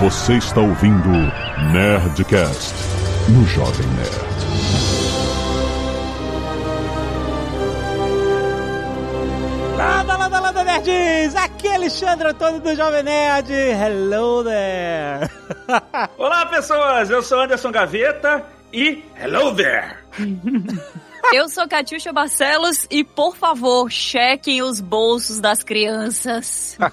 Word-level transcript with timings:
Você 0.00 0.38
está 0.38 0.62
ouvindo 0.62 1.10
Nerdcast 1.74 2.74
no 3.28 3.44
Jovem 3.44 3.86
Nerd. 3.88 4.30
Landa, 9.76 10.16
landa, 10.16 10.40
landa, 10.40 10.64
nerds! 10.64 11.36
Aqui 11.36 11.68
é 11.68 11.74
Alexandre 11.74 12.28
Antônio 12.28 12.60
do 12.60 12.74
Jovem 12.74 13.02
Nerd. 13.02 13.52
Hello 13.52 14.42
there! 14.42 15.30
Olá, 16.16 16.46
pessoas! 16.46 17.10
Eu 17.10 17.22
sou 17.22 17.38
Anderson 17.38 17.70
Gaveta 17.70 18.42
e 18.72 19.04
hello 19.22 19.54
there! 19.54 19.98
Eu 21.34 21.46
sou 21.50 21.68
Catiuxa 21.68 22.10
Barcelos 22.10 22.86
e, 22.90 23.04
por 23.04 23.36
favor, 23.36 23.90
chequem 23.90 24.62
os 24.62 24.80
bolsos 24.80 25.38
das 25.38 25.62
crianças. 25.62 26.78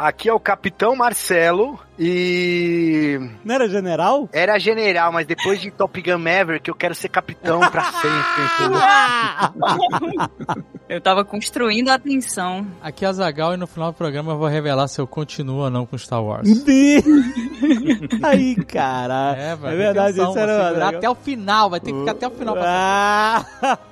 Aqui 0.00 0.30
é 0.30 0.32
o 0.32 0.40
Capitão 0.40 0.96
Marcelo 0.96 1.78
e. 1.98 3.20
Não 3.44 3.54
era 3.54 3.68
general? 3.68 4.30
Era 4.32 4.58
general, 4.58 5.12
mas 5.12 5.26
depois 5.26 5.60
de 5.60 5.70
Top 5.70 6.00
Gun 6.00 6.16
Maverick 6.16 6.66
eu 6.70 6.74
quero 6.74 6.94
ser 6.94 7.10
capitão 7.10 7.60
pra 7.60 7.84
sempre. 7.92 8.10
Eu 10.88 11.00
tava 11.00 11.24
construindo 11.24 11.88
a 11.88 11.94
atenção. 11.94 12.66
Aqui 12.82 13.04
é 13.04 13.08
a 13.08 13.12
Zagal 13.12 13.54
e 13.54 13.56
no 13.56 13.66
final 13.68 13.92
do 13.92 13.94
programa 13.94 14.32
eu 14.32 14.38
vou 14.38 14.48
revelar 14.48 14.88
se 14.88 15.00
eu 15.00 15.06
continuo 15.06 15.58
ou 15.58 15.70
não 15.70 15.86
com 15.86 15.96
Star 15.96 16.20
Wars. 16.20 16.48
Aí, 18.24 18.56
cara. 18.56 19.36
É, 19.38 19.54
vai 19.54 19.74
é 19.74 19.76
verdade, 19.76 20.20
isso 20.20 20.36
era 20.36 20.88
até 20.88 21.08
o 21.08 21.14
final, 21.14 21.70
vai 21.70 21.78
ter 21.78 21.92
que 21.92 21.98
ficar 22.00 22.10
até 22.10 22.26
o 22.26 22.32
final 22.32 22.54
pra 22.56 23.46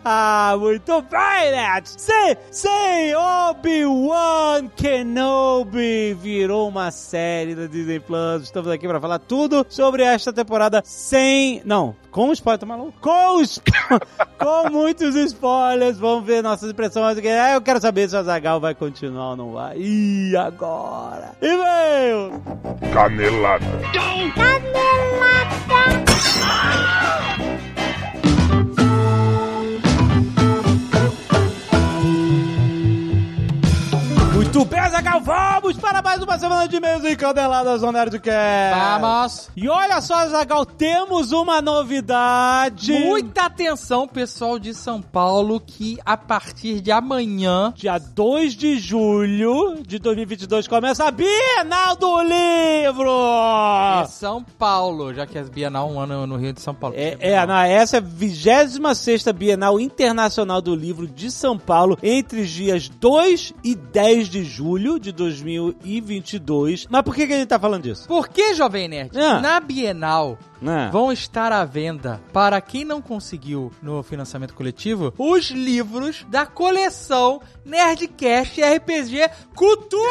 Ah, 0.04 0.56
muito 0.58 1.00
bem, 1.02 1.52
nerds! 1.52 1.94
Sim, 1.98 2.36
sim, 2.50 3.14
Obi-Wan 3.14 4.66
Kenobi 4.74 5.97
virou 6.20 6.68
uma 6.68 6.90
série 6.90 7.54
da 7.54 7.66
Disney 7.66 8.00
Plus. 8.00 8.42
Estamos 8.44 8.70
aqui 8.70 8.86
pra 8.88 9.00
falar 9.00 9.18
tudo 9.18 9.64
sobre 9.68 10.02
esta 10.02 10.32
temporada 10.32 10.82
sem... 10.84 11.62
Não, 11.64 11.94
com 12.10 12.32
spoiler, 12.32 12.58
tá 12.60 12.66
maluco? 12.66 12.92
Com, 13.00 13.36
os- 13.40 13.60
com 14.38 14.70
muitos 14.70 15.14
spoilers. 15.14 15.98
Vamos 15.98 16.24
ver 16.26 16.42
nossas 16.42 16.70
impressões. 16.70 17.18
Ah, 17.18 17.52
Eu 17.54 17.60
quero 17.62 17.80
saber 17.80 18.08
se 18.08 18.16
a 18.16 18.22
Zagal 18.22 18.60
vai 18.60 18.74
continuar 18.74 19.30
ou 19.30 19.36
não 19.36 19.52
vai. 19.52 19.76
E 19.78 20.36
agora? 20.36 21.32
E 21.40 21.48
veio! 21.48 22.42
Canelada. 22.92 23.66
Muito 34.38 34.64
bem, 34.64 34.88
Zagal, 34.88 35.20
vamos 35.20 35.76
para 35.78 36.00
mais 36.00 36.22
uma 36.22 36.38
semana 36.38 36.68
de 36.68 36.76
e-mails 36.76 37.02
e 37.02 37.16
caneladas 37.16 37.82
no 37.82 37.90
Nerdcast. 37.90 39.00
Vamos! 39.00 39.50
E 39.56 39.68
olha 39.68 40.00
só, 40.00 40.28
Zagal, 40.28 40.64
temos 40.64 41.32
uma 41.32 41.60
novidade. 41.60 42.92
Muita 42.92 43.46
atenção, 43.46 44.06
pessoal 44.06 44.56
de 44.56 44.72
São 44.74 45.02
Paulo, 45.02 45.58
que 45.58 45.98
a 46.06 46.16
partir 46.16 46.80
de 46.80 46.92
amanhã 46.92 47.74
Dia 47.74 47.98
2 47.98 48.54
de 48.54 48.78
julho 48.78 49.82
de 49.84 49.98
2022 49.98 50.68
começa 50.68 51.06
a 51.06 51.10
Bienal 51.10 51.96
do 51.96 52.22
Livro. 52.22 53.10
é 54.02 54.06
São 54.06 54.44
Paulo, 54.44 55.12
já 55.12 55.26
que 55.26 55.36
as 55.36 55.48
Bienal 55.48 55.90
um 55.90 55.98
ano 55.98 56.28
no 56.28 56.36
Rio 56.36 56.52
de 56.52 56.60
São 56.60 56.76
Paulo. 56.76 56.94
É, 56.96 57.16
é, 57.18 57.44
não, 57.44 57.56
essa 57.56 57.96
é 57.96 57.98
a 57.98 58.02
26 58.02 58.78
Bienal 59.34 59.80
Internacional 59.80 60.62
do 60.62 60.76
Livro 60.76 61.08
de 61.08 61.28
São 61.28 61.58
Paulo, 61.58 61.98
entre 62.00 62.42
os 62.42 62.48
dias 62.48 62.88
2 62.88 63.52
e 63.64 63.74
10 63.74 64.27
de 64.28 64.44
julho 64.44 64.98
de 64.98 65.12
2022. 65.12 66.86
Mas 66.88 67.02
por 67.02 67.14
que, 67.14 67.26
que 67.26 67.32
a 67.32 67.38
gente 67.38 67.48
tá 67.48 67.58
falando 67.58 67.82
disso? 67.82 68.06
Por 68.06 68.28
que, 68.28 68.54
Jovem 68.54 68.88
Nerd? 68.88 69.16
Ah. 69.18 69.40
Na 69.40 69.60
Bienal 69.60 70.38
Né? 70.60 70.90
vão 70.92 71.12
estar 71.12 71.52
à 71.52 71.64
venda, 71.64 72.20
para 72.32 72.60
quem 72.60 72.84
não 72.84 73.00
conseguiu 73.00 73.72
no 73.82 74.02
financiamento 74.02 74.54
coletivo, 74.54 75.14
os 75.16 75.50
livros 75.50 76.26
da 76.28 76.46
coleção 76.46 77.40
Nerdcast 77.64 78.60
RPG 78.60 79.30
Cultura! 79.54 80.08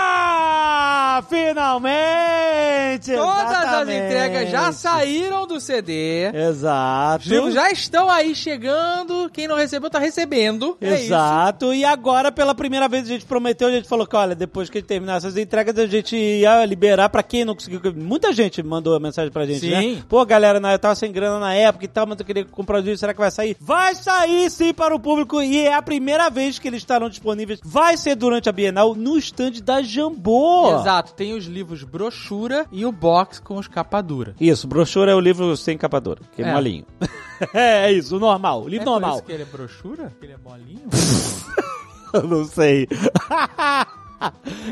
Ah, 0.00 1.22
finalmente! 1.28 3.14
Todas 3.14 3.52
as 3.52 3.62
Exatamente. 3.62 4.04
entregas 4.04 4.50
já 4.50 4.72
saíram 4.72 5.46
do 5.46 5.60
CD. 5.60 6.30
Exato. 6.32 7.24
Os 7.24 7.30
livros 7.30 7.54
já 7.54 7.70
estão 7.70 8.10
aí 8.10 8.34
chegando. 8.34 9.30
Quem 9.32 9.48
não 9.48 9.56
recebeu, 9.56 9.90
tá 9.90 9.98
recebendo. 9.98 10.76
É 10.80 10.94
isso. 10.94 11.04
Exato, 11.04 11.72
e 11.72 11.84
agora 11.84 12.30
pela 12.30 12.54
primeira 12.54 12.88
vez 12.88 13.04
a 13.04 13.08
gente 13.08 13.24
prometeu, 13.24 13.68
a 13.68 13.72
gente 13.72 13.88
falou 13.88 14.06
que 14.06 14.16
olha, 14.16 14.34
depois 14.34 14.68
que 14.70 14.78
a 14.78 14.80
gente 14.80 14.88
terminar 14.88 15.16
essas 15.16 15.36
entregas, 15.36 15.78
a 15.78 15.86
gente 15.86 16.16
ia 16.16 16.64
liberar 16.64 17.08
pra 17.08 17.22
quem 17.22 17.44
não 17.44 17.54
conseguiu. 17.54 17.80
Muita 17.94 18.32
gente 18.32 18.62
mandou 18.62 18.98
mensagem 19.00 19.30
pra 19.32 19.46
gente, 19.46 19.47
Sim. 19.54 19.70
né? 19.96 20.02
Pô, 20.08 20.24
galera, 20.26 20.58
né, 20.60 20.74
eu 20.74 20.78
tava 20.78 20.94
sem 20.94 21.10
grana 21.12 21.38
na 21.38 21.54
época 21.54 21.84
e 21.84 21.88
tal, 21.88 22.06
mas 22.06 22.18
eu 22.18 22.24
queria 22.26 22.44
comprar 22.44 22.78
o 22.78 22.80
livro, 22.80 22.98
será 22.98 23.12
que 23.14 23.20
vai 23.20 23.30
sair? 23.30 23.56
Vai 23.60 23.94
sair 23.94 24.50
sim 24.50 24.72
para 24.74 24.94
o 24.94 25.00
público 25.00 25.40
e 25.42 25.58
é 25.58 25.74
a 25.74 25.82
primeira 25.82 26.28
vez 26.30 26.58
que 26.58 26.68
eles 26.68 26.80
estarão 26.82 27.08
disponíveis. 27.08 27.60
Vai 27.64 27.96
ser 27.96 28.14
durante 28.14 28.48
a 28.48 28.52
Bienal 28.52 28.94
no 28.94 29.16
stand 29.18 29.52
da 29.62 29.82
Jambô. 29.82 30.78
Exato, 30.80 31.14
tem 31.14 31.32
os 31.34 31.46
livros 31.46 31.82
brochura 31.84 32.66
e 32.72 32.84
o 32.84 32.92
box 32.92 33.38
com 33.40 33.56
os 33.56 33.68
capa 33.68 34.00
dura. 34.00 34.34
Isso, 34.40 34.66
brochura 34.66 35.12
é 35.12 35.14
o 35.14 35.20
livro 35.20 35.56
sem 35.56 35.76
capa 35.78 36.00
dura, 36.00 36.20
que 36.34 36.42
é, 36.42 36.46
É. 36.48 36.52
molinho. 36.52 36.84
é, 37.54 37.86
é 37.86 37.92
isso, 37.92 38.16
o 38.16 38.20
normal, 38.20 38.62
o 38.64 38.68
livro 38.68 38.82
é 38.82 38.84
por 38.84 38.90
normal. 38.92 39.14
isso 39.16 39.22
que 39.24 39.32
ele 39.32 39.42
é 39.42 39.46
brochura? 39.46 40.12
Que 40.18 40.26
ele 40.26 40.32
é 40.34 40.36
molinho? 40.44 40.82
Eu 42.14 42.22
não 42.26 42.44
sei. 42.46 42.88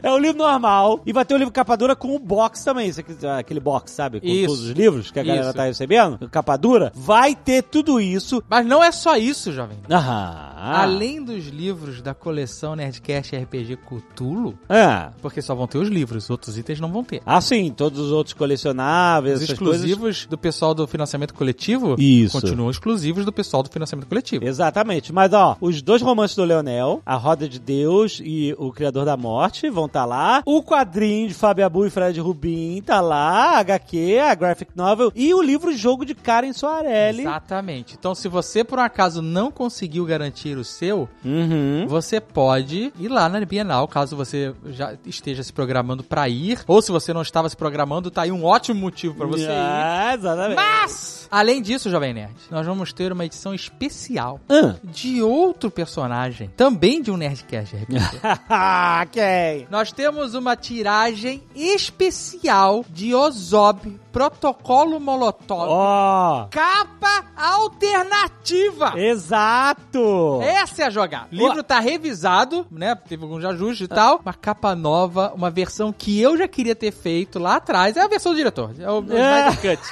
É 0.02 0.10
o 0.10 0.18
livro 0.18 0.38
normal. 0.38 1.00
E 1.06 1.12
vai 1.12 1.24
ter 1.24 1.34
o 1.34 1.38
livro 1.38 1.52
capa 1.52 1.76
dura 1.76 1.94
com 1.96 2.14
o 2.14 2.18
box 2.18 2.64
também. 2.64 2.90
Aquele 3.38 3.60
box, 3.60 3.92
sabe? 3.92 4.20
Com 4.20 4.26
Isso. 4.26 4.46
todos 4.46 4.60
os 4.64 4.70
livros 4.70 5.10
que 5.10 5.18
a 5.18 5.22
galera 5.22 5.46
Isso. 5.48 5.54
tá 5.56 5.64
recebendo. 5.64 6.28
Capa 6.30 6.56
dura. 6.56 6.92
Vai 6.94 7.34
ter 7.34 7.62
tudo 7.62 8.00
isso. 8.00 8.42
Mas 8.48 8.66
não 8.66 8.82
é 8.82 8.90
só 8.92 9.16
isso, 9.16 9.52
jovem. 9.52 9.78
Aham. 9.90 10.52
Além 10.58 11.22
dos 11.22 11.46
livros 11.46 12.02
da 12.02 12.12
coleção 12.14 12.74
Nerdcast 12.76 13.36
RPG 13.36 13.76
Cthulhu, 13.76 14.58
Ah. 14.68 15.12
porque 15.22 15.40
só 15.40 15.54
vão 15.54 15.66
ter 15.66 15.78
os 15.78 15.88
livros, 15.88 16.28
outros 16.30 16.58
itens 16.58 16.80
não 16.80 16.90
vão 16.92 17.04
ter. 17.04 17.22
Ah, 17.24 17.40
sim. 17.40 17.70
Todos 17.70 17.98
os 18.00 18.10
outros 18.12 18.34
colecionáveis, 18.34 19.42
Os 19.42 19.50
exclusivos 19.50 19.98
coisas. 20.00 20.26
do 20.26 20.36
pessoal 20.38 20.74
do 20.74 20.86
financiamento 20.86 21.34
coletivo 21.34 21.94
Isso. 21.98 22.38
continuam 22.40 22.70
exclusivos 22.70 23.24
do 23.24 23.32
pessoal 23.32 23.62
do 23.62 23.70
financiamento 23.70 24.06
coletivo. 24.08 24.44
Exatamente. 24.44 25.12
Mas, 25.12 25.32
ó, 25.32 25.56
os 25.60 25.80
dois 25.82 26.02
romances 26.02 26.36
do 26.36 26.44
Leonel, 26.44 27.00
A 27.06 27.14
Roda 27.16 27.48
de 27.48 27.58
Deus 27.58 28.20
e 28.24 28.54
O 28.58 28.72
Criador 28.72 29.04
da 29.04 29.16
Morte, 29.16 29.35
vão 29.70 29.86
estar 29.86 30.04
lá. 30.04 30.42
O 30.44 30.62
quadrinho 30.62 31.28
de 31.28 31.34
Fábio 31.34 31.64
Abu 31.66 31.86
e 31.86 31.90
Fred 31.90 32.18
Rubin 32.20 32.82
tá 32.82 33.00
lá. 33.00 33.56
A 33.56 33.58
HQ, 33.60 34.18
a 34.18 34.34
Graphic 34.34 34.72
Novel. 34.76 35.12
E 35.14 35.32
o 35.34 35.42
livro 35.42 35.76
Jogo 35.76 36.04
de 36.04 36.14
Karen 36.14 36.52
Soarelli. 36.52 37.22
Exatamente. 37.22 37.94
Então, 37.98 38.14
se 38.14 38.28
você 38.28 38.62
por 38.64 38.78
um 38.78 38.82
acaso 38.82 39.20
não 39.22 39.50
conseguiu 39.50 40.04
garantir 40.04 40.56
o 40.56 40.64
seu, 40.64 41.08
Uhum. 41.24 41.86
você 41.88 42.20
pode 42.20 42.92
ir 42.98 43.08
lá 43.08 43.28
na 43.28 43.46
Bienal, 43.46 43.86
caso 43.86 44.16
você 44.16 44.52
já 44.66 44.94
esteja 45.06 45.42
se 45.42 45.52
programando 45.52 46.02
pra 46.02 46.28
ir, 46.28 46.58
ou 46.66 46.82
se 46.82 46.90
você 46.90 47.12
não 47.12 47.22
estava 47.22 47.48
se 47.48 47.56
programando, 47.56 48.10
tá 48.10 48.22
aí 48.22 48.32
um 48.32 48.44
ótimo 48.44 48.80
motivo 48.80 49.14
pra 49.14 49.26
você 49.26 49.44
ir. 49.44 49.48
Ah, 49.50 50.12
exatamente. 50.14 50.56
Mas, 50.56 51.25
além 51.30 51.60
disso, 51.62 51.90
Jovem 51.90 52.14
Nerd, 52.14 52.34
nós 52.50 52.66
vamos 52.66 52.92
ter 52.92 53.12
uma 53.12 53.24
edição 53.24 53.54
especial 53.54 54.40
Ah. 54.48 54.74
de 54.84 55.22
outro 55.22 55.70
personagem, 55.70 56.50
também 56.56 57.00
de 57.02 57.10
um 57.10 57.16
Nerdcast 57.16 57.76
RPG. 57.76 58.00
Ah, 58.48 59.06
quem? 59.10 59.66
Nós 59.70 59.92
temos 59.92 60.34
uma 60.34 60.56
tiragem 60.56 61.42
especial 61.54 62.84
de 62.88 63.14
Ozob 63.14 63.98
Protocolo 64.20 64.98
Molotov. 64.98 65.68
Ó, 65.68 66.46
Capa 66.50 67.26
alternativa! 67.36 68.94
exato. 68.98 70.40
Essa 70.42 70.84
é 70.84 70.86
a 70.86 70.90
jogada. 70.90 71.26
O 71.30 71.34
livro 71.36 71.62
tá 71.62 71.78
revisado, 71.80 72.66
né? 72.70 72.94
Teve 72.94 73.24
alguns 73.24 73.44
ajustes 73.44 73.84
e 73.84 73.88
tal. 73.88 74.20
Uma 74.24 74.32
capa 74.32 74.74
nova, 74.74 75.32
uma 75.34 75.50
versão 75.50 75.92
que 75.92 76.18
eu 76.18 76.34
já 76.34 76.48
queria 76.48 76.74
ter 76.74 76.92
feito 76.92 77.38
lá 77.38 77.56
atrás. 77.56 77.94
É 77.98 78.00
a 78.00 78.08
versão 78.08 78.32
do 78.32 78.36
diretor. 78.36 78.70
É 78.80 78.90
o, 78.90 79.04
É. 79.12 79.50
Snyder 79.50 79.60
Cut. 79.76 79.82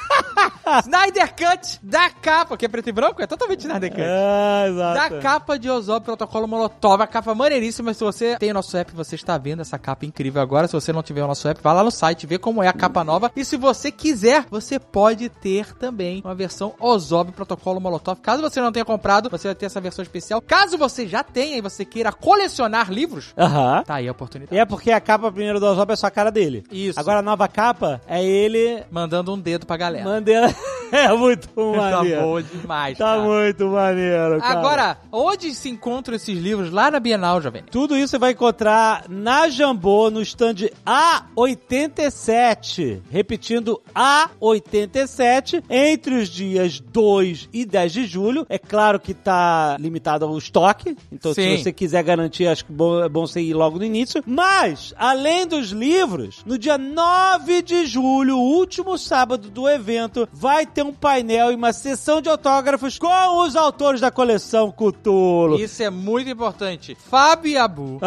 Snyder 0.85 1.35
Cut 1.37 1.81
da 1.83 2.09
capa, 2.09 2.57
que 2.57 2.65
é 2.65 2.69
preto 2.69 2.89
e 2.89 2.93
branco, 2.93 3.21
é 3.21 3.27
totalmente 3.27 3.61
Snyder 3.61 3.91
Cut. 3.91 4.01
Da 4.01 4.69
exato. 4.69 5.21
capa 5.21 5.59
de 5.59 5.69
Ozob 5.69 6.03
Protocolo 6.03 6.49
Molotov, 6.49 7.03
a 7.03 7.07
capa 7.07 7.35
maneiríssima. 7.35 7.93
Se 7.93 8.03
você 8.03 8.37
tem 8.39 8.53
o 8.53 8.55
nosso 8.55 8.75
app, 8.75 8.91
você 8.95 9.17
está 9.17 9.37
vendo 9.37 9.61
essa 9.61 9.79
capa 9.79 10.07
incrível 10.07 10.41
agora. 10.41 10.67
Se 10.67 10.73
você 10.73 10.95
não 10.95 11.03
tiver 11.03 11.23
o 11.23 11.27
nosso 11.27 11.47
app, 11.47 11.61
vai 11.63 11.75
lá 11.75 11.85
no 11.85 11.91
site, 11.91 12.27
vê 12.27 12.39
como 12.39 12.63
é 12.63 12.69
a 12.69 12.73
capa 12.73 13.05
nova. 13.05 13.31
E 13.37 13.45
se 13.45 13.59
você 13.59 13.93
quiser, 13.93 14.14
você 14.51 14.79
pode 14.79 15.29
ter 15.29 15.75
também 15.77 16.21
uma 16.25 16.35
versão 16.35 16.75
Ozob 16.79 17.33
Protocolo 17.33 17.81
Molotov. 17.81 18.21
Caso 18.21 18.43
você 18.43 18.61
não 18.61 18.71
tenha 18.73 18.85
comprado, 18.85 19.29
você 19.31 19.49
vai 19.49 19.55
ter 19.55 19.67
essa 19.67 19.81
versão 19.81 20.03
especial. 20.03 20.41
Caso 20.41 20.77
você 20.79 21.07
já 21.07 21.23
tenha 21.23 21.57
e 21.57 21.61
você 21.61 21.85
queira 21.85 22.13
colecionar 22.13 22.91
livros, 22.91 23.33
Aham. 23.37 23.83
tá 23.85 23.95
aí 23.97 24.09
a 24.09 24.13
oportunidade. 24.13 24.55
E 24.55 24.59
é 24.59 24.65
porque 24.65 24.91
a 24.91 25.01
capa 25.01 25.31
primeiro 25.31 25.59
do 25.61 25.67
Ozob 25.67 25.93
é 25.93 25.97
só 25.97 26.07
a 26.07 26.11
cara 26.11 26.31
dele. 26.31 26.65
Isso. 26.71 26.99
Agora 26.99 27.19
a 27.19 27.23
nova 27.23 27.49
capa 27.49 28.01
é 28.07 28.23
ele 28.25 28.83
Mandando 28.91 29.33
um 29.33 29.39
dedo 29.39 29.67
pra 29.67 29.77
galera. 29.77 30.05
mandando... 30.05 30.55
É 30.93 31.13
muito 31.13 31.49
Tá 31.49 31.63
maneiro. 31.91 32.21
bom 32.23 32.41
demais, 32.41 32.97
Tá 32.99 33.05
cara. 33.17 33.23
muito 33.23 33.67
maneiro, 33.69 34.39
cara. 34.41 34.59
Agora, 34.59 34.99
onde 35.11 35.53
se 35.55 35.69
encontram 35.69 36.15
esses 36.15 36.39
livros? 36.39 36.71
Lá 36.71 36.91
na 36.91 37.01
Bienal, 37.01 37.41
Jovem. 37.41 37.65
Tudo 37.71 37.97
isso 37.97 38.09
você 38.13 38.19
vai 38.19 38.33
encontrar 38.33 39.07
na 39.09 39.49
Jambô, 39.49 40.11
no 40.11 40.21
stand 40.23 40.55
A87. 40.87 43.01
Repetindo, 43.11 43.81
A87, 43.95 45.65
entre 45.69 46.15
os 46.17 46.29
dias 46.29 46.79
2 46.81 47.49
e 47.53 47.65
10 47.65 47.93
de 47.93 48.07
julho. 48.07 48.47
É 48.49 48.59
claro 48.59 49.01
que 49.01 49.15
tá 49.15 49.77
limitado 49.81 50.25
ao 50.25 50.39
estoque, 50.39 50.97
então 51.11 51.35
Sim. 51.35 51.57
se 51.57 51.65
você 51.65 51.73
quiser 51.73 52.03
garantir, 52.05 52.47
acho 52.47 52.65
que 52.65 52.73
é 52.73 53.09
bom 53.09 53.27
você 53.27 53.41
ir 53.41 53.55
logo 53.55 53.79
no 53.79 53.85
início. 53.85 54.23
Mas, 54.27 54.95
além 54.97 55.47
dos 55.47 55.71
livros, 55.71 56.43
no 56.47 56.57
dia 56.57 56.79
9 56.79 57.63
de 57.63 57.87
julho, 57.87 58.39
último 58.39 58.97
sábado 58.97 59.51
do 59.51 59.69
evento, 59.69 60.29
vai 60.33 60.67
ter 60.67 60.84
um 60.87 60.93
painel 60.93 61.51
e 61.53 61.55
uma 61.55 61.73
sessão 61.73 62.21
de 62.21 62.29
autógrafos 62.29 62.99
com 62.99 63.39
os 63.43 63.57
autores 63.57 64.01
da 64.01 64.11
coleção 64.11 64.71
Cthulhu. 64.71 65.57
Isso 65.59 65.83
é 65.83 65.91
muito 65.91 66.29
importante. 66.31 66.97
Fábio 67.09 67.61
Abu. 67.63 68.01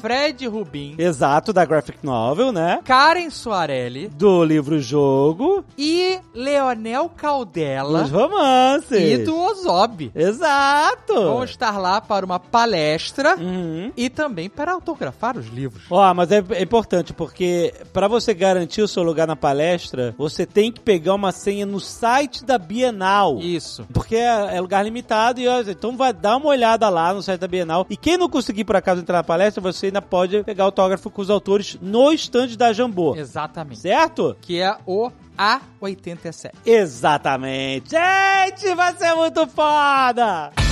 Fred 0.00 0.46
Rubin, 0.46 0.94
Exato, 0.98 1.52
da 1.52 1.64
graphic 1.64 1.98
novel, 2.02 2.52
né? 2.52 2.80
Karen 2.84 3.30
Soarelli 3.30 4.08
Do 4.08 4.44
livro-jogo, 4.44 5.64
e 5.76 6.18
Leonel 6.34 7.08
Caldela 7.16 8.02
dos 8.02 8.10
romances. 8.10 9.20
e 9.20 9.24
do 9.24 9.36
Ozob. 9.36 10.10
Exato. 10.14 11.14
Vão 11.14 11.44
estar 11.44 11.78
lá 11.78 12.00
para 12.00 12.24
uma 12.24 12.38
palestra 12.38 13.36
Uhum. 13.36 13.92
e 13.96 14.08
também 14.08 14.48
para 14.48 14.72
autografar 14.72 15.36
os 15.36 15.46
livros. 15.48 15.84
Ó, 15.90 16.14
mas 16.14 16.30
é, 16.32 16.42
é 16.50 16.62
importante 16.62 17.12
porque 17.12 17.72
pra 17.92 18.08
você 18.08 18.32
garantir 18.34 18.82
o 18.82 18.88
seu 18.88 19.02
lugar 19.02 19.26
na 19.26 19.36
palestra, 19.36 20.14
você 20.18 20.44
tem 20.46 20.70
que 20.72 20.80
pegar 20.80 21.14
uma 21.14 21.32
senha 21.32 21.64
no 21.66 21.80
site 21.80 22.09
da 22.44 22.58
Bienal. 22.58 23.38
Isso. 23.38 23.86
Porque 23.92 24.16
é, 24.16 24.56
é 24.56 24.60
lugar 24.60 24.84
limitado 24.84 25.40
e 25.40 25.48
ó, 25.48 25.60
então 25.60 25.96
vai 25.96 26.12
dar 26.12 26.36
uma 26.36 26.48
olhada 26.48 26.88
lá 26.88 27.14
no 27.14 27.22
site 27.22 27.40
da 27.40 27.48
Bienal. 27.48 27.86
E 27.88 27.96
quem 27.96 28.16
não 28.16 28.28
conseguir 28.28 28.64
por 28.64 28.76
acaso 28.76 29.00
entrar 29.00 29.18
na 29.18 29.24
palestra, 29.24 29.60
você 29.60 29.86
ainda 29.86 30.02
pode 30.02 30.42
pegar 30.44 30.64
autógrafo 30.64 31.10
com 31.10 31.22
os 31.22 31.30
autores 31.30 31.78
no 31.80 32.12
stand 32.12 32.56
da 32.56 32.72
Jambô. 32.72 33.14
Exatamente. 33.16 33.80
Certo? 33.80 34.36
Que 34.40 34.60
é 34.60 34.76
o 34.86 35.10
A87. 35.38 36.50
Exatamente. 36.66 37.90
Gente, 37.90 38.74
vai 38.74 38.94
ser 38.96 39.14
muito 39.14 39.46
foda! 39.46 40.69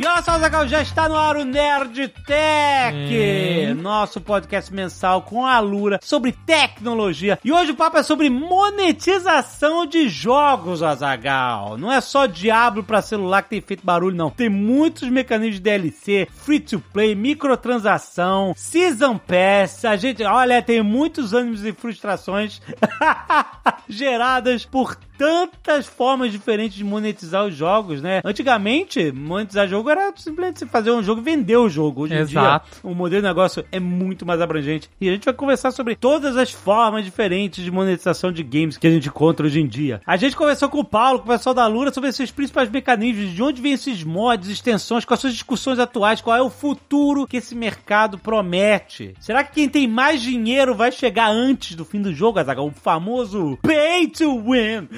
E 0.00 0.06
olha 0.06 0.22
só, 0.22 0.38
Zagal, 0.38 0.66
já 0.66 0.80
está 0.80 1.10
no 1.10 1.14
ar 1.14 1.36
o 1.36 1.44
Nerd 1.44 2.08
Tech, 2.26 3.74
nosso 3.76 4.18
podcast 4.18 4.72
mensal 4.72 5.20
com 5.20 5.44
a 5.44 5.60
Lura 5.60 6.00
sobre 6.02 6.32
tecnologia. 6.32 7.38
E 7.44 7.52
hoje 7.52 7.72
o 7.72 7.76
papo 7.76 7.98
é 7.98 8.02
sobre 8.02 8.30
monetização 8.30 9.84
de 9.84 10.08
jogos, 10.08 10.82
Azagal. 10.82 11.76
Não 11.76 11.92
é 11.92 12.00
só 12.00 12.24
Diablo 12.24 12.82
para 12.82 13.02
celular 13.02 13.42
que 13.42 13.50
tem 13.50 13.60
feito 13.60 13.84
barulho, 13.84 14.16
não. 14.16 14.30
Tem 14.30 14.48
muitos 14.48 15.06
mecanismos 15.10 15.56
de 15.56 15.60
DLC, 15.60 16.28
free 16.32 16.60
to 16.60 16.80
play, 16.94 17.14
microtransação, 17.14 18.54
season 18.56 19.18
pass. 19.18 19.84
A 19.84 19.96
gente, 19.96 20.22
olha, 20.22 20.62
tem 20.62 20.82
muitos 20.82 21.34
ânimos 21.34 21.62
e 21.62 21.74
frustrações 21.74 22.62
geradas 23.86 24.64
por 24.64 24.96
tantas 25.20 25.84
formas 25.84 26.32
diferentes 26.32 26.78
de 26.78 26.82
monetizar 26.82 27.44
os 27.44 27.54
jogos, 27.54 28.00
né? 28.00 28.22
Antigamente, 28.24 29.12
monetizar 29.12 29.68
jogo 29.68 29.90
era 29.90 30.10
simplesmente 30.16 30.64
fazer 30.64 30.92
um 30.92 31.02
jogo 31.02 31.20
e 31.20 31.24
vender 31.24 31.58
o 31.58 31.68
jogo. 31.68 32.04
Hoje 32.04 32.14
em 32.14 32.20
Exato. 32.20 32.70
dia, 32.70 32.90
o 32.90 32.94
modelo 32.94 33.20
de 33.20 33.28
negócio 33.28 33.62
é 33.70 33.78
muito 33.78 34.24
mais 34.24 34.40
abrangente. 34.40 34.88
E 34.98 35.10
a 35.10 35.12
gente 35.12 35.26
vai 35.26 35.34
conversar 35.34 35.72
sobre 35.72 35.94
todas 35.94 36.38
as 36.38 36.50
formas 36.50 37.04
diferentes 37.04 37.62
de 37.62 37.70
monetização 37.70 38.32
de 38.32 38.42
games 38.42 38.78
que 38.78 38.86
a 38.86 38.90
gente 38.90 39.08
encontra 39.08 39.44
hoje 39.44 39.60
em 39.60 39.66
dia. 39.66 40.00
A 40.06 40.16
gente 40.16 40.34
conversou 40.34 40.70
com 40.70 40.78
o 40.78 40.84
Paulo, 40.84 41.18
com 41.18 41.26
o 41.26 41.32
pessoal 41.32 41.54
da 41.54 41.66
Lura, 41.66 41.92
sobre 41.92 42.08
esses 42.08 42.30
principais 42.30 42.70
mecanismos, 42.70 43.34
de 43.34 43.42
onde 43.42 43.60
vêm 43.60 43.72
esses 43.72 44.02
mods, 44.02 44.48
extensões, 44.48 45.04
quais 45.04 45.20
são 45.20 45.28
as 45.28 45.34
discussões 45.34 45.78
atuais, 45.78 46.22
qual 46.22 46.34
é 46.34 46.40
o 46.40 46.48
futuro 46.48 47.26
que 47.26 47.36
esse 47.36 47.54
mercado 47.54 48.16
promete. 48.16 49.12
Será 49.20 49.44
que 49.44 49.52
quem 49.52 49.68
tem 49.68 49.86
mais 49.86 50.22
dinheiro 50.22 50.74
vai 50.74 50.90
chegar 50.90 51.28
antes 51.28 51.76
do 51.76 51.84
fim 51.84 52.00
do 52.00 52.14
jogo, 52.14 52.38
Azaghal? 52.38 52.68
O 52.68 52.70
famoso 52.70 53.58
pay 53.60 54.08
to 54.08 54.40
win. 54.40 54.88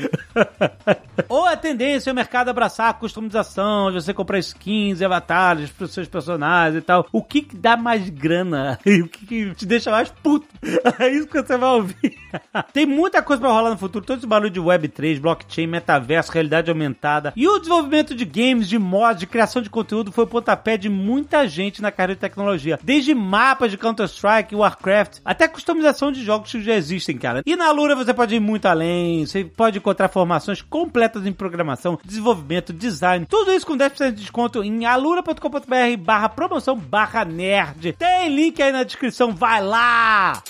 Ou 1.28 1.46
a 1.46 1.56
tendência 1.56 2.10
é 2.10 2.12
o 2.12 2.16
mercado 2.16 2.48
abraçar 2.48 2.90
a 2.90 2.94
customização, 2.94 3.90
de 3.90 4.00
você 4.00 4.14
comprar 4.14 4.38
skins 4.38 5.02
avatares 5.02 5.70
para 5.70 5.84
os 5.84 5.92
seus 5.92 6.08
personagens 6.08 6.78
e 6.78 6.84
tal. 6.84 7.06
O 7.12 7.22
que, 7.22 7.42
que 7.42 7.56
dá 7.56 7.76
mais 7.76 8.08
grana? 8.08 8.78
E 8.92 9.00
o 9.00 9.08
que, 9.08 9.24
que 9.24 9.54
te 9.54 9.64
deixa 9.64 9.90
mais 9.90 10.10
puto? 10.10 10.46
É 10.98 11.08
isso 11.08 11.26
que 11.26 11.40
você 11.40 11.56
vai 11.56 11.70
ouvir. 11.70 12.16
Tem 12.72 12.84
muita 12.84 13.22
coisa 13.22 13.40
para 13.40 13.50
rolar 13.50 13.70
no 13.70 13.78
futuro. 13.78 14.04
Todo 14.04 14.18
esse 14.18 14.26
barulho 14.26 14.50
de 14.50 14.60
Web3, 14.60 15.20
blockchain, 15.20 15.66
metaverso, 15.66 16.32
realidade 16.32 16.70
aumentada. 16.70 17.32
E 17.34 17.48
o 17.48 17.58
desenvolvimento 17.58 18.14
de 18.14 18.24
games, 18.24 18.68
de 18.68 18.78
mods, 18.78 19.20
de 19.20 19.26
criação 19.26 19.62
de 19.62 19.70
conteúdo 19.70 20.12
foi 20.12 20.24
o 20.24 20.26
pontapé 20.26 20.76
de 20.76 20.88
muita 20.88 21.48
gente 21.48 21.80
na 21.80 21.90
carreira 21.90 22.14
de 22.14 22.20
tecnologia. 22.20 22.78
Desde 22.82 23.14
mapas 23.14 23.70
de 23.70 23.78
Counter-Strike, 23.78 24.54
Warcraft, 24.54 25.20
até 25.24 25.48
customização 25.48 26.12
de 26.12 26.22
jogos 26.22 26.50
que 26.50 26.62
já 26.62 26.74
existem, 26.74 27.16
cara. 27.16 27.42
E 27.46 27.56
na 27.56 27.70
Lura 27.70 27.96
você 27.96 28.12
pode 28.12 28.34
ir 28.34 28.40
muito 28.40 28.66
além. 28.66 29.24
Você 29.24 29.44
pode 29.44 29.78
encontrar 29.78 30.01
formações 30.08 30.62
completas 30.62 31.26
em 31.26 31.32
programação, 31.32 31.98
desenvolvimento, 32.04 32.72
design. 32.72 33.26
Tudo 33.26 33.52
isso 33.52 33.66
com 33.66 33.76
10% 33.76 34.10
de 34.10 34.22
desconto 34.22 34.62
em 34.62 34.84
alura.com.br 34.84 35.96
barra 35.98 36.28
promoção 36.28 36.76
barra 36.76 37.24
nerd. 37.24 37.92
Tem 37.94 38.28
link 38.34 38.62
aí 38.62 38.72
na 38.72 38.82
descrição, 38.82 39.34
vai 39.34 39.62
lá! 39.62 40.42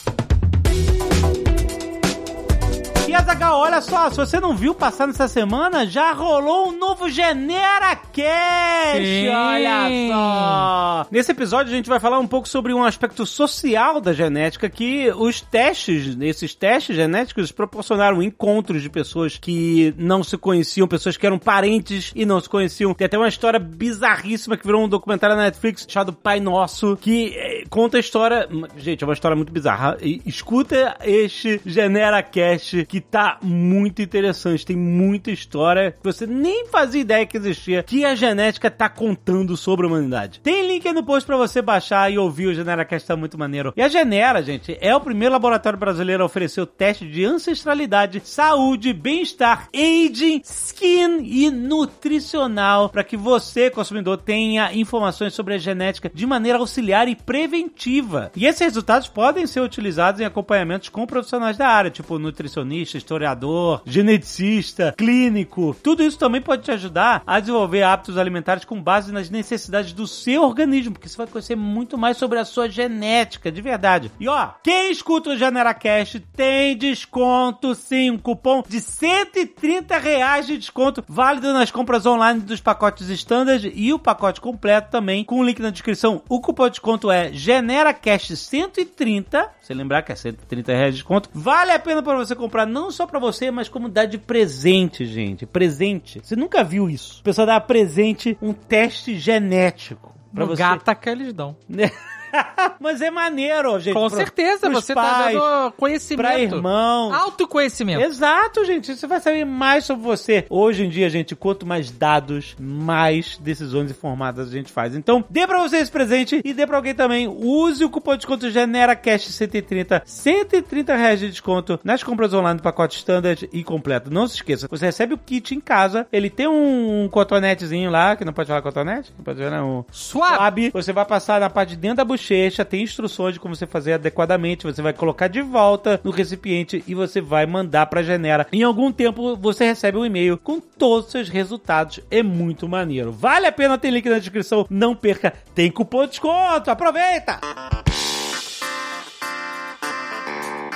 E 3.12 3.14
Azaghal, 3.14 3.58
olha 3.58 3.82
só, 3.82 4.08
se 4.08 4.16
você 4.16 4.40
não 4.40 4.56
viu 4.56 4.74
passar 4.74 5.06
nessa 5.06 5.28
semana, 5.28 5.84
já 5.84 6.14
rolou 6.14 6.68
um 6.68 6.78
novo 6.78 7.10
Genera 7.10 7.94
Cash! 7.94 9.04
Sim. 9.04 9.28
Olha 9.28 10.08
só! 10.08 11.06
Nesse 11.10 11.30
episódio 11.30 11.70
a 11.70 11.76
gente 11.76 11.90
vai 11.90 12.00
falar 12.00 12.18
um 12.18 12.26
pouco 12.26 12.48
sobre 12.48 12.72
um 12.72 12.82
aspecto 12.82 13.26
social 13.26 14.00
da 14.00 14.14
genética 14.14 14.70
que 14.70 15.10
os 15.10 15.42
testes, 15.42 16.16
esses 16.22 16.54
testes 16.54 16.96
genéticos 16.96 17.52
proporcionaram 17.52 18.22
encontros 18.22 18.80
de 18.80 18.88
pessoas 18.88 19.36
que 19.36 19.92
não 19.98 20.24
se 20.24 20.38
conheciam, 20.38 20.88
pessoas 20.88 21.18
que 21.18 21.26
eram 21.26 21.38
parentes 21.38 22.12
e 22.16 22.24
não 22.24 22.40
se 22.40 22.48
conheciam. 22.48 22.94
Tem 22.94 23.04
até 23.04 23.18
uma 23.18 23.28
história 23.28 23.60
bizarríssima 23.60 24.56
que 24.56 24.64
virou 24.64 24.82
um 24.82 24.88
documentário 24.88 25.36
na 25.36 25.42
Netflix 25.42 25.84
chamado 25.86 26.14
Pai 26.14 26.40
Nosso, 26.40 26.96
que 26.96 27.34
eh, 27.36 27.64
conta 27.68 27.98
a 27.98 28.00
história. 28.00 28.48
Gente, 28.78 29.04
é 29.04 29.06
uma 29.06 29.12
história 29.12 29.36
muito 29.36 29.52
bizarra. 29.52 29.98
Escuta 30.00 30.96
este 31.04 31.60
Genera 31.66 32.22
Cast 32.22 32.86
que 32.86 33.01
tá 33.02 33.38
muito 33.42 34.00
interessante. 34.00 34.64
Tem 34.64 34.76
muita 34.76 35.30
história 35.30 35.92
que 35.92 36.04
você 36.04 36.26
nem 36.26 36.66
fazia 36.66 37.00
ideia 37.00 37.26
que 37.26 37.36
existia, 37.36 37.82
que 37.82 38.04
a 38.04 38.14
genética 38.14 38.70
tá 38.70 38.88
contando 38.88 39.56
sobre 39.56 39.86
a 39.86 39.88
humanidade. 39.88 40.40
Tem 40.40 40.66
link 40.66 40.86
aí 40.86 40.94
no 40.94 41.04
post 41.04 41.26
pra 41.26 41.36
você 41.36 41.60
baixar 41.60 42.10
e 42.12 42.18
ouvir 42.18 42.46
o 42.46 42.54
Genera 42.54 42.84
Cast, 42.84 43.06
tá 43.06 43.16
muito 43.16 43.38
maneiro. 43.38 43.72
E 43.76 43.82
a 43.82 43.88
Genera, 43.88 44.42
gente, 44.42 44.76
é 44.80 44.94
o 44.94 45.00
primeiro 45.00 45.32
laboratório 45.32 45.78
brasileiro 45.78 46.22
a 46.22 46.26
oferecer 46.26 46.60
o 46.60 46.66
teste 46.66 47.06
de 47.06 47.24
ancestralidade, 47.24 48.22
saúde, 48.24 48.92
bem-estar, 48.92 49.68
aging, 49.74 50.40
skin 50.44 51.18
e 51.22 51.50
nutricional 51.50 52.88
para 52.88 53.04
que 53.04 53.16
você, 53.16 53.70
consumidor, 53.70 54.18
tenha 54.18 54.72
informações 54.74 55.34
sobre 55.34 55.54
a 55.54 55.58
genética 55.58 56.10
de 56.12 56.26
maneira 56.26 56.58
auxiliar 56.58 57.08
e 57.08 57.16
preventiva. 57.16 58.30
E 58.36 58.46
esses 58.46 58.60
resultados 58.60 59.08
podem 59.08 59.46
ser 59.46 59.60
utilizados 59.60 60.20
em 60.20 60.24
acompanhamentos 60.24 60.88
com 60.88 61.06
profissionais 61.06 61.56
da 61.56 61.68
área, 61.68 61.90
tipo 61.90 62.18
nutricionista, 62.18 62.91
historiador, 62.96 63.82
geneticista, 63.84 64.94
clínico. 64.96 65.76
Tudo 65.82 66.02
isso 66.02 66.18
também 66.18 66.40
pode 66.40 66.62
te 66.62 66.70
ajudar 66.70 67.22
a 67.26 67.40
desenvolver 67.40 67.82
hábitos 67.82 68.18
alimentares 68.18 68.64
com 68.64 68.80
base 68.80 69.12
nas 69.12 69.30
necessidades 69.30 69.92
do 69.92 70.06
seu 70.06 70.42
organismo, 70.42 70.92
porque 70.92 71.08
você 71.08 71.16
vai 71.16 71.26
conhecer 71.26 71.56
muito 71.56 71.98
mais 71.98 72.16
sobre 72.16 72.38
a 72.38 72.44
sua 72.44 72.68
genética, 72.68 73.50
de 73.50 73.60
verdade. 73.60 74.10
E 74.18 74.28
ó, 74.28 74.50
quem 74.62 74.90
escuta 74.90 75.30
o 75.30 75.36
GeneraCast 75.36 76.20
tem 76.34 76.76
desconto 76.76 77.74
sim, 77.74 78.10
um 78.10 78.18
cupom 78.18 78.62
de 78.68 78.80
130 78.80 79.98
reais 79.98 80.46
de 80.46 80.58
desconto, 80.58 81.04
válido 81.08 81.52
nas 81.52 81.70
compras 81.70 82.06
online 82.06 82.40
dos 82.40 82.60
pacotes 82.60 83.08
standard 83.08 83.70
e 83.74 83.92
o 83.92 83.98
pacote 83.98 84.40
completo 84.40 84.90
também, 84.90 85.24
com 85.24 85.40
o 85.40 85.44
link 85.44 85.60
na 85.60 85.70
descrição. 85.70 86.22
O 86.28 86.40
cupom 86.40 86.64
de 86.64 86.72
desconto 86.72 87.10
é 87.10 87.30
GeneraCast130, 87.30 89.48
você 89.60 89.74
lembrar 89.74 90.02
que 90.02 90.12
é 90.12 90.14
130 90.14 90.72
reais 90.72 90.94
de 90.94 91.00
desconto, 91.00 91.30
vale 91.32 91.72
a 91.72 91.78
pena 91.78 92.02
para 92.02 92.16
você 92.16 92.34
comprar 92.34 92.66
não 92.66 92.81
só 92.90 93.06
para 93.06 93.18
você, 93.18 93.50
mas 93.50 93.68
como 93.68 93.88
dar 93.88 94.06
de 94.06 94.18
presente, 94.18 95.04
gente, 95.06 95.46
presente. 95.46 96.20
Você 96.22 96.34
nunca 96.36 96.64
viu 96.64 96.88
isso? 96.90 97.20
O 97.20 97.22
pessoal 97.22 97.46
dá 97.46 97.60
presente 97.60 98.36
um 98.40 98.52
teste 98.52 99.18
genético. 99.18 100.12
Pra 100.34 100.44
No 100.46 100.50
você. 100.52 100.62
gata 100.62 100.94
que 100.94 101.08
eles 101.08 101.32
dão. 101.32 101.56
Mas 102.80 103.00
é 103.00 103.10
maneiro, 103.10 103.78
gente. 103.80 103.94
Com 103.94 104.08
pro- 104.08 104.16
certeza, 104.16 104.68
você 104.70 104.94
pais, 104.94 105.34
tá 105.36 105.40
dando 105.40 105.72
conhecimento. 105.72 106.16
Pra 106.26 106.38
irmão. 106.38 107.14
Autoconhecimento. 107.14 108.02
Exato, 108.04 108.64
gente. 108.64 108.94
Você 108.96 109.06
vai 109.06 109.20
saber 109.20 109.44
mais 109.44 109.84
sobre 109.84 110.02
você. 110.04 110.46
Hoje 110.50 110.84
em 110.84 110.88
dia, 110.88 111.08
gente, 111.10 111.34
quanto 111.36 111.66
mais 111.66 111.90
dados, 111.90 112.56
mais 112.58 113.36
decisões 113.38 113.90
informadas 113.90 114.48
a 114.48 114.52
gente 114.52 114.72
faz. 114.72 114.94
Então, 114.94 115.24
dê 115.30 115.46
pra 115.46 115.58
você 115.60 115.76
esse 115.78 115.90
presente 115.90 116.40
e 116.44 116.52
dê 116.54 116.66
pra 116.66 116.76
alguém 116.76 116.94
também. 116.94 117.28
Use 117.28 117.84
o 117.84 117.90
cupom 117.90 118.12
de 118.12 118.18
desconto 118.18 118.46
GeneraCast130. 118.50 120.02
130 120.04 120.96
reais 120.96 121.20
de 121.20 121.28
desconto 121.30 121.78
nas 121.84 122.02
compras 122.02 122.32
online 122.32 122.58
do 122.58 122.62
pacote 122.62 122.96
standard 122.98 123.48
e 123.52 123.62
completo. 123.64 124.10
Não 124.12 124.26
se 124.26 124.36
esqueça, 124.36 124.66
você 124.70 124.86
recebe 124.86 125.14
o 125.14 125.18
kit 125.18 125.54
em 125.54 125.60
casa. 125.60 126.06
Ele 126.12 126.30
tem 126.30 126.46
um 126.48 127.08
cotonetezinho 127.10 127.90
lá, 127.90 128.16
que 128.16 128.24
não 128.24 128.32
pode 128.32 128.48
falar 128.48 128.62
cotonete? 128.62 129.12
Não 129.16 129.24
pode 129.24 129.38
falar, 129.38 129.50
não. 129.58 129.84
Suave. 129.90 130.70
Você 130.70 130.92
vai 130.92 131.04
passar 131.04 131.40
na 131.40 131.50
parte 131.50 131.70
de 131.70 131.76
dentro 131.76 131.98
da 131.98 132.04
bochecha, 132.22 132.64
tem 132.64 132.82
instruções 132.82 133.34
de 133.34 133.40
como 133.40 133.56
você 133.56 133.66
fazer 133.66 133.94
adequadamente. 133.94 134.64
Você 134.64 134.80
vai 134.80 134.92
colocar 134.92 135.26
de 135.26 135.42
volta 135.42 136.00
no 136.04 136.12
recipiente 136.12 136.82
e 136.86 136.94
você 136.94 137.20
vai 137.20 137.44
mandar 137.44 137.86
pra 137.86 138.02
Genera. 138.02 138.46
Em 138.52 138.62
algum 138.62 138.92
tempo 138.92 139.36
você 139.36 139.64
recebe 139.64 139.98
um 139.98 140.06
e-mail 140.06 140.38
com 140.38 140.60
todos 140.60 141.06
os 141.06 141.12
seus 141.12 141.28
resultados. 141.28 142.00
É 142.10 142.22
muito 142.22 142.68
maneiro. 142.68 143.10
Vale 143.10 143.46
a 143.46 143.52
pena, 143.52 143.76
tem 143.76 143.90
link 143.90 144.08
na 144.08 144.18
descrição. 144.18 144.66
Não 144.70 144.94
perca, 144.94 145.32
tem 145.54 145.70
cupom 145.70 146.04
de 146.04 146.10
desconto. 146.10 146.70
Aproveita! 146.70 147.40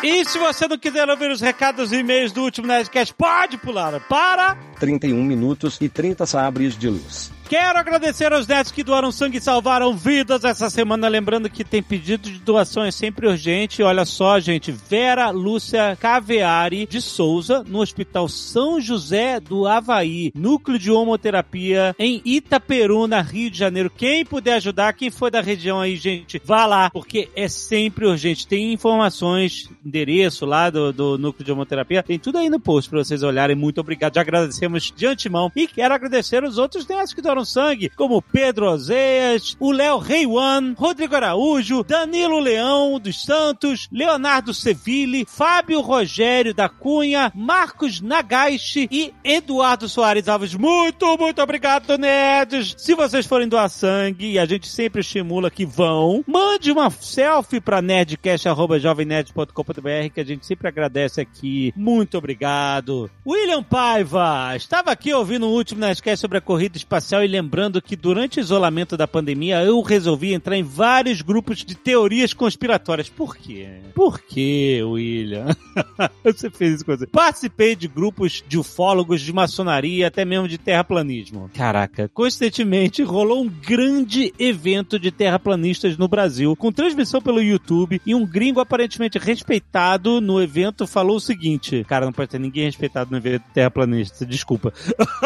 E 0.03 0.25
se 0.27 0.39
você 0.39 0.69
não 0.69 0.79
quiser 0.79 1.09
ouvir 1.09 1.31
os 1.31 1.41
recados 1.41 1.91
e 1.91 1.97
e-mails 1.97 2.31
do 2.31 2.43
último 2.43 2.67
Nerdcast, 2.67 3.15
pode 3.15 3.57
pular 3.57 3.99
para 4.01 4.57
31 4.79 5.23
minutos 5.25 5.79
e 5.81 5.89
30 5.89 6.27
sabres 6.27 6.77
de 6.77 6.89
luz. 6.89 7.36
Quero 7.49 7.79
agradecer 7.79 8.33
aos 8.33 8.45
netos 8.45 8.73
que 8.73 8.83
doaram 8.83 9.13
sangue 9.13 9.39
e 9.39 9.41
salvaram 9.41 9.97
vidas 9.97 10.43
essa 10.43 10.69
semana. 10.69 11.07
Lembrando 11.07 11.49
que 11.49 11.63
tem 11.63 11.81
pedido 11.81 12.29
de 12.29 12.41
doação, 12.41 12.83
é 12.83 12.91
sempre 12.91 13.29
urgente. 13.29 13.85
Olha 13.85 14.05
só, 14.05 14.41
gente. 14.41 14.73
Vera 14.73 15.31
Lúcia 15.31 15.97
Caveari 16.01 16.87
de 16.87 17.01
Souza, 17.01 17.63
no 17.65 17.81
Hospital 17.81 18.29
São 18.29 18.81
José 18.81 19.39
do 19.39 19.65
Havaí, 19.65 20.33
Núcleo 20.35 20.77
de 20.77 20.91
Homoterapia, 20.91 21.95
em 22.01 22.21
Itaperuna, 22.25 23.23
Rio 23.23 23.49
de 23.49 23.59
Janeiro. 23.59 23.91
Quem 23.97 24.25
puder 24.25 24.55
ajudar, 24.55 24.93
quem 24.95 25.09
for 25.09 25.31
da 25.31 25.41
região 25.41 25.81
aí, 25.81 25.95
gente, 25.95 26.43
vá 26.45 26.67
lá, 26.67 26.91
porque 26.91 27.29
é 27.37 27.47
sempre 27.47 28.07
urgente. 28.07 28.49
Tem 28.49 28.73
informações, 28.73 29.71
endereço 29.85 30.45
lá 30.45 30.69
do, 30.69 30.93
do 30.93 31.17
Núcleo 31.17 31.45
de 31.45 31.53
Homoterapia. 31.53 32.03
Tem 32.03 32.19
tudo 32.19 32.39
aí 32.39 32.51
no 32.51 32.59
post 32.59 32.91
pra 32.91 32.99
vocês 32.99 33.23
olharem. 33.23 33.55
Muito 33.55 33.81
obrigado. 33.81 34.17
Já 34.17 34.23
agradecemos 34.23 34.93
de 34.95 35.07
antemão. 35.07 35.53
E 35.55 35.69
quero 35.69 35.95
agradecer 35.95 36.43
os 36.43 36.59
outros 36.59 36.85
netos 36.89 37.15
que 37.15 37.23
doaram 37.23 37.36
sangue, 37.45 37.91
como 37.91 38.23
Pedro 38.23 38.71
Ozeias, 38.71 39.57
o 39.59 39.73
Léo 39.73 39.99
Reiwan, 39.99 40.75
Rodrigo 40.77 41.15
Araújo, 41.15 41.85
Danilo 41.85 42.39
Leão 42.39 42.99
dos 42.99 43.23
Santos, 43.23 43.89
Leonardo 43.91 44.55
Seville, 44.55 45.27
Fábio 45.29 45.81
Rogério 45.81 46.55
da 46.55 46.69
Cunha, 46.69 47.33
Marcos 47.35 48.01
Nagaishi 48.01 48.89
e 48.91 49.13
Eduardo 49.25 49.89
Soares 49.89 50.29
Alves. 50.29 50.55
Muito, 50.55 51.17
muito 51.19 51.43
obrigado, 51.43 51.99
nerds! 51.99 52.75
Se 52.79 52.95
vocês 52.95 53.27
forem 53.27 53.49
doar 53.49 53.69
sangue, 53.69 54.33
e 54.33 54.39
a 54.39 54.47
gente 54.47 54.69
sempre 54.69 55.01
estimula 55.01 55.51
que 55.51 55.65
vão, 55.65 56.23
mande 56.27 56.71
uma 56.71 56.91
selfie 56.91 57.61
pra 57.61 57.83
nerdcast.jovemnerd.com.br 57.83 60.11
que 60.13 60.21
a 60.21 60.25
gente 60.25 60.47
sempre 60.47 60.69
agradece 60.69 61.21
aqui. 61.21 61.73
Muito 61.77 62.19
obrigado. 62.19 63.11
William 63.27 63.63
Paiva, 63.63 64.55
estava 64.55 64.91
aqui 64.91 65.13
ouvindo 65.13 65.47
o 65.47 65.53
último 65.53 65.81
Nerdcast 65.81 66.21
sobre 66.21 66.39
a 66.39 66.41
corrida 66.41 66.77
espacial 66.77 67.25
e 67.27 67.29
lembrando 67.29 67.83
que 67.83 67.97
durante 67.97 68.39
o 68.39 68.41
isolamento 68.41 68.97
da 68.97 69.07
pandemia 69.07 69.63
eu 69.63 69.81
resolvi 69.83 70.33
entrar 70.33 70.57
em 70.57 70.63
vários 70.63 71.21
grupos 71.21 71.59
de 71.59 71.75
teorias 71.75 72.33
conspiratórias. 72.33 73.09
Por 73.09 73.37
quê? 73.37 73.69
Por 73.95 74.21
quê, 74.21 74.81
William? 74.83 75.47
Você 76.25 76.49
fez 76.49 76.77
isso 76.77 76.85
com 76.85 76.97
você. 76.97 77.07
Participei 77.07 77.75
de 77.75 77.89
grupos 77.89 78.43
de 78.47 78.59
ufólogos, 78.59 79.21
de 79.21 79.33
maçonaria, 79.33 80.07
até 80.07 80.25
mesmo 80.25 80.49
de 80.49 80.59
terraplanismo. 80.59 81.51
Caraca, 81.55 82.09
coincidentemente 82.09 83.03
rolou 83.03 83.43
um 83.43 83.49
grande 83.49 84.33
evento 84.39 84.99
de 84.99 85.11
terraplanistas 85.11 85.97
no 85.97 86.09
Brasil, 86.09 86.55
com 86.57 86.73
transmissão 86.73 87.21
pelo 87.21 87.43
YouTube, 87.43 88.01
e 88.07 88.15
um 88.15 88.25
gringo 88.25 88.61
aparentemente 88.61 89.19
respeitado 89.19 90.21
no 90.21 90.41
evento 90.41 90.87
falou 90.87 91.17
o 91.17 91.21
seguinte: 91.21 91.85
Cara, 91.89 92.07
não 92.07 92.13
pode 92.13 92.31
ter 92.31 92.39
ninguém 92.39 92.65
respeitado 92.65 93.11
no 93.11 93.17
evento 93.17 93.45
terraplanista, 93.53 94.25
desculpa. 94.25 94.73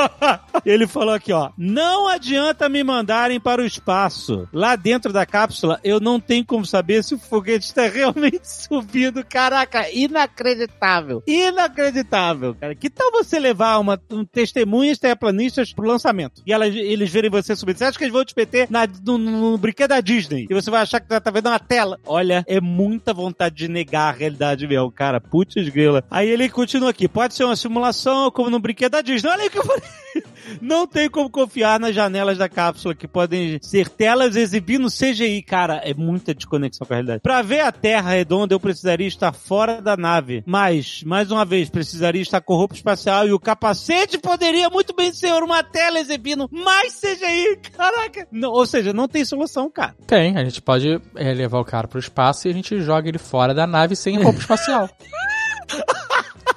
Ele 0.64 0.87
falou 0.87 1.14
aqui, 1.14 1.33
ó. 1.33 1.50
Não 1.57 1.89
adianta 2.09 2.68
me 2.68 2.82
mandarem 2.82 3.40
para 3.40 3.62
o 3.62 3.66
espaço. 3.66 4.49
Lá 4.52 4.76
dentro 4.76 5.12
da 5.12 5.25
cápsula, 5.25 5.80
eu 5.82 6.00
não 6.00 6.20
tenho 6.20 6.44
como 6.44 6.64
saber 6.64 7.02
se 7.04 7.14
o 7.14 7.18
foguete 7.18 7.66
está 7.66 7.87
realmente 7.88 8.44
subindo. 8.44 9.25
Caraca, 9.25 9.90
inacreditável. 9.90 11.23
Inacreditável, 11.26 12.54
cara. 12.54 12.75
Que 12.75 12.90
tal 12.90 13.11
você 13.12 13.38
levar 13.38 13.78
uma, 13.78 14.00
um 14.11 14.25
testemunhas 14.25 14.99
terraplanistas 14.99 15.73
pro 15.73 15.87
lançamento? 15.87 16.42
E 16.47 16.52
elas, 16.52 16.75
eles 16.75 17.11
verem 17.11 17.30
você 17.30 17.54
subindo. 17.56 17.78
Você 17.78 17.85
acha 17.85 17.99
que 17.99 18.04
eles 18.04 18.12
vão 18.12 18.25
te 18.25 18.35
meter 18.37 18.68
na, 18.70 18.87
no, 19.04 19.18
no 19.18 19.59
brinquedo 19.59 19.90
da 19.90 20.00
Disney? 20.00 20.47
E 20.49 20.54
você 20.54 20.70
vai 20.70 20.82
achar 20.82 21.00
que 21.00 21.20
tá 21.20 21.30
vendo 21.30 21.49
uma 21.49 21.59
tela. 21.59 21.99
Olha, 22.06 22.44
é 22.47 22.61
muita 22.61 23.12
vontade 23.12 23.54
de 23.54 23.68
negar 23.68 24.14
a 24.14 24.16
realidade 24.16 24.66
mesmo, 24.66 24.90
cara. 24.90 25.20
Putz 25.20 25.68
grila. 25.68 26.04
Aí 26.11 26.28
ele 26.28 26.49
continua 26.49 26.90
aqui. 26.90 27.09
Pode 27.09 27.35
ser 27.35 27.44
uma 27.44 27.56
simulação, 27.56 28.30
como 28.30 28.50
no 28.50 28.61
brinquedo 28.61 28.92
da 28.92 29.00
Disney. 29.00 29.30
Olha 29.30 29.42
aí 29.42 29.49
o 29.49 29.50
que 29.50 29.59
eu 29.59 29.64
falei. 29.64 29.82
Não 30.61 30.87
tem 30.87 31.09
como 31.09 31.30
confiar 31.30 31.78
nas 31.78 31.94
janelas 31.94 32.38
da 32.38 32.49
cápsula, 32.49 32.94
que 32.94 33.09
podem 33.09 33.59
ser 33.62 33.88
telas 33.88 34.37
exibindo 34.37 34.88
CGI. 34.88 35.42
Cara, 35.42 35.80
é 35.85 35.94
muita 35.94 36.35
desconexão 36.35 36.87
com 36.87 36.92
a 36.92 36.97
realidade. 36.97 37.20
Pra 37.23 37.42
ver 37.42 37.61
a 37.61 37.73
Terra 37.73 38.11
redonda, 38.11 38.54
eu 38.54 38.61
precisaria 38.61 39.06
estar 39.06 39.32
fora 39.32 39.80
da 39.80 39.97
nave. 39.97 40.42
Mas, 40.47 41.02
mais 41.04 41.30
uma 41.30 41.44
vez, 41.44 41.68
precisaria 41.68 42.23
estar 42.23 42.40
com 42.40 42.54
roupa 42.54 42.75
espacial 42.75 43.26
e 43.26 43.32
o 43.32 43.38
capacete 43.38 44.18
poderia 44.18 44.68
muito 44.70 44.94
bem 44.94 45.12
ser 45.12 45.42
uma 45.42 45.62
tela 45.62 45.99
exibindo 45.99 46.49
mais 46.50 47.00
CGI. 47.00 47.56
Caraca! 47.76 48.26
Não, 48.30 48.50
ou 48.50 48.66
seja, 48.66 48.92
não 48.92 49.09
tem 49.09 49.25
solução, 49.25 49.70
cara. 49.70 49.94
Tem, 50.06 50.37
a 50.37 50.44
gente 50.44 50.61
pode 50.61 51.00
é, 51.16 51.32
levar 51.32 51.61
o 51.61 51.64
cara 51.64 51.88
pro 51.88 51.99
espaço 51.99 52.49
e 52.49 52.50
a 52.50 52.54
gente 52.54 52.80
joga 52.80 53.09
ele 53.09 53.18
fora 53.18 53.54
da 53.54 53.66
nave 53.66 53.97
sem 53.97 54.23
roupa 54.23 54.38
espacial. 54.38 54.88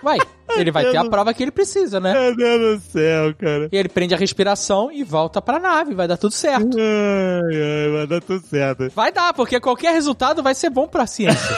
Vai, 0.03 0.17
ele 0.57 0.69
vai 0.69 0.91
ter 0.91 0.97
a 0.97 1.05
prova 1.05 1.33
que 1.33 1.41
ele 1.41 1.51
precisa, 1.51 1.99
né? 1.99 2.13
Meu 2.13 2.35
Deus 2.35 2.83
do 2.83 2.91
céu, 2.91 3.33
cara. 3.35 3.69
E 3.71 3.77
ele 3.77 3.87
prende 3.87 4.13
a 4.13 4.17
respiração 4.17 4.91
e 4.91 5.03
volta 5.03 5.41
pra 5.41 5.59
nave, 5.59 5.95
vai 5.95 6.07
dar 6.07 6.17
tudo 6.17 6.33
certo. 6.33 6.77
Ai, 6.77 7.55
ai, 7.55 7.91
vai 7.91 8.07
dar 8.07 8.21
tudo 8.21 8.45
certo. 8.45 8.91
Vai 8.93 9.11
dar, 9.11 9.33
porque 9.33 9.59
qualquer 9.59 9.93
resultado 9.93 10.43
vai 10.43 10.53
ser 10.53 10.69
bom 10.69 10.87
pra 10.87 11.07
ciência. 11.07 11.57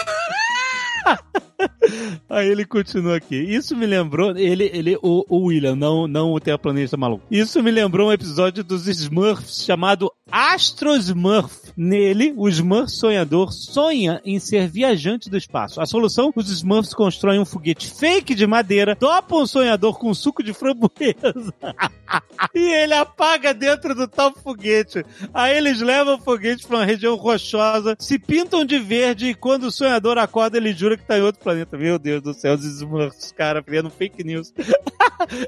Aí 2.29 2.47
ele 2.47 2.65
continua 2.65 3.17
aqui. 3.17 3.35
Isso 3.35 3.75
me 3.75 3.85
lembrou, 3.85 4.35
ele, 4.37 4.69
ele, 4.73 4.97
o, 5.01 5.25
o 5.29 5.45
William, 5.45 5.75
não, 5.75 6.07
não 6.07 6.33
o 6.33 6.39
terraplanista 6.39 6.97
maluco. 6.97 7.25
Isso 7.29 7.61
me 7.61 7.71
lembrou 7.71 8.09
um 8.09 8.13
episódio 8.13 8.63
dos 8.63 8.87
Smurfs 8.87 9.63
chamado 9.63 10.11
Astro 10.31 10.95
Smurf. 10.95 11.65
Nele, 11.77 12.33
o 12.37 12.47
Smurf 12.47 12.89
sonhador 12.89 13.51
sonha 13.51 14.21
em 14.23 14.39
ser 14.39 14.67
viajante 14.67 15.29
do 15.29 15.37
espaço. 15.37 15.81
A 15.81 15.85
solução, 15.85 16.31
os 16.35 16.49
Smurfs 16.49 16.93
constroem 16.93 17.39
um 17.39 17.45
foguete 17.45 17.91
fake 17.91 18.33
de 18.33 18.47
madeira, 18.47 18.95
dopam 18.99 19.41
o 19.41 19.47
sonhador 19.47 19.99
com 19.99 20.13
suco 20.13 20.41
de 20.41 20.53
framboesa. 20.53 21.53
e 22.55 22.59
ele 22.59 22.93
apaga 22.93 23.53
dentro 23.53 23.93
do 23.93 24.07
tal 24.07 24.33
foguete. 24.33 25.05
Aí 25.33 25.57
eles 25.57 25.81
levam 25.81 26.15
o 26.15 26.21
foguete 26.21 26.65
para 26.65 26.77
uma 26.77 26.85
região 26.85 27.15
rochosa, 27.15 27.95
se 27.99 28.17
pintam 28.17 28.63
de 28.63 28.79
verde 28.79 29.27
e 29.27 29.35
quando 29.35 29.65
o 29.65 29.71
sonhador 29.71 30.17
acorda, 30.17 30.57
ele 30.57 30.73
jura 30.73 30.97
que 30.97 31.05
tá 31.05 31.17
em 31.17 31.21
outro 31.21 31.43
planeta. 31.45 31.77
Meu 31.77 31.99
Deus 31.99 32.21
do 32.21 32.33
céu, 32.33 32.55
os 32.55 32.65
Smurfs, 32.65 33.31
cara, 33.31 33.61
criando 33.61 33.89
fake 33.89 34.23
news. 34.23 34.51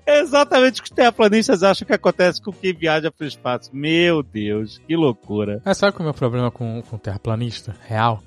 é 0.06 0.20
exatamente 0.22 0.80
o 0.80 0.84
que 0.84 0.90
os 0.90 0.96
terraplanistas 0.96 1.64
acham 1.64 1.86
que 1.86 1.94
acontece 1.94 2.42
com 2.42 2.54
quem 2.54 2.74
viaja 2.74 3.12
pro 3.12 3.26
espaço. 3.26 3.72
Meu 3.74 4.22
Deus, 4.22 4.80
que 4.88 4.96
loucura. 4.96 5.62
Mas 5.66 5.78
sabe 5.78 5.94
qual 5.94 6.02
é 6.02 6.04
o 6.04 6.12
meu 6.12 6.14
problema 6.14 6.52
com, 6.52 6.84
com 6.84 6.98
terraplanista 6.98 7.76
real? 7.88 8.22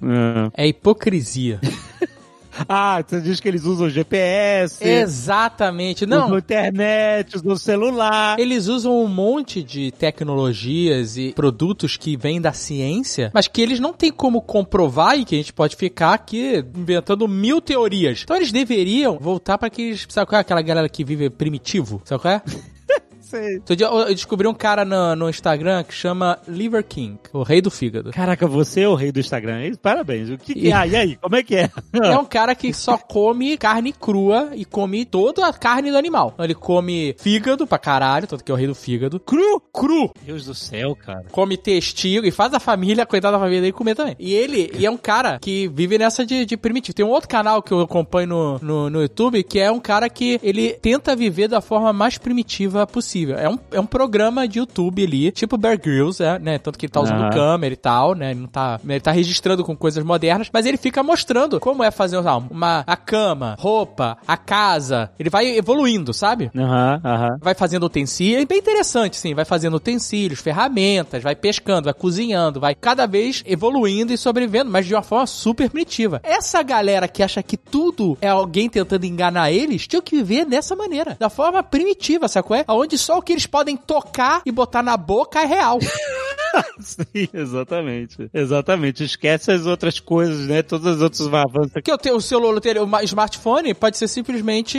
É. 0.57 0.65
É 0.65 0.67
hipocrisia. 0.67 1.61
Ah, 2.69 3.02
você 3.07 3.21
diz 3.21 3.40
que 3.40 3.49
eles 3.49 3.64
usam 3.64 3.88
GPS, 3.88 4.83
Exatamente. 4.87 6.04
usam 6.04 6.28
Não, 6.28 6.38
internet, 6.38 7.37
usam 7.37 7.57
celular. 7.57 8.38
Eles 8.38 8.66
usam 8.66 9.02
um 9.02 9.09
monte 9.09 9.62
de 9.62 9.90
tecnologias 9.92 11.16
e 11.16 11.33
produtos 11.33 11.97
que 11.97 12.16
vêm 12.16 12.40
da 12.40 12.52
ciência, 12.52 13.30
mas 13.35 13.49
que 13.49 13.61
eles 13.61 13.80
não 13.80 13.92
têm 13.92 14.12
como 14.12 14.40
comprovar 14.40 15.19
e 15.19 15.25
que 15.25 15.35
a 15.35 15.38
gente 15.38 15.52
pode 15.52 15.76
ficar 15.76 16.14
aqui 16.14 16.64
inventando 16.76 17.26
mil 17.26 17.61
teorias. 17.61 18.23
Então 18.25 18.37
eles 18.37 18.52
deveriam 18.52 19.19
voltar 19.19 19.59
para 19.59 19.69
aqueles. 19.69 20.07
Sabe 20.09 20.28
qual 20.28 20.38
é 20.38 20.42
aquela 20.42 20.62
galera 20.62 20.88
que 20.88 21.04
vive 21.04 21.30
primitivo? 21.30 22.00
Sabe 22.04 22.23
qual 22.23 22.35
é? 22.35 22.42
sei. 23.30 23.56
Outro 23.56 23.76
dia 23.76 23.87
eu 23.87 24.06
descobri 24.14 24.46
um 24.49 24.54
cara 24.54 24.84
no, 24.84 25.14
no 25.16 25.30
Instagram 25.30 25.82
que 25.84 25.94
chama 25.94 26.38
Liver 26.49 26.84
King, 26.84 27.18
o 27.32 27.42
rei 27.42 27.60
do 27.60 27.70
fígado. 27.70 28.10
Caraca, 28.10 28.46
você 28.46 28.82
é 28.82 28.88
o 28.88 28.94
rei 28.94 29.12
do 29.12 29.20
Instagram. 29.20 29.62
hein? 29.62 29.75
Parabéns. 29.80 30.30
O 30.30 30.38
que, 30.38 30.54
que 30.54 30.68
é? 30.68 30.72
Ah, 30.72 30.87
e 30.87 30.96
aí? 30.96 31.16
Como 31.16 31.37
é 31.37 31.42
que 31.42 31.56
é? 31.56 31.70
É 32.10 32.18
um 32.18 32.25
cara 32.25 32.54
que 32.54 32.72
só 32.72 32.96
come 32.99 33.56
carne 33.56 33.92
crua 33.92 34.50
e 34.54 34.64
come 34.64 35.04
toda 35.04 35.46
a 35.46 35.52
carne 35.52 35.90
do 35.90 35.96
animal. 35.96 36.30
Então 36.34 36.44
ele 36.44 36.54
come 36.54 37.14
fígado 37.18 37.66
pra 37.66 37.78
caralho, 37.78 38.26
tanto 38.26 38.42
que 38.42 38.50
é 38.50 38.54
o 38.54 38.56
rei 38.56 38.66
do 38.66 38.75
fígado. 38.75 39.20
Cru! 39.20 39.60
Cru! 39.72 40.10
Deus 40.25 40.44
do 40.44 40.54
céu, 40.54 40.96
cara. 40.96 41.25
Come 41.30 41.56
testículo 41.56 42.26
e 42.26 42.30
faz 42.30 42.52
a 42.54 42.60
família, 42.60 43.06
coitada 43.06 43.32
da 43.32 43.38
família 43.38 43.60
dele, 43.60 43.72
comer 43.72 43.94
também. 43.94 44.16
E 44.18 44.32
ele 44.32 44.70
e 44.76 44.84
é 44.87 44.90
um 44.90 44.96
cara 44.96 45.38
que 45.38 45.68
vive 45.68 45.99
nessa 45.99 46.25
de, 46.25 46.44
de 46.44 46.56
primitivo. 46.56 46.94
Tem 46.94 47.04
um 47.04 47.10
outro 47.10 47.28
canal 47.28 47.62
que 47.62 47.72
eu 47.72 47.80
acompanho 47.80 48.28
no, 48.28 48.58
no, 48.60 48.90
no 48.90 49.02
YouTube 49.02 49.42
que 49.42 49.58
é 49.60 49.70
um 49.70 49.80
cara 49.80 50.08
que 50.08 50.40
ele 50.42 50.72
tenta 50.75 51.14
viver 51.14 51.49
da 51.49 51.60
forma 51.60 51.92
mais 51.92 52.18
primitiva 52.18 52.87
possível. 52.87 53.20
É 53.29 53.49
um, 53.49 53.59
é 53.73 53.81
um 53.81 53.87
programa 53.87 54.47
de 54.47 54.59
YouTube 54.59 55.05
ali, 55.05 55.31
tipo 55.31 55.57
Bear 55.57 55.79
Grylls, 55.79 56.23
é, 56.23 56.39
né? 56.39 56.59
Tanto 56.59 56.79
que 56.79 56.87
ele 56.87 56.93
tá 56.93 57.00
usando 57.00 57.23
Aham. 57.23 57.31
câmera 57.31 57.75
e 57.75 57.77
tal, 57.77 58.15
né? 58.15 58.31
Ele 58.31 58.41
não 58.41 58.49
tá, 58.49 58.81
ele 58.85 59.00
tá 59.00 59.11
registrando 59.11 59.65
com 59.65 59.77
coisas 59.77 60.05
modernas, 60.05 60.49
mas 60.53 60.67
ele 60.67 60.77
fica 60.77 61.03
mostrando 61.03 61.61
como 61.61 61.83
é 61.83 61.91
fazer 61.91 62.19
lá, 62.21 62.37
uma, 62.37 62.85
a 62.87 62.97
cama, 62.97 63.57
roupa, 63.59 64.19
a 64.27 64.37
casa. 64.37 65.11
Ele 65.19 65.31
vai 65.31 65.57
evoluindo, 65.57 66.12
sabe? 66.12 66.50
Aham, 66.57 67.00
aham. 67.05 67.39
vai 67.41 67.55
fazendo 67.55 67.85
utensílios, 67.85 68.43
é 68.43 68.47
bem 68.47 68.59
interessante, 68.59 69.17
sim, 69.17 69.35
vai 69.35 69.45
fazendo 69.45 69.75
utensílios, 69.75 70.41
ferramentas, 70.41 71.23
vai 71.23 71.35
pescando, 71.35 71.85
vai 71.85 71.95
cozinhando, 71.95 72.61
vai 72.61 72.75
cada 72.75 73.07
vez 73.07 73.43
evoluindo 73.47 74.12
e 74.12 74.19
sobrevivendo, 74.19 74.71
mas 74.71 74.87
de 74.87 74.95
uma 74.95 75.03
forma 75.03 75.27
super 75.27 75.69
primitiva. 75.69 76.21
Essa 76.23 76.62
galera 76.62 77.09
que 77.09 77.23
acha 77.23 77.43
que 77.43 77.57
tudo 77.57 78.17
é 78.21 78.29
alguém 78.29 78.69
tentando 78.69 79.05
enganar 79.05 79.50
eles, 79.50 79.87
tinha 79.87 80.03
que 80.03 80.17
viver 80.17 80.45
dessa 80.45 80.77
maneira, 80.77 81.17
da 81.19 81.31
forma 81.31 81.62
primitiva, 81.62 82.29
sacou? 82.29 82.57
É? 82.57 82.65
Onde 82.69 82.97
só 82.99 83.10
o 83.19 83.23
que 83.23 83.33
eles 83.33 83.47
podem 83.47 83.76
tocar 83.76 84.43
e 84.45 84.52
botar 84.52 84.83
na 84.83 84.97
boca 84.97 85.40
é 85.40 85.47
real. 85.47 85.79
Sim, 86.81 87.29
exatamente. 87.33 88.31
Exatamente. 88.33 89.05
Esquece 89.05 89.52
as 89.52 89.67
outras 89.67 90.00
coisas, 90.00 90.47
né? 90.47 90.62
Todas 90.62 90.97
as 90.97 91.02
outras 91.02 91.26
avanços. 91.26 91.73
Porque 91.73 91.93
o 91.93 91.99
teu 91.99 92.17
o 92.17 92.21
celular, 92.21 92.61
o 93.02 93.05
smartphone 93.05 93.75
pode 93.75 93.97
ser 93.97 94.09
simplesmente, 94.09 94.79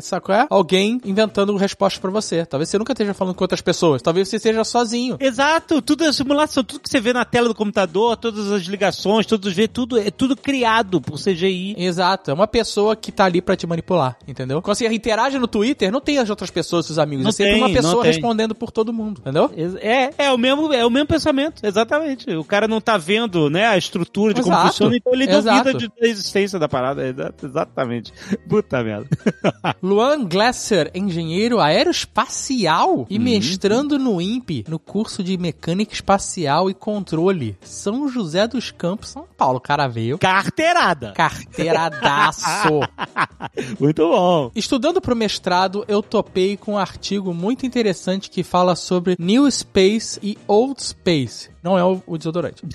sacou? 0.00 0.34
É? 0.34 0.46
Alguém 0.50 1.00
inventando 1.04 1.56
respostas 1.56 2.00
pra 2.00 2.10
você. 2.10 2.44
Talvez 2.44 2.68
você 2.68 2.78
nunca 2.78 2.92
esteja 2.92 3.14
falando 3.14 3.34
com 3.34 3.44
outras 3.44 3.60
pessoas, 3.60 4.02
talvez 4.02 4.28
você 4.28 4.36
esteja 4.36 4.64
sozinho. 4.64 5.16
Exato, 5.20 5.80
tudo 5.80 6.04
é 6.04 6.12
simulação, 6.12 6.64
tudo 6.64 6.80
que 6.80 6.88
você 6.88 7.00
vê 7.00 7.12
na 7.12 7.24
tela 7.24 7.48
do 7.48 7.54
computador, 7.54 8.16
todas 8.16 8.50
as 8.50 8.62
ligações, 8.62 9.26
todos 9.26 9.48
os 9.48 9.54
vê, 9.54 9.68
tudo 9.68 9.98
é 9.98 10.10
tudo 10.10 10.36
criado 10.36 11.00
por 11.00 11.18
CGI. 11.18 11.74
Exato, 11.78 12.30
é 12.30 12.34
uma 12.34 12.46
pessoa 12.46 12.96
que 12.96 13.12
tá 13.12 13.24
ali 13.24 13.40
pra 13.40 13.56
te 13.56 13.66
manipular, 13.66 14.16
entendeu? 14.26 14.60
Quando 14.60 14.76
você 14.76 14.88
interage 14.88 15.38
no 15.38 15.46
Twitter, 15.46 15.90
não 15.92 16.00
tem 16.00 16.18
as 16.18 16.28
outras 16.30 16.50
pessoas, 16.50 16.86
seus 16.86 16.98
amigos, 16.98 17.24
Não 17.24 17.30
é 17.30 17.32
sempre 17.32 17.54
tem, 17.54 17.62
uma 17.62 17.71
pessoa 17.72 18.04
respondendo 18.04 18.54
por 18.54 18.70
todo 18.70 18.92
mundo, 18.92 19.20
entendeu? 19.20 19.50
É, 19.80 20.10
é 20.26 20.32
o 20.32 20.38
mesmo, 20.38 20.72
é 20.72 20.84
o 20.84 20.90
mesmo 20.90 21.06
pensamento, 21.08 21.64
exatamente. 21.64 22.30
O 22.36 22.44
cara 22.44 22.66
não 22.68 22.80
tá 22.80 22.96
vendo, 22.96 23.48
né, 23.50 23.66
a 23.66 23.76
estrutura 23.76 24.32
de 24.34 24.42
como 24.42 24.54
Exato, 24.54 24.68
funciona, 24.68 24.96
então 24.96 25.12
ele 25.12 25.24
exato. 25.30 25.64
duvida 25.64 25.74
de- 25.78 26.00
da 26.00 26.06
existência 26.08 26.58
da 26.58 26.68
parada. 26.68 27.06
Exa- 27.06 27.34
Exatamente. 27.42 28.12
Puta 28.48 28.82
merda. 28.82 29.08
Luan 29.82 30.24
Glasser, 30.24 30.90
engenheiro 30.94 31.60
aeroespacial 31.60 32.98
Uhum. 32.98 33.06
e 33.08 33.18
mestrando 33.18 33.98
no 33.98 34.20
INPE, 34.20 34.64
no 34.68 34.78
curso 34.78 35.22
de 35.22 35.36
mecânica 35.36 35.92
espacial 35.94 36.68
e 36.70 36.74
controle, 36.74 37.56
São 37.62 38.08
José 38.08 38.46
dos 38.46 38.70
Campos, 38.70 39.10
São 39.10 39.24
Paulo. 39.36 39.58
O 39.58 39.60
cara 39.60 39.86
veio. 39.88 40.18
Carteirada. 40.18 41.12
Carteiradaço. 41.12 42.80
Muito 43.78 44.08
bom. 44.08 44.50
Estudando 44.54 45.00
pro 45.00 45.14
mestrado, 45.16 45.84
eu 45.88 46.02
topei 46.02 46.56
com 46.56 46.72
um 46.74 46.78
artigo 46.78 47.32
muito 47.34 47.51
interessante 47.66 48.30
que 48.30 48.42
fala 48.42 48.74
sobre 48.74 49.16
New 49.18 49.50
Space 49.50 50.18
e 50.22 50.38
Old 50.46 50.82
Space. 50.82 51.50
Não 51.62 51.76
é 51.78 51.84
o, 51.84 52.02
o 52.06 52.16
desodorante. 52.16 52.62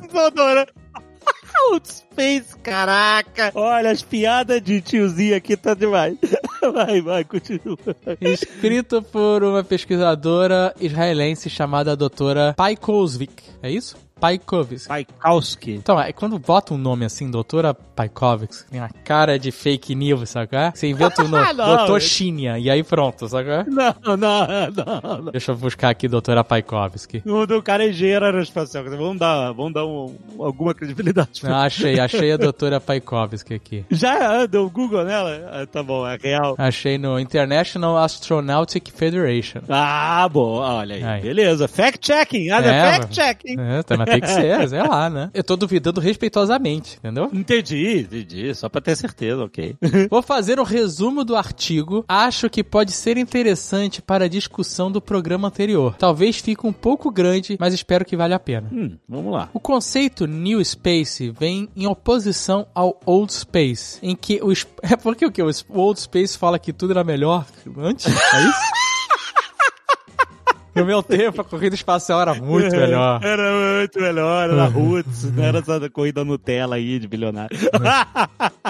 Desodora. 0.00 0.66
Old 1.70 1.88
Space, 1.88 2.56
caraca. 2.58 3.52
Olha, 3.54 3.90
as 3.90 4.02
piadas 4.02 4.62
de 4.62 4.80
tiozinho 4.80 5.36
aqui 5.36 5.56
tá 5.56 5.74
demais. 5.74 6.16
Vai, 6.72 7.02
vai, 7.02 7.24
continua. 7.24 7.76
Escrito 8.22 9.02
por 9.02 9.44
uma 9.44 9.62
pesquisadora 9.62 10.74
israelense 10.80 11.50
chamada 11.50 11.94
doutora 11.94 12.54
Paikovsvik. 12.56 13.42
É 13.62 13.70
isso? 13.70 13.98
Paikovsky. 14.20 14.88
Paikowski. 14.88 15.72
Então, 15.72 16.00
é 16.00 16.12
quando 16.12 16.38
bota 16.38 16.72
um 16.74 16.78
nome 16.78 17.04
assim, 17.04 17.30
doutora 17.30 17.74
Paikovsky, 17.74 18.70
tem 18.70 18.80
uma 18.80 18.88
cara 19.04 19.38
de 19.38 19.50
fake 19.50 19.94
news, 19.94 20.30
sabe? 20.30 20.56
é? 20.56 20.70
Você 20.74 20.88
inventa 20.88 21.22
o 21.22 21.28
nome, 21.28 21.52
Não, 21.52 21.76
doutor 21.76 22.00
Shinya, 22.00 22.58
e 22.58 22.70
aí 22.70 22.82
pronto, 22.82 23.28
sabe? 23.28 23.50
é? 23.50 23.64
Não, 23.64 23.94
não, 24.04 24.16
não, 24.16 25.22
não. 25.24 25.30
Deixa 25.32 25.52
eu 25.52 25.56
buscar 25.56 25.90
aqui 25.90 26.08
doutora 26.08 26.42
Paikovsky. 26.44 27.22
O 27.26 27.46
do 27.46 27.62
cara 27.62 27.84
é 27.84 27.90
engenheiro 27.90 28.24
aeroespacial. 28.24 28.84
Vamos 28.84 29.18
dar, 29.18 29.52
vamos 29.52 29.72
dar 29.74 29.84
um- 29.84 30.16
alguma 30.38 30.74
credibilidade. 30.74 31.42
Ah, 31.44 31.64
achei, 31.64 31.98
achei 32.00 32.32
a 32.32 32.36
doutora 32.36 32.80
Paikovsky 32.80 33.54
aqui. 33.54 33.84
Já 33.90 34.40
anda 34.42 34.62
o 34.62 34.70
Google 34.70 35.04
nela? 35.04 35.50
Ah, 35.52 35.66
tá 35.66 35.82
bom, 35.82 36.06
é 36.06 36.16
real. 36.20 36.54
Achei 36.56 36.96
no 36.98 37.18
International 37.18 37.96
Astronautic 37.98 38.90
Federation. 38.90 39.60
Ah, 39.68 40.28
bom, 40.30 40.58
olha 40.58 40.96
aí. 40.96 41.02
Aí. 41.04 41.22
Beleza. 41.22 41.68
Fact-checking. 41.68 42.50
Ah, 42.50 42.58
É, 42.64 42.92
fact-checking. 43.00 43.56
É, 43.60 43.82
tá, 43.82 44.03
mas 44.06 44.14
tem 44.14 44.20
que 44.20 44.28
ser, 44.28 44.68
sei 44.68 44.82
lá, 44.82 45.08
né? 45.10 45.30
Eu 45.34 45.42
tô 45.44 45.56
duvidando 45.56 46.00
respeitosamente, 46.00 46.96
entendeu? 46.98 47.30
Entendi, 47.32 48.00
entendi. 48.00 48.54
Só 48.54 48.68
pra 48.68 48.80
ter 48.80 48.96
certeza, 48.96 49.44
ok. 49.44 49.76
Vou 50.10 50.22
fazer 50.22 50.58
um 50.60 50.64
resumo 50.64 51.24
do 51.24 51.36
artigo. 51.36 52.04
Acho 52.08 52.48
que 52.50 52.62
pode 52.62 52.92
ser 52.92 53.16
interessante 53.16 54.02
para 54.02 54.24
a 54.24 54.28
discussão 54.28 54.90
do 54.90 55.00
programa 55.00 55.48
anterior. 55.48 55.94
Talvez 55.98 56.38
fique 56.38 56.66
um 56.66 56.72
pouco 56.72 57.10
grande, 57.10 57.56
mas 57.58 57.74
espero 57.74 58.04
que 58.04 58.16
valha 58.16 58.36
a 58.36 58.40
pena. 58.40 58.68
hum, 58.72 58.96
vamos 59.08 59.32
lá. 59.32 59.48
O 59.52 59.60
conceito 59.60 60.26
New 60.26 60.64
Space 60.64 61.30
vem 61.30 61.68
em 61.76 61.86
oposição 61.86 62.66
ao 62.74 63.00
Old 63.06 63.32
Space, 63.32 63.98
em 64.02 64.14
que 64.14 64.40
o 64.42 64.52
é 64.82 64.96
porque 64.96 65.26
o 65.26 65.32
que 65.32 65.42
o 65.42 65.50
Old 65.68 66.00
Space 66.00 66.36
fala 66.38 66.58
que 66.58 66.72
tudo 66.72 66.92
era 66.92 67.04
melhor 67.04 67.46
antes, 67.78 68.06
é 68.06 68.40
isso? 68.48 68.83
No 70.74 70.84
meu 70.84 71.02
tempo, 71.02 71.40
a 71.40 71.44
corrida 71.44 71.74
espacial 71.74 72.20
era 72.20 72.34
muito 72.34 72.74
melhor. 72.74 73.22
Era 73.24 73.78
muito 73.78 74.00
melhor, 74.00 74.50
era 74.50 74.66
Roots, 74.66 75.32
não 75.32 75.44
era 75.44 75.58
essa 75.58 75.90
corrida 75.90 76.24
Nutella 76.24 76.76
aí 76.76 76.98
de 76.98 77.06
bilionário. 77.06 77.56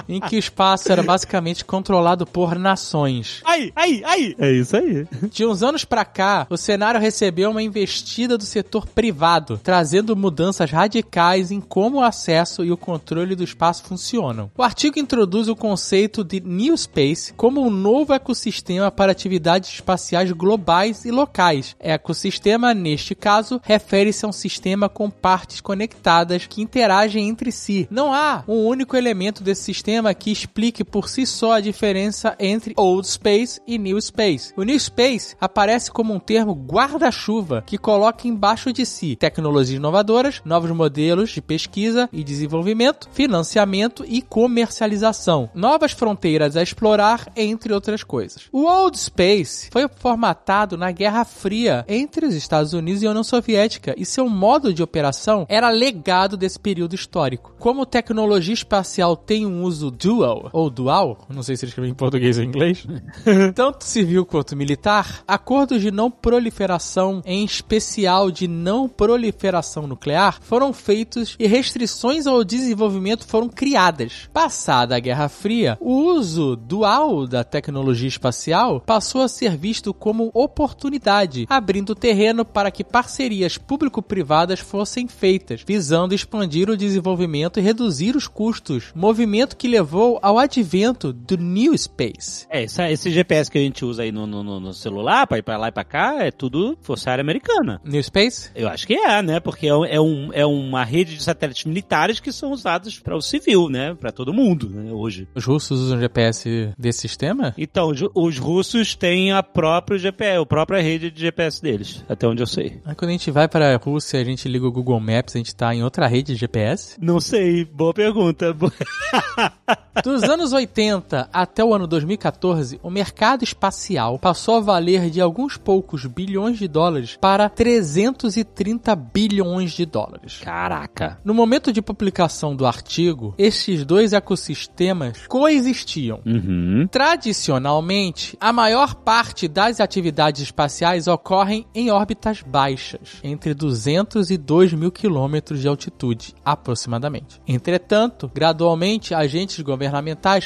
Em 0.09 0.21
que 0.21 0.37
o 0.37 0.39
espaço 0.39 0.91
era 0.91 1.03
basicamente 1.03 1.65
controlado 1.65 2.27
por 2.27 2.59
nações. 2.59 3.41
aí, 3.45 3.73
aí, 3.75 4.03
aí. 4.05 4.35
É 4.39 4.51
isso 4.51 4.77
aí. 4.77 5.07
De 5.31 5.47
uns 5.47 5.63
anos 5.63 5.85
pra 5.85 6.05
cá, 6.05 6.47
o 6.51 6.57
cenário 6.57 7.01
recebeu 7.01 7.51
uma 7.51 7.63
investida 7.63 8.37
do 8.37 8.45
setor 8.45 8.87
privado, 8.87 9.59
trazendo 9.63 10.17
mudanças 10.17 10.71
radicais 10.71 11.51
em 11.51 11.61
como 11.61 11.99
o 11.99 12.05
acesso 12.05 12.65
e 12.65 12.73
o 12.73 12.77
controle 12.77 13.35
do 13.35 13.45
espaço 13.45 13.85
funcionam. 13.85 14.51
O 14.57 14.63
artigo 14.63 14.99
introduz 14.99 15.49
o 15.49 15.57
conceito 15.57 16.25
de 16.25 16.41
New 16.41 16.77
Space 16.77 17.33
como 17.35 17.63
um 17.63 17.71
novo 17.71 18.13
ecossistema 18.13 18.91
para 18.91 19.13
atividades 19.13 19.71
espaciais 19.71 20.31
globais 20.33 21.05
e 21.05 21.11
locais. 21.11 21.77
Ecossistema, 21.95 22.75
neste 22.75 23.15
caso, 23.15 23.61
refere-se 23.63 24.25
a 24.25 24.29
um 24.29 24.33
sistema 24.33 24.89
com 24.89 25.09
partes 25.09 25.61
conectadas 25.61 26.47
que 26.47 26.63
interagem 26.63 27.29
entre 27.29 27.51
si. 27.51 27.87
Não 27.91 28.13
há 28.13 28.45
um 28.47 28.67
único 28.67 28.97
elemento 28.97 29.43
desse 29.43 29.63
sistema 29.63 30.15
que 30.15 30.31
explique 30.31 30.85
por 30.85 31.09
si 31.09 31.27
só 31.27 31.53
a 31.53 31.61
diferença 31.61 32.37
entre 32.39 32.75
Old 32.77 33.07
Space 33.07 33.61
e 33.67 33.79
New 33.79 34.01
Space. 34.01 34.53
O 34.57 34.63
New 34.63 34.79
Space 34.79 35.37
aparece 35.41 35.91
como 35.91 36.13
um 36.13 36.19
termo 36.19 36.53
guarda-chuva 36.53 37.63
que 37.67 37.79
coloca 37.79 38.29
embaixo 38.29 38.73
de 38.73 38.85
si 38.85 39.17
tecnologias 39.17 39.79
inovadoras, 39.79 40.41
novos 40.45 40.71
modelos 40.71 41.31
de 41.31 41.41
pesquisa 41.41 42.09
e 42.13 42.23
desenvolvimento, 42.25 43.09
financiamento 43.13 44.05
e 44.07 44.21
comercialização, 44.21 45.51
novas 45.55 45.93
fronteiras 45.93 46.57
a 46.57 46.63
explorar, 46.63 47.31
entre 47.37 47.73
outras 47.73 48.03
coisas. 48.03 48.49
O 48.53 48.65
Old 48.65 48.99
Space 48.99 49.69
foi 49.71 49.89
formatado 49.89 50.77
na 50.77 50.91
Guerra 50.91 51.25
Fria 51.25 51.84
entre 51.89 52.27
os 52.27 52.35
Estados 52.35 52.73
Unidos 52.73 53.03
e 53.03 53.07
a 53.07 53.11
União 53.11 53.25
Soviética 53.25 53.95
e 53.97 54.05
seu 54.05 54.29
modo 54.29 54.73
de 54.73 54.83
operação 54.83 55.47
era 55.49 55.71
legado 55.71 56.37
desse 56.37 56.59
período 56.59 56.95
histórico. 56.95 57.55
Como 57.59 57.87
tecnologia 57.87 58.55
espacial 58.55 59.17
tem 59.17 59.47
um 59.47 59.63
uso 59.63 59.91
dual 59.91 60.49
ou 60.53 60.71
dual, 60.71 61.27
não 61.29 61.43
sei 61.43 61.57
se 61.57 61.65
ele 61.65 61.71
escreveu 61.71 61.91
em 61.91 61.95
português 61.95 62.39
ou 62.39 62.45
em 62.45 62.47
inglês, 62.47 62.87
tanto 63.55 63.85
civil 63.85 64.25
quanto 64.25 64.57
militar, 64.57 65.23
acordos 65.27 65.81
de 65.81 65.91
não 65.91 66.11
proliferação, 66.11 67.23
em 67.25 67.45
especial 67.45 68.31
de 68.31 68.49
não 68.49 68.89
proliferação 68.89 69.87
nuclear, 69.87 70.39
foram 70.41 70.73
feitos 70.73 71.37
e 71.39 71.47
restrições 71.47 72.27
ao 72.27 72.45
desenvolvimento 72.45 73.27
foram 73.27 73.49
criadas. 73.49 74.29
Passada 74.33 74.97
a 74.97 75.01
Guerra 75.01 75.29
Fria, 75.29 75.79
o 75.81 75.93
uso 75.93 76.57
dual 76.57 77.27
da 77.27 77.45
tecnologia 77.45 78.09
espacial 78.09 78.81
passou 78.81 79.23
a 79.23 79.29
ser 79.29 79.57
visto 79.57 79.93
como 79.93 80.31
oportunidade, 80.33 81.47
abrindo 81.49 81.74
terreno 81.95 82.45
para 82.45 82.71
que 82.71 82.85
parcerias 82.85 83.57
público-privadas 83.59 84.61
fossem 84.61 85.09
feitas, 85.09 85.63
visando 85.67 86.15
expandir 86.15 86.69
o 86.71 86.77
desenvolvimento 86.77 87.59
e 87.59 87.63
reduzir 87.63 88.15
os 88.17 88.29
custos, 88.29 88.93
movimento 88.95 89.57
que 89.57 89.67
levou 89.67 90.19
ao 90.23 90.39
advento 90.39 91.13
do 91.13 91.37
New 91.37 91.77
Space. 91.77 92.47
É, 92.51 92.65
esse, 92.65 93.11
GPS 93.11 93.51
que 93.51 93.59
a 93.59 93.61
gente 93.61 93.85
usa 93.85 94.03
aí 94.03 94.13
no, 94.13 94.27
no, 94.27 94.43
no- 94.61 94.75
celular 94.75 95.27
pra 95.27 95.39
ir 95.39 95.43
pra 95.43 95.57
lá 95.57 95.69
e 95.69 95.73
pra 95.73 95.85
cá 95.85 96.25
é 96.25 96.31
tudo 96.31 96.77
Força 96.83 97.11
Aérea 97.11 97.23
Americana. 97.23 97.81
New 97.85 98.03
Space? 98.03 98.51
Eu 98.55 98.69
acho 98.69 98.87
que 98.87 98.95
é, 98.95 99.23
né? 99.23 99.41
Porque 99.41 99.67
é, 99.67 99.75
um- 99.75 99.85
é, 100.33 100.41
é 100.41 100.47
uma 100.47 100.85
rede 100.85 101.17
de 101.17 101.23
satélites 101.23 101.65
militares 101.65 102.21
que 102.21 102.31
são 102.33 102.53
usados 102.53 102.99
para 102.99 103.17
o 103.17 103.23
civil, 103.23 103.69
né? 103.69 103.95
Pra 103.95 104.13
todo 104.13 104.33
mundo, 104.33 104.69
né? 104.69 104.93
Hoje. 104.93 105.27
Os 105.35 105.45
russos 105.45 105.81
usam 105.81 105.99
GPS 106.01 106.71
desse 106.79 107.01
sistema? 107.01 107.55
Então, 107.57 107.93
os 108.15 108.39
russos 108.39 108.95
têm 108.95 109.33
a 109.33 109.43
própria 109.43 109.99
GPS, 109.99 110.39
a 110.43 110.47
própria 110.47 110.83
rede 110.83 111.11
de 111.11 111.21
GPS 111.21 111.63
deles, 111.65 112.05
até 112.09 112.29
onde 112.29 112.43
eu 112.43 112.47
sei. 112.47 112.81
Aí 112.85 112.95
quando 112.95 113.09
a 113.09 113.13
gente 113.13 113.31
vai 113.31 113.49
para 113.49 113.75
a 113.75 113.77
Rússia, 113.77 114.21
a 114.21 114.25
gente 114.25 114.49
liga 114.49 114.67
o 114.67 114.73
Google 114.73 115.01
Maps, 115.01 115.35
a 115.35 115.39
gente 115.39 115.55
tá 115.55 115.75
em 115.75 115.83
outra 115.83 116.07
rede 116.07 116.35
de 116.35 116.39
GPS? 116.39 116.97
Não 117.01 117.19
sei, 117.21 117.65
boa 117.65 117.93
pergunta. 117.93 118.55
Dos 120.03 120.25
anos 120.25 120.53
80 120.53 121.29
até 121.33 121.65
o 121.65 121.73
ano 121.73 121.87
2014, 121.87 122.81
o 122.83 122.91
mercado 122.91 123.45
espacial 123.45 124.19
passou 124.19 124.57
a 124.57 124.61
valer 124.61 125.09
de 125.09 125.21
alguns 125.21 125.57
poucos 125.57 126.05
bilhões 126.07 126.59
de 126.59 126.67
dólares 126.67 127.17
para 127.21 127.49
330 127.49 128.95
bilhões 128.97 129.73
de 129.73 129.87
dólares. 129.87 130.41
Caraca. 130.43 131.19
No 131.25 131.33
momento 131.33 131.73
de 131.73 131.81
publicação 131.81 132.57
do 132.57 132.67
artigo, 132.67 133.35
estes 133.39 133.85
dois 133.85 134.13
ecossistemas 134.13 135.27
coexistiam. 135.29 136.21
Uhum. 136.27 136.89
Tradicionalmente, 136.91 138.37
a 138.41 138.53
maior 138.53 138.97
parte 138.97 139.47
das 139.47 139.81
atividades 139.81 140.43
espaciais 140.43 141.07
ocorrem 141.07 141.67
em 141.75 141.91
órbitas 141.91 142.43
baixas, 142.43 143.21
entre 143.23 143.55
200 143.55 144.31
e 144.31 144.37
2 144.37 144.73
mil 144.73 144.91
quilômetros 144.91 145.61
de 145.61 145.69
altitude, 145.69 146.35
aproximadamente. 146.45 147.41
Entretanto, 147.47 148.31
gradualmente, 148.35 149.15
agentes 149.15 149.61
governamentais 149.61 149.84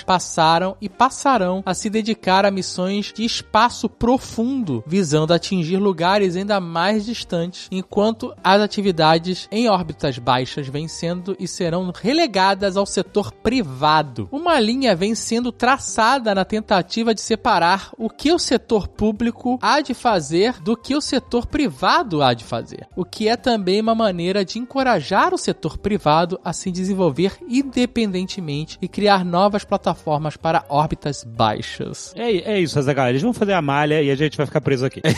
passaram 0.04 0.76
e 0.80 0.88
passarão 0.88 1.62
a 1.64 1.74
se 1.74 1.90
dedicar 1.90 2.44
a 2.44 2.50
missões 2.50 3.12
de 3.14 3.24
espaço 3.24 3.88
profundo, 3.88 4.82
visando 4.86 5.32
atingir 5.32 5.76
lugares 5.76 6.36
ainda 6.36 6.60
mais 6.60 7.04
distantes, 7.04 7.68
enquanto 7.70 8.34
as 8.42 8.60
atividades 8.60 9.48
em 9.50 9.68
órbitas 9.68 10.18
baixas 10.18 10.68
vêm 10.68 10.88
sendo 10.88 11.36
e 11.38 11.46
serão 11.46 11.92
relegadas 11.94 12.76
ao 12.76 12.86
setor 12.86 13.32
privado. 13.32 14.28
Uma 14.30 14.58
linha 14.60 14.94
vem 14.94 15.14
sendo 15.14 15.52
traçada 15.52 16.34
na 16.34 16.44
tentativa 16.44 17.14
de 17.14 17.20
separar 17.20 17.90
o 17.98 18.08
que 18.08 18.32
o 18.32 18.38
setor 18.38 18.88
público 18.88 19.58
há 19.62 19.80
de 19.80 19.94
fazer 19.94 20.60
do 20.60 20.76
que 20.76 20.94
o 20.94 21.00
setor 21.00 21.46
privado 21.46 22.22
há 22.22 22.34
de 22.34 22.44
fazer, 22.44 22.86
o 22.96 23.04
que 23.04 23.28
é 23.28 23.36
também 23.36 23.80
uma 23.80 23.94
maneira 23.94 24.44
de 24.44 24.58
encorajar 24.58 25.34
o 25.34 25.38
setor 25.38 25.78
privado 25.78 26.40
a 26.44 26.52
se 26.52 26.70
desenvolver 26.70 27.38
independentemente 27.48 28.78
e 28.80 28.88
criar 28.88 29.24
novas 29.28 29.64
plataformas 29.64 30.36
para 30.36 30.64
órbitas 30.68 31.22
baixas. 31.22 32.12
É, 32.16 32.54
é 32.54 32.60
isso, 32.60 32.78
Azaghal. 32.78 33.08
Eles 33.08 33.22
vão 33.22 33.32
fazer 33.32 33.52
a 33.52 33.62
malha 33.62 34.02
e 34.02 34.10
a 34.10 34.16
gente 34.16 34.36
vai 34.36 34.46
ficar 34.46 34.60
preso 34.60 34.86
aqui. 34.86 35.00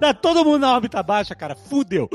Tá 0.00 0.12
todo 0.12 0.44
mundo 0.44 0.58
na 0.58 0.74
órbita 0.74 1.02
baixa, 1.02 1.34
cara. 1.34 1.54
Fudeu. 1.54 2.08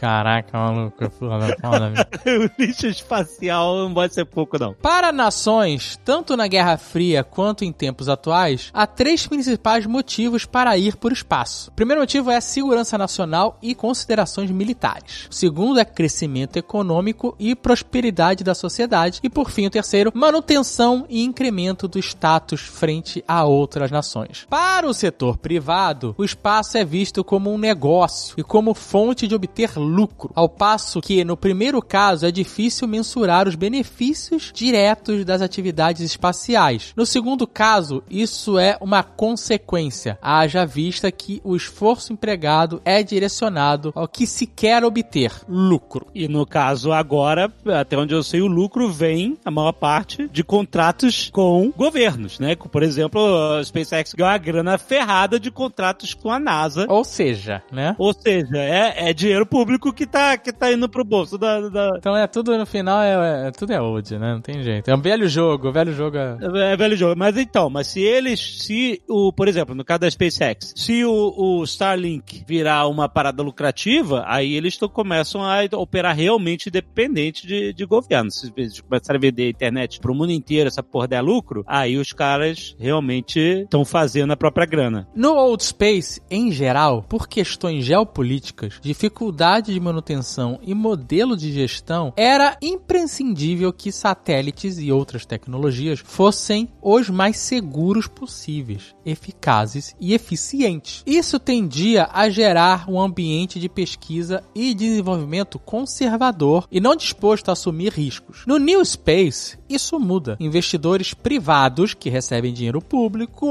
Caraca, 0.00 0.58
maluco, 0.58 1.10
foda, 1.10 1.56
foda, 1.60 1.92
o 2.26 2.60
lixo 2.60 2.86
espacial 2.86 3.78
não 3.78 3.94
pode 3.94 4.12
ser 4.12 4.24
pouco, 4.24 4.58
não. 4.58 4.74
Para 4.74 5.12
nações, 5.12 5.98
tanto 6.04 6.36
na 6.36 6.48
Guerra 6.48 6.76
Fria 6.76 7.22
quanto 7.22 7.64
em 7.64 7.72
tempos 7.72 8.08
atuais, 8.08 8.70
há 8.74 8.86
três 8.86 9.26
principais 9.26 9.86
motivos 9.86 10.44
para 10.44 10.76
ir 10.76 10.94
o 11.00 11.12
espaço. 11.12 11.70
O 11.70 11.74
primeiro 11.74 12.00
motivo 12.00 12.30
é 12.30 12.40
segurança 12.40 12.98
nacional 12.98 13.58
e 13.62 13.74
considerações 13.74 14.50
militares. 14.50 15.28
O 15.30 15.34
segundo 15.34 15.80
é 15.80 15.84
crescimento 15.84 16.56
econômico 16.56 17.34
e 17.38 17.54
prosperidade 17.54 18.44
da 18.44 18.54
sociedade. 18.54 19.20
E 19.22 19.30
por 19.30 19.49
fim, 19.50 19.66
o 19.66 19.70
terceiro, 19.70 20.12
manutenção 20.14 21.04
e 21.08 21.22
incremento 21.22 21.88
do 21.88 21.98
status 21.98 22.60
frente 22.60 23.24
a 23.26 23.44
outras 23.44 23.90
nações. 23.90 24.46
Para 24.48 24.88
o 24.88 24.94
setor 24.94 25.36
privado, 25.36 26.14
o 26.16 26.24
espaço 26.24 26.78
é 26.78 26.84
visto 26.84 27.22
como 27.24 27.52
um 27.52 27.58
negócio 27.58 28.34
e 28.38 28.42
como 28.42 28.74
fonte 28.74 29.26
de 29.26 29.34
obter 29.34 29.76
lucro, 29.76 30.30
ao 30.34 30.48
passo 30.48 31.00
que, 31.00 31.24
no 31.24 31.36
primeiro 31.36 31.80
caso, 31.82 32.26
é 32.26 32.30
difícil 32.30 32.86
mensurar 32.88 33.48
os 33.48 33.54
benefícios 33.54 34.50
diretos 34.54 35.24
das 35.24 35.42
atividades 35.42 36.02
espaciais. 36.02 36.92
No 36.96 37.04
segundo 37.04 37.46
caso, 37.46 38.02
isso 38.10 38.58
é 38.58 38.76
uma 38.80 39.02
consequência, 39.02 40.18
haja 40.22 40.64
vista 40.64 41.10
que 41.10 41.40
o 41.44 41.56
esforço 41.56 42.12
empregado 42.12 42.80
é 42.84 43.02
direcionado 43.02 43.92
ao 43.94 44.08
que 44.08 44.26
se 44.26 44.46
quer 44.46 44.84
obter, 44.84 45.32
lucro. 45.48 46.06
E 46.14 46.28
no 46.28 46.46
caso 46.46 46.92
agora, 46.92 47.52
até 47.66 47.96
onde 47.96 48.14
eu 48.14 48.22
sei, 48.22 48.40
o 48.40 48.46
lucro 48.46 48.90
vem, 48.90 49.36
a 49.44 49.50
maior 49.50 49.72
parte, 49.72 50.28
de 50.28 50.44
contratos 50.44 51.30
com 51.30 51.72
governos, 51.76 52.38
né? 52.38 52.54
Por 52.56 52.82
exemplo, 52.82 53.20
a 53.58 53.64
SpaceX 53.64 54.12
ganhou 54.12 54.30
uma 54.30 54.38
grana 54.38 54.78
ferrada 54.78 55.38
de 55.40 55.50
contratos 55.50 56.14
com 56.14 56.30
a 56.30 56.38
NASA. 56.38 56.86
Ou 56.88 57.04
seja, 57.04 57.62
né? 57.72 57.94
Ou 57.98 58.12
seja, 58.12 58.58
é, 58.58 59.10
é 59.10 59.12
dinheiro 59.12 59.46
público 59.46 59.92
que 59.92 60.06
tá, 60.06 60.36
que 60.36 60.52
tá 60.52 60.72
indo 60.72 60.88
pro 60.88 61.04
bolso 61.04 61.38
da, 61.38 61.68
da, 61.68 61.92
Então 61.98 62.16
é 62.16 62.26
tudo 62.26 62.56
no 62.56 62.66
final 62.66 63.02
é, 63.02 63.48
é- 63.48 63.50
tudo 63.50 63.72
é 63.72 63.80
old, 63.80 64.18
né? 64.18 64.34
Não 64.34 64.40
tem 64.40 64.62
jeito. 64.62 64.90
É 64.90 64.94
um 64.94 65.00
velho 65.00 65.28
jogo, 65.28 65.72
velho 65.72 65.92
jogo 65.92 66.16
é... 66.16 66.36
É 66.72 66.76
velho 66.76 66.96
jogo. 66.96 67.14
Mas 67.16 67.36
então, 67.36 67.70
mas 67.70 67.86
se 67.88 68.00
eles, 68.00 68.64
se 68.64 69.02
o, 69.08 69.32
por 69.32 69.48
exemplo, 69.48 69.74
no 69.74 69.84
caso 69.84 70.00
da 70.00 70.10
SpaceX, 70.10 70.72
se 70.76 71.04
o, 71.04 71.34
o 71.36 71.64
Starlink 71.64 72.44
virar 72.46 72.86
uma 72.86 73.08
parada 73.08 73.42
lucrativa, 73.42 74.24
aí 74.26 74.54
eles 74.54 74.76
começam 74.92 75.42
a 75.42 75.60
operar 75.76 76.14
realmente 76.14 76.68
independente 76.68 77.46
de, 77.46 77.72
de 77.72 77.84
governo. 77.84 78.30
Se 78.30 78.52
eles 78.56 78.80
começarem 78.80 79.18
a 79.18 79.19
vender 79.20 79.50
internet 79.50 80.00
pro 80.00 80.14
mundo 80.14 80.32
inteiro, 80.32 80.68
essa 80.68 80.82
porra 80.82 81.06
der 81.06 81.20
lucro, 81.20 81.64
aí 81.66 81.96
os 81.96 82.12
caras 82.12 82.74
realmente 82.78 83.38
estão 83.38 83.84
fazendo 83.84 84.32
a 84.32 84.36
própria 84.36 84.66
grana. 84.66 85.06
No 85.14 85.34
Old 85.34 85.62
Space, 85.62 86.20
em 86.30 86.50
geral, 86.50 87.04
por 87.08 87.28
questões 87.28 87.84
geopolíticas, 87.84 88.78
dificuldade 88.80 89.72
de 89.72 89.80
manutenção 89.80 90.58
e 90.62 90.74
modelo 90.74 91.36
de 91.36 91.52
gestão, 91.52 92.12
era 92.16 92.56
imprescindível 92.62 93.72
que 93.72 93.92
satélites 93.92 94.78
e 94.78 94.90
outras 94.90 95.26
tecnologias 95.26 96.00
fossem 96.02 96.68
os 96.82 97.08
mais 97.10 97.36
seguros 97.36 98.06
possíveis, 98.06 98.94
eficazes 99.04 99.94
e 100.00 100.14
eficientes. 100.14 101.02
Isso 101.06 101.38
tendia 101.38 102.08
a 102.12 102.28
gerar 102.28 102.88
um 102.88 103.00
ambiente 103.00 103.58
de 103.58 103.68
pesquisa 103.68 104.42
e 104.54 104.74
desenvolvimento 104.74 105.58
conservador 105.58 106.66
e 106.70 106.80
não 106.80 106.96
disposto 106.96 107.48
a 107.48 107.52
assumir 107.52 107.92
riscos. 107.92 108.44
No 108.46 108.58
New 108.58 108.84
Space, 108.84 109.09
Space 109.10 109.56
isso 109.70 109.98
muda. 110.00 110.36
Investidores 110.40 111.14
privados 111.14 111.94
que 111.94 112.10
recebem 112.10 112.52
dinheiro 112.52 112.82
público 112.82 113.46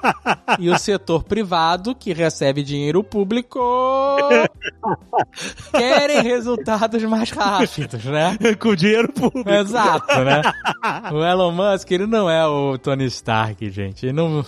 e 0.58 0.70
o 0.70 0.78
setor 0.78 1.24
privado 1.24 1.94
que 1.94 2.12
recebe 2.12 2.62
dinheiro 2.62 3.02
público 3.02 3.60
querem 5.72 6.22
resultados 6.22 7.02
mais 7.04 7.30
rápidos, 7.30 8.04
né? 8.04 8.36
com 8.60 8.74
dinheiro 8.74 9.12
público. 9.12 9.50
Exato, 9.50 10.24
né? 10.24 10.42
O 11.12 11.24
Elon 11.24 11.52
Musk, 11.52 11.90
ele 11.90 12.06
não 12.06 12.30
é 12.30 12.46
o 12.46 12.78
Tony 12.78 13.06
Stark, 13.06 13.68
gente. 13.70 14.06
Ele 14.06 14.12
não... 14.12 14.44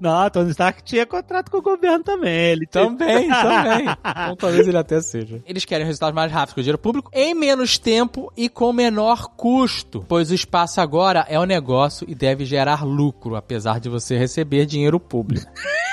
Não, 0.00 0.30
Tony 0.30 0.50
Stark 0.50 0.82
tinha 0.84 1.04
contrato 1.04 1.50
com 1.50 1.58
o 1.58 1.62
governo 1.62 2.04
também. 2.04 2.32
Ele 2.32 2.66
Também, 2.66 3.28
também. 3.28 3.82
Então 3.82 4.36
talvez 4.36 4.68
ele 4.68 4.78
até 4.78 5.00
seja. 5.00 5.42
Eles 5.46 5.64
querem 5.64 5.86
resultados 5.86 6.14
mais 6.14 6.30
rápidos 6.30 6.54
com 6.54 6.60
o 6.60 6.62
dinheiro 6.62 6.78
público, 6.78 7.10
em 7.12 7.34
menos 7.34 7.78
tempo 7.78 8.32
e 8.36 8.48
com 8.48 8.67
menor 8.72 9.28
custo, 9.36 10.04
pois 10.08 10.30
o 10.30 10.34
espaço 10.34 10.80
agora 10.80 11.26
é 11.28 11.38
um 11.38 11.44
negócio 11.44 12.06
e 12.08 12.14
deve 12.14 12.44
gerar 12.44 12.84
lucro, 12.84 13.36
apesar 13.36 13.80
de 13.80 13.88
você 13.88 14.16
receber 14.16 14.66
dinheiro 14.66 15.00
público. 15.00 15.50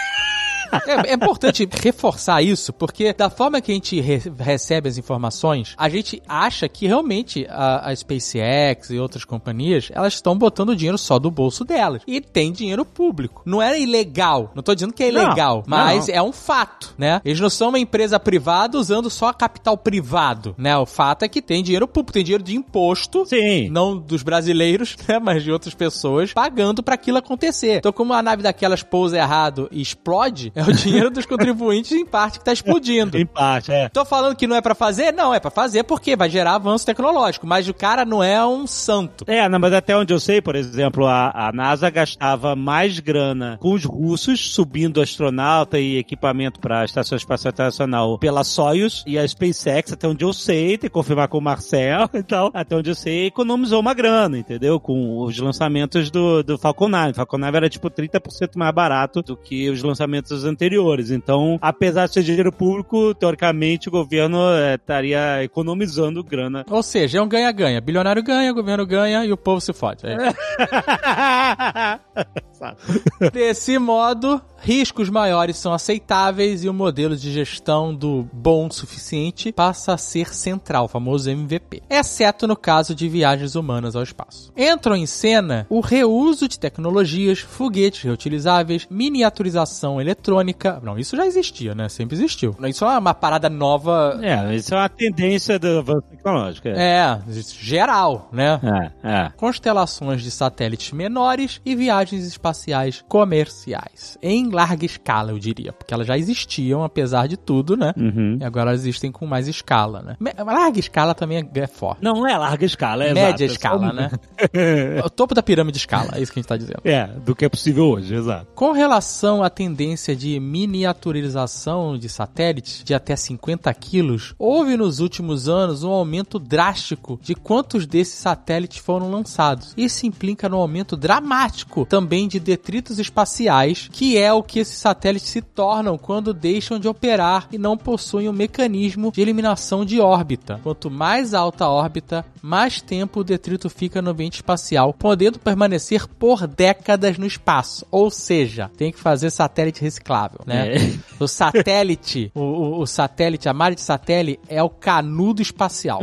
É, 0.88 1.12
é 1.12 1.14
importante 1.14 1.68
reforçar 1.82 2.42
isso, 2.42 2.72
porque 2.74 3.14
da 3.14 3.30
forma 3.30 3.62
que 3.62 3.72
a 3.72 3.76
gente 3.76 4.00
re- 4.00 4.22
recebe 4.40 4.90
as 4.90 4.98
informações, 4.98 5.74
a 5.78 5.90
gente 5.90 6.22
acha 6.28 6.68
que 6.68 6.88
realmente 6.88 7.46
a, 7.50 7.90
a 7.90 7.96
SpaceX 7.96 8.90
e 8.90 9.00
outras 9.00 9.24
companhias, 9.26 9.90
elas 9.94 10.14
estão 10.14 10.38
botando 10.38 10.76
dinheiro 10.76 10.98
só 10.98 11.18
do 11.20 11.30
bolso 11.32 11.64
delas. 11.64 12.02
E 12.08 12.20
tem 12.22 12.52
dinheiro 12.52 12.86
público. 12.86 13.42
Não 13.46 13.62
é 13.62 13.80
ilegal. 13.80 14.52
Não 14.56 14.64
tô 14.64 14.74
dizendo 14.74 14.94
que 14.94 15.04
é 15.04 15.12
Não, 15.12 15.22
ilegal, 15.24 15.64
mas 15.68 16.08
não. 16.08 16.16
é 16.16 16.22
um 16.22 16.32
fato, 16.32 16.94
né? 16.98 17.22
Eles 17.24 17.40
não 17.40 17.50
são 17.50 17.70
uma 17.70 17.80
empresa 17.80 18.20
privada 18.20 18.78
usando 18.78 19.10
só 19.10 19.32
capital 19.34 19.78
privado, 19.78 20.56
né? 20.58 20.78
O 20.78 20.86
fato 20.86 21.24
é 21.24 21.28
que 21.28 21.42
tem 21.42 21.64
dinheiro 21.64 21.88
público, 21.88 22.14
tem 22.14 22.24
dinheiro 22.24 22.44
de 22.44 22.56
imposto, 22.56 23.26
Sim. 23.26 23.70
não 23.70 23.98
dos 23.98 24.24
brasileiros, 24.24 24.96
né, 25.08 25.20
mas 25.20 25.44
de 25.44 25.52
outras 25.52 25.74
pessoas, 25.74 26.34
pagando 26.34 26.84
pra 26.84 26.96
aquilo 26.96 27.18
acontecer. 27.18 27.78
Então, 27.78 27.92
como 27.94 28.14
a 28.14 28.22
nave 28.22 28.44
daquelas 28.44 28.84
pousa 28.84 29.18
errado 29.18 29.68
e 29.72 29.82
explode, 29.82 30.52
é 30.56 30.62
o 30.70 30.74
dinheiro 30.74 31.10
dos 31.10 31.26
contribuintes 31.26 31.92
em 31.92 32.06
parte 32.06 32.40
que 32.40 32.46
tá 32.46 32.54
explodindo. 32.54 33.18
Em 33.26 33.26
parte, 33.26 33.72
é. 33.72 33.90
Tô 33.90 34.04
falando 34.04 34.36
que 34.36 34.48
não 34.48 34.56
é 34.56 34.62
pra 34.62 34.76
fazer? 34.76 35.12
Não, 35.12 35.34
é 35.34 35.40
pra 35.40 35.50
fazer 35.50 35.84
porque 35.84 36.16
vai 36.16 36.30
gerar 36.30 36.56
avanço 36.56 36.86
tecnológico, 36.86 37.48
mas 37.48 37.68
o 37.68 37.74
cara 37.74 38.06
não 38.06 38.24
é 38.24 38.46
um 38.46 38.68
santo. 38.68 39.26
É, 39.28 39.48
não, 39.48 39.60
mas 39.60 39.74
até 39.74 39.96
onde 39.96 40.14
eu 40.14 40.20
sei, 40.20 40.42
por 40.42 40.56
exemplo, 40.56 41.06
a, 41.08 41.32
a 41.48 41.52
NASA 41.52 41.90
gastava 41.90 42.56
mais 42.56 43.00
grana 43.00 43.58
com 43.60 43.74
os 43.74 43.84
russos 43.84 44.54
subindo 44.54 45.02
astronauta 45.02 45.80
e 45.80 45.98
equipamento 45.98 46.60
para 46.60 46.82
a 46.82 46.86
Estação 46.86 47.18
Espacial 47.18 47.52
Internacional 47.52 48.18
pela 48.20 48.44
Soyuz 48.44 49.04
e 49.06 49.18
a 49.18 49.28
SpaceX, 49.28 49.94
até 49.94 50.08
onde 50.08 50.24
eu 50.24 50.34
sei, 50.34 50.78
tem 50.78 50.90
que 50.90 50.94
confirmar 50.94 51.28
com 51.28 51.38
o 51.38 51.42
Marcel 51.42 52.10
e 52.14 52.24
tal, 52.24 52.52
até 52.54 52.76
onde 52.76 52.90
eu 52.90 52.96
sei, 52.96 53.28
economizou 53.28 53.80
uma 53.80 53.94
grana, 53.94 54.38
entendeu? 54.38 54.80
Com 54.80 55.22
os 55.22 55.38
lançamentos 55.40 56.10
do, 56.12 56.44
do 56.44 56.58
Falcon 56.58 56.88
9. 56.88 57.12
O 57.12 57.16
Falcon 57.16 57.38
9 57.38 57.58
era 57.58 57.70
tipo 57.70 57.90
30% 57.90 58.52
mais 58.56 58.74
barato 58.74 59.22
do 59.22 59.36
que 59.36 59.70
os 59.70 59.82
lançamentos 59.82 60.45
anteriores. 60.46 61.12
Então, 61.12 61.58
apesar 61.62 62.08
de 62.08 62.14
ser 62.14 62.24
dinheiro 62.24 62.52
público, 62.52 63.14
teoricamente 63.14 63.90
o 63.90 63.92
governo 63.92 64.40
eh, 64.54 64.76
estaria 64.76 65.44
economizando 65.44 66.24
grana. 66.24 66.66
Ou 66.70 66.84
seja, 66.84 67.20
é 67.20 67.22
um 67.22 67.28
ganha-ganha. 67.28 67.82
Bilionário 67.82 68.24
ganha, 68.24 68.52
o 68.52 68.56
governo 68.56 68.86
ganha 68.86 69.26
e 69.26 69.32
o 69.32 69.38
povo 69.38 69.62
se 69.62 69.74
fode. 69.74 70.04
É. 70.06 70.16
Desse 73.32 73.78
modo, 73.78 74.42
riscos 74.66 75.12
maiores 75.12 75.58
são 75.58 75.74
aceitáveis 75.74 76.64
e 76.64 76.70
o 76.70 76.74
modelo 76.74 77.16
de 77.16 77.32
gestão 77.32 77.94
do 77.94 78.28
bom 78.34 78.68
suficiente 78.72 79.52
passa 79.52 79.94
a 79.94 79.98
ser 79.98 80.34
central, 80.34 80.86
o 80.86 80.88
famoso 80.88 81.30
MVP, 81.30 81.84
exceto 81.88 82.48
no 82.48 82.56
caso 82.56 82.96
de 82.96 83.08
viagens 83.08 83.54
humanas 83.54 83.96
ao 83.96 84.02
espaço. 84.02 84.52
Entram 84.58 84.96
em 84.96 85.06
cena 85.06 85.68
o 85.70 85.82
reuso 85.82 86.48
de 86.48 86.58
tecnologias, 86.58 87.42
foguetes 87.42 88.02
reutilizáveis, 88.02 88.88
miniaturização 88.90 90.02
eletrônica. 90.02 90.82
Não, 90.82 90.98
isso 90.98 91.16
já 91.16 91.28
existia, 91.28 91.76
né? 91.76 91.88
Sempre 91.88 92.16
existiu. 92.16 92.56
Isso 92.68 92.84
é 92.86 92.98
uma 92.98 93.14
parada 93.14 93.52
nova. 93.52 94.20
É, 94.24 94.56
isso 94.56 94.74
é 94.74 94.78
uma 94.78 94.90
tendência 94.90 95.60
do 95.60 95.78
avanço 95.78 96.08
tecnológico. 96.10 96.70
É, 96.70 96.72
É, 96.72 97.22
geral, 97.60 98.30
né? 98.32 98.60
é. 99.04 99.08
é. 99.08 99.32
constelações 99.38 100.24
de 100.24 100.32
satélites 100.32 100.92
menores 100.92 101.62
e 101.64 101.76
viagens 101.76 102.26
espaciais 102.26 103.06
comerciais. 103.08 104.18
Em 104.24 104.55
larga 104.56 104.86
escala, 104.86 105.32
eu 105.32 105.40
diria, 105.40 105.74
porque 105.74 105.94
elas 105.94 106.08
já 106.08 106.18
existiam, 106.18 106.84
apesar 106.84 107.28
de 107.28 107.38
tudo, 107.38 107.76
né? 107.76 107.94
Uhum. 107.98 108.38
E 108.40 108.44
agora 108.44 108.72
elas 108.72 108.82
existem 108.82 109.12
com 109.12 109.26
mais 109.26 109.48
escala, 109.48 110.02
né? 110.02 110.34
Larga 110.44 110.80
escala 110.80 111.14
também 111.14 111.38
é, 111.38 111.60
é 111.60 111.68
forte. 111.68 112.04
Não, 112.04 112.16
não 112.16 112.28
é 112.28 112.38
larga 112.38 112.66
escala, 112.66 113.04
é 113.04 113.14
Média 113.14 113.44
exato, 113.44 113.44
é 113.44 113.48
só 113.48 113.54
escala, 113.54 113.94
né? 113.94 114.12
o 115.06 115.10
topo 115.10 115.36
da 115.36 115.44
pirâmide 115.44 115.78
escala, 115.78 116.12
é 116.16 116.22
isso 116.22 116.32
que 116.32 116.40
a 116.40 116.42
gente 116.42 116.50
tá 116.50 116.58
dizendo. 116.58 116.82
É, 116.84 117.08
do 117.08 117.36
que 117.36 117.46
é 117.46 117.50
possível 117.50 117.86
hoje, 117.86 118.16
exato. 118.16 118.48
Com 118.56 118.72
relação 118.72 119.44
à 119.44 119.50
tendência 119.50 120.16
de 120.16 120.40
miniaturização 120.40 121.98
de 121.98 122.10
satélites 122.10 122.84
de 122.84 122.94
até 122.94 123.16
50 123.16 123.74
quilos, 123.74 124.34
houve 124.40 124.78
nos 124.78 125.00
últimos 125.00 125.50
anos 125.50 125.84
um 125.84 125.92
aumento 125.92 126.40
drástico 126.40 127.20
de 127.22 127.36
quantos 127.36 127.86
desses 127.86 128.16
satélites 128.16 128.78
foram 128.78 129.12
lançados. 129.12 129.74
Isso 129.76 130.06
implica 130.06 130.48
no 130.48 130.58
aumento 130.58 130.96
dramático 130.96 131.86
também 131.86 132.28
de 132.28 132.40
detritos 132.40 133.00
espaciais, 133.00 133.90
que 133.92 134.18
é 134.18 134.32
o 134.32 134.44
que 134.46 134.60
esses 134.60 134.78
satélites 134.78 135.30
se 135.30 135.42
tornam 135.42 135.98
quando 135.98 136.34
deixam 136.34 136.80
de 136.80 136.88
operar 136.88 137.48
e 137.52 137.58
não 137.58 137.76
possuem 137.78 138.30
um 138.30 138.34
mecanismo 138.34 139.12
de 139.12 139.22
eliminação 139.22 139.84
de 139.84 140.00
órbita. 140.00 140.60
Quanto 140.64 140.90
mais 140.90 141.34
alta 141.34 141.66
a 141.66 141.70
órbita, 141.70 142.24
mais 142.42 142.80
tempo 142.82 143.20
o 143.20 143.24
detrito 143.24 143.70
fica 143.70 144.02
no 144.02 144.12
ambiente 144.12 144.36
espacial, 144.36 144.94
podendo 144.94 145.40
permanecer 145.40 146.08
por 146.08 146.48
décadas 146.48 147.18
no 147.18 147.26
espaço. 147.26 147.86
Ou 147.92 148.10
seja, 148.10 148.72
tem 148.78 148.92
que 148.92 149.00
fazer 149.00 149.30
satélite 149.32 149.82
reciclável, 149.82 150.40
né? 150.46 150.76
É. 150.76 150.96
O 151.20 151.28
satélite, 151.28 152.30
o, 152.36 152.42
o- 152.42 152.82
o 152.82 152.86
satélite, 152.86 153.48
a 153.50 153.54
malha 153.54 153.74
de 153.76 153.82
satélite 153.82 154.40
é 154.50 154.62
o 154.62 154.70
canudo 154.70 155.42
espacial. 155.42 156.02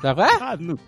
Sabe 0.00 0.14
qual 0.14 0.52
é? 0.52 0.56
Não. 0.58 0.78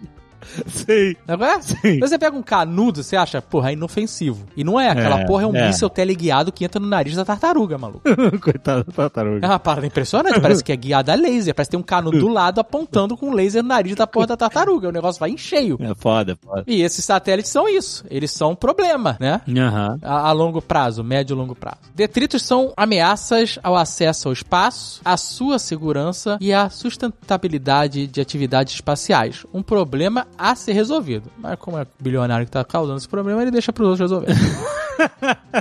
Sei. 0.67 1.17
É? 1.27 1.61
Sim. 1.63 1.99
Você 2.01 2.19
pega 2.19 2.37
um 2.37 2.43
canudo, 2.43 3.03
você 3.03 3.17
acha, 3.17 3.41
porra, 3.43 3.71
é 3.71 3.73
inofensivo. 3.75 4.47
E 4.57 4.65
não 4.65 4.79
é, 4.81 4.89
aquela 4.91 5.21
É, 5.21 5.27
porra 5.27 5.45
é 5.45 5.47
um 5.47 5.55
é. 5.57 5.67
míssel 5.67 5.89
teleguiado 5.91 6.53
que 6.53 6.65
entra 6.65 6.81
no 6.81 6.87
nariz 6.87 7.15
da 7.17 7.25
tartaruga, 7.25 7.77
maluco. 7.79 8.03
Coitado 8.41 8.85
da 8.85 8.91
É 8.91 8.95
tartaruga. 8.97 9.47
uma 9.47 9.59
parada 9.59 9.87
impressionante, 9.87 10.41
parece 10.41 10.63
que 10.65 10.73
é 10.73 10.77
guiada 10.77 11.13
a 11.13 11.15
laser, 11.15 11.55
parece 11.55 11.69
que 11.71 11.77
tem 11.77 11.81
um 11.81 11.85
cano 11.85 12.11
do 12.11 12.29
lado 12.29 12.61
apontando 12.61 13.17
com 13.17 13.31
um 13.31 13.33
laser 13.35 13.63
no 13.63 13.69
nariz 13.69 13.95
da 13.97 14.07
porra 14.07 14.29
da 14.29 14.37
tartaruga. 14.37 14.89
O 14.89 14.93
negócio 14.93 15.19
vai 15.21 15.31
em 15.31 15.37
cheio. 15.39 15.77
É 15.81 15.95
foda, 15.95 16.37
foda. 16.45 16.65
E 16.67 16.83
esses 16.83 17.05
satélites 17.05 17.51
são 17.51 17.69
isso. 17.69 18.05
Eles 18.11 18.31
são 18.31 18.53
um 18.53 18.57
problema, 18.57 19.17
né? 19.21 19.41
Aham. 19.49 19.99
A, 20.03 20.29
a 20.29 20.33
longo 20.33 20.61
prazo, 20.63 21.03
médio 21.05 21.35
e 21.35 21.37
longo 21.37 21.55
prazo. 21.55 21.79
Detritos 21.95 22.43
são 22.43 22.73
ameaças 22.77 23.59
ao 23.63 23.77
acesso 23.77 24.29
ao 24.29 24.33
espaço, 24.33 25.01
à 25.05 25.17
sua 25.17 25.59
segurança 25.59 26.37
e 26.41 26.53
à 26.53 26.69
sustentabilidade 26.71 28.07
de 28.07 28.21
atividades 28.21 28.75
espaciais. 28.75 29.45
Um 29.53 29.63
problema 29.63 30.27
a 30.39 30.55
ser 30.55 30.73
resolvido. 30.73 31.31
Mas 31.39 31.59
como 31.59 31.79
é 31.79 31.83
o 31.83 31.87
bilionário 32.01 32.47
que 32.47 32.51
está 32.51 32.65
causando 32.65 32.99
esse 32.99 33.09
problema, 33.09 33.43
ele 33.43 33.51
deixa 33.51 33.73
para 33.73 33.83
os 33.85 33.89
outros 34.01 34.11
resolver. 34.11 34.35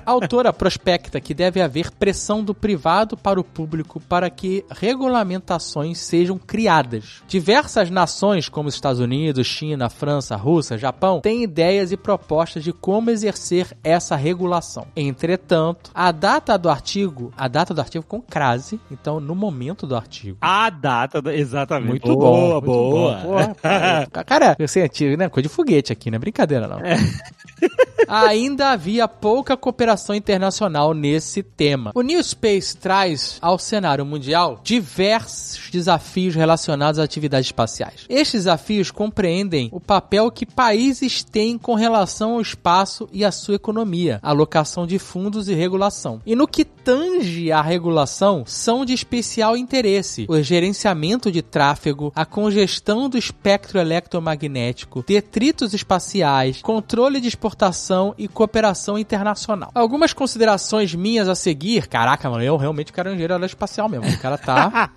A 0.05 0.11
autora 0.11 0.51
prospecta 0.51 1.21
que 1.21 1.33
deve 1.33 1.61
haver 1.61 1.91
pressão 1.91 2.43
do 2.43 2.53
privado 2.53 3.15
para 3.15 3.39
o 3.39 3.43
público 3.43 3.97
para 4.01 4.29
que 4.29 4.65
regulamentações 4.69 5.97
sejam 5.99 6.37
criadas. 6.37 7.21
Diversas 7.27 7.89
nações, 7.89 8.49
como 8.49 8.67
os 8.69 8.75
Estados 8.75 8.99
Unidos, 8.99 9.47
China, 9.47 9.89
França, 9.89 10.35
Rússia, 10.35 10.77
Japão, 10.77 11.21
têm 11.21 11.43
ideias 11.43 11.91
e 11.91 11.97
propostas 11.97 12.63
de 12.63 12.73
como 12.73 13.09
exercer 13.09 13.77
essa 13.81 14.15
regulação. 14.15 14.87
Entretanto, 14.95 15.91
a 15.93 16.11
data 16.11 16.57
do 16.57 16.69
artigo, 16.69 17.31
a 17.37 17.47
data 17.47 17.73
do 17.73 17.79
artigo 17.81 18.03
com 18.05 18.21
crase, 18.21 18.79
então 18.91 19.19
no 19.21 19.35
momento 19.35 19.87
do 19.87 19.95
artigo. 19.95 20.37
A 20.41 20.69
data, 20.69 21.21
do- 21.21 21.31
exatamente. 21.31 21.87
Muito 21.89 22.15
boa, 22.15 22.59
bom, 22.61 22.65
muito 22.65 22.65
boa. 22.65 23.15
bom. 23.15 23.21
Porra, 23.23 24.25
cara, 24.25 24.55
eu 24.59 24.67
sei, 24.67 24.83
antigo, 24.83 25.17
né? 25.17 25.29
Coisa 25.29 25.47
de 25.47 25.53
foguete 25.53 25.93
aqui, 25.93 26.11
não 26.11 26.17
é 26.17 26.19
brincadeira, 26.19 26.67
não. 26.67 26.79
Ainda 28.07 28.71
havia 28.71 29.07
pouca 29.07 29.55
cooperação 29.55 30.15
internacional 30.15 30.95
nesse 30.95 31.43
tema. 31.43 31.91
O 31.93 32.01
New 32.01 32.21
Space 32.23 32.75
traz 32.75 33.37
ao 33.39 33.59
cenário 33.59 34.03
mundial 34.03 34.59
diversos 34.63 35.69
desafios 35.69 36.33
relacionados 36.33 36.97
às 36.97 37.05
atividades 37.05 37.47
espaciais. 37.47 38.05
Estes 38.09 38.41
desafios 38.41 38.89
compreendem 38.89 39.69
o 39.71 39.79
papel 39.79 40.31
que 40.31 40.45
países 40.45 41.23
têm 41.23 41.57
com 41.57 41.75
relação 41.75 42.33
ao 42.33 42.41
espaço 42.41 43.07
e 43.13 43.23
à 43.23 43.31
sua 43.31 43.55
economia, 43.55 44.19
alocação 44.23 44.87
de 44.87 44.97
fundos 44.97 45.47
e 45.47 45.53
regulação. 45.53 46.19
E 46.25 46.35
no 46.35 46.47
que 46.47 46.65
tange 46.65 47.51
à 47.51 47.61
regulação, 47.61 48.43
são 48.45 48.83
de 48.83 48.93
especial 48.93 49.55
interesse 49.55 50.25
o 50.27 50.41
gerenciamento 50.41 51.31
de 51.31 51.43
tráfego, 51.43 52.11
a 52.15 52.25
congestão 52.25 53.07
do 53.07 53.17
espectro 53.17 53.79
eletromagnético, 53.79 54.48
detritos 55.05 55.73
espaciais, 55.73 56.61
controle 56.61 57.21
de 57.21 57.27
exportação 57.27 58.13
e 58.17 58.27
cooperação 58.27 58.97
internacional. 58.97 59.71
Algumas 59.73 60.13
considerações 60.13 60.93
minhas 60.93 61.27
a 61.27 61.35
seguir. 61.35 61.87
Caraca, 61.87 62.29
mano, 62.29 62.43
eu 62.43 62.57
realmente 62.57 62.91
quero 62.91 63.09
um 63.09 63.13
engenheiro 63.13 63.33
aeroespacial 63.33 63.87
mesmo. 63.87 64.07
O 64.07 64.19
cara 64.19 64.37
tá. 64.37 64.89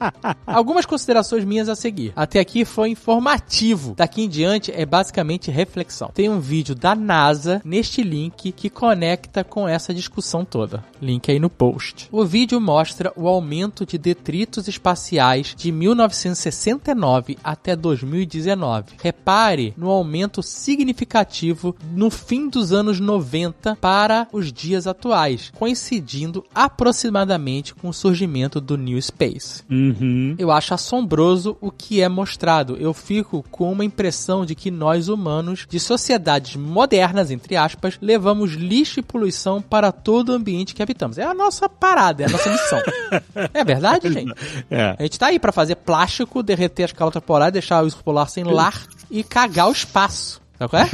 Algumas 0.46 0.86
considerações 0.86 1.44
minhas 1.44 1.68
a 1.68 1.74
seguir. 1.74 2.12
Até 2.14 2.40
aqui 2.40 2.64
foi 2.64 2.90
informativo. 2.90 3.94
Daqui 3.96 4.22
em 4.22 4.28
diante 4.28 4.72
é 4.72 4.84
basicamente 4.84 5.50
reflexão. 5.50 6.10
Tem 6.14 6.28
um 6.28 6.40
vídeo 6.40 6.74
da 6.74 6.94
NASA 6.94 7.60
neste 7.64 8.02
link 8.02 8.52
que 8.52 8.70
conecta 8.70 9.44
com 9.44 9.68
essa 9.68 9.92
discussão 9.92 10.44
toda. 10.44 10.84
Link 11.00 11.30
aí 11.30 11.38
no 11.38 11.50
post. 11.50 12.08
O 12.12 12.24
vídeo 12.24 12.60
mostra 12.60 13.12
o 13.16 13.26
aumento 13.26 13.84
de 13.86 13.98
detritos 13.98 14.68
espaciais 14.68 15.54
de 15.56 15.72
1969 15.72 17.38
até 17.42 17.74
2019. 17.74 18.94
Repare 19.02 19.72
no 19.76 19.88
aumento 19.88 20.42
significativo 20.42 21.74
no 21.94 22.10
fim 22.10 22.48
dos 22.48 22.72
anos 22.72 23.00
90 23.00 23.76
para 23.80 24.28
os 24.32 24.52
dias 24.52 24.86
atuais, 24.86 25.50
coincidindo 25.58 26.44
aproximadamente 26.54 27.74
com 27.74 27.88
o 27.88 27.94
surgimento 27.94 28.60
do 28.60 28.76
New 28.76 29.00
Space. 29.00 29.62
Uhum. 29.70 30.34
Eu 30.38 30.50
acho 30.50 30.74
assombroso 30.74 31.56
o 31.60 31.70
que 31.70 32.02
é 32.02 32.08
mostrado. 32.08 32.76
Eu 32.76 32.92
fico 32.92 33.44
com 33.50 33.72
uma 33.72 33.84
impressão 33.84 34.44
de 34.44 34.54
que 34.54 34.70
nós 34.70 35.08
humanos, 35.08 35.66
de 35.68 35.80
sociedades 35.80 36.56
modernas, 36.56 37.30
entre 37.30 37.56
aspas, 37.56 37.98
levamos 38.02 38.52
lixo 38.52 39.00
e 39.00 39.02
poluição 39.02 39.62
para 39.62 39.90
todo 39.90 40.30
o 40.30 40.34
ambiente 40.34 40.74
que 40.74 40.82
habitamos. 40.82 41.16
É 41.16 41.24
a 41.24 41.34
nossa 41.34 41.68
parada, 41.68 42.22
é 42.22 42.26
a 42.26 42.28
nossa 42.28 42.50
missão. 42.50 42.82
é 43.54 43.64
verdade, 43.64 44.12
gente? 44.12 44.32
É. 44.70 44.96
A 44.98 45.02
gente 45.02 45.18
tá 45.18 45.28
aí 45.28 45.38
pra 45.38 45.52
fazer 45.52 45.76
plástico, 45.76 46.42
derreter 46.42 46.84
as 46.84 46.92
calotas 46.92 47.22
polares, 47.22 47.52
deixar 47.52 47.82
o 47.82 47.84
urso 47.84 48.02
polar 48.04 48.28
sem 48.28 48.44
lar 48.44 48.89
e 49.10 49.22
cagar 49.22 49.68
o 49.68 49.72
espaço. 49.72 50.39
Sabe 50.60 50.70
qual 50.70 50.82
é? 50.82 50.90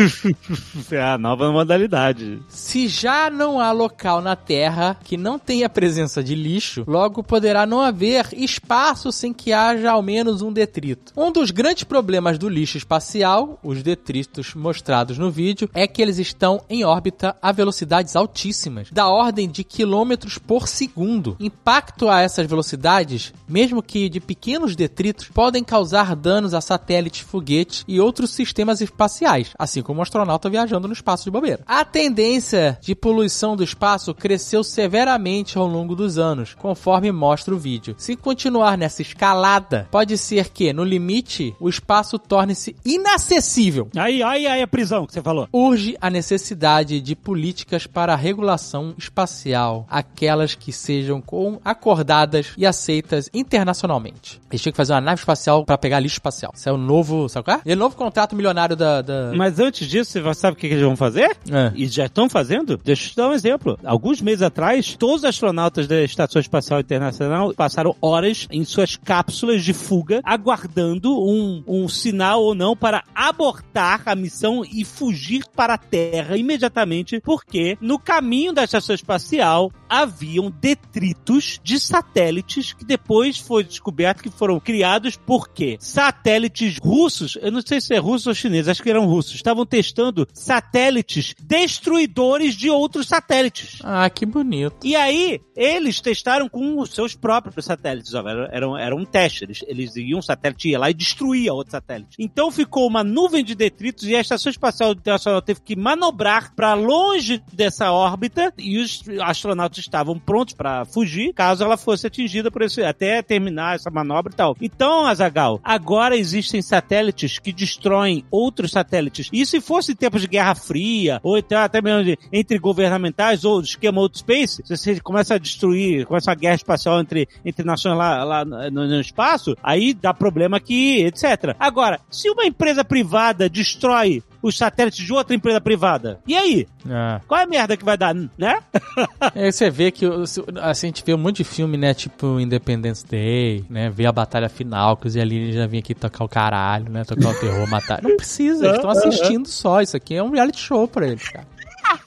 É 0.97 1.03
a 1.03 1.19
nova 1.19 1.51
modalidade. 1.51 2.41
Se 2.49 2.87
já 2.87 3.29
não 3.29 3.61
há 3.61 3.73
local 3.73 4.23
na 4.23 4.37
Terra 4.37 4.97
que 5.03 5.17
não 5.17 5.39
tenha 5.39 5.69
presença 5.69 6.23
de 6.23 6.35
lixo, 6.35 6.85
logo 6.87 7.23
poderá 7.23 7.67
não 7.67 7.81
haver 7.81 8.29
espaço 8.33 9.11
sem 9.11 9.33
que 9.33 9.53
haja 9.53 9.91
ao 9.91 10.03
menos 10.03 10.43
um 10.43 10.53
detrito. 10.53 11.13
Um 11.17 11.33
dos 11.33 11.51
grandes 11.51 11.83
problemas 11.83 12.39
do 12.39 12.49
lixo 12.49 12.79
espacial, 12.79 13.59
os 13.63 13.83
detritos 13.83 14.55
mostrados 14.55 15.19
no 15.19 15.31
vídeo, 15.31 15.69
é 15.75 15.89
que 15.89 16.01
eles 16.01 16.19
estão 16.19 16.63
em 16.71 16.85
órbita 16.85 17.37
a 17.43 17.51
velocidades 17.51 18.15
altíssimas, 18.15 18.91
da 18.93 19.09
ordem 19.09 19.49
de 19.49 19.65
quilômetros 19.65 20.39
por 20.39 20.69
segundo. 20.69 21.37
Impacto 21.41 22.09
a 22.09 22.21
essas 22.21 22.47
velocidades, 22.47 23.33
mesmo 23.49 23.83
que 23.83 24.09
de 24.09 24.21
pequenos 24.21 24.77
detritos, 24.77 25.29
podem 25.29 25.65
causar 25.65 26.15
danos 26.15 26.55
a 26.55 26.61
satélites, 26.61 27.21
foguetes 27.21 27.85
e 27.89 27.99
outros 27.99 28.31
sistemas 28.31 28.81
espaciais, 28.81 29.56
assim 29.59 29.83
como 29.83 30.01
um 30.01 30.03
astronauta 30.03 30.51
viajando 30.51 30.89
no 30.89 30.95
espaço 30.95 31.25
de 31.25 31.31
bobeira. 31.31 31.61
A 31.67 31.85
tendência 31.85 32.79
de 32.81 32.95
poluição 32.95 33.57
do 33.57 33.65
espaço 33.65 34.15
cresceu 34.15 34.63
severamente 34.63 35.59
ao 35.59 35.67
longo 35.67 35.95
dos 35.95 36.19
anos, 36.19 36.55
conforme 36.55 37.11
mostra 37.13 37.55
o 37.55 37.59
vídeo. 37.59 37.95
Se 37.99 38.17
continuar 38.17 38.77
nessa 38.77 39.03
escalada, 39.03 39.89
pode 39.91 40.17
ser 40.19 40.49
que, 40.51 40.73
no 40.73 40.85
limite, 40.85 41.55
o 41.61 41.69
espaço 41.69 42.19
torne-se 42.19 42.77
inacessível. 42.85 43.89
Aí, 43.97 44.23
aí, 44.23 44.47
aí 44.47 44.63
a 44.63 44.67
prisão 44.67 45.07
que 45.07 45.13
você 45.13 45.23
falou. 45.23 45.49
Urge 45.53 45.97
a 46.01 46.11
necessidade 46.11 47.01
de 47.01 47.15
políticas 47.15 47.87
para 47.87 48.13
a 48.13 48.17
regulação 48.17 48.95
espacial, 48.99 49.87
aquelas 49.91 50.55
que 50.55 50.73
sejam 50.73 51.23
acordadas 51.65 52.53
e 52.57 52.67
aceitas 52.67 53.31
internacionalmente. 53.33 54.41
Eles 54.51 54.63
tinham 54.63 54.73
que 54.73 54.77
fazer 54.77 54.93
uma 54.93 55.01
nave 55.01 55.21
espacial 55.21 55.65
para 55.65 55.79
pegar 55.79 56.01
lixo 56.01 56.17
espacial. 56.17 56.53
Isso 56.55 56.69
é 56.69 56.73
o 56.73 56.77
novo, 56.77 57.29
sabe 57.29 57.45
qual 57.45 57.57
é? 57.59 57.61
E 57.65 57.73
o 57.73 57.77
novo 57.77 57.97
contrato 57.97 58.35
milionário 58.35 58.77
da... 58.77 59.03
da... 59.03 59.33
Mas 59.47 59.61
antes 59.61 59.87
disso, 59.87 60.21
você 60.21 60.41
sabe 60.41 60.57
o 60.57 60.59
que 60.59 60.67
eles 60.67 60.83
vão 60.83 60.97
fazer? 60.97 61.37
É. 61.49 61.71
E 61.77 61.87
já 61.87 62.07
estão 62.07 62.29
fazendo? 62.29 62.77
Deixa 62.83 63.07
eu 63.07 63.11
te 63.11 63.17
dar 63.17 63.29
um 63.29 63.33
exemplo. 63.33 63.79
Alguns 63.85 64.21
meses 64.21 64.43
atrás, 64.43 64.97
todos 64.99 65.19
os 65.19 65.25
astronautas 65.25 65.87
da 65.87 66.03
Estação 66.03 66.41
Espacial 66.41 66.81
Internacional 66.81 67.55
passaram 67.55 67.95
horas 68.03 68.49
em 68.51 68.65
suas 68.65 68.97
cápsulas 68.97 69.63
de 69.63 69.73
fuga, 69.73 70.21
aguardando 70.25 71.17
um, 71.17 71.63
um 71.65 71.89
sinal 71.89 72.43
ou 72.43 72.57
não 72.57 72.77
para 72.77 73.05
abortar 73.15 74.03
a 74.07 74.17
missão 74.17 74.65
e 74.65 74.85
fugir 74.85 75.45
para 75.55 75.75
a 75.75 75.79
Terra 75.79 76.37
imediatamente, 76.37 77.21
porque 77.21 77.79
no 77.81 78.01
caminho 78.01 78.53
da 78.53 78.65
Estação 78.65 78.97
Espacial 78.97 79.71
haviam 79.89 80.51
detritos 80.51 81.61
de 81.63 81.79
satélites 81.79 82.73
que 82.73 82.85
depois 82.85 83.39
foi 83.39 83.63
descoberto 83.63 84.25
que 84.25 84.31
foram 84.31 84.59
criados 84.59 85.17
por 85.17 85.49
quê? 85.49 85.77
Satélites 85.79 86.79
russos, 86.83 87.39
eu 87.41 87.53
não 87.53 87.63
sei 87.65 87.81
se 87.81 87.95
é 87.95 87.99
russo 87.99 88.29
ou 88.29 88.35
chinês, 88.35 88.69
acho 88.69 88.83
que 88.83 88.91
eram 88.91 89.07
russos, 89.07 89.26
estavam 89.35 89.65
testando 89.67 90.27
satélites 90.33 91.35
destruidores 91.41 92.55
de 92.55 92.71
outros 92.71 93.07
satélites. 93.09 93.79
Ah, 93.83 94.09
que 94.09 94.25
bonito. 94.25 94.77
E 94.85 94.95
aí, 94.97 95.41
eles 95.55 96.01
testaram 96.01 96.49
com 96.49 96.79
os 96.81 96.91
seus 96.91 97.15
próprios 97.15 97.65
satélites. 97.65 98.13
Era, 98.15 98.69
um- 98.69 98.77
era 98.79 98.95
um 98.97 99.05
teste. 99.05 99.45
Eles, 99.45 99.61
eles 99.67 99.97
iam, 99.97 100.19
um 100.19 100.23
satélite 100.23 100.69
ia 100.69 100.79
lá 100.79 100.91
e 100.91 100.95
destruía 100.95 101.53
outro 101.53 101.73
satélite. 101.73 102.17
Então 102.19 102.51
ficou 102.51 102.87
uma 102.87 103.05
nuvem 103.05 103.45
de 103.45 103.55
detritos 103.55 104.05
e 104.05 104.15
a 104.17 104.21
Estação 104.21 104.51
Espacial 104.51 104.93
Internacional 104.93 105.43
teve 105.43 105.61
que 105.61 105.77
manobrar 105.77 106.55
para 106.55 106.75
longe 106.75 107.43
dessa 107.53 107.93
órbita 107.93 108.53
e 108.59 108.79
os 108.79 109.03
astronautas 109.23 109.79
estavam 109.79 110.19
prontos 110.19 110.55
para 110.55 110.85
fugir 110.85 111.33
caso 111.35 111.63
ela 111.65 111.77
fosse 111.77 112.07
atingida 112.07 112.51
por 112.51 112.63
esse, 112.63 112.83
até 112.83 113.23
terminar 113.23 113.77
essa 113.77 113.91
manobra 113.91 114.33
e 114.33 114.37
tal. 114.37 114.57
Então, 114.61 115.07
Azagal, 115.07 115.61
agora 115.63 116.17
existem 116.17 116.61
satélites 116.63 117.39
que 117.39 117.53
destroem 117.53 118.25
outros 118.31 118.73
satélites. 118.73 119.16
E 119.33 119.45
se 119.47 119.61
fosse 119.61 119.93
em 119.93 119.97
tempos 119.97 120.21
de 120.21 120.27
Guerra 120.29 120.55
Fria, 120.55 121.21
ou 121.23 121.37
então 121.39 121.59
até 121.59 121.81
mesmo 121.81 122.05
de- 122.05 122.19
entre 122.33 122.59
governamentais, 122.59 123.45
ou 123.45 123.61
esquema 123.61 124.01
Old 124.01 124.19
Space, 124.19 124.63
se 124.65 124.77
você 124.77 125.01
começa 125.01 125.35
a 125.35 125.39
destruir, 125.39 126.07
começa 126.07 126.31
uma 126.31 126.37
guerra 126.37 126.55
espacial 126.57 127.01
entre, 127.01 127.29
entre 127.45 127.65
nações 127.65 127.97
lá, 127.97 128.25
lá 128.25 128.45
no, 128.45 128.71
no 128.71 129.01
espaço, 129.01 129.57
aí 129.63 129.95
dá 129.95 130.13
problema 130.13 130.57
aqui, 130.57 131.05
etc. 131.05 131.55
Agora, 131.59 132.01
se 132.11 132.29
uma 132.31 132.45
empresa 132.45 132.85
privada 132.85 133.49
destrói 133.49 134.23
os 134.49 134.57
satélites 134.57 135.05
de 135.05 135.13
outra 135.13 135.35
empresa 135.35 135.61
privada, 135.61 136.21
e 136.27 136.35
aí? 136.37 136.67
É. 136.89 137.21
Qual 137.27 137.41
é 137.41 137.45
a 137.45 137.47
merda 137.47 137.77
que 137.77 137.85
vai 137.85 137.97
dar, 137.97 138.15
né? 138.15 138.61
Aí 139.35 139.51
você 139.51 139.69
vê 139.71 139.91
que 139.91 140.07
assim, 140.07 140.43
a 140.61 140.73
gente 140.73 141.03
vê 141.05 141.15
um 141.15 141.19
monte 141.19 141.39
de 141.39 141.45
filme, 141.45 141.77
né? 141.77 141.93
Tipo 141.93 142.39
Independence 142.39 143.05
Day, 143.05 143.65
né? 143.69 143.91
Vê 143.91 144.07
a 144.07 144.13
batalha 144.13 144.49
final, 144.49 144.97
que 144.97 145.07
os 145.07 145.17
alienígenas 145.17 145.57
já 145.57 145.67
vinham 145.67 145.81
aqui 145.81 145.95
tocar 145.95 146.25
o 146.25 146.29
caralho, 146.29 146.91
né? 146.91 147.05
Tocar 147.05 147.31
o 147.31 147.35
terror, 147.35 147.69
matar. 147.69 148.03
Não 148.03 148.17
precisa, 148.17 148.65
eles 148.67 148.77
estão 148.79 148.91
assistindo 148.91 149.49
só. 149.49 149.81
Isso 149.81 149.97
aqui 149.97 150.15
é 150.15 150.23
um 150.23 150.31
reality 150.31 150.61
show 150.61 150.87
pra 150.87 151.07
eles, 151.09 151.29
cara. 151.29 151.47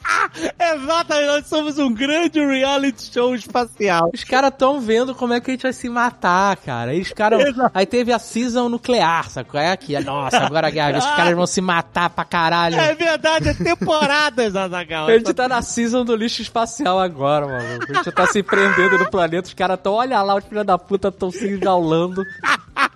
Exatamente, 0.60 1.28
nós 1.28 1.48
somos 1.48 1.80
um 1.80 1.94
grande 1.94 2.40
reality 2.44 3.12
show 3.12 3.34
espacial. 3.36 4.10
Os 4.14 4.24
caras 4.24 4.52
estão 4.52 4.80
vendo 4.80 5.14
como 5.16 5.34
é 5.34 5.40
que 5.40 5.52
a 5.52 5.54
gente 5.54 5.64
vai 5.64 5.74
se 5.74 5.90
matar, 5.90 6.56
cara. 6.58 6.92
Aí 6.92 7.02
os 7.02 7.12
caras. 7.12 7.56
Aí 7.74 7.86
teve 7.86 8.12
a 8.12 8.20
season 8.20 8.70
nuclear, 8.70 9.28
qual 9.48 9.62
é 9.62 9.72
aqui? 9.72 9.98
Nossa, 10.00 10.40
agora 10.40 10.68
a 10.68 10.72
guerra. 10.72 11.00
Os 11.00 11.06
caras 11.16 11.36
vão 11.36 11.48
se 11.48 11.62
matar 11.62 12.10
pra 12.10 12.26
caralho. 12.26 12.76
É 12.76 12.94
verdade, 12.96 13.50
é 13.50 13.54
temporadas, 13.54 14.56
Azagal. 14.56 15.08
A 15.08 15.18
gente 15.18 15.34
tá 15.34 15.48
na 15.48 15.62
season 15.62 16.04
do 16.04 16.16
lixo 16.16 16.42
espacial 16.42 17.00
agora, 17.00 17.48
maluco. 17.48 17.92
A 17.92 17.96
gente 17.96 18.12
tá 18.12 18.28
se 18.28 18.44
prendendo 18.44 18.98
no 18.98 19.10
planeta, 19.10 19.48
os 19.48 19.54
caras 19.54 19.80
tão, 19.82 19.94
olha 19.94 20.22
lá, 20.22 20.36
os 20.36 20.46
filhos 20.46 20.66
da 20.66 20.78
puta 20.78 21.12
tão 21.12 21.32
se 21.32 21.48
enjaulando. 21.48 22.24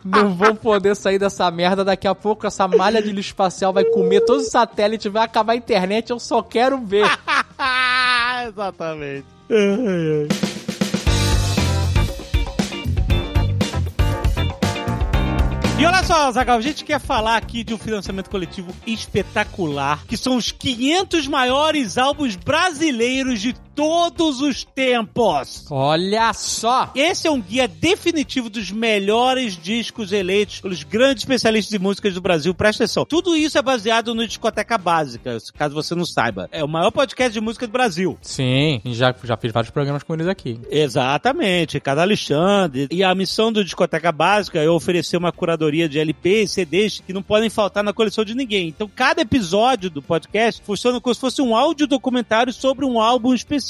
Não 0.03 0.33
vão 0.33 0.55
poder 0.55 0.95
sair 0.95 1.17
dessa 1.17 1.49
merda. 1.49 1.83
Daqui 1.83 2.07
a 2.07 2.15
pouco 2.15 2.45
essa 2.45 2.67
malha 2.67 3.01
de 3.01 3.11
lixo 3.11 3.29
espacial 3.29 3.71
vai 3.71 3.85
comer 3.85 4.21
todos 4.21 4.43
os 4.45 4.51
satélites, 4.51 5.11
vai 5.11 5.23
acabar 5.23 5.53
a 5.53 5.55
internet. 5.55 6.09
Eu 6.09 6.19
só 6.19 6.41
quero 6.41 6.77
ver. 6.79 7.02
Exatamente. 8.47 9.25
E 15.83 15.85
olha 15.85 16.03
só, 16.03 16.31
Zagal, 16.31 16.59
a 16.59 16.61
gente 16.61 16.85
quer 16.85 16.99
falar 16.99 17.35
aqui 17.35 17.61
de 17.63 17.73
um 17.73 17.77
financiamento 17.77 18.29
coletivo 18.29 18.73
espetacular, 18.87 20.05
que 20.07 20.15
são 20.15 20.37
os 20.37 20.49
500 20.49 21.27
maiores 21.27 21.97
álbuns 21.97 22.37
brasileiros 22.37 23.41
de 23.41 23.53
todos 23.75 24.41
os 24.41 24.63
tempos. 24.63 25.65
Olha 25.69 26.33
só! 26.33 26.91
Esse 26.95 27.27
é 27.27 27.31
um 27.31 27.41
guia 27.41 27.67
definitivo 27.67 28.49
dos 28.49 28.71
melhores 28.71 29.57
discos 29.57 30.11
eleitos 30.11 30.61
pelos 30.61 30.83
grandes 30.83 31.23
especialistas 31.23 31.73
em 31.73 31.79
músicas 31.81 32.13
do 32.13 32.21
Brasil. 32.21 32.53
Presta 32.53 32.83
atenção. 32.83 33.05
Tudo 33.05 33.35
isso 33.35 33.57
é 33.57 33.61
baseado 33.61 34.13
no 34.13 34.27
Discoteca 34.27 34.77
Básica, 34.77 35.37
caso 35.57 35.75
você 35.75 35.95
não 35.95 36.05
saiba. 36.05 36.47
É 36.51 36.63
o 36.63 36.67
maior 36.67 36.91
podcast 36.91 37.33
de 37.33 37.41
música 37.41 37.67
do 37.67 37.73
Brasil. 37.73 38.17
Sim, 38.21 38.81
já, 38.85 39.13
já 39.23 39.37
fiz 39.37 39.51
vários 39.51 39.71
programas 39.71 40.03
com 40.03 40.13
eles 40.13 40.27
aqui. 40.27 40.59
Exatamente, 40.69 41.79
cada 41.79 42.01
Alexandre. 42.01 42.87
E 42.91 43.03
a 43.03 43.13
missão 43.15 43.51
do 43.51 43.63
Discoteca 43.63 44.11
Básica 44.11 44.59
é 44.59 44.69
oferecer 44.69 45.17
uma 45.17 45.31
curadoria 45.31 45.89
de 45.89 45.99
LP 45.99 46.43
e 46.43 46.47
CDs 46.47 47.01
que 47.05 47.13
não 47.13 47.21
podem 47.21 47.49
faltar 47.49 47.83
na 47.83 47.93
coleção 47.93 48.23
de 48.23 48.35
ninguém. 48.35 48.67
Então, 48.67 48.89
cada 48.93 49.21
episódio 49.21 49.89
do 49.89 50.01
podcast 50.01 50.61
funciona 50.63 50.99
como 50.99 51.13
se 51.13 51.21
fosse 51.21 51.41
um 51.41 51.55
áudio 51.55 51.87
documentário 51.87 52.53
sobre 52.53 52.85
um 52.85 52.99
álbum 52.99 53.33
específico, 53.33 53.62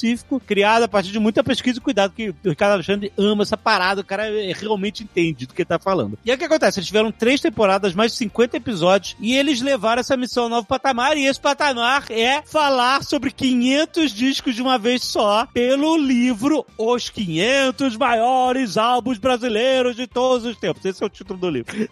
criado 0.45 0.84
a 0.84 0.88
partir 0.88 1.12
de 1.12 1.19
muita 1.19 1.43
pesquisa 1.43 1.77
e 1.77 1.82
cuidado, 1.82 2.13
que 2.13 2.29
o 2.29 2.36
Ricardo 2.49 2.73
Alexandre 2.73 3.12
ama 3.17 3.43
essa 3.43 3.58
parada, 3.58 4.01
o 4.01 4.06
cara 4.06 4.23
realmente 4.60 5.03
entende 5.03 5.45
do 5.45 5.53
que 5.53 5.65
tá 5.65 5.79
falando. 5.79 6.17
E 6.23 6.32
aí 6.32 6.36
o 6.36 6.39
que 6.39 6.45
acontece? 6.45 6.79
Eles 6.79 6.88
tiveram 6.88 7.12
três 7.12 7.41
temporadas, 7.41 7.93
mais 7.93 8.12
de 8.12 8.17
50 8.19 8.58
episódios, 8.58 9.15
e 9.19 9.36
eles 9.36 9.62
levaram 9.62 9.99
essa 9.99 10.17
missão 10.17 10.43
ao 10.43 10.49
novo 10.49 10.67
patamar, 10.67 11.17
e 11.17 11.25
esse 11.25 11.39
patamar 11.39 12.06
é 12.10 12.41
falar 12.43 13.03
sobre 13.03 13.32
500 13.32 14.12
discos 14.12 14.56
de 14.56 14.62
uma 14.62 14.77
vez 14.77 15.03
só, 15.03 15.47
pelo 15.53 15.97
livro 15.97 16.65
Os 16.77 17.10
500 17.10 17.97
Maiores 17.97 18.77
Álbuns 18.77 19.17
Brasileiros 19.17 19.95
de 19.95 20.08
Todos 20.08 20.45
os 20.45 20.58
Tempos. 20.58 20.84
Esse 20.86 21.03
é 21.03 21.06
o 21.06 21.10
título 21.10 21.39
do 21.39 21.49
livro. 21.49 21.73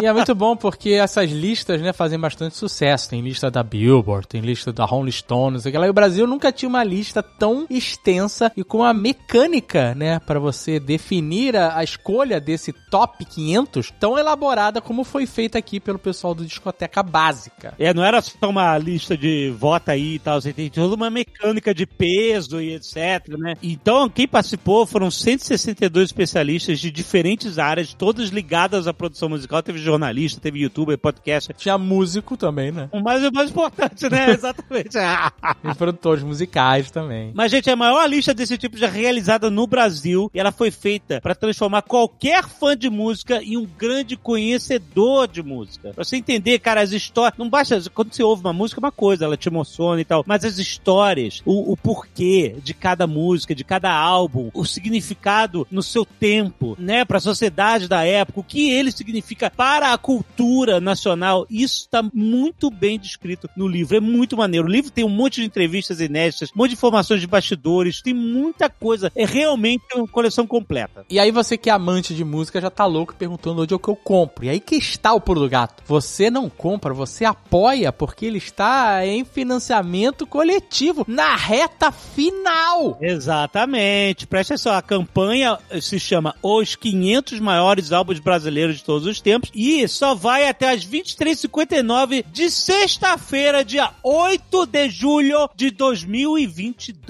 E 0.00 0.06
é 0.06 0.12
muito 0.12 0.34
bom 0.34 0.56
porque 0.56 0.90
essas 0.90 1.30
listas, 1.30 1.80
né, 1.80 1.92
fazem 1.92 2.18
bastante 2.18 2.56
sucesso. 2.56 3.08
Tem 3.10 3.20
lista 3.20 3.50
da 3.50 3.62
Billboard, 3.62 4.26
tem 4.26 4.40
lista 4.40 4.72
da 4.72 4.84
Rolling 4.84 5.10
Stones, 5.10 5.66
aquela. 5.66 5.86
E 5.86 5.90
o 5.90 5.94
Brasil 5.94 6.26
nunca 6.26 6.52
tinha 6.52 6.68
uma 6.68 6.82
lista 6.82 7.22
tão 7.38 7.66
extensa 7.68 8.50
e 8.56 8.64
com 8.64 8.82
a 8.82 8.94
mecânica, 8.94 9.94
né, 9.94 10.18
para 10.18 10.38
você 10.38 10.78
definir 10.78 11.56
a, 11.56 11.78
a 11.78 11.84
escolha 11.84 12.40
desse 12.40 12.72
top 12.72 13.24
500 13.24 13.92
tão 13.98 14.18
elaborada 14.18 14.80
como 14.80 15.04
foi 15.04 15.26
feita 15.26 15.58
aqui 15.58 15.80
pelo 15.80 15.98
pessoal 15.98 16.34
do 16.34 16.44
Discoteca 16.44 17.02
Básica. 17.02 17.74
É, 17.78 17.92
não 17.92 18.04
era 18.04 18.20
só 18.20 18.48
uma 18.48 18.76
lista 18.78 19.16
de 19.16 19.50
vota 19.56 19.92
aí 19.92 20.14
e 20.14 20.18
tal, 20.18 20.40
você 20.40 20.52
tem 20.52 20.70
toda 20.70 20.94
uma 20.94 21.10
mecânica 21.10 21.74
de 21.74 21.86
peso 21.86 22.60
e 22.60 22.74
etc, 22.74 23.36
né? 23.38 23.54
Então, 23.62 24.08
quem 24.08 24.26
participou 24.26 24.86
foram 24.86 25.10
162 25.10 26.08
especialistas 26.08 26.78
de 26.80 26.90
diferentes 26.90 27.58
áreas, 27.58 27.94
todas 27.94 28.28
ligadas 28.28 28.86
à 28.86 28.94
produção 28.94 29.28
musical. 29.28 29.62
Teve 29.62 29.78
jornalista, 29.78 30.40
teve 30.40 30.60
youtuber, 30.60 30.98
podcast. 30.98 31.52
Tinha 31.54 31.78
músico 31.78 32.36
também, 32.36 32.70
né? 32.72 32.88
O 32.92 33.00
mais, 33.00 33.24
o 33.24 33.32
mais 33.32 33.50
importante, 33.50 34.08
né? 34.08 34.30
Exatamente. 34.34 34.96
E 34.98 35.74
produtores 35.74 36.22
musicais 36.22 36.90
também. 36.90 37.23
Também. 37.24 37.32
Mas, 37.34 37.50
gente, 37.50 37.70
a 37.70 37.76
maior 37.76 38.06
lista 38.08 38.34
desse 38.34 38.58
tipo 38.58 38.76
já 38.76 38.88
realizada 38.88 39.50
no 39.50 39.66
Brasil 39.66 40.30
e 40.34 40.38
ela 40.38 40.52
foi 40.52 40.70
feita 40.70 41.20
para 41.20 41.34
transformar 41.34 41.82
qualquer 41.82 42.44
fã 42.48 42.76
de 42.76 42.90
música 42.90 43.42
em 43.42 43.56
um 43.56 43.66
grande 43.66 44.16
conhecedor 44.16 45.28
de 45.28 45.42
música. 45.42 45.92
Pra 45.94 46.04
você 46.04 46.16
entender, 46.16 46.58
cara, 46.58 46.80
as 46.80 46.92
histórias. 46.92 47.38
Não 47.38 47.48
basta. 47.48 47.80
Quando 47.90 48.12
você 48.12 48.22
ouve 48.22 48.42
uma 48.42 48.52
música, 48.52 48.80
é 48.80 48.84
uma 48.84 48.92
coisa, 48.92 49.24
ela 49.24 49.36
te 49.36 49.48
emociona 49.48 50.00
e 50.00 50.04
tal. 50.04 50.24
Mas 50.26 50.44
as 50.44 50.58
histórias, 50.58 51.42
o, 51.44 51.72
o 51.72 51.76
porquê 51.76 52.56
de 52.62 52.74
cada 52.74 53.06
música, 53.06 53.54
de 53.54 53.64
cada 53.64 53.92
álbum, 53.92 54.50
o 54.52 54.64
significado 54.64 55.66
no 55.70 55.82
seu 55.82 56.04
tempo, 56.04 56.76
né? 56.78 57.04
Pra 57.04 57.20
sociedade 57.20 57.88
da 57.88 58.04
época, 58.04 58.40
o 58.40 58.44
que 58.44 58.70
ele 58.70 58.90
significa 58.90 59.50
para 59.50 59.92
a 59.92 59.98
cultura 59.98 60.80
nacional, 60.80 61.46
isso 61.48 61.88
tá 61.88 62.02
muito 62.12 62.70
bem 62.70 62.98
descrito 62.98 63.48
no 63.56 63.68
livro. 63.68 63.96
É 63.96 64.00
muito 64.00 64.36
maneiro. 64.36 64.66
O 64.66 64.70
livro 64.70 64.90
tem 64.90 65.04
um 65.04 65.08
monte 65.08 65.40
de 65.40 65.46
entrevistas 65.46 66.00
inéditas, 66.00 66.50
um 66.50 66.58
monte 66.58 66.70
de 66.70 66.76
informações 66.76 67.13
de 67.20 67.26
bastidores, 67.26 68.02
tem 68.02 68.14
muita 68.14 68.68
coisa. 68.68 69.10
É 69.14 69.24
realmente 69.24 69.84
uma 69.94 70.06
coleção 70.06 70.46
completa. 70.46 71.04
E 71.08 71.18
aí 71.18 71.30
você 71.30 71.56
que 71.56 71.70
é 71.70 71.72
amante 71.72 72.14
de 72.14 72.24
música 72.24 72.60
já 72.60 72.70
tá 72.70 72.86
louco 72.86 73.14
perguntando 73.14 73.62
onde 73.62 73.74
é 73.74 73.78
que 73.78 73.88
eu 73.88 73.96
compro. 73.96 74.44
E 74.44 74.48
aí 74.48 74.60
que 74.60 74.76
está 74.76 75.12
o 75.12 75.20
pulo 75.20 75.40
do 75.40 75.48
gato. 75.48 75.82
Você 75.86 76.30
não 76.30 76.48
compra, 76.48 76.94
você 76.94 77.24
apoia 77.24 77.92
porque 77.92 78.26
ele 78.26 78.38
está 78.38 79.06
em 79.06 79.24
financiamento 79.24 80.26
coletivo 80.26 81.04
na 81.06 81.36
reta 81.36 81.90
final. 81.90 82.98
Exatamente. 83.00 84.26
Presta 84.26 84.56
só, 84.56 84.74
a 84.74 84.82
campanha 84.82 85.58
se 85.80 85.98
chama 85.98 86.34
Os 86.42 86.74
500 86.76 87.40
Maiores 87.40 87.92
Álbuns 87.92 88.18
Brasileiros 88.18 88.76
de 88.76 88.84
Todos 88.84 89.06
os 89.06 89.20
Tempos 89.20 89.50
e 89.54 89.86
só 89.88 90.14
vai 90.14 90.48
até 90.48 90.70
as 90.70 90.84
23h59 90.86 92.24
de 92.32 92.50
sexta-feira, 92.50 93.64
dia 93.64 93.90
8 94.02 94.66
de 94.66 94.88
julho 94.88 95.48
de 95.54 95.70
2022. 95.70 97.03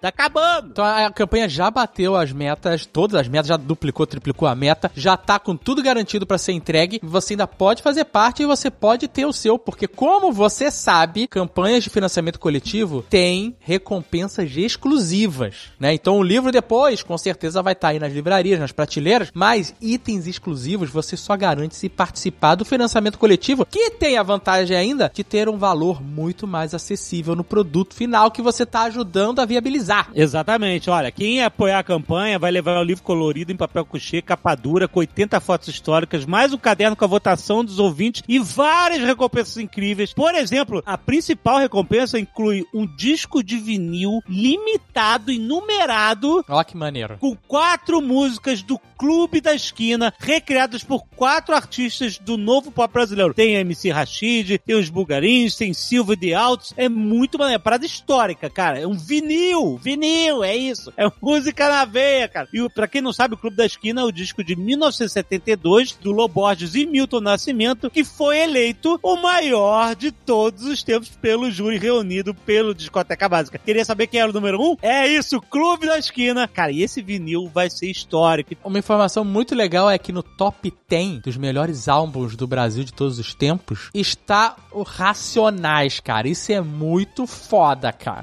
Tá 0.00 0.08
acabando. 0.08 0.70
Então 0.72 0.84
a 0.84 1.10
campanha 1.10 1.48
já 1.48 1.70
bateu 1.70 2.16
as 2.16 2.32
metas, 2.32 2.84
todas 2.84 3.20
as 3.20 3.28
metas, 3.28 3.48
já 3.48 3.56
duplicou, 3.56 4.06
triplicou 4.06 4.48
a 4.48 4.54
meta, 4.54 4.90
já 4.94 5.16
tá 5.16 5.38
com 5.38 5.56
tudo 5.56 5.82
garantido 5.82 6.26
para 6.26 6.38
ser 6.38 6.52
entregue. 6.52 7.00
Você 7.02 7.34
ainda 7.34 7.46
pode 7.46 7.82
fazer 7.82 8.04
parte 8.04 8.42
e 8.42 8.46
você 8.46 8.70
pode 8.70 9.08
ter 9.08 9.24
o 9.24 9.32
seu, 9.32 9.58
porque 9.58 9.86
como 9.86 10.32
você 10.32 10.70
sabe, 10.70 11.26
campanhas 11.26 11.84
de 11.84 11.90
financiamento 11.90 12.40
coletivo 12.40 13.04
têm 13.08 13.56
recompensas 13.60 14.56
exclusivas, 14.56 15.72
né? 15.78 15.94
Então 15.94 16.18
o 16.18 16.22
livro 16.22 16.50
depois, 16.50 17.02
com 17.02 17.16
certeza 17.16 17.62
vai 17.62 17.72
estar 17.72 17.88
aí 17.88 17.98
nas 17.98 18.12
livrarias, 18.12 18.60
nas 18.60 18.72
prateleiras, 18.72 19.30
mas 19.32 19.74
itens 19.80 20.26
exclusivos 20.26 20.90
você 20.90 21.16
só 21.16 21.36
garante 21.36 21.76
se 21.76 21.88
participar 21.88 22.54
do 22.56 22.64
financiamento 22.64 23.18
coletivo, 23.18 23.64
que 23.64 23.90
tem 23.90 24.18
a 24.18 24.22
vantagem 24.22 24.76
ainda 24.76 25.10
de 25.12 25.22
ter 25.22 25.48
um 25.48 25.56
valor 25.56 26.02
muito 26.02 26.46
mais 26.46 26.74
acessível 26.74 27.36
no 27.36 27.44
produto 27.44 27.94
final 27.94 28.30
que 28.30 28.42
você 28.42 28.66
tá 28.66 28.82
ajudando 28.82 29.03
a 29.40 29.44
viabilizar. 29.44 30.10
Exatamente. 30.14 30.90
Olha, 30.90 31.10
quem 31.10 31.42
apoiar 31.42 31.78
a 31.78 31.84
campanha 31.84 32.38
vai 32.38 32.50
levar 32.50 32.80
o 32.80 32.84
livro 32.84 33.02
colorido 33.02 33.52
em 33.52 33.56
papel 33.56 33.84
couché, 33.84 34.22
capa 34.22 34.54
dura, 34.54 34.88
com 34.88 35.00
80 35.00 35.40
fotos 35.40 35.68
históricas, 35.68 36.24
mais 36.24 36.52
um 36.52 36.58
caderno 36.58 36.96
com 36.96 37.04
a 37.04 37.08
votação 37.08 37.64
dos 37.64 37.78
ouvintes 37.78 38.22
e 38.28 38.38
várias 38.38 39.02
recompensas 39.02 39.56
incríveis. 39.58 40.12
Por 40.12 40.34
exemplo, 40.34 40.82
a 40.86 40.96
principal 40.96 41.58
recompensa 41.58 42.18
inclui 42.18 42.64
um 42.74 42.86
disco 42.86 43.42
de 43.42 43.58
vinil 43.58 44.20
limitado 44.28 45.30
e 45.30 45.38
numerado 45.38 46.44
Ó 46.48 46.62
que 46.64 46.76
maneiro. 46.76 47.18
com 47.18 47.36
quatro 47.46 48.00
músicas 48.00 48.62
do 48.62 48.78
Clube 48.96 49.40
da 49.40 49.54
Esquina, 49.54 50.14
recriadas 50.18 50.82
por 50.82 51.04
quatro 51.16 51.54
artistas 51.54 52.16
do 52.16 52.36
novo 52.36 52.70
pop 52.70 52.92
brasileiro. 52.92 53.34
Tem 53.34 53.54
MC 53.56 53.90
Rashid, 53.90 54.58
tem 54.58 54.76
os 54.76 54.88
Bulgarins, 54.88 55.56
tem 55.56 55.74
Silva 55.74 56.16
de 56.16 56.32
Altos. 56.32 56.72
É 56.76 56.88
muito 56.88 57.36
maneiro. 57.36 57.60
É 57.60 57.62
parada 57.62 57.84
histórica, 57.84 58.48
cara. 58.48 58.78
É 58.78 58.86
um 58.86 58.93
vinil. 58.96 59.76
Vinil, 59.76 60.42
é 60.44 60.56
isso. 60.56 60.92
É 60.96 61.10
música 61.20 61.68
na 61.68 61.84
veia, 61.84 62.28
cara. 62.28 62.48
E 62.52 62.68
pra 62.70 62.88
quem 62.88 63.00
não 63.00 63.12
sabe, 63.12 63.34
o 63.34 63.38
Clube 63.38 63.56
da 63.56 63.66
Esquina 63.66 64.00
é 64.00 64.04
o 64.04 64.12
disco 64.12 64.42
de 64.42 64.56
1972 64.56 65.92
do 66.00 66.12
Loborges 66.12 66.74
e 66.74 66.86
Milton 66.86 67.20
Nascimento, 67.20 67.90
que 67.90 68.04
foi 68.04 68.38
eleito 68.38 68.98
o 69.02 69.16
maior 69.16 69.94
de 69.94 70.10
todos 70.10 70.64
os 70.64 70.82
tempos 70.82 71.08
pelo 71.08 71.50
júri 71.50 71.78
reunido 71.78 72.34
pelo 72.34 72.74
Discoteca 72.74 73.28
Básica. 73.28 73.58
Queria 73.58 73.84
saber 73.84 74.06
quem 74.06 74.20
era 74.20 74.30
o 74.30 74.34
número 74.34 74.60
um? 74.60 74.76
É 74.82 75.06
isso, 75.06 75.40
Clube 75.40 75.86
da 75.86 75.98
Esquina. 75.98 76.46
Cara, 76.48 76.72
e 76.72 76.82
esse 76.82 77.02
vinil 77.02 77.50
vai 77.52 77.70
ser 77.70 77.90
histórico. 77.90 78.54
Uma 78.64 78.78
informação 78.78 79.24
muito 79.24 79.54
legal 79.54 79.90
é 79.90 79.98
que 79.98 80.12
no 80.12 80.22
top 80.22 80.72
10 80.88 81.20
dos 81.20 81.36
melhores 81.36 81.88
álbuns 81.88 82.36
do 82.36 82.46
Brasil 82.46 82.84
de 82.84 82.92
todos 82.92 83.18
os 83.18 83.34
tempos 83.34 83.90
está 83.94 84.56
o 84.72 84.82
Racionais, 84.82 86.00
cara. 86.00 86.28
Isso 86.28 86.52
é 86.52 86.60
muito 86.60 87.26
foda, 87.26 87.92
cara. 87.92 88.22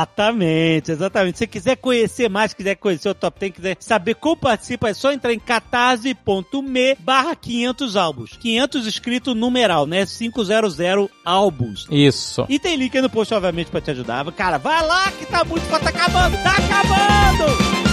Exatamente, 0.00 0.92
exatamente. 0.92 1.38
Se 1.38 1.46
quiser 1.46 1.76
conhecer 1.76 2.28
mais, 2.28 2.54
quiser 2.54 2.74
conhecer 2.76 3.08
o 3.10 3.14
Top 3.14 3.38
10, 3.38 3.52
quiser 3.52 3.76
saber 3.80 4.14
como 4.14 4.36
participa, 4.36 4.88
é 4.88 4.94
só 4.94 5.12
entrar 5.12 5.32
em 5.32 5.38
catarse.me 5.38 6.96
barra 6.98 7.36
500 7.36 7.96
álbuns. 7.96 8.36
500 8.40 8.86
escrito 8.86 9.34
numeral, 9.34 9.86
né? 9.86 10.04
500 10.06 10.50
álbuns. 11.24 11.86
Isso. 11.90 12.46
E 12.48 12.58
tem 12.58 12.76
link 12.76 12.96
aí 12.96 13.02
no 13.02 13.10
post, 13.10 13.34
obviamente, 13.34 13.70
pra 13.70 13.80
te 13.80 13.90
ajudar. 13.90 14.24
Cara, 14.32 14.58
vai 14.58 14.86
lá 14.86 15.10
que 15.12 15.26
tá 15.26 15.44
muito 15.44 15.68
tá 15.68 15.76
acabando, 15.76 16.36
tá 16.42 16.56
acabando! 16.56 17.89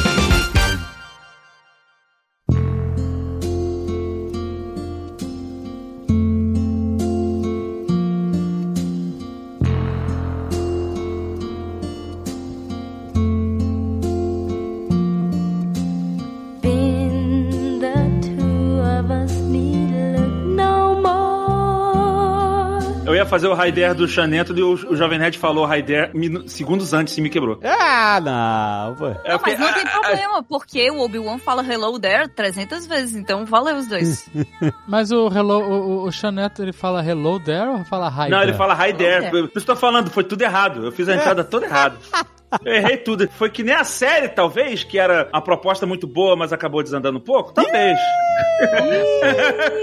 Ia 23.18 23.26
fazer 23.26 23.48
o 23.48 23.54
Raider 23.54 23.94
do 23.94 24.08
Xaneto 24.08 24.58
e 24.58 24.62
o, 24.64 24.74
o 24.74 24.96
Jovem 24.96 25.20
Nerd 25.20 25.38
falou 25.38 25.66
Raider 25.66 26.12
segundos 26.48 26.94
antes 26.94 27.18
e 27.18 27.22
me 27.22 27.30
quebrou. 27.30 27.60
Ah, 27.64 28.20
não, 28.22 28.96
pô. 28.96 29.08
É 29.08 29.32
Não, 29.32 29.40
porque- 29.40 29.52
mas 29.52 29.60
não 29.60 29.74
tem 29.74 29.84
ah, 29.84 29.92
ah, 29.94 30.00
problema, 30.00 30.44
porque 30.44 30.92
o 30.92 31.00
Obi-Wan 31.02 31.38
fala 31.38 31.64
hello 31.64 32.00
there 32.00 32.28
300 32.28 32.86
vezes, 32.88 33.16
então 33.16 33.46
valeu 33.46 33.76
os 33.78 33.88
dois. 33.88 34.30
Mas 34.88 35.12
o 35.12 35.28
Hello, 35.28 35.60
o, 35.62 36.04
o, 36.06 36.12
Xaneto, 36.12 36.62
ele 36.62 36.72
fala 36.74 37.04
hello 37.06 37.40
there 37.40 37.68
ou 37.70 37.84
fala 37.86 38.08
hi 38.10 38.30
Não, 38.30 38.38
there? 38.40 38.50
ele 38.52 38.58
fala 38.58 38.74
Raider. 38.74 39.24
Raider. 39.24 39.32
Por 39.32 39.58
isso 39.58 39.66
que 39.66 39.72
eu 39.72 39.76
tô 39.76 39.76
falando, 39.76 40.10
foi 40.10 40.24
tudo 40.24 40.42
errado. 40.42 40.86
Eu 40.86 40.92
fiz 40.92 41.08
a 41.10 41.16
entrada 41.16 41.44
toda 41.44 41.66
errada. 41.66 41.98
Eu 42.64 42.74
errei 42.74 42.98
tudo. 42.98 43.28
Foi 43.32 43.50
que 43.50 43.64
nem 43.64 43.76
a 43.76 43.84
série, 43.84 44.30
talvez, 44.30 44.84
que 44.84 44.98
era 44.98 45.30
uma 45.34 45.42
proposta 45.42 45.86
muito 45.86 46.08
boa, 46.08 46.36
mas 46.36 46.54
acabou 46.54 46.82
desandando 46.82 47.18
um 47.18 47.22
pouco? 47.22 47.52
Talvez. 47.54 47.98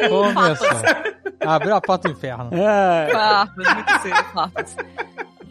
Começou. 0.08 0.68
Abriu 1.40 1.74
a 1.74 1.80
porta 1.80 2.08
do 2.08 2.14
inferno. 2.14 2.50
É, 2.52 3.10
Farpas, 3.12 3.74
muito 3.74 4.02
cedo, 4.02 4.24
farpas. 4.32 4.76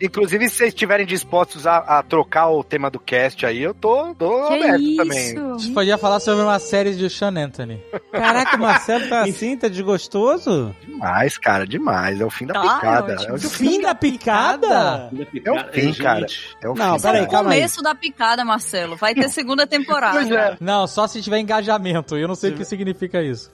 Inclusive, 0.01 0.49
se 0.49 0.55
vocês 0.55 0.69
estiverem 0.69 1.05
dispostos 1.05 1.65
a, 1.67 1.77
a 1.77 2.03
trocar 2.03 2.49
o 2.49 2.63
tema 2.63 2.89
do 2.89 2.99
cast 2.99 3.45
aí, 3.45 3.61
eu 3.61 3.73
tô, 3.73 4.13
tô 4.15 4.47
Que 4.47 4.53
aberto 4.55 4.81
isso? 4.81 4.97
também. 4.97 5.37
A 5.37 5.57
gente 5.57 5.71
podia 5.73 5.97
falar 5.97 6.19
sobre 6.19 6.43
uma 6.43 6.59
série 6.59 6.95
de 6.95 7.09
Sean 7.09 7.33
Anthony. 7.37 7.81
Caraca, 8.11 8.55
o 8.57 8.59
Marcelo 8.59 9.07
tá 9.09 9.23
assim, 9.23 9.55
tá 9.57 9.67
desgostoso? 9.67 10.75
Demais, 10.85 11.37
cara, 11.37 11.65
demais. 11.65 12.19
É 12.19 12.25
o 12.25 12.29
fim 12.29 12.45
da 12.45 12.53
Tá, 12.53 12.61
picada. 12.61 13.13
É 13.27 13.33
o 13.33 13.39
fim, 13.39 13.81
da 13.81 13.95
picada? 13.95 15.09
é 15.13 15.49
o 15.53 15.71
fim, 15.71 15.93
cara. 15.93 16.25
É 16.61 16.69
o 16.69 16.73
Não, 16.75 16.95
fim. 16.95 17.01
peraí, 17.01 17.21
É 17.21 17.23
o 17.23 17.29
calma 17.29 17.49
aí. 17.51 17.55
começo 17.57 17.81
da 17.81 17.95
picada, 17.95 18.45
Marcelo. 18.45 18.95
Vai 18.95 19.13
ter 19.13 19.29
segunda 19.29 19.65
temporada. 19.67 20.17
Pois 20.19 20.31
é. 20.31 20.57
Não, 20.59 20.85
só 20.87 21.07
se 21.07 21.21
tiver 21.21 21.39
engajamento. 21.39 22.15
Eu 22.17 22.27
não 22.27 22.35
sei 22.35 22.51
o 22.51 22.55
que 22.55 22.65
significa 22.65 23.21
isso. 23.21 23.51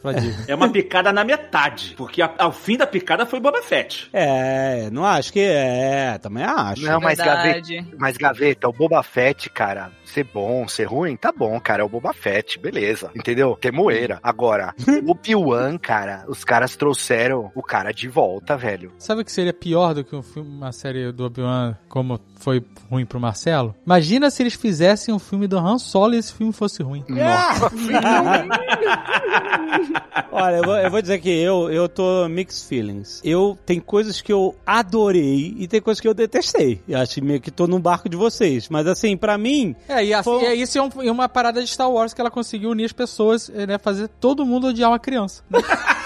É 0.47 0.55
uma 0.55 0.69
picada 0.69 1.11
na 1.11 1.23
metade. 1.23 1.93
Porque 1.97 2.21
a- 2.21 2.33
ao 2.37 2.51
fim 2.51 2.77
da 2.77 2.85
picada 2.87 3.25
foi 3.25 3.39
Boba 3.39 3.61
Fett. 3.61 4.09
É, 4.13 4.89
não 4.91 5.05
acho 5.05 5.31
que 5.33 5.39
é, 5.41 6.17
também 6.21 6.38
acho. 6.43 6.83
Não, 6.83 6.99
mas 6.99 7.17
gaveta, 7.17 7.43
Verdade. 7.43 7.87
mas 7.97 8.17
gaveta, 8.17 8.67
o 8.67 8.73
Boba 8.73 9.01
Fett, 9.03 9.49
cara, 9.49 9.91
ser 10.05 10.23
bom, 10.23 10.67
ser 10.67 10.85
ruim, 10.85 11.15
tá 11.15 11.31
bom, 11.31 11.59
cara, 11.59 11.81
é 11.81 11.85
o 11.85 11.89
Boba 11.89 12.13
Fett, 12.13 12.59
beleza, 12.59 13.11
entendeu? 13.15 13.57
Temoeira. 13.59 14.19
Agora, 14.23 14.73
o 15.05 15.11
Obi-Wan, 15.11 15.77
cara, 15.77 16.25
os 16.27 16.43
caras 16.43 16.75
trouxeram 16.75 17.51
o 17.55 17.61
cara 17.61 17.91
de 17.91 18.07
volta, 18.07 18.57
velho. 18.57 18.91
Sabe 18.97 19.21
o 19.21 19.25
que 19.25 19.31
seria 19.31 19.53
pior 19.53 19.93
do 19.93 20.03
que 20.03 20.15
um 20.15 20.23
filme, 20.23 20.49
uma 20.49 20.71
série 20.71 21.11
do 21.11 21.25
Obi-Wan, 21.25 21.75
como 21.87 22.19
foi 22.35 22.63
ruim 22.89 23.05
pro 23.05 23.19
Marcelo? 23.19 23.75
Imagina 23.85 24.29
se 24.29 24.43
eles 24.43 24.53
fizessem 24.55 25.13
um 25.13 25.19
filme 25.19 25.47
do 25.47 25.57
Han 25.57 25.77
Solo 25.77 26.15
e 26.15 26.17
esse 26.17 26.33
filme 26.33 26.53
fosse 26.53 26.81
ruim. 26.83 27.03
Nossa, 27.09 27.69
Olha, 30.31 30.57
eu 30.57 30.63
vou, 30.63 30.77
eu 30.77 30.91
vou 30.91 31.01
dizer 31.01 31.19
que 31.19 31.29
eu, 31.29 31.69
eu 31.71 31.89
tô 31.89 32.27
mixed 32.27 32.67
feelings. 32.67 33.21
Eu 33.23 33.57
tem 33.65 33.79
coisas 33.79 34.21
que 34.21 34.31
eu 34.31 34.55
adorei 34.65 35.55
e 35.57 35.67
tem 35.67 35.81
coisas 35.81 35.99
que 35.99 36.07
eu 36.07 36.13
detestei. 36.19 36.81
Eu 36.87 36.99
acho 36.99 37.23
meio 37.23 37.41
que 37.41 37.49
tô 37.51 37.65
no 37.67 37.79
barco 37.79 38.07
de 38.09 38.15
vocês. 38.17 38.69
Mas 38.69 38.85
assim, 38.87 39.17
pra 39.17 39.37
mim, 39.37 39.75
É, 39.87 40.03
e, 40.05 40.13
assim, 40.13 40.23
Foi- 40.29 40.55
e 40.55 40.61
isso 40.61 40.77
é, 40.77 40.81
um- 40.81 41.01
é 41.03 41.11
uma 41.11 41.27
parada 41.27 41.61
de 41.61 41.67
Star 41.67 41.89
Wars 41.91 42.13
que 42.13 42.21
ela 42.21 42.29
conseguiu 42.31 42.69
unir 42.69 42.85
as 42.85 42.91
pessoas, 42.93 43.49
eh, 43.53 43.65
né? 43.65 43.77
Fazer 43.77 44.07
todo 44.19 44.45
mundo 44.45 44.67
odiar 44.67 44.91
uma 44.91 44.99
criança. 44.99 45.43
né? 45.49 45.59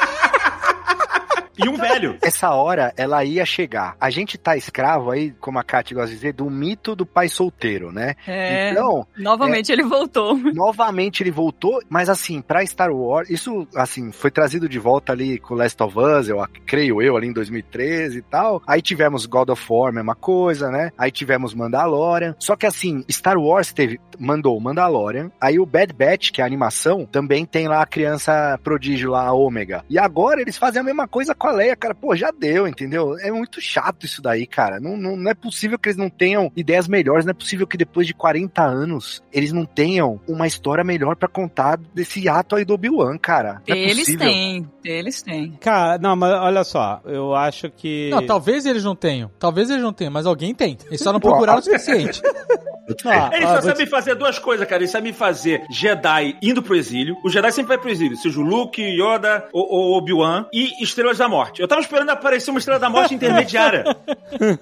E 1.57 1.67
um 1.67 1.75
velho. 1.77 2.17
Essa 2.21 2.51
hora, 2.51 2.93
ela 2.97 3.23
ia 3.23 3.45
chegar. 3.45 3.95
A 3.99 4.09
gente 4.09 4.37
tá 4.37 4.55
escravo 4.57 5.11
aí, 5.11 5.31
como 5.39 5.59
a 5.59 5.63
Kátia 5.63 5.95
gosta 5.95 6.09
de 6.09 6.15
dizer, 6.15 6.33
do 6.33 6.49
mito 6.49 6.95
do 6.95 7.05
pai 7.05 7.29
solteiro, 7.29 7.91
né? 7.91 8.15
É. 8.27 8.71
Então, 8.71 9.05
Novamente 9.17 9.71
ele 9.71 9.83
voltou. 9.83 10.35
novamente 10.53 11.21
ele 11.23 11.31
voltou, 11.31 11.81
mas 11.89 12.09
assim, 12.09 12.41
pra 12.41 12.65
Star 12.65 12.91
Wars, 12.91 13.29
isso, 13.29 13.67
assim, 13.75 14.11
foi 14.11 14.31
trazido 14.31 14.67
de 14.67 14.79
volta 14.79 15.11
ali 15.13 15.39
com 15.39 15.55
Last 15.55 15.81
of 15.83 15.97
Us, 15.97 16.29
eu 16.29 16.43
creio 16.65 17.01
eu, 17.01 17.15
ali 17.17 17.27
em 17.27 17.33
2013 17.33 18.17
e 18.17 18.21
tal. 18.21 18.61
Aí 18.67 18.81
tivemos 18.81 19.25
God 19.25 19.49
of 19.49 19.65
War, 19.69 19.93
mesma 19.93 20.15
coisa, 20.15 20.69
né? 20.69 20.91
Aí 20.97 21.11
tivemos 21.11 21.53
Mandalorian. 21.53 22.35
Só 22.39 22.55
que 22.55 22.65
assim, 22.65 23.03
Star 23.11 23.37
Wars 23.37 23.71
teve, 23.73 23.99
mandou 24.19 24.59
Mandalorian, 24.59 25.31
aí 25.39 25.59
o 25.59 25.65
Bad 25.65 25.93
Batch, 25.93 26.31
que 26.31 26.41
é 26.41 26.43
a 26.43 26.47
animação, 26.47 27.05
também 27.05 27.45
tem 27.45 27.67
lá 27.67 27.81
a 27.81 27.85
criança 27.85 28.59
prodígio 28.63 29.11
lá, 29.11 29.25
a 29.25 29.33
Ômega. 29.33 29.83
E 29.89 29.97
agora 29.99 30.41
eles 30.41 30.57
fazem 30.57 30.81
a 30.81 30.83
mesma 30.83 31.07
coisa 31.07 31.35
com 31.43 31.49
a 31.49 31.51
Leia, 31.51 31.75
cara. 31.75 31.93
Pô, 31.93 32.15
já 32.15 32.31
deu, 32.31 32.65
entendeu? 32.65 33.17
É 33.19 33.29
muito 33.29 33.59
chato 33.59 34.05
isso 34.05 34.21
daí, 34.21 34.47
cara. 34.47 34.79
Não, 34.79 34.95
não, 34.95 35.17
não 35.17 35.29
é 35.29 35.33
possível 35.33 35.77
que 35.77 35.89
eles 35.89 35.97
não 35.97 36.09
tenham 36.09 36.49
ideias 36.55 36.87
melhores, 36.87 37.25
não 37.25 37.31
é 37.31 37.33
possível 37.33 37.67
que 37.67 37.75
depois 37.75 38.07
de 38.07 38.13
40 38.13 38.63
anos 38.63 39.21
eles 39.29 39.51
não 39.51 39.65
tenham 39.65 40.21
uma 40.25 40.47
história 40.47 40.85
melhor 40.85 41.17
pra 41.17 41.27
contar 41.27 41.77
desse 41.93 42.29
ato 42.29 42.55
aí 42.55 42.63
do 42.63 42.73
Obi-Wan, 42.73 43.17
cara. 43.17 43.61
Não 43.67 43.75
é 43.75 43.79
Eles 43.79 43.99
possível. 43.99 44.25
têm, 44.25 44.71
eles 44.85 45.21
têm. 45.21 45.51
Cara, 45.59 45.97
não, 45.97 46.15
mas 46.15 46.31
olha 46.31 46.63
só, 46.63 47.01
eu 47.03 47.35
acho 47.35 47.69
que. 47.69 48.09
Não, 48.09 48.25
talvez 48.25 48.65
eles 48.65 48.85
não 48.85 48.95
tenham. 48.95 49.29
Talvez 49.37 49.69
eles 49.69 49.83
não 49.83 49.91
tenham, 49.91 50.13
mas 50.13 50.25
alguém 50.25 50.55
tem. 50.55 50.77
Eles 50.87 51.01
só 51.01 51.11
não 51.11 51.19
Pô, 51.19 51.29
procuraram 51.29 51.59
o 51.59 51.63
suficiente. 51.63 52.21
Ah, 53.05 53.29
Eles 53.33 53.45
ah, 53.45 53.55
só 53.55 53.61
vou 53.61 53.69
sabem 53.71 53.85
fazer 53.85 54.15
duas 54.15 54.37
coisas, 54.39 54.67
cara. 54.67 54.81
Eles 54.81 54.91
sabem 54.91 55.13
fazer 55.13 55.63
Jedi 55.69 56.37
indo 56.41 56.61
pro 56.61 56.75
exílio. 56.75 57.15
O 57.23 57.29
Jedi 57.29 57.51
sempre 57.51 57.69
vai 57.69 57.77
pro 57.77 57.89
exílio. 57.89 58.17
Seja 58.17 58.39
o 58.39 58.43
Luke, 58.43 58.81
Yoda 58.81 59.47
ou, 59.53 59.65
ou 59.69 59.97
Obi-Wan. 59.97 60.45
E 60.53 60.83
Estrelas 60.83 61.17
da 61.17 61.29
Morte. 61.29 61.61
Eu 61.61 61.67
tava 61.67 61.81
esperando 61.81 62.09
aparecer 62.09 62.49
uma 62.51 62.59
Estrela 62.59 62.79
da 62.79 62.89
Morte 62.89 63.13
intermediária. 63.15 63.83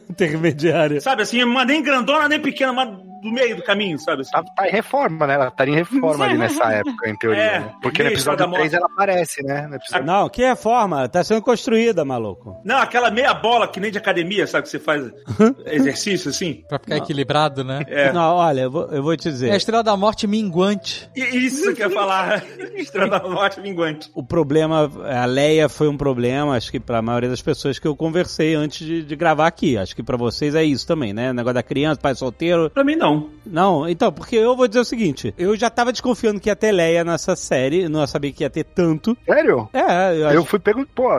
intermediária. 0.09 1.01
sabe 1.01 1.23
assim, 1.23 1.43
uma 1.43 1.65
nem 1.65 1.81
grandona 1.81 2.27
nem 2.27 2.39
pequena, 2.39 2.71
mas 2.73 2.89
do 3.21 3.31
meio 3.31 3.55
do 3.55 3.63
caminho, 3.63 3.97
sabe? 3.99 4.21
Assim. 4.21 4.31
Tá, 4.31 4.43
tá 4.43 4.67
em 4.67 4.71
reforma, 4.71 5.27
né? 5.27 5.35
Ela 5.35 5.47
estaria 5.47 5.73
em 5.73 5.77
reforma 5.77 6.25
ali 6.25 6.37
nessa 6.37 6.65
época, 6.73 7.09
em 7.09 7.17
teoria. 7.17 7.41
É, 7.41 7.59
né? 7.59 7.73
Porque 7.81 8.03
no 8.03 8.09
episódio 8.09 8.39
da 8.39 8.47
3 8.47 8.59
Morte. 8.59 8.75
ela 8.75 8.85
aparece, 8.85 9.43
né? 9.43 9.69
Episódio... 9.73 10.05
Não, 10.05 10.29
que 10.29 10.41
reforma? 10.41 11.07
Tá 11.07 11.23
sendo 11.23 11.41
construída, 11.41 12.03
maluco. 12.03 12.59
Não, 12.63 12.77
aquela 12.77 13.11
meia 13.11 13.33
bola 13.33 13.67
que 13.67 13.79
nem 13.79 13.91
de 13.91 13.97
academia, 13.97 14.47
sabe? 14.47 14.63
Que 14.63 14.69
você 14.69 14.79
faz 14.79 15.11
exercício 15.65 16.29
assim. 16.29 16.63
Pra 16.67 16.79
ficar 16.79 16.97
equilibrado, 16.97 17.63
né? 17.63 17.83
É. 17.87 18.11
Não, 18.11 18.35
olha, 18.35 18.61
eu 18.61 18.71
vou, 18.71 18.87
eu 18.91 19.03
vou 19.03 19.15
te 19.15 19.29
dizer. 19.29 19.49
É 19.49 19.53
a 19.53 19.57
Estrela 19.57 19.83
da 19.83 19.95
Morte 19.95 20.25
minguante. 20.27 21.09
Isso 21.15 21.73
que 21.73 21.83
eu 21.83 21.89
ia 21.89 21.93
falar. 21.93 22.43
Estrela 22.75 23.19
da 23.19 23.27
Morte 23.27 23.59
minguante. 23.61 24.09
O 24.15 24.23
problema, 24.23 24.89
a 25.05 25.25
Leia 25.25 25.69
foi 25.69 25.87
um 25.87 25.97
problema, 25.97 26.55
acho 26.55 26.71
que 26.71 26.79
pra 26.79 27.01
maioria 27.01 27.29
das 27.29 27.41
pessoas 27.41 27.77
que 27.77 27.87
eu 27.87 27.95
conversei 27.95 28.55
antes 28.55 28.85
de, 28.85 29.03
de 29.03 29.15
gravar 29.15 29.47
aqui. 29.47 29.77
Acho 29.77 29.95
que 29.95 30.03
pra 30.03 30.17
vocês 30.17 30.55
é 30.55 30.63
isso 30.63 30.87
também, 30.87 31.13
né? 31.13 31.33
Negócio 31.33 31.55
da 31.55 31.63
criança, 31.63 31.99
pai 31.99 32.15
solteiro. 32.15 32.69
Pra 32.69 32.83
mim, 32.83 32.95
não. 32.95 33.10
Não, 33.45 33.89
então, 33.89 34.11
porque 34.11 34.35
eu 34.35 34.55
vou 34.55 34.67
dizer 34.67 34.81
o 34.81 34.85
seguinte: 34.85 35.33
eu 35.37 35.55
já 35.55 35.69
tava 35.69 35.91
desconfiando 35.91 36.39
que 36.39 36.49
ia 36.49 36.55
ter 36.55 36.71
Leia 36.71 37.03
nessa 37.03 37.35
série, 37.35 37.89
não 37.89 38.05
sabia 38.05 38.31
que 38.31 38.43
ia 38.43 38.49
ter 38.49 38.63
tanto. 38.63 39.17
Sério? 39.25 39.67
É, 39.73 40.17
eu 40.17 40.27
acho 40.27 40.37
Eu 40.37 40.45
fui 40.45 40.59
pego, 40.59 40.85
pô, 40.95 41.09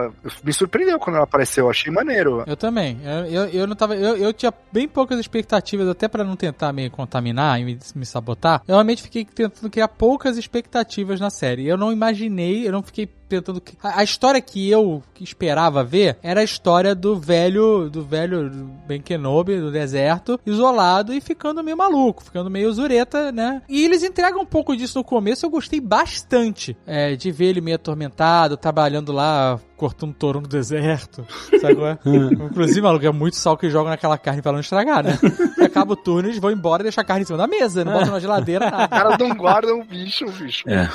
me 0.44 0.52
surpreendeu 0.52 0.98
quando 0.98 1.16
ela 1.16 1.24
apareceu, 1.24 1.64
eu 1.66 1.70
achei 1.70 1.92
maneiro. 1.92 2.44
Eu 2.46 2.56
também. 2.56 2.98
Eu, 3.28 3.46
eu, 3.46 3.66
não 3.66 3.74
tava. 3.74 3.94
Eu, 3.94 4.16
eu 4.16 4.32
tinha 4.32 4.52
bem 4.72 4.88
poucas 4.88 5.18
expectativas, 5.18 5.88
até 5.88 6.08
pra 6.08 6.24
não 6.24 6.36
tentar 6.36 6.72
me 6.72 6.88
contaminar 6.90 7.60
e 7.60 7.64
me, 7.64 7.78
me 7.94 8.06
sabotar. 8.06 8.62
Eu 8.66 8.74
realmente 8.74 9.02
fiquei 9.02 9.24
tentando 9.24 9.70
criar 9.70 9.88
poucas 9.88 10.36
expectativas 10.36 11.20
na 11.20 11.30
série. 11.30 11.66
Eu 11.66 11.76
não 11.76 11.92
imaginei, 11.92 12.66
eu 12.66 12.72
não 12.72 12.82
fiquei 12.82 13.08
tentando. 13.32 13.62
A, 13.82 14.04
história 14.04 14.40
que 14.40 14.68
eu 14.68 15.02
esperava 15.18 15.82
ver 15.82 16.18
era 16.22 16.40
a 16.40 16.44
história 16.44 16.94
do 16.94 17.16
velho, 17.16 17.88
do 17.88 18.02
velho 18.02 18.50
Ben 18.86 19.00
Kenobi 19.00 19.58
do 19.58 19.70
deserto, 19.70 20.38
isolado 20.44 21.14
e 21.14 21.20
ficando 21.20 21.64
meio 21.64 21.76
maluco, 21.76 22.22
ficando 22.22 22.50
meio 22.50 22.72
zureta, 22.72 23.32
né? 23.32 23.62
E 23.68 23.84
eles 23.84 24.02
entregam 24.02 24.42
um 24.42 24.46
pouco 24.46 24.76
disso 24.76 24.98
no 24.98 25.04
começo. 25.04 25.46
Eu 25.46 25.50
gostei 25.50 25.80
bastante 25.80 26.76
é, 26.86 27.16
de 27.16 27.30
ver 27.30 27.46
ele 27.46 27.60
meio 27.60 27.76
atormentado, 27.76 28.56
trabalhando 28.56 29.12
lá 29.12 29.58
cortando 29.82 30.14
touro 30.14 30.40
no 30.40 30.46
deserto, 30.46 31.26
sabe 31.60 31.74
qual 31.74 31.88
é? 31.88 31.98
Inclusive, 32.04 32.80
maluco, 32.80 33.04
é 33.04 33.10
muito 33.10 33.34
sal 33.36 33.56
que 33.56 33.68
jogam 33.68 33.90
naquela 33.90 34.16
carne 34.16 34.40
pra 34.40 34.52
não 34.52 34.60
estragar, 34.60 35.02
né? 35.02 35.18
E 35.58 35.64
acaba 35.64 35.94
o 35.94 35.96
turno, 35.96 36.28
eles 36.28 36.38
vão 36.38 36.52
embora 36.52 36.82
e 36.82 36.84
deixam 36.84 37.02
a 37.02 37.04
carne 37.04 37.22
em 37.22 37.26
cima 37.26 37.36
da 37.38 37.48
mesa, 37.48 37.84
não 37.84 37.92
botam 37.92 38.12
na 38.12 38.20
geladeira, 38.20 38.66
Os 38.66 38.70
nada. 38.70 38.88
caras 38.88 39.18
não 39.18 39.34
guardam 39.34 39.80
o 39.80 39.84
bicho, 39.84 40.24
bicho. 40.32 40.62
É. 40.68 40.88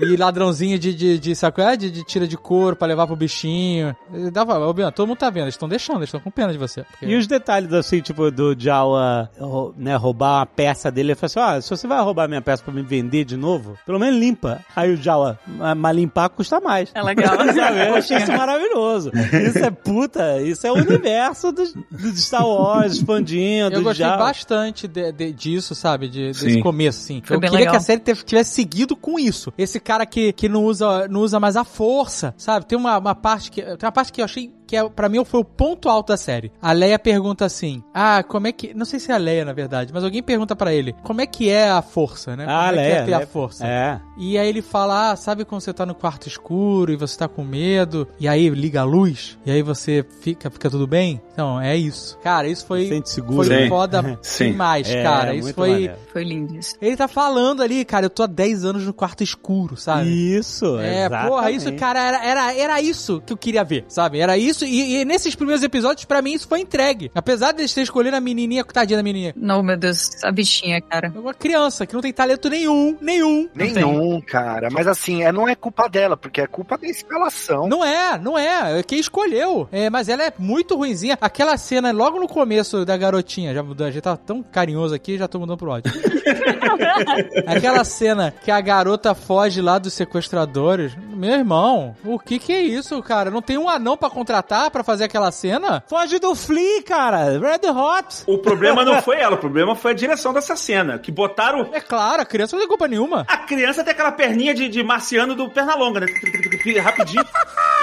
E 0.00 0.16
ladrãozinho 0.16 0.78
de, 0.78 0.94
de, 0.94 1.18
de 1.18 1.34
sabe 1.36 1.54
qual 1.56 1.68
é? 1.68 1.76
De, 1.76 1.90
de 1.90 2.04
tira 2.04 2.26
de 2.26 2.36
couro 2.36 2.74
pra 2.76 2.86
levar 2.88 3.06
pro 3.06 3.16
bichinho. 3.16 3.96
Dava, 4.32 4.58
ô, 4.58 4.72
Bian, 4.72 4.90
todo 4.92 5.06
mundo 5.08 5.18
tá 5.18 5.28
vendo, 5.30 5.44
eles 5.44 5.54
estão 5.54 5.68
deixando, 5.68 5.98
eles 5.98 6.08
estão 6.08 6.20
com 6.20 6.30
pena 6.30 6.52
de 6.52 6.58
você. 6.58 6.82
Porque- 6.84 7.06
E 7.06 7.16
os 7.16 7.26
detalhes, 7.26 7.72
assim, 7.72 8.00
tipo, 8.00 8.30
do 8.30 8.54
Jawa 8.58 9.28
né, 9.76 9.96
roubar 9.96 10.38
uma 10.40 10.46
peça 10.46 10.90
dele, 10.90 11.12
ele 11.12 11.14
falou 11.16 11.46
assim, 11.48 11.58
ó, 11.58 11.60
se 11.60 11.70
você 11.70 11.86
vai 11.88 12.00
roubar 12.00 12.28
minha 12.28 12.40
peça 12.42 12.62
pra 12.62 12.72
me 12.72 12.82
vender 12.82 13.24
de 13.24 13.36
novo, 13.36 13.76
pelo 13.86 13.98
menos 13.98 14.18
limpa. 14.20 14.60
Aí 14.76 14.92
o 14.92 14.96
Jawa, 14.96 15.38
"Ma- 15.46 15.74
mas 15.74 15.96
limpar 15.96 16.28
custa 16.30 16.60
mais. 16.60 16.90
É 16.94 17.02
legal. 17.02 17.34
Achei 18.14 18.24
isso 18.24 18.32
maravilhoso. 18.36 19.10
Isso 19.14 19.58
é 19.58 19.70
puta, 19.70 20.40
isso 20.42 20.66
é 20.66 20.72
o 20.72 20.74
universo 20.76 21.52
do, 21.52 21.64
do 21.90 22.16
Star 22.16 22.46
Wars 22.46 22.94
expandindo. 22.94 23.74
Eu 23.76 23.82
gostei 23.82 24.06
Jawa. 24.06 24.16
bastante 24.18 24.86
de- 24.88 25.12
de- 25.12 25.32
disso, 25.32 25.74
sabe? 25.74 26.08
De, 26.08 26.28
desse 26.32 26.60
começo, 26.62 27.00
assim. 27.00 27.22
Foi 27.24 27.36
eu 27.36 27.40
queria 27.40 27.58
legal. 27.58 27.72
que 27.72 27.76
a 27.76 27.80
série 27.80 28.00
tivesse 28.24 28.52
seguido 28.54 28.96
com 28.96 29.18
isso. 29.18 29.52
Esse 29.56 29.78
cara 29.80 30.04
que, 30.06 30.32
que 30.32 30.48
não, 30.48 30.64
usa, 30.64 31.06
não 31.08 31.20
usa 31.20 31.38
mais 31.38 31.56
a 31.56 31.64
força, 31.64 32.34
sabe? 32.36 32.66
Tem 32.66 32.78
uma, 32.78 32.98
uma 32.98 33.14
parte 33.14 33.50
que. 33.50 33.62
Tem 33.62 33.76
uma 33.82 33.92
parte 33.92 34.12
que 34.12 34.20
eu 34.20 34.24
achei 34.24 34.52
que 34.68 34.76
é, 34.76 34.88
pra 34.88 35.08
mim 35.08 35.24
foi 35.24 35.40
o 35.40 35.44
ponto 35.44 35.88
alto 35.88 36.08
da 36.08 36.16
série. 36.16 36.52
A 36.62 36.70
Leia 36.72 36.98
pergunta 36.98 37.44
assim: 37.44 37.82
Ah, 37.92 38.22
como 38.22 38.46
é 38.46 38.52
que. 38.52 38.72
Não 38.74 38.84
sei 38.84 39.00
se 39.00 39.10
é 39.10 39.14
a 39.14 39.18
Leia, 39.18 39.44
na 39.44 39.52
verdade, 39.52 39.92
mas 39.92 40.04
alguém 40.04 40.22
pergunta 40.22 40.54
pra 40.54 40.72
ele: 40.72 40.94
Como 41.02 41.20
é 41.20 41.26
que 41.26 41.48
é 41.48 41.70
a 41.70 41.80
força, 41.82 42.36
né? 42.36 42.44
Como 42.44 42.56
Ah, 42.56 42.66
é 42.66 42.70
que 42.70 42.76
Leia. 42.76 42.92
é 42.92 43.02
ter 43.04 43.14
a 43.14 43.16
Leia. 43.18 43.26
força? 43.26 43.66
É. 43.66 44.00
E 44.18 44.36
aí 44.38 44.48
ele 44.48 44.60
fala, 44.62 45.10
ah, 45.12 45.16
sabe 45.16 45.44
quando 45.44 45.60
você 45.62 45.72
tá 45.72 45.86
no 45.86 45.94
quarto 45.94 46.26
escuro 46.26 46.92
e 46.92 46.96
você 46.96 47.16
tá 47.16 47.26
com 47.28 47.42
medo, 47.44 48.06
e 48.20 48.28
aí 48.28 48.48
liga 48.50 48.80
a 48.80 48.84
luz, 48.84 49.38
e 49.46 49.50
aí 49.50 49.62
você 49.62 50.04
fica, 50.20 50.50
fica 50.50 50.68
tudo 50.68 50.86
bem? 50.86 51.20
Então, 51.32 51.60
é 51.60 51.76
isso. 51.76 52.18
Cara, 52.22 52.48
isso 52.48 52.66
foi, 52.66 52.88
Sente 52.88 53.08
seguro. 53.10 53.46
foi 53.46 53.62
Sim. 53.62 53.68
foda 53.68 54.18
Sim. 54.22 54.50
demais, 54.52 54.90
É, 54.90 55.02
cara. 55.02 55.34
Isso 55.34 55.54
foi... 55.54 55.70
maneiro. 55.70 55.94
Foi 56.12 56.24
lindo 56.24 56.56
isso. 56.56 56.74
Ele 56.82 56.96
tá 56.96 57.06
falando 57.08 57.62
ali, 57.62 57.84
cara, 57.84 58.06
eu 58.06 58.10
tô 58.10 58.24
há 58.24 58.26
10 58.26 58.64
anos 58.64 58.84
no 58.84 58.92
quarto 58.92 59.22
escuro, 59.22 59.76
sabe? 59.76 60.08
Isso, 60.36 60.78
É, 60.80 61.06
exatamente. 61.06 61.28
porra, 61.30 61.50
isso, 61.52 61.72
cara, 61.74 62.00
era, 62.00 62.24
era, 62.24 62.54
era 62.54 62.80
isso 62.82 63.22
que 63.24 63.32
eu 63.32 63.36
queria 63.36 63.62
ver, 63.64 63.84
sabe? 63.88 64.18
Era 64.18 64.36
isso, 64.36 64.57
e, 64.64 65.00
e 65.00 65.04
nesses 65.04 65.34
primeiros 65.34 65.62
episódios, 65.62 66.04
pra 66.04 66.22
mim, 66.22 66.34
isso 66.34 66.48
foi 66.48 66.60
entregue. 66.60 67.10
Apesar 67.14 67.52
de 67.52 67.62
eles 67.62 67.72
terem 67.72 67.84
escolhido 67.84 68.16
a 68.16 68.20
menininha, 68.20 68.64
tadinha 68.64 68.96
da 68.96 69.02
menininha. 69.02 69.32
Não, 69.36 69.62
meu 69.62 69.76
Deus, 69.76 70.10
a 70.22 70.30
bichinha, 70.30 70.80
cara. 70.80 71.12
É 71.14 71.18
uma 71.18 71.34
criança 71.34 71.86
que 71.86 71.94
não 71.94 72.00
tem 72.00 72.12
talento 72.12 72.48
nenhum, 72.48 72.96
nenhum. 73.00 73.48
Nenhum, 73.54 74.20
cara. 74.20 74.68
Mas 74.70 74.86
assim, 74.86 75.22
é, 75.22 75.32
não 75.32 75.48
é 75.48 75.54
culpa 75.54 75.88
dela, 75.88 76.16
porque 76.16 76.40
é 76.40 76.46
culpa 76.46 76.76
da 76.78 76.86
escalação. 76.86 77.68
Não 77.68 77.84
é, 77.84 78.18
não 78.18 78.38
é. 78.38 78.78
É 78.78 78.82
quem 78.82 78.98
escolheu. 78.98 79.68
É, 79.70 79.90
mas 79.90 80.08
ela 80.08 80.24
é 80.24 80.32
muito 80.38 80.76
ruinzinha. 80.76 81.18
Aquela 81.20 81.56
cena 81.56 81.90
logo 81.92 82.18
no 82.18 82.28
começo 82.28 82.84
da 82.84 82.96
garotinha, 82.96 83.54
já 83.54 83.62
mudou, 83.62 83.86
a 83.86 83.90
gente 83.90 84.02
tá 84.02 84.16
tão 84.16 84.42
carinhoso 84.42 84.94
aqui, 84.94 85.18
já 85.18 85.28
tô 85.28 85.38
mudando 85.38 85.58
pro 85.58 85.70
ódio. 85.70 85.92
Aquela 87.46 87.84
cena 87.84 88.30
que 88.30 88.50
a 88.50 88.60
garota 88.60 89.14
foge 89.14 89.60
lá 89.60 89.78
dos 89.78 89.92
sequestradores. 89.94 90.96
Meu 91.18 91.34
irmão, 91.34 91.96
o 92.04 92.18
que 92.18 92.38
que 92.38 92.52
é 92.52 92.60
isso, 92.62 93.02
cara? 93.02 93.30
Não 93.30 93.42
tem 93.42 93.58
um 93.58 93.68
anão 93.68 93.96
pra 93.96 94.08
contratar 94.08 94.70
pra 94.70 94.84
fazer 94.84 95.04
aquela 95.04 95.30
cena? 95.32 95.82
Foge 95.88 96.18
do 96.18 96.34
Flea, 96.34 96.82
cara. 96.82 97.38
Red 97.38 97.68
Hot. 97.70 98.22
O 98.26 98.38
problema 98.38 98.84
não 98.84 99.00
foi 99.02 99.16
ela, 99.18 99.34
o 99.34 99.38
problema 99.38 99.74
foi 99.74 99.90
a 99.90 99.94
direção 99.94 100.32
dessa 100.32 100.54
cena. 100.56 100.98
Que 100.98 101.10
botaram. 101.10 101.68
É 101.72 101.80
claro, 101.80 102.22
a 102.22 102.24
criança 102.24 102.54
não 102.56 102.60
tem 102.60 102.68
culpa 102.68 102.86
nenhuma. 102.88 103.24
A 103.28 103.36
criança 103.38 103.82
tem 103.82 103.92
aquela 103.92 104.12
perninha 104.12 104.54
de, 104.54 104.68
de 104.68 104.82
marciano 104.82 105.34
do 105.34 105.50
Pernalonga, 105.50 106.00
né? 106.00 106.06
Rapidinho. 106.82 107.24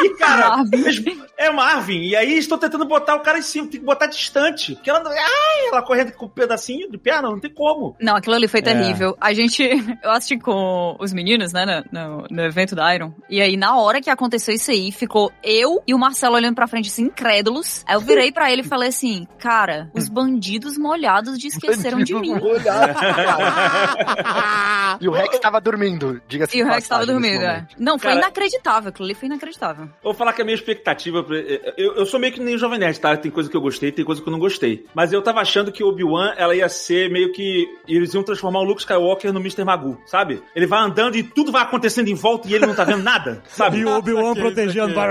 E, 0.03 0.09
cara, 0.17 0.57
Marvin. 0.57 1.21
é 1.37 1.49
Marvin. 1.51 2.01
E 2.01 2.15
aí 2.15 2.37
estão 2.37 2.57
tentando 2.57 2.85
botar 2.85 3.15
o 3.15 3.19
cara 3.21 3.37
em 3.39 3.41
cima, 3.41 3.67
tem 3.67 3.79
que 3.79 3.85
botar 3.85 4.07
distante. 4.07 4.75
Porque 4.75 4.89
ela. 4.89 5.01
Ai, 5.09 5.67
ela 5.71 5.81
correndo 5.81 6.11
com 6.13 6.25
um 6.25 6.29
pedacinho 6.29 6.89
de 6.89 6.97
perna, 6.97 7.29
não 7.29 7.39
tem 7.39 7.51
como. 7.53 7.95
Não, 7.99 8.15
aquilo 8.15 8.35
ali 8.35 8.47
foi 8.47 8.59
É. 8.59 8.63
terrível. 8.63 9.17
A 9.19 9.33
gente. 9.33 9.63
Eu 10.03 10.11
assisti 10.11 10.37
com 10.37 10.95
os 10.99 11.11
meninos, 11.13 11.51
né, 11.53 11.83
no, 11.91 11.99
no- 11.99 12.25
no 12.29 12.41
evento 12.43 12.75
da 12.75 12.93
Iron. 12.93 13.13
E 13.29 13.41
aí, 13.41 13.57
na 13.57 13.77
hora 13.77 14.01
que 14.01 14.09
aconteceu 14.09 14.53
isso 14.53 14.71
aí, 14.71 14.91
ficou 14.91 15.31
eu 15.43 15.81
e 15.87 15.93
o 15.93 15.99
Marcelo 15.99 16.35
olhando 16.35 16.55
pra 16.55 16.67
frente, 16.67 16.89
assim, 16.89 17.03
incrédulos. 17.05 17.83
Aí 17.87 17.95
eu 17.95 18.01
virei 18.01 18.31
pra 18.31 18.51
ele 18.51 18.61
e 18.61 18.65
falei 18.65 18.89
assim: 18.89 19.27
Cara, 19.39 19.89
os 19.93 20.07
bandidos 20.07 20.77
molhados 20.77 21.37
de 21.39 21.47
esqueceram 21.47 21.99
de 22.03 22.13
mim. 22.13 22.33
e 24.99 25.07
o 25.07 25.11
Rex 25.11 25.39
tava 25.39 25.59
dormindo, 25.59 26.21
diga-se 26.27 26.57
E 26.57 26.63
o 26.63 26.67
Rex 26.67 26.87
tava 26.87 27.05
dormindo, 27.05 27.43
é. 27.43 27.67
Não, 27.77 27.97
foi 27.97 28.11
Cara- 28.11 28.21
inacreditável. 28.21 28.89
aquilo 28.89 29.05
ali 29.05 29.15
foi 29.15 29.27
inacreditável. 29.27 29.89
Vou 30.03 30.13
falar 30.13 30.33
que 30.33 30.41
a 30.41 30.45
minha 30.45 30.55
expectativa. 30.55 31.23
pra- 31.23 31.35
Eu, 31.37 31.95
eu 31.95 32.05
sou 32.05 32.19
meio 32.19 32.33
que 32.33 32.39
nem 32.39 32.57
Jovem 32.57 32.79
Nerd, 32.79 32.99
tá? 32.99 33.15
Tem 33.17 33.31
coisa 33.31 33.49
que 33.49 33.57
eu 33.57 33.61
gostei, 33.61 33.91
tem 33.91 34.05
coisa 34.05 34.21
que 34.21 34.27
eu 34.27 34.31
não 34.31 34.39
gostei. 34.39 34.85
Mas 34.93 35.11
eu 35.13 35.21
tava 35.21 35.41
achando 35.41 35.71
que 35.71 35.83
o 35.83 35.87
Obi-Wan, 35.87 36.33
ela 36.37 36.55
ia 36.55 36.69
ser 36.69 37.09
meio 37.11 37.31
que. 37.31 37.67
Eles 37.87 38.13
iam 38.13 38.23
transformar 38.23 38.59
o 38.59 38.63
Luke 38.63 38.81
Skywalker 38.81 39.33
no 39.33 39.39
Mr. 39.39 39.63
Magoo, 39.63 39.97
sabe? 40.05 40.41
Ele 40.55 40.67
vai 40.67 40.79
andando 40.79 41.15
e 41.17 41.23
tudo 41.23 41.51
vai 41.51 41.61
acontecendo 41.63 42.07
em 42.09 42.15
volta 42.15 42.47
e 42.47 42.53
ele 42.53 42.65
não 42.65 42.75
tá 42.75 42.83
vendo 42.83 43.03
nada, 43.03 43.14
sabe? 43.47 43.77
E 43.77 43.85
o 43.85 43.97
Obi-Wan 43.97 44.33
protegendo. 44.33 44.95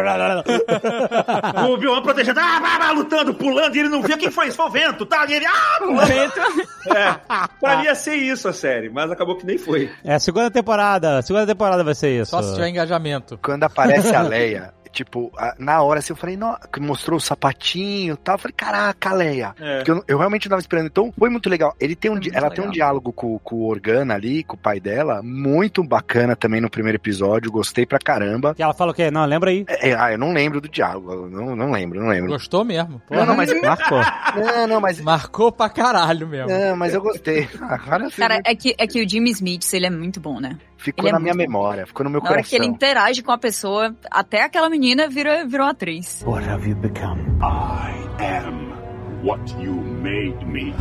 O 1.66 1.72
Obi-Wan 1.72 2.02
protegendo, 2.02 2.40
ah, 2.40 2.60
ah, 2.62 2.88
ah, 2.88 2.92
lutando, 2.92 3.34
pulando, 3.34 3.74
e 3.76 3.80
ele 3.80 3.88
não 3.88 4.02
via 4.02 4.16
quem 4.16 4.30
foi 4.30 4.48
isso, 4.48 4.56
foi 4.56 4.66
o 4.66 4.70
vento, 4.70 5.06
tá? 5.06 5.24
E 5.28 5.34
ele, 5.34 5.46
ah, 5.46 5.78
pulando. 5.78 6.12
É, 6.94 7.14
pra 7.60 7.76
mim 7.78 7.84
ia 7.84 7.94
ser 7.94 8.16
isso 8.16 8.48
a 8.48 8.52
série, 8.52 8.88
mas 8.88 9.10
acabou 9.10 9.36
que 9.36 9.46
nem 9.46 9.58
foi. 9.58 9.90
É, 10.04 10.18
segunda 10.18 10.50
temporada. 10.50 11.22
Segunda 11.22 11.46
temporada 11.46 11.82
vai 11.82 11.94
ser 11.94 12.20
isso. 12.20 12.30
Só 12.30 12.42
se 12.42 12.54
tiver 12.54 12.68
engajamento. 12.68 13.38
Quando 13.42 13.64
aparece 13.64 14.14
a 14.14 14.22
Leia, 14.22 14.72
tipo, 14.94 15.30
a- 15.36 15.54
na 15.58 15.82
hora 15.82 15.98
assim, 15.98 16.12
eu 16.12 16.16
falei, 16.16 16.36
não, 16.36 16.56
que 16.72 16.80
mostrou 16.80 17.18
o 17.18 17.20
sapatinho 17.20 18.14
e 18.14 18.16
tal. 18.16 18.36
Eu 18.36 18.38
falei, 18.38 18.54
caraca, 18.56 19.12
Leia. 19.12 19.54
É. 19.60 19.76
Porque 19.78 19.90
eu, 19.90 20.04
eu 20.08 20.18
realmente 20.18 20.46
não 20.46 20.50
tava 20.50 20.60
esperando. 20.60 20.86
Então, 20.86 21.12
foi 21.18 21.28
muito 21.28 21.48
legal. 21.50 21.74
Ele 21.78 21.94
tem 21.94 22.10
um, 22.10 22.18
ela 22.32 22.48
tem 22.50 22.60
um 22.64 22.68
legal. 22.68 22.72
diálogo 22.72 23.12
com, 23.12 23.38
com 23.40 23.56
o 23.56 23.68
Organa 23.68 24.14
ali, 24.14 24.42
com 24.44 24.54
o 24.56 24.58
pai 24.58 24.80
dela, 24.80 25.20
muito 25.22 25.82
bacana 25.82 26.34
também 26.36 26.60
no 26.60 26.70
primeiro 26.70 26.96
episódio. 26.96 27.50
Gostei 27.50 27.84
pra 27.84 27.98
caramba. 27.98 28.54
E 28.58 28.62
ela 28.62 28.72
fala 28.74 28.92
o 28.92 28.94
quê? 28.94 29.10
Não, 29.10 29.24
lembra 29.24 29.50
aí. 29.50 29.64
É, 29.68 29.90
é, 29.90 29.94
ah, 29.98 30.12
eu 30.12 30.18
não 30.18 30.32
lembro 30.32 30.60
do 30.60 30.68
diálogo. 30.68 31.28
Não, 31.28 31.54
não 31.56 31.70
lembro, 31.70 32.00
não 32.00 32.08
lembro. 32.08 32.30
Gostou 32.30 32.64
mesmo? 32.64 33.02
Não, 33.10 33.26
não, 33.26 33.36
mas. 33.36 33.50
Marcou. 33.62 34.00
Não, 34.36 34.66
não, 34.66 34.80
mas. 34.80 35.00
Marcou 35.00 35.50
pra 35.52 35.68
caralho 35.68 36.26
mesmo. 36.28 36.48
Não, 36.48 36.76
mas 36.76 36.94
eu 36.94 37.00
gostei. 37.02 37.48
Agora 37.62 38.08
sim, 38.10 38.16
Cara, 38.16 38.40
é 38.44 38.54
que, 38.54 38.74
é 38.78 38.86
que 38.86 39.02
o 39.02 39.08
Jimmy 39.08 39.30
Smith, 39.30 39.72
ele 39.72 39.86
é 39.86 39.90
muito 39.90 40.20
bom, 40.20 40.40
né? 40.40 40.58
Ficou 40.84 41.04
ele 41.04 41.10
é 41.10 41.12
na 41.12 41.20
minha 41.20 41.34
muito 41.34 41.46
bom. 41.50 41.52
memória, 41.58 41.86
ficou 41.86 42.04
no 42.04 42.10
meu 42.10 42.20
Na 42.20 42.26
hora 42.26 42.34
coração. 42.36 42.50
que 42.50 42.56
ele 42.56 42.66
interage 42.66 43.22
com 43.22 43.32
a 43.32 43.38
pessoa, 43.38 43.94
até 44.10 44.42
aquela 44.42 44.68
menina 44.68 45.08
vira, 45.08 45.44
virou 45.46 45.66
atriz. 45.66 46.22
What 46.26 46.46
have 46.48 46.68
you 46.68 46.76
become? 46.76 47.20
I 47.42 47.92
am 48.22 48.72
what 49.24 49.40
you 49.62 49.72
made 49.74 50.44
me. 50.46 50.74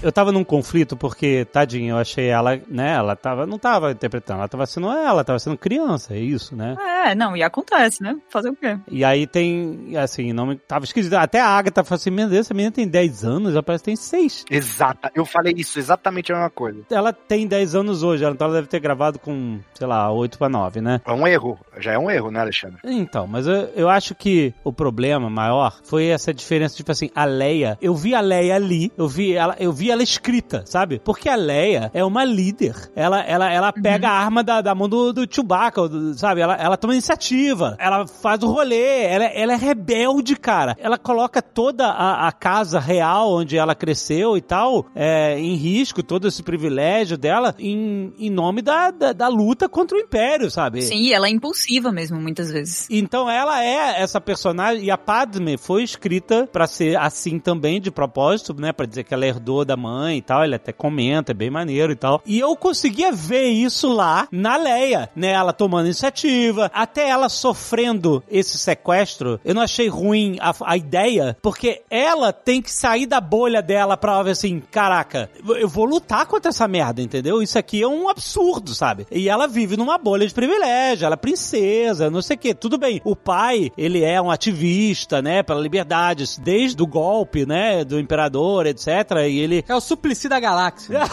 Eu 0.00 0.12
tava 0.12 0.30
num 0.30 0.44
conflito 0.44 0.96
porque, 0.96 1.44
tadinho, 1.44 1.90
eu 1.90 1.98
achei 1.98 2.28
ela, 2.28 2.60
né? 2.68 2.94
Ela 2.94 3.16
tava, 3.16 3.46
não 3.46 3.58
tava 3.58 3.90
interpretando, 3.90 4.38
ela 4.38 4.48
tava 4.48 4.64
sendo 4.64 4.90
ela, 4.90 5.24
tava 5.24 5.38
sendo 5.40 5.58
criança, 5.58 6.14
é 6.14 6.18
isso, 6.18 6.54
né? 6.54 6.76
É, 7.04 7.14
não, 7.16 7.36
e 7.36 7.42
acontece, 7.42 8.02
né? 8.02 8.16
Fazer 8.28 8.50
o 8.50 8.54
quê? 8.54 8.78
E 8.88 9.04
aí 9.04 9.26
tem, 9.26 9.96
assim, 9.96 10.32
não 10.32 10.46
me, 10.46 10.56
tava 10.56 10.84
esquisito. 10.84 11.14
Até 11.14 11.40
a 11.40 11.48
Agatha 11.48 11.82
falou 11.82 11.96
assim: 11.96 12.10
Meu 12.10 12.28
Deus, 12.28 12.46
essa 12.46 12.54
menina 12.54 12.70
tem 12.70 12.86
10 12.86 13.24
anos, 13.24 13.52
ela 13.52 13.62
parece 13.62 13.82
que 13.82 13.90
tem 13.90 13.96
6. 13.96 14.44
Exata, 14.50 15.10
eu 15.14 15.24
falei 15.24 15.54
isso, 15.56 15.78
exatamente 15.78 16.30
a 16.32 16.36
mesma 16.36 16.50
coisa. 16.50 16.80
Ela 16.90 17.12
tem 17.12 17.46
10 17.46 17.74
anos 17.74 18.02
hoje, 18.04 18.24
então 18.24 18.46
ela 18.46 18.56
deve 18.56 18.68
ter 18.68 18.78
gravado 18.78 19.18
com, 19.18 19.58
sei 19.74 19.86
lá, 19.86 20.10
8 20.12 20.38
pra 20.38 20.48
9, 20.48 20.80
né? 20.80 21.00
É 21.04 21.12
um 21.12 21.26
erro, 21.26 21.58
já 21.78 21.92
é 21.92 21.98
um 21.98 22.08
erro, 22.08 22.30
né, 22.30 22.40
Alexandre? 22.40 22.78
Então, 22.84 23.26
mas 23.26 23.48
eu, 23.48 23.68
eu 23.74 23.88
acho 23.88 24.14
que 24.14 24.54
o 24.62 24.72
problema 24.72 25.28
maior 25.28 25.80
foi 25.84 26.06
essa 26.06 26.32
diferença, 26.32 26.76
tipo 26.76 26.92
assim, 26.92 27.10
a 27.14 27.24
Leia, 27.24 27.76
eu 27.80 27.94
vi 27.94 28.14
a 28.14 28.20
Leia 28.20 28.54
ali, 28.54 28.92
eu 28.96 29.08
vi 29.08 29.34
ela, 29.34 29.56
eu 29.58 29.72
vi 29.72 29.87
ela 29.90 30.02
escrita, 30.02 30.62
sabe? 30.66 31.00
Porque 31.04 31.28
a 31.28 31.36
Leia 31.36 31.90
é 31.94 32.04
uma 32.04 32.24
líder. 32.24 32.74
Ela, 32.94 33.20
ela, 33.22 33.50
ela 33.52 33.72
pega 33.72 34.08
a 34.08 34.12
arma 34.12 34.42
da, 34.42 34.60
da 34.60 34.74
mão 34.74 34.88
do, 34.88 35.12
do 35.12 35.26
Chewbacca, 35.32 35.88
do- 35.88 36.14
sabe? 36.14 36.40
Ela, 36.40 36.54
ela 36.56 36.76
toma 36.76 36.92
iniciativa, 36.94 37.76
ela 37.78 38.06
faz 38.06 38.42
o 38.42 38.46
rolê, 38.48 39.04
ela, 39.04 39.24
ela 39.24 39.52
é 39.52 39.56
rebelde, 39.56 40.36
cara. 40.36 40.76
Ela 40.80 40.98
coloca 40.98 41.40
toda 41.42 41.86
a, 41.86 42.28
a 42.28 42.32
casa 42.32 42.78
real 42.78 43.32
onde 43.32 43.56
ela 43.56 43.74
cresceu 43.74 44.36
e 44.36 44.40
tal, 44.40 44.86
é, 44.94 45.38
em 45.38 45.54
risco, 45.54 46.02
todo 46.02 46.28
esse 46.28 46.42
privilégio 46.42 47.16
dela, 47.16 47.54
em, 47.58 48.12
em 48.18 48.30
nome 48.30 48.62
da, 48.62 48.90
da, 48.90 49.12
da 49.12 49.28
luta 49.28 49.68
contra 49.68 49.96
o 49.96 50.00
Império, 50.00 50.50
sabe? 50.50 50.82
Sim, 50.82 51.12
ela 51.12 51.26
é 51.26 51.30
impulsiva 51.30 51.90
mesmo, 51.92 52.20
muitas 52.20 52.50
vezes. 52.50 52.86
Então 52.90 53.28
ela 53.30 53.62
é 53.64 54.00
essa 54.02 54.20
personagem 54.20 54.84
e 54.84 54.90
a 54.90 54.98
Padme 54.98 55.56
foi 55.56 55.82
escrita 55.82 56.46
pra 56.50 56.66
ser 56.66 56.96
assim 56.98 57.38
também 57.38 57.80
de 57.80 57.90
propósito, 57.90 58.54
né, 58.58 58.72
Pra 58.72 58.86
dizer 58.86 59.04
que 59.04 59.12
ela 59.14 59.26
herdou 59.26 59.64
da 59.64 59.76
mãe 59.78 60.18
e 60.18 60.22
tal, 60.22 60.44
ele 60.44 60.54
até 60.54 60.72
comenta, 60.72 61.32
é 61.32 61.34
bem 61.34 61.50
maneiro 61.50 61.92
e 61.92 61.96
tal. 61.96 62.20
E 62.26 62.38
eu 62.38 62.54
conseguia 62.56 63.12
ver 63.12 63.46
isso 63.46 63.88
lá 63.88 64.28
na 64.30 64.56
Leia, 64.56 65.10
né, 65.14 65.32
ela 65.32 65.52
tomando 65.52 65.86
iniciativa, 65.86 66.70
até 66.74 67.08
ela 67.08 67.28
sofrendo 67.28 68.22
esse 68.30 68.58
sequestro. 68.58 69.40
Eu 69.44 69.54
não 69.54 69.62
achei 69.62 69.88
ruim 69.88 70.36
a, 70.40 70.54
a 70.64 70.76
ideia, 70.76 71.36
porque 71.40 71.82
ela 71.90 72.32
tem 72.32 72.60
que 72.60 72.70
sair 72.70 73.06
da 73.06 73.20
bolha 73.20 73.62
dela 73.62 73.96
pra 73.96 74.22
ver 74.22 74.32
assim, 74.32 74.60
caraca, 74.70 75.30
eu 75.58 75.68
vou 75.68 75.84
lutar 75.84 76.26
contra 76.26 76.50
essa 76.50 76.68
merda, 76.68 77.00
entendeu? 77.00 77.42
Isso 77.42 77.58
aqui 77.58 77.82
é 77.82 77.88
um 77.88 78.08
absurdo, 78.08 78.74
sabe? 78.74 79.06
E 79.10 79.28
ela 79.28 79.46
vive 79.46 79.76
numa 79.76 79.98
bolha 79.98 80.26
de 80.26 80.34
privilégio, 80.34 81.06
ela 81.06 81.14
é 81.14 81.16
princesa, 81.16 82.10
não 82.10 82.22
sei 82.22 82.36
o 82.36 82.38
quê. 82.38 82.54
Tudo 82.54 82.78
bem, 82.78 83.00
o 83.04 83.14
pai, 83.14 83.70
ele 83.76 84.02
é 84.02 84.20
um 84.20 84.30
ativista, 84.30 85.22
né, 85.22 85.42
pela 85.42 85.60
liberdade, 85.60 86.24
desde 86.40 86.82
o 86.82 86.86
golpe, 86.86 87.46
né, 87.46 87.84
do 87.84 87.98
imperador, 87.98 88.66
etc. 88.66 88.88
E 89.28 89.38
ele 89.38 89.64
É 89.68 89.74
o 89.74 89.80
Suplicy 89.80 90.28
da 90.28 90.40
Galáxia. 90.40 91.00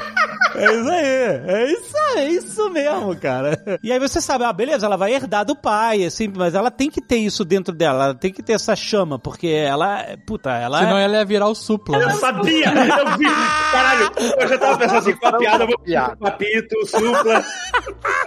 É 0.57 0.73
isso 0.75 0.89
aí, 0.89 1.05
é 1.05 1.71
isso 1.71 1.97
aí, 1.97 2.17
é 2.17 2.29
isso 2.29 2.69
mesmo, 2.69 3.15
cara. 3.15 3.79
E 3.83 3.91
aí 3.91 3.99
você 3.99 4.19
sabe, 4.19 4.43
ah, 4.43 4.51
beleza, 4.53 4.85
ela 4.85 4.97
vai 4.97 5.13
herdar 5.13 5.45
do 5.45 5.55
pai, 5.55 6.03
assim, 6.03 6.31
mas 6.35 6.55
ela 6.55 6.71
tem 6.71 6.89
que 6.89 7.01
ter 7.01 7.17
isso 7.17 7.45
dentro 7.45 7.73
dela, 7.73 8.05
ela 8.05 8.15
tem 8.15 8.31
que 8.33 8.41
ter 8.41 8.53
essa 8.53 8.75
chama, 8.75 9.19
porque 9.19 9.47
ela, 9.47 10.03
puta, 10.25 10.51
ela 10.51 10.79
Senão 10.79 10.97
ela 10.97 11.17
ia 11.17 11.25
virar 11.25 11.47
o 11.47 11.55
Supla. 11.55 11.97
Eu 11.97 12.07
né? 12.07 12.13
sabia! 12.15 12.65
Eu 12.67 13.17
vi! 13.17 13.25
Caralho! 13.71 14.11
Eu 14.39 14.47
já 14.47 14.57
tava 14.57 14.77
pensando 14.77 14.97
assim, 14.97 15.13
com 15.15 15.27
a 15.27 15.37
piada, 15.37 15.63
eu 15.63 15.67
vou 15.67 15.79
Piada. 15.79 16.15
papito, 16.17 16.75
supla. 16.87 17.43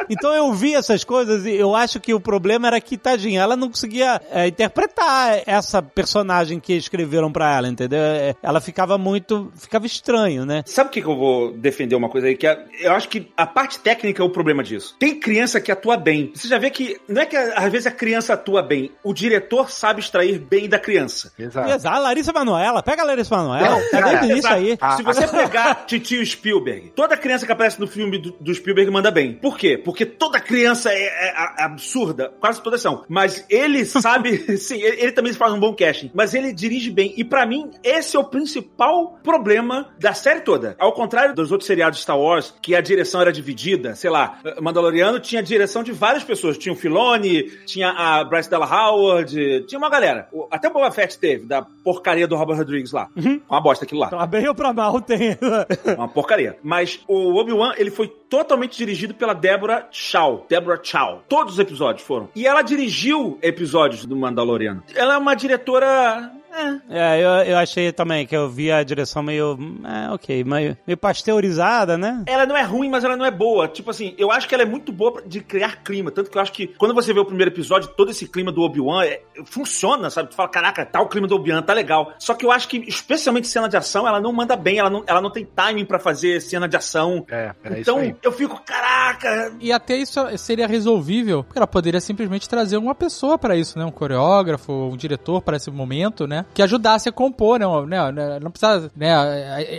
Então 0.08 0.32
eu 0.34 0.52
vi 0.52 0.74
essas 0.74 1.04
coisas 1.04 1.46
e 1.46 1.54
eu 1.54 1.74
acho 1.74 2.00
que 2.00 2.12
o 2.14 2.20
problema 2.20 2.66
era 2.66 2.80
que, 2.80 2.96
tadinha, 2.96 3.40
ela 3.42 3.56
não 3.56 3.68
conseguia 3.68 4.20
é, 4.30 4.46
interpretar 4.48 5.42
essa 5.46 5.80
personagem 5.82 6.58
que 6.58 6.72
escreveram 6.74 7.30
pra 7.30 7.56
ela, 7.56 7.68
entendeu? 7.68 7.98
É, 8.00 8.34
Ela 8.42 8.60
ficava 8.60 8.98
muito, 8.98 9.52
ficava 9.56 9.86
estranho, 9.86 10.44
né? 10.44 10.62
Sabe 10.66 10.88
o 10.88 10.92
que, 10.92 11.00
que 11.02 11.08
eu 11.08 11.16
vou 11.16 11.52
defender 11.52 11.94
uma 11.94 12.08
coisa 12.08 12.19
aí? 12.24 12.36
Que 12.36 12.46
é- 12.46 12.64
eu 12.80 12.92
acho 12.92 13.08
que 13.08 13.30
a 13.36 13.46
parte 13.46 13.78
técnica 13.80 14.22
é 14.22 14.24
o 14.24 14.30
problema 14.30 14.62
disso. 14.62 14.96
Tem 14.98 15.18
criança 15.18 15.60
que 15.60 15.70
atua 15.72 15.96
bem. 15.96 16.32
Você 16.34 16.48
já 16.48 16.58
vê 16.58 16.70
que 16.70 16.98
não 17.08 17.22
é 17.22 17.26
que 17.26 17.36
às 17.36 17.70
vezes 17.70 17.86
a 17.86 17.90
criança 17.90 18.34
atua 18.34 18.62
bem, 18.62 18.90
o 19.02 19.12
diretor 19.12 19.70
sabe 19.70 20.00
extrair 20.00 20.38
bem 20.38 20.68
da 20.68 20.78
criança. 20.78 21.32
Exato. 21.38 21.70
Exato, 21.70 21.96
a 21.96 21.98
Larissa 21.98 22.32
Manoela, 22.32 22.82
pega 22.82 23.02
a 23.02 23.04
Larissa 23.04 23.36
Manoela, 23.36 23.80
tá 23.90 24.26
isso 24.26 24.48
aí. 24.48 24.78
Ah, 24.80 24.96
Se 24.96 25.02
você 25.02 25.26
pegar 25.26 25.86
Titio 25.86 26.24
Spielberg, 26.24 26.92
toda 26.94 27.16
criança 27.16 27.46
que 27.46 27.52
aparece 27.52 27.78
no 27.80 27.86
filme 27.86 28.18
do, 28.18 28.32
do 28.40 28.54
Spielberg 28.54 28.90
manda 28.90 29.10
bem. 29.10 29.34
Por 29.34 29.56
quê? 29.58 29.76
Porque 29.78 30.04
toda 30.06 30.40
criança 30.40 30.92
é, 30.92 31.02
é 31.04 31.30
a- 31.36 31.64
absurda, 31.66 32.32
quase 32.40 32.62
todas 32.62 32.80
são. 32.80 33.04
Mas 33.08 33.44
ele 33.48 33.84
sabe, 33.84 34.38
sim, 34.58 34.80
ele, 34.82 35.02
ele 35.02 35.12
também 35.12 35.32
faz 35.32 35.52
um 35.52 35.60
bom 35.60 35.74
casting, 35.74 36.10
mas 36.14 36.34
ele 36.34 36.52
dirige 36.52 36.90
bem. 36.90 37.14
E 37.16 37.24
pra 37.24 37.46
mim, 37.46 37.70
esse 37.82 38.16
é 38.16 38.20
o 38.20 38.24
principal 38.24 39.18
problema 39.22 39.88
da 39.98 40.12
série 40.14 40.40
toda. 40.40 40.76
Ao 40.78 40.92
contrário 40.92 41.34
dos 41.34 41.50
outros 41.52 41.66
seriados 41.66 41.98
Star 42.10 42.18
Wars, 42.18 42.54
que 42.60 42.74
a 42.74 42.80
direção 42.80 43.20
era 43.20 43.32
dividida, 43.32 43.94
sei 43.94 44.10
lá, 44.10 44.40
Mandaloriano 44.60 45.20
tinha 45.20 45.42
direção 45.42 45.82
de 45.82 45.92
várias 45.92 46.24
pessoas. 46.24 46.58
Tinha 46.58 46.72
o 46.72 46.76
Filoni, 46.76 47.44
tinha 47.66 47.90
a 47.90 48.24
Bryce 48.24 48.50
Della 48.50 48.66
Howard, 48.66 49.64
tinha 49.66 49.78
uma 49.78 49.88
galera. 49.88 50.28
Até 50.50 50.68
o 50.68 50.72
Boba 50.72 50.90
Fett 50.90 51.18
teve, 51.18 51.46
da 51.46 51.62
porcaria 51.62 52.26
do 52.26 52.36
Robert 52.36 52.56
Rodrigues 52.56 52.92
lá. 52.92 53.08
Uma 53.48 53.60
bosta 53.60 53.84
aquilo 53.84 54.00
lá. 54.00 54.08
Pra 54.08 54.26
bem 54.26 54.48
ou 54.48 54.54
pra 54.54 54.72
mal 54.72 55.00
tem. 55.00 55.38
Uma 55.96 56.08
porcaria. 56.08 56.58
Mas 56.62 57.00
o 57.06 57.36
Obi-Wan, 57.36 57.74
ele 57.76 57.90
foi 57.90 58.08
totalmente 58.08 58.76
dirigido 58.76 59.14
pela 59.14 59.34
Deborah 59.34 59.86
Chow. 59.90 60.46
Deborah 60.48 60.80
Chow. 60.82 61.22
Todos 61.28 61.54
os 61.54 61.58
episódios 61.58 62.06
foram. 62.06 62.28
E 62.34 62.46
ela 62.46 62.62
dirigiu 62.62 63.38
episódios 63.42 64.04
do 64.04 64.16
Mandaloriano. 64.16 64.82
Ela 64.94 65.14
é 65.14 65.18
uma 65.18 65.34
diretora... 65.34 66.32
É. 66.52 66.80
É, 67.16 67.20
eu, 67.22 67.52
eu 67.52 67.58
achei 67.58 67.92
também 67.92 68.26
que 68.26 68.36
eu 68.36 68.48
vi 68.48 68.70
a 68.72 68.82
direção 68.82 69.22
meio. 69.22 69.56
É, 69.84 70.10
ok, 70.12 70.42
meio, 70.44 70.76
meio 70.86 70.96
pasteurizada, 70.96 71.96
né? 71.96 72.24
Ela 72.26 72.46
não 72.46 72.56
é 72.56 72.62
ruim, 72.62 72.88
mas 72.88 73.04
ela 73.04 73.16
não 73.16 73.24
é 73.24 73.30
boa. 73.30 73.68
Tipo 73.68 73.90
assim, 73.90 74.14
eu 74.18 74.30
acho 74.30 74.48
que 74.48 74.54
ela 74.54 74.62
é 74.64 74.66
muito 74.66 74.92
boa 74.92 75.12
pra- 75.12 75.22
de 75.24 75.40
criar 75.40 75.82
clima. 75.82 76.10
Tanto 76.10 76.30
que 76.30 76.36
eu 76.36 76.42
acho 76.42 76.52
que 76.52 76.66
quando 76.66 76.94
você 76.94 77.12
vê 77.12 77.20
o 77.20 77.24
primeiro 77.24 77.50
episódio, 77.50 77.88
todo 77.96 78.10
esse 78.10 78.26
clima 78.26 78.50
do 78.50 78.62
Obi-Wan 78.62 79.04
é- 79.04 79.20
funciona, 79.44 80.10
sabe? 80.10 80.30
Tu 80.30 80.34
fala, 80.34 80.48
caraca, 80.48 80.84
tá 80.84 81.00
o 81.00 81.08
clima 81.08 81.26
do 81.26 81.36
Obi-Wan, 81.36 81.62
tá 81.62 81.72
legal. 81.72 82.12
Só 82.18 82.34
que 82.34 82.44
eu 82.44 82.50
acho 82.50 82.68
que, 82.68 82.78
especialmente 82.78 83.46
cena 83.48 83.68
de 83.68 83.76
ação, 83.76 84.06
ela 84.06 84.20
não 84.20 84.32
manda 84.32 84.56
bem. 84.56 84.78
Ela 84.78 84.90
não, 84.90 85.04
ela 85.06 85.20
não 85.20 85.30
tem 85.30 85.44
timing 85.44 85.84
pra 85.84 85.98
fazer 85.98 86.40
cena 86.40 86.68
de 86.68 86.76
ação. 86.76 87.24
É, 87.30 87.52
é 87.64 87.70
isso 87.72 87.80
então, 87.82 87.98
aí. 87.98 88.14
eu 88.22 88.32
fico, 88.32 88.60
caraca, 88.64 89.52
E 89.60 89.72
até 89.72 89.96
isso 89.96 90.20
seria 90.38 90.66
resolvível, 90.66 91.44
porque 91.44 91.58
ela 91.58 91.66
poderia 91.66 92.00
simplesmente 92.00 92.48
trazer 92.48 92.76
uma 92.76 92.94
pessoa 92.94 93.38
pra 93.38 93.56
isso, 93.56 93.78
né? 93.78 93.84
Um 93.84 93.90
coreógrafo, 93.90 94.72
um 94.72 94.96
diretor 94.96 95.42
pra 95.42 95.56
esse 95.56 95.70
momento, 95.70 96.26
né? 96.26 96.39
Né? 96.40 96.46
Que 96.54 96.62
ajudasse 96.62 97.08
a 97.08 97.12
compor, 97.12 97.58
né? 97.58 97.66
né, 97.86 98.12
né, 98.12 98.38
Não 98.40 98.50
precisa, 98.50 98.90
né? 98.96 99.10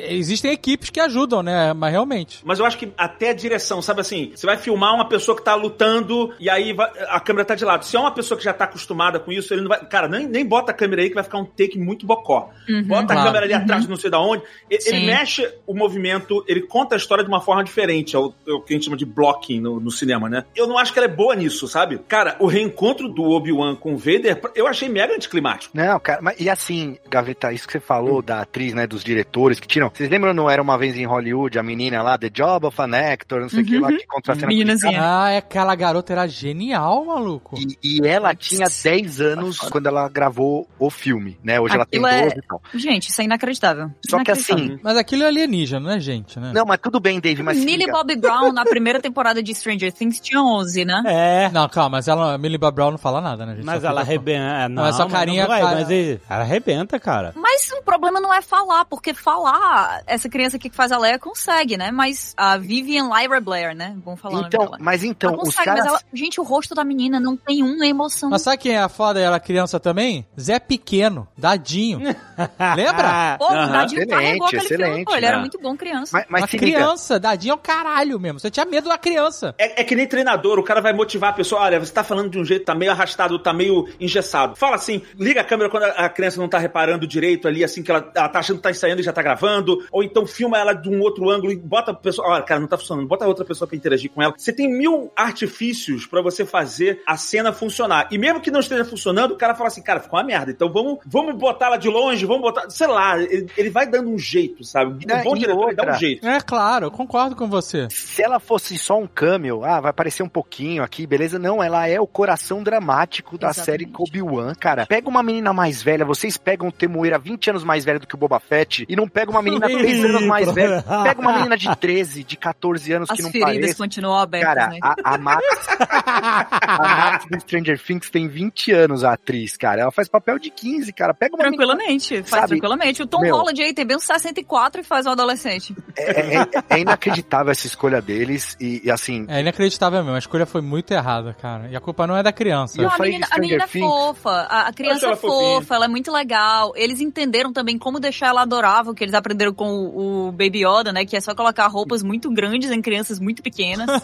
Existem 0.10 0.52
equipes 0.52 0.90
que 0.90 1.00
ajudam, 1.00 1.42
né? 1.44 1.74
Mas 1.74 1.92
realmente. 1.92 2.40
Mas 2.44 2.60
eu 2.60 2.66
acho 2.66 2.78
que 2.78 2.92
até 2.98 3.30
a 3.30 3.34
direção, 3.34 3.82
sabe 3.82 4.02
assim, 4.02 4.32
você 4.36 4.46
vai 4.46 4.58
filmar 4.58 4.94
uma 4.94 5.08
pessoa 5.08 5.36
que 5.36 5.44
tá 5.44 5.56
lutando 5.56 6.34
e 6.40 6.50
aí 6.50 6.74
vai- 6.74 6.92
a 7.10 7.20
câmera 7.20 7.46
tá 7.46 7.56
de 7.56 7.66
lado. 7.66 7.86
Se 7.86 7.96
é 7.96 8.00
uma 8.00 8.12
pessoa 8.12 8.38
que 8.38 8.44
já 8.44 8.54
tá 8.54 8.66
acostumada 8.66 9.20
com 9.20 9.32
isso, 9.32 9.54
ele 9.54 9.62
não 9.62 9.70
vai. 9.70 9.84
Cara, 9.86 10.08
nem, 10.08 10.28
nem 10.28 10.46
bota 10.46 10.72
a 10.72 10.76
câmera 10.76 11.02
aí 11.02 11.10
que 11.10 11.16
vai 11.16 11.24
ficar 11.24 11.38
um 11.40 11.46
take 11.46 11.78
muito 11.78 12.06
bocó. 12.06 12.50
bota 12.88 13.14
a 13.14 13.16
Claro. 13.16 13.24
câmera 13.26 13.46
ali 13.46 13.54
atrás, 13.54 13.88
não 13.88 13.96
sei 13.98 14.10
da 14.10 14.20
onde. 14.20 14.44
Ele, 14.70 14.82
Sim. 14.82 15.06
mexe 15.06 15.52
o 15.68 15.74
movimento, 15.74 16.44
ele 16.48 16.62
conta 16.62 16.96
a 16.96 16.98
história 16.98 17.24
de 17.24 17.30
uma 17.30 17.42
forma 17.42 17.64
diferente. 17.64 18.16
É 18.16 18.20
o, 18.20 18.34
é 18.48 18.52
o 18.54 18.62
que 18.62 18.74
a 18.74 18.76
gente 18.76 18.86
chama 18.86 18.98
de 18.98 19.06
blocking 19.06 19.60
no, 19.60 19.80
no 19.80 19.92
cinema, 19.92 20.30
né? 20.30 20.46
Eu 20.56 20.68
não 20.68 20.78
acho 20.78 20.94
que 20.94 21.00
ela 21.00 21.08
é 21.08 21.12
boa 21.12 21.36
nisso, 21.36 21.68
sabe? 21.68 22.00
Cara, 22.08 22.36
o 22.40 22.48
reencontro 22.48 23.08
do 23.10 23.24
Obi-Wan 23.24 23.76
com 23.76 23.94
o 23.94 23.98
Vader, 23.98 24.40
eu 24.56 24.68
achei 24.68 24.88
mega 24.90 25.14
anticlimático. 25.16 25.76
Não, 25.76 26.00
cara, 26.00 26.22
mas, 26.22 26.40
e 26.40 26.50
assim, 26.52 26.98
Gaveta, 27.10 27.52
isso 27.54 27.66
que 27.68 27.74
você 27.74 27.80
falou 27.80 28.22
da 28.22 28.42
atriz, 28.42 28.74
né, 28.74 28.86
dos 28.88 29.04
diretores 29.04 29.60
que 29.60 29.68
tiram. 29.68 29.92
Vocês 29.94 30.10
lembram 30.10 30.34
não 30.34 30.50
era 30.50 30.62
uma 30.62 30.78
vez 30.78 30.96
em 30.98 31.06
Hollywood, 31.06 31.58
a 31.60 31.64
menina 31.64 32.02
lá, 32.02 32.18
The 32.18 32.30
Job 32.30 32.66
of 32.66 32.82
an 32.82 32.96
Actor, 33.14 33.42
não 33.42 33.50
sei 33.50 33.62
o 33.62 33.66
que 33.66 33.78
lá, 33.80 33.88
que 33.90 34.06
contra 34.06 34.34
a 34.34 34.36
cena 34.36 34.48
Meninazinha. 34.48 35.00
Ah, 35.02 35.32
é 35.32 35.38
aquela 35.38 35.74
garota 35.76 36.14
era 36.14 36.28
genial, 36.28 37.06
maluco. 37.06 37.58
E, 37.58 37.78
e 38.02 38.08
ela 38.08 38.34
tinha 38.36 38.68
10 38.84 39.22
anos 39.22 39.58
quando 39.60 39.88
ela 39.88 40.08
gravou 40.10 40.68
o 40.80 40.90
filme, 40.90 41.38
né? 41.44 41.60
Hoje 41.60 41.76
ela 41.76 41.86
tem 41.86 42.00
Aquilo 42.04 42.08
é- 42.16 42.24
12 42.24 42.36
e 42.38 42.42
tal. 42.48 42.62
Gente, 42.74 43.10
isso 43.10 43.22
é 43.22 43.26
inacreditável. 43.26 43.90
Só 44.08 44.18
que 44.18 44.24
Inacreditável. 44.32 44.66
assim, 44.66 44.80
Mas 44.84 44.98
aquilo 44.98 45.24
é 45.24 45.28
alienígena, 45.28 45.80
não 45.80 45.92
é 45.92 46.00
gente, 46.00 46.40
né? 46.40 46.52
não, 46.54 46.66
mas 46.66 46.80
tudo 46.82 47.00
bem, 47.00 47.20
Dave, 47.20 47.42
mas 47.44 47.58
Millie 47.58 47.86
fica. 47.86 47.92
Bobby 47.94 48.16
Brown, 48.16 48.52
na 48.52 48.64
primeira 48.66 49.00
temporada 49.00 49.42
de 49.42 49.54
Stranger 49.54 49.92
Things, 49.92 50.20
tinha 50.20 50.42
11, 50.42 50.86
né? 50.86 51.02
É. 51.06 51.50
Não, 51.52 51.68
calma, 51.70 51.92
mas 51.98 52.08
ela, 52.08 52.38
Millie 52.38 52.58
Bob 52.58 52.74
Brown 52.76 52.92
não 52.92 52.98
fala 52.98 53.22
nada, 53.22 53.46
né, 53.46 53.56
gente? 53.56 53.66
Mas 53.66 53.82
Só 53.82 53.88
ela 53.90 54.02
arrebenta. 54.02 54.70
Não, 54.70 54.84
Mas 54.84 54.96
só 54.96 55.04
mas 55.04 55.14
carinha, 55.14 55.42
não 55.44 55.50
vai, 55.50 55.62
cara- 55.62 55.76
Mas 55.76 55.90
ele- 55.90 56.20
arrebenta, 56.42 57.00
cara. 57.00 57.34
Mas 57.36 57.72
o 57.72 57.82
problema 57.82 58.20
não 58.20 58.34
é 58.34 58.42
falar, 58.42 58.86
porque 58.86 59.14
falar, 59.14 60.02
essa 60.06 60.30
criança 60.30 60.58
aqui 60.58 60.70
que 60.70 60.76
faz 60.76 60.92
a 60.92 60.98
Leia 60.98 61.20
consegue, 61.20 61.78
né? 61.78 61.92
Mas 61.92 62.34
a 62.38 62.58
Vivian 62.58 63.10
Lyra 63.10 63.40
Blair, 63.40 63.76
né? 63.76 63.96
Vamos 64.04 64.20
falar 64.20 64.48
Então, 64.48 64.72
mas 64.80 65.04
então, 65.04 65.34
ela 65.34 65.38
os 65.38 65.50
consegue, 65.50 65.66
caras. 65.66 65.84
mas 65.86 65.94
ela... 65.94 66.02
Gente, 66.14 66.40
o 66.40 66.44
rosto 66.44 66.74
da 66.76 66.84
menina 66.84 67.20
não 67.20 67.36
tem 67.36 67.64
uma 67.64 67.86
emoção. 67.86 68.30
Mas 68.30 68.42
sabe 68.42 68.58
quem 68.58 68.74
é 68.74 68.82
a 68.82 68.90
foda? 68.90 69.20
Ela 69.20 69.40
criança 69.40 69.80
também? 69.80 70.26
Zé 70.40 70.60
Pequeno, 70.60 71.28
Dadinho. 71.38 72.00
Lembra? 72.76 73.38
Pô. 73.38 73.50
Dadinho 73.50 74.08
carregou 74.08 74.48
Excelente, 74.48 74.56
aquele 74.56 74.62
filme, 74.68 74.84
excelente, 74.84 75.06
pô. 75.06 75.16
Ele 75.16 75.26
era 75.26 75.40
muito 75.40 75.60
bom 75.60 75.76
criança. 75.76 76.12
Mas, 76.14 76.26
mas 76.30 76.42
Uma 76.42 76.48
se 76.48 76.58
liga, 76.58 76.78
criança, 76.78 77.20
Dadinho 77.20 77.52
é 77.52 77.56
o 77.56 77.58
caralho 77.58 78.20
mesmo. 78.20 78.40
Você 78.40 78.50
tinha 78.50 78.66
medo 78.66 78.90
da 78.90 78.98
criança. 78.98 79.56
É, 79.58 79.82
é 79.82 79.84
que 79.84 79.96
nem 79.96 80.08
treinador, 80.08 80.60
o 80.60 80.64
cara 80.64 80.82
vai 80.82 80.94
motivar 80.94 81.32
a 81.32 81.34
pessoa. 81.34 81.62
Olha, 81.62 81.80
você 81.80 81.92
tá 81.92 82.04
falando 82.04 82.30
de 82.30 82.40
um 82.40 82.46
jeito, 82.46 82.66
tá 82.66 82.76
meio 82.76 82.92
arrastado, 82.92 83.38
tá 83.40 83.54
meio 83.54 83.88
engessado. 84.00 84.56
Fala 84.56 84.76
assim, 84.76 85.02
liga 85.18 85.42
a 85.42 85.44
câmera 85.44 85.70
quando 85.70 85.84
a, 85.84 86.06
a 86.06 86.10
criança 86.32 86.42
não 86.42 86.48
tá 86.48 86.58
reparando 86.58 87.06
direito 87.06 87.48
ali, 87.48 87.64
assim, 87.64 87.84
que 87.84 87.92
ela, 87.92 88.10
ela 88.16 88.30
tá 88.30 88.40
achando 88.40 88.58
que 88.58 88.64
tá 88.64 88.72
ensaiando 88.72 89.02
e 89.02 89.04
já 89.04 89.12
tá 89.12 89.22
gravando. 89.22 89.86
Ou 89.92 90.04
então 90.04 90.26
filma 90.26 90.58
ela 90.58 90.74
de 90.74 90.90
um 90.90 91.00
outro 91.02 91.30
ângulo 91.30 91.52
e 91.52 91.56
bota 91.58 91.92
a 91.92 91.94
pessoa. 91.94 92.28
Olha, 92.30 92.44
cara, 92.44 92.60
não 92.60 92.68
tá 92.68 92.78
funcionando. 92.78 93.08
Bota 93.08 93.28
outra 93.28 93.46
pessoa 93.46 93.68
pra 93.68 93.78
interagir 93.78 94.10
com 94.10 94.22
ela. 94.22 94.34
Você 94.38 94.54
tem 94.54 94.72
mil 94.72 95.12
artifícios 95.16 96.06
pra 96.06 96.22
você 96.22 96.46
fazer 96.46 97.02
a 97.06 97.18
cena 97.18 97.52
funcionar. 97.52 98.08
E 98.12 98.18
mesmo 98.18 98.42
que 98.42 98.52
não 98.52 98.60
esteja 98.60 98.86
funcionando, 98.86 99.32
o 99.32 99.38
cara 99.38 99.56
fala 99.56 99.68
assim, 99.68 99.82
cara, 99.82 100.00
ficou 100.00 100.18
uma 100.18 100.26
merda. 100.26 100.52
Então 100.52 100.72
vamos, 100.72 101.00
vamos 101.06 101.36
botar 101.36 101.68
ela 101.68 101.78
de 101.78 101.90
longe, 101.90 102.26
vamos 102.26 102.42
botar. 102.42 102.70
Sei 102.70 102.88
lá, 102.88 103.20
ele, 103.20 103.48
ele 103.58 103.70
vai 103.70 103.86
dando 103.88 104.10
um 104.10 104.18
jeito, 104.18 104.64
sabe? 104.64 105.06
Um 105.06 105.24
bom 105.24 105.36
e 105.36 105.40
diretor 105.40 105.68
ele 105.68 105.76
dá 105.76 105.84
um 105.84 105.86
outra? 105.88 106.00
jeito. 106.00 106.28
É 106.28 106.40
claro, 106.40 106.86
eu 106.88 106.92
concordo 106.92 107.36
com 107.36 107.48
você. 107.48 107.88
se 107.90 108.22
ela 108.22 108.40
fosse 108.40 108.78
só 108.78 108.98
um 108.98 109.08
cameo, 109.08 109.64
ah, 109.64 109.80
vai 109.82 109.90
aparecer 109.90 110.24
um 110.24 110.30
pouquinho 110.30 110.84
aqui, 110.84 111.06
beleza? 111.06 111.38
Não, 111.38 111.62
ela 111.62 111.88
é 111.88 112.00
o 112.00 112.08
coração 112.08 112.64
dramático 112.64 113.38
da 113.38 113.50
Exatamente. 113.50 113.86
série 113.86 113.92
Obi-Wan, 113.98 114.54
cara. 114.56 114.86
Pega 114.86 115.10
uma 115.10 115.24
menina 115.24 115.54
mais 115.54 115.82
velha, 115.82 116.06
vocês 116.22 116.38
pegam 116.38 116.68
o 116.68 116.72
Temuera 116.72 117.18
20 117.18 117.50
anos 117.50 117.64
mais 117.64 117.84
velha 117.84 117.98
do 118.00 118.06
que 118.06 118.14
o 118.14 118.18
Boba 118.18 118.40
Fett 118.40 118.86
e 118.88 118.96
não 118.96 119.08
pega 119.08 119.32
uma 119.32 119.42
menina 119.42 119.68
3 119.68 120.06
anos 120.06 120.24
mais 120.28 120.52
velha. 120.54 120.84
Pega 121.04 121.20
uma 121.20 121.34
menina 121.34 121.58
de 121.58 121.76
13, 121.76 122.24
de 122.24 122.36
14 122.38 122.94
anos 122.94 123.10
As 123.10 123.18
que 123.18 123.24
não 123.24 123.32
feridas 123.32 123.54
parece. 123.56 123.76
continuam 123.78 124.18
abertas, 124.18 124.54
Cara, 124.54 124.68
né? 124.68 124.80
a, 124.84 125.16
a 125.16 125.18
Max, 125.18 125.44
a 125.80 126.78
Max 127.12 127.26
do 127.26 127.40
Stranger 127.40 127.80
Things 127.82 128.10
tem 128.10 128.28
20 128.28 128.72
anos, 128.72 129.04
a 129.04 129.14
atriz, 129.14 129.58
cara. 129.58 129.82
Ela 129.82 129.92
faz 129.92 130.08
papel 130.08 130.38
de 130.38 130.50
15, 130.52 130.94
cara. 130.94 131.14
Pega 131.14 131.36
uma 131.36 131.44
menina 131.44 131.58
Tranquilamente, 131.66 132.18
faz 132.24 132.30
Sabe, 132.30 132.48
tranquilamente. 132.50 133.02
O 133.04 133.08
Tom 133.08 133.22
meu- 133.22 133.36
Holland 133.36 133.62
aí 133.62 133.74
tem 133.74 133.86
bem 133.86 133.98
uns 133.98 134.04
64 134.04 134.82
e 134.82 134.84
faz 134.84 135.06
um 135.06 135.10
adolescente. 135.12 135.76
É, 135.98 136.38
é- 136.38 136.48
é 136.70 136.80
inacreditável 136.80 137.52
essa 137.52 137.66
escolha 137.68 138.02
deles 138.02 138.56
e, 138.60 138.82
e, 138.86 138.92
assim, 138.92 139.26
É 139.28 139.40
inacreditável 139.42 140.00
mesmo. 140.04 140.16
A 140.16 140.20
escolha 140.20 140.46
foi 140.46 140.62
muito 140.62 140.92
errada, 140.92 141.34
cara. 141.34 141.68
E 141.70 141.76
a 141.76 141.80
culpa 141.82 142.06
não 142.06 142.16
é 142.16 142.24
da 142.24 142.32
criança. 142.32 142.78
Eu 142.80 142.84
Não, 142.84 142.90
a 142.92 142.98
falei 142.98 143.12
menina, 143.14 143.28
a 143.32 143.40
menina 143.40 143.64
é 143.64 143.68
fofa, 143.68 144.30
a, 144.30 144.68
a 144.68 144.74
criança 144.74 145.06
ela 145.06 145.14
é 145.16 145.18
fofa, 145.18 145.32
fofinha. 145.62 145.76
ela 145.76 145.86
é 145.86 145.88
muito 145.88 146.11
legal. 146.12 146.74
Eles 146.76 147.00
entenderam 147.00 147.54
também 147.54 147.78
como 147.78 148.00
deixar 148.00 148.28
ela 148.28 148.42
adorável, 148.42 148.94
que 148.94 149.04
eles 149.04 149.14
aprenderam 149.14 149.54
com 149.54 149.70
o, 149.70 150.28
o 150.28 150.32
Baby 150.32 150.66
Yoda, 150.66 150.92
né? 150.92 151.06
Que 151.06 151.16
é 151.16 151.22
só 151.22 151.34
colocar 151.34 151.68
roupas 151.68 152.04
muito 152.04 152.30
grandes 152.32 152.72
em 152.72 152.82
crianças 152.82 153.20
muito 153.20 153.42
pequenas. 153.42 153.88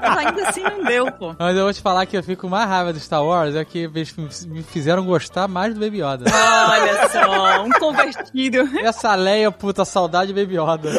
Mas 0.00 0.18
ainda 0.18 0.48
assim 0.48 0.62
não 0.62 0.84
deu, 0.84 1.10
pô. 1.12 1.34
Mas 1.38 1.56
eu 1.56 1.64
vou 1.64 1.72
te 1.72 1.80
falar 1.80 2.06
que 2.06 2.16
eu 2.16 2.22
fico 2.22 2.48
mais 2.48 2.68
raiva 2.68 2.92
do 2.92 3.00
Star 3.00 3.24
Wars 3.24 3.54
é 3.54 3.64
que 3.64 3.80
eles 3.80 4.14
me 4.46 4.62
fizeram 4.62 5.04
gostar 5.04 5.48
mais 5.48 5.74
do 5.74 5.80
Baby 5.80 5.98
Yoda. 5.98 6.24
Olha 6.30 7.08
só, 7.08 7.64
um 7.64 7.70
convertido. 7.70 8.68
Essa 8.84 9.14
Leia, 9.14 9.50
puta, 9.50 9.84
saudade 9.84 10.32
Baby 10.32 10.56
Yoda. 10.56 10.90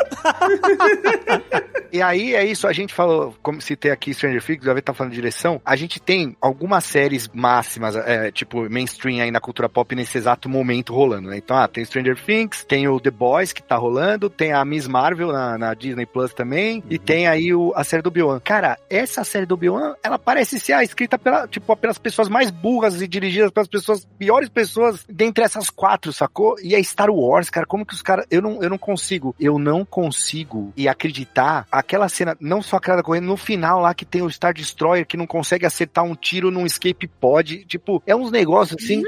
E 1.91 2.01
aí 2.01 2.33
é 2.33 2.45
isso, 2.45 2.67
a 2.67 2.73
gente 2.73 2.93
falou, 2.93 3.35
como 3.43 3.61
citei 3.61 3.91
aqui 3.91 4.13
Stranger 4.13 4.41
Things, 4.41 4.63
já 4.63 4.81
tá 4.81 4.93
falando 4.93 5.11
de 5.11 5.17
direção, 5.17 5.61
a 5.65 5.75
gente 5.75 5.99
tem 5.99 6.37
algumas 6.39 6.85
séries 6.85 7.29
máximas, 7.33 7.90
é, 7.95 8.31
tipo 8.31 8.69
mainstream 8.69 9.21
aí 9.21 9.31
na 9.31 9.39
cultura 9.39 9.69
pop 9.69 9.95
nesse 9.95 10.17
exato 10.17 10.49
momento 10.49 10.93
rolando, 10.93 11.29
né? 11.29 11.37
Então, 11.37 11.57
ah, 11.57 11.67
tem 11.67 11.83
Stranger 11.85 12.17
Things, 12.23 12.63
tem 12.63 12.87
o 12.87 12.99
The 12.99 13.11
Boys 13.11 13.53
que 13.53 13.61
tá 13.61 13.75
rolando, 13.75 14.29
tem 14.29 14.53
a 14.53 14.63
Miss 14.63 14.87
Marvel 14.87 15.31
na, 15.31 15.57
na 15.57 15.73
Disney 15.73 16.05
Plus 16.05 16.33
também, 16.33 16.83
e 16.89 16.97
tem 16.97 17.27
aí 17.27 17.53
o, 17.53 17.73
a 17.75 17.83
série 17.83 18.01
do 18.01 18.07
Obi-Wan. 18.07 18.39
Cara, 18.39 18.77
essa 18.89 19.23
série 19.23 19.45
do 19.45 19.53
Obi-Wan, 19.53 19.95
ela 20.03 20.17
parece 20.17 20.59
ser 20.59 20.73
ah, 20.73 20.83
escrita 20.83 21.17
pela, 21.17 21.47
tipo, 21.47 21.75
pelas 21.75 21.97
pessoas 21.97 22.29
mais 22.29 22.51
burras 22.51 23.01
e 23.01 23.07
dirigidas 23.07 23.51
pelas 23.51 23.67
pessoas, 23.67 24.07
piores 24.17 24.49
pessoas 24.49 25.05
dentre 25.09 25.43
essas 25.43 25.69
quatro, 25.69 26.13
sacou? 26.13 26.55
E 26.61 26.75
é 26.75 26.83
Star 26.83 27.09
Wars, 27.09 27.49
cara, 27.49 27.65
como 27.65 27.85
que 27.85 27.93
os 27.93 28.01
caras, 28.01 28.25
eu 28.29 28.41
não, 28.41 28.61
eu 28.61 28.69
não 28.69 28.77
consigo, 28.77 29.35
eu 29.39 29.57
não 29.57 29.85
consigo 29.85 30.73
e 30.75 30.87
acreditar 30.87 31.65
aquela 31.71 32.09
cena, 32.09 32.35
não 32.39 32.61
só 32.61 32.77
aquela 32.77 33.03
correndo, 33.03 33.25
no 33.25 33.37
final 33.37 33.79
lá 33.79 33.93
que 33.93 34.05
tem 34.05 34.21
o 34.21 34.29
Star 34.29 34.53
Destroyer 34.53 35.05
que 35.05 35.17
não 35.17 35.27
consegue 35.27 35.65
acertar 35.65 36.03
um 36.03 36.15
tiro 36.15 36.51
num 36.51 36.65
escape 36.65 37.07
pod, 37.07 37.65
tipo, 37.65 37.80
é 38.05 38.15
uns 38.15 38.31
negócios 38.31 38.81
assim. 38.83 39.01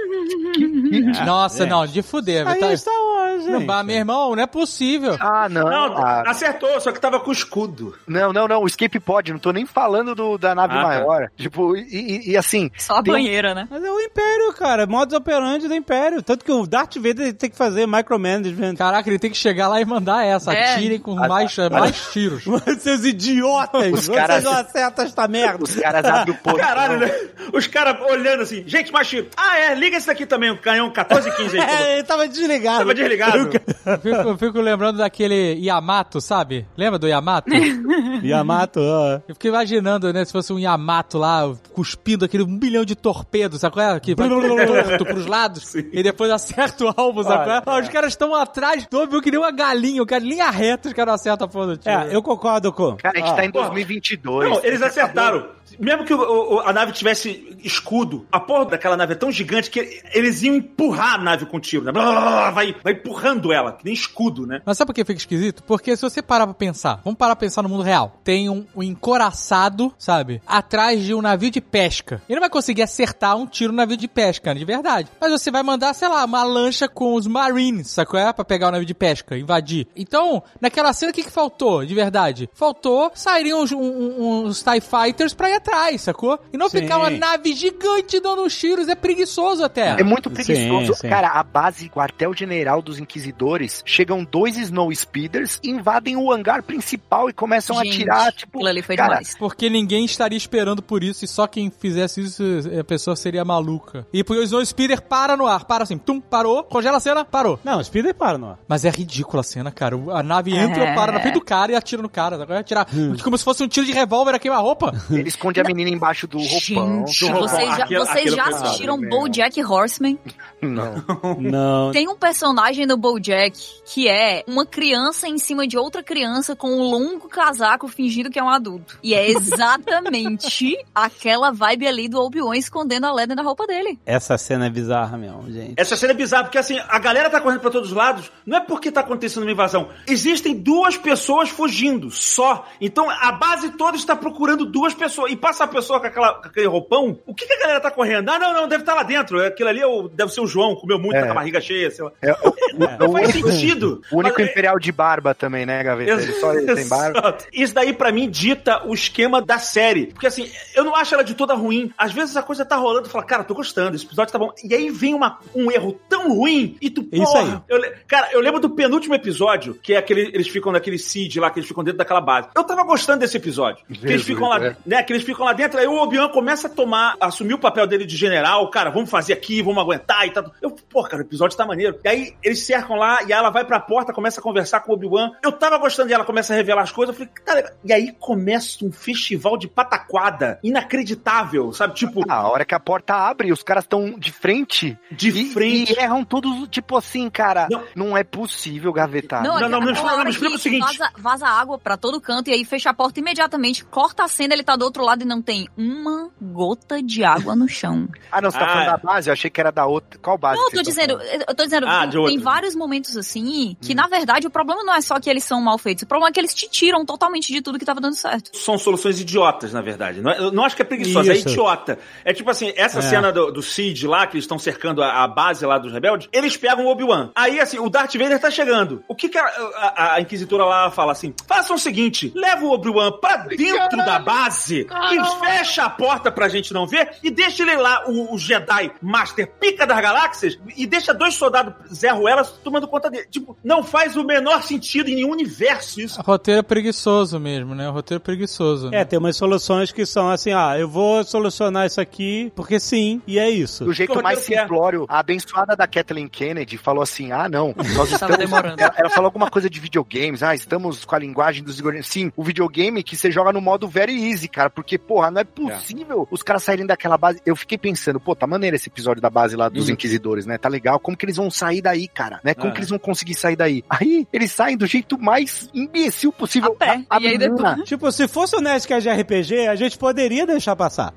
que- 0.53 0.89
que- 0.89 1.01
Nossa, 1.25 1.63
gente. 1.63 1.69
não, 1.71 1.85
de 1.87 2.01
fuder. 2.01 2.47
Aí 2.47 2.59
tá... 2.59 2.67
é 2.71 2.77
Star 2.77 2.93
Wars, 2.93 3.45
Não, 3.45 3.65
bah, 3.65 3.83
meu 3.83 3.95
irmão, 3.95 4.35
não 4.35 4.43
é 4.43 4.47
possível. 4.47 5.15
ah, 5.19 5.47
não. 5.49 5.63
Não, 5.63 5.97
ah, 5.97 6.23
acertou, 6.27 6.79
só 6.79 6.91
que 6.91 6.99
tava 7.01 7.19
com 7.19 7.31
escudo. 7.31 7.95
não, 8.07 8.31
não, 8.31 8.47
não, 8.47 8.61
o 8.63 8.67
escape 8.67 8.99
pod, 8.99 9.31
não 9.31 9.39
tô 9.39 9.51
nem 9.51 9.65
falando 9.65 10.13
do, 10.15 10.37
da 10.37 10.53
nave 10.53 10.73
Ah, 10.73 10.81
tá. 10.81 10.87
maior. 10.87 11.31
Tipo, 11.35 11.75
e, 11.75 11.81
e- 11.81 12.31
e 12.31 12.37
assim, 12.37 12.69
Só 12.77 12.97
a 12.97 13.03
Tem 13.03 13.11
um- 13.13 13.17
banheira, 13.17 13.55
né? 13.55 13.67
Mas 13.69 13.83
é 13.83 13.91
o 13.91 13.99
Império, 13.99 14.53
cara. 14.53 14.85
Modus 14.85 15.17
operandi 15.17 15.67
do 15.67 15.73
Império. 15.75 16.21
Tanto 16.21 16.45
que 16.45 16.51
o 16.51 16.67
Darth 16.67 16.95
Vader 16.97 17.33
tem 17.33 17.49
que 17.49 17.57
fazer 17.57 17.87
micromanagement. 17.87 18.75
Caraca, 18.75 19.09
ele 19.09 19.19
tem 19.19 19.31
que 19.31 19.37
chegar 19.37 19.67
lá 19.67 19.81
e 19.81 19.85
mandar 19.85 20.23
essa. 20.25 20.53
É. 20.53 20.73
Atirem 20.75 20.99
com 20.99 21.15
mais, 21.15 21.55
mais 21.71 22.11
tiros. 22.11 22.43
Seus 22.79 23.03
idiotas! 23.05 23.85
Os 23.91 24.05
Vocês 24.05 24.17
caras- 24.17 24.43
não 24.43 24.51
acertam 24.53 25.05
esta 25.05 25.27
merda. 25.27 25.63
os 25.63 25.75
caras 25.75 26.05
abrem 26.05 26.35
o 26.35 26.37
portão. 26.43 26.59
Caralho, 26.63 26.99
né? 26.99 27.11
Os 27.53 27.67
caras 27.67 27.99
olhando 28.09 28.43
assim, 28.43 28.62
gente, 28.65 28.91
mas 28.91 29.11
ah, 29.37 29.57
é, 29.57 29.75
liga 29.75 29.97
esse 29.97 30.07
daqui 30.07 30.25
também, 30.25 30.51
o 30.51 30.57
canhão 30.57 30.87
1415 30.87 31.59
aí. 31.59 31.63
É, 31.73 31.93
ele 31.95 32.03
tava 32.03 32.27
desligado. 32.27 32.79
Tava 32.79 32.93
desligado. 32.93 33.49
Eu 33.85 33.99
fico, 33.99 34.29
eu 34.29 34.37
fico 34.37 34.61
lembrando 34.61 34.97
daquele 34.97 35.55
Yamato, 35.55 36.21
sabe? 36.21 36.67
Lembra 36.77 36.99
do 36.99 37.07
Yamato? 37.07 37.49
Yamato, 38.23 38.79
ó. 38.79 39.21
Eu 39.27 39.33
fiquei 39.35 39.49
imaginando, 39.49 40.11
né, 40.13 40.23
se 40.23 40.31
fosse 40.31 40.53
um 40.53 40.59
Yamato 40.59 41.17
lá, 41.17 41.51
cuspindo 41.73 42.25
aquele 42.25 42.43
um 42.43 42.57
bilhão 42.57 42.85
de 42.85 42.95
torpedos, 42.95 43.61
sabe 43.61 43.73
qual 43.73 43.95
é? 43.95 43.99
Que 43.99 44.13
vai 44.15 44.27
torto 44.29 45.05
pros 45.05 45.25
lados 45.25 45.75
e 45.75 46.03
depois 46.03 46.29
acerta 46.31 46.85
o 46.85 46.93
alvo, 46.95 47.23
sabe 47.23 47.61
qual 47.63 47.77
é? 47.77 47.81
Os 47.81 47.89
caras 47.89 48.13
estão 48.13 48.35
atrás 48.35 48.85
do 48.87 49.01
avião 49.01 49.21
que 49.21 49.31
nem 49.31 49.39
uma 49.39 49.51
galinha, 49.51 50.01
o 50.01 50.05
cara 50.05 50.23
linha 50.23 50.49
reta, 50.49 50.87
os 50.89 50.93
caras 50.93 51.15
acertam 51.15 51.45
a 51.45 51.49
porra 51.49 51.67
do 51.67 51.77
tiro. 51.77 51.95
É, 51.95 52.15
eu 52.15 52.21
concordo 52.21 52.71
com. 52.71 52.95
Cara, 52.97 53.17
a 53.17 53.21
gente 53.21 53.31
Ó, 53.31 53.35
tá 53.35 53.45
em 53.45 53.51
porra. 53.51 53.69
2022. 53.69 54.49
Não, 54.49 54.63
eles 54.63 54.81
acertaram. 54.81 55.47
Mesmo 55.79 56.05
que 56.05 56.13
o- 56.13 56.55
o- 56.55 56.59
a 56.59 56.71
nave 56.73 56.91
tivesse 56.91 57.55
escudo, 57.63 58.25
a 58.31 58.39
porra 58.39 58.65
daquela 58.65 58.95
nave 58.97 59.13
é 59.13 59.15
tão 59.15 59.31
gigante 59.31 59.69
que 59.69 60.01
eles 60.13 60.41
iam 60.43 60.55
empurrar 60.55 61.15
a 61.15 61.17
nave 61.17 61.45
com 61.45 61.59
tiro, 61.59 61.83
né? 61.85 61.91
Blá, 61.91 62.03
blá, 62.11 62.21
blá, 62.21 62.51
Vai, 62.51 62.75
vai 62.83 62.93
empurrando 62.93 63.51
ela, 63.51 63.71
que 63.73 63.85
nem 63.85 63.93
escudo, 63.93 64.45
né? 64.45 64.61
Mas 64.65 64.77
sabe 64.77 64.87
por 64.87 64.93
que 64.95 65.03
fica 65.05 65.17
esquisito? 65.17 65.63
Porque 65.63 65.95
se 65.95 66.01
você 66.01 66.21
parar 66.21 66.45
pra 66.45 66.53
pensar, 66.53 67.01
vamos 67.03 67.17
parar 67.17 67.35
pra 67.35 67.41
pensar 67.47 67.61
no 67.63 67.69
mundo 67.69 67.83
real. 67.83 68.19
Tem 68.23 68.49
um, 68.49 68.65
um 68.75 68.83
encoraçado, 68.83 69.93
sabe? 69.97 70.41
Atrás 70.45 71.01
de 71.03 71.13
um 71.13 71.21
navio 71.21 71.49
de 71.49 71.61
pesca. 71.61 72.21
Ele 72.27 72.35
não 72.35 72.41
vai 72.41 72.49
conseguir 72.49 72.81
acertar 72.81 73.35
um 73.37 73.47
tiro 73.47 73.71
no 73.71 73.77
navio 73.77 73.97
de 73.97 74.07
pesca, 74.07 74.53
de 74.53 74.65
verdade. 74.65 75.09
Mas 75.19 75.31
você 75.31 75.49
vai 75.49 75.63
mandar, 75.63 75.93
sei 75.93 76.07
lá, 76.09 76.25
uma 76.25 76.43
lancha 76.43 76.87
com 76.87 77.13
os 77.15 77.25
Marines, 77.27 77.87
sacou? 77.91 78.19
É? 78.19 78.31
Pra 78.33 78.43
pegar 78.45 78.67
o 78.67 78.71
navio 78.71 78.85
de 78.85 78.93
pesca, 78.93 79.37
invadir. 79.37 79.87
Então, 79.95 80.43
naquela 80.59 80.93
cena, 80.93 81.11
o 81.11 81.13
que, 81.15 81.23
que 81.23 81.31
faltou, 81.31 81.85
de 81.85 81.93
verdade? 81.95 82.49
Faltou 82.53 83.11
saírem 83.15 83.53
uns, 83.53 83.71
um- 83.71 84.45
uns 84.45 84.61
TIE 84.63 84.81
Fighters 84.81 85.33
pra 85.33 85.49
ir 85.49 85.53
atrás, 85.63 86.01
sacou? 86.01 86.37
E 86.51 86.57
não 86.57 86.69
Sim. 86.69 86.81
ficar 86.81 86.97
uma 86.97 87.09
nave 87.09 87.53
gigante 87.55 88.19
dando 88.19 88.47
tiros, 88.49 88.87
é 88.87 88.95
preguiçoso 88.95 89.63
até. 89.63 89.99
É 89.99 90.03
muito 90.03 90.29
Sim, 90.29 90.35
preguiçoso. 90.35 90.93
sim. 90.95 91.09
Cara, 91.09 91.29
a 91.29 91.43
base, 91.43 91.89
quartel-general 91.89 92.81
dos 92.81 92.99
Inquisidores, 92.99 93.81
chegam 93.85 94.23
dois 94.23 94.57
Snow 94.57 94.93
Speeders, 94.93 95.59
invadem 95.63 96.15
o 96.17 96.31
hangar 96.31 96.61
principal 96.63 97.29
e 97.29 97.33
começam 97.33 97.79
a 97.79 97.83
Gente, 97.83 97.95
atirar, 97.95 98.31
tipo... 98.33 98.65
Ali 98.65 98.81
foi 98.81 98.95
cara, 98.95 99.09
demais. 99.15 99.35
Porque 99.37 99.69
ninguém 99.69 100.05
estaria 100.05 100.37
esperando 100.37 100.81
por 100.81 101.03
isso 101.03 101.23
e 101.25 101.27
só 101.27 101.47
quem 101.47 101.71
fizesse 101.71 102.21
isso, 102.21 102.43
a 102.79 102.83
pessoa 102.83 103.15
seria 103.15 103.43
maluca. 103.45 104.05
E 104.13 104.21
o 104.27 104.43
Snow 104.43 104.65
Speeder 104.65 105.01
para 105.01 105.35
no 105.37 105.45
ar, 105.47 105.65
para 105.65 105.83
assim, 105.83 105.97
tum, 105.97 106.19
parou, 106.19 106.63
congela 106.63 106.97
a 106.97 106.99
cena, 106.99 107.23
parou. 107.25 107.59
Não, 107.63 107.79
o 107.79 107.83
Speeder 107.83 108.13
para 108.15 108.37
no 108.37 108.49
ar. 108.49 108.59
Mas 108.67 108.85
é 108.85 108.89
ridícula 108.89 109.41
a 109.41 109.43
cena, 109.43 109.71
cara. 109.71 109.95
A 110.11 110.23
nave 110.23 110.55
entra, 110.55 110.83
É. 110.83 110.95
para 110.95 111.11
na 111.11 111.19
frente 111.19 111.35
do 111.35 111.41
cara 111.41 111.71
e 111.71 111.75
atira 111.75 112.01
no 112.01 112.09
cara. 112.09 112.35
Agora 112.41 112.59
atirar 112.59 112.87
como 113.23 113.37
se 113.37 113.43
fosse 113.43 113.63
um 113.63 113.67
tiro 113.67 113.85
de 113.85 113.91
revólver 113.91 114.33
a 114.35 114.39
queima-roupa. 114.39 114.93
Ele 115.11 115.29
esconde 115.43 115.59
a 115.59 115.63
menina 115.63 115.89
embaixo 115.89 116.25
do 116.25 116.37
roupão. 116.37 117.05
Gente, 117.05 117.25
roupão. 117.25 117.41
vocês 117.49 117.67
já, 117.77 117.83
Aquilo- 117.83 118.05
vocês 118.05 118.17
aquilo 118.19 118.35
já 118.37 118.45
assistiram 118.45 118.97
meu. 118.97 119.09
BoJack 119.09 119.61
Horseman? 119.63 120.17
Não. 120.61 121.03
Não. 121.39 121.91
Tem 121.91 122.07
um 122.07 122.15
personagem 122.15 122.85
no 122.85 122.95
BoJack 122.95 123.59
que 123.85 124.07
é 124.07 124.43
uma 124.47 124.65
criança 124.65 125.27
em 125.27 125.37
cima 125.37 125.67
de 125.67 125.77
outra 125.77 126.01
criança 126.01 126.55
com 126.55 126.69
um 126.69 126.81
longo 126.83 127.27
casaco 127.27 127.87
fingindo 127.89 128.29
que 128.29 128.39
é 128.39 128.43
um 128.43 128.49
adulto. 128.49 128.97
E 129.03 129.13
é 129.13 129.29
exatamente 129.29 130.77
aquela 130.95 131.51
vibe 131.51 131.87
ali 131.87 132.07
do 132.07 132.21
Obi-Wan 132.21 132.55
escondendo 132.55 133.05
a 133.05 133.13
Leda 133.13 133.35
na 133.35 133.43
roupa 133.43 133.67
dele. 133.67 133.99
Essa 134.05 134.37
cena 134.37 134.67
é 134.67 134.69
bizarra 134.69 135.17
mesmo, 135.17 135.51
gente. 135.51 135.73
Essa 135.75 135.97
cena 135.97 136.13
é 136.13 136.15
bizarra, 136.15 136.43
porque 136.45 136.57
assim, 136.57 136.79
a 136.87 136.99
galera 136.99 137.29
tá 137.29 137.41
correndo 137.41 137.59
pra 137.59 137.69
todos 137.69 137.89
os 137.89 137.95
lados, 137.95 138.31
não 138.45 138.57
é 138.57 138.61
porque 138.61 138.91
tá 138.91 139.01
acontecendo 139.01 139.43
uma 139.43 139.51
invasão. 139.51 139.89
Existem 140.07 140.55
duas 140.57 140.95
pessoas 140.97 141.49
fugindo, 141.49 142.09
só. 142.09 142.65
Então 142.79 143.09
a 143.09 143.31
base 143.33 143.71
toda 143.71 143.97
está 143.97 144.15
procurando 144.15 144.65
duas 144.65 144.93
pessoas. 144.93 145.32
E 145.33 145.35
passa 145.35 145.63
a 145.63 145.67
pessoa 145.67 145.99
com, 145.99 146.05
aquela, 146.07 146.33
com 146.35 146.47
aquele 146.47 146.67
roupão, 146.67 147.17
o 147.25 147.33
que, 147.33 147.45
que 147.47 147.53
a 147.53 147.59
galera 147.59 147.79
tá 147.81 147.89
correndo? 147.91 148.29
Ah, 148.29 148.37
não, 148.39 148.53
não, 148.53 148.67
deve 148.67 148.83
estar 148.83 148.93
lá 148.93 149.03
dentro. 149.03 149.43
Aquilo 149.43 149.69
ali 149.69 149.79
é 149.81 149.87
o- 149.87 150.07
deve 150.07 150.31
ser 150.31 150.41
o 150.41 150.47
João, 150.47 150.75
comeu 150.75 150.99
muito, 150.99 151.15
É. 151.15 151.19
tá 151.21 151.25
com 151.27 151.31
a 151.31 151.35
barriga 151.35 151.59
cheia, 151.59 151.89
sei 151.89 152.05
lá. 152.05 152.11
É, 152.21 152.31
o, 152.33 152.53
Não 152.99 153.11
faz 153.13 153.31
sentido. 153.31 154.01
o 154.11 154.17
único 154.19 154.39
Mas- 154.39 154.49
imperial 154.49 154.77
de 154.79 154.91
barba 154.91 155.33
também, 155.33 155.65
né, 155.65 155.83
Gaveta? 155.83 156.11
Ele 156.11 156.33
só 156.33 156.53
ele 156.53 156.73
tem 156.73 156.87
barba. 156.87 157.37
Isso 157.51 157.73
daí, 157.73 157.93
pra 157.93 158.11
mim, 158.11 158.29
dita 158.29 158.85
o 158.85 158.93
esquema 158.93 159.41
da 159.41 159.57
série. 159.57 160.07
Porque, 160.07 160.27
assim, 160.27 160.49
eu 160.75 160.83
não 160.83 160.95
acho 160.95 161.13
ela 161.13 161.23
de 161.23 161.33
toda 161.33 161.53
ruim. 161.53 161.91
Às 161.97 162.11
vezes 162.13 162.37
a 162.37 162.43
coisa 162.43 162.63
tá 162.65 162.75
rolando 162.75 163.07
e 163.07 163.11
fala, 163.11 163.23
cara, 163.25 163.43
tô 163.43 163.53
gostando, 163.55 163.95
esse 163.95 164.05
episódio 164.05 164.31
tá 164.31 164.39
bom. 164.39 164.51
E 164.63 164.73
aí 164.73 164.89
vem 164.89 165.13
uma, 165.13 165.39
um 165.55 165.71
erro 165.71 165.99
tão 166.07 166.33
ruim 166.35 166.77
e 166.81 166.89
tu, 166.89 167.07
Isso 167.11 167.23
porra. 167.23 167.41
aí. 167.41 167.59
Eu 167.67 167.93
cara, 168.07 168.29
eu 168.31 168.39
lembro 168.39 168.59
do 168.59 168.69
penúltimo 168.69 169.15
episódio, 169.15 169.73
que 169.81 169.93
é 169.93 169.97
aquele, 169.97 170.29
eles 170.33 170.47
ficam 170.47 170.71
naquele 170.71 170.97
seed 170.97 171.37
lá, 171.37 171.49
que 171.49 171.59
eles 171.59 171.67
ficam 171.67 171.83
dentro 171.83 171.97
daquela 171.97 172.21
base. 172.21 172.49
Eu 172.55 172.63
tava 172.63 172.83
gostando 172.83 173.19
desse 173.19 173.37
episódio. 173.37 173.83
Que 173.87 173.93
eles 173.93 174.01
Jesus, 174.21 174.27
ficam 174.27 174.49
lá, 174.49 174.63
é. 174.63 174.75
né, 174.85 175.03
que 175.03 175.11
eles 175.13 175.22
ficam 175.23 175.45
lá 175.45 175.53
dentro, 175.53 175.79
aí 175.79 175.87
o 175.87 175.95
Obi-Wan 176.01 176.29
começa 176.29 176.67
a 176.67 176.69
tomar, 176.69 177.15
a 177.19 177.27
assumir 177.27 177.53
o 177.53 177.59
papel 177.59 177.87
dele 177.87 178.05
de 178.05 178.15
general, 178.15 178.69
cara, 178.69 178.89
vamos 178.89 179.09
fazer 179.09 179.33
aqui, 179.33 179.61
vamos 179.61 179.81
aguentar 179.81 180.25
e 180.27 180.31
tal. 180.31 180.51
Eu, 180.61 180.71
pô, 180.71 181.03
cara, 181.03 181.23
o 181.23 181.25
episódio 181.25 181.57
tá 181.57 181.65
maneiro. 181.65 181.99
E 182.03 182.07
aí 182.07 182.35
eles 182.43 182.65
cercam 182.65 182.95
lá, 182.97 183.23
e 183.23 183.31
ela 183.33 183.49
vai 183.49 183.65
pra 183.65 183.79
porta, 183.79 184.13
começa 184.13 184.39
a 184.39 184.43
conversar 184.43 184.81
com 184.81 184.91
o 184.91 184.95
Obi-Wan. 184.95 185.31
Eu 185.43 185.51
tava 185.51 185.77
gostando 185.77 186.09
e 186.09 186.13
ela 186.13 186.23
começa 186.25 186.53
a 186.53 186.55
revelar 186.55 186.83
as 186.83 186.91
coisas, 186.91 187.15
eu 187.17 187.25
falei, 187.25 187.33
cara, 187.45 187.73
e 187.83 187.91
aí 187.93 188.11
começa 188.19 188.83
um 188.85 188.91
festival 188.91 189.57
de 189.57 189.67
pataquada 189.67 190.59
inacreditável, 190.97 191.73
sabe? 191.73 191.95
Tipo, 191.95 192.23
A 192.29 192.47
hora 192.47 192.65
que 192.65 192.75
a 192.75 192.79
porta 192.79 193.13
abre, 193.15 193.51
os 193.51 193.63
caras 193.63 193.83
estão 193.83 194.17
de 194.17 194.31
frente. 194.31 194.97
de 195.11 195.29
e, 195.29 195.45
frente. 195.51 195.93
E 195.93 195.99
erram 195.99 196.23
todos, 196.23 196.67
tipo 196.69 196.95
assim, 196.97 197.29
cara. 197.29 197.67
Não. 197.69 197.83
Não, 197.95 198.17
é 198.17 198.23
possível, 198.23 198.91
Gaveta. 198.93 199.41
não, 199.41 199.59
não, 199.59 199.79
aquela 199.79 199.91
explica- 199.91 200.13
hora 200.13 200.23
me 200.25 200.29
explica 200.31 200.55
o 200.55 200.59
seguinte. 200.59 200.97
Vaza, 200.97 201.11
vaza 201.17 201.47
água 201.47 201.77
pra 201.77 201.97
todo 201.97 202.19
canto 202.21 202.49
e 202.49 202.53
aí 202.53 202.63
fecha 202.65 202.89
a 202.89 202.93
porta 202.93 203.19
imediatamente, 203.19 203.83
corta 203.85 204.23
a 204.23 204.27
cena, 204.27 204.53
ele 204.53 204.63
tá 204.63 204.75
do 204.75 204.83
outro 204.85 205.03
lado 205.13 205.21
e 205.23 205.25
não 205.25 205.41
tem 205.41 205.67
uma 205.77 206.29
gota 206.41 207.01
de 207.01 207.23
água 207.23 207.55
no 207.55 207.67
chão. 207.69 208.07
Ah, 208.31 208.41
não, 208.41 208.49
você 208.51 208.57
tá 208.57 208.65
Ah, 208.65 208.69
falando 208.69 208.87
é. 208.87 208.91
da 208.91 208.97
base? 208.97 209.29
Eu 209.29 209.33
achei 209.33 209.49
que 209.49 209.59
era 209.61 209.71
da 209.71 209.85
outra. 209.85 210.19
Qual 210.19 210.37
base? 210.37 210.57
Não, 210.57 210.65
eu 210.65 210.69
tô 210.71 210.75
tão 210.77 210.83
dizendo, 210.83 211.17
falando? 211.19 211.43
eu 211.47 211.55
tô 211.55 211.63
dizendo, 211.63 211.87
Ah, 211.87 212.07
tem, 212.07 212.25
tem 212.25 212.39
vários 212.39 212.75
momentos 212.75 213.15
assim 213.15 213.77
que, 213.81 213.93
na 213.93 214.07
verdade, 214.07 214.47
o 214.47 214.49
problema 214.49 214.83
não 214.83 214.93
é 214.95 215.01
só 215.01 215.19
que 215.19 215.29
eles 215.29 215.43
são 215.43 215.61
mal 215.61 215.77
feitos, 215.77 216.03
o 216.03 216.07
problema 216.07 216.29
é 216.29 216.33
que 216.33 216.39
eles 216.39 216.53
te 216.53 216.67
tiram 216.69 217.05
totalmente 217.05 217.53
de 217.53 217.61
tudo 217.61 217.77
que 217.77 217.85
tava 217.85 218.01
dando 218.01 218.15
certo. 218.15 218.55
são 218.57 218.77
soluções 218.77 219.19
idiotas, 219.19 219.71
na 219.71 219.81
verdade. 219.81 220.21
Não 220.21 220.31
é- 220.31 220.39
eu 220.39 220.51
não 220.51 220.63
acho 220.65 220.75
que 220.75 220.81
é 220.81 220.85
preguiçosa, 220.85 221.31
é 221.31 221.35
Isso. 221.37 221.49
idiota. 221.49 221.99
É 222.25 222.33
tipo 222.33 222.49
assim, 222.49 222.73
essa 222.75 222.99
É. 222.99 223.01
cena 223.01 223.31
do, 223.31 223.51
do 223.51 223.61
Cid 223.61 224.07
lá, 224.07 224.25
que 224.25 224.35
eles 224.35 224.43
estão 224.45 224.57
cercando 224.57 225.03
a, 225.03 225.23
a 225.23 225.27
base 225.27 225.65
lá 225.65 225.77
dos 225.77 225.91
rebeldes, 225.93 226.27
eles 226.33 226.57
pegam 226.57 226.85
o 226.85 226.89
Obi-Wan. 226.89 227.29
Aí, 227.35 227.59
assim, 227.59 227.77
o 227.79 227.89
Darth 227.89 228.13
Vader 228.15 228.39
tá 228.39 228.49
chegando. 228.49 229.03
O 229.07 229.15
que 229.15 229.29
que 229.29 229.37
a, 229.37 229.45
a- 229.45 230.13
a 230.15 230.21
Inquisitora 230.21 230.65
lá 230.65 230.89
fala 230.91 231.11
assim? 231.11 231.33
Façam 231.47 231.75
o 231.75 231.79
seguinte, 231.79 232.31
leva 232.35 232.65
o 232.65 232.71
Obi-Wan 232.71 233.11
pra 233.19 233.37
dentro 233.37 233.97
da 233.97 234.19
base 234.19 234.85
e 235.11 235.39
fecha 235.39 235.83
a 235.83 235.89
porta 235.89 236.31
pra 236.31 236.47
gente 236.47 236.73
não 236.73 236.85
ver 236.85 237.17
e 237.23 237.29
deixa 237.29 237.63
ele 237.63 237.75
lá, 237.75 238.03
o, 238.07 238.33
o 238.33 238.37
Jedi 238.37 238.91
Master 239.01 239.51
Pica 239.59 239.85
das 239.85 239.99
Galáxias, 240.01 240.57
e 240.75 240.85
deixa 240.85 241.13
dois 241.13 241.33
soldados 241.35 241.73
Zé 241.93 242.11
Ruelas 242.11 242.49
tomando 242.63 242.87
conta 242.87 243.09
dele. 243.09 243.27
Tipo, 243.29 243.57
não 243.63 243.83
faz 243.83 244.15
o 244.15 244.23
menor 244.23 244.63
sentido 244.63 245.09
em 245.09 245.15
nenhum 245.15 245.31
universo 245.31 245.99
isso. 246.01 246.19
O 246.19 246.23
roteiro 246.23 246.59
é 246.59 246.63
preguiçoso 246.63 247.39
mesmo, 247.39 247.73
né? 247.75 247.89
O 247.89 247.91
roteiro 247.91 248.21
é 248.21 248.23
preguiçoso. 248.23 248.89
né? 248.89 249.01
É, 249.01 249.05
tem 249.05 249.19
umas 249.19 249.35
soluções 249.35 249.91
que 249.91 250.05
são 250.05 250.29
assim, 250.29 250.51
ah, 250.53 250.77
eu 250.77 250.87
vou 250.87 251.23
solucionar 251.23 251.85
isso 251.85 251.99
aqui 251.99 252.51
porque 252.55 252.79
sim, 252.79 253.21
e 253.27 253.39
é 253.39 253.49
isso. 253.49 253.85
Do 253.85 253.93
jeito 253.93 254.21
mais 254.21 254.45
quero. 254.45 254.61
simplório, 254.61 255.05
a 255.09 255.19
abençoada 255.19 255.75
da 255.75 255.87
Kathleen 255.87 256.27
Kennedy 256.27 256.77
falou 256.77 257.03
assim: 257.03 257.31
ah, 257.31 257.47
não, 257.49 257.73
nós 257.95 258.11
estamos. 258.11 258.37
demorando. 258.37 258.81
Ela, 258.81 258.93
ela 258.97 259.09
falou 259.09 259.25
alguma 259.25 259.49
coisa 259.49 259.69
de 259.69 259.79
videogames, 259.79 260.43
ah, 260.43 260.53
estamos 260.55 261.05
com 261.05 261.15
a 261.15 261.19
linguagem 261.19 261.63
dos. 261.63 261.81
Sim, 262.03 262.31
o 262.35 262.43
videogame 262.43 263.03
que 263.03 263.15
você 263.15 263.31
joga 263.31 263.51
no 263.51 263.61
modo 263.61 263.87
very 263.87 264.29
easy, 264.29 264.47
cara, 264.47 264.69
porque, 264.69 264.92
porra, 264.97 265.31
não 265.31 265.41
é 265.41 265.43
possível 265.43 266.27
os 266.31 266.41
caras 266.43 266.63
saírem 266.63 266.85
daquela 266.85 267.17
base. 267.17 267.41
Eu 267.45 267.55
fiquei 267.55 267.77
pensando, 267.77 268.19
pô, 268.19 268.35
tá 268.35 268.45
maneiro 268.47 268.75
esse 268.75 268.89
episódio 268.89 269.21
da 269.21 269.29
base 269.29 269.55
lá 269.55 269.69
dos 269.69 269.87
Uhum. 269.87 269.93
Inquisidores, 269.93 270.45
né? 270.45 270.57
Tá 270.57 270.69
legal. 270.69 270.99
Como 270.99 271.15
que 271.17 271.25
eles 271.25 271.37
vão 271.37 271.49
sair 271.51 271.81
daí, 271.81 272.07
cara? 272.07 272.39
Né? 272.43 272.53
Como 272.53 272.69
É. 272.69 272.71
que 272.71 272.79
eles 272.79 272.89
vão 272.89 272.99
conseguir 272.99 273.33
sair 273.35 273.55
daí? 273.55 273.83
Aí 273.89 274.27
eles 274.33 274.51
saem 274.51 274.77
do 274.77 274.85
jeito 274.85 275.17
mais 275.19 275.69
imbecil 275.73 276.31
possível. 276.31 276.75
A. 276.79 276.85
A, 276.85 277.17
a 277.17 277.21
E 277.21 277.27
aí 277.27 277.37
depois- 277.37 277.83
Tipo, 277.83 278.11
se 278.11 278.27
fosse 278.27 278.55
o 278.55 278.61
Nerdcast 278.61 279.03
de 279.09 279.21
RPG, 279.21 279.67
a 279.67 279.75
gente 279.75 279.97
poderia 279.97 280.45
deixar 280.45 280.75
passar. 280.75 281.13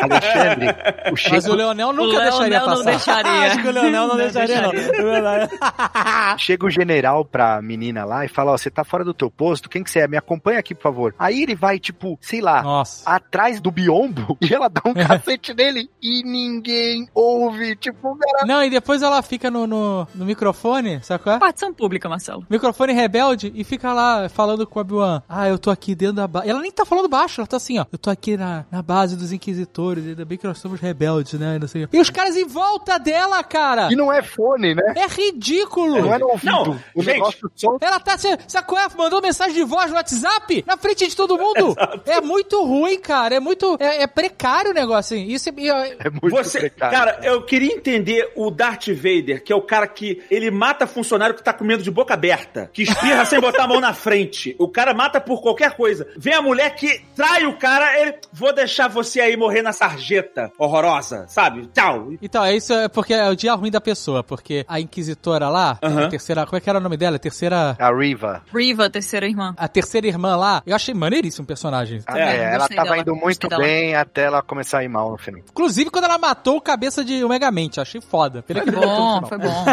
Alexandre, 0.00 0.68
o 1.06 1.10
Mas 1.10 1.20
Chego 1.20 1.50
o 1.52 1.54
Leonel 1.54 1.92
nunca 1.92 2.16
o 2.16 2.20
deixaria 2.20 2.38
Leonel 2.48 2.64
passar. 2.64 2.76
não 2.76 2.84
deixaria. 2.84 3.32
Acho 3.52 3.62
que 3.62 3.68
o 3.68 3.72
Leonel 3.72 4.06
não 4.08 4.16
deixaria, 4.16 4.60
não. 4.62 4.72
É. 4.72 5.48
Chega 6.38 6.66
o 6.66 6.70
general 6.70 7.24
pra 7.24 7.60
menina 7.62 8.04
lá 8.04 8.24
e 8.24 8.28
fala, 8.28 8.52
ó, 8.52 8.56
você 8.58 8.70
tá 8.70 8.84
fora 8.84 9.04
do 9.04 9.12
teu 9.14 9.30
posto, 9.30 9.68
quem 9.68 9.82
que 9.82 9.90
você 9.90 10.00
é? 10.00 10.08
Me 10.08 10.16
acompanha 10.16 10.58
aqui, 10.58 10.74
por 10.74 10.82
favor. 10.82 11.14
Aí 11.18 11.42
ele 11.42 11.54
vai, 11.54 11.78
tipo, 11.78 12.18
sei 12.20 12.40
lá, 12.40 12.62
Nossa. 12.70 13.08
atrás 13.08 13.60
do 13.60 13.70
biombo 13.70 14.36
e 14.40 14.52
ela 14.52 14.68
dá 14.68 14.82
um 14.84 14.94
cacete 14.94 15.54
nele 15.54 15.90
e 16.02 16.22
ninguém 16.22 17.08
ouve. 17.14 17.76
Tipo, 17.76 18.16
cara, 18.16 18.46
Não, 18.46 18.62
e 18.62 18.70
depois 18.70 19.02
ela 19.02 19.20
fica 19.22 19.50
no, 19.50 19.66
no, 19.66 20.06
no 20.14 20.24
microfone, 20.24 21.02
sabe 21.02 21.22
qual 21.22 21.36
é? 21.36 21.38
Partição 21.38 21.72
pública, 21.72 22.08
Marcelo. 22.08 22.46
Microfone 22.48 22.92
rebelde 22.92 23.52
e 23.54 23.64
fica 23.64 23.92
lá 23.92 24.28
falando 24.28 24.66
com 24.66 24.78
o 24.78 24.82
Obi-Wan. 24.82 25.22
Ah, 25.28 25.48
eu 25.48 25.58
tô 25.58 25.70
aqui 25.70 25.94
dentro 25.94 26.16
da 26.16 26.26
base. 26.26 26.48
Ela 26.48 26.60
nem 26.60 26.70
tá 26.70 26.84
falando 26.84 27.08
baixo, 27.08 27.40
ela 27.40 27.46
tá 27.46 27.56
assim, 27.56 27.78
ó. 27.78 27.86
Eu 27.90 27.98
tô 27.98 28.10
aqui 28.10 28.36
na, 28.36 28.64
na 28.70 28.82
base 28.82 29.16
dos 29.16 29.32
inquisitores, 29.32 30.06
ainda 30.06 30.24
bem 30.24 30.38
que 30.38 30.46
nós 30.46 30.58
somos 30.58 30.80
rebeldes, 30.80 31.38
né? 31.38 31.58
Não 31.58 31.68
sei. 31.68 31.84
o 31.84 31.88
quê. 31.88 31.96
E 31.96 32.00
os 32.00 32.10
caras 32.10 32.36
em 32.36 32.46
volta 32.46 32.98
dela, 32.98 33.42
cara! 33.42 33.88
e 33.90 33.96
não 33.96 34.12
é 34.12 34.22
fone, 34.22 34.74
né? 34.74 34.94
É 34.96 35.06
ridículo! 35.06 36.02
Não 36.02 36.14
é 36.14 36.18
no 36.18 36.28
ouvido. 36.28 36.50
Não, 36.50 36.80
o 36.94 37.02
gente. 37.02 37.14
negócio 37.14 37.50
só 37.56 37.76
Ela 37.80 37.98
tá, 37.98 38.16
sabe 38.18 38.66
qual 38.66 38.80
é? 38.80 38.88
Mandou 38.96 39.20
mensagem 39.20 39.54
de 39.54 39.64
voz 39.64 39.90
no 39.90 39.96
WhatsApp 39.96 40.64
na 40.66 40.76
frente 40.76 41.06
de 41.08 41.16
todo 41.16 41.38
mundo. 41.38 41.74
É 42.06 42.20
muito 42.20 42.59
ruim, 42.64 42.98
cara. 43.00 43.34
É 43.36 43.40
muito. 43.40 43.76
É, 43.80 44.02
é 44.02 44.06
precário 44.06 44.70
o 44.70 44.74
negócio, 44.74 45.16
assim. 45.16 45.26
Isso 45.26 45.48
é, 45.48 45.52
é- 45.52 45.96
é 46.06 46.10
muito 46.10 46.30
Você, 46.30 46.58
precário. 46.60 46.96
cara, 46.98 47.18
eu 47.22 47.42
queria 47.44 47.72
entender 47.74 48.32
o 48.36 48.50
Darth 48.50 48.88
Vader, 48.88 49.42
que 49.42 49.52
é 49.52 49.56
o 49.56 49.62
cara 49.62 49.86
que 49.86 50.22
ele 50.30 50.50
mata 50.50 50.86
funcionário 50.86 51.34
que 51.34 51.42
tá 51.42 51.52
comendo 51.52 51.82
de 51.82 51.90
boca 51.90 52.14
aberta, 52.14 52.70
que 52.72 52.82
espirra 52.82 53.24
sem 53.24 53.40
botar 53.40 53.64
a 53.64 53.68
mão 53.68 53.80
na 53.80 53.92
frente. 53.94 54.54
O 54.58 54.68
cara 54.68 54.92
mata 54.94 55.20
por 55.20 55.40
qualquer 55.42 55.72
coisa. 55.76 56.06
Vem 56.16 56.34
a 56.34 56.42
mulher 56.42 56.74
que 56.74 57.00
trai 57.14 57.46
o 57.46 57.56
cara, 57.56 57.98
ele 58.00 58.14
vou 58.32 58.52
deixar 58.54 58.88
você 58.88 59.20
aí 59.20 59.36
morrer 59.36 59.62
na 59.62 59.72
sarjeta 59.72 60.50
horrorosa, 60.58 61.26
sabe? 61.28 61.68
Tchau. 61.74 62.12
Então, 62.22 62.44
é 62.44 62.54
isso 62.56 62.72
é 62.72 62.88
porque 62.88 63.14
é 63.14 63.28
o 63.28 63.36
dia 63.36 63.54
ruim 63.54 63.70
da 63.70 63.80
pessoa, 63.80 64.22
porque 64.22 64.64
a 64.68 64.80
inquisitora 64.80 65.48
lá, 65.48 65.78
a 65.82 66.08
terceira, 66.08 66.44
como 66.46 66.56
é 66.56 66.60
que 66.60 66.68
era 66.70 66.78
o 66.78 66.82
nome 66.82 66.96
dela? 66.96 67.16
A 67.16 67.18
terceira, 67.18 67.76
A 67.78 67.92
Riva. 67.92 68.42
Riva, 68.54 68.88
terceira 68.90 69.26
irmã. 69.26 69.54
a 69.56 69.68
terceira 69.68 70.06
irmã 70.06 70.36
lá, 70.36 70.62
eu 70.66 70.74
achei 70.74 70.94
maneiríssimo 70.94 71.44
o 71.44 71.46
personagem. 71.46 72.02
É, 72.08 72.39
É, 72.40 72.54
ela 72.54 72.68
tava 72.68 72.82
dela, 72.84 72.98
indo 72.98 73.14
muito 73.14 73.48
gostei 73.48 73.48
dela. 73.48 73.62
bem 73.62 73.94
até 73.94 74.22
ela 74.24 74.42
começar 74.42 74.78
a 74.78 74.84
ir 74.84 74.88
mal 74.88 75.10
no 75.10 75.18
final. 75.18 75.40
Inclusive 75.50 75.90
quando 75.90 76.04
ela 76.04 76.18
matou 76.18 76.56
o 76.56 76.60
cabeça 76.60 77.04
de 77.04 77.22
Omega 77.24 77.50
Mente, 77.50 77.78
eu 77.78 77.82
achei 77.82 78.00
foda. 78.00 78.42
Pena 78.42 78.62
que 78.62 78.70
Foi 78.72 78.80
no 78.80 78.86
bom, 78.86 79.26
foi 79.28 79.38
bom. 79.38 79.64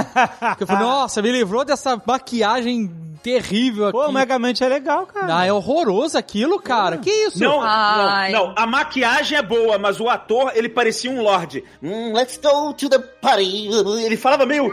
Porque 0.49 0.63
eu 0.63 0.68
falei, 0.68 0.84
nossa, 0.84 1.22
me 1.22 1.32
livrou 1.32 1.63
dessa 1.65 2.01
maquiagem 2.05 2.91
terrível 3.24 3.88
aqui. 3.88 3.97
Pô, 3.97 4.07
o 4.07 4.11
Megamente 4.11 4.63
é 4.63 4.68
legal, 4.68 5.05
cara. 5.07 5.39
Ah, 5.39 5.45
é 5.45 5.51
horroroso 5.51 6.18
aquilo, 6.18 6.61
cara. 6.61 6.97
Que 6.97 7.09
isso? 7.09 7.39
Não, 7.43 7.59
Ai. 7.61 8.32
não, 8.32 8.47
não. 8.49 8.53
A 8.55 8.65
maquiagem 8.68 9.38
é 9.38 9.41
boa, 9.41 9.78
mas 9.78 9.99
o 9.99 10.07
ator, 10.07 10.51
ele 10.55 10.70
parecia 10.70 11.09
um 11.11 11.22
lorde. 11.22 11.63
Hum, 11.82 12.13
let's 12.13 12.38
go 12.38 12.74
to 12.74 12.88
the 12.89 12.99
party. 12.99 13.68
Ele 14.05 14.15
falava 14.15 14.45
meio. 14.45 14.72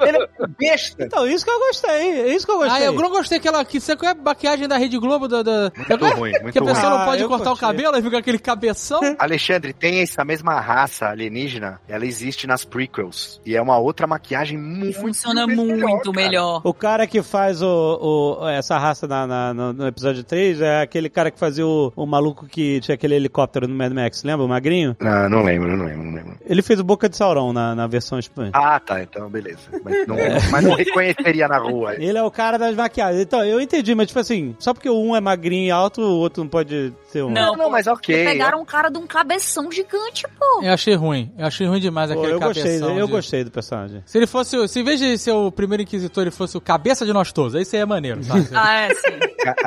Ele 0.00 0.18
é 0.18 0.28
besta. 0.58 1.04
Então, 1.04 1.26
isso 1.26 1.44
que 1.44 1.50
eu 1.50 1.58
gostei. 1.58 2.34
Isso 2.34 2.46
que 2.46 2.52
eu 2.52 2.58
gostei. 2.58 2.82
Ah, 2.82 2.84
eu 2.86 2.92
não 2.92 3.10
gostei 3.10 3.38
que 3.40 3.48
ela. 3.48 3.64
Que, 3.64 3.80
você 3.80 3.96
qual 3.96 4.08
é 4.10 4.12
a 4.12 4.14
maquiagem 4.14 4.66
da 4.68 4.76
Rede 4.76 4.98
Globo 4.98 5.28
do. 5.28 5.42
do 5.42 5.72
Muito 5.88 6.06
ruim, 6.16 6.32
muito 6.42 6.52
que 6.52 6.58
a 6.58 6.62
pessoa 6.64 6.88
ruim. 6.88 6.98
não 6.98 7.04
pode 7.06 7.24
Ah, 7.24 7.28
cortar 7.28 7.52
o 7.52 7.56
cabelo 7.56 7.96
e 7.96 8.02
fica 8.02 8.18
aquele 8.18 8.38
cabeção. 8.38 9.00
Alexandre, 9.18 9.72
tem 9.72 10.00
essa 10.00 10.24
mesma 10.24 10.60
raça 10.60 11.06
alienígena, 11.08 11.80
ela 11.88 12.04
existe 12.06 12.46
nas 12.46 12.64
prequels. 12.64 13.40
E 13.46 13.56
é 13.56 13.62
uma 13.62 13.78
outra 13.78 14.06
maquiagem 14.06 14.58
muito 14.58 15.00
funciona 15.00 15.46
melhor, 15.46 15.66
muito 15.88 16.12
cara. 16.12 16.24
melhor. 16.26 16.60
O 16.64 16.74
cara 16.74 17.06
que 17.06 17.22
faz 17.22 17.62
o, 17.62 18.38
o- 18.40 18.48
essa 18.48 18.78
raça 18.78 19.06
na, 19.06 19.26
na- 19.26 19.54
no, 19.54 19.72
no 19.72 19.86
episódio 19.86 20.22
3 20.24 20.60
é 20.60 20.80
aquele 20.82 21.08
cara 21.08 21.30
que 21.30 21.38
fazia 21.38 21.66
o, 21.66 21.92
o 21.96 22.06
maluco 22.06 22.46
que 22.46 22.80
tinha 22.80 22.94
aquele 22.94 23.14
helicóptero 23.14 23.66
no 23.68 23.74
Mad 23.74 23.92
Max, 23.92 24.22
lembra? 24.24 24.44
O 24.44 24.48
magrinho? 24.48 24.96
Não, 25.00 25.28
não 25.28 25.42
lembro, 25.42 25.76
não 25.76 25.84
lembro, 25.84 26.04
não 26.04 26.14
lembro. 26.14 26.36
Ele 26.44 26.62
fez 26.62 26.80
o 26.80 26.84
Boca 26.84 27.08
de 27.08 27.16
Sauron 27.16 27.52
na, 27.52 27.74
na 27.74 27.86
versão 27.86 28.18
espanhola. 28.18 28.52
Ah, 28.54 28.80
tá, 28.80 29.02
então 29.02 29.28
beleza. 29.28 29.71
Mas 29.82 30.06
não, 30.06 30.16
mas 30.50 30.64
não 30.64 30.74
reconheceria 30.74 31.48
na 31.48 31.58
rua. 31.58 31.94
Ele 31.96 32.16
é 32.18 32.22
o 32.22 32.30
cara 32.30 32.58
das 32.58 32.74
maquiagens. 32.76 33.22
Então, 33.22 33.44
eu 33.44 33.60
entendi, 33.60 33.94
mas 33.94 34.06
tipo 34.08 34.18
assim, 34.20 34.54
só 34.58 34.72
porque 34.74 34.90
um 34.90 35.14
é 35.16 35.20
magrinho 35.20 35.66
e 35.66 35.70
alto, 35.70 36.00
o 36.02 36.18
outro 36.18 36.42
não 36.42 36.48
pode 36.50 36.92
ser 37.08 37.22
um. 37.24 37.30
Não, 37.30 37.56
Não, 37.56 37.70
mas 37.70 37.86
ok. 37.86 38.24
Pegaram 38.24 38.60
um 38.60 38.64
cara 38.64 38.88
de 38.90 38.98
um 38.98 39.06
cabeção 39.06 39.70
gigante, 39.70 40.24
pô. 40.38 40.62
Eu 40.62 40.72
achei 40.72 40.94
ruim. 40.94 41.32
Eu 41.38 41.46
achei 41.46 41.66
ruim 41.66 41.80
demais 41.80 42.10
Pô, 42.12 42.18
aquele 42.18 42.34
eu 42.34 42.40
gostei, 42.40 42.62
cabeção. 42.64 42.98
eu 42.98 43.06
de- 43.06 43.12
gostei 43.12 43.44
do 43.44 43.50
personagem. 43.50 44.02
Se 44.06 44.18
ele 44.18 44.26
fosse. 44.26 44.68
Se 44.68 44.80
em 44.80 44.84
vez 44.84 45.00
de 45.00 45.16
ser 45.18 45.32
o 45.32 45.50
primeiro 45.50 45.82
inquisitor, 45.82 46.22
ele 46.22 46.30
fosse 46.30 46.56
o 46.56 46.60
cabeça 46.60 47.04
de 47.06 47.12
nós 47.12 47.32
todos, 47.32 47.54
aí 47.54 47.64
seria 47.64 47.86
maneiro, 47.86 48.22
sabe? 48.24 48.48
Ah, 48.54 48.82
é, 48.82 48.94
sim. 48.94 49.18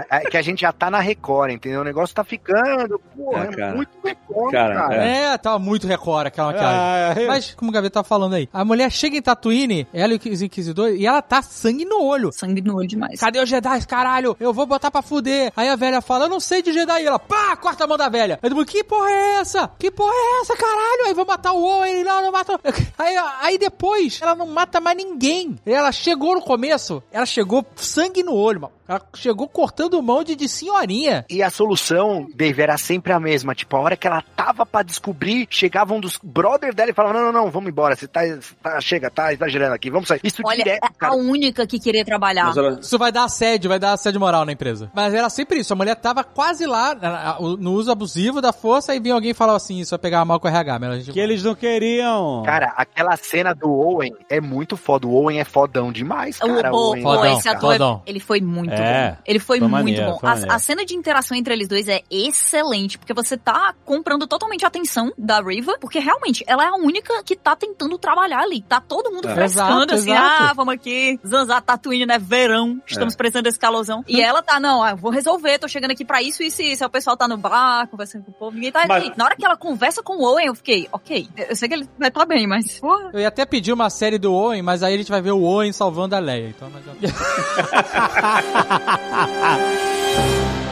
É 0.09 0.19
que 0.29 0.37
a 0.37 0.41
gente 0.41 0.61
já 0.61 0.71
tá 0.71 0.89
na 0.89 0.99
Record, 0.99 1.51
entendeu? 1.51 1.81
O 1.81 1.83
negócio 1.83 2.15
tá 2.15 2.23
ficando, 2.23 2.99
porra, 3.15 3.45
É, 3.45 3.47
é, 3.47 3.55
cara. 3.55 3.75
muito 3.75 3.89
Record, 4.03 4.51
Cara, 4.51 4.75
cara. 4.75 4.95
é. 5.05 5.37
tava 5.37 5.59
muito 5.59 5.85
recora 5.87 6.27
aquela 6.29 6.47
maquiagem. 6.47 6.79
Ah, 6.79 7.13
eu- 7.21 7.27
Mas, 7.27 7.53
como 7.55 7.71
o 7.71 7.73
Gaveta 7.73 7.95
tá 7.95 8.03
falando 8.03 8.35
aí, 8.35 8.47
a 8.53 8.63
mulher 8.63 8.89
chega 8.91 9.17
em 9.17 9.21
Tatooine, 9.21 9.87
ela 9.95 10.13
e 10.13 10.29
os 10.29 10.41
inquisidores, 10.41 10.99
e 10.99 11.05
ela 11.07 11.21
tá 11.21 11.41
sangue 11.41 11.85
no 11.85 12.03
olho. 12.03 12.31
Sangue 12.31 12.61
no 12.61 12.75
olho 12.77 12.87
demais. 12.87 13.19
Cadê 13.19 13.39
os 13.41 13.47
Jedi, 13.49 13.85
caralho? 13.87 14.35
Eu 14.39 14.53
vou 14.53 14.65
botar 14.65 14.91
pra 14.91 15.01
fuder. 15.01 15.51
Aí 15.55 15.69
a 15.69 15.75
velha 15.75 16.01
fala, 16.01 16.25
eu 16.25 16.29
não 16.29 16.39
sei 16.39 16.61
de 16.61 16.73
Jedi. 16.73 17.03
E 17.03 17.05
ela, 17.05 17.17
pá, 17.19 17.55
corta 17.55 17.85
a 17.85 17.87
mão 17.87 17.97
da 17.97 18.09
velha. 18.09 18.39
Aí 18.41 18.49
todo 18.49 18.57
mundo, 18.57 18.67
que 18.67 18.83
porra 18.83 19.09
é 19.09 19.35
essa? 19.39 19.71
Que 19.79 19.89
porra 19.89 20.13
é 20.13 20.41
essa, 20.41 20.55
caralho? 20.57 21.05
Aí 21.07 21.13
vou 21.13 21.25
matar 21.25 21.53
o 21.53 21.63
Owen. 21.63 22.03
Não, 22.03 22.21
não 22.23 22.31
mata. 22.31 22.59
Aí, 22.97 23.15
aí 23.41 23.57
depois, 23.57 24.19
ela 24.21 24.35
não 24.35 24.47
mata 24.47 24.81
mais 24.81 24.97
ninguém. 24.97 25.57
Ela 25.65 25.91
chegou 25.91 26.35
no 26.35 26.41
começo, 26.41 27.01
ela 27.11 27.25
chegou 27.25 27.65
sangue 27.75 28.23
no 28.23 28.33
olho, 28.33 28.61
mano. 28.61 28.73
Ela 28.87 29.01
chegou 29.15 29.47
cortando 29.47 29.99
mão 30.01 30.23
de, 30.23 30.35
de 30.35 30.47
senhorinha. 30.47 31.25
E 31.27 31.41
a 31.41 31.49
solução, 31.49 32.27
Dave, 32.35 32.61
era 32.61 32.77
sempre 32.77 33.11
a 33.13 33.19
mesma. 33.19 33.55
Tipo, 33.55 33.77
a 33.77 33.79
hora 33.79 33.97
que 33.97 34.05
ela 34.05 34.23
tava 34.35 34.63
pra 34.63 34.83
descobrir, 34.83 35.47
chegava 35.49 35.93
um 35.93 35.99
dos 35.99 36.19
brothers 36.21 36.75
dela 36.75 36.91
e 36.91 36.93
falava: 36.93 37.17
Não, 37.19 37.25
não, 37.31 37.45
não, 37.45 37.51
vamos 37.51 37.69
embora. 37.69 37.95
Você 37.95 38.07
tá, 38.07 38.21
tá- 38.61 38.79
chega, 38.81 39.09
tá 39.09 39.33
exagerando 39.33 39.73
aqui, 39.75 39.89
vamos 39.89 40.07
sair. 40.07 40.19
Isso 40.23 40.41
Olha, 40.45 40.57
direto, 40.63 40.83
é 40.85 40.89
cara. 40.97 41.13
a 41.13 41.15
única 41.15 41.65
que 41.67 41.79
queria 41.79 42.03
trabalhar. 42.05 42.53
Ela- 42.55 42.79
Isso 42.81 42.97
vai 42.97 43.11
dar 43.11 43.25
assédio, 43.25 43.69
vai 43.69 43.79
dar 43.79 43.93
assédio 43.93 44.19
moral 44.19 44.45
na 44.45 44.51
empresa. 44.51 44.89
Mas 44.93 45.13
era 45.13 45.29
sempre 45.29 45.59
isso. 45.59 45.73
A 45.73 45.75
mulher 45.75 45.95
tava 45.95 46.23
quase 46.23 46.65
lá, 46.65 46.91
a- 46.91 47.37
no 47.39 47.73
uso 47.73 47.91
abusivo 47.91 48.41
da 48.41 48.51
força, 48.53 48.95
e 48.95 48.99
vinha 48.99 49.13
alguém 49.13 49.31
e 49.31 49.33
falava 49.33 49.57
assim, 49.57 49.79
isso 49.79 49.91
vai 49.91 49.99
pegar 49.99 50.23
mal 50.25 50.39
com 50.39 50.47
o 50.47 50.51
RH. 50.51 50.79
Mas 50.79 50.89
a 50.89 50.95
gente... 50.99 51.11
Que 51.11 51.19
eles 51.19 51.43
não 51.43 51.55
queriam. 51.55 52.43
Cara, 52.45 52.73
aquela 52.77 53.15
cena 53.17 53.53
do 53.53 53.71
Owen 53.71 54.13
é 54.29 54.39
muito 54.41 54.77
foda. 54.77 55.07
O 55.07 55.13
Owen 55.13 55.39
é 55.39 55.43
fodão 55.45 55.91
demais, 55.91 56.37
cara. 56.39 56.71
o, 56.73 56.75
o, 56.75 56.89
Owen, 56.89 57.03
Fodão, 57.03 57.37
esse 57.37 57.47
ator, 57.49 57.73
fodão. 57.73 58.01
ele 58.05 58.19
foi 58.19 58.41
muito 58.41 58.73
É, 58.73 59.11
bom. 59.11 59.17
Ele 59.25 59.39
foi, 59.39 59.59
foi 59.59 59.67
muito 59.67 59.71
maneiro, 59.85 60.11
bom. 60.11 60.19
foi 60.19 60.29
A, 60.29 60.55
a 60.55 60.59
cena 60.59 60.85
de 60.85 60.95
interação 60.95 61.37
entre 61.37 61.53
eles 61.53 61.67
dois 61.67 61.87
é 61.87 62.01
excelente, 62.09 62.97
porque 62.97 63.13
você 63.13 63.37
tá 63.37 63.73
comprando 63.85 64.27
totalmente 64.27 64.63
a 64.65 64.67
atenção 64.67 65.11
da 65.17 65.41
Riva, 65.41 65.77
porque 65.79 65.99
realmente 65.99 66.43
ela 66.47 66.63
é 66.63 66.67
a 66.67 66.75
única 66.75 67.23
que 67.23 67.35
tá 67.35 67.55
tentando 67.55 67.97
trabalhar 67.97 68.39
ali. 68.39 68.61
Tá 68.61 68.79
todo 68.81 69.11
mundo 69.11 69.27
É. 69.29 69.33
frescando, 69.65 69.93
Exato, 69.93 69.95
assim, 69.95 70.11
exato. 70.11 70.43
ah, 70.43 70.53
vamos 70.53 70.73
aqui, 70.73 71.19
zanzar 71.25 71.61
Tatooine, 71.61 72.05
né, 72.05 72.17
verão, 72.19 72.81
estamos 72.85 73.13
É. 73.13 73.17
precisando 73.17 73.43
desse 73.43 73.59
calorzão. 73.59 74.03
E 74.07 74.21
ela 74.21 74.41
tá, 74.41 74.59
não, 74.59 74.83
ah, 74.83 74.93
vou 74.95 75.11
resolver, 75.11 75.59
tô 75.59 75.67
chegando 75.67 75.91
aqui 75.91 76.05
pra 76.05 76.21
isso, 76.21 76.43
isso 76.43 76.61
e 76.61 76.71
isso. 76.73 76.83
Aí 76.83 76.87
o 76.87 76.91
pessoal 76.91 77.17
tá 77.17 77.27
no 77.27 77.37
bar, 77.37 77.87
conversando 77.87 78.23
com 78.25 78.31
o 78.31 78.33
povo, 78.33 78.55
ninguém 78.55 78.71
tá 78.71 78.85
Mas- 78.87 79.03
ali. 79.05 79.13
Na 79.17 79.25
hora 79.25 79.35
que 79.35 79.45
ela 79.45 79.57
conversa 79.57 80.01
com 80.03 80.17
o 80.17 80.23
Owen, 80.23 80.47
eu 80.47 80.55
fiquei, 80.55 80.87
ok, 80.91 81.27
eu 81.49 81.55
sei 81.55 81.67
que 81.67 81.73
ele 81.75 81.89
vai 81.97 82.09
estar 82.09 82.25
bem, 82.25 82.47
mas, 82.47 82.79
porra. 82.79 83.09
Eu 83.13 83.19
ia 83.19 83.27
até 83.27 83.45
pedir 83.45 83.73
uma 83.73 83.89
série 83.89 84.17
do 84.17 84.33
Owen, 84.33 84.61
mas 84.61 84.83
aí 84.83 84.93
a 84.93 84.97
gente 84.97 85.11
vai 85.11 85.21
ver 85.21 85.31
o 85.31 85.41
Owen 85.41 85.71
salvando 85.71 86.15
a 86.15 86.19
Leia. 86.19 86.49
Então 86.49 86.69
não 86.69 86.79
adianta. 86.79 87.01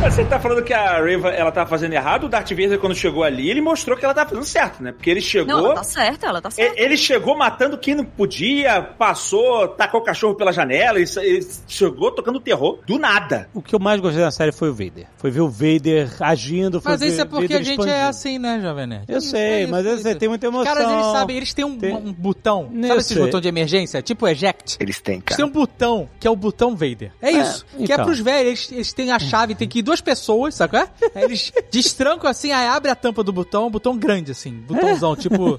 Mas 0.00 0.14
Você 0.14 0.24
tá 0.24 0.38
falando 0.40 0.62
que 0.64 0.72
a 0.72 1.00
Reva, 1.02 1.28
ela 1.30 1.50
tá 1.52 1.64
fazendo 1.66 1.92
errado? 1.92 2.24
O 2.24 2.28
Darth 2.28 2.50
Vader, 2.50 2.78
quando 2.78 2.94
chegou 2.94 3.22
ali, 3.22 3.50
ele 3.50 3.60
mostrou 3.60 3.96
que 3.96 4.04
ela 4.04 4.14
tá 4.14 4.24
fazendo 4.26 4.44
certo, 4.44 4.82
né? 4.82 4.90
Porque 4.92 5.10
ele 5.10 5.20
Não, 5.20 5.26
chegou... 5.26 5.58
ela 5.58 5.74
tá 5.74 5.82
certa, 5.84 6.26
ela 6.26 6.40
tá 6.42 6.50
certa. 6.50 6.80
Ele 6.80 6.96
chegou 6.96 7.36
matando 7.36 7.78
quem 7.78 7.94
não 7.94 8.04
podia, 8.04 8.82
passou, 8.82 9.68
tacou 9.68 10.00
o 10.00 10.02
cachorro 10.04 10.34
pela 10.34 10.52
janela, 10.52 10.98
ele, 10.98 11.46
chegou 11.68 12.10
tocando 12.12 12.40
terror 12.40 12.78
do 12.86 12.98
nada. 12.98 13.48
O 13.54 13.62
que 13.62 13.74
eu 13.74 13.78
mais 13.78 14.00
gostei 14.00 14.20
da 14.22 14.30
série 14.30 14.50
foi 14.52 14.70
o 14.70 14.72
Vader. 14.72 15.06
Foi 15.18 15.30
ver 15.30 15.40
o 15.40 15.48
Vader 15.48 16.10
agindo. 16.20 16.80
Foi 16.80 16.92
Mas 16.92 17.00
ver 17.00 17.08
isso 17.08 17.20
é 17.20 17.24
porque 17.24 17.42
Vader 17.42 17.56
a 17.56 17.62
gente 17.62 17.70
expandindo. 17.72 17.96
é 17.96 18.02
assim, 18.04 18.38
né, 18.38 18.60
Jovem 18.60 18.86
Nerd? 18.86 19.04
Eu 19.08 19.18
Isso, 19.18 19.30
sei, 19.30 19.40
é 19.40 19.62
isso, 19.62 19.70
mas 19.70 19.86
eu 19.86 19.94
isso. 19.94 20.02
sei, 20.02 20.14
tem 20.14 20.28
muita 20.28 20.48
Os 20.48 20.54
emoção. 20.54 20.74
caras, 20.74 20.92
eles 20.92 21.06
sabem, 21.06 21.36
eles 21.36 21.54
têm 21.54 21.64
um, 21.64 21.78
Tem- 21.78 21.94
um 21.94 22.12
botão. 22.12 22.70
Eu 22.74 22.82
Sabe 22.88 23.00
esses 23.00 23.12
sei. 23.14 23.22
botões 23.24 23.42
de 23.42 23.48
emergência? 23.48 24.02
Tipo 24.02 24.26
eject? 24.28 24.76
Eles 24.80 25.00
têm, 25.00 25.14
Eles 25.16 25.24
têm 25.24 25.36
cara. 25.36 25.46
um 25.46 25.52
botão, 25.52 26.08
que 26.18 26.26
é 26.26 26.30
o 26.30 26.36
botão 26.36 26.74
Vader. 26.74 27.12
É 27.22 27.30
isso. 27.30 27.64
que 27.76 27.92
é 27.92 27.94
então. 27.94 28.04
pros 28.04 28.20
velhos, 28.20 28.46
eles, 28.48 28.72
eles 28.72 28.92
têm 28.92 29.12
a 29.12 29.18
chave, 29.18 29.54
tem 29.54 29.68
que 29.68 29.80
ir 29.80 29.82
duas 29.82 29.97
pessoas, 30.00 30.54
sabe 30.54 30.72
qual 30.72 30.82
é? 30.82 30.88
Aí 31.14 31.24
eles 31.24 31.52
destrancam 31.70 32.30
assim, 32.30 32.52
aí 32.52 32.66
abre 32.66 32.90
a 32.90 32.94
tampa 32.94 33.22
do 33.22 33.32
botão, 33.32 33.66
um 33.66 33.70
botão 33.70 33.96
grande 33.96 34.32
assim, 34.32 34.52
botãozão, 34.52 35.14
tipo 35.16 35.56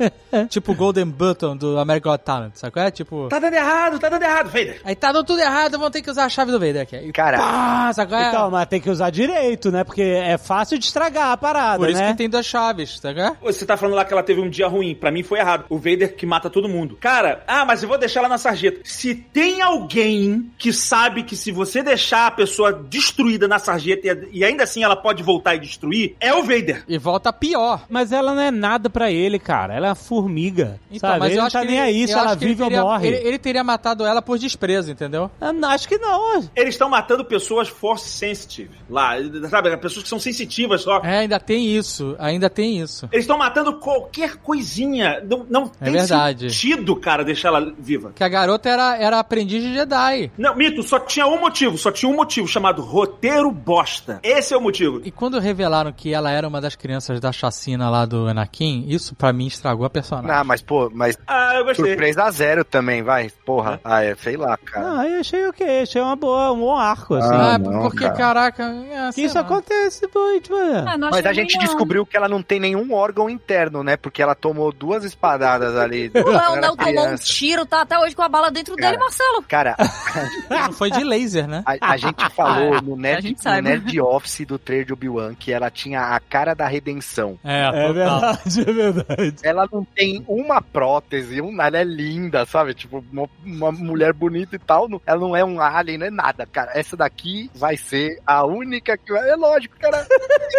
tipo 0.50 0.74
Golden 0.74 1.06
Button 1.06 1.58
do 1.58 1.78
American 1.78 2.12
Got 2.12 2.24
Talent, 2.24 2.56
sabe 2.56 2.74
qual 2.74 2.86
é? 2.86 2.92
Tipo... 2.92 3.28
Tá 3.30 3.40
dando 3.40 3.54
errado, 3.54 4.00
tá 4.00 4.10
dando 4.10 4.24
errado, 4.24 4.48
Vader. 4.48 4.82
Aí 4.84 4.96
tá 4.96 5.12
dando 5.12 5.26
tudo 5.26 5.40
errado, 5.40 5.74
vamos 5.74 5.92
ter 5.92 6.02
que 6.02 6.10
usar 6.10 6.26
a 6.26 6.30
chave 6.30 6.52
do 6.52 6.60
Vader 6.60 6.82
aqui. 6.84 6.96
Aí, 6.96 7.12
Cara, 7.12 7.38
pá, 7.38 7.94
sabe 7.94 8.12
qual 8.12 8.22
é? 8.22 8.30
Então, 8.30 8.52
mas 8.52 8.68
tem 8.68 8.82
que 8.82 8.90
usar 8.90 9.10
direito, 9.10 9.72
né? 9.72 9.84
Porque 9.84 10.02
é 10.02 10.38
fácil 10.38 10.78
de 10.78 10.86
estragar 10.86 11.32
a 11.32 11.38
parada, 11.38 11.80
Por 11.80 11.90
isso 11.90 12.00
né? 12.00 12.12
que 12.12 12.18
tem 12.18 12.30
duas 12.30 12.46
chaves, 12.46 13.00
sabe 13.00 13.16
qual 13.16 13.28
é? 13.28 13.38
Você 13.42 13.66
tá 13.66 13.78
falando 13.78 13.96
lá 13.96 14.06
que 14.06 14.14
ela 14.14 14.24
teve 14.24 14.42
um 14.42 14.50
dia 14.50 14.68
ruim. 14.68 14.96
Pra 14.96 15.12
mim 15.12 15.24
foi 15.24 15.40
errado. 15.40 15.66
O 15.70 15.78
Vader 15.78 16.16
que 16.16 16.26
mata 16.26 16.50
todo 16.50 16.70
mundo. 16.70 16.98
Cara, 17.00 17.44
ah, 17.48 17.66
mas 17.66 17.82
eu 17.84 17.90
vou 17.90 17.98
deixar 17.98 18.22
ela 18.22 18.30
na 18.30 18.38
sarjeta. 18.38 18.82
Se 18.84 19.16
tem 19.16 19.62
alguém 19.62 20.52
que 20.58 20.72
sabe 20.72 21.24
que 21.24 21.36
se 21.36 21.52
você 21.52 21.82
deixar 21.82 22.28
a 22.28 22.32
pessoa 22.32 22.72
destruída 22.74 23.48
na 23.48 23.60
sarjeta 23.60 24.08
e, 24.08 24.19
e 24.32 24.44
ainda 24.44 24.64
assim 24.64 24.84
ela 24.84 24.96
pode 24.96 25.24
voltar 25.24 25.56
e 25.56 25.60
destruir, 25.60 26.16
é 26.20 26.34
o 26.34 26.42
Vader. 26.44 26.84
E 26.88 26.98
volta 26.98 27.32
pior. 27.32 27.86
Mas 27.90 28.12
ela 28.12 28.34
não 28.34 28.42
é 28.42 28.52
nada 28.52 28.90
pra 28.90 29.12
ele, 29.12 29.40
cara. 29.40 29.74
Ela 29.74 29.88
é 29.88 29.90
uma 29.90 29.96
formiga. 29.96 30.80
Então, 30.92 31.10
sabe? 31.10 31.20
mas 31.20 31.30
ele 31.30 31.36
eu 31.36 31.40
não 31.42 31.48
acho 31.48 31.54
tá 31.54 31.62
que 31.62 31.68
nem 31.68 31.78
ele- 31.78 31.86
aí 31.88 32.08
se 32.08 32.14
ela 32.14 32.36
vive 32.36 32.64
teria- 32.64 32.84
ou 32.84 32.90
morre. 32.90 33.08
Ele, 33.08 33.28
ele 33.28 33.38
teria 33.40 33.64
matado 33.64 34.06
ela 34.06 34.22
por 34.22 34.38
desprezo, 34.38 34.92
entendeu? 34.92 35.30
Eu 35.40 35.54
não- 35.54 35.70
acho 35.70 35.88
que 35.88 35.98
não. 35.98 36.44
Eles 36.56 36.76
estão 36.76 36.90
matando 36.90 37.24
pessoas 37.26 37.68
force 37.68 38.10
sensitive. 38.10 38.72
Lá, 38.90 39.14
sabe? 39.50 39.76
Pessoas 39.78 40.04
que 40.04 40.10
são 40.10 40.20
sensitivas 40.20 40.82
só. 40.82 41.00
É, 41.04 41.20
ainda 41.20 41.40
tem 41.40 41.66
isso, 41.66 42.16
ainda 42.20 42.50
tem 42.50 42.80
isso. 42.80 43.08
Eles 43.12 43.24
estão 43.24 43.38
matando 43.38 43.74
qualquer 43.80 44.38
coisinha. 44.38 45.22
Não, 45.30 45.46
não 45.50 45.68
tem 45.68 45.92
verdade. 45.94 46.52
sentido, 46.52 46.96
cara, 46.96 47.24
deixar 47.24 47.50
ela 47.50 47.74
viva. 47.78 48.12
Que 48.16 48.24
a 48.24 48.30
garota 48.30 48.70
era, 48.70 48.98
era 48.98 49.20
aprendiz 49.20 49.62
de 49.64 49.74
Jedi. 49.74 50.32
Não, 50.38 50.56
Mito, 50.56 50.84
só 50.84 51.00
tinha 51.00 51.28
um 51.28 51.40
motivo. 51.40 51.78
Só 51.78 51.92
tinha 51.92 52.12
um 52.12 52.16
motivo 52.16 52.48
chamado 52.48 52.82
roteiro 52.82 53.52
bosta. 53.52 54.09
Esse 54.24 54.54
é 54.54 54.58
o 54.58 54.62
motivo. 54.62 55.02
E 55.04 55.12
quando 55.12 55.40
revelaram 55.40 55.92
que 55.92 56.14
ela 56.14 56.32
era 56.32 56.48
uma 56.48 56.60
das 56.62 56.76
crianças 56.76 57.20
da 57.20 57.32
chacina 57.32 57.90
lá 57.90 58.06
do 58.06 58.28
Anakin, 58.28 58.86
isso 58.88 59.16
pra 59.16 59.32
mim 59.34 59.48
estragou 59.48 59.86
a 59.86 59.90
personagem. 59.90 60.32
não, 60.36 60.44
mas, 60.44 60.62
pô, 60.62 60.90
mas 60.94 61.18
Ah, 61.28 61.54
eu 61.56 61.66
gostei. 61.66 61.86
surpresa 61.88 62.30
zero 62.32 62.64
também, 62.64 63.04
vai. 63.04 63.30
Porra. 63.46 63.80
Ah, 63.84 64.04
é, 64.04 64.16
sei 64.16 64.38
lá, 64.38 64.58
cara. 64.58 65.00
Ah, 65.02 65.08
eu 65.08 65.20
achei 65.20 65.48
ok. 65.48 65.82
Achei 65.82 66.02
uma 66.02 66.16
boa, 66.16 66.52
um 66.52 66.60
bom 66.60 66.76
arco, 66.78 67.16
assim. 67.16 67.34
Ah, 67.34 67.56
Ah, 67.56 67.58
não, 67.58 67.82
porque, 67.82 68.00
cara. 68.06 68.14
caraca. 68.16 68.64
é, 68.64 69.12
que 69.14 69.22
isso 69.22 69.36
lá. 69.36 69.42
acontece 69.42 70.08
muito, 70.14 70.52
mano. 70.52 70.88
Ah, 70.90 70.98
Mas 71.12 71.26
a 71.26 71.34
gente 71.34 71.56
não. 71.58 71.64
descobriu 71.64 72.06
que 72.06 72.16
ela 72.18 72.28
não 72.30 72.42
tem 72.42 72.60
nenhum 72.60 72.94
órgão 72.94 73.30
interno, 73.30 73.84
né? 73.84 73.98
Porque 73.98 74.22
ela 74.22 74.36
tomou 74.36 74.72
duas 74.72 75.04
espadadas 75.04 75.76
ali. 75.76 76.12
O 76.16 76.30
Léo 76.60 76.76
tomou 76.76 77.08
um 77.10 77.16
tiro, 77.16 77.66
tá 77.66 77.82
até 77.82 77.98
hoje 78.00 78.16
com 78.16 78.22
a 78.22 78.30
bala 78.30 78.50
dentro 78.52 78.76
Cara. 78.76 78.92
dele, 78.92 79.02
Marcelo. 79.04 79.44
Cara, 79.48 79.76
Não 80.50 80.72
foi 80.74 80.92
de 80.92 81.04
laser, 81.04 81.48
né? 81.48 81.64
a, 81.66 81.92
a 81.94 81.98
gente 81.98 82.30
falou 82.36 82.82
no 82.84 82.94
A 82.94 82.98
Nerd, 82.98 83.22
gente 83.28 83.38
no 83.38 83.44
sabe. 83.44 83.62
Nerd 83.62 83.99
Office 84.02 84.46
do 84.46 84.58
trailer 84.58 84.86
de 84.88 84.94
Obi-Wan 84.94 85.34
que 85.36 85.52
ela 85.52 85.70
tinha 85.70 86.02
a 86.16 86.20
cara 86.20 86.54
da 86.54 86.68
redenção. 86.68 87.38
É, 87.44 87.64
É 87.64 87.94
verdade, 87.94 88.62
é 88.62 88.64
verdade. 88.74 89.36
Ela 89.44 89.68
não 89.72 89.84
tem 89.84 90.24
uma 90.28 90.62
prótese, 90.62 91.42
um, 91.42 91.62
ela 91.62 91.78
é 91.78 91.84
linda, 91.84 92.46
sabe? 92.46 92.74
Tipo, 92.74 93.04
uma, 93.12 93.28
uma 93.46 93.72
mulher 93.72 94.14
bonita 94.14 94.56
e 94.56 94.60
tal. 94.60 94.88
não- 94.88 95.02
ela 95.06 95.20
não 95.20 95.36
é 95.36 95.44
um 95.44 95.60
alien, 95.62 95.98
não 95.98 96.08
é 96.08 96.10
nada, 96.12 96.46
cara. 96.46 96.72
Essa 96.74 96.96
daqui 96.98 97.50
vai 97.56 97.76
ser 97.78 98.20
a 98.26 98.46
única 98.46 98.98
que 98.98 99.12
vai. 99.12 99.30
É 99.30 99.36
lógico, 99.36 99.76
cara. 99.80 100.06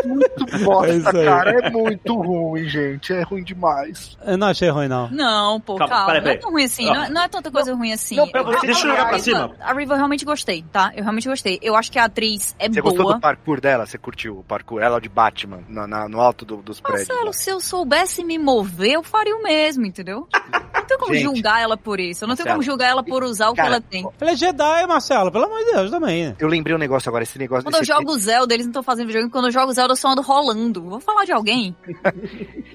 É 0.05 0.07
muito 0.07 0.47
É 0.55 0.59
bosta, 0.59 1.18
aí. 1.18 1.24
cara. 1.24 1.51
É 1.66 1.70
muito 1.70 2.14
ruim, 2.20 2.68
gente. 2.68 3.12
É 3.12 3.22
ruim 3.22 3.43
demais. 3.43 4.16
Eu 4.24 4.36
não 4.38 4.49
achei 4.49 4.68
ruim, 4.68 4.88
não. 4.88 5.09
Não, 5.11 5.61
pô, 5.61 5.76
Calma, 5.76 5.95
calma. 5.95 6.07
peraí, 6.07 6.20
não 6.22 6.28
é 6.30 6.32
peraí. 6.34 6.41
tão 6.43 6.51
ruim 6.53 6.64
assim. 6.64 6.84
Não, 6.86 7.05
é- 7.05 7.11
não 7.11 7.22
é 7.22 7.28
tanta 7.28 7.51
coisa 7.51 7.74
ruim 7.74 7.93
assim. 7.93 8.16
Não, 8.16 8.28
pera, 8.28 8.45
Eu- 8.51 8.61
deixa 8.61 8.86
eu 8.86 8.91
jogar 8.91 9.09
pra 9.09 9.18
cima. 9.18 9.51
A 9.61 9.72
Riva 9.72 9.93
eu 9.95 9.97
realmente 9.97 10.24
gostei, 10.24 10.64
tá? 10.72 10.93
Eu 10.95 11.03
realmente 11.03 11.28
gostei. 11.28 11.59
Eu 11.62 11.74
acho 11.76 11.91
que 11.91 11.99
a 11.99 12.05
atriz 12.05 12.55
é 12.59 12.68
Você 12.68 12.80
boa. 12.80 13.20
Parkour 13.37 13.61
dela? 13.61 13.87
Você 13.87 13.97
curtiu 13.99 14.39
o 14.39 14.45
parkour? 14.45 14.81
Ela 14.83 15.01
de 15.01 15.09
Batman, 15.09 15.61
na, 15.68 15.87
na- 15.87 16.09
no 16.09 16.20
alto 16.20 16.45
do- 16.45 16.57
dos 16.62 16.81
prédios. 16.81 17.09
Marcelo, 17.09 17.33
se 17.33 17.51
eu 17.51 17.61
soubesse 17.61 18.24
me 18.24 18.39
mover, 18.39 18.93
eu 18.93 19.03
faria 19.03 19.37
o 19.37 19.43
mesmo, 19.43 19.87
entendeu? 19.87 20.26
Não 20.74 20.85
tenho 20.87 20.99
como 21.01 21.14
Gente. 21.14 21.22
julgar 21.24 21.61
ela 21.62 21.76
por 21.76 22.01
isso. 22.01 22.24
Eu 22.24 22.28
não 22.28 22.35
tenho 22.37 22.47
Marcelo. 22.49 22.55
como 22.55 22.62
julgar 22.62 22.89
ela 22.91 23.03
por 23.05 23.22
usar 23.22 23.49
o 23.49 23.53
que 23.53 23.57
Cara, 23.59 23.68
ela 23.74 23.81
tem. 23.81 24.05
Ela 24.20 24.31
é 24.33 24.37
Jedi, 24.37 24.87
Marcelo, 24.87 25.31
pelo 25.31 25.45
amor 25.45 25.59
de 25.59 25.72
Deus, 25.72 25.91
também, 25.91 26.26
né? 26.26 26.37
Eu 26.39 26.49
lembrei 26.49 26.74
um 26.74 26.78
negócio 26.78 27.09
agora, 27.09 27.22
esse 27.22 27.39
negócio 27.39 27.64
Quando 27.64 27.76
eu 27.76 27.85
jogo 27.85 28.16
Zelda, 28.18 28.53
eles 28.55 28.66
não 28.66 28.70
estão 28.70 28.83
fazendo 28.83 29.07
videogame. 29.07 29.31
Quando 29.31 29.47
eu 29.47 29.53
jogo 29.53 29.72
Zelda, 29.72 29.93
eu 29.93 29.97
só 29.97 30.09
ando 30.09 30.22
rolando. 30.22 30.83
Vou 30.83 31.01
falar 31.01 31.24
de 31.24 31.33
alguém? 31.33 31.74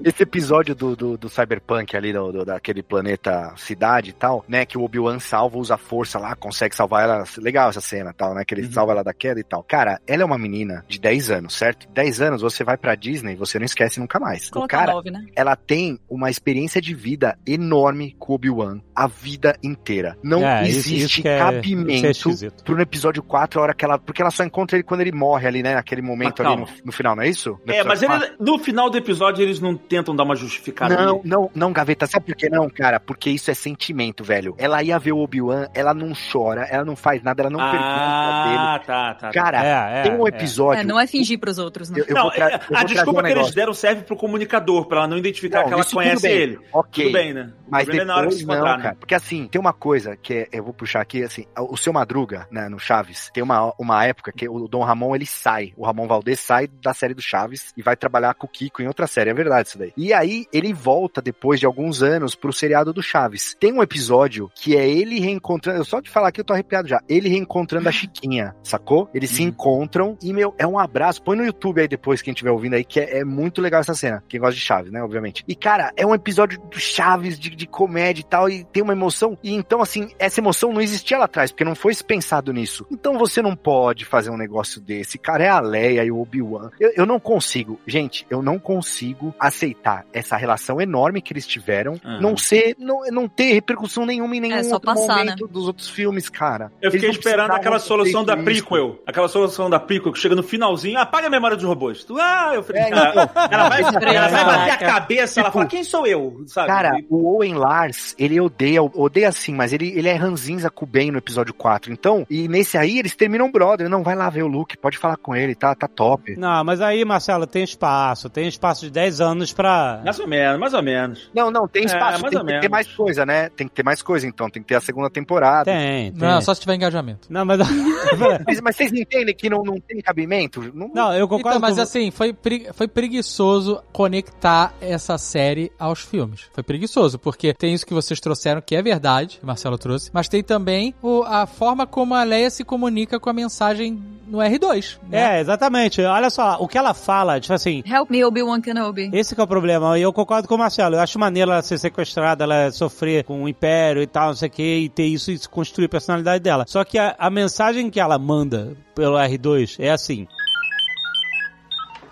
Esse 0.03 0.24
episódio 0.24 0.76
do, 0.76 0.95
do, 0.95 1.18
do 1.18 1.30
Cyberpunk 1.30 1.95
ali, 1.95 2.14
do, 2.14 2.32
do- 2.32 2.45
daquele 2.45 2.84
planeta 2.84 3.53
cidade 3.58 4.12
e 4.12 4.14
tal, 4.14 4.45
né? 4.47 4.66
Que 4.66 4.78
o 4.78 4.84
Obi-Wan 4.84 5.20
salva, 5.20 5.58
usa 5.58 5.76
a 5.76 5.78
força 5.78 6.20
lá, 6.20 6.36
consegue 6.36 6.76
salvar 6.76 7.03
ela. 7.03 7.24
Legal 7.38 7.70
essa 7.70 7.82
cena 7.82 8.14
tal, 8.14 8.34
né? 8.34 8.43
Que 8.45 8.53
ele 8.53 8.72
salva 8.72 8.91
ela 8.91 9.03
da 9.03 9.14
queda 9.14 9.39
e 9.39 9.43
tal. 9.43 9.64
Cara, 9.64 9.99
ela 10.08 10.22
é 10.22 10.26
uma 10.26 10.38
menina 10.50 10.86
de 10.88 11.00
10 11.00 11.32
anos, 11.32 11.54
certo? 11.56 11.88
10 11.93 12.22
anos, 12.22 12.41
você 12.41 12.64
vai 12.64 12.78
pra 12.78 12.96
Disney, 12.96 13.36
você 13.36 13.58
não 13.60 13.66
esquece 13.66 14.00
nunca 14.00 14.20
mais. 14.20 14.48
O 14.50 14.52
Colocar 14.52 14.80
cara, 14.80 14.93
nove, 14.93 15.12
né? 15.12 15.26
ela 15.36 15.56
tem 15.56 16.00
uma 16.10 16.30
experiência 16.30 16.82
de 16.82 16.93
vida 16.93 17.38
enorme 17.46 18.16
com 18.20 18.32
o 18.34 18.36
Obi-Wan 18.36 18.80
a 18.96 19.08
vida 19.08 19.56
inteira. 19.64 20.18
Não 20.24 20.46
É, 20.46 20.64
isso- 20.68 20.80
existe 20.80 21.20
isso 21.20 21.28
é- 21.28 21.36
isso 21.36 21.43
é 21.43 21.52
cabimento 21.52 22.08
esquisito. 22.08 22.64
pro 22.64 22.80
episódio 22.82 23.22
4, 23.24 23.60
a 23.60 23.64
hora 23.64 23.74
que 23.74 23.84
ela. 23.84 23.98
Porque 23.98 24.22
ela 24.22 24.32
só 24.32 24.43
encontra 24.43 24.78
ele 24.78 24.84
quando 24.84 25.02
ele 25.02 25.12
morre 25.12 25.48
ali, 25.48 25.64
né? 25.64 25.74
Naquele 25.76 26.02
momento 26.02 26.43
Mas 26.43 26.52
ali 26.52 26.62
no, 26.62 26.68
no 26.86 26.91
final, 26.91 27.16
não 27.16 27.24
é 27.24 27.28
isso? 27.30 27.60
No 27.66 27.74
É, 27.74 27.84
mas 27.84 28.02
no 28.39 28.58
final 28.60 28.89
do 28.89 28.98
episódio 28.98 29.41
eles 29.43 29.60
não 29.60 29.76
tentam 29.76 30.16
dar 30.16 30.24
uma 30.24 30.36
justificada. 30.36 30.96
não, 30.96 31.16
ali. 31.20 31.22
não, 31.30 31.52
não, 31.54 31.74
Gaveta, 31.74 32.06
sabe 32.08 32.26
por 32.28 32.36
que 32.36 32.50
não, 32.50 32.70
cara? 32.70 33.00
Porque 33.00 33.30
isso 33.30 33.50
é 33.52 33.54
sentimento, 33.54 34.24
velho. 34.24 34.56
Ela 34.58 34.82
ia 34.84 34.98
ver 35.00 35.12
o 35.14 35.18
Obi-Wan, 35.20 35.68
ela 35.74 35.93
não 35.93 36.14
chora, 36.32 36.64
ela 36.70 36.86
não 36.86 36.96
faz 36.96 37.22
nada, 37.24 37.41
ela 37.41 37.50
não 37.50 37.60
pergunta 37.60 37.84
Ah, 37.86 38.80
tá, 38.86 39.14
tá. 39.16 39.30
dele. 39.30 39.34
Cara, 39.43 39.66
É, 39.66 40.00
é, 40.00 40.04
tem 40.04 40.12
um 40.14 40.28
é. 40.28 40.30
Episódio. 40.36 40.81
É, 40.81 40.83
não 40.83 40.99
é 40.99 41.07
fingir 41.07 41.39
pros 41.39 41.57
outros, 41.57 41.89
né? 41.89 41.99
Eu, 41.99 42.05
eu 42.07 42.15
não, 42.15 42.29
tra- 42.29 42.49
é, 42.49 42.59
a 42.77 42.83
desculpa 42.83 43.19
um 43.21 43.23
que 43.23 43.31
eles 43.31 43.53
deram 43.53 43.73
serve 43.73 44.03
pro 44.03 44.15
comunicador, 44.15 44.86
pra 44.88 44.99
ela 44.99 45.07
não 45.07 45.17
identificar 45.17 45.61
Não, 45.61 45.67
que 45.67 45.73
ela 45.73 45.86
conhece 45.86 46.21
bem. 46.23 46.31
ele. 46.38 46.59
Ok. 46.73 47.05
Tudo 47.05 47.13
bem, 47.13 47.33
né? 47.33 47.51
Mas 47.69 47.86
problema 47.86 48.03
é 48.03 48.05
na 48.05 48.15
hora 48.15 48.27
que 48.27 48.36
depois 48.36 48.39
se 48.41 48.45
não, 48.47 48.53
encontrar, 48.55 48.77
né? 48.77 48.83
cara. 48.83 48.95
Porque 48.95 49.15
assim, 49.15 49.47
tem 49.47 49.59
uma 49.59 49.73
coisa 49.73 50.15
que 50.15 50.33
é- 50.33 50.47
eu 50.51 50.63
vou 50.63 50.73
puxar 50.73 51.01
aqui, 51.01 51.23
assim, 51.23 51.45
o 51.57 51.75
seu 51.77 51.91
Madruga, 51.91 52.47
né, 52.51 52.69
no 52.69 52.77
Chaves, 52.79 53.29
tem 53.33 53.43
uma, 53.43 53.73
uma 53.79 54.05
época 54.05 54.31
que 54.31 54.47
o 54.47 54.67
Dom 54.67 54.83
Ramon, 54.83 55.15
ele 55.15 55.25
sai, 55.25 55.73
o 55.75 55.86
Ramon 55.86 56.07
Valdez 56.07 56.39
sai 56.39 56.67
da 56.67 56.93
série 56.93 57.13
do 57.13 57.21
Chaves 57.21 57.73
e 57.75 57.81
vai 57.81 57.95
trabalhar 57.95 58.33
com 58.36 58.45
o 58.45 58.49
Kiko 58.49 58.81
em 58.81 58.88
outra 58.88 59.07
série, 59.07 59.29
é 59.29 59.33
verdade 59.33 59.69
isso 59.69 59.77
daí. 59.79 59.91
E 59.97 60.13
aí, 60.13 60.45
ele 60.53 60.73
volta 60.73 61.21
depois 61.21 61.59
de 61.59 61.65
alguns 61.65 62.03
anos 62.03 62.36
pro 62.36 62.53
seriado 62.53 62.93
do 62.93 63.01
Chaves. 63.01 63.55
Tem 63.59 63.73
um 63.73 63.81
episódio 63.81 64.51
que 64.53 64.75
é 64.77 64.88
ele 64.88 65.19
reencontrando, 65.19 65.79
eu 65.79 65.86
só 65.86 65.99
de 65.99 66.09
falar 66.09 66.27
aqui 66.29 66.41
eu 66.41 66.45
tô 66.45 66.53
arrepiado 66.53 66.88
já, 66.88 67.01
ele 67.09 67.29
reencontrando 67.29 67.89
a 67.89 67.91
Chiquinha, 67.91 68.55
sacou? 68.63 69.09
Eles 69.13 69.31
se 69.31 69.41
encontram 69.43 70.17
e, 70.30 70.34
meu, 70.34 70.53
é 70.57 70.65
um 70.65 70.78
abraço, 70.80 71.21
põe 71.21 71.38
no 71.38 71.45
YouTube 71.45 71.82
aí 71.82 71.88
depois, 71.88 72.21
quem 72.21 72.32
estiver 72.32 72.51
ouvindo 72.51 72.73
aí, 72.76 72.84
que 72.84 72.99
é, 72.99 73.19
é 73.19 73.23
muito 73.23 73.61
legal 73.61 73.82
essa 73.82 73.93
cena, 73.93 74.23
quem 74.28 74.39
gosta 74.39 74.55
de 74.55 74.61
Chaves, 74.61 74.91
né, 74.91 75.01
obviamente. 75.01 75.43
E, 75.47 75.55
cara, 75.55 75.91
é 75.95 76.05
um 76.05 76.13
episódio 76.15 76.59
do 76.59 76.80
Chaves, 76.80 77.39
de, 77.39 77.49
de 77.49 77.67
comédia 77.67 78.21
e 78.21 78.26
tal, 78.26 78.49
e 78.49 78.63
tem 78.65 78.84
uma 78.84 78.93
emoção, 78.93 79.38
e 79.43 79.53
então, 79.53 79.82
assim, 79.82 80.09
essa 80.19 80.39
emoção 80.39 80.71
não 80.71 80.82
existia 80.82 81.17
lá 81.17 81.26
atrás, 81.26 81.51
porque 81.51 81.63
não 81.63 81.76
foi 81.76 81.93
pensado 81.95 82.51
nisso. 82.51 82.86
Então 82.91 83.17
você 83.17 83.41
não 83.41 83.55
pode 83.55 84.05
fazer 84.05 84.30
um 84.30 84.38
negócio 84.38 84.82
desse, 84.82 85.17
cara, 85.17 85.43
é 85.43 85.49
a 85.49 85.59
Leia 85.59 86.03
e 86.03 86.11
o 86.11 86.19
Obi-Wan. 86.19 86.69
Eu, 86.80 86.91
eu 86.95 87.05
não 87.05 87.19
consigo, 87.19 87.80
gente, 87.86 88.26
eu 88.30 88.41
não 88.41 88.59
consigo 88.59 89.34
aceitar 89.39 90.05
essa 90.13 90.36
relação 90.36 90.82
enorme 90.82 91.21
que 91.21 91.34
eles 91.34 91.47
tiveram, 91.47 91.99
Aham. 92.03 92.21
não 92.21 92.38
ser, 92.38 92.76
não, 92.80 93.01
não 93.11 93.28
ter 93.28 93.53
repercussão 93.53 94.05
nenhuma 94.05 94.36
em 94.36 94.39
nenhum 94.39 94.55
É, 94.55 94.80
passar, 94.80 95.17
momento 95.17 95.47
dos 95.47 95.67
outros 95.67 95.89
filmes, 95.89 96.30
cara. 96.30 96.71
Eu 96.82 96.91
fiquei 96.91 97.09
esperando 97.09 97.51
aquela 97.51 97.80
solução 97.80 98.23
da 98.23 98.38
prequel. 98.38 98.99
Aquela 99.05 99.28
solução 99.28 99.69
da 99.69 99.80
prequel 99.80 100.13
que 100.16 100.22
chega 100.22 100.36
no 100.36 100.43
finalzinho, 100.43 100.97
apaga 100.99 101.28
a 101.28 101.30
memória 101.30 101.55
dos 101.55 101.66
robôs. 101.66 102.03
Tu, 102.03 102.16
ah, 102.20 102.51
eu 102.55 102.63
falei, 102.63 102.82
É, 102.84 102.89
ela, 102.91 103.09
então. 103.09 103.30
ela 103.51 103.70
vai, 103.70 103.82
ela 103.82 104.28
vai 104.30 104.45
bater 104.45 104.72
a 104.72 104.78
cabeça, 104.78 105.39
ela 105.39 105.49
Tipo, 105.49 105.59
fala, 105.59 105.70
quem 105.70 105.84
sou 105.84 106.07
eu? 106.07 106.43
Sabe? 106.47 106.68
Cara, 106.68 106.97
o 107.09 107.36
Owen 107.36 107.53
Lars, 107.55 108.16
ele 108.18 108.39
odeia, 108.41 108.82
odeia 108.82 109.32
sim, 109.32 109.53
mas 109.53 109.72
ele, 109.74 109.89
ele 109.95 110.07
é 110.09 110.16
ranzinza 110.16 110.70
com 110.70 110.86
o 110.86 110.88
Ben 110.88 111.11
no 111.11 111.18
episódio 111.18 111.53
4. 111.53 111.91
Então, 111.93 112.26
e 112.30 112.47
nesse 112.47 112.78
aí 112.78 112.97
eles 112.99 113.16
terminam 113.16 113.51
brother. 113.51 113.89
Não, 113.89 114.03
vai 114.03 114.16
lá 114.16 114.30
ver 114.30 114.43
o 114.43 114.47
Luke, 114.47 114.78
pode 114.78 114.97
falar 114.97 115.18
com 115.18 115.36
ele, 115.36 115.53
tá, 115.55 115.74
tá 115.76 115.88
top. 115.88 116.36
Não, 116.38 116.63
mas 116.63 116.82
aí, 116.82 117.03
Marcelo, 117.05 117.45
tem 117.45 117.63
espaço. 117.63 118.30
Tem 118.30 118.47
espaço 118.47 118.86
de 118.86 118.91
10 118.91 119.22
anos 119.22 119.53
pra. 119.53 120.01
Mais 120.03 120.20
ou 120.20 120.28
menos, 120.28 120.59
mais 120.59 120.74
ou 120.74 120.82
menos. 120.84 121.30
Não, 121.34 121.51
não, 121.51 121.68
tem 121.68 121.84
É, 121.84 121.86
espaço, 121.86 122.22
mais 122.22 122.32
tem 122.32 122.39
ou 122.39 122.45
que 122.45 122.51
ter 122.51 122.59
menos. 122.61 122.70
mais 122.72 122.88
coisa, 122.88 123.26
né? 123.26 123.49
Tem 123.49 123.68
que 123.68 123.74
ter 123.74 123.84
mais 123.84 124.01
coisa, 124.01 124.26
então, 124.28 124.49
tem 124.49 124.61
que 124.61 124.68
ter 124.70 124.76
a 124.76 124.82
segunda 124.82 125.09
temporada. 125.09 125.66
Tem, 125.66 126.11
tem. 126.11 126.22
Não, 126.22 126.41
só 126.41 126.53
se 126.53 126.61
tiver 126.61 126.76
engajamento. 126.76 127.28
Não, 127.30 127.45
mas. 127.45 127.59
Mas, 128.45 128.61
mas 128.61 128.76
vocês 128.76 128.93
entendem 128.93 129.36
que 129.36 129.49
não, 129.49 129.63
não 129.63 129.80
tem 129.80 129.95
cabimento? 130.02 130.62
Não, 130.74 130.89
Não, 130.93 131.14
eu 131.14 131.28
concordo 131.28 131.58
Então, 131.58 131.62
mas 131.70 131.76
com... 131.76 131.82
assim, 131.82 132.12
foi, 132.12 132.34
pregui- 132.34 132.68
foi 132.74 132.88
preguiçoso 132.88 133.82
conectar 133.91 134.74
essa 134.80 135.18
série 135.18 135.72
aos 135.80 136.00
filmes. 136.02 136.41
Foi 136.54 136.64
preguiçoso, 136.64 137.18
porque 137.20 137.54
tem 137.54 137.74
isso 137.74 137.86
que 137.86 137.93
vocês 137.93 138.20
trouxeram, 138.20 138.62
que 138.62 138.76
é 138.76 138.82
verdade, 138.82 139.38
que 139.38 139.43
o 139.43 139.48
Marcelo 139.48 139.78
trouxe, 139.78 140.10
mas 140.14 140.28
tem 140.30 140.43
também 140.43 140.93
o- 141.02 141.24
a 141.24 141.46
forma 141.46 141.88
como 141.88 142.14
a 142.14 142.24
Leia 142.24 142.50
se 142.50 142.64
comunica 142.64 143.20
com 143.20 143.30
a 143.30 143.34
mensagem 143.34 144.02
no 144.28 144.39
R2. 144.39 144.98
né? 145.10 145.38
É, 145.38 145.41
exatamente. 145.41 146.02
Olha 146.02 146.30
só, 146.30 146.58
o 146.60 146.68
que 146.68 146.78
ela 146.78 146.93
fala, 146.93 147.39
tipo 147.39 147.54
assim, 147.54 147.84
Help 147.86 148.10
me, 148.10 148.24
Obi-Wan 148.24 148.60
Kenobi. 148.62 149.10
esse 149.14 149.36
que 149.36 149.41
é 149.41 149.43
o 149.43 149.48
problema. 149.48 149.98
E 149.98 150.02
eu 150.02 150.12
concordo 150.12 150.48
com 150.48 150.56
o 150.56 150.58
Marcelo. 150.58 150.96
Eu 150.96 151.00
acho 151.02 151.20
maneiro 151.20 151.52
ela 151.52 151.62
ser 151.62 151.78
sequestrada, 151.78 152.43
ela 152.43 152.72
sofrer 152.72 153.24
com 153.24 153.43
o 153.43 153.50
Império 153.50 154.02
e 154.02 154.08
tal, 154.08 154.30
não 154.30 154.36
sei 154.36 154.48
o 154.50 154.52
que, 154.52 154.64
e 154.78 154.89
ter 154.89 155.06
isso 155.06 155.32
e 155.32 155.39
construir 155.48 155.86
a 155.86 155.89
personalidade 155.89 156.43
dela. 156.43 156.66
Só 156.68 156.84
que 156.84 156.98
a, 156.98 157.16
a 157.20 157.30
mensagem 157.30 157.89
que 157.89 158.00
ela 158.00 158.18
manda 158.18 158.76
pelo 158.96 159.16
R2 159.18 159.76
é 159.88 159.91
assim. 159.91 160.27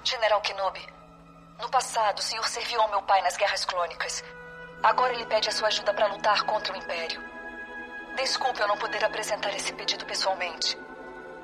General 0.03 0.41
Kenobi, 0.41 0.85
no 1.61 1.69
passado 1.69 2.19
o 2.19 2.21
senhor 2.21 2.47
serviu 2.47 2.81
ao 2.81 2.89
meu 2.89 3.01
pai 3.03 3.21
nas 3.21 3.37
guerras 3.37 3.65
clônicas. 3.65 4.23
Agora 4.81 5.13
ele 5.13 5.25
pede 5.25 5.47
a 5.47 5.51
sua 5.51 5.69
ajuda 5.69 5.93
para 5.93 6.07
lutar 6.07 6.43
contra 6.43 6.73
o 6.73 6.77
Império. 6.77 7.23
Desculpe 8.15 8.59
eu 8.59 8.67
não 8.67 8.77
poder 8.77 9.03
apresentar 9.03 9.55
esse 9.55 9.73
pedido 9.73 10.05
pessoalmente. 10.05 10.77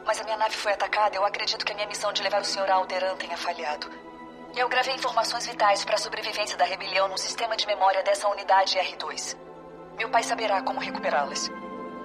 Mas 0.05 0.19
a 0.19 0.23
minha 0.23 0.37
nave 0.37 0.55
foi 0.55 0.73
atacada 0.73 1.15
e 1.15 1.17
eu 1.17 1.25
acredito 1.25 1.65
que 1.65 1.71
a 1.71 1.75
minha 1.75 1.87
missão 1.87 2.11
de 2.11 2.21
levar 2.21 2.41
o 2.41 2.45
senhor 2.45 2.69
a 2.69 2.75
Alderan 2.75 3.15
tenha 3.15 3.37
falhado. 3.37 3.89
Eu 4.55 4.67
gravei 4.67 4.93
informações 4.93 5.45
vitais 5.47 5.85
para 5.85 5.95
a 5.95 5.99
sobrevivência 5.99 6.57
da 6.57 6.65
rebelião 6.65 7.07
no 7.07 7.17
sistema 7.17 7.55
de 7.55 7.65
memória 7.65 8.03
dessa 8.03 8.27
unidade 8.27 8.77
R2. 8.77 9.37
Meu 9.97 10.09
pai 10.09 10.23
saberá 10.23 10.61
como 10.61 10.79
recuperá-las. 10.79 11.49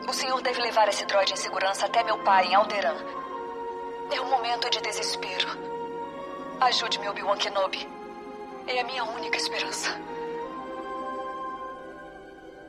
O 0.07 0.13
senhor 0.13 0.41
deve 0.43 0.61
levar 0.61 0.89
esse 0.89 1.05
droide 1.07 1.33
em 1.33 1.37
segurança 1.37 1.87
até 1.87 2.05
meu 2.05 2.23
pai 2.23 2.47
em 2.47 2.55
Alderan. 2.55 3.24
É 4.11 4.21
um 4.21 4.31
momento 4.31 4.71
de 4.71 4.81
desespero. 4.81 5.49
Ajude-me, 6.61 7.09
Obi-Wan 7.09 7.37
Kenobi. 7.37 7.89
É 8.67 8.81
a 8.81 8.85
minha 8.85 9.05
única 9.05 9.37
esperança. 9.37 9.91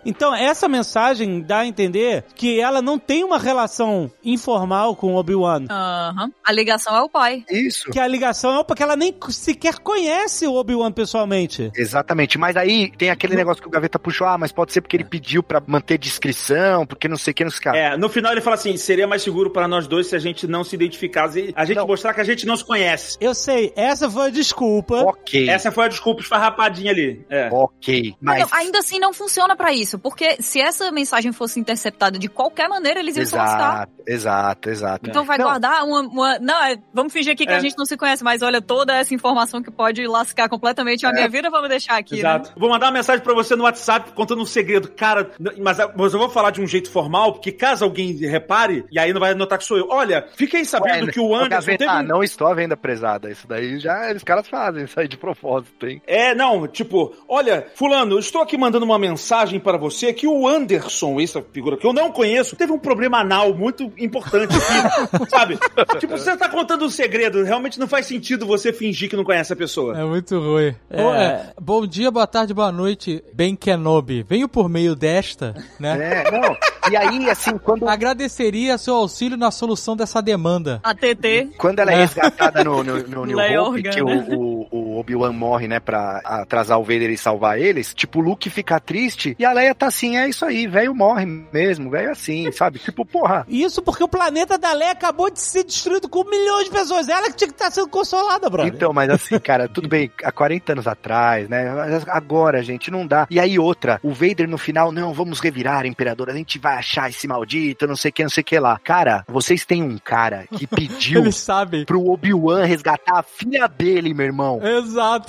Então, 0.06 0.34
essa 0.36 0.68
mensagem 0.68 1.42
dá 1.42 1.60
a 1.60 1.66
entender 1.66 2.24
que 2.36 2.60
ela 2.60 2.82
não 2.82 3.00
tem 3.00 3.24
uma 3.24 3.38
relação 3.40 4.12
informal 4.24 4.96
com 4.96 5.14
o 5.14 5.18
Obi-Wan. 5.18 5.66
Aham. 5.70 6.32
A 6.46 6.52
ligação 6.52 6.96
é 6.96 7.02
o 7.02 7.10
pai. 7.10 7.44
Isso. 7.50 7.90
Que 7.92 8.00
a 8.00 8.08
ligação 8.08 8.60
é 8.60 8.64
porque 8.64 8.84
ela 8.84 8.96
nem 8.96 9.14
sequer 9.30 9.80
conhece 9.80 10.46
o 10.48 10.54
Obi-Wan 10.54 10.92
pessoalmente. 10.92 11.72
Exatamente, 11.76 12.38
mas 12.38 12.56
aí 12.56 12.92
tem 12.98 13.10
aquele 13.10 13.36
negócio 13.36 13.62
que 13.62 13.68
o 13.68 13.72
Gaveta 13.72 13.98
puxou, 14.00 14.28
ah, 14.28 14.38
mas 14.38 14.52
pode 14.52 14.72
ser 14.72 14.82
porque 14.82 14.96
ele 14.98 15.04
pediu 15.06 15.42
pra 15.42 15.62
manter 15.66 15.98
discrição, 15.98 16.86
porque 16.86 17.08
não 17.08 17.18
sei 17.18 17.32
o 17.32 17.36
que, 17.36 17.44
não 17.44 17.52
sei 17.52 17.60
o 17.60 17.62
que. 17.74 17.78
É, 17.78 17.98
no 17.98 18.10
final 18.10 18.32
ele 18.32 18.42
fala 18.42 18.56
assim: 18.56 18.76
seria 18.78 19.08
mais 19.08 19.22
seguro 19.24 19.50
para 19.50 19.68
nós 19.68 19.88
dois 19.88 20.08
se 20.08 20.16
a 20.16 20.20
gente 20.20 20.48
não 20.48 20.64
se 20.64 20.76
identificasse, 20.76 21.54
a 21.56 21.66
gente 21.66 21.78
Não. 21.78 21.88
mostrar 21.88 22.14
que 22.14 22.22
a 22.22 22.24
gente 22.24 22.46
não 22.46 22.56
se 22.56 22.64
conhece. 22.64 23.18
Eu 23.20 23.34
sei, 23.34 23.74
essa 23.76 24.10
foi 24.10 24.28
a 24.28 24.30
desculpa. 24.30 24.96
Ok, 25.02 25.50
Essa 25.50 25.72
foi 25.72 25.86
a 25.86 25.88
desculpa 25.88 26.22
esfarrapadinha 26.22 26.92
ali. 26.92 27.26
É. 27.30 27.50
ok, 27.52 28.16
Mas 28.22 28.40
mas... 28.40 28.52
não, 28.52 28.58
ainda 28.60 28.80
assim 28.80 29.00
não 29.00 29.14
funciona 29.14 29.56
pra 29.56 29.74
isso, 29.74 29.95
porque 30.00 30.42
se 30.42 30.60
essa 30.62 30.92
mensagem 30.92 31.32
fosse 31.32 31.60
interceptada 31.60 32.18
de 32.20 32.28
qualquer 32.28 32.68
maneira, 32.70 33.00
eles 33.00 33.16
iam 33.18 33.26
se 33.26 33.36
lascar. 33.36 33.66
Exato, 33.66 33.92
exato, 34.08 34.70
exato. 34.70 35.10
Então 35.10 35.24
vai 35.24 35.38
Não, 35.38 35.46
guardar 35.46 35.84
uma, 35.84 36.02
uma- 36.02 36.40
Não, 36.40 36.64
é, 36.64 36.78
vamos 36.94 37.12
fingir 37.14 37.34
aqui 37.34 37.46
que 37.46 37.52
É. 37.52 37.56
a 37.56 37.60
gente 37.60 37.78
não 37.78 37.86
se 37.86 37.98
conhece, 37.98 38.24
mas 38.24 38.42
olha 38.42 38.62
toda 38.62 38.94
essa 38.94 39.14
informação 39.14 39.62
que 39.62 39.72
pode 39.72 40.06
lascar 40.08 40.48
completamente 40.50 41.06
a 41.06 41.12
minha 41.12 41.28
vida, 41.30 41.50
vamos 41.50 41.70
deixar 41.70 41.98
aqui, 41.98 42.14
né? 42.16 42.20
Exato. 42.20 42.52
Vou 42.58 42.70
mandar 42.70 42.88
uma 42.88 42.92
mensagem 42.94 43.24
pra 43.24 43.34
você 43.34 43.56
no 43.56 43.64
WhatsApp 43.64 44.12
contando 44.14 44.42
um 44.42 44.46
segredo. 44.46 44.90
Cara, 44.90 45.32
mas, 45.60 45.78
mas 45.96 46.14
eu 46.14 46.20
vou 46.20 46.30
falar 46.30 46.52
de 46.52 46.62
um 46.62 46.68
jeito 46.68 46.90
formal, 46.92 47.34
porque 47.34 47.52
caso 47.52 47.84
alguém 47.84 48.14
repare, 48.14 48.86
e 48.92 49.00
aí 49.00 49.12
não 49.14 49.20
vai 49.20 49.34
notar 49.34 49.58
que 49.58 49.66
sou 49.66 49.78
eu. 49.78 49.88
Olha, 49.90 50.28
fiquei 50.36 50.64
sabendo 50.66 51.06
Ué, 51.08 51.12
que 51.12 51.20
o 51.20 51.34
Anderson 51.36 51.50
Gaveta, 51.50 51.78
teve... 51.80 51.90
ah, 51.92 52.04
não 52.04 52.24
estou 52.24 52.48
à 52.48 52.54
venda 52.54 52.76
prezada. 52.78 53.30
Isso 53.32 53.48
daí 53.48 53.80
já 53.80 54.12
os 54.16 54.24
caras 54.24 54.48
fazem, 54.48 54.84
isso 54.86 55.00
aí 55.00 55.08
de 55.08 55.18
propósito, 55.18 55.88
hein? 55.88 56.02
É, 56.06 56.34
não, 56.36 56.68
tipo, 56.68 57.14
olha, 57.28 57.68
fulano, 57.76 58.16
eu 58.16 58.20
estou 58.20 58.42
aqui 58.42 58.58
mandando 58.58 58.86
uma 58.86 59.00
mensagem 59.00 59.60
para 59.60 59.78
você 59.78 59.85
que 60.14 60.28
o 60.28 60.48
Anderson, 60.48 61.20
essa 61.20 61.42
figura 61.42 61.78
que 61.78 61.86
eu 61.86 61.94
não 61.94 62.12
conheço, 62.12 62.56
teve 62.56 62.72
um 62.72 62.80
problema 62.80 63.20
anal 63.20 63.54
muito 63.54 63.92
importante 63.98 64.54
aqui, 64.56 65.26
sabe? 65.30 65.58
Tipo, 66.00 66.18
você 66.18 66.36
tá 66.38 66.50
contando 66.50 66.86
um 66.86 66.90
segredo, 66.90 67.44
realmente 67.44 67.80
não 67.80 67.88
faz 67.88 68.06
sentido 68.06 68.46
você 68.46 68.72
fingir 68.72 69.10
que 69.10 69.16
não 69.16 69.24
conhece 69.24 69.54
a 69.54 69.56
pessoa. 69.56 69.98
É 70.00 70.04
muito 70.04 70.40
ruim. 70.40 70.76
É. 70.90 71.02
Bom, 71.02 71.16
é, 71.16 71.54
bom 71.60 71.88
dia, 71.88 72.12
boa 72.12 72.28
tarde, 72.28 72.54
boa 72.54 72.72
noite, 72.72 73.24
Ben 73.34 73.56
Kenobi. 73.56 74.24
Venho 74.24 74.48
por 74.48 74.70
meio 74.70 74.96
desta, 74.96 75.56
né? 75.80 76.24
É, 76.26 76.32
não. 76.32 76.56
E 76.92 76.96
aí, 76.96 77.30
assim, 77.30 77.58
quando, 77.58 77.88
Agradeceria 77.88 78.78
seu 78.78 78.96
auxílio 78.96 79.38
na 79.38 79.50
solução 79.50 79.96
dessa 79.96 80.22
demanda. 80.22 80.80
A 80.84 80.94
TT. 80.94 81.50
quando 81.58 81.80
ela 81.80 81.92
é 81.92 81.96
resgatada 81.96 82.64
no, 82.64 82.84
no, 82.84 82.98
no 83.08 83.26
New 83.26 83.64
Hope, 83.64 83.84
que 83.84 84.02
o, 84.02 84.08
Organa. 84.08 84.38
o, 84.38 84.68
o 84.96 85.00
Obi-Wan 85.00 85.34
morre, 85.34 85.68
né, 85.68 85.80
pra 85.80 86.22
atrasar 86.24 86.80
o 86.80 86.84
Vader 86.84 87.10
e 87.10 87.18
salvar 87.18 87.60
eles, 87.60 87.94
tipo, 87.94 88.20
o 88.20 88.22
Luke 88.22 88.50
fica 88.50 88.80
triste 88.80 89.36
e 89.38 89.46
a 89.46 89.52
Leia 89.52 89.76
tá 89.76 89.88
assim, 89.88 90.18
é 90.18 90.28
isso 90.28 90.46
aí, 90.46 90.68
velho 90.68 90.96
morre 90.96 91.26
mesmo, 91.26 91.90
velho 91.90 92.12
assim, 92.12 92.52
sabe? 92.54 92.80
Tipo, 92.80 93.06
porra. 93.06 93.46
Isso 93.48 93.82
porque 93.82 94.04
o 94.04 94.08
planeta 94.08 94.58
da 94.58 94.74
Leia 94.74 94.92
acabou 94.92 95.30
de 95.30 95.40
ser 95.40 95.64
destruído 95.64 96.08
com 96.08 96.24
milhões 96.24 96.66
de 96.66 96.72
pessoas. 96.72 97.10
Ela 97.10 97.30
que 97.30 97.36
tinha 97.36 97.48
que 97.48 97.54
estar 97.54 97.72
sendo 97.72 97.90
consolada, 97.90 98.50
brother. 98.50 98.74
Então, 98.74 98.94
mas 98.94 99.10
assim, 99.10 99.38
cara, 99.40 99.68
tudo 99.68 99.88
bem, 99.88 100.12
há 100.24 100.32
40 100.32 100.72
anos 100.74 100.88
atrás, 100.88 101.50
né? 101.50 101.72
Mas 101.74 102.08
agora, 102.08 102.64
gente, 102.64 102.90
não 102.90 103.06
dá. 103.06 103.28
E 103.30 103.40
aí, 103.40 103.60
outra, 103.60 104.00
o 104.04 104.12
Vader 104.12 104.48
no 104.48 104.58
final, 104.58 104.92
não, 104.92 105.14
vamos 105.14 105.40
revirar, 105.40 105.86
imperador, 105.86 106.30
a 106.30 106.34
gente 106.34 106.58
vai 106.60 106.76
achar 106.78 107.10
esse 107.10 107.28
maldito, 107.28 107.88
não 107.88 107.96
sei 107.96 108.10
o 108.10 108.14
que, 108.14 108.24
não 108.24 108.30
sei 108.30 108.42
o 108.42 108.46
que 108.46 108.60
lá. 108.60 108.80
Cara, 108.84 109.24
vocês 109.28 109.66
têm 109.66 109.84
um 109.84 109.98
cara 109.98 110.46
que 110.56 110.66
pediu 110.68 111.22
Eles 111.22 111.36
sabem. 111.36 111.86
pro 111.86 112.06
Obi-Wan 112.08 112.66
resgatar 112.66 113.20
a 113.20 113.24
filha 113.24 113.68
dele, 113.68 114.14
meu 114.14 114.26
irmão. 114.26 114.60
Exato, 114.64 114.85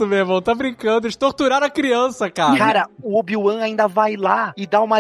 meu 0.07 0.19
irmão. 0.19 0.41
Tá 0.41 0.55
brincando. 0.55 1.07
Eles 1.07 1.17
torturaram 1.17 1.67
a 1.67 1.71
criança, 1.71 2.31
cara. 2.31 2.57
Cara, 2.57 2.89
o 3.03 3.19
Obi-Wan 3.19 3.61
ainda 3.61 3.87
vai 3.89 4.17
lá 4.17 4.53
e 4.57 4.67
dá 4.67 4.81
uma. 4.81 4.99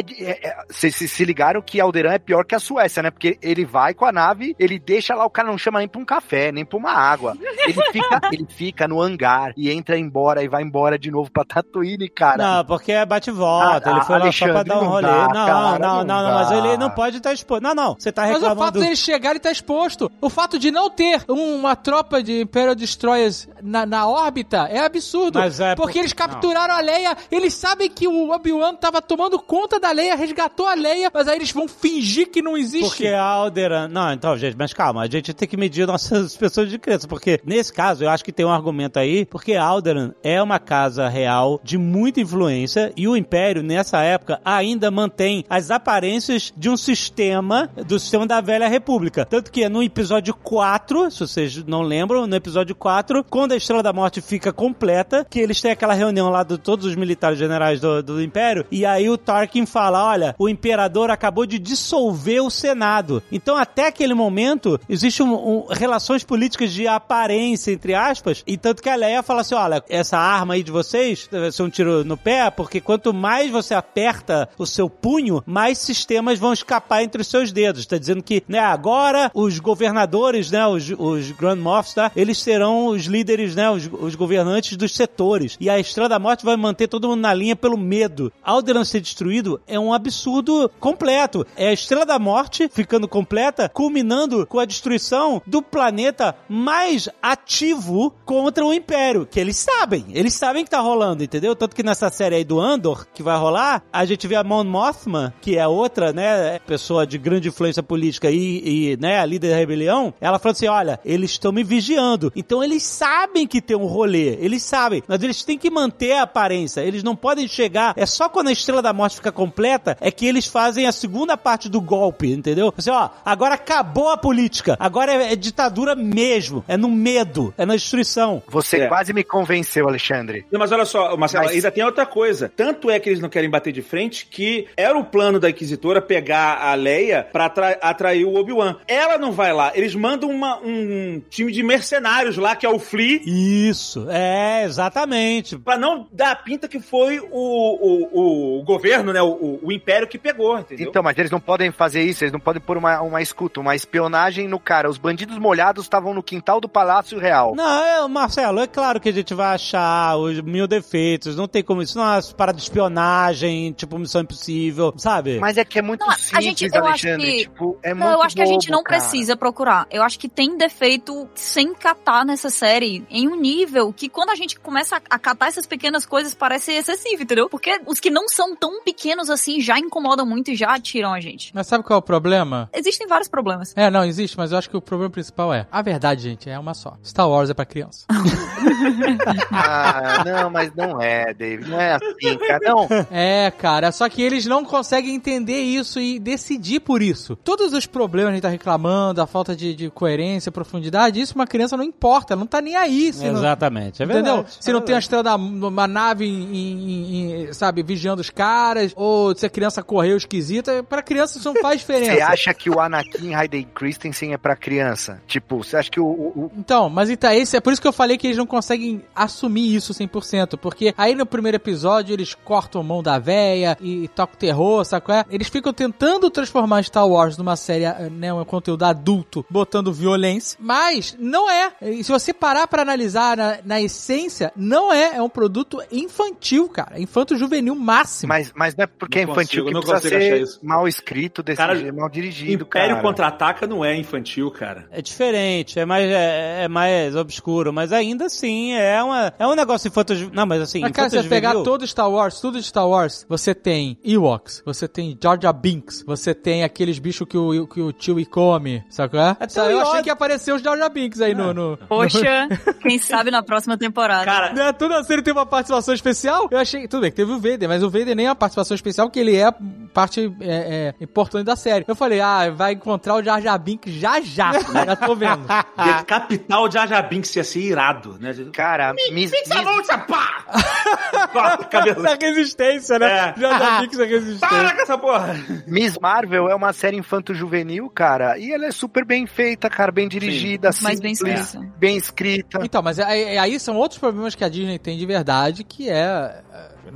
Vocês 0.68 0.94
se, 0.96 1.08
se 1.08 1.24
ligaram 1.24 1.62
que 1.62 1.80
Alderan 1.80 2.12
é 2.12 2.18
pior 2.18 2.44
que 2.44 2.54
a 2.54 2.58
Suécia, 2.58 3.02
né? 3.02 3.10
Porque 3.10 3.38
ele 3.40 3.64
vai 3.64 3.94
com 3.94 4.04
a 4.04 4.12
nave, 4.12 4.54
ele 4.58 4.78
deixa 4.78 5.14
lá, 5.14 5.24
o 5.24 5.30
cara 5.30 5.48
não 5.48 5.58
chama 5.58 5.78
nem 5.78 5.88
pra 5.88 6.00
um 6.00 6.04
café, 6.04 6.50
nem 6.50 6.64
pra 6.64 6.78
uma 6.78 6.92
água. 6.92 7.34
Ele 7.40 7.72
fica, 7.92 8.20
ele 8.32 8.46
fica 8.48 8.88
no 8.88 9.00
hangar 9.00 9.52
e 9.56 9.70
entra 9.70 9.98
embora 9.98 10.42
e 10.42 10.48
vai 10.48 10.62
embora 10.62 10.98
de 10.98 11.10
novo 11.10 11.30
pra 11.30 11.44
Tatooine, 11.44 12.08
cara. 12.08 12.36
Não, 12.36 12.64
porque 12.64 12.92
é 12.92 13.04
bate 13.04 13.30
e 13.30 13.32
volta. 13.32 13.90
Ah, 13.90 13.92
ele 13.92 14.04
foi 14.04 14.18
lá 14.18 14.32
só 14.32 14.46
pra 14.46 14.62
dar 14.62 14.78
um 14.78 14.82
não 14.82 14.88
rolê. 14.88 15.02
dá, 15.02 15.28
não, 15.28 15.46
cara, 15.46 15.78
não, 15.78 16.04
não 16.04 16.04
não, 16.04 16.22
não, 16.22 16.34
mas 16.34 16.50
ele 16.52 16.76
não 16.76 16.90
pode 16.90 17.18
estar 17.18 17.32
exposto. 17.32 17.62
Não, 17.62 17.74
não. 17.74 17.94
Você 17.98 18.10
tá 18.12 18.22
Mas 18.22 18.30
o 18.30 18.34
reclamando. 18.34 18.60
fato 18.60 18.78
deles 18.80 18.98
chegarem 18.98 19.40
tá 19.40 19.50
exposto. 19.50 20.10
O 20.20 20.30
fato 20.30 20.58
de 20.58 20.70
não 20.70 20.88
ter 20.90 21.22
uma 21.28 21.74
tropa 21.76 22.22
de 22.22 22.40
Imperial 22.40 22.74
Destroyers 22.74 23.48
na, 23.62 23.84
na 23.84 24.06
órbita 24.06 24.45
é 24.54 24.78
absurdo. 24.78 25.38
Mas 25.38 25.60
é 25.60 25.74
porque 25.74 25.94
por- 25.94 25.98
eles 26.00 26.12
capturaram 26.12 26.74
a 26.74 26.80
Leia, 26.80 27.16
eles 27.30 27.54
sabem 27.54 27.90
que 27.90 28.06
o 28.06 28.30
Obi-Wan 28.30 28.74
tava 28.74 29.00
tomando 29.02 29.38
conta 29.38 29.78
da 29.80 29.90
Leia, 29.90 30.14
resgatou 30.14 30.66
a 30.66 30.74
Leia, 30.74 31.10
mas 31.12 31.28
aí 31.28 31.36
eles 31.36 31.50
vão 31.50 31.66
fingir 31.68 32.30
que 32.30 32.40
não 32.42 32.56
existe. 32.56 32.88
Porque 32.88 33.08
a 33.08 33.22
Alderan. 33.22 33.88
Não, 33.88 34.12
então, 34.12 34.36
gente, 34.36 34.56
mas 34.56 34.72
calma, 34.72 35.02
a 35.02 35.06
gente 35.08 35.32
tem 35.34 35.48
que 35.48 35.56
medir 35.56 35.86
nossas 35.86 36.36
pessoas 36.38 36.68
de 36.70 36.78
crença. 36.78 37.06
Porque 37.08 37.40
nesse 37.44 37.72
caso, 37.72 38.04
eu 38.04 38.10
acho 38.10 38.24
que 38.24 38.32
tem 38.32 38.44
um 38.46 38.50
argumento 38.52 38.98
aí, 38.98 39.24
porque 39.26 39.54
Alderan 39.54 40.12
é 40.22 40.40
uma 40.42 40.58
casa 40.58 41.08
real 41.08 41.60
de 41.64 41.78
muita 41.78 42.20
influência 42.20 42.92
e 42.96 43.08
o 43.08 43.16
Império, 43.16 43.62
nessa 43.62 44.02
época, 44.02 44.40
ainda 44.44 44.90
mantém 44.90 45.44
as 45.48 45.70
aparências 45.70 46.52
de 46.56 46.68
um 46.68 46.76
sistema, 46.76 47.70
do 47.86 47.98
sistema 47.98 48.26
da 48.26 48.40
Velha 48.40 48.68
República. 48.68 49.24
Tanto 49.24 49.50
que 49.50 49.68
no 49.68 49.82
episódio 49.82 50.34
4, 50.34 51.10
se 51.10 51.20
vocês 51.20 51.64
não 51.64 51.82
lembram, 51.82 52.26
no 52.26 52.36
episódio 52.36 52.74
4, 52.74 53.24
quando 53.30 53.52
a 53.52 53.56
Estrela 53.56 53.82
da 53.82 53.92
Morte 53.92 54.20
fica 54.20 54.35
completa, 54.52 55.26
que 55.28 55.38
eles 55.40 55.60
têm 55.60 55.70
aquela 55.70 55.94
reunião 55.94 56.28
lá 56.30 56.42
de 56.42 56.58
todos 56.58 56.84
os 56.86 56.94
militares 56.94 57.38
generais 57.38 57.80
do, 57.80 58.02
do 58.02 58.22
Império, 58.22 58.64
e 58.70 58.84
aí 58.86 59.08
o 59.08 59.16
Tarkin 59.18 59.66
fala: 59.66 60.04
olha, 60.04 60.34
o 60.38 60.48
Imperador 60.48 61.10
acabou 61.10 61.46
de 61.46 61.58
dissolver 61.58 62.40
o 62.42 62.50
Senado. 62.50 63.22
Então, 63.30 63.56
até 63.56 63.86
aquele 63.88 64.14
momento, 64.14 64.78
existe 64.88 65.22
um, 65.22 65.34
um- 65.34 65.66
relações 65.70 66.24
políticas 66.24 66.72
de 66.72 66.86
aparência, 66.86 67.70
entre 67.72 67.94
aspas, 67.94 68.42
e 68.46 68.56
tanto 68.56 68.82
que 68.82 68.88
a 68.88 68.94
Leia 68.96 69.22
fala 69.22 69.40
assim: 69.42 69.54
olha, 69.54 69.82
essa 69.88 70.18
arma 70.18 70.54
aí 70.54 70.62
de 70.62 70.70
vocês 70.72 71.28
vai 71.30 71.52
ser 71.52 71.62
um 71.62 71.70
tiro 71.70 72.04
no 72.04 72.16
pé, 72.16 72.50
porque 72.50 72.80
quanto 72.80 73.14
mais 73.14 73.50
você 73.50 73.74
aperta 73.74 74.48
o 74.58 74.66
seu 74.66 74.90
punho, 74.90 75.42
mais 75.46 75.78
sistemas 75.78 76.38
vão 76.38 76.52
escapar 76.52 77.02
entre 77.02 77.20
os 77.22 77.28
seus 77.28 77.52
dedos. 77.52 77.82
Está 77.82 77.96
dizendo 77.98 78.22
que, 78.22 78.42
né, 78.48 78.58
agora 78.58 79.30
os 79.34 79.58
governadores, 79.58 80.50
né, 80.50 80.66
os, 80.66 80.90
os 80.98 81.30
Grand 81.32 81.56
Moffs, 81.56 81.94
tá, 81.94 82.10
eles 82.16 82.38
serão 82.38 82.88
os 82.88 83.04
líderes, 83.04 83.54
né, 83.54 83.70
os, 83.70 83.88
os 83.92 84.14
governantes 84.16 84.76
dos 84.76 84.94
setores. 84.94 85.56
E 85.60 85.70
a 85.70 85.78
Estrela 85.78 86.08
da 86.08 86.18
Morte 86.18 86.44
vai 86.44 86.56
manter 86.56 86.88
todo 86.88 87.08
mundo 87.08 87.20
na 87.20 87.34
linha 87.34 87.54
pelo 87.54 87.78
medo. 87.78 88.32
Alderan 88.42 88.84
ser 88.84 89.00
destruído 89.00 89.60
é 89.66 89.78
um 89.78 89.92
absurdo 89.92 90.70
completo. 90.80 91.46
É 91.56 91.68
a 91.68 91.72
Estrela 91.72 92.04
da 92.04 92.18
Morte 92.18 92.68
ficando 92.72 93.06
completa, 93.06 93.68
culminando 93.68 94.46
com 94.46 94.58
a 94.58 94.64
destruição 94.64 95.40
do 95.46 95.62
planeta 95.62 96.34
mais 96.48 97.08
ativo 97.22 98.14
contra 98.24 98.64
o 98.64 98.72
Império, 98.72 99.26
que 99.30 99.38
eles 99.38 99.56
sabem. 99.56 100.06
Eles 100.10 100.34
sabem 100.34 100.64
que 100.64 100.70
tá 100.70 100.80
rolando, 100.80 101.22
entendeu? 101.22 101.54
Tanto 101.54 101.76
que 101.76 101.82
nessa 101.82 102.10
série 102.10 102.36
aí 102.36 102.44
do 102.44 102.60
Andor, 102.60 103.06
que 103.12 103.22
vai 103.22 103.36
rolar, 103.38 103.82
a 103.92 104.04
gente 104.04 104.26
vê 104.26 104.36
a 104.36 104.44
Mon 104.44 104.64
Mothma, 104.64 105.34
que 105.40 105.56
é 105.56 105.66
outra, 105.66 106.12
né, 106.12 106.58
pessoa 106.60 107.06
de 107.06 107.18
grande 107.18 107.48
influência 107.48 107.82
política 107.82 108.30
e, 108.30 108.92
e 108.92 108.96
né, 108.96 109.18
a 109.18 109.26
líder 109.26 109.50
da 109.50 109.56
rebelião, 109.56 110.14
ela 110.20 110.38
falou 110.38 110.52
assim, 110.52 110.66
olha, 110.66 111.00
eles 111.04 111.32
estão 111.32 111.52
me 111.52 111.62
vigiando. 111.62 112.32
Então 112.34 112.62
eles 112.62 112.82
sabem 112.82 113.46
que 113.46 113.60
tem 113.60 113.76
um 113.76 113.86
rolê, 113.86 114.05
eles 114.14 114.62
sabem, 114.62 115.02
mas 115.06 115.22
eles 115.22 115.42
têm 115.44 115.58
que 115.58 115.70
manter 115.70 116.12
a 116.12 116.22
aparência, 116.22 116.80
eles 116.80 117.02
não 117.02 117.16
podem 117.16 117.46
chegar, 117.48 117.94
é 117.96 118.06
só 118.06 118.28
quando 118.28 118.48
a 118.48 118.52
Estrela 118.52 118.82
da 118.82 118.92
Morte 118.92 119.16
fica 119.16 119.32
completa, 119.32 119.96
é 120.00 120.10
que 120.10 120.26
eles 120.26 120.46
fazem 120.46 120.86
a 120.86 120.92
segunda 120.92 121.36
parte 121.36 121.68
do 121.68 121.80
golpe, 121.80 122.30
entendeu? 122.32 122.72
Assim, 122.76 122.90
ó, 122.90 123.08
agora 123.24 123.54
acabou 123.54 124.08
a 124.10 124.16
política, 124.16 124.76
agora 124.78 125.12
é, 125.12 125.32
é 125.32 125.36
ditadura 125.36 125.94
mesmo, 125.94 126.64
é 126.68 126.76
no 126.76 126.88
medo, 126.90 127.52
é 127.56 127.64
na 127.66 127.74
destruição. 127.74 128.42
Você 128.48 128.78
É. 128.82 128.86
quase 128.88 129.12
me 129.12 129.24
convenceu, 129.24 129.88
Alexandre. 129.88 130.44
Não, 130.50 130.58
mas 130.60 130.70
olha 130.72 130.84
só, 130.84 131.16
Marcelo, 131.16 131.44
Mas- 131.44 131.54
ainda 131.54 131.70
tem 131.70 131.84
outra 131.84 132.04
coisa. 132.06 132.50
Tanto 132.54 132.90
é 132.90 132.98
que 133.00 133.08
eles 133.08 133.20
não 133.20 133.28
querem 133.28 133.48
bater 133.50 133.72
de 133.72 133.82
frente 133.82 134.26
que 134.26 134.66
era 134.76 134.96
o 134.98 135.04
plano 135.04 135.38
da 135.40 135.50
Inquisitora 135.50 136.00
pegar 136.02 136.58
a 136.62 136.74
Leia 136.74 137.26
pra 137.32 137.46
atra- 137.46 137.78
atrair 137.80 138.24
o 138.24 138.34
Obi-Wan. 138.34 138.76
Ela 138.86 139.18
não 139.18 139.32
vai 139.32 139.52
lá. 139.52 139.72
Eles 139.74 139.94
mandam 139.94 140.30
uma- 140.30 140.58
um 140.62 141.20
time 141.30 141.50
de 141.52 141.62
mercenários 141.62 142.36
lá, 142.36 142.54
que 142.56 142.66
é 142.66 142.68
o 142.68 142.78
Flea, 142.78 143.20
Isso, 143.24 143.95
é, 144.10 144.64
exatamente. 144.64 145.58
pra 145.58 145.76
não 145.78 146.06
dar 146.12 146.32
a 146.32 146.36
pinta 146.36 146.68
que 146.68 146.80
foi 146.80 147.18
o, 147.20 147.26
o, 147.30 148.60
o 148.60 148.62
governo, 148.64 149.12
né? 149.12 149.22
O, 149.22 149.60
o 149.62 149.72
império 149.72 150.06
que 150.08 150.18
pegou, 150.18 150.58
entendeu? 150.58 150.88
Então, 150.88 151.02
mas 151.02 151.16
eles 151.18 151.30
não 151.30 151.40
podem 151.40 151.70
fazer 151.70 152.02
isso, 152.02 152.24
eles 152.24 152.32
não 152.32 152.40
podem 152.40 152.60
pôr 152.60 152.76
uma, 152.76 153.00
uma 153.00 153.22
escuta, 153.22 153.60
uma 153.60 153.74
espionagem 153.74 154.48
no 154.48 154.58
cara. 154.58 154.88
Os 154.88 154.98
bandidos 154.98 155.38
molhados 155.38 155.84
estavam 155.84 156.12
no 156.14 156.22
quintal 156.22 156.60
do 156.60 156.68
Palácio 156.68 157.18
Real. 157.18 157.54
Não, 157.54 157.84
é, 157.84 158.08
Marcelo, 158.08 158.60
é 158.60 158.66
claro 158.66 159.00
que 159.00 159.08
a 159.08 159.12
gente 159.12 159.34
vai 159.34 159.54
achar 159.54 160.16
os 160.16 160.40
mil 160.40 160.66
defeitos, 160.66 161.36
não 161.36 161.46
tem 161.48 161.62
como 161.62 161.82
isso, 161.82 161.96
não 161.98 162.04
é 162.04 162.16
uma 162.16 162.22
parada 162.34 162.56
de 162.56 162.62
espionagem, 162.64 163.72
tipo 163.72 163.98
Missão 163.98 164.20
Impossível, 164.22 164.92
sabe? 164.96 165.38
Mas 165.38 165.56
é 165.56 165.64
que 165.64 165.78
é 165.78 165.82
muito 165.82 166.00
Não, 166.00 166.10
a 166.10 166.14
simples, 166.16 166.44
gente- 166.44 166.64
eu 166.66 166.84
acho 166.86 167.06
Alexandre. 167.08 167.26
que- 167.32 167.36
Tipo, 167.46 167.78
é 167.82 167.94
Não, 167.94 168.06
muito 168.06 168.12
eu 168.18 168.22
acho 168.22 168.36
que 168.36 168.42
a 168.42 168.46
gente 168.46 168.66
bobo, 168.66 168.76
não 168.76 168.82
cara. 168.82 168.98
precisa 169.00 169.36
procurar. 169.36 169.86
Eu 169.90 170.02
acho 170.02 170.18
que 170.18 170.28
tem 170.28 170.56
defeito 170.56 171.28
sem 171.34 171.74
catar 171.74 172.24
nessa 172.24 172.50
série 172.50 173.04
em 173.10 173.28
um 173.28 173.36
nível 173.36 173.85
que 173.92 174.08
quando 174.08 174.30
a 174.30 174.34
gente 174.34 174.58
começa 174.58 175.00
a, 175.08 175.18
catar 175.18 175.48
essas 175.48 175.66
pequenas 175.66 176.06
coisas 176.06 176.34
parece 176.34 176.72
excessivo, 176.72 177.22
entendeu? 177.22 177.48
Porque 177.48 177.80
os 177.86 178.00
que 178.00 178.10
não 178.10 178.28
são 178.28 178.54
tão 178.54 178.82
pequenos 178.82 179.30
assim 179.30 179.60
já 179.60 179.78
incomodam 179.78 180.26
muito 180.26 180.50
e 180.50 180.56
já 180.56 180.74
atiram 180.74 181.12
a 181.12 181.20
gente. 181.20 181.52
Mas 181.54 181.66
sabe 181.66 181.84
qual 181.84 181.96
é 181.96 182.00
o 182.00 182.02
problema? 182.02 182.68
Existem 182.72 183.06
vários 183.06 183.28
problemas. 183.28 183.72
É, 183.76 183.90
não, 183.90 184.04
existe, 184.04 184.36
mas 184.36 184.52
eu 184.52 184.58
acho 184.58 184.70
que 184.70 184.76
o 184.76 184.82
problema 184.82 185.10
principal 185.10 185.52
é. 185.52 185.66
A 185.70 185.82
verdade, 185.82 186.22
gente, 186.22 186.48
é 186.48 186.58
uma 186.58 186.74
só. 186.74 186.96
Star 187.04 187.28
Wars 187.28 187.50
é 187.50 187.54
pra 187.54 187.64
criança. 187.64 188.06
Ah, 189.50 190.22
não, 190.24 190.50
mas 190.50 190.72
não 190.74 191.00
é, 191.00 191.32
David. 191.32 191.70
Não 191.70 191.80
é 191.80 191.94
assim, 191.94 192.38
cara. 192.38 192.58
Não. 192.62 192.88
É, 193.10 193.50
cara, 193.50 193.90
só 193.92 194.08
que 194.08 194.22
eles 194.22 194.46
não 194.46 194.64
conseguem 194.64 195.14
entender 195.14 195.60
isso 195.60 196.00
e 196.00 196.18
decidir 196.18 196.80
por 196.80 197.02
isso. 197.02 197.36
Todos 197.36 197.72
os 197.72 197.86
problemas 197.86 198.28
que 198.28 198.32
a 198.32 198.34
gente 198.34 198.42
tá 198.42 198.48
reclamando, 198.48 199.20
a 199.20 199.26
falta 199.26 199.54
de, 199.54 199.74
de 199.74 199.90
coerência, 199.90 200.52
profundidade, 200.52 201.20
isso 201.20 201.34
uma 201.34 201.46
criança 201.46 201.76
não 201.76 201.84
importa, 201.84 202.34
ela 202.34 202.40
não 202.40 202.46
tá 202.46 202.60
nem 202.60 202.76
aí. 202.76 203.12
Se 203.12 203.24
não, 203.30 203.40
Exatamente, 203.76 204.02
é 204.02 204.04
Entendeu? 204.04 204.34
verdade. 204.36 204.56
Se 204.60 204.72
não 204.72 204.80
tem 204.80 204.94
a 204.94 204.98
estrela 204.98 205.22
da 205.22 205.36
uma 205.36 205.86
nave, 205.86 206.24
em- 206.26 206.54
em- 206.56 207.44
em- 207.48 207.52
sabe, 207.52 207.82
vigiando 207.82 208.20
os 208.20 208.30
caras, 208.30 208.92
ou 208.96 209.34
se 209.36 209.44
a 209.46 209.50
criança 209.50 209.82
correu 209.82 210.16
esquisita, 210.16 210.82
pra 210.82 211.02
criança 211.02 211.38
isso 211.38 211.52
não 211.52 211.60
faz 211.60 211.80
diferença. 211.80 212.12
Você 212.14 212.20
acha 212.22 212.54
que 212.54 212.70
o 212.70 212.80
Anakin 212.80 213.34
Hayden 213.34 213.66
Christensen 213.74 214.32
é 214.32 214.38
pra 214.38 214.56
criança? 214.56 215.20
Tipo, 215.26 215.58
você 215.62 215.76
acha 215.76 215.90
que 215.90 216.00
o, 216.00 216.06
o- 216.06 216.32
o- 216.46 216.50
Então, 216.56 216.88
mas 216.88 217.10
então, 217.10 217.30
esse, 217.32 217.56
é 217.56 217.60
por 217.60 217.72
isso 217.72 217.82
que 217.82 217.88
eu 217.88 217.92
falei 217.92 218.16
que 218.18 218.26
eles 218.26 218.36
não 218.36 218.46
conseguem 218.46 219.02
assumir 219.14 219.74
isso 219.74 219.92
100%, 219.92 220.56
porque 220.56 220.94
aí 220.96 221.14
no 221.14 221.26
primeiro 221.26 221.56
episódio 221.56 222.12
eles 222.12 222.34
cortam 222.34 222.80
a 222.80 222.84
mão 222.84 223.02
da 223.02 223.18
véia 223.18 223.76
e 223.80 224.08
tocam 224.08 224.36
terror, 224.38 224.84
sabe 224.84 225.04
qual 225.06 225.18
é? 225.18 225.24
Eles 225.30 225.48
ficam 225.48 225.72
tentando 225.72 226.30
transformar 226.30 226.82
Star 226.84 227.06
Wars 227.08 227.36
numa 227.36 227.56
série, 227.56 227.84
né, 228.10 228.32
um 228.32 228.44
conteúdo 228.44 228.84
adulto, 228.84 229.44
botando 229.50 229.92
violência, 229.92 230.56
mas 230.60 231.16
não 231.18 231.50
é. 231.50 231.72
E 231.82 232.02
se 232.04 232.10
você 232.12 232.32
parar 232.32 232.66
pra 232.66 232.82
analisar 232.82 233.36
na- 233.36 233.58
na 233.66 233.80
essência, 233.82 234.52
não 234.56 234.92
é. 234.92 235.16
É 235.16 235.22
um 235.22 235.28
produto 235.28 235.82
infantil, 235.90 236.68
cara. 236.68 237.00
Infanto-juvenil 237.00 237.74
máximo. 237.74 238.28
Mas, 238.28 238.52
mas 238.54 238.76
não 238.76 238.84
é 238.84 238.86
porque 238.86 239.24
Não 239.24 239.30
é 239.30 239.32
infantil 239.32 239.64
consigo, 239.64 239.66
que 239.66 239.74
não 239.74 239.80
precisa 239.80 240.00
consigo 240.00 240.16
achar 240.16 240.36
ser 240.36 240.42
isso. 240.42 240.60
mal 240.62 240.88
escrito 240.88 241.42
desse 241.42 241.56
Cara, 241.56 241.74
jeito, 241.76 241.94
mal 241.94 242.08
dirigido, 242.08 242.64
Império 242.64 242.96
cara. 242.96 243.02
Contra-Ataca 243.02 243.66
não 243.66 243.84
é 243.84 243.96
infantil, 243.96 244.50
cara. 244.50 244.86
É 244.90 245.02
diferente, 245.02 245.78
é 245.80 245.84
mais, 245.84 246.08
é, 246.08 246.64
é 246.64 246.68
mais 246.68 247.16
obscuro, 247.16 247.72
mas 247.72 247.92
ainda 247.92 248.26
assim 248.26 248.72
é, 248.74 249.02
uma, 249.02 249.34
é 249.36 249.46
um 249.46 249.54
negócio 249.54 249.88
infanto 249.88 250.14
Não, 250.32 250.46
mas 250.46 250.62
assim, 250.62 250.80
Mas, 250.80 250.92
cara, 250.92 251.10
se 251.10 251.20
você 251.20 251.28
pegar 251.28 251.54
todo 251.54 251.86
Star 251.86 252.10
Wars, 252.10 252.40
tudo 252.40 252.60
de 252.60 252.66
Star 252.66 252.88
Wars, 252.88 253.26
você 253.28 253.54
tem 253.54 253.98
Ewoks, 254.04 254.62
você 254.64 254.86
tem 254.86 255.18
Jar 255.20 255.38
Jar 255.40 255.52
Binks, 255.52 256.04
você 256.06 256.34
tem 256.34 256.62
aqueles 256.62 256.98
bichos 256.98 257.26
que 257.26 257.36
o, 257.36 257.66
que 257.66 257.80
o 257.80 257.92
tio 257.92 258.16
come, 258.30 258.84
sabe 258.88 259.10
qual 259.10 259.26
é? 259.26 259.36
Até 259.40 259.72
eu 259.72 259.80
achei 259.80 260.02
que 260.02 260.08
ia 260.08 260.12
aparecer 260.12 260.54
os 260.54 260.62
Jar 260.62 260.76
Jar 260.78 260.90
Binks 260.90 261.20
aí 261.20 261.34
no... 261.34 261.52
no... 261.52 261.76
Poxa, 261.88 262.48
quem 262.80 262.98
sabe 262.98 263.30
na 263.30 263.42
próxima 263.42 263.55
temporada. 263.78 264.24
Cara, 264.24 264.52
Né, 264.52 264.72
toda 264.72 264.98
a 264.98 265.04
série 265.04 265.22
tem 265.22 265.32
uma 265.32 265.46
participação 265.46 265.94
especial. 265.94 266.48
Eu 266.50 266.58
achei. 266.58 266.86
Tudo 266.88 267.02
bem, 267.02 267.10
que 267.10 267.16
teve 267.16 267.32
o 267.32 267.40
Vader, 267.40 267.68
mas 267.68 267.82
o 267.82 267.90
Vader 267.90 268.14
nem 268.14 268.26
é 268.26 268.28
uma 268.30 268.34
participação 268.36 268.74
especial, 268.74 269.06
porque 269.08 269.20
ele 269.20 269.36
é 269.36 269.50
parte 269.94 270.32
é, 270.40 270.94
é, 271.00 271.04
importante 271.04 271.44
da 271.46 271.56
série. 271.56 271.84
Eu 271.86 271.96
falei, 271.96 272.20
ah, 272.20 272.50
vai 272.50 272.72
encontrar 272.72 273.14
o 273.14 273.22
Jar 273.22 273.40
Jar 273.40 273.58
Binks 273.58 273.92
já 273.94 274.20
já. 274.20 274.52
já 274.52 274.96
tô 274.96 275.14
vendo. 275.14 275.46
Capital 276.06 276.68
de 276.68 276.78
Ajabinks 276.78 277.34
ia 277.36 277.44
ser 277.44 277.60
irado, 277.60 278.16
né? 278.20 278.34
Cara, 278.52 278.94
Miss, 279.12 279.30
Pizza 279.30 279.54
Miss- 279.56 279.64
luta, 279.64 279.98
pá! 279.98 280.44
Essa 281.86 282.16
resistência, 282.20 282.98
né? 282.98 283.06
É. 283.36 283.40
Jar 283.40 283.58
Jar 283.58 283.80
Binks 283.80 283.98
é 283.98 284.04
resistência. 284.04 284.48
Para 284.48 284.74
com 284.74 284.82
essa 284.82 284.98
porra! 284.98 285.36
Miss 285.66 285.98
Marvel 286.00 286.48
é 286.48 286.54
uma 286.54 286.72
série 286.72 286.96
infanto-juvenil, 286.96 287.88
cara, 287.90 288.38
e 288.38 288.52
ela 288.52 288.66
é 288.66 288.70
super 288.70 289.04
bem 289.04 289.26
feita, 289.26 289.68
cara, 289.68 289.90
bem 289.92 290.08
dirigida, 290.08 290.70
bem 290.82 290.96
simples, 291.14 291.38
escrita. 291.40 291.72
bem 291.78 291.96
escrita. 291.96 292.58
Então, 292.62 292.82
mas 292.82 292.98
aí, 292.98 293.38
aí 293.46 293.58
são 293.60 293.76
outros 293.76 293.98
problemas 293.98 294.34
que 294.34 294.44
a 294.44 294.48
Disney 294.48 294.78
tem 294.78 294.98
de 294.98 295.06
verdade, 295.06 295.64
que 295.64 295.88
é 295.88 296.42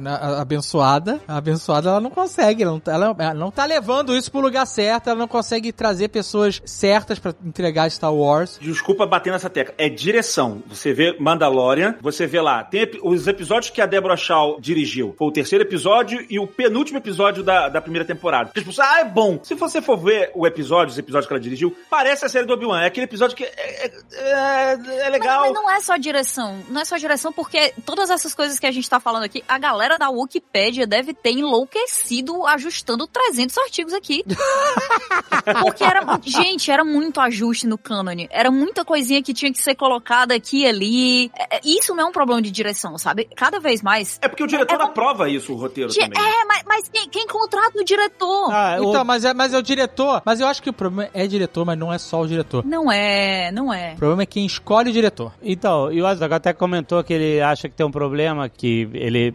a 0.07 0.41
abençoada. 0.41 1.21
A 1.27 1.37
abençoada 1.37 1.89
ela 1.91 2.01
não 2.01 2.11
consegue, 2.11 2.63
ela 2.63 2.73
não, 2.73 2.81
tá- 2.81 2.93
ela, 2.93 3.17
ela 3.19 3.35
não 3.35 3.51
tá 3.51 3.65
levando 3.65 4.17
isso 4.17 4.31
pro 4.31 4.41
lugar 4.41 4.67
certo, 4.67 5.09
ela 5.11 5.19
não 5.19 5.29
consegue 5.29 5.73
trazer 5.73 6.09
pessoas 6.09 6.61
certas 6.65 7.19
pra 7.19 7.35
entregar 7.45 7.91
Star 7.91 8.13
Wars. 8.15 8.59
Desculpa 8.61 9.07
bater 9.07 9.33
nessa 9.33 9.51
tecla. 9.51 9.75
É 9.79 9.89
direção. 9.89 10.63
Você 10.69 10.93
vê 10.93 11.17
Mandalorian, 11.19 11.97
você 12.01 12.27
vê 12.27 12.41
lá. 12.41 12.63
Tem 12.65 12.89
os 13.03 13.27
episódios 13.27 13.71
que 13.71 13.81
a 13.81 13.87
Deborah 13.87 14.17
Shaw 14.17 14.61
dirigiu. 14.61 15.15
Foi 15.19 15.29
o 15.29 15.33
terceiro 15.33 15.65
episódio 15.65 16.25
e 16.31 16.39
o 16.39 16.47
penúltimo 16.47 16.99
episódio 16.99 17.43
da, 17.43 17.69
da 17.69 17.81
primeira 17.81 18.07
temporada. 18.07 18.51
As 18.57 18.63
pessoas, 18.65 18.79
ah, 18.89 19.01
é 19.01 19.05
bom. 19.05 19.41
Se 19.43 19.55
você 19.55 19.83
for 19.83 19.97
ver 19.97 20.31
o 20.35 20.47
episódio, 20.47 20.93
os 20.93 20.99
episódios 20.99 21.27
que 21.27 21.33
ela 21.33 21.41
dirigiu, 21.41 21.77
parece 21.89 22.25
a 22.25 22.29
série 22.29 22.47
do 22.47 22.53
Obi-Wan. 22.53 22.83
É 22.83 22.87
aquele 22.87 23.05
episódio 23.05 23.37
que 23.37 23.45
é, 23.45 23.87
é- 23.87 23.93
é- 24.13 25.07
é 25.07 25.09
legal. 25.11 25.41
Mas, 25.41 25.53
mas 25.53 25.63
não 25.63 25.71
é 25.71 25.81
só 25.81 25.97
direção. 25.97 26.59
Não 26.69 26.81
é 26.81 26.85
só 26.85 26.97
direção, 26.97 27.33
porque 27.33 27.73
todas 27.85 28.11
essas 28.11 28.35
coisas 28.35 28.59
que 28.59 28.67
a 28.67 28.71
gente 28.73 28.89
tá 28.89 29.01
falando 29.01 29.25
aqui, 29.25 29.43
a 29.51 29.59
galera 29.59 29.99
da 29.99 30.09
Wikipédia 30.11 30.87
deve 30.87 31.13
ter 31.13 31.31
enlouquecido 31.33 32.47
ajustando 32.47 33.07
300 33.07 33.59
artigos 33.59 33.93
aqui. 33.93 34.25
porque 35.63 35.85
era. 35.85 36.01
Gente, 36.23 36.71
era 36.71 36.85
muito 36.85 37.21
ajuste 37.21 37.67
no 37.67 37.77
cânone. 37.79 38.29
Era 38.31 38.51
muita 38.51 38.85
coisinha 38.85 39.23
que 39.23 39.33
tinha 39.35 39.53
que 39.53 39.59
ser 39.61 39.75
colocada 39.75 40.35
aqui 40.35 40.63
e 40.63 40.67
ali. 40.67 41.31
É, 41.39 41.57
é, 41.57 41.61
Isso 41.65 41.95
não 41.95 42.05
é 42.05 42.07
um 42.07 42.13
problema 42.13 42.41
de 42.43 42.51
direção, 42.51 42.97
sabe? 42.99 43.29
Cada 43.37 43.59
vez 43.59 43.83
mais. 43.83 44.19
É 44.23 44.29
porque 44.29 44.43
o 44.43 44.47
diretor 44.47 44.79
É- 44.79 44.83
é- 44.83 44.85
aprova 44.85 45.29
isso, 45.29 45.53
o 45.53 45.57
roteiro 45.57 45.91
Di- 45.91 45.99
também. 46.01 46.23
É, 46.23 46.45
mas, 46.45 46.63
mas 46.67 46.89
quem, 46.89 47.09
quem 47.09 47.27
contrata 47.27 47.79
o 47.81 47.85
diretor? 47.85 48.53
Ah, 48.53 48.77
o- 48.81 48.91
Então, 48.91 49.05
mas 49.05 49.25
é, 49.25 49.35
mas 49.35 49.53
é 49.55 49.59
o 49.59 49.63
diretor. 49.63 50.23
Mas 50.25 50.41
eu 50.41 50.47
acho 50.47 50.63
que 50.63 50.71
o 50.71 50.73
problema 50.73 51.11
é 51.13 51.27
diretor, 51.27 51.65
mas 51.65 51.79
não 51.79 51.93
é 51.93 51.99
só 51.99 52.21
o 52.21 52.27
diretor. 52.27 52.65
Não 52.65 52.91
é, 52.91 53.51
não 53.53 53.73
é. 53.73 53.95
O 53.95 53.97
problema 53.97 54.23
é 54.23 54.27
quem 54.27 54.47
escolhe 54.47 54.91
o 54.91 54.93
diretor. 54.93 55.33
Então, 55.43 55.93
e 55.93 56.01
o 56.01 56.07
Azaghal 56.07 56.37
até 56.37 56.53
comentou 56.53 57.03
que 57.03 57.13
ele 57.13 57.41
acha 57.41 57.69
que 57.69 57.75
tem 57.75 57.85
um 57.87 57.91
problema, 57.91 58.49
que 58.49 58.89
ele, 58.95 59.35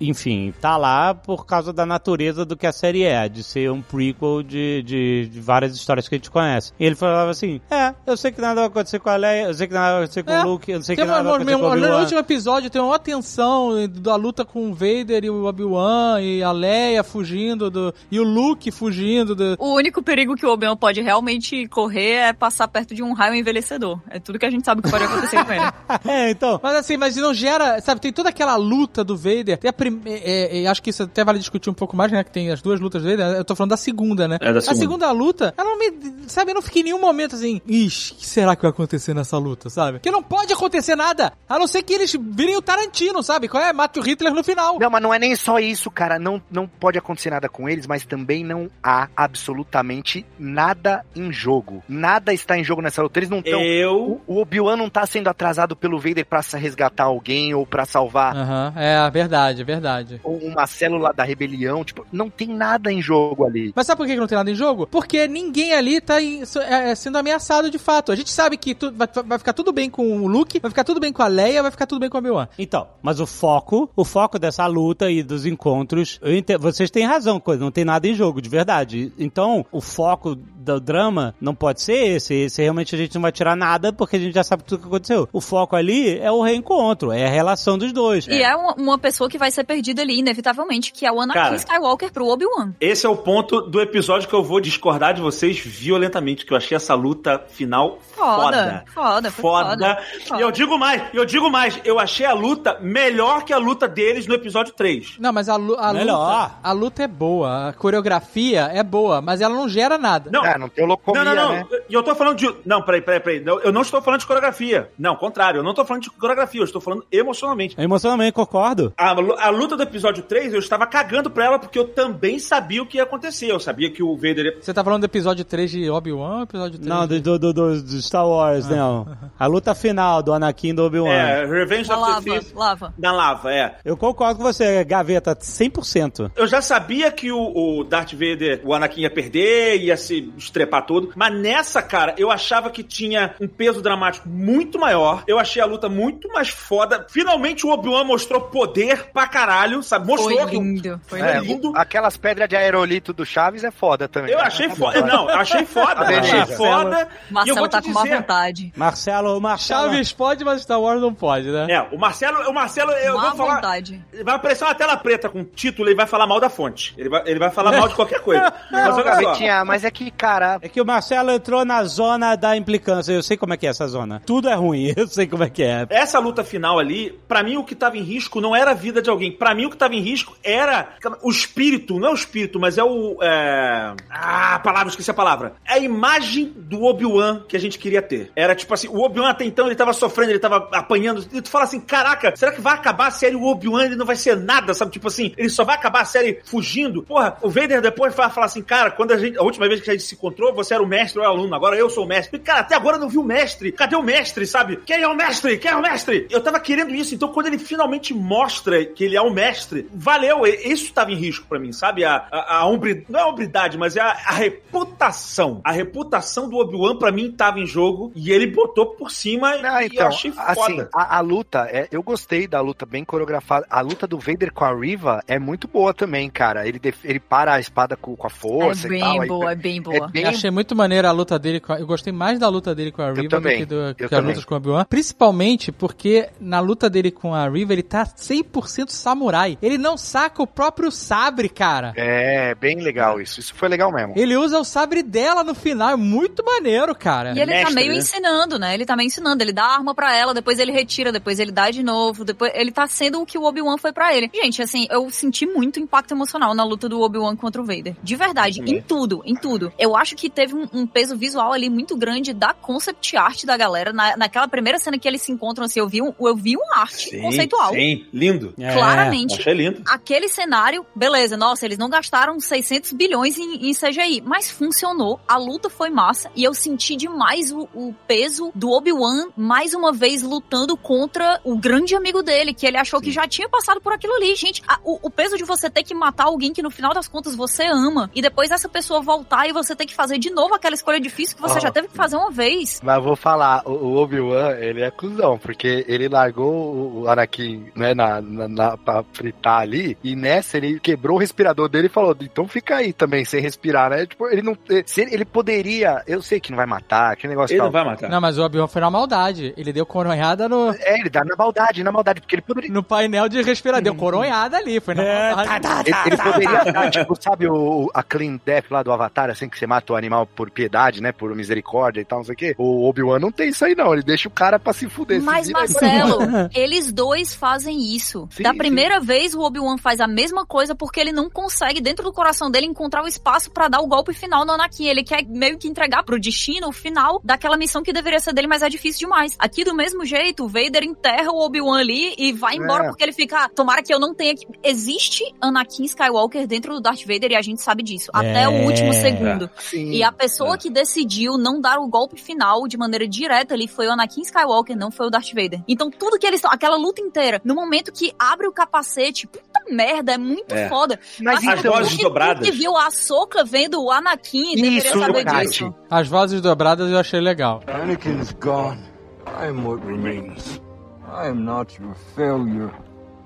enfim, 0.00 0.52
tá 0.60 0.76
lá 0.76 1.14
por 1.14 1.46
causa 1.46 1.72
da 1.72 1.84
natureza 1.86 2.44
do 2.44 2.56
que 2.56 2.66
a 2.66 2.72
série 2.72 3.02
é, 3.04 3.28
de 3.28 3.42
ser 3.42 3.70
um 3.70 3.80
prequel 3.80 4.42
de, 4.42 4.82
de, 4.82 5.28
de 5.28 5.40
várias 5.40 5.74
histórias 5.74 6.08
que 6.08 6.14
a 6.14 6.18
gente 6.18 6.30
conhece. 6.30 6.72
E 6.78 6.84
ele 6.84 6.94
falava 6.94 7.30
assim, 7.30 7.60
é, 7.70 7.94
eu 8.06 8.16
sei 8.16 8.32
que 8.32 8.40
nada 8.40 8.56
vai 8.56 8.64
acontecer 8.66 8.98
com 8.98 9.08
a 9.10 9.16
Leia, 9.16 9.46
eu 9.46 9.54
sei 9.54 9.66
que 9.66 9.74
nada 9.74 9.94
vai 9.94 10.02
acontecer 10.04 10.22
com 10.22 10.32
É. 10.32 10.40
o 10.44 10.48
Luke, 10.48 10.70
eu 10.70 10.82
sei 10.82 10.96
que 10.96 11.04
nada 11.04 11.20
uma, 11.20 11.22
vai 11.22 11.34
acontecer 11.36 11.58
com 11.58 11.64
o 11.66 11.68
no 11.76 11.82
Obi-Wan. 11.82 12.00
último 12.00 12.18
episódio 12.20 12.70
tem 12.70 12.80
uma 12.82 12.98
tensão 12.98 13.70
da 13.88 14.16
luta 14.16 14.44
com 14.44 14.70
o 14.70 14.74
Vader 14.74 15.24
e 15.24 15.30
o 15.30 15.44
Obi-Wan 15.44 16.20
e 16.20 16.42
a 16.42 16.52
Leia 16.52 17.02
fugindo 17.04 17.70
do 17.70 17.94
e 18.10 18.18
o 18.20 18.24
Luke 18.24 18.70
fugindo 18.70 19.34
do 19.34 19.56
O 19.58 19.74
único 19.74 20.02
perigo 20.02 20.34
que 20.36 20.44
o 20.46 20.50
Obi-Wan 20.50 20.76
pode 20.76 21.00
realmente 21.00 21.66
correr 21.68 22.14
é 22.14 22.32
passar 22.32 22.68
perto 22.68 22.94
de 22.94 23.02
um 23.02 23.12
raio 23.12 23.34
envelhecedor. 23.34 23.98
É 24.10 24.18
tudo 24.18 24.38
que 24.38 24.46
a 24.46 24.50
gente 24.50 24.64
sabe 24.64 24.82
que 24.82 24.90
pode 24.90 25.04
acontecer 25.04 25.44
com 25.44 25.52
ele. 25.52 25.64
É, 26.06 26.30
então, 26.30 26.60
Mas 26.62 26.74
assim, 26.76 26.96
mas 26.96 27.16
não 27.16 27.32
gera, 27.32 27.80
sabe, 27.80 28.00
tem 28.00 28.12
toda 28.12 28.28
aquela 28.28 28.56
luta 28.56 29.02
do 29.04 29.16
Vader. 29.16 29.56
Tem 29.58 29.68
a 29.68 29.72
prim... 29.72 29.93
é, 30.06 30.62
é, 30.62 30.66
acho 30.66 30.82
que 30.82 30.90
isso 30.90 31.02
até 31.04 31.24
vale 31.24 31.38
discutir 31.38 31.70
um 31.70 31.74
pouco 31.74 31.96
mais, 31.96 32.10
né? 32.12 32.22
Que 32.24 32.30
tem 32.30 32.50
as 32.50 32.60
duas 32.62 32.80
lutas 32.80 33.02
dele. 33.02 33.16
né, 33.22 33.38
Eu 33.38 33.44
tô 33.44 33.54
falando 33.54 33.70
da 33.70 33.76
segunda, 33.76 34.26
né? 34.28 34.38
É, 34.40 34.52
da 34.52 34.58
A 34.58 34.62
segunda. 34.62 34.78
segunda 34.80 35.10
luta, 35.12 35.54
ela 35.56 35.70
não 35.70 35.78
me. 35.78 36.14
Sabe, 36.28 36.50
eu 36.50 36.54
não 36.54 36.62
fiquei 36.62 36.82
em 36.82 36.86
nenhum 36.86 37.00
momento 37.00 37.34
assim. 37.36 37.60
Ixi, 37.66 38.12
o 38.12 38.16
que 38.16 38.26
será 38.26 38.56
que 38.56 38.62
vai 38.62 38.70
acontecer 38.70 39.14
nessa 39.14 39.36
luta, 39.38 39.68
sabe? 39.70 39.98
Porque 39.98 40.10
não 40.10 40.22
pode 40.22 40.52
acontecer 40.52 40.96
nada. 40.96 41.32
A 41.48 41.58
não 41.58 41.66
ser 41.66 41.82
que 41.82 41.92
eles 41.92 42.16
virem 42.20 42.56
o 42.56 42.62
Tarantino, 42.62 43.22
sabe? 43.22 43.48
Qual 43.48 43.62
é? 43.62 43.72
Mate 43.72 43.98
o 43.98 44.02
Hitler 44.02 44.32
no 44.34 44.42
final. 44.44 44.78
Não, 44.78 44.90
mas 44.90 45.02
não 45.02 45.12
é 45.12 45.18
nem 45.18 45.34
só 45.36 45.58
isso, 45.58 45.90
cara. 45.90 46.18
Não, 46.18 46.40
não 46.50 46.66
pode 46.66 46.98
acontecer 46.98 47.30
nada 47.30 47.48
com 47.48 47.68
eles, 47.68 47.86
mas 47.86 48.04
também 48.06 48.42
não 48.44 48.70
há 48.82 49.08
absolutamente 49.16 50.24
nada 50.38 51.04
em 51.14 51.32
jogo. 51.32 51.82
Nada 51.88 52.32
está 52.32 52.56
em 52.58 52.64
jogo 52.64 52.82
nessa 52.82 53.02
luta. 53.02 53.18
Eles 53.18 53.30
não 53.30 53.38
estão. 53.38 53.60
Eu. 53.60 54.20
O 54.26 54.40
Obi-Wan 54.40 54.76
não 54.76 54.88
tá 54.88 55.04
sendo 55.06 55.28
atrasado 55.28 55.76
pelo 55.76 55.98
Vader 55.98 56.24
pra 56.26 56.42
se 56.42 56.56
resgatar 56.56 57.04
alguém 57.04 57.54
ou 57.54 57.66
pra 57.66 57.84
salvar 57.84 58.34
Aham, 58.36 58.72
é 58.76 59.10
verdade, 59.10 59.62
é 59.62 59.64
verdade. 59.74 60.20
uma 60.24 60.66
célula 60.66 61.12
da 61.12 61.24
rebelião. 61.24 61.84
Tipo, 61.84 62.06
não 62.12 62.28
tem 62.30 62.48
nada 62.48 62.92
em 62.92 63.00
jogo 63.02 63.44
ali. 63.44 63.72
Mas 63.74 63.86
sabe 63.86 63.98
por 63.98 64.06
que 64.06 64.16
não 64.16 64.26
tem 64.26 64.36
nada 64.38 64.50
em 64.50 64.54
jogo? 64.54 64.86
Porque 64.86 65.26
ninguém 65.28 65.72
ali 65.72 66.00
tá 66.00 66.20
em- 66.22 66.42
é, 66.42 66.90
é, 66.90 66.94
sendo 66.94 67.18
ameaçado 67.18 67.70
de 67.70 67.78
fato. 67.78 68.12
A 68.12 68.16
gente 68.16 68.30
sabe 68.30 68.56
que 68.56 68.74
tu- 68.74 68.92
vai, 68.92 69.08
vai 69.26 69.38
ficar 69.38 69.52
tudo 69.52 69.72
bem 69.72 69.88
com 69.90 70.18
o 70.22 70.26
Luke, 70.26 70.58
vai 70.60 70.70
ficar 70.70 70.84
tudo 70.84 71.00
bem 71.00 71.12
com 71.12 71.22
a 71.22 71.26
Leia, 71.26 71.62
vai 71.62 71.70
ficar 71.70 71.86
tudo 71.86 72.00
bem 72.00 72.08
com 72.10 72.16
o 72.16 72.20
Obi-Wan. 72.20 72.48
Então, 72.58 72.86
mas 73.02 73.20
o 73.20 73.26
foco, 73.26 73.90
o 73.96 74.04
foco 74.04 74.38
dessa 74.38 74.66
luta 74.66 75.10
e 75.10 75.22
dos 75.22 75.46
encontros, 75.46 76.18
eu 76.22 76.34
ente- 76.34 76.56
vocês 76.56 76.90
têm 76.90 77.04
razão, 77.06 77.40
coisa, 77.40 77.62
não 77.62 77.70
tem 77.70 77.84
nada 77.84 78.06
em 78.08 78.14
jogo, 78.14 78.40
de 78.40 78.48
verdade. 78.48 79.12
Então, 79.18 79.64
o 79.72 79.80
foco 79.80 80.36
do 80.64 80.80
drama 80.80 81.34
não 81.40 81.54
pode 81.54 81.80
ser 81.82 82.16
esse. 82.16 82.34
Esse 82.34 82.62
realmente 82.62 82.94
a 82.94 82.98
gente 82.98 83.14
não 83.14 83.22
vai 83.22 83.32
tirar 83.32 83.56
nada 83.56 83.92
porque 83.92 84.16
a 84.16 84.18
gente 84.18 84.34
já 84.34 84.42
sabe 84.42 84.64
tudo 84.64 84.80
que 84.80 84.86
aconteceu. 84.86 85.28
O 85.32 85.40
foco 85.40 85.76
ali 85.76 86.18
é 86.18 86.30
o 86.30 86.42
reencontro, 86.42 87.12
é 87.12 87.26
a 87.26 87.30
relação 87.30 87.78
dos 87.78 87.92
dois. 87.92 88.26
E 88.26 88.42
é 88.42 88.54
uma, 88.56 88.74
uma 88.74 88.98
pessoa 88.98 89.28
que 89.28 89.38
vai 89.38 89.50
ser 89.50 89.64
perdida 89.64 90.02
ali, 90.02 90.18
inevitavelmente, 90.18 90.92
que 90.92 91.06
é 91.06 91.12
o 91.12 91.20
Anakin 91.20 91.40
Cara. 91.40 91.56
Skywalker 91.56 92.12
pro 92.12 92.26
Obi-Wan. 92.26 92.72
Esse 92.80 93.06
é 93.06 93.08
o 93.08 93.16
ponto 93.16 93.60
do 93.62 93.80
episódio 93.80 94.28
que 94.28 94.34
eu 94.34 94.42
vou 94.42 94.60
discordar 94.60 95.14
de 95.14 95.20
vocês 95.20 95.58
violentamente, 95.58 96.44
que 96.44 96.52
eu 96.52 96.56
achei 96.56 96.76
essa 96.76 96.94
luta 96.94 97.44
final 97.48 97.98
foda. 98.14 98.44
Foda, 98.44 98.84
foda, 98.94 99.30
foi 99.30 99.42
foda. 99.42 99.98
E 100.36 100.40
eu 100.40 100.50
digo 100.50 100.78
mais, 100.78 101.02
eu 101.12 101.24
digo 101.24 101.50
mais, 101.50 101.80
eu 101.84 101.98
achei 101.98 102.26
a 102.26 102.32
luta 102.32 102.78
melhor 102.80 103.44
que 103.44 103.52
a 103.52 103.58
luta 103.58 103.86
deles 103.86 104.26
no 104.26 104.34
episódio 104.34 104.72
3. 104.74 105.16
Não, 105.18 105.32
mas 105.32 105.48
a, 105.48 105.54
a 105.54 105.56
luta. 105.56 106.50
A 106.62 106.72
luta 106.72 107.02
é 107.02 107.08
boa, 107.08 107.68
a 107.68 107.72
coreografia 107.72 108.70
é 108.72 108.82
boa, 108.82 109.20
mas 109.20 109.40
ela 109.40 109.54
não 109.54 109.68
gera 109.68 109.98
nada. 109.98 110.30
Não, 110.30 110.44
Ah, 110.54 110.58
não 110.58 110.68
tem 110.68 110.86
locomia, 110.86 111.24
não, 111.24 111.34
não, 111.34 111.48
não. 111.48 111.52
né? 111.52 111.66
E 111.88 111.94
eu 111.94 112.00
tô 112.00 112.14
falando 112.14 112.36
de. 112.36 112.48
Não, 112.64 112.80
peraí, 112.80 113.00
peraí, 113.02 113.18
peraí. 113.18 113.44
Eu 113.64 113.72
não 113.72 113.82
estou 113.82 114.00
falando 114.00 114.20
de 114.20 114.26
coreografia. 114.26 114.88
Não, 114.96 115.16
contrário, 115.16 115.58
eu 115.58 115.64
não 115.64 115.74
tô 115.74 115.84
falando 115.84 116.04
de 116.04 116.10
coreografia, 116.10 116.60
eu 116.60 116.64
estou 116.64 116.80
falando 116.80 117.04
emocionalmente. 117.10 117.74
Emocionalmente, 117.76 118.32
concordo. 118.34 118.92
A, 118.96 119.10
a 119.10 119.50
luta 119.50 119.76
do 119.76 119.82
episódio 119.82 120.22
3, 120.22 120.52
eu 120.54 120.60
estava 120.60 120.86
cagando 120.86 121.28
pra 121.28 121.46
ela 121.46 121.58
porque 121.58 121.76
eu 121.76 121.88
também 121.88 122.38
sabia 122.38 122.80
o 122.80 122.86
que 122.86 122.98
ia 122.98 123.02
acontecer. 123.02 123.50
Eu 123.50 123.58
sabia 123.58 123.90
que 123.90 124.00
o 124.00 124.14
Vader 124.14 124.46
ia 124.46 124.56
Você 124.60 124.72
tá 124.72 124.84
falando 124.84 125.00
do 125.00 125.06
episódio 125.06 125.44
3 125.44 125.68
de 125.68 125.90
Obi-Wan 125.90 126.36
ou 126.36 126.42
episódio 126.44 126.78
3? 126.78 126.86
Não, 126.86 127.04
de... 127.04 127.18
do, 127.18 127.36
do, 127.36 127.52
do, 127.52 127.82
do 127.82 128.00
Star 128.02 128.28
Wars, 128.28 128.68
não. 128.68 129.08
A 129.36 129.46
luta 129.46 129.74
final 129.74 130.22
do 130.22 130.32
Anakin 130.32 130.68
e 130.68 130.72
do 130.74 130.84
Obi-Wan. 130.84 131.10
É, 131.10 131.46
Revenge 131.46 131.88
Na 131.88 131.96
of 131.96 132.24
the 132.24 132.30
lava, 132.30 132.42
Sith. 132.42 132.54
lava. 132.54 132.94
Na 132.96 133.10
lava, 133.10 133.52
é. 133.52 133.74
Eu 133.84 133.96
concordo 133.96 134.36
com 134.36 134.44
você, 134.44 134.84
Gaveta, 134.84 135.34
100%. 135.34 136.30
Eu 136.36 136.46
já 136.46 136.62
sabia 136.62 137.10
que 137.10 137.32
o, 137.32 137.80
o 137.80 137.82
Darth 137.82 138.12
Vader, 138.12 138.60
o 138.62 138.72
Anakin 138.72 139.00
ia 139.00 139.10
perder, 139.10 139.80
ia 139.80 139.96
se 139.96 140.32
estrepar 140.44 140.84
todo. 140.86 141.12
Mas 141.16 141.34
nessa, 141.34 141.82
cara, 141.82 142.14
eu 142.18 142.30
achava 142.30 142.70
que 142.70 142.82
tinha 142.82 143.34
um 143.40 143.48
peso 143.48 143.82
dramático 143.82 144.28
muito 144.28 144.78
maior. 144.78 145.22
Eu 145.26 145.38
achei 145.38 145.60
a 145.62 145.66
luta 145.66 145.88
muito 145.88 146.28
mais 146.32 146.48
foda. 146.48 147.06
Finalmente 147.10 147.66
o 147.66 147.70
Obi-Wan 147.70 148.04
mostrou 148.04 148.40
poder 148.42 149.10
pra 149.12 149.26
caralho, 149.26 149.82
sabe? 149.82 150.06
Mostrou 150.06 150.38
Foi 150.42 150.50
lindo. 150.52 151.00
Foi 151.06 151.20
É, 151.20 151.38
lindo. 151.40 151.72
Aquelas 151.74 152.16
pedras 152.16 152.48
de 152.48 152.56
aerolito 152.56 153.12
do 153.12 153.24
Chaves 153.24 153.64
é 153.64 153.70
foda 153.70 154.08
também. 154.08 154.32
Eu 154.32 154.40
achei 154.40 154.68
foda. 154.68 155.00
Não, 155.02 155.28
eu 155.28 155.36
achei 155.36 155.64
foda. 155.64 156.02
Achei 156.02 156.56
foda. 156.56 156.98
E 156.98 157.02
eu 157.02 157.32
Marcelo 157.34 157.58
vou 157.58 157.68
tá 157.68 157.80
te 157.80 157.88
com 157.88 157.94
má 157.94 158.02
dizer. 158.02 158.16
vontade. 158.16 158.72
Marcelo, 158.76 159.40
Marcelo. 159.40 159.82
Chaves 159.90 160.12
pode, 160.12 160.44
mas 160.44 160.62
Star 160.62 160.80
Wars 160.80 161.00
não 161.00 161.14
pode, 161.14 161.48
né? 161.48 161.66
É, 161.70 161.80
o 161.94 161.98
Marcelo, 161.98 162.38
o 162.48 162.52
Marcelo, 162.52 162.92
eu 162.92 163.16
má 163.16 163.28
vou 163.30 163.36
falar. 163.38 163.54
vontade. 163.56 164.04
Vai 164.24 164.34
aparecer 164.34 164.64
uma 164.64 164.74
tela 164.74 164.96
preta 164.96 165.28
com 165.28 165.44
título 165.44 165.90
e 165.90 165.94
vai 165.94 166.06
falar 166.06 166.26
mal 166.26 166.40
da 166.40 166.48
fonte. 166.48 166.94
Ele 166.98 167.08
vai, 167.08 167.22
ele 167.26 167.38
vai 167.38 167.50
falar 167.50 167.72
mal 167.72 167.88
de 167.88 167.94
qualquer 167.94 168.20
coisa. 168.20 168.52
Mas 168.70 168.84
Não, 168.88 168.94
olha 168.96 169.14
só. 169.14 169.20
Gavetinha, 169.20 169.64
mas 169.64 169.84
é 169.84 169.90
que, 169.90 170.10
cara, 170.10 170.33
É 170.62 170.68
que 170.68 170.80
o 170.80 170.84
Marcelo 170.84 171.30
entrou 171.30 171.64
na 171.64 171.84
zona 171.84 172.36
da 172.36 172.56
implicância. 172.56 173.12
Eu 173.12 173.22
sei 173.22 173.36
como 173.36 173.54
é 173.54 173.56
que 173.56 173.66
é 173.66 173.70
essa 173.70 173.86
zona. 173.86 174.22
Tudo 174.24 174.48
é 174.48 174.54
ruim, 174.54 174.92
eu 174.96 175.06
sei 175.06 175.26
como 175.26 175.44
é 175.44 175.50
que 175.50 175.62
é. 175.62 175.86
Essa 175.90 176.18
luta 176.18 176.42
final 176.42 176.78
ali, 176.78 177.18
pra 177.28 177.42
mim 177.42 177.56
o 177.56 177.64
que 177.64 177.74
tava 177.74 177.96
em 177.96 178.02
risco 178.02 178.40
não 178.40 178.54
era 178.54 178.72
a 178.72 178.74
vida 178.74 179.00
de 179.00 179.10
alguém. 179.10 179.32
Pra 179.32 179.54
mim 179.54 179.66
o 179.66 179.70
que 179.70 179.76
tava 179.76 179.94
em 179.94 180.00
risco 180.00 180.36
era 180.42 180.96
o 181.22 181.30
espírito, 181.30 181.98
não 181.98 182.08
é 182.08 182.10
o 182.10 182.14
espírito, 182.14 182.58
mas 182.58 182.78
é 182.78 182.84
o. 182.84 183.18
É... 183.22 183.94
Ah, 184.10 184.60
palavra, 184.62 184.88
esqueci 184.88 185.10
a 185.10 185.14
palavra. 185.14 185.54
É 185.66 185.74
a 185.74 185.78
imagem 185.78 186.52
do 186.56 186.82
Obi-Wan 186.82 187.42
que 187.48 187.56
a 187.56 187.60
gente 187.60 187.78
queria 187.78 188.02
ter. 188.02 188.30
Era 188.34 188.54
tipo 188.54 188.72
assim, 188.74 188.88
o 188.88 189.00
Obi-Wan 189.00 189.30
até 189.30 189.44
então 189.44 189.66
ele 189.66 189.74
tava 189.74 189.92
sofrendo, 189.92 190.32
ele 190.32 190.38
tava 190.38 190.68
apanhando. 190.72 191.24
E 191.32 191.40
tu 191.42 191.50
fala 191.50 191.64
assim: 191.64 191.80
caraca, 191.80 192.34
será 192.36 192.52
que 192.52 192.60
vai 192.60 192.74
acabar 192.74 193.08
a 193.08 193.10
série 193.10 193.36
o 193.36 193.44
Obi-Wan? 193.44 193.84
Ele 193.84 193.96
não 193.96 194.06
vai 194.06 194.16
ser 194.16 194.36
nada, 194.36 194.74
sabe? 194.74 194.92
Tipo 194.92 195.08
assim, 195.08 195.32
ele 195.36 195.48
só 195.48 195.64
vai 195.64 195.76
acabar 195.76 196.00
a 196.00 196.04
série 196.04 196.40
fugindo. 196.44 197.02
Porra, 197.02 197.36
o 197.42 197.50
Vader 197.50 197.80
depois 197.80 198.14
vai 198.14 198.30
falar 198.30 198.46
assim: 198.46 198.62
cara, 198.62 198.90
quando 198.90 199.12
a 199.12 199.18
gente. 199.18 199.38
A 199.38 199.42
última 199.42 199.68
vez 199.68 199.80
que 199.80 199.90
a 199.90 199.92
gente 199.92 200.04
se 200.04 200.16
encontrou, 200.24 200.54
você 200.54 200.74
era 200.74 200.82
o 200.82 200.86
mestre 200.86 201.20
ou 201.20 201.26
o 201.26 201.28
aluno, 201.28 201.54
agora 201.54 201.76
eu 201.76 201.90
sou 201.90 202.04
o 202.04 202.08
mestre. 202.08 202.36
E, 202.36 202.40
cara, 202.40 202.60
até 202.60 202.74
agora 202.74 202.96
eu 202.96 203.00
não 203.00 203.08
vi 203.08 203.18
o 203.18 203.22
mestre. 203.22 203.70
Cadê 203.72 203.94
o 203.96 204.02
mestre, 204.02 204.46
sabe? 204.46 204.76
Quem 204.86 205.02
é 205.02 205.08
o 205.08 205.14
mestre? 205.14 205.58
Quem 205.58 205.70
é 205.70 205.76
o 205.76 205.82
mestre? 205.82 206.26
Eu 206.30 206.40
tava 206.42 206.58
querendo 206.60 206.94
isso, 206.94 207.14
então 207.14 207.28
quando 207.28 207.46
ele 207.48 207.58
finalmente 207.58 208.14
mostra 208.14 208.84
que 208.84 209.04
ele 209.04 209.16
é 209.16 209.20
o 209.20 209.30
mestre, 209.30 209.88
valeu. 209.92 210.46
E- 210.46 210.72
Isso 210.72 210.92
tava 210.92 211.12
em 211.12 211.16
risco 211.16 211.46
pra 211.46 211.58
mim, 211.58 211.72
sabe? 211.72 212.04
A, 212.04 212.26
a, 212.30 212.56
a 212.58 212.66
hombri- 212.66 213.04
não 213.08 213.20
é 213.20 213.22
a 213.22 213.26
hombridade, 213.26 213.76
mas 213.76 213.96
é 213.96 214.00
a, 214.00 214.10
a 214.10 214.32
reputação. 214.32 215.60
A 215.64 215.72
reputação 215.72 216.48
do 216.48 216.56
Obi-Wan 216.56 216.96
pra 216.96 217.12
mim 217.12 217.30
tava 217.30 217.58
em 217.60 217.66
jogo 217.66 218.12
e 218.14 218.30
ele 218.32 218.46
botou 218.46 218.86
por 218.94 219.10
cima 219.10 219.56
Não, 219.58 219.80
e 219.80 219.86
então, 219.86 220.02
eu 220.02 220.08
achei 220.08 220.30
foda. 220.32 220.46
assim, 220.48 220.86
a, 220.94 221.16
a 221.18 221.20
luta, 221.20 221.68
é, 221.70 221.88
eu 221.90 222.02
gostei 222.02 222.46
da 222.46 222.60
luta 222.60 222.86
bem 222.86 223.04
coreografada. 223.04 223.66
A 223.68 223.80
luta 223.80 224.06
do 224.06 224.18
Vader 224.18 224.52
com 224.52 224.64
a 224.64 224.74
Riva 224.74 225.22
é 225.26 225.38
muito 225.38 225.68
boa 225.68 225.92
também, 225.94 226.28
cara. 226.30 226.66
Ele, 226.66 226.78
def- 226.78 227.04
ele 227.04 227.20
para 227.20 227.54
a 227.54 227.60
espada 227.60 227.96
com, 227.96 228.16
com 228.16 228.26
a 228.26 228.30
força 228.30 228.86
é 228.86 228.88
e 228.88 228.90
bem 228.90 229.00
tal. 229.00 229.20
aí- 229.20 229.28
boa, 229.28 229.52
é 229.52 229.54
bem 229.54 229.82
boa. 229.82 230.03
Bem 230.08 230.24
Eu 230.24 230.30
achei 230.30 230.50
muito 230.50 230.74
maneira 230.74 231.08
a 231.08 231.12
luta 231.12 231.38
dele 231.38 231.60
com 231.60 231.72
a, 231.72 231.80
Eu 231.80 231.86
gostei 231.86 232.12
mais 232.12 232.38
da 232.38 232.48
luta 232.48 232.74
dele 232.74 232.92
com 232.92 233.02
a 233.02 233.12
Riva 233.12 233.40
do 233.40 233.48
que, 233.48 233.64
do, 233.64 233.74
eu 233.74 233.94
que 233.94 234.14
as 234.14 234.24
lutas 234.24 234.44
com 234.44 234.54
o 234.54 234.56
Obi-Wan. 234.56 234.84
Principalmente 234.84 235.72
porque 235.72 236.28
na 236.40 236.60
luta 236.60 236.88
dele 236.88 237.10
com 237.10 237.34
a 237.34 237.48
Riva 237.48 237.72
ele 237.72 237.82
tá 237.82 238.04
100% 238.04 238.90
samurai. 238.90 239.58
Ele 239.60 239.78
não 239.78 239.96
saca 239.96 240.42
o 240.42 240.46
próprio 240.46 240.90
sabre, 240.90 241.48
cara. 241.48 241.92
É, 241.96 242.54
bem 242.54 242.80
legal 242.80 243.20
isso. 243.20 243.40
Isso 243.40 243.54
foi 243.54 243.68
legal 243.68 243.92
mesmo. 243.92 244.14
Ele 244.16 244.36
usa 244.36 244.58
o 244.58 244.64
sabre 244.64 245.02
dela 245.02 245.44
no 245.44 245.54
final. 245.54 245.90
É 245.90 245.96
muito 245.96 246.44
maneiro, 246.44 246.94
cara. 246.94 247.32
E 247.34 247.40
ele 247.40 247.52
tá 247.52 247.58
mestre, 247.58 247.74
meio 247.74 247.92
né? 247.92 247.98
ensinando, 247.98 248.58
né? 248.58 248.74
Ele 248.74 248.86
tá 248.86 248.96
meio 248.96 249.06
ensinando. 249.06 249.42
Ele 249.42 249.52
dá 249.52 249.64
a 249.64 249.74
arma 249.74 249.94
pra 249.94 250.14
ela, 250.14 250.34
depois 250.34 250.58
ele 250.58 250.72
retira, 250.72 251.12
depois 251.12 251.38
ele 251.38 251.52
dá 251.52 251.70
de 251.70 251.82
novo. 251.82 252.24
Depois 252.24 252.52
ele 252.54 252.70
tá 252.70 252.86
sendo 252.86 253.20
o 253.20 253.26
que 253.26 253.38
o 253.38 253.44
Obi-Wan 253.44 253.78
foi 253.78 253.92
pra 253.92 254.14
ele. 254.14 254.30
Gente, 254.34 254.62
assim, 254.62 254.86
eu 254.90 255.10
senti 255.10 255.46
muito 255.46 255.80
impacto 255.80 256.12
emocional 256.12 256.54
na 256.54 256.64
luta 256.64 256.88
do 256.88 257.00
Obi-Wan 257.00 257.36
contra 257.36 257.60
o 257.60 257.64
Vader. 257.64 257.96
De 258.02 258.16
verdade, 258.16 258.60
em 258.60 258.80
tudo, 258.80 259.22
em 259.24 259.34
tudo. 259.34 259.72
Eu 259.94 260.00
acho 260.00 260.16
que 260.16 260.28
teve 260.28 260.54
um, 260.54 260.66
um 260.72 260.86
peso 260.86 261.16
visual 261.16 261.52
ali 261.52 261.70
muito 261.70 261.96
grande 261.96 262.32
da 262.32 262.52
concept 262.52 263.16
art 263.16 263.44
da 263.44 263.56
galera. 263.56 263.92
Na, 263.92 264.16
naquela 264.16 264.48
primeira 264.48 264.78
cena 264.78 264.98
que 264.98 265.06
eles 265.06 265.22
se 265.22 265.30
encontram, 265.30 265.64
assim, 265.66 265.78
eu 265.78 265.88
vi, 265.88 266.02
um, 266.02 266.12
eu 266.20 266.34
vi 266.36 266.56
uma 266.56 266.78
arte 266.80 267.16
conceitual. 267.20 267.72
Sim, 267.72 268.04
lindo. 268.12 268.52
É. 268.58 268.72
Claramente. 268.74 269.38
Achei 269.38 269.54
lindo. 269.54 269.82
Aquele 269.88 270.28
cenário, 270.28 270.84
beleza, 270.96 271.36
nossa, 271.36 271.64
eles 271.64 271.78
não 271.78 271.88
gastaram 271.88 272.40
600 272.40 272.92
bilhões 272.92 273.38
em, 273.38 273.68
em 273.70 273.72
CGI, 273.72 274.20
mas 274.24 274.50
funcionou, 274.50 275.20
a 275.28 275.36
luta 275.36 275.70
foi 275.70 275.90
massa 275.90 276.30
e 276.34 276.42
eu 276.42 276.52
senti 276.54 276.96
demais 276.96 277.52
o, 277.52 277.68
o 277.72 277.94
peso 278.08 278.50
do 278.54 278.70
Obi-Wan 278.70 279.28
mais 279.36 279.74
uma 279.74 279.92
vez 279.92 280.22
lutando 280.22 280.76
contra 280.76 281.40
o 281.44 281.56
grande 281.56 281.94
amigo 281.94 282.22
dele, 282.22 282.52
que 282.52 282.66
ele 282.66 282.76
achou 282.76 283.00
que 283.00 283.10
já 283.12 283.28
tinha 283.28 283.48
passado 283.48 283.80
por 283.80 283.92
aquilo 283.92 284.14
ali. 284.14 284.34
Gente, 284.34 284.60
a- 284.66 284.78
o, 284.84 284.98
o 285.06 285.10
peso 285.10 285.36
de 285.36 285.44
você 285.44 285.70
ter 285.70 285.82
que 285.84 285.94
matar 285.94 286.24
alguém 286.24 286.52
que 286.52 286.62
no 286.62 286.70
final 286.70 286.92
das 286.92 287.06
contas 287.06 287.34
você 287.36 287.64
ama 287.66 288.10
e 288.14 288.20
depois 288.20 288.50
essa 288.50 288.68
pessoa 288.68 289.00
voltar 289.00 289.48
e 289.48 289.52
você 289.52 289.76
ter 289.76 289.83
que 289.86 289.94
fazer 289.94 290.18
de 290.18 290.30
novo 290.30 290.54
aquela 290.54 290.74
escolha 290.74 291.00
difícil 291.00 291.36
que 291.36 291.42
você 291.42 291.58
Ah. 291.58 291.60
já 291.60 291.70
teve 291.70 291.88
que 291.88 291.94
fazer 291.96 292.16
uma 292.16 292.30
vez. 292.30 292.80
Mas 292.82 293.02
vou 293.02 293.16
falar, 293.16 293.62
o, 293.66 293.96
Obi-Wan, 293.96 294.52
ele 294.58 294.82
é 294.82 294.90
cuzão, 294.90 295.38
porque 295.38 295.84
ele 295.88 296.08
largou 296.08 297.02
o, 297.02 297.08
Anakin, 297.08 297.66
né, 297.74 297.94
na, 297.94 298.20
na, 298.20 298.48
na- 298.48 298.76
pra 298.76 299.04
fritar 299.12 299.60
ali, 299.60 299.96
e 300.02 300.14
nessa 300.16 300.56
ele 300.56 300.78
quebrou 300.80 301.16
o 301.16 301.20
respirador 301.20 301.68
dele 301.68 301.86
e 301.86 301.90
falou, 301.90 302.16
então 302.20 302.46
fica 302.48 302.76
aí 302.76 302.92
também, 302.92 303.24
sem 303.24 303.40
respirar, 303.40 303.90
né? 303.90 304.06
Tipo, 304.06 304.26
ele 304.28 304.42
não, 304.42 304.56
se 304.86 305.00
ele, 305.02 305.14
ele 305.14 305.24
poderia, 305.24 306.02
eu 306.06 306.20
sei 306.22 306.40
que 306.40 306.50
não 306.50 306.56
vai 306.56 306.66
matar, 306.66 307.12
aquele 307.12 307.30
negócio 307.32 307.52
Ele 307.54 307.58
tal. 307.58 307.66
não 307.66 307.72
vai 307.72 307.84
matar. 307.84 308.08
Não, 308.08 308.20
mas 308.20 308.38
o 308.38 308.42
Obi-Wan 308.44 308.66
foi 308.68 308.80
na 308.80 308.90
maldade. 308.90 309.54
Ele 309.56 309.72
deu 309.72 309.86
coronhada 309.86 310.48
no, 310.48 310.70
É, 310.80 310.98
ele 311.00 311.10
dá 311.10 311.24
na 311.24 311.36
maldade, 311.36 311.82
na 311.84 311.92
maldade, 311.92 312.20
porque 312.20 312.34
ele 312.34 312.42
poderia... 312.42 312.70
no 312.72 312.82
painel 312.82 313.28
de 313.28 313.42
respirador. 313.42 313.82
Deu 313.84 313.94
coronhada 313.94 314.56
ali, 314.56 314.80
foi 314.80 314.94
na 314.94 315.02
É, 315.02 315.34
maldade. 315.34 315.60
tá, 315.62 315.74
tá, 315.74 315.80
Ele, 315.80 315.90
tá, 315.90 316.04
ele 316.06 316.16
poderia 316.32 316.64
tá. 316.64 316.70
dar, 316.72 316.90
tipo, 316.90 317.22
sabe 317.22 317.46
o, 317.48 317.90
a 317.94 318.02
Clean 318.02 318.38
Death 318.44 318.66
lá 318.70 318.82
do 318.82 318.92
Avatar, 318.92 319.30
assim, 319.30 319.48
que 319.48 319.58
você 319.58 319.66
mata 319.74 319.92
o 319.92 319.96
animal 319.96 320.26
por 320.26 320.50
piedade, 320.50 321.02
né, 321.02 321.10
por 321.10 321.34
misericórdia 321.34 322.00
e 322.00 322.04
tal, 322.04 322.18
não 322.18 322.24
sei 322.24 322.34
o 322.34 322.36
quê. 322.38 322.54
O 322.58 322.88
Obi-Wan 322.88 323.18
não 323.18 323.32
tem 323.32 323.48
isso 323.48 323.64
aí, 323.64 323.74
não. 323.74 323.92
Ele 323.92 324.02
deixa 324.02 324.28
o 324.28 324.30
cara 324.30 324.58
pra 324.58 324.72
se 324.72 324.88
fuder. 324.88 325.20
Mas. 325.22 325.48
Marcelo, 325.50 326.18
eles 326.54 326.92
dois 326.92 327.34
fazem 327.34 327.94
isso. 327.94 328.28
Sim, 328.30 328.42
da 328.42 328.52
sim. 328.52 328.58
primeira 328.58 329.00
vez, 329.00 329.34
o 329.34 329.40
Obi-Wan 329.40 329.76
faz 329.78 330.00
a 330.00 330.06
mesma 330.06 330.46
coisa 330.46 330.74
porque 330.74 331.00
ele 331.00 331.12
não 331.12 331.28
consegue, 331.28 331.80
dentro 331.80 332.04
do 332.04 332.12
coração 332.12 332.50
dele, 332.50 332.66
encontrar 332.66 333.02
o 333.02 333.08
espaço 333.08 333.50
pra 333.50 333.68
dar 333.68 333.80
o 333.80 333.86
golpe 333.86 334.12
final 334.14 334.44
no 334.44 334.52
Anakin. 334.52 334.86
Ele 334.86 335.02
quer 335.02 335.24
meio 335.26 335.58
que 335.58 335.68
entregar 335.68 336.02
pro 336.04 336.20
destino 336.20 336.68
o 336.68 336.72
final 336.72 337.20
daquela 337.24 337.56
missão 337.56 337.82
que 337.82 337.92
deveria 337.92 338.20
ser 338.20 338.32
dele, 338.32 338.46
mas 338.46 338.62
é 338.62 338.68
difícil 338.68 339.00
demais. 339.00 339.34
Aqui, 339.38 339.64
do 339.64 339.74
mesmo 339.74 340.04
jeito, 340.04 340.44
o 340.44 340.48
Vader 340.48 340.84
enterra 340.84 341.30
o 341.30 341.44
Obi-Wan 341.44 341.80
ali 341.80 342.14
e 342.18 342.32
vai 342.32 342.56
embora 342.56 342.84
É. 342.84 342.88
porque 342.88 343.02
ele 343.02 343.12
fica, 343.12 343.44
ah, 343.44 343.48
tomara 343.48 343.82
que 343.82 343.92
eu 343.92 343.98
não 343.98 344.14
tenha 344.14 344.34
que... 344.34 344.46
Existe 344.62 345.24
Anakin 345.40 345.84
Skywalker 345.84 346.46
dentro 346.46 346.74
do 346.74 346.80
Darth 346.80 347.02
Vader 347.06 347.32
e 347.32 347.36
a 347.36 347.42
gente 347.42 347.60
sabe 347.62 347.82
disso. 347.82 348.10
Até 348.12 348.48
o 348.48 348.64
último 348.64 348.92
segundo. 348.92 349.50
Sim. 349.70 349.90
E 349.90 350.02
a 350.02 350.12
pessoa 350.12 350.56
que 350.58 350.68
decidiu 350.70 351.38
não 351.38 351.60
dar 351.60 351.78
o 351.78 351.88
golpe 351.88 352.20
final 352.20 352.66
de 352.68 352.76
maneira 352.76 353.06
direta 353.08 353.54
ali 353.54 353.66
foi 353.66 353.86
o 353.86 353.92
Anakin 353.92 354.22
Skywalker, 354.22 354.76
não 354.76 354.90
foi 354.90 355.06
o 355.06 355.10
Darth 355.10 355.28
Vader. 355.34 355.62
Então 355.66 355.90
tudo 355.90 356.18
que 356.18 356.26
eles 356.26 356.38
estão, 356.38 356.50
aquela 356.50 356.76
luta 356.76 357.00
inteira, 357.00 357.40
no 357.44 357.54
momento 357.54 357.92
que 357.92 358.12
abre 358.18 358.46
o 358.46 358.52
capacete, 358.52 359.26
puta 359.26 359.44
merda, 359.70 360.12
é 360.12 360.18
muito 360.18 360.54
É. 360.54 360.68
foda. 360.68 360.98
Mas 361.20 361.38
Assim, 361.38 361.48
as 361.48 361.60
então, 361.60 361.72
vozes 361.72 361.92
tu 361.92 361.96
que- 361.96 362.02
dobradas. 362.02 362.44
Que 362.44 362.52
viu 362.52 362.76
a 362.76 362.90
Soca 362.90 363.44
vendo 363.44 363.82
o 363.82 363.90
Anakin, 363.90 364.54
deveria 364.56 364.78
Isso, 364.78 364.98
saber 364.98 365.24
Kate. 365.24 365.48
disso. 365.48 365.74
As 365.90 366.06
vozes 366.08 366.40
dobradas 366.40 366.90
eu 366.90 366.98
achei 366.98 367.20
legal. 367.20 367.62
Anakin's 367.66 368.32
gone. 368.40 368.80
I 369.26 369.48
am 369.48 369.64
what 369.66 369.84
remains. 369.86 370.60
I 371.08 371.28
am 371.28 371.44
not 371.44 371.80
your 371.80 371.94
failure, 372.14 372.70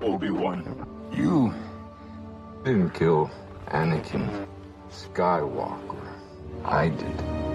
Obi-Wan. 0.01 0.63
You 1.11 1.53
didn't 2.63 2.91
kill 2.97 3.29
Anakin 3.71 4.27
Skywalker. 4.91 6.08
I 6.65 6.89
did. 6.89 7.48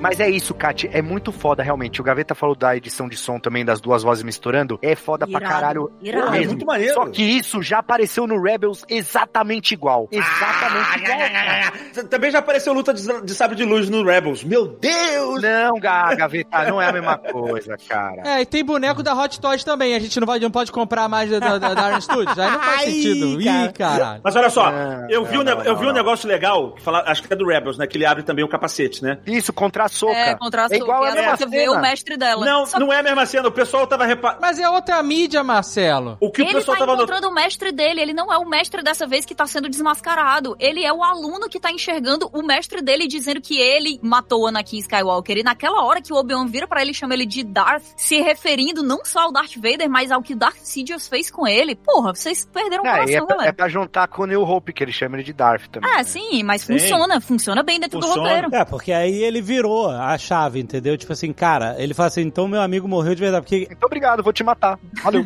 Mas 0.00 0.20
é 0.20 0.30
isso, 0.30 0.54
Kat, 0.54 0.88
é 0.92 1.02
muito 1.02 1.32
foda, 1.32 1.60
realmente. 1.60 2.00
O 2.00 2.04
Gaveta 2.04 2.32
falou 2.34 2.54
da 2.54 2.76
edição 2.76 3.08
de 3.08 3.16
som 3.16 3.38
também, 3.40 3.64
das 3.64 3.80
duas 3.80 4.04
vozes 4.04 4.22
misturando. 4.22 4.78
É 4.80 4.94
foda 4.94 5.26
pra 5.26 5.40
Irado, 5.40 5.52
caralho. 5.54 5.92
irado. 6.00 6.26
É 6.28 6.30
mesmo. 6.38 6.46
muito 6.52 6.64
maneiro. 6.66 6.94
Só 6.94 7.06
que 7.06 7.20
isso 7.22 7.60
já 7.62 7.78
apareceu 7.78 8.24
no 8.24 8.40
Rebels 8.40 8.84
exatamente 8.88 9.72
igual. 9.74 10.08
Exatamente 10.12 10.98
igual. 11.02 11.18
cara. 11.18 12.04
Também 12.08 12.30
já 12.30 12.38
apareceu 12.38 12.72
luta 12.72 12.94
de, 12.94 13.22
de 13.22 13.34
sabre 13.34 13.56
de 13.56 13.64
luz 13.64 13.90
no 13.90 14.04
Rebels. 14.04 14.44
Meu 14.44 14.68
Deus! 14.68 15.42
Não, 15.42 15.80
Ga- 15.80 16.14
Gaveta, 16.14 16.64
não 16.70 16.80
é 16.80 16.88
a 16.88 16.92
mesma 16.92 17.18
coisa, 17.18 17.76
cara. 17.88 18.22
É, 18.24 18.42
e 18.42 18.46
tem 18.46 18.64
boneco 18.64 19.02
da 19.02 19.12
Hot 19.14 19.40
Toys 19.40 19.64
também. 19.64 19.96
A 19.96 19.98
gente 19.98 20.18
não, 20.20 20.26
vai, 20.28 20.38
não 20.38 20.50
pode 20.50 20.70
comprar 20.70 21.08
mais 21.08 21.28
da, 21.28 21.58
da, 21.58 21.74
da 21.74 21.88
Iron 21.90 22.00
Studios. 22.00 22.38
Aí 22.38 22.50
não 22.52 22.60
faz 22.60 22.78
Ai, 22.86 22.90
sentido. 22.92 23.44
cara. 23.44 23.64
Ih, 23.66 23.72
caralho. 23.72 24.20
Mas 24.22 24.36
olha 24.36 24.48
só, 24.50 24.70
eu, 25.10 25.24
vi 25.24 25.38
um, 25.38 25.42
eu 25.42 25.76
vi 25.76 25.86
um 25.86 25.92
negócio 25.92 26.28
legal, 26.28 26.72
que 26.72 26.82
fala, 26.82 27.02
acho 27.04 27.20
que 27.24 27.32
é 27.32 27.36
do 27.36 27.46
Rebels, 27.48 27.76
né? 27.76 27.86
Que 27.86 27.96
ele 27.96 28.06
abre 28.06 28.22
também 28.22 28.44
o 28.44 28.48
capacete, 28.48 29.02
né? 29.02 29.18
Isso, 29.26 29.52
contra 29.52 29.87
a 29.88 29.96
soca. 29.96 30.12
É, 30.16 30.34
contra 30.36 30.66
a 30.66 30.68
É 30.70 30.76
igual 30.76 31.02
a 31.04 31.10
E 31.10 31.14
mesma 31.14 31.26
ela 31.28 31.36
vê 31.36 31.68
o 31.68 31.72
cena. 31.72 31.80
mestre 31.82 32.16
dela. 32.16 32.44
Não, 32.46 32.66
Só 32.66 32.78
não 32.78 32.92
é 32.92 32.98
a 32.98 33.02
mesma 33.02 33.26
cena. 33.26 33.48
O 33.48 33.52
pessoal 33.52 33.86
tava 33.86 34.04
reparando. 34.06 34.40
Mas 34.40 34.58
é 34.58 34.68
outra 34.68 35.02
mídia, 35.02 35.42
Marcelo. 35.42 36.16
O 36.20 36.30
que 36.30 36.42
o 36.42 36.44
ele 36.44 36.54
pessoal 36.54 36.76
tá 36.76 36.84
tava 36.86 36.96
encontrando 36.96 37.28
o 37.28 37.34
mestre 37.34 37.72
dele, 37.72 38.00
ele 38.00 38.12
não 38.12 38.32
é 38.32 38.38
o 38.38 38.48
mestre 38.48 38.82
dessa 38.82 39.06
vez 39.06 39.24
que 39.24 39.34
tá 39.34 39.46
sendo 39.46 39.68
desmascarado. 39.68 40.56
Ele 40.60 40.84
é 40.84 40.92
o 40.92 41.02
aluno 41.02 41.48
que 41.48 41.58
tá 41.58 41.70
enxergando 41.70 42.28
o 42.32 42.42
mestre 42.42 42.80
dele 42.82 43.04
e 43.04 43.08
dizendo 43.08 43.40
que 43.40 43.58
ele 43.58 43.98
matou 44.02 44.42
o 44.42 44.46
Anakin 44.46 44.78
Skywalker. 44.78 45.38
E 45.38 45.42
naquela 45.42 45.82
hora 45.84 46.00
que 46.00 46.12
o 46.12 46.16
Obi-Wan 46.16 46.46
vira 46.46 46.66
pra 46.66 46.82
ele 46.82 46.90
e 46.92 46.94
chama 46.94 47.14
ele 47.14 47.26
de 47.26 47.42
Darth, 47.44 47.82
se 47.96 48.20
referindo 48.20 48.82
não 48.82 49.04
só 49.04 49.20
ao 49.20 49.32
Darth 49.32 49.54
Vader, 49.56 49.88
mas 49.88 50.10
ao 50.10 50.22
que 50.22 50.34
Darth 50.34 50.58
Sidious 50.62 51.08
fez 51.08 51.30
com 51.30 51.46
ele. 51.46 51.74
Porra, 51.74 52.14
vocês 52.14 52.46
perderam 52.52 52.82
o 52.84 52.86
Ah, 52.86 52.90
e 52.90 52.92
coração, 53.00 53.14
é, 53.16 53.26
pra, 53.26 53.34
é 53.34 53.38
galera. 53.38 53.52
pra 53.54 53.68
juntar 53.68 54.08
com 54.08 54.22
o 54.22 54.26
New 54.26 54.42
Hope, 54.42 54.72
que 54.72 54.82
ele 54.82 54.92
chama 54.92 55.16
ele 55.16 55.22
de 55.24 55.32
Darth 55.32 55.66
também. 55.70 55.90
Ah, 55.90 55.98
né? 55.98 56.04
sim, 56.04 56.42
mas 56.42 56.62
Sim. 56.62 56.74
funciona, 56.78 57.20
funciona 57.20 57.62
bem 57.62 57.80
dentro 57.80 57.98
do 57.98 58.06
Funciona. 58.06 58.28
roteiro. 58.28 58.54
É, 58.54 58.64
porque 58.64 58.92
aí 58.92 59.22
ele 59.22 59.40
virou 59.40 59.77
virou 59.78 59.90
a 59.90 60.18
chave, 60.18 60.60
entendeu? 60.60 60.96
Tipo 60.96 61.12
assim, 61.12 61.32
cara, 61.32 61.76
ele 61.78 61.94
fala 61.94 62.08
assim, 62.08 62.22
então 62.22 62.48
meu 62.48 62.60
amigo 62.60 62.88
morreu 62.88 63.14
de 63.14 63.20
verdade, 63.20 63.42
porque 63.44 63.66
Muito 63.68 63.84
obrigado, 63.84 64.22
vou 64.22 64.32
te 64.32 64.42
matar. 64.42 64.78
Valeu. 65.02 65.24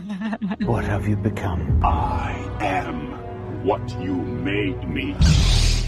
What 0.67 0.89
have 0.89 1.09
you 1.09 1.17
become? 1.17 1.63
I 1.83 2.35
am 2.65 3.13
what 3.65 3.83
you 4.03 4.15
made 4.15 4.87
me. 4.87 5.15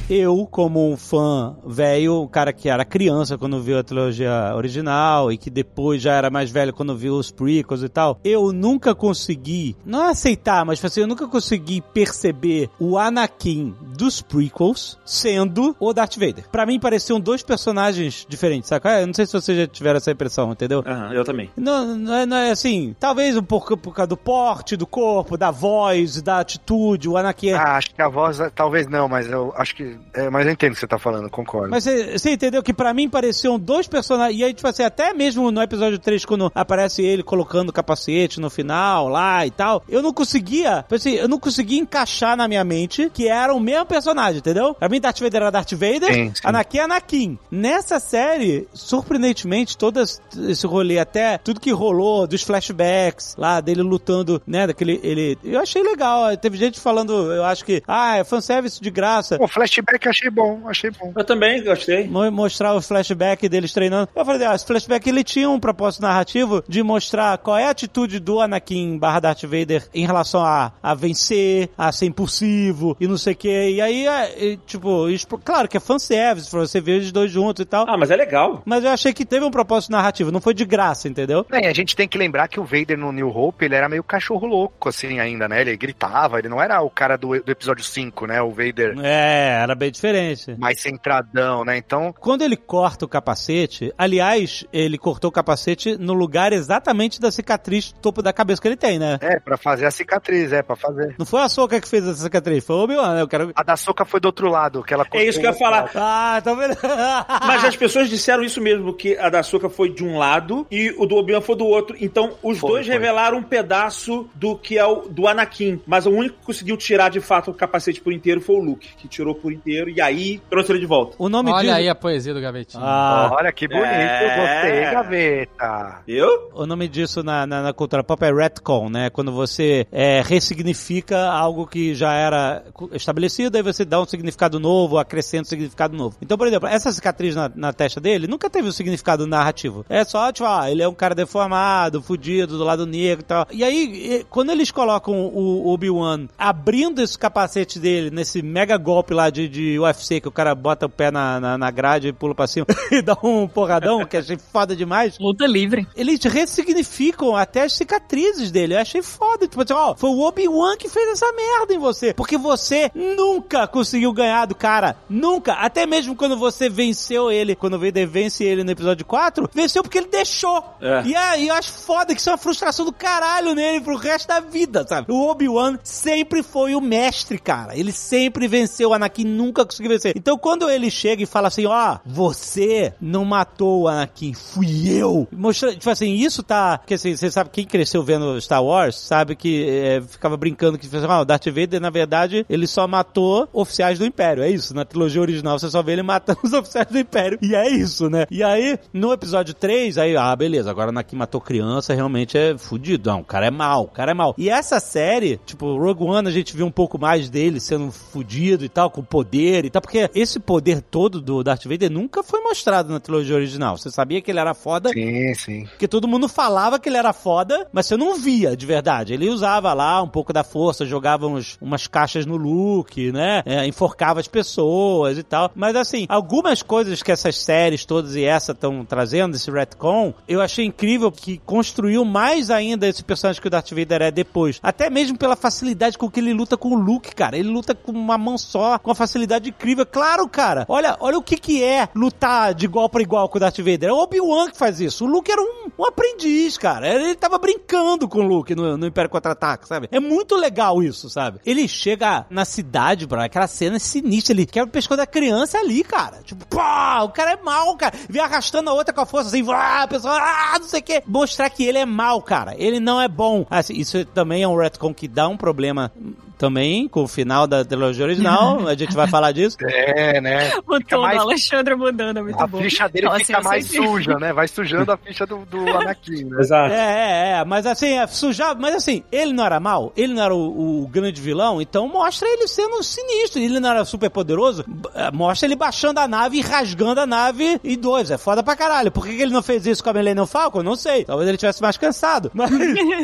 Eu, 0.09 0.47
como 0.51 0.93
um 0.93 0.97
fã 0.97 1.56
velho, 1.66 2.22
um 2.22 2.28
cara 2.28 2.52
que 2.52 2.68
era 2.68 2.85
criança 2.85 3.39
quando 3.39 3.60
viu 3.60 3.78
a 3.78 3.82
trilogia 3.82 4.52
original 4.55 5.32
e 5.32 5.39
que 5.39 5.51
depois 5.51 6.02
já 6.02 6.12
era 6.12 6.31
mais 6.31 6.51
velho 6.51 6.72
quando 6.72 6.97
viu 6.97 7.14
os 7.14 7.31
prequels 7.31 7.82
e 7.82 7.89
tal, 7.89 8.18
eu 8.22 8.52
nunca 8.52 8.94
consegui, 8.94 9.76
não 9.85 10.05
é 10.05 10.10
aceitar, 10.10 10.64
mas 10.64 10.85
assim, 10.85 11.01
eu 11.01 11.06
nunca 11.06 11.26
consegui 11.26 11.81
perceber 11.81 12.68
o 12.78 12.98
Anakin 12.98 13.74
dos 13.97 14.20
prequels 14.20 14.98
sendo 15.05 15.74
o 15.81 15.93
Darth 15.93 16.16
Vader. 16.16 16.48
Pra 16.51 16.66
mim 16.66 16.78
pareciam 16.78 17.18
dois 17.18 17.43
personagens 17.43 18.26
diferentes, 18.28 18.68
saca? 18.68 19.01
Eu 19.01 19.06
não 19.06 19.14
sei 19.14 19.26
se 19.26 19.32
vocês 19.32 19.56
já 19.56 19.66
tiveram 19.66 19.97
essa 19.97 20.10
impressão, 20.10 20.52
entendeu? 20.52 20.82
Aham, 20.86 21.12
eu 21.12 21.24
também. 21.24 21.51
Não, 21.56 21.97
não, 21.97 22.14
é, 22.14 22.26
não 22.26 22.36
é 22.36 22.51
assim, 22.51 22.94
talvez 23.01 23.36
um 23.36 23.43
pouco 23.43 23.76
por 23.76 23.94
causa 23.94 24.09
do 24.09 24.16
porte, 24.16 24.76
do 24.76 24.86
corpo, 24.86 25.36
da 25.36 25.51
voz, 25.51 26.20
da 26.20 26.40
atitude, 26.40 27.09
o 27.09 27.16
Anakin 27.16 27.51
é 27.51 27.55
Ah, 27.55 27.76
acho 27.76 27.94
que 27.94 28.02
a 28.02 28.09
voz, 28.09 28.39
talvez 28.55 28.86
não, 28.86 29.09
mas 29.09 29.31
eu 29.31 29.52
acho 29.56 29.74
que. 29.74 29.94
É, 30.12 30.31
mas 30.31 30.47
eu 30.47 30.53
entendo 30.53 30.73
o 30.73 30.75
que 30.75 30.81
você 30.81 30.87
tá 30.87 30.99
falando, 30.99 31.29
concordo. 31.31 31.71
Mas 31.71 31.85
você 31.85 32.19
você 32.19 32.31
entendeu 32.33 32.62
que 32.62 32.73
pra 32.73 32.95
mim 32.95 33.09
pareciam 33.09 33.59
dois 33.59 33.87
personagens. 33.87 34.39
E 34.39 34.45
aí, 34.45 34.55
tipo 34.55 34.66
assim, 34.69 34.83
até 34.83 35.12
mesmo 35.12 35.51
no 35.51 35.62
episódio 35.62 35.99
3, 35.99 36.25
quando 36.25 36.51
aparece 36.55 37.03
ele 37.03 37.23
colocando 37.23 37.71
o 37.71 37.73
capacete 37.73 38.41
no 38.41 38.51
final 38.51 39.09
lá 39.09 39.47
e 39.47 39.51
tal, 39.51 39.83
eu 39.89 40.03
não 40.03 40.12
conseguia, 40.12 40.83
tipo 40.83 40.95
assim, 40.95 41.12
eu 41.12 41.29
não 41.29 41.39
conseguia 41.39 41.81
encaixar 41.81 42.37
na 42.37 42.49
minha 42.49 42.65
mente 42.65 43.11
que 43.12 43.29
era 43.29 43.55
o 43.55 43.61
mesmo 43.61 43.87
personagem, 43.87 44.39
entendeu? 44.39 44.75
Pra 44.75 44.89
mim, 44.89 45.01
Darth 45.01 45.21
Vader 45.21 45.43
era 45.43 45.51
Darth 45.51 45.73
Vader, 45.73 46.12
Sim, 46.12 46.33
sim. 46.35 46.43
Anakin 46.43 46.79
é 46.79 46.83
Anakin. 46.83 47.39
Nessa 47.51 47.99
série, 47.99 48.69
surpreendentemente, 48.73 49.77
todo 49.77 50.01
esse 50.01 50.66
rolê, 50.66 50.99
até 50.99 51.39
tudo 51.39 51.61
que 51.61 51.71
rolou 51.71 52.27
dos 52.27 52.43
flashbacks 52.43 53.35
lá 53.37 53.61
dele 53.61 53.83
lutando, 53.83 54.41
né, 54.47 54.66
daquele, 54.66 55.01
ele, 55.03 55.39
eu 55.45 55.61
achei 55.61 55.83
legal. 55.83 56.37
Teve 56.37 56.57
gente 56.57 56.81
falando, 56.81 57.33
eu 57.33 57.45
acho 57.45 57.65
que, 57.65 57.83
ah, 57.87 58.16
é 58.16 58.25
fanservice 58.25 58.81
de 58.81 58.91
graça. 58.91 59.37
O 59.41 59.49
flashback 59.49 59.84
eu 59.93 60.11
achei 60.11 60.31
bom, 60.31 60.69
achei 60.69 60.90
bom. 60.90 61.12
Eu 61.16 61.24
também 61.24 61.62
gostei. 61.62 62.06
Mo- 62.09 62.31
mostrar 62.31 62.74
o 62.74 62.81
flashback 62.82 63.48
deles 63.48 63.73
treinando. 63.73 64.09
Eu 64.15 64.24
falei, 64.24 64.47
ah, 64.47 64.55
esse 64.55 64.66
flashback 64.66 65.09
ele 65.09 65.23
tinha 65.24 65.48
um 65.48 65.61
propósito 65.61 66.02
narrativo 66.02 66.62
de 66.69 66.82
mostrar 66.82 67.39
qual 67.39 67.56
é 67.59 67.66
a 67.66 67.70
atitude 67.70 68.19
do 68.20 68.40
Anakin 68.40 68.98
barra 68.98 69.20
Darth 69.20 69.43
Vader 69.44 69.86
em 69.94 70.06
relação 70.06 70.43
a, 70.44 70.73
a 70.82 70.94
vencer, 70.94 71.69
a 71.77 71.90
ser 71.93 72.06
impulsivo 72.06 72.97
e 73.01 73.06
não 73.06 73.16
sei 73.16 73.32
o 73.32 73.36
que. 73.36 73.70
E 73.70 73.81
aí, 73.81 74.06
é, 74.06 74.56
tipo, 74.66 75.09
expo- 75.09 75.39
claro 75.39 75.69
que 75.69 75.77
é 75.77 75.81
fanservice 75.81 76.51
você 76.51 76.81
ver 76.81 77.01
os 77.01 77.12
dois 77.12 77.31
juntos 77.31 77.62
e 77.62 77.66
tal. 77.66 77.86
Ah, 77.89 77.97
mas 77.97 78.11
é 78.11 78.16
legal. 78.16 78.62
Mas 78.65 78.85
eu 78.85 78.90
achei 78.90 79.12
que 79.12 79.24
teve 79.24 79.44
um 79.44 79.51
propósito 79.51 79.90
narrativo, 79.93 80.32
não 80.32 80.40
foi 80.40 80.55
de 80.55 80.65
graça, 80.65 81.09
entendeu? 81.09 81.47
Bem, 81.51 81.66
a 81.66 81.73
gente 81.73 81.94
tem 81.97 82.09
que 82.09 82.19
lembrar 82.19 82.48
que 82.48 82.61
o 82.61 82.65
Vader 82.65 82.98
no 82.98 83.12
New 83.12 83.28
Hope, 83.28 83.65
ele 83.65 83.74
era 83.74 83.89
meio 83.89 84.02
cachorro 84.02 84.47
louco, 84.47 84.89
assim, 84.89 85.19
ainda, 85.20 85.48
né? 85.48 85.61
Ele 85.61 85.77
gritava, 85.77 86.39
ele 86.39 86.48
não 86.48 86.61
era 86.62 86.81
o 86.82 86.90
cara 86.90 87.16
do, 87.16 87.40
do 87.40 87.51
episódio 87.52 87.85
5, 87.85 88.27
né? 88.27 88.40
O 88.43 88.51
Vader 88.51 88.94
É, 89.02 89.61
era 89.62 89.73
bem 89.74 89.90
diferente. 89.90 90.55
mais 90.59 90.80
centradão, 90.80 91.64
né? 91.64 91.76
Então, 91.76 92.14
Quando 92.18 92.42
ele 92.42 92.56
corta 92.56 93.05
o 93.05 93.09
capacete, 93.09 93.92
aliás, 93.98 94.64
ele 94.72 94.98
cortou 94.98 95.28
o 95.28 95.32
capacete 95.32 95.96
no 95.96 96.12
lugar 96.12 96.52
exatamente 96.52 97.20
da 97.20 97.30
cicatriz 97.30 97.92
do 97.92 98.01
topo 98.01 98.22
da 98.22 98.32
cabeça 98.32 98.60
que 98.60 98.68
ele 98.68 98.76
tem, 98.76 98.98
né? 98.98 99.18
é, 99.20 99.38
pra 99.38 99.56
fazer 99.56 99.86
a 99.86 99.90
cicatriz, 99.90 100.52
é, 100.52 100.62
pra 100.62 100.76
fazer. 100.76 101.14
Não 101.18 101.26
foi 101.26 101.40
a 101.40 101.48
Soca 101.48 101.80
que 101.80 101.88
fez 101.88 102.06
essa 102.06 102.22
cicatriz, 102.22 102.64
foi 102.64 102.76
o 102.76 102.80
Obi-Wan, 102.80 103.14
né? 103.14 103.22
Eu 103.22 103.28
quero... 103.28 103.52
A 103.55 103.62
da 103.62 103.76
Soca 103.76 104.05
foi 104.05 104.20
do 104.20 104.26
outro 104.26 104.48
lado, 104.48 104.82
que 104.82 104.92
ela 104.94 105.06
É 105.12 105.24
isso 105.24 105.38
que 105.40 105.46
eu 105.46 105.51
ia 105.51 105.56
falar. 105.56 105.90
Ah, 105.94 106.40
tá 106.42 106.55
vendo? 106.55 106.76
Mas 107.46 107.64
as 107.64 107.76
pessoas 107.76 108.09
disseram 108.09 108.42
isso 108.42 108.60
mesmo, 108.60 108.92
que 108.94 109.16
a 109.16 109.28
da 109.28 109.42
Soca 109.42 109.68
foi 109.68 109.90
de 109.90 110.05
um 110.05 110.16
lado 110.18 110.66
e 110.70 110.90
o 110.98 111.06
do 111.06 111.16
Obi-Wan 111.16 111.40
foi 111.40 111.56
do 111.56 111.66
outro. 111.66 111.96
Então, 112.01 112.32
os 112.42 112.59
Foi, 112.59 112.70
dois 112.70 112.86
foi. 112.86 112.94
revelaram 112.94 113.38
um 113.38 113.42
pedaço 113.42 114.28
do 114.34 114.56
que 114.56 114.78
é 114.78 114.84
o 114.86 115.09
do 115.09 115.26
Anakin. 115.26 115.80
Mas 115.86 116.06
o 116.06 116.10
único 116.10 116.38
que 116.38 116.46
conseguiu 116.46 116.76
tirar 116.76 117.09
de 117.10 117.20
fato 117.20 117.51
o 117.51 117.55
capacete 117.55 118.01
por 118.01 118.12
inteiro 118.12 118.40
foi 118.40 118.56
o 118.56 118.60
Luke, 118.60 118.94
que 118.96 119.09
tirou 119.09 119.34
por 119.34 119.52
inteiro 119.52 119.64
e 119.66 120.01
aí 120.01 120.41
trouxe 120.51 120.73
ele 120.73 120.81
de 120.81 120.86
volta. 120.86 121.16
O 121.19 121.28
nome 121.28 121.51
Olha 121.51 121.62
disso... 121.62 121.74
aí 121.74 121.89
a 121.89 121.95
poesia 121.95 122.35
do 122.35 122.41
Gavetinho. 122.41 122.82
Ah, 122.85 123.31
Olha 123.32 123.53
que 123.53 123.66
bonito, 123.66 123.85
É. 123.85 124.36
gostei, 124.36 124.93
gaveta. 124.93 126.03
Eu? 126.07 126.51
o 126.55 126.66
nome 126.66 126.89
disso 126.89 127.23
na, 127.23 127.47
na, 127.47 127.62
na 127.62 127.73
cultura 127.73 128.03
pop 128.05 128.23
é 128.24 128.32
retcon, 128.32 128.89
né? 128.89 129.11
Quando 129.11 129.32
você 129.32 129.86
é, 129.91 130.23
ressignifica 130.23 131.31
algo 131.31 131.66
que 131.66 131.95
já 131.95 132.12
era 132.12 132.62
estabelecido, 132.93 133.57
aí 133.57 133.62
você 133.62 133.85
dá 133.85 134.01
um 134.01 134.05
significado 134.07 134.59
novo, 134.61 134.99
acrescenta 134.99 135.43
um 135.43 135.51
significado 135.51 135.97
novo. 135.97 136.16
Então, 136.23 136.39
por 136.39 136.47
exemplo, 136.47 136.69
essa 136.69 136.93
cicatriz 136.93 137.35
na, 137.35 137.51
na 137.55 137.73
testa 137.73 138.01
dele 138.01 138.27
nunca 138.27 138.49
teve 138.49 138.69
um 138.69 138.73
significado 138.73 139.27
narrativo. 139.27 139.85
É 139.89 140.05
só, 140.05 140.31
tipo, 140.32 140.49
ah, 140.49 140.70
ele 140.70 140.82
é 140.82 140.89
um 140.89 140.95
cara 140.95 141.15
deformado, 141.15 142.03
fudido, 142.03 142.57
do 142.57 142.65
lado 142.65 142.86
negro 142.86 143.20
e 143.20 143.27
tal. 143.27 143.47
E 143.51 143.65
aí, 143.65 144.24
quando 144.31 144.51
eles 144.51 144.70
colocam 144.70 145.15
o 145.15 145.69
Obi-Wan 145.73 146.27
abrindo 146.39 147.03
esse 147.03 147.19
capacete 147.19 147.78
dele, 147.78 148.11
nesse 148.11 148.43
mega 148.43 148.77
golpe 148.77 149.12
lá 149.15 149.31
de, 149.31 149.49
de 149.55 149.78
UFC, 149.78 150.20
que 150.20 150.28
o 150.28 150.32
cara 150.32 150.55
bota 150.55 150.86
o 150.86 150.89
pé 150.89 151.10
na, 151.10 151.39
na, 151.39 151.56
na 151.56 151.70
grade 151.70 152.09
e 152.09 152.12
pula 152.12 152.35
pra 152.35 152.47
cima 152.47 152.66
e 152.90 153.01
dá 153.01 153.16
um 153.22 153.47
porradão, 153.47 154.05
que 154.05 154.16
achei 154.16 154.36
foda 154.36 154.74
demais 154.74 155.16
Luta 155.18 155.47
livre. 155.47 155.86
eles 155.97 156.22
ressignificam 156.24 157.36
até 157.36 157.62
as 157.62 157.74
cicatrizes 157.74 158.51
dele. 158.51 158.74
Eu 158.74 158.81
achei 158.81 159.02
foda. 159.02 159.47
Tipo 159.47 159.62
assim, 159.62 159.72
ó, 159.72 159.94
foi 159.94 160.10
o 160.10 160.20
Obi-Wan 160.20 160.76
que 160.76 160.89
fez 160.89 161.09
essa 161.09 161.32
merda 161.32 161.74
em 161.74 161.78
você. 161.78 162.12
Porque 162.12 162.36
você 162.36 162.90
nunca 162.94 163.66
conseguiu 163.66 164.12
ganhar 164.12 164.47
do 164.47 164.55
cara. 164.55 164.97
Nunca. 165.09 165.52
Até 165.55 165.86
mesmo 165.86 166.16
quando 166.16 166.36
você 166.36 166.68
venceu 166.68 167.31
ele, 167.31 167.55
quando 167.55 167.74
o 167.74 167.78
Vader 167.78 168.09
vence 168.09 168.43
ele 168.43 168.64
no 168.64 168.70
episódio 168.70 169.06
4, 169.06 169.48
venceu 169.55 169.82
porque 169.82 169.98
ele 169.98 170.09
deixou. 170.09 170.64
É. 170.81 171.02
E 171.05 171.14
aí 171.14 171.48
eu 171.48 171.55
acho 171.55 171.72
foda 171.72 172.14
que 172.14 172.20
isso 172.20 172.31
é 172.31 172.32
uma 172.32 172.39
frustração 172.39 172.85
do 172.85 172.93
caralho 172.93 173.55
nele 173.55 173.81
pro 173.81 173.97
resto 173.97 174.28
da 174.28 174.40
vida, 174.40 174.85
sabe? 174.86 175.12
O 175.12 175.28
Obi-Wan 175.28 175.78
sempre 175.82 176.43
foi 176.43 176.74
o 176.74 176.81
mestre, 176.81 177.39
cara. 177.39 177.76
Ele 177.78 177.93
sempre 177.93 178.48
venceu. 178.48 178.90
O 178.90 178.94
Anakin 178.94 179.24
nunca 179.24 179.44
conseguiu 179.53 179.91
vencer. 179.91 180.12
Então 180.16 180.39
quando 180.39 180.69
ele 180.71 180.91
chega 180.91 181.23
e 181.23 181.27
fala 181.27 181.49
assim, 181.49 181.66
ó, 181.66 181.99
você 182.05 182.93
não 183.01 183.25
matou 183.25 183.83
o 183.83 183.89
Anakin, 183.89 184.35
fui 184.35 184.89
eu. 184.89 185.27
Mostra, 185.33 185.73
tipo 185.73 185.91
assim, 185.91 186.12
isso 186.12 186.43
tá. 186.43 186.79
Porque 186.79 186.95
assim, 186.95 187.16
você 187.16 187.31
sabe, 187.31 187.51
quem 187.51 187.65
cresceu 187.65 188.03
vendo 188.03 188.41
Star 188.41 188.62
Wars, 188.62 188.97
sabe 188.97 189.37
que 189.37 189.69
é, 189.69 190.01
ficava 190.01 190.37
brincando 190.37 190.79
que 190.79 190.87
assim, 190.87 191.07
ah, 191.09 191.21
o 191.21 191.25
Darth 191.25 191.47
Vader, 191.47 191.81
na 191.81 191.91
verdade, 191.91 192.45
ele 192.49 192.66
só 192.66 192.87
matou 192.87 193.49
oficiais 193.53 193.99
do 193.99 194.07
Império. 194.07 194.43
É 194.43 194.51
isso. 194.51 194.75
Na 194.75 194.85
trilogia 194.85 195.21
original, 195.21 195.59
você 195.59 195.71
só 195.71 195.83
vê 195.83 195.93
ele 195.93 196.03
matando 196.05 196.41
os 196.43 196.53
oficiais 196.53 196.87
do 196.89 196.99
Império. 196.99 197.39
E 197.43 197.55
é 197.55 197.69
isso, 197.69 198.09
né? 198.09 198.27
E 198.31 198.43
aí, 198.43 198.79
no 198.93 199.12
episódio 199.12 199.55
3, 199.55 199.99
aí, 199.99 200.16
ah, 200.16 200.35
beleza, 200.35 200.71
agora 200.71 200.91
Anakin 200.91 201.16
matou 201.16 201.41
criança, 201.41 201.95
realmente 201.95 202.37
é 202.37 202.57
fudido. 202.57 203.11
Não, 203.11 203.21
o 203.21 203.25
cara 203.25 203.47
é 203.47 203.51
mal, 203.51 203.85
o 203.85 203.89
cara 203.89 204.11
é 204.11 204.15
mal. 204.15 204.35
E 204.39 204.49
essa 204.49 204.81
série, 204.81 205.39
tipo, 205.45 205.77
Rogue 205.77 206.05
One, 206.05 206.29
a 206.29 206.33
gente 206.33 206.57
viu 206.57 206.66
um 206.66 206.71
pouco 206.71 206.99
mais 206.99 207.29
dele 207.29 207.61
sendo 207.61 207.91
fudido 207.91 208.65
e 208.65 208.69
tal, 208.69 208.91
com 208.91 209.03
poder 209.03 209.34
e 209.35 209.70
tal, 209.70 209.82
porque 209.82 210.11
esse 210.15 210.39
poder 210.39 210.81
todo 210.81 211.20
do 211.20 211.43
Darth 211.43 211.65
Vader 211.65 211.90
nunca 211.90 212.23
foi 212.23 212.40
mostrado 212.40 212.93
na 212.93 213.01
trilogia 213.01 213.35
original. 213.36 213.77
Você 213.77 213.90
sabia 213.90 214.20
que 214.20 214.31
ele 214.31 214.39
era 214.40 214.55
foda, 214.55 214.90
Sim, 214.90 215.35
sim. 215.35 215.65
porque 215.66 215.89
todo 215.89 216.09
mundo 216.09 216.28
falava 216.28 216.78
que 216.78 216.89
ele 216.89 216.97
era 216.97 217.12
foda, 217.12 217.66
mas 217.73 217.86
você 217.86 217.97
não 217.97 218.16
via 218.16 218.56
de 218.56 218.66
verdade. 218.66 219.12
Ele 219.15 219.28
usava 219.28 219.73
lá 219.73 220.02
um 220.02 220.09
pouco 220.09 220.32
da 220.32 220.44
força, 220.44 220.86
jogava 220.86 221.27
uns, 221.27 221.59
umas 221.61 221.86
caixas 221.86 222.27
no 222.27 222.36
Luke, 222.36 223.11
né? 223.12 223.43
É, 223.44 223.66
enforcava 223.66 224.20
as 224.20 224.28
pessoas 224.28 225.19
e 225.19 225.23
tal. 225.23 225.51
Mas 225.55 225.74
assim, 225.77 226.06
algumas 226.09 226.62
coisas 226.62 227.02
que 227.02 227.11
essas 227.12 227.36
séries 227.39 227.85
todas 227.85 228.15
e 228.15 228.24
essa 228.24 228.52
estão 228.52 228.85
trazendo, 228.85 229.36
esse 229.36 229.51
retcon, 229.51 230.15
eu 230.28 230.40
achei 230.40 230.65
incrível 230.65 231.11
que 231.11 231.39
construiu 231.39 232.05
mais 232.05 232.51
ainda 232.51 232.86
esse 232.86 233.02
personagem 233.02 233.40
que 233.40 233.48
o 233.48 233.51
Darth 233.51 233.70
Vader 233.70 234.02
é 234.02 234.11
depois. 234.11 234.61
Até 234.62 234.89
mesmo 234.89 235.19
pela 235.19 235.36
facilidade 235.36 235.98
com 235.98 236.11
que 236.11 236.20
ele 236.20 236.32
luta 236.32 236.56
com 236.56 236.70
o 236.70 236.78
Luke, 236.78 237.15
cara. 237.15 237.36
Ele 237.36 237.48
luta 237.48 237.74
com 237.74 237.93
uma 237.93 238.16
mão 238.19 238.39
só, 238.39 238.78
com 238.78 238.90
uma 238.90 238.94
facilidade 238.94 239.14
incrível. 239.49 239.86
Claro, 239.86 240.28
cara. 240.28 240.65
Olha, 240.69 240.97
olha 241.01 241.19
o 241.19 241.23
que 241.23 241.36
que 241.36 241.62
é 241.62 241.89
lutar 241.95 242.55
de 242.55 242.65
igual 242.65 242.89
para 242.89 243.03
igual 243.03 243.28
com 243.28 243.39
o 243.39 243.41
Darth 243.41 243.59
Vader. 243.59 243.89
É 243.89 243.93
o 243.93 243.99
Obi-Wan 243.99 244.51
que 244.51 244.59
faz 244.59 244.81
isso. 244.81 245.05
O 245.05 245.09
Luke 245.09 245.31
era 245.31 245.41
um, 245.41 245.70
um 245.78 245.86
aprendiz, 245.86 246.57
cara. 246.59 246.89
Ele 246.89 247.15
tava 247.15 247.39
brincando 247.39 248.09
com 248.09 248.20
o 248.20 248.23
Luke 248.23 248.55
no, 248.55 248.77
no 248.77 248.86
Império 248.86 249.11
Contra-Ataque, 249.11 249.69
sabe? 249.69 249.89
É 249.91 250.01
muito 250.01 250.36
legal 250.36 250.82
isso, 250.82 251.09
sabe? 251.09 251.41
Ele 251.45 251.66
chega 251.69 252.27
na 252.31 252.45
cidade, 252.45 253.07
bro, 253.07 253.20
aquela 253.20 253.47
cena 253.47 253.77
é 253.77 253.78
sinistra. 253.78 254.35
Ele 254.35 254.47
quebra 254.47 254.69
o 254.69 254.73
pescoço 254.73 254.99
da 254.99 255.07
criança 255.07 255.59
ali, 255.59 255.82
cara. 255.85 256.20
Tipo, 256.24 256.47
pá, 256.47 257.03
o 257.03 257.11
cara 257.11 257.32
é 257.32 257.43
mal, 257.43 257.77
cara. 257.77 257.95
Vem 258.09 258.23
arrastando 258.23 258.70
a 258.70 258.74
outra 258.74 258.93
com 258.93 259.01
a 259.01 259.07
força, 259.07 259.28
assim, 259.28 259.45
ah, 259.51 259.82
a 259.82 259.89
pessoa, 259.89 260.15
ah, 260.15 260.59
não 260.59 260.69
sei 260.69 260.81
o 260.81 260.82
quê. 260.82 261.03
Mostrar 261.07 261.51
que 261.51 261.65
ele 261.65 261.78
é 261.78 261.86
mal, 261.86 262.20
cara. 262.23 262.55
Ele 262.57 262.81
não 262.81 263.01
é 263.01 263.09
bom. 263.09 263.47
Assim, 263.51 263.74
isso 263.74 264.05
também 264.07 264.43
é 264.43 264.49
um 264.49 264.57
retcon 264.57 264.93
que 264.93 265.09
dá 265.09 265.28
um 265.28 265.36
problema 265.36 265.93
também 266.39 266.86
com 266.89 267.02
o 267.05 267.09
final 267.09 267.47
da 267.47 267.65
trilogia 267.65 268.05
original. 268.05 268.66
a 268.66 268.74
gente 268.74 268.94
vai 268.94 269.06
falar 269.09 269.32
disso. 269.32 269.56
É, 269.97 270.20
né? 270.20 270.51
O 270.66 270.77
Fica 270.77 270.97
tom 270.97 271.02
mais- 271.02 271.16
do 271.19 271.23
Alexandre 271.23 271.74
mudando, 271.74 272.19
é 272.19 272.23
muito 272.23 272.40
A 272.40 272.47
bom. 272.47 272.61
ficha 272.62 272.89
dele 272.89 273.06
Nossa, 273.06 273.24
fica 273.24 273.40
mais 273.43 273.66
sempre- 273.66 273.86
suja, 273.89 274.19
né? 274.19 274.32
Vai 274.32 274.48
sujando 274.48 274.93
a 274.93 274.97
ficha 274.97 275.27
do, 275.27 275.39
do 275.47 275.59
Anakin, 275.69 276.24
né? 276.24 276.40
Exato. 276.40 276.73
É, 276.73 276.77
é, 276.77 277.39
é, 277.40 277.44
mas 277.44 277.66
assim, 277.66 277.98
é 277.98 278.06
sujar, 278.06 278.56
mas 278.59 278.74
assim, 278.74 279.02
ele 279.12 279.32
não 279.32 279.44
era 279.44 279.59
mal, 279.61 279.93
ele 279.97 280.15
não 280.15 280.23
era 280.23 280.35
o, 280.35 280.82
o 280.85 280.89
grande 280.89 281.20
vilão, 281.20 281.61
então 281.61 281.89
mostra 281.89 282.27
ele 282.28 282.47
sendo 282.48 282.82
sinistro. 282.82 283.40
Ele 283.40 283.61
não 283.61 283.70
era 283.70 283.85
super 283.85 284.11
poderoso. 284.11 284.65
Eh, 284.94 285.11
Mostra 285.12 285.47
ele 285.47 285.56
baixando 285.56 286.01
a 286.01 286.09
nave 286.09 286.39
e 286.39 286.40
rasgando 286.40 287.01
a 287.01 287.06
nave 287.06 287.61
em 287.62 287.78
dois. 287.78 288.11
É 288.11 288.19
foda 288.19 288.43
pra 288.43 288.56
caralho. 288.56 288.90
Por 288.90 289.06
que 289.06 289.16
que 289.16 289.23
ele 289.23 289.32
não 289.32 289.43
fez 289.43 289.66
isso 289.66 289.82
com 289.82 289.90
a 289.90 289.93
Millennium 289.93 290.27
Falcon? 290.27 290.62
Não 290.62 290.77
sei. 290.77 291.05
Talvez 291.05 291.28
ele 291.28 291.39
tivesse 291.39 291.61
mais 291.62 291.77
cansado. 291.77 292.31
Mas... 292.35 292.51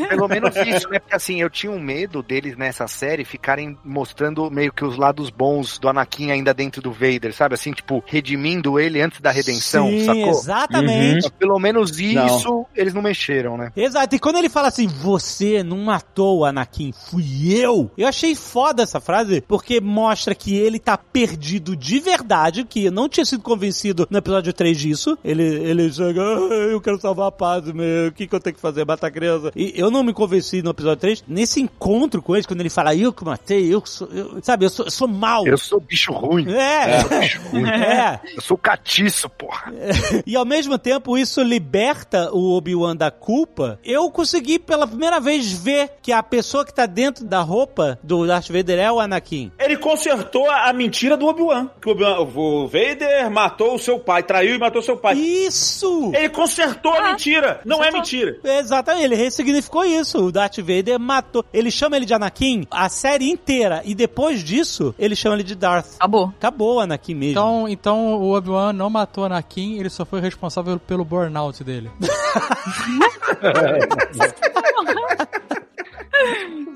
Pelo 0.08 0.28
menos 0.28 0.54
isso, 0.56 0.88
né? 0.88 0.98
Porque 0.98 1.14
assim, 1.14 1.40
eu 1.40 1.50
tinha 1.50 1.70
um 1.72 1.78
medo 1.80 2.22
deles 2.22 2.56
nessa 2.56 2.86
série 2.88 3.19
ficarem 3.24 3.76
mostrando 3.84 4.50
meio 4.50 4.72
que 4.72 4.84
os 4.84 4.96
lados 4.96 5.30
bons 5.30 5.78
do 5.78 5.88
Anakin 5.88 6.30
ainda 6.30 6.52
dentro 6.54 6.80
do 6.82 6.92
Vader, 6.92 7.34
sabe? 7.34 7.54
Assim, 7.54 7.72
tipo, 7.72 8.02
redimindo 8.06 8.78
ele 8.78 9.00
antes 9.00 9.20
da 9.20 9.30
redenção, 9.30 9.88
Sim, 9.88 10.04
sacou? 10.04 10.28
exatamente. 10.30 11.22
Mas 11.24 11.28
Pelo 11.38 11.58
menos 11.58 11.90
Não. 11.98 12.26
isso 12.26 12.66
eles 12.76 12.92
não 12.94 13.02
mexeram, 13.02 13.56
né? 13.56 13.72
Exato, 13.76 14.14
e 14.14 14.18
quando 14.18 14.36
ele 14.36 14.48
fala 14.48 14.68
assim, 14.68 14.86
você 14.86 15.62
não 15.62 15.78
matou 15.78 16.40
o 16.40 16.44
Anakin, 16.44 16.92
fui 16.92 17.52
eu. 17.52 17.90
Eu 17.96 18.06
achei 18.08 18.34
foda 18.34 18.82
essa 18.82 19.00
frase, 19.00 19.40
porque 19.40 19.80
mostra 19.80 20.34
que 20.34 20.54
ele 20.56 20.78
tá 20.78 20.96
perdido 20.98 21.74
de 21.76 21.98
verdade, 22.00 22.64
que 22.64 22.84
eu 22.86 22.92
não 22.92 23.08
tinha 23.08 23.24
sido 23.24 23.42
convencido 23.42 24.06
no 24.10 24.18
episódio 24.18 24.52
3 24.52 24.78
disso. 24.78 25.18
Ele, 25.24 25.42
ele 25.44 25.92
chega, 25.92 26.20
"Ah, 26.22 26.54
eu 26.70 26.80
quero 26.80 27.00
salvar 27.00 27.28
a 27.28 27.32
paz, 27.32 27.64
meu, 27.72 28.08
o 28.08 28.12
que, 28.12 28.26
que 28.26 28.34
eu 28.34 28.40
tenho 28.40 28.54
que 28.54 28.60
fazer? 28.60 28.84
Matar 28.84 29.08
a 29.08 29.10
criança. 29.10 29.50
E 29.56 29.72
eu 29.76 29.90
não 29.90 30.02
me 30.02 30.12
convenci 30.12 30.62
no 30.62 30.70
episódio 30.70 31.00
3. 31.00 31.24
Nesse 31.26 31.60
encontro 31.60 32.22
com 32.22 32.34
ele, 32.34 32.44
quando 32.46 32.60
ele 32.60 32.70
fala, 32.70 32.94
eu 32.94 33.09
que 33.12 33.24
matei, 33.24 33.72
eu 33.72 33.80
que 33.82 33.88
sou, 33.90 34.08
eu- 34.08 34.38
sabe, 34.42 34.64
eu 34.64 34.70
sou, 34.70 34.84
eu 34.86 34.90
sou 34.90 35.08
mal. 35.08 35.46
Eu 35.46 35.58
sou 35.58 35.80
bicho 35.80 36.12
ruim. 36.12 36.50
É, 36.52 36.96
Eu 36.96 37.00
sou 37.08 37.20
bicho 37.20 37.40
ruim. 37.50 37.68
é. 37.70 38.20
Eu 38.36 38.42
sou 38.42 38.56
catiço, 38.58 39.28
porra. 39.28 39.72
E 40.26 40.36
ao 40.36 40.44
mesmo 40.44 40.78
tempo 40.78 41.16
isso 41.18 41.42
liberta 41.42 42.30
o 42.32 42.52
Obi-Wan 42.56 42.94
da 42.96 43.10
culpa. 43.10 43.78
Eu 43.84 44.10
consegui 44.10 44.58
pela 44.58 44.86
primeira 44.86 45.18
vez 45.20 45.50
ver 45.52 45.90
que 46.02 46.12
a 46.12 46.22
pessoa 46.22 46.64
que 46.64 46.72
tá 46.74 46.86
dentro 46.86 47.24
da 47.24 47.40
roupa 47.40 47.98
do 48.02 48.26
Darth 48.26 48.48
Vader 48.48 48.78
é 48.78 48.90
o 48.92 49.00
Anakin. 49.00 49.50
Ele 49.58 49.76
consertou 49.76 50.50
a 50.50 50.72
mentira 50.72 51.16
do 51.16 51.26
Obi-Wan. 51.26 51.68
Que 51.80 51.88
o, 51.88 51.92
Obi-Wan- 51.92 52.20
o 52.20 52.66
Vader 52.66 53.30
matou 53.30 53.74
o 53.74 53.78
seu 53.78 53.98
pai, 53.98 54.22
traiu 54.22 54.54
e 54.54 54.58
matou 54.58 54.82
seu 54.82 54.96
pai. 54.96 55.14
Isso! 55.16 56.12
Ele 56.14 56.28
consertou 56.28 56.92
a 56.92 57.10
mentira. 57.10 57.60
Não 57.64 57.82
é 57.82 57.90
mentira. 57.90 58.38
Exatamente, 58.44 59.04
ele 59.04 59.14
ressignificou 59.16 59.84
isso. 59.84 60.18
O 60.26 60.32
Darth 60.32 60.58
Vader 60.58 60.98
matou. 60.98 61.44
Ele 61.52 61.70
chama 61.70 61.96
ele 61.96 62.06
de 62.06 62.14
Anakin 62.14 62.66
a 62.70 62.88
série 63.00 63.30
inteira. 63.30 63.80
E 63.84 63.94
depois 63.94 64.44
disso, 64.44 64.94
ele 64.98 65.16
chama 65.16 65.36
ele 65.36 65.42
de 65.42 65.54
Darth. 65.54 65.94
Acabou. 65.96 66.26
Acabou 66.38 66.76
o 66.76 66.80
Anakin 66.80 67.14
mesmo. 67.14 67.32
Então, 67.32 67.66
então 67.68 68.20
o 68.20 68.36
Obi-Wan 68.36 68.74
não 68.74 68.90
matou 68.90 69.24
Anakin, 69.24 69.78
ele 69.78 69.88
só 69.88 70.04
foi 70.04 70.20
responsável 70.20 70.78
pelo 70.78 71.02
burnout 71.04 71.64
dele. 71.64 71.90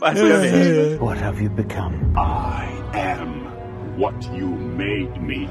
Basicamente. 0.00 0.98
What 1.00 1.22
have 1.22 1.42
you 1.42 1.50
become? 1.50 1.94
I 2.16 2.66
am 2.94 3.44
what 3.98 4.16
you 4.34 4.48
made 4.48 5.20
me. 5.20 5.48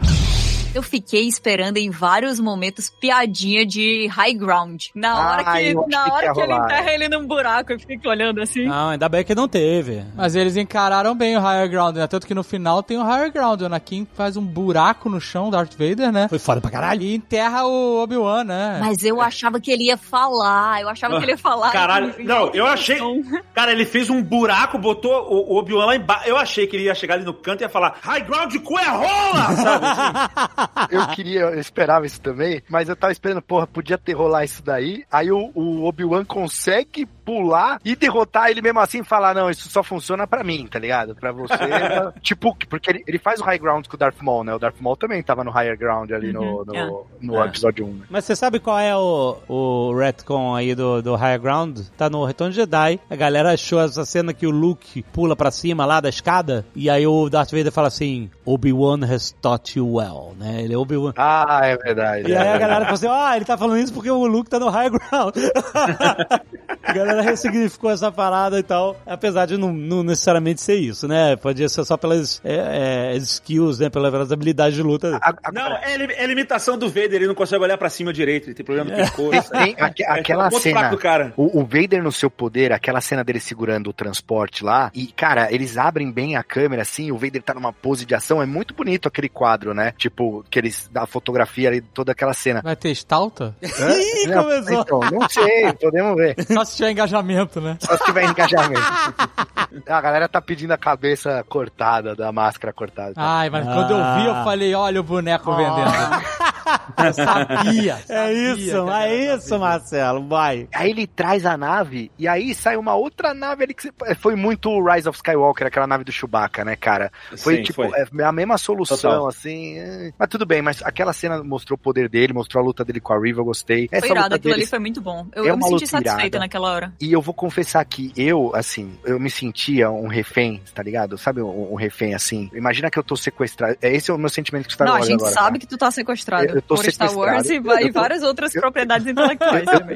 Eu 0.73 0.81
fiquei 0.81 1.27
esperando 1.27 1.77
em 1.77 1.89
vários 1.89 2.39
momentos 2.39 2.89
piadinha 2.89 3.65
de 3.65 4.07
high 4.07 4.33
ground. 4.33 4.85
Na 4.95 5.29
hora 5.31 5.43
Ah, 5.45 5.57
que, 5.57 5.73
na 5.73 6.03
que 6.03 6.11
hora 6.11 6.33
que 6.33 6.41
ele 6.41 6.53
enterra 6.53 6.89
é. 6.89 6.95
ele 6.95 7.09
num 7.09 7.27
buraco, 7.27 7.73
eu 7.73 7.79
fico 7.79 8.09
olhando 8.09 8.41
assim. 8.41 8.65
Não, 8.65 8.89
ainda 8.89 9.07
bem 9.07 9.23
que 9.23 9.35
não 9.35 9.47
teve. 9.47 10.03
Mas 10.15 10.35
eles 10.35 10.57
encararam 10.57 11.15
bem 11.15 11.37
o 11.37 11.39
Higher 11.39 11.69
Ground, 11.69 11.95
né? 11.97 12.07
Tanto 12.07 12.25
que 12.25 12.33
no 12.33 12.43
final 12.43 12.81
tem 12.81 12.97
o 12.97 13.03
Higher 13.03 13.31
Ground. 13.31 13.61
O 13.61 13.65
Anakin 13.65 14.07
faz 14.13 14.35
um 14.35 14.43
buraco 14.43 15.09
no 15.09 15.21
chão, 15.21 15.49
Darth 15.51 15.73
Vader, 15.73 16.11
né? 16.11 16.27
Foi 16.27 16.39
foda 16.39 16.59
pra 16.59 16.71
caralho. 16.71 17.03
E 17.03 17.15
enterra 17.15 17.65
o 17.65 18.01
Obi-Wan, 18.01 18.43
né? 18.43 18.79
Mas 18.81 19.03
eu 19.03 19.21
achava 19.21 19.59
que 19.59 19.71
ele 19.71 19.85
ia 19.85 19.97
falar, 19.97 20.81
eu 20.81 20.89
achava 20.89 21.17
que 21.17 21.23
ele 21.25 21.33
ia 21.33 21.37
falar. 21.37 21.71
Caralho, 21.71 22.09
assim, 22.09 22.23
não, 22.23 22.49
eu 22.53 22.65
achei. 22.65 22.97
Cara, 23.53 23.71
ele 23.71 23.85
fez 23.85 24.09
um 24.09 24.21
buraco, 24.23 24.77
botou 24.77 25.11
o 25.31 25.53
o 25.53 25.57
Obi-Wan 25.57 25.85
lá 25.85 25.95
embaixo. 25.95 26.27
Eu 26.27 26.37
achei 26.37 26.65
que 26.65 26.75
ele 26.75 26.85
ia 26.85 26.95
chegar 26.95 27.15
ali 27.15 27.25
no 27.25 27.33
canto 27.33 27.61
e 27.61 27.63
ia 27.63 27.69
falar 27.69 27.97
High 28.01 28.21
ground 28.21 28.55
cu 28.63 28.79
é 28.79 28.87
rola! 28.89 29.55
Sabe? 29.55 29.85
assim? 29.85 30.62
Eu 30.90 31.07
queria, 31.07 31.41
eu 31.41 31.60
esperava 31.60 32.06
isso 32.06 32.22
também, 32.22 32.61
mas 32.69 32.90
eu 32.90 32.95
tava 32.95 33.11
esperando, 33.11 33.41
porra, 33.41 33.68
podia 33.68 33.98
ter 33.98 34.14
rolar 34.14 34.44
isso 34.44 34.64
daí. 34.64 35.03
Aí 35.11 35.31
o, 35.31 35.52
o 35.53 35.84
Obi-Wan 35.85 36.26
consegue 36.26 37.06
pular 37.25 37.79
e 37.83 37.95
derrotar 37.95 38.49
ele 38.49 38.61
mesmo 38.61 38.79
assim 38.79 38.99
e 39.01 39.03
falar: 39.03 39.33
não, 39.33 39.49
isso 39.49 39.69
só 39.69 39.83
funciona 39.83 40.27
pra 40.27 40.43
mim, 40.43 40.67
tá 40.69 40.79
ligado? 40.79 41.15
Pra 41.15 41.31
você. 41.31 41.53
tipo, 42.21 42.55
porque 42.69 42.89
ele, 42.91 43.03
ele 43.07 43.19
faz 43.19 43.39
o 43.39 43.43
high 43.43 43.57
ground 43.59 43.87
com 43.87 43.95
o 43.95 43.99
Darth 43.99 44.21
Maul, 44.21 44.43
né? 44.43 44.53
O 44.53 44.59
Darth 44.59 44.79
Maul 44.79 44.95
também 44.97 45.21
tava 45.23 45.43
no 45.43 45.51
higher 45.51 45.77
ground 45.77 46.11
ali 46.11 46.31
no, 46.33 46.41
Uhum, 46.59 46.63
no, 46.65 46.75
é. 46.75 46.89
no 47.21 47.43
É. 47.43 47.47
episódio 47.47 47.85
1. 47.85 47.89
Né? 47.93 48.05
Mas 48.09 48.25
você 48.25 48.35
sabe 48.35 48.59
qual 48.59 48.79
é 48.79 48.95
o, 48.95 49.37
o 49.47 49.95
retcon 49.97 50.55
aí 50.55 50.75
do, 50.75 51.01
do 51.01 51.15
Higher 51.15 51.39
Ground? 51.39 51.79
Tá 51.97 52.09
no 52.09 52.25
Retorno 52.25 52.51
de 52.51 52.57
Jedi. 52.57 52.99
A 53.09 53.15
galera 53.15 53.53
achou 53.53 53.81
essa 53.81 54.05
cena 54.05 54.33
que 54.33 54.45
o 54.47 54.51
Luke 54.51 55.03
pula 55.13 55.35
pra 55.35 55.51
cima 55.51 55.85
lá 55.85 55.99
da 55.99 56.09
escada. 56.09 56.65
E 56.75 56.89
aí 56.89 57.05
o 57.07 57.29
Darth 57.29 57.51
Vader 57.51 57.71
fala 57.71 57.87
assim: 57.87 58.29
Obi-Wan 58.45 58.99
has 59.05 59.31
taught 59.41 59.77
you 59.77 59.95
well, 59.95 60.33
né? 60.37 60.61
Ele 60.61 60.73
é 60.73 60.77
Obi-Wan. 60.77 61.13
Ah, 61.17 61.61
é 61.63 61.77
verdade. 61.77 62.29
E 62.29 62.35
aí 62.35 62.47
a 62.49 62.57
galera 62.57 62.81
falou 62.85 62.93
assim: 62.95 63.07
ah, 63.09 63.35
ele 63.35 63.45
tá 63.45 63.57
falando 63.57 63.79
isso 63.79 63.93
porque 63.93 64.09
o 64.11 64.25
Luke 64.25 64.49
tá 64.49 64.59
no 64.59 64.69
High 64.69 64.89
Ground. 64.89 65.35
a 66.83 66.93
galera 66.93 67.12
ressignificou 67.22 67.91
essa 67.91 68.11
parada 68.11 68.60
e 68.60 68.64
tal. 68.64 68.95
Apesar 69.06 69.45
de 69.45 69.57
não, 69.57 69.72
não 69.73 70.03
necessariamente 70.03 70.61
ser 70.61 70.76
isso, 70.76 71.07
né? 71.07 71.35
Podia 71.35 71.68
ser 71.69 71.84
só 71.85 71.98
pelas 71.98 72.41
é, 72.44 73.14
é, 73.14 73.18
skills, 73.18 73.80
né? 73.80 73.90
Pelas 73.90 74.31
habilidades 74.31 74.76
de 74.76 74.84
luta. 74.84 75.18
A- 75.22 75.52
Não, 75.52 75.61
agora, 75.61 75.81
é, 75.84 76.23
é 76.23 76.27
limitação 76.27 76.77
do 76.77 76.88
Vader, 76.88 77.14
ele 77.15 77.27
não 77.27 77.35
consegue 77.35 77.64
olhar 77.64 77.77
pra 77.77 77.90
cima 77.90 78.11
direito, 78.14 78.48
ele 78.48 78.53
tem 78.56 78.65
problema 78.65 78.90
no 78.91 78.95
pescoço. 78.98 79.52
tem 79.52 79.76
aque- 79.80 80.03
aquela 80.03 80.45
é 80.45 80.48
o 80.48 80.52
ponto 80.52 80.61
cena. 80.64 80.80
fraco 80.80 80.95
do 80.95 81.02
cara. 81.02 81.34
O, 81.38 81.60
o 81.61 81.64
Vader 81.65 82.02
no 82.03 82.11
seu 82.11 82.30
poder, 82.30 82.72
aquela 82.72 83.02
cena 83.02 83.23
dele 83.23 83.40
segurando 83.40 83.90
o 83.90 83.94
transporte 83.94 84.64
lá, 84.64 84.91
e, 84.94 85.07
cara, 85.07 85.52
eles 85.53 85.77
abrem 85.77 86.11
bem 86.11 86.35
a 86.35 86.44
câmera, 86.44 86.81
assim, 86.81 87.11
o 87.11 87.18
Vader 87.18 87.41
tá 87.41 87.53
numa 87.53 87.73
pose 87.73 88.06
de 88.06 88.15
ação, 88.15 88.41
é 88.41 88.45
muito 88.45 88.73
bonito 88.73 89.07
aquele 89.07 89.30
quadro, 89.30 89.73
né? 89.73 89.94
Tipo, 89.98 90.44
que 90.49 90.60
eles, 90.60 90.90
da 90.91 91.06
fotografia 91.06 91.69
ali, 91.69 91.81
toda 91.81 92.11
aquela 92.11 92.34
cena. 92.34 92.61
Vai 92.61 92.76
ter 92.76 92.91
Stalta? 92.91 93.56
Ih, 93.61 94.27
Não, 94.27 94.44
começou. 94.44 94.81
Então, 94.81 94.99
não 95.11 95.30
sei, 95.30 95.73
podemos 95.73 96.15
ver. 96.15 96.35
Só 96.52 96.64
se 96.65 96.77
tiver 96.77 96.94
engajamento, 97.03 97.61
né? 97.61 97.77
Só 97.80 97.97
se 97.97 98.03
tiver 98.05 98.23
engajamento. 98.25 98.81
a 99.88 100.01
galera 100.01 100.27
tá 100.30 100.41
pedindo 100.41 100.71
a 100.71 100.77
cabeça 100.77 101.43
cortada, 101.47 102.15
da 102.15 102.31
máscara 102.31 102.73
cortada. 102.73 103.13
Ai, 103.15 103.49
mas 103.49 103.65
quando 103.65 103.91
eu 103.91 103.97
vi, 104.15 104.25
eu 104.25 104.34
Ah. 104.35 104.43
falei, 104.43 104.73
olha 104.73 104.99
o 104.99 105.03
boneco 105.03 105.53
vendendo. 105.55 105.84
Eu 106.97 107.13
sabia. 107.13 107.93
É 107.93 107.97
sabia 107.97 108.53
isso, 108.53 108.71
que 108.85 108.89
era 108.89 109.07
é 109.07 109.35
isso, 109.35 109.59
Marcelo, 109.59 110.27
vai. 110.27 110.67
Aí 110.73 110.89
ele 110.89 111.05
traz 111.05 111.45
a 111.45 111.57
nave, 111.57 112.09
e 112.17 112.27
aí 112.27 112.53
sai 112.55 112.77
uma 112.77 112.95
outra 112.95 113.34
nave 113.34 113.63
ali 113.65 113.73
que 113.73 113.84
você- 113.84 114.15
foi 114.15 114.35
muito 114.35 114.69
o 114.69 114.84
Rise 114.91 115.07
of 115.07 115.17
Skywalker, 115.17 115.67
aquela 115.67 115.85
nave 115.85 116.03
do 116.03 116.11
Chewbacca, 116.11 116.63
né, 116.63 116.75
cara? 116.75 117.11
Foi 117.38 117.57
Sim, 117.57 117.63
tipo, 117.63 117.88
foi. 117.88 117.91
é 117.99 118.23
a 118.23 118.31
mesma 118.31 118.57
solução, 118.57 118.97
Total. 118.97 119.27
assim. 119.27 119.77
é. 119.77 120.11
Mas 120.17 120.30
tudo 120.30 120.45
bem, 120.45 120.61
mas 120.61 120.81
aquela 120.84 121.13
cena 121.13 121.43
mostrou 121.43 121.75
o 121.75 121.80
poder 121.80 122.07
dele, 122.09 122.34
mostrou 122.34 122.63
a 122.63 122.65
luta 122.65 122.84
dele 122.85 122.99
com 123.01 123.13
a 123.13 123.19
Riva, 123.19 123.41
eu 123.41 123.45
gostei. 123.45 123.88
Essa 123.91 124.07
Foi 124.07 124.09
irado, 124.15 124.25
luta 124.27 124.35
aquilo 124.38 124.53
ali 124.53 124.59
deles- 124.61 124.69
foi 124.69 124.80
muito 124.80 125.01
bom. 125.01 125.27
Eu, 125.35 125.45
é 125.45 125.49
eu 125.49 125.57
me 125.57 125.63
senti 125.63 125.88
satisfeita 125.88 126.25
irada. 126.38 126.39
naquela 126.39 126.71
hora. 126.71 126.92
E 126.99 127.11
eu 127.11 127.21
vou 127.21 127.33
confessar 127.33 127.83
que 127.85 128.11
eu, 128.15 128.51
assim, 128.55 128.97
eu 129.05 129.19
me 129.19 129.29
sentia 129.29 129.89
um 129.91 130.07
refém, 130.07 130.61
tá 130.73 130.81
ligado? 130.83 131.17
Sabe 131.17 131.41
um, 131.41 131.73
um 131.73 131.75
refém 131.75 132.13
assim? 132.13 132.49
Imagina 132.53 132.89
que 132.89 132.97
eu 132.99 133.03
tô 133.03 133.15
sequestrado. 133.15 133.77
É 133.81 133.93
esse 133.93 134.09
é 134.11 134.13
o 134.13 134.17
meu 134.17 134.29
sentimento 134.29 134.67
que 134.67 134.73
Star 134.73 134.87
Não, 134.87 134.95
a 134.95 135.01
gente 135.01 135.15
agora, 135.21 135.31
sabe 135.33 135.45
cara. 135.47 135.59
que 135.59 135.67
tu 135.67 135.77
tá 135.77 135.91
sequestrado 135.91 136.45
Eu- 136.45 136.55
eu 136.55 136.61
tô 136.61 136.75
por 136.75 136.83
Star 136.85 137.09
sequestrado. 137.09 137.17
Wars 137.19 137.49
e, 137.49 137.55
Eu 137.55 137.79
e 137.87 137.91
tô- 137.93 137.99
várias 137.99 138.23
outras 138.23 138.53
propriedades 138.53 139.05
intelectuais 139.07 139.65
também. 139.65 139.95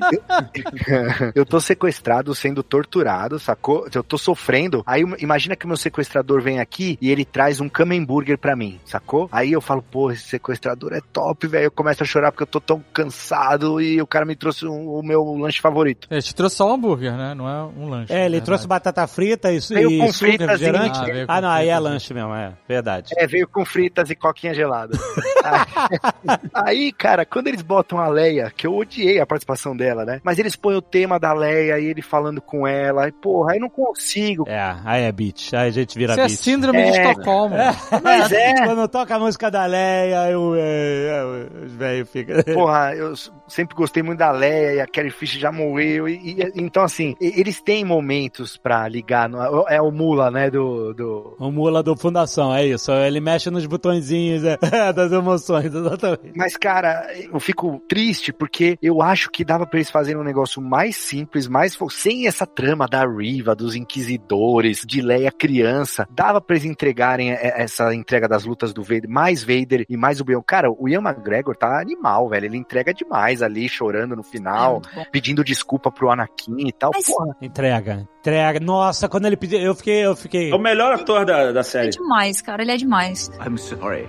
eu 1.35 1.45
tô 1.45 1.59
sequestrado, 1.59 2.33
sendo 2.35 2.63
torturado, 2.63 3.39
sacou? 3.39 3.87
Eu 3.93 4.03
tô 4.03 4.17
sofrendo. 4.17 4.83
Aí 4.85 5.03
imagina 5.19 5.55
que 5.55 5.65
o 5.65 5.67
meu 5.67 5.77
sequestrador 5.77 6.41
vem 6.41 6.59
aqui 6.59 6.97
e 7.01 7.09
ele 7.11 7.25
traz 7.25 7.59
um 7.59 7.69
Kamen 7.69 8.03
Burger 8.03 8.37
pra 8.37 8.55
mim, 8.55 8.79
sacou? 8.85 9.27
Aí 9.31 9.51
eu 9.51 9.61
falo, 9.61 9.81
pô, 9.81 10.11
esse 10.11 10.23
sequestrador 10.23 10.93
é 10.93 11.01
top, 11.13 11.47
velho. 11.47 11.65
Eu 11.65 11.71
começo 11.71 12.03
a 12.03 12.05
chorar 12.05 12.31
porque 12.31 12.43
eu 12.43 12.47
tô 12.47 12.59
tão 12.61 12.83
cansado 12.93 13.81
e 13.81 14.01
o 14.01 14.07
cara 14.07 14.25
me 14.25 14.35
trouxe 14.35 14.65
um- 14.65 14.87
o 14.89 15.03
meu 15.03 15.23
lanche 15.35 15.61
favorito. 15.61 16.07
Ele 16.09 16.21
te 16.21 16.33
trouxe 16.35 16.55
só 16.57 16.69
um 16.69 16.73
hambúrguer, 16.73 16.86
né? 16.95 17.34
Não 17.35 17.47
é 17.49 17.64
um 17.77 17.89
lanche. 17.89 18.14
É, 18.14 18.26
ele 18.26 18.38
na 18.39 18.45
trouxe 18.45 18.64
verdade. 18.68 18.84
batata 18.85 19.07
frita 19.07 19.51
e, 19.51 19.59
Veio 19.59 19.91
e 19.91 19.97
com 19.99 20.07
suco, 20.07 20.19
fritas 20.19 20.47
e- 20.61 20.65
refrigerante. 20.65 20.99
Ah, 20.99 21.03
veio 21.03 21.27
com 21.27 21.34
Ah, 21.34 21.41
não, 21.41 21.49
aí 21.49 21.69
é 21.69 21.80
lanche 21.80 22.14
mesmo, 22.14 22.34
é 22.34 22.53
verdade. 22.68 23.14
É, 23.18 23.27
veio 23.27 23.47
com 23.47 23.65
fritas 23.65 24.09
e 24.09 24.15
coquinha 24.15 24.53
gelada. 24.53 24.97
Aí, 26.53 26.91
cara, 26.91 27.26
quando 27.26 27.47
eles 27.47 27.61
botam 27.61 27.99
a 27.99 28.07
Leia, 28.07 28.51
que 28.55 28.68
eu 28.68 28.76
odiei 28.76 29.19
a 29.19 29.26
participação 29.26 29.76
dela, 29.76 30.05
né? 30.05 30.19
Mas 30.23 30.39
eles 30.39 30.55
põem 30.55 30.76
o 30.76 30.81
tema 30.81 31.19
da 31.19 31.34
Leia 31.34 31.80
e 31.80 31.85
ele 31.85 32.01
falando 32.01 32.41
com 32.41 32.68
ela. 32.68 33.07
E, 33.07 33.11
porra, 33.11 33.53
aí 33.53 33.59
não 33.59 33.69
consigo. 33.69 34.45
É, 34.47 34.76
aí 34.85 35.03
é 35.03 35.11
beat, 35.11 35.53
aí 35.53 35.68
a 35.68 35.72
gente 35.72 35.97
vira 35.97 36.14
Isso 36.14 36.22
é 36.22 36.26
beat. 36.27 36.38
síndrome 36.39 36.84
de 36.91 36.97
É. 36.97 37.11
Estocolmo. 37.11 37.55
Mas 38.03 38.31
é. 38.31 38.53
Quando 38.65 38.88
toca 38.88 39.15
a 39.15 39.19
música 39.19 39.49
da 39.49 39.65
Leia, 39.65 40.30
eu, 40.31 40.53
é, 40.55 40.59
é, 40.61 41.65
os 41.65 41.72
velhos 41.73 42.09
ficam... 42.09 42.35
Porra, 42.53 42.93
eu 42.95 43.14
sempre 43.47 43.76
gostei 43.76 44.03
muito 44.03 44.19
da 44.19 44.31
Leia 44.31 44.73
e 44.76 44.81
a 44.81 44.88
Carrie 44.88 45.11
Fisher 45.11 45.39
já 45.39 45.51
morreu. 45.51 46.07
E, 46.09 46.14
e- 46.41 46.51
então, 46.55 46.76
assim, 46.83 47.15
e- 47.21 47.39
eles 47.39 47.61
têm 47.61 47.83
momentos 47.85 48.57
pra 48.57 48.87
ligar. 48.87 49.27
no- 49.29 49.65
é 49.67 49.81
o 49.81 49.91
Mula, 49.91 50.29
né? 50.31 50.49
Do. 50.49 50.93
do... 50.93 51.35
O 51.39 51.51
mula 51.51 51.81
do 51.83 51.95
Fundação, 51.95 52.53
é 52.53 52.65
isso. 52.65 52.91
Ele 52.91 53.19
mexe 53.19 53.49
nos 53.49 53.65
botõezinhos 53.65 54.43
é, 54.43 54.57
das 54.93 55.11
emoções 55.11 55.65
exatamente. 55.73 56.33
Mas, 56.35 56.55
cara, 56.57 57.07
eu 57.31 57.39
fico 57.39 57.81
triste 57.87 58.31
porque 58.33 58.77
eu 58.81 59.01
acho 59.01 59.29
que 59.29 59.43
dava 59.45 59.65
pra 59.65 59.77
eles 59.79 59.89
fazerem 59.91 60.19
um 60.19 60.23
negócio 60.23 60.61
mais 60.61 60.95
simples, 60.95 61.47
mais 61.47 61.77
sem 61.91 62.27
essa 62.27 62.45
trama 62.45 62.87
da 62.87 63.05
Riva, 63.05 63.55
dos 63.55 63.75
inquisidores, 63.75 64.81
de 64.85 65.01
Leia 65.01 65.31
criança. 65.31 66.07
Dava 66.11 66.39
pra 66.41 66.55
eles 66.55 66.65
entregarem 66.65 67.29
e- 67.31 67.37
essa 67.37 67.93
entrega 67.93 68.27
das 68.27 68.45
lutas 68.45 68.73
do 68.73 68.83
Vader, 68.83 69.09
mais 69.09 69.43
Vader 69.43 69.85
e 69.89 69.97
mais 69.97 70.19
o 70.19 70.25
Bion. 70.25 70.41
Cara, 70.45 70.71
o 70.71 70.87
Ian 70.87 71.01
McGregor 71.01 71.55
tá 71.55 71.79
animal, 71.81 72.27
velho. 72.29 72.45
Ele 72.45 72.57
entrega 72.57 72.93
demais 72.93 73.41
ali, 73.41 73.67
chorando 73.69 74.15
no 74.15 74.21
É 74.21 74.25
final, 74.25 74.81
pedindo 75.11 75.43
desculpa 75.43 75.91
pro 75.91 76.09
Anakin 76.11 76.66
e 76.69 76.72
tal. 76.73 76.91
Mas- 76.94 77.06
Porra, 77.07 77.35
Entrega, 77.41 78.07
entrega. 78.19 78.60
Nossa, 78.60 79.07
quando 79.10 79.26
ele 79.26 79.38
pediu, 79.38 79.60
eu 79.60 79.73
fiquei, 79.76 80.06
eu 80.06 80.15
fiquei. 80.15 80.52
É 80.52 80.56
o 80.56 80.60
melhor 80.60 80.94
ator 80.94 81.26
da, 81.26 81.52
da 81.52 81.60
É 81.60 81.64
série. 81.64 81.89
demais, 81.89 82.41
cara. 82.41 82.61
Ele 82.61 82.72
é 82.72 82.77
demais. 82.77 83.30
I'm 83.45 83.57
sorry. 83.57 84.07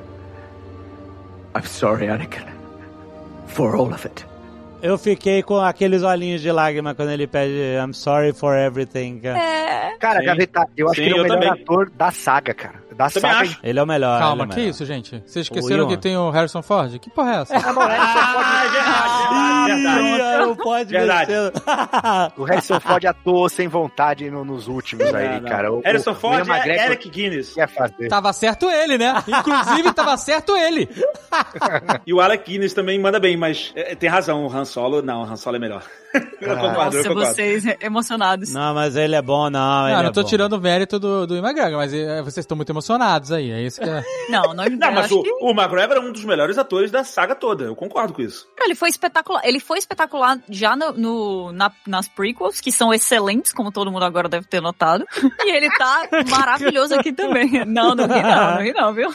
I'm 1.56 1.66
sorry, 1.66 2.08
Anakin. 2.08 2.44
For 3.46 3.74
all 3.74 3.92
of 3.92 4.06
it. 4.06 4.24
Eu 4.80 4.96
fiquei 4.96 5.42
com 5.42 5.58
aqueles 5.58 6.02
olhinhos 6.02 6.40
de 6.40 6.50
lágrima 6.52 6.94
quando 6.94 7.10
ele 7.10 7.26
pede 7.26 7.52
I'm 7.82 7.92
sorry 7.92 8.32
for 8.32 8.54
everything. 8.56 9.18
cara. 9.20 9.38
É. 9.38 9.96
cara. 9.98 10.22
Gaveta, 10.22 10.66
eu 10.76 10.86
acho 10.88 10.96
Sim, 10.96 11.02
que 11.02 11.08
ele 11.10 11.18
é 11.18 11.20
o 11.20 11.24
melhor 11.24 11.34
também. 11.48 11.62
ator 11.62 11.90
da 11.90 12.10
saga, 12.12 12.54
cara. 12.54 12.88
Da 12.98 13.08
Também 13.10 13.30
saga. 13.30 13.42
acho. 13.44 13.60
Ele 13.62 13.78
é 13.78 13.82
o 13.82 13.86
melhor. 13.86 14.18
Calma, 14.18 14.42
é 14.42 14.46
o 14.46 14.50
que 14.50 14.56
melhor. 14.56 14.70
isso, 14.70 14.84
gente? 14.84 15.22
Vocês 15.24 15.46
esqueceram 15.46 15.86
que 15.86 15.96
tem 15.96 16.16
o 16.16 16.30
Harrison 16.30 16.62
Ford? 16.62 16.98
Que 16.98 17.08
porra 17.10 17.32
é 17.32 17.40
essa? 17.42 17.56
Ah, 17.56 17.72
não, 17.72 17.82
o 17.82 17.86
Harrison 17.86 18.32
Ford- 18.32 18.48
Ah, 19.30 19.66
é 19.68 19.74
verdade, 19.74 20.02
verdade, 20.02 20.46
não 20.46 20.56
pode 20.56 20.90
Verdade. 20.90 21.32
O 22.36 22.44
Harrison 22.44 22.80
Ford 22.80 23.04
atuou 23.06 23.48
sem 23.48 23.68
vontade 23.68 24.28
no- 24.30 24.44
nos 24.44 24.66
últimos 24.66 25.14
aí, 25.14 25.28
Não, 25.28 25.40
não. 25.42 25.48
cara. 25.48 25.72
O, 25.72 25.80
Harrison 25.80 26.10
o 26.12 26.14
Ford 26.14 26.46
Ian 26.46 26.54
é 26.56 26.86
Eric 26.86 27.08
Guinness. 27.08 27.54
quer 27.54 27.68
fazer. 27.68 28.08
Tava 28.08 28.32
certo 28.32 28.68
ele, 28.68 28.98
né? 28.98 29.14
Inclusive, 29.28 29.92
tava 29.92 30.16
certo 30.16 30.56
ele. 30.56 30.88
E 32.06 32.12
o 32.14 32.20
Alec 32.20 32.50
Guinness 32.50 32.72
também 32.72 32.98
manda 32.98 33.20
bem, 33.20 33.36
mas 33.36 33.70
é, 33.76 33.94
tem 33.94 34.08
razão, 34.08 34.46
o 34.46 34.52
Han 34.52 34.64
Solo, 34.68 35.02
não, 35.02 35.24
Han 35.24 35.36
Solo 35.36 35.56
é 35.56 35.58
melhor. 35.58 35.82
eu 36.40 36.56
concordo, 36.56 36.96
eu 36.96 37.02
Nossa, 37.04 37.08
concordo. 37.08 37.34
vocês 37.34 37.64
emocionados. 37.80 38.52
Não, 38.52 38.74
mas 38.74 38.96
ele 38.96 39.14
é 39.14 39.22
bom, 39.22 39.50
não. 39.50 39.84
ele 39.86 39.94
Não, 39.94 40.00
é 40.00 40.04
não 40.04 40.12
tô 40.12 40.22
bom. 40.22 40.28
tirando 40.28 40.52
o 40.54 40.60
mérito 40.60 40.98
do, 40.98 41.26
do 41.26 41.36
McGregor, 41.36 41.76
mas 41.78 41.92
eh, 41.92 42.22
vocês 42.22 42.38
estão 42.44 42.56
muito 42.56 42.70
emocionados 42.70 43.30
aí. 43.32 43.50
É 43.50 43.62
isso 43.62 43.80
que 43.80 43.88
é. 43.88 44.02
Não, 44.30 44.42
não, 44.54 44.64
Não, 44.66 44.88
eu 44.88 44.94
mas 44.94 45.10
o, 45.10 45.22
que 45.22 45.30
o 45.40 45.50
McGregor 45.50 45.96
é 45.96 46.00
um 46.00 46.12
dos 46.12 46.24
melhores 46.24 46.58
atores 46.58 46.90
da 46.90 47.02
saga 47.02 47.34
toda, 47.34 47.64
eu 47.64 47.74
concordo 47.74 48.12
com 48.12 48.20
isso. 48.22 48.46
ele 48.60 48.74
foi 48.74 48.88
espetacular. 48.90 49.40
Ele 49.44 49.58
foi 49.60 49.78
espetacular 49.78 50.38
já 50.50 50.76
no, 50.76 50.92
no- 50.92 51.52
na- 51.52 51.72
nas 51.86 52.08
prequels, 52.08 52.60
que 52.60 52.70
são 52.70 52.92
excelentes, 52.92 53.52
como 53.52 53.72
todo 53.72 53.90
mundo 53.90 54.04
agora 54.04 54.28
deve 54.28 54.46
ter 54.46 54.60
notado. 54.60 55.06
E 55.44 55.50
ele 55.56 55.70
tá 55.78 56.02
maravilhoso 56.30 56.94
aqui 56.94 57.12
também. 57.12 57.64
Não, 57.66 57.94
não 57.94 58.06
ri 58.06 58.22
não, 58.22 58.50
não 58.54 58.62
ri 58.62 58.72
não, 58.72 58.92
viu? 58.94 59.10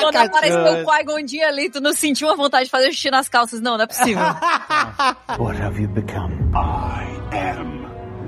Quando 0.00 0.16
apareceu 0.16 0.82
o 0.82 0.84
Qui-Gon 0.84 1.26
Jinn 1.26 1.42
ali, 1.44 1.70
tu 1.70 1.80
não 1.80 1.92
sentiu 1.92 2.30
a 2.30 2.34
vontade 2.34 2.64
de 2.66 2.70
fazer 2.70 2.90
xixi 2.92 3.10
nas 3.10 3.28
calças? 3.28 3.60
Não, 3.60 3.76
não 3.76 3.84
é 3.84 3.86
possível. 3.86 4.22
What 5.38 5.60
have 5.76 5.82
you 5.82 6.02
become? 6.02 6.56
I 6.56 7.04
am 7.32 7.84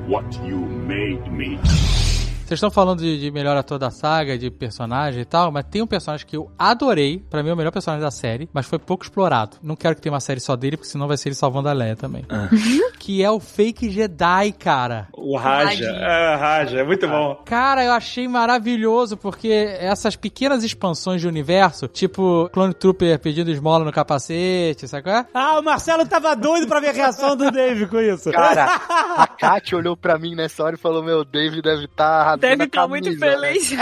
what 0.06 0.30
you 0.44 0.58
made 0.58 1.32
me. 1.32 1.58
Vocês 2.48 2.56
estão 2.56 2.70
falando 2.70 3.00
de, 3.00 3.20
de 3.20 3.30
melhor 3.30 3.58
ator 3.58 3.78
da 3.78 3.90
saga, 3.90 4.38
de 4.38 4.50
personagem 4.50 5.20
e 5.20 5.24
tal, 5.26 5.52
mas 5.52 5.66
tem 5.70 5.82
um 5.82 5.86
personagem 5.86 6.26
que 6.26 6.34
eu 6.34 6.50
adorei, 6.58 7.18
pra 7.28 7.42
mim 7.42 7.50
é 7.50 7.52
o 7.52 7.56
melhor 7.56 7.70
personagem 7.70 8.02
da 8.02 8.10
série, 8.10 8.48
mas 8.54 8.64
foi 8.64 8.78
pouco 8.78 9.04
explorado. 9.04 9.58
Não 9.62 9.76
quero 9.76 9.94
que 9.94 10.00
tenha 10.00 10.14
uma 10.14 10.18
série 10.18 10.40
só 10.40 10.56
dele, 10.56 10.78
porque 10.78 10.88
senão 10.88 11.06
vai 11.06 11.18
ser 11.18 11.28
ele 11.28 11.34
salvando 11.34 11.68
a 11.68 11.74
Leia 11.74 11.94
também. 11.94 12.24
que 12.98 13.22
é 13.22 13.30
o 13.30 13.38
fake 13.38 13.90
Jedi, 13.90 14.52
cara. 14.52 15.08
O 15.12 15.36
Raja, 15.36 15.92
Raja. 15.92 16.04
é, 16.04 16.36
Raja, 16.36 16.78
é 16.78 16.84
muito 16.84 17.06
bom. 17.06 17.42
Cara, 17.44 17.84
eu 17.84 17.92
achei 17.92 18.26
maravilhoso, 18.26 19.18
porque 19.18 19.76
essas 19.78 20.16
pequenas 20.16 20.64
expansões 20.64 21.20
de 21.20 21.28
universo, 21.28 21.86
tipo 21.86 22.48
Clone 22.50 22.72
Trooper 22.72 23.18
pedindo 23.18 23.50
esmola 23.50 23.84
no 23.84 23.92
capacete, 23.92 24.88
sabe 24.88 25.02
qual 25.02 25.16
é? 25.16 25.26
Ah, 25.34 25.58
o 25.58 25.62
Marcelo 25.62 26.06
tava 26.06 26.34
doido 26.34 26.66
pra 26.66 26.80
ver 26.80 26.88
a 26.88 26.92
reação 26.92 27.36
do 27.36 27.50
Dave 27.50 27.86
com 27.88 28.00
isso. 28.00 28.32
Cara, 28.32 28.64
a 29.18 29.26
Kat 29.26 29.74
olhou 29.74 29.94
pra 29.94 30.18
mim 30.18 30.34
nessa 30.34 30.64
hora 30.64 30.76
e 30.76 30.78
falou: 30.78 31.02
Meu, 31.02 31.26
Dave 31.26 31.60
deve 31.60 31.84
estar. 31.84 32.37
Deve 32.38 32.64
estar 32.64 32.88
muito 32.88 33.18
feliz. 33.18 33.72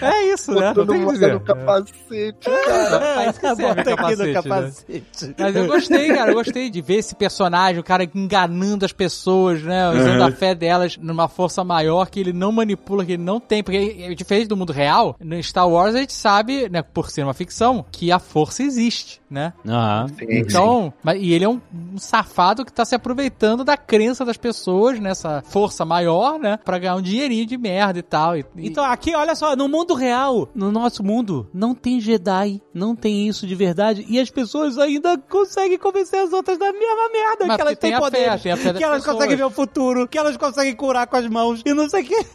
É 0.00 0.32
isso, 0.32 0.52
né? 0.52 0.72
Todo 0.74 0.92
tem 0.92 0.96
o 0.96 1.00
que 1.00 1.06
mundo 1.06 1.14
dizer. 1.14 1.34
no 1.34 1.40
capacete, 1.40 2.50
cara. 2.64 3.22
É 3.22 3.32
Bota 3.56 3.90
o 3.90 3.94
aqui 3.94 3.94
no 3.94 3.94
capacete, 3.96 4.22
né? 4.22 4.32
capacete. 4.34 5.34
Mas 5.38 5.56
eu 5.56 5.66
gostei, 5.66 6.08
cara. 6.08 6.30
Eu 6.30 6.34
gostei 6.34 6.70
de 6.70 6.80
ver 6.80 6.96
esse 6.96 7.14
personagem, 7.14 7.80
o 7.80 7.84
cara 7.84 8.08
enganando 8.14 8.84
as 8.84 8.92
pessoas, 8.92 9.62
né? 9.62 9.88
Usando 9.90 10.22
a 10.22 10.32
fé 10.32 10.54
delas 10.54 10.96
numa 10.96 11.28
força 11.28 11.64
maior 11.64 12.08
que 12.10 12.20
ele 12.20 12.32
não 12.32 12.52
manipula, 12.52 13.04
que 13.04 13.12
ele 13.12 13.22
não 13.22 13.40
tem. 13.40 13.62
Porque, 13.62 13.96
é 14.00 14.14
diferente 14.14 14.48
do 14.48 14.56
mundo 14.56 14.72
real, 14.72 15.16
no 15.20 15.42
Star 15.42 15.68
Wars 15.68 15.94
a 15.94 15.98
gente 15.98 16.12
sabe, 16.12 16.68
né, 16.68 16.82
por 16.82 17.10
ser 17.10 17.22
uma 17.22 17.34
ficção, 17.34 17.84
que 17.90 18.10
a 18.12 18.18
força 18.18 18.62
existe, 18.62 19.20
né? 19.30 19.52
Aham. 19.66 20.06
Então, 20.28 20.92
mas, 21.02 21.20
e 21.20 21.32
ele 21.32 21.44
é 21.44 21.48
um, 21.48 21.60
um 21.94 21.98
safado 21.98 22.64
que 22.64 22.72
tá 22.72 22.84
se 22.84 22.94
aproveitando 22.94 23.64
da 23.64 23.76
crença 23.76 24.24
das 24.24 24.36
pessoas 24.36 24.98
nessa 25.00 25.42
força 25.46 25.84
maior, 25.84 26.38
né? 26.38 26.58
Pra 26.64 26.78
ganhar 26.78 26.96
um 26.96 27.02
dinheirinho 27.02 27.46
de 27.46 27.56
merda 27.58 27.98
e 27.98 28.02
tal. 28.02 28.36
E, 28.36 28.44
e- 28.56 28.68
Então, 28.68 28.84
aqui, 28.84 29.14
olha 29.14 29.34
só, 29.34 29.56
no 29.56 29.68
mundo 29.68 29.94
real, 29.94 30.48
no 30.54 30.70
nosso 30.70 31.02
mundo, 31.02 31.48
não 31.52 31.74
tem 31.74 32.00
Jedi, 32.00 32.60
não 32.72 32.94
tem 32.94 33.26
isso 33.28 33.46
de 33.46 33.54
verdade, 33.54 34.04
e 34.08 34.18
as 34.20 34.30
pessoas 34.30 34.78
ainda 34.78 35.16
conseguem 35.18 35.78
convencer 35.78 36.20
as 36.20 36.32
outras 36.32 36.58
da 36.58 36.72
mesma 36.72 37.08
merda, 37.12 37.46
Mas 37.46 37.56
que 37.56 37.62
elas 37.62 37.78
têm 37.78 37.94
a 37.94 37.98
fé, 37.98 38.02
poderes, 38.04 38.42
tem 38.42 38.52
a 38.52 38.56
fé 38.56 38.72
das 38.72 38.78
que 38.78 38.84
elas 38.84 38.98
pessoas. 38.98 39.14
conseguem 39.16 39.36
ver 39.36 39.44
o 39.44 39.50
futuro, 39.50 40.06
que 40.08 40.18
elas 40.18 40.36
conseguem 40.36 40.74
curar 40.74 41.06
com 41.06 41.16
as 41.16 41.26
mãos, 41.26 41.62
e 41.64 41.72
não 41.74 41.88
sei 41.88 42.02
o 42.02 42.06
que. 42.06 42.26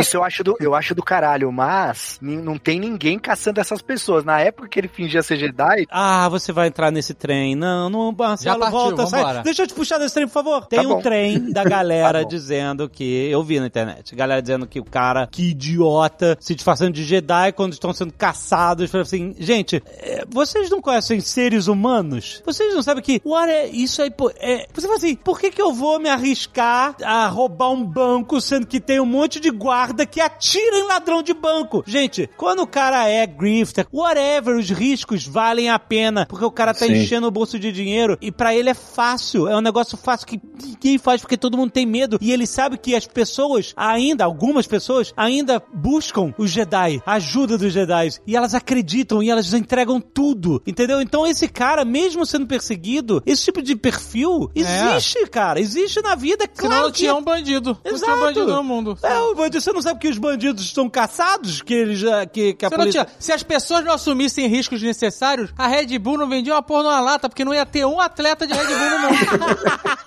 Isso 0.00 0.16
eu 0.16 0.24
acho, 0.24 0.44
do, 0.44 0.56
eu 0.60 0.74
acho 0.74 0.94
do 0.94 1.02
caralho, 1.02 1.50
mas 1.50 2.18
não 2.20 2.58
tem 2.58 2.78
ninguém 2.78 3.18
caçando 3.18 3.60
essas 3.60 3.80
pessoas. 3.82 4.24
Na 4.24 4.40
época 4.40 4.68
que 4.68 4.78
ele 4.78 4.88
fingia 4.88 5.22
ser 5.22 5.36
Jedi, 5.36 5.86
Ah, 5.90 6.28
você 6.38 6.52
vai 6.52 6.68
entrar 6.68 6.90
nesse 6.90 7.14
trem. 7.14 7.54
Não, 7.54 7.88
não, 7.88 8.12
Marcelo, 8.12 8.54
Já 8.54 8.58
partiu, 8.58 8.78
volta, 8.78 9.06
sai. 9.06 9.42
Deixa 9.42 9.62
eu 9.62 9.66
te 9.66 9.74
puxar 9.74 9.98
desse 9.98 10.14
trem, 10.14 10.26
por 10.26 10.32
favor. 10.32 10.66
Tem 10.66 10.86
um 10.86 10.96
bom. 10.96 11.00
trem 11.00 11.50
da 11.52 11.64
galera 11.64 12.22
Tá 12.22 12.28
dizendo 12.28 12.88
que. 12.88 13.28
Eu 13.30 13.42
vi 13.42 13.60
na 13.60 13.66
internet. 13.66 14.14
Galera 14.14 14.40
dizendo 14.40 14.66
que 14.66 14.80
o 14.80 14.84
cara, 14.84 15.26
que 15.26 15.50
idiota, 15.50 16.36
se 16.40 16.54
disfarçando 16.54 16.92
de 16.92 17.04
Jedi 17.04 17.52
quando 17.52 17.72
estão 17.72 17.92
sendo 17.92 18.12
caçados. 18.12 18.90
Falei 18.90 19.02
assim, 19.02 19.34
gente, 19.38 19.82
é, 19.98 20.24
vocês 20.28 20.70
não 20.70 20.80
conhecem 20.80 21.20
seres 21.20 21.66
humanos? 21.66 22.42
Vocês 22.44 22.74
não 22.74 22.82
sabem 22.82 23.02
que. 23.02 23.20
What 23.24 23.50
é, 23.50 23.68
isso 23.68 24.02
aí, 24.02 24.10
pô, 24.10 24.30
é, 24.38 24.66
você 24.72 24.86
fala 24.86 24.96
assim, 24.96 25.14
por 25.16 25.38
que, 25.38 25.50
que 25.50 25.62
eu 25.62 25.72
vou 25.72 25.98
me 25.98 26.08
arriscar 26.08 26.96
a 27.02 27.26
roubar 27.28 27.70
um 27.70 27.84
banco 27.84 28.40
sendo 28.40 28.66
que 28.66 28.80
tem 28.80 29.00
um 29.00 29.06
monte 29.06 29.40
de 29.40 29.50
guarda 29.50 30.06
que 30.06 30.20
atira 30.20 30.78
em 30.78 30.86
ladrão 30.86 31.22
de 31.22 31.32
banco? 31.32 31.82
Gente, 31.86 32.28
quando 32.36 32.62
o 32.62 32.66
cara 32.66 33.08
é 33.08 33.26
grifter, 33.26 33.86
whatever, 33.92 34.56
os 34.56 34.70
riscos 34.70 35.26
valem 35.26 35.70
a 35.70 35.78
pena, 35.78 36.25
porque 36.28 36.44
o 36.44 36.50
cara 36.50 36.72
tá 36.74 36.86
Sim. 36.86 36.92
enchendo 36.94 37.26
o 37.26 37.30
bolso 37.30 37.58
de 37.58 37.70
dinheiro 37.72 38.16
e 38.20 38.30
pra 38.32 38.54
ele 38.54 38.68
é 38.70 38.74
fácil, 38.74 39.48
é 39.48 39.56
um 39.56 39.60
negócio 39.60 39.96
fácil 39.96 40.26
que 40.26 40.40
ninguém 40.62 40.98
faz 40.98 41.20
porque 41.20 41.36
todo 41.36 41.56
mundo 41.56 41.70
tem 41.70 41.86
medo 41.86 42.18
e 42.20 42.32
ele 42.32 42.46
sabe 42.46 42.78
que 42.78 42.94
as 42.94 43.06
pessoas 43.06 43.72
ainda, 43.76 44.24
algumas 44.24 44.66
pessoas 44.66 45.12
ainda 45.16 45.62
buscam 45.72 46.32
os 46.38 46.50
Jedi, 46.50 47.02
a 47.04 47.12
ajuda 47.14 47.58
dos 47.58 47.72
Jedi 47.72 48.08
e 48.26 48.36
elas 48.36 48.54
acreditam 48.54 49.22
e 49.22 49.30
elas 49.30 49.52
entregam 49.52 50.00
tudo, 50.00 50.62
entendeu? 50.66 51.00
Então 51.00 51.26
esse 51.26 51.48
cara, 51.48 51.84
mesmo 51.84 52.24
sendo 52.26 52.46
perseguido, 52.46 53.22
esse 53.26 53.44
tipo 53.44 53.62
de 53.62 53.74
perfil 53.76 54.50
existe, 54.54 55.26
cara, 55.30 55.60
existe 55.60 56.00
na 56.02 56.14
vida, 56.14 56.44
é 56.44 56.48
Senão 56.52 56.68
claro 56.70 56.82
não 56.84 56.92
que 56.92 56.98
tinha 56.98 57.14
um 57.14 57.22
bandido. 57.22 57.78
Não 57.84 57.98
tinha 57.98 58.14
um 58.14 58.20
bandido 58.20 58.46
no 58.46 58.64
mundo. 58.64 58.98
é, 59.02 59.18
o 59.20 59.34
bandido, 59.34 59.60
você 59.60 59.72
não 59.72 59.82
sabe 59.82 60.00
que 60.00 60.08
os 60.08 60.18
bandidos 60.18 60.64
estão 60.64 60.88
caçados? 60.88 61.62
Que 61.62 61.74
eles 61.74 61.98
já. 61.98 62.26
Que, 62.26 62.54
que 62.54 62.64
a 62.66 62.70
não 62.70 62.78
polícia... 62.78 63.04
tinha- 63.04 63.16
se 63.18 63.32
as 63.32 63.42
pessoas 63.42 63.84
não 63.84 63.92
assumissem 63.92 64.46
riscos 64.48 64.82
necessários, 64.82 65.50
a 65.56 65.66
Red 65.66 65.98
Bull 65.98 66.15
não 66.16 66.28
vendia 66.28 66.54
uma 66.54 66.62
porra 66.62 66.82
numa 66.84 67.00
lata, 67.00 67.28
porque 67.28 67.44
não 67.44 67.54
ia 67.54 67.66
ter 67.66 67.84
um 67.86 68.00
atleta 68.00 68.46
de 68.46 68.52
Red 68.52 68.64
Bull 68.66 68.98
no 69.00 69.08
mundo. 69.08 69.56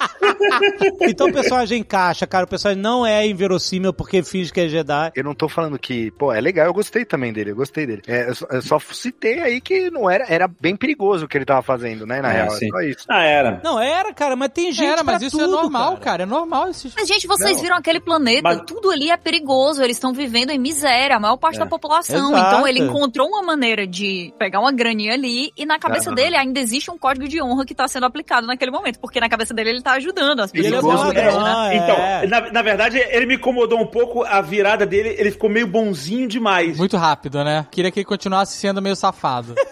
Então 1.01 1.27
o 1.27 1.33
personagem 1.33 1.79
encaixa, 1.79 2.25
cara. 2.27 2.45
O 2.45 2.47
personagem 2.47 2.81
não 2.81 3.05
é 3.05 3.25
inverossímil 3.27 3.93
porque 3.93 4.21
finge 4.23 4.51
que 4.51 4.59
é 4.61 4.67
Jedi. 4.67 5.11
eu 5.15 5.23
não 5.23 5.33
tô 5.33 5.47
falando 5.47 5.77
que, 5.79 6.11
pô, 6.11 6.31
é 6.33 6.39
legal, 6.41 6.65
eu 6.65 6.73
gostei 6.73 7.05
também 7.05 7.31
dele, 7.33 7.51
eu 7.51 7.55
gostei 7.55 7.85
dele. 7.85 8.01
É, 8.07 8.29
eu, 8.29 8.35
só, 8.35 8.45
eu 8.51 8.61
só 8.61 8.79
citei 8.79 9.39
aí 9.39 9.61
que 9.61 9.89
não 9.89 10.09
era, 10.09 10.25
era 10.27 10.47
bem 10.47 10.75
perigoso 10.75 11.25
o 11.25 11.27
que 11.27 11.37
ele 11.37 11.45
tava 11.45 11.61
fazendo, 11.61 12.05
né, 12.05 12.21
na 12.21 12.29
É, 12.31 12.33
real, 12.33 12.51
sim. 12.51 12.65
é 12.67 12.69
só 12.69 12.79
isso. 12.81 13.05
Ah, 13.09 13.23
era. 13.23 13.61
Não, 13.63 13.79
era, 13.79 14.13
cara, 14.13 14.35
mas 14.35 14.49
tem 14.51 14.71
gente 14.71 14.87
Era, 14.87 15.03
mas 15.03 15.17
pra 15.17 15.27
isso 15.27 15.37
tudo, 15.37 15.47
é 15.57 15.61
normal, 15.61 15.97
cara. 15.97 16.23
É 16.23 16.25
normal 16.25 16.69
esses. 16.69 16.93
Mas, 16.95 17.07
gente, 17.07 17.27
vocês 17.27 17.55
Não. 17.57 17.61
viram 17.63 17.77
aquele 17.77 17.99
planeta, 17.99 18.41
Mas- 18.43 18.61
tudo 18.65 18.91
ali 18.91 19.09
é 19.11 19.17
perigoso, 19.17 19.81
eles 19.83 19.97
estão 19.97 20.13
vivendo 20.13 20.51
em 20.51 20.59
miséria, 20.59 21.15
a 21.15 21.19
maior 21.19 21.37
parte 21.37 21.55
É. 21.55 21.59
da 21.59 21.65
população. 21.65 22.31
Exato. 22.33 22.47
Então 22.55 22.67
ele 22.67 22.79
encontrou 22.81 23.27
uma 23.27 23.41
maneira 23.41 23.85
de 23.87 24.33
pegar 24.37 24.59
uma 24.59 24.71
graninha 24.71 25.13
ali 25.13 25.51
e 25.57 25.65
na 25.65 25.79
cabeça 25.79 25.98
Aham. 26.07 26.15
dele 26.15 26.35
ainda 26.35 26.59
existe 26.59 26.89
um 26.89 26.97
código 26.97 27.27
de 27.27 27.41
honra 27.41 27.65
que 27.65 27.75
tá 27.75 27.87
sendo 27.87 28.05
aplicado 28.05 28.47
naquele 28.47 28.71
momento, 28.71 28.99
porque 28.99 29.19
na 29.19 29.27
cabeça 29.29 29.53
dele 29.53 29.71
ele 29.71 29.81
tá 29.81 29.91
ajudando 29.93 30.39
as 30.39 30.53
ele 30.53 30.67
é 30.67 30.71
pessoas. 30.71 30.95
bom 30.95 31.09
Perigoso, 31.13 31.37
ladrão, 31.37 31.67
É. 31.67 31.75
Então, 31.75 32.29
na, 32.29 32.51
na 32.51 32.61
verdade, 32.61 32.97
ele 32.97 33.25
me 33.25 33.35
incomodou 33.35 33.79
um 33.79 33.87
pouco 33.87 34.23
a 34.23 34.41
virada 34.41 34.85
dele, 34.85 35.15
ele 35.17 35.31
ficou 35.31 35.49
meio 35.49 35.67
bonzinho 35.67 36.27
demais. 36.27 36.77
Muito 36.77 36.95
rápido, 36.97 37.43
né? 37.43 37.67
Queria 37.71 37.91
que 37.91 37.99
ele 37.99 38.05
continuasse 38.05 38.57
sendo 38.57 38.81
meio 38.81 38.95
safado. 38.95 39.55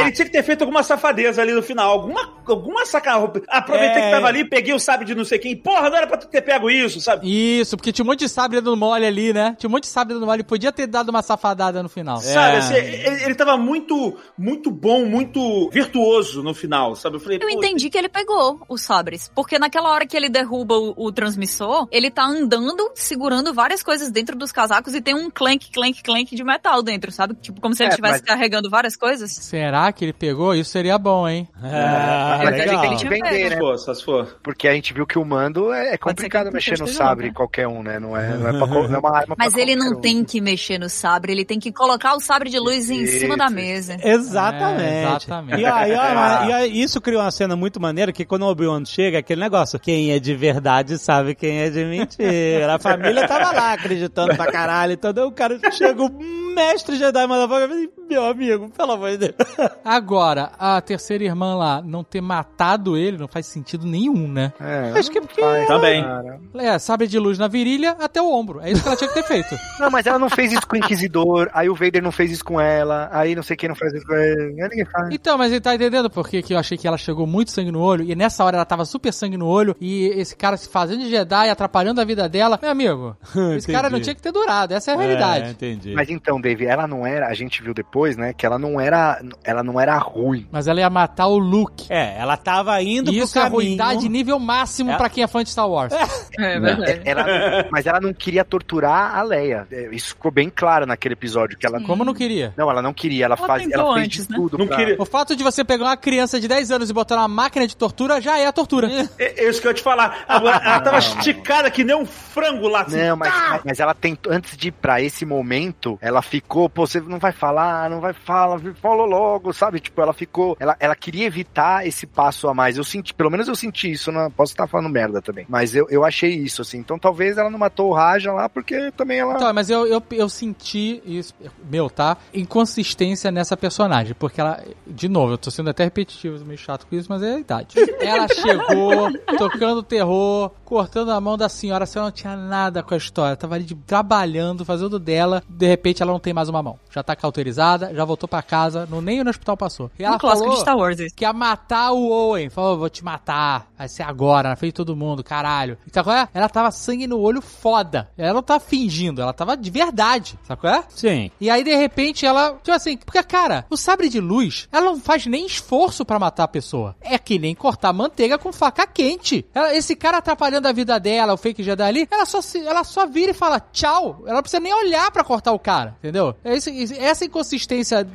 Ele 0.00 0.10
tinha 0.12 0.24
que 0.24 0.32
ter 0.32 0.42
feito 0.42 0.62
alguma 0.62 0.82
safadeza 0.82 1.40
ali 1.40 1.52
no 1.52 1.62
final. 1.62 1.90
Alguma, 1.90 2.32
alguma 2.46 2.84
sacanagem. 2.86 3.30
Aproveitei 3.48 4.02
É. 4.02 4.06
que 4.06 4.10
tava 4.10 4.26
ali, 4.26 4.44
peguei 4.44 4.72
o 4.74 4.78
sabre 4.80 5.04
de 5.04 5.14
não 5.14 5.24
sei 5.24 5.38
quem. 5.38 5.54
Porra, 5.56 5.90
não 5.90 5.96
era 5.96 6.06
pra 6.06 6.16
tu 6.16 6.26
ter 6.26 6.40
pego 6.42 6.70
isso, 6.70 7.00
sabe? 7.00 7.26
Isso, 7.60 7.76
porque 7.76 7.92
tinha 7.92 8.04
um 8.04 8.08
monte 8.08 8.20
de 8.20 8.28
sabre 8.28 8.60
dando 8.60 8.76
mole 8.76 9.04
ali, 9.06 9.32
né? 9.32 9.54
Tinha 9.58 9.68
um 9.68 9.70
monte 9.72 9.82
de 9.84 9.90
sabre 9.90 10.14
dando 10.14 10.26
mole. 10.26 10.42
Podia 10.42 10.72
ter 10.72 10.86
dado 10.86 11.10
uma 11.10 11.22
safadada 11.22 11.82
no 11.82 11.88
final. 11.88 12.18
Sabe, 12.18 12.56
É. 12.56 12.58
assim, 12.58 12.74
ele, 12.74 13.24
ele 13.24 13.34
tava 13.34 13.56
muito, 13.56 14.16
muito 14.36 14.70
bom, 14.70 15.04
muito 15.04 15.38
virtuoso 15.70 16.42
no 16.42 16.54
final, 16.54 16.94
sabe? 16.96 17.16
Eu 17.16 17.20
falei, 17.20 17.38
Eu 17.40 17.48
entendi 17.50 17.88
que 17.90 17.96
ele 17.98 18.08
pegou 18.08 18.60
os 18.68 18.80
sabres. 18.82 19.30
Porque 19.34 19.58
naquela 19.58 19.90
hora 19.90 20.06
que 20.06 20.16
ele 20.16 20.28
derruba 20.28 20.74
o, 20.76 20.94
o 20.96 21.12
transmissor, 21.12 21.86
ele 21.90 22.10
tá 22.10 22.24
andando, 22.24 22.90
segurando 22.94 23.52
várias 23.54 23.82
coisas 23.82 24.10
dentro 24.10 24.36
dos 24.36 24.52
casacos 24.52 24.94
e 24.94 25.00
tem 25.00 25.14
um 25.14 25.30
clank, 25.30 25.70
clank, 25.72 26.02
clank 26.02 26.34
de 26.34 26.44
metal 26.44 26.82
dentro, 26.82 27.10
sabe? 27.12 27.34
Tipo, 27.34 27.60
como 27.60 27.74
se 27.74 27.82
ele 27.82 27.88
É, 27.88 27.90
estivesse 27.90 28.20
mas- 28.20 28.22
carregando 28.22 28.68
várias 28.70 28.96
coisas. 28.96 29.30
Será 29.32 29.90
que 29.92 30.04
ele 30.04 30.12
pegou? 30.12 30.54
Isso 30.54 30.70
seria 30.70 30.98
bom, 30.98 31.28
hein? 31.28 31.48
Ah, 31.62 32.40
Mas 32.44 32.54
é 32.54 32.58
legal. 32.64 32.80
que 32.82 32.88
tem 32.88 32.96
que 32.96 33.08
vender, 33.08 33.50
né? 33.50 33.50
se 33.50 33.56
for, 33.58 33.78
só 33.78 33.94
se 33.94 34.04
for. 34.04 34.36
Porque 34.42 34.68
a 34.68 34.72
gente 34.74 34.92
viu 34.92 35.06
que 35.06 35.18
o 35.18 35.24
mando 35.24 35.72
é, 35.72 35.94
é 35.94 35.98
complicado 35.98 36.50
mexer 36.52 36.78
no 36.78 36.86
sabre 36.86 37.26
louco, 37.26 37.38
qualquer 37.38 37.66
um, 37.68 37.82
né? 37.82 37.98
Não 37.98 38.16
é, 38.16 38.36
não 38.36 38.48
é, 38.48 38.52
pra, 38.52 38.66
não 38.66 38.94
é 38.94 38.98
uma 38.98 39.16
arma 39.16 39.34
Mas 39.38 39.52
pra 39.52 39.62
ele 39.62 39.76
não 39.76 39.98
um. 39.98 40.00
tem 40.00 40.24
que 40.24 40.40
mexer 40.40 40.78
no 40.78 40.88
sabre, 40.88 41.32
ele 41.32 41.44
tem 41.44 41.58
que 41.58 41.72
colocar 41.72 42.14
o 42.14 42.20
sabre 42.20 42.50
de 42.50 42.58
luz 42.58 42.90
em 42.90 43.02
Isso, 43.02 43.20
cima 43.20 43.36
da 43.36 43.48
mesa. 43.50 43.96
Exatamente. 44.02 45.26
É, 45.48 45.60
exatamente. 45.60 45.60
E, 45.60 45.64
ó, 45.64 45.86
e, 45.86 45.94
ó, 45.94 46.04
É. 46.04 46.48
e 46.48 46.52
ó, 46.52 46.84
isso 46.84 47.00
criou 47.00 47.22
uma 47.22 47.30
cena 47.30 47.56
muito 47.56 47.80
maneira 47.80 48.12
que 48.12 48.24
quando 48.24 48.42
o 48.42 48.48
Obi-Wan 48.50 48.84
chega, 48.84 49.18
aquele 49.18 49.40
negócio, 49.40 49.78
quem 49.78 50.12
é 50.12 50.18
de 50.18 50.34
verdade 50.34 50.98
sabe 50.98 51.34
quem 51.34 51.58
é 51.60 51.70
de 51.70 51.84
mentira. 51.84 52.74
A 52.74 52.78
família 52.78 53.26
tava 53.26 53.52
lá 53.52 53.72
acreditando 53.72 54.34
pra 54.36 54.46
caralho. 54.50 54.92
Então 54.92 55.12
o 55.26 55.32
cara 55.32 55.58
chega, 55.72 56.02
o 56.02 56.10
mestre 56.54 56.96
Jedi 56.96 57.26
motherfucker, 57.26 57.88
meu 58.08 58.24
amigo, 58.24 58.68
pelo 58.70 58.92
amor 58.92 59.10
de 59.12 59.18
Deus. 59.18 59.34
Agora, 59.84 60.52
a 60.58 60.80
terceira 60.80 61.24
irmã 61.24 61.54
lá 61.54 61.82
não 61.82 62.02
ter 62.04 62.20
matado 62.20 62.96
ele 62.96 63.18
não 63.18 63.28
faz 63.28 63.46
sentido 63.46 63.86
nenhum, 63.86 64.28
né? 64.28 64.52
É, 64.60 64.98
Acho 64.98 65.10
que 65.10 65.18
é 65.18 65.20
porque 65.20 65.40
faz, 65.40 65.66
Também. 65.66 66.02
cara. 66.02 66.40
É, 66.54 66.78
sabre 66.78 67.06
de 67.06 67.18
luz 67.18 67.38
na 67.38 67.48
virilha 67.48 67.96
até 68.00 68.20
o 68.20 68.30
ombro. 68.30 68.60
É 68.60 68.70
isso 68.70 68.82
que 68.82 68.88
ela 68.88 68.96
tinha 68.96 69.08
que 69.08 69.14
ter 69.14 69.24
feito. 69.24 69.54
Não, 69.80 69.90
mas 69.90 70.06
ela 70.06 70.18
não 70.18 70.30
fez 70.30 70.52
isso 70.52 70.66
com 70.66 70.76
o 70.76 70.78
Inquisidor, 70.78 71.50
aí 71.52 71.68
o 71.68 71.74
Vader 71.74 72.02
não 72.02 72.12
fez 72.12 72.30
isso 72.30 72.44
com 72.44 72.60
ela, 72.60 73.08
aí 73.12 73.34
não 73.34 73.42
sei 73.42 73.56
quem 73.56 73.68
não 73.68 73.76
faz 73.76 73.92
isso 73.92 74.06
com 74.06 74.14
ele. 74.14 74.62
Aí 74.62 74.68
ninguém 74.68 74.84
faz. 74.84 75.08
Então, 75.12 75.36
mas 75.36 75.50
ele 75.52 75.60
tá 75.60 75.74
entendendo 75.74 76.08
por 76.10 76.28
que 76.28 76.42
que 76.42 76.54
eu 76.54 76.58
achei 76.58 76.78
que 76.78 76.86
ela 76.86 76.96
chegou 76.98 77.26
muito 77.26 77.50
sangue 77.50 77.70
no 77.72 77.80
olho 77.80 78.04
e 78.04 78.14
nessa 78.14 78.44
hora 78.44 78.56
ela 78.56 78.64
tava 78.64 78.84
super 78.84 79.12
sangue 79.12 79.36
no 79.36 79.46
olho 79.46 79.74
e 79.80 80.06
esse 80.16 80.36
cara 80.36 80.56
se 80.56 80.68
fazendo 80.68 81.00
de 81.02 81.10
Jedi, 81.10 81.48
atrapalhando 81.50 82.00
a 82.00 82.04
vida 82.04 82.28
dela. 82.28 82.58
Meu 82.60 82.70
amigo, 82.70 83.16
esse 83.56 83.70
cara 83.70 83.90
não 83.90 84.00
tinha 84.00 84.14
que 84.14 84.22
ter 84.22 84.32
durado. 84.32 84.72
Essa 84.74 84.92
é 84.92 84.94
a 84.94 84.96
É, 84.96 85.00
realidade. 85.00 85.50
entendi. 85.50 85.92
Mas 85.94 86.08
então, 86.08 86.40
Dave, 86.40 86.64
ela 86.66 86.86
não 86.86 87.06
era, 87.06 87.26
a 87.28 87.34
gente 87.34 87.62
viu 87.62 87.74
depois, 87.74 87.93
né, 88.16 88.32
que 88.32 88.44
ela 88.44 88.58
não 88.58 88.80
era, 88.80 89.20
ela 89.44 89.62
não 89.62 89.80
era 89.80 89.96
ruim. 89.98 90.46
Mas 90.50 90.66
ela 90.66 90.80
ia 90.80 90.90
matar 90.90 91.26
o 91.28 91.38
Luke. 91.38 91.86
É, 91.90 92.16
ela 92.18 92.36
tava 92.36 92.80
indo 92.82 93.10
E 93.12 93.16
pro 93.16 93.24
isso 93.24 93.38
é 93.38 93.42
caminho. 93.42 93.60
ruindade 93.62 94.08
nível 94.08 94.38
máximo 94.38 94.90
É. 94.92 94.96
pra 94.96 95.08
quem 95.08 95.22
é 95.24 95.26
fã 95.26 95.42
de 95.42 95.50
Star 95.50 95.68
Wars. 95.68 95.92
É 96.38 96.58
verdade. 96.60 97.00
Ela, 97.04 97.24
mas 97.70 97.86
ela 97.86 98.00
não 98.00 98.12
queria 98.12 98.44
torturar 98.44 99.16
a 99.16 99.22
Leia. 99.22 99.66
É, 99.70 99.88
Isso 99.92 100.08
ficou 100.08 100.30
bem 100.30 100.50
claro 100.54 100.86
naquele 100.86 101.12
episódio 101.14 101.56
que 101.56 101.66
ela 101.66 101.80
Como 101.82 102.04
não 102.04 102.12
queria? 102.14 102.52
Não, 102.56 102.70
ela 102.70 102.82
não 102.82 102.92
queria, 102.92 103.24
ela, 103.26 103.36
Ela 103.38 103.46
faz, 103.46 103.70
ela 103.70 103.94
fez 103.94 104.06
antes, 104.06 104.26
de 104.26 104.32
né? 104.32 104.36
tudo 104.38 104.58
Não 104.58 104.66
pra- 104.66 104.76
queria. 104.76 104.96
O 104.98 105.04
fato 105.04 105.36
de 105.36 105.42
você 105.44 105.62
pegar 105.64 105.84
uma 105.84 105.96
criança 105.96 106.40
de 106.40 106.48
10 106.48 106.70
anos 106.70 106.90
e 106.90 106.92
botar 106.92 107.16
numa 107.16 107.28
máquina 107.28 107.66
de 107.66 107.76
tortura 107.76 108.20
já 108.20 108.38
é 108.38 108.46
a 108.46 108.52
tortura. 108.52 108.88
É, 109.18 109.44
é 109.44 109.48
isso 109.48 109.60
que 109.60 109.66
eu 109.66 109.70
ia 109.70 109.74
te 109.74 109.82
falar. 109.82 110.24
Agora, 110.28 110.56
ela 110.64 110.80
tava 110.80 110.98
esticada 110.98 111.70
que 111.70 111.84
nem 111.84 111.94
um 111.96 112.04
frango 112.06 112.68
lá. 112.68 112.82
Assim, 112.82 112.96
Não, 113.02 113.16
mas, 113.16 113.32
tá! 113.32 113.46
mas- 113.50 113.62
mas 113.64 113.80
ela 113.80 113.94
tentou, 113.94 114.32
antes 114.32 114.56
de 114.56 114.68
ir 114.68 114.72
pra 114.72 115.00
esse 115.00 115.24
momento, 115.24 115.98
ela 116.00 116.22
ficou, 116.22 116.68
pô, 116.68 116.86
você 116.86 117.00
não 117.00 117.18
vai 117.18 117.32
falar, 117.32 117.83
não 117.88 118.00
vai 118.00 118.12
falar, 118.12 118.60
falou 118.80 119.06
logo, 119.06 119.52
sabe? 119.52 119.80
Tipo, 119.80 120.00
ela 120.00 120.12
ficou, 120.12 120.56
ela, 120.60 120.76
ela 120.78 120.94
queria 120.94 121.26
evitar 121.26 121.86
esse 121.86 122.06
passo 122.06 122.48
a 122.48 122.54
mais. 122.54 122.76
Eu 122.76 122.84
senti, 122.84 123.12
pelo 123.14 123.30
menos 123.30 123.48
eu 123.48 123.54
senti 123.56 123.90
isso, 123.92 124.10
não 124.12 124.30
posso 124.30 124.52
estar 124.52 124.66
falando 124.66 124.88
merda 124.88 125.20
também, 125.20 125.46
mas 125.48 125.74
eu, 125.74 125.86
eu 125.90 126.04
achei 126.04 126.30
isso, 126.30 126.62
assim. 126.62 126.78
Então 126.78 126.98
talvez 126.98 127.36
ela 127.38 127.50
não 127.50 127.58
matou 127.58 127.90
o 127.90 127.94
Raja 127.94 128.32
lá, 128.32 128.48
porque 128.48 128.90
também 128.92 129.18
ela. 129.18 129.34
Então, 129.34 129.52
mas 129.52 129.70
eu, 129.70 129.86
eu, 129.86 130.02
eu 130.12 130.28
senti 130.28 131.02
isso, 131.04 131.34
meu, 131.70 131.88
tá? 131.90 132.16
Inconsistência 132.32 133.30
nessa 133.30 133.56
personagem. 133.56 134.14
Porque 134.14 134.40
ela, 134.40 134.62
de 134.86 135.08
novo, 135.08 135.32
eu 135.32 135.38
tô 135.38 135.50
sendo 135.50 135.70
até 135.70 135.84
repetitivo, 135.84 136.44
meio 136.44 136.58
chato 136.58 136.86
com 136.86 136.94
isso, 136.94 137.08
mas 137.10 137.22
é 137.22 137.34
a 137.34 137.38
idade. 137.38 137.74
Ela 138.00 138.28
chegou, 138.28 139.10
tocando 139.38 139.82
terror, 139.82 140.50
cortando 140.64 141.10
a 141.10 141.20
mão 141.20 141.36
da 141.36 141.48
senhora. 141.48 141.84
A 141.84 141.86
senhora 141.86 142.08
não 142.10 142.14
tinha 142.14 142.36
nada 142.36 142.82
com 142.82 142.94
a 142.94 142.96
história. 142.96 143.36
Tava 143.36 143.54
ali 143.54 143.64
de- 143.64 143.74
trabalhando, 143.74 144.64
fazendo 144.64 144.98
dela. 144.98 145.42
De 145.48 145.66
repente 145.66 146.02
ela 146.02 146.12
não 146.12 146.20
tem 146.20 146.32
mais 146.32 146.48
uma 146.48 146.62
mão. 146.62 146.78
Já 146.90 147.02
tá 147.02 147.16
cauterizada, 147.16 147.73
já 147.78 148.04
voltou 148.04 148.28
pra 148.28 148.42
casa, 148.42 148.86
não, 148.90 149.00
nem 149.00 149.22
no 149.22 149.30
hospital 149.30 149.56
passou. 149.56 149.90
E 149.98 150.04
ela 150.04 150.16
um 150.16 150.18
clássico 150.18 150.44
falou 150.44 150.54
de 150.56 150.60
Star 150.62 150.76
Wars 150.76 151.00
isso. 151.00 151.14
que 151.14 151.24
ia 151.24 151.32
matar 151.32 151.92
o 151.92 152.10
Owen. 152.10 152.48
Falou, 152.50 152.78
vou 152.78 152.88
te 152.90 153.04
matar. 153.04 153.68
Vai 153.76 153.88
ser 153.88 154.02
agora, 154.02 154.48
na 154.50 154.56
frente 154.56 154.72
de 154.72 154.76
todo 154.76 154.96
mundo, 154.96 155.22
caralho. 155.24 155.76
E 155.86 155.90
sabe 155.92 156.04
qual 156.04 156.16
é? 156.16 156.28
Ela 156.32 156.48
tava 156.48 156.70
sangue 156.70 157.06
no 157.06 157.18
olho 157.18 157.40
foda. 157.42 158.08
Ela 158.16 158.34
não 158.34 158.42
tava 158.42 158.60
fingindo, 158.60 159.20
ela 159.22 159.32
tava 159.32 159.56
de 159.56 159.70
verdade. 159.70 160.38
Sabe 160.44 160.60
qual 160.60 160.74
é? 160.74 160.84
Sim. 160.88 161.30
E 161.40 161.50
aí, 161.50 161.62
de 161.64 161.74
repente, 161.74 162.24
ela. 162.26 162.52
Tipo 162.62 162.72
assim, 162.72 162.96
porque, 162.96 163.22
cara, 163.22 163.64
o 163.70 163.76
sabre 163.76 164.08
de 164.08 164.20
luz, 164.20 164.68
ela 164.72 164.86
não 164.86 165.00
faz 165.00 165.26
nem 165.26 165.46
esforço 165.46 166.04
pra 166.04 166.18
matar 166.18 166.44
a 166.44 166.48
pessoa. 166.48 166.94
É 167.00 167.18
que 167.18 167.38
nem 167.38 167.54
cortar 167.54 167.92
manteiga 167.92 168.38
com 168.38 168.52
faca 168.52 168.86
quente. 168.86 169.44
Ela- 169.54 169.74
esse 169.74 169.94
cara 169.96 170.18
atrapalhando 170.18 170.68
a 170.68 170.72
vida 170.72 170.98
dela, 171.00 171.34
o 171.34 171.36
fake 171.36 171.62
Jedi 171.62 171.82
ali, 171.82 172.08
ela 172.10 172.24
só, 172.26 172.40
se- 172.40 172.64
ela 172.66 172.84
só 172.84 173.06
vira 173.06 173.30
e 173.30 173.34
fala 173.34 173.60
tchau. 173.60 174.22
Ela 174.24 174.34
não 174.34 174.42
precisa 174.42 174.60
nem 174.60 174.72
olhar 174.74 175.10
pra 175.10 175.24
cortar 175.24 175.52
o 175.52 175.58
cara, 175.58 175.96
entendeu? 175.98 176.34
É 176.44 176.54
esse- 176.56 176.98
essa 176.98 177.24
inconsistência 177.24 177.63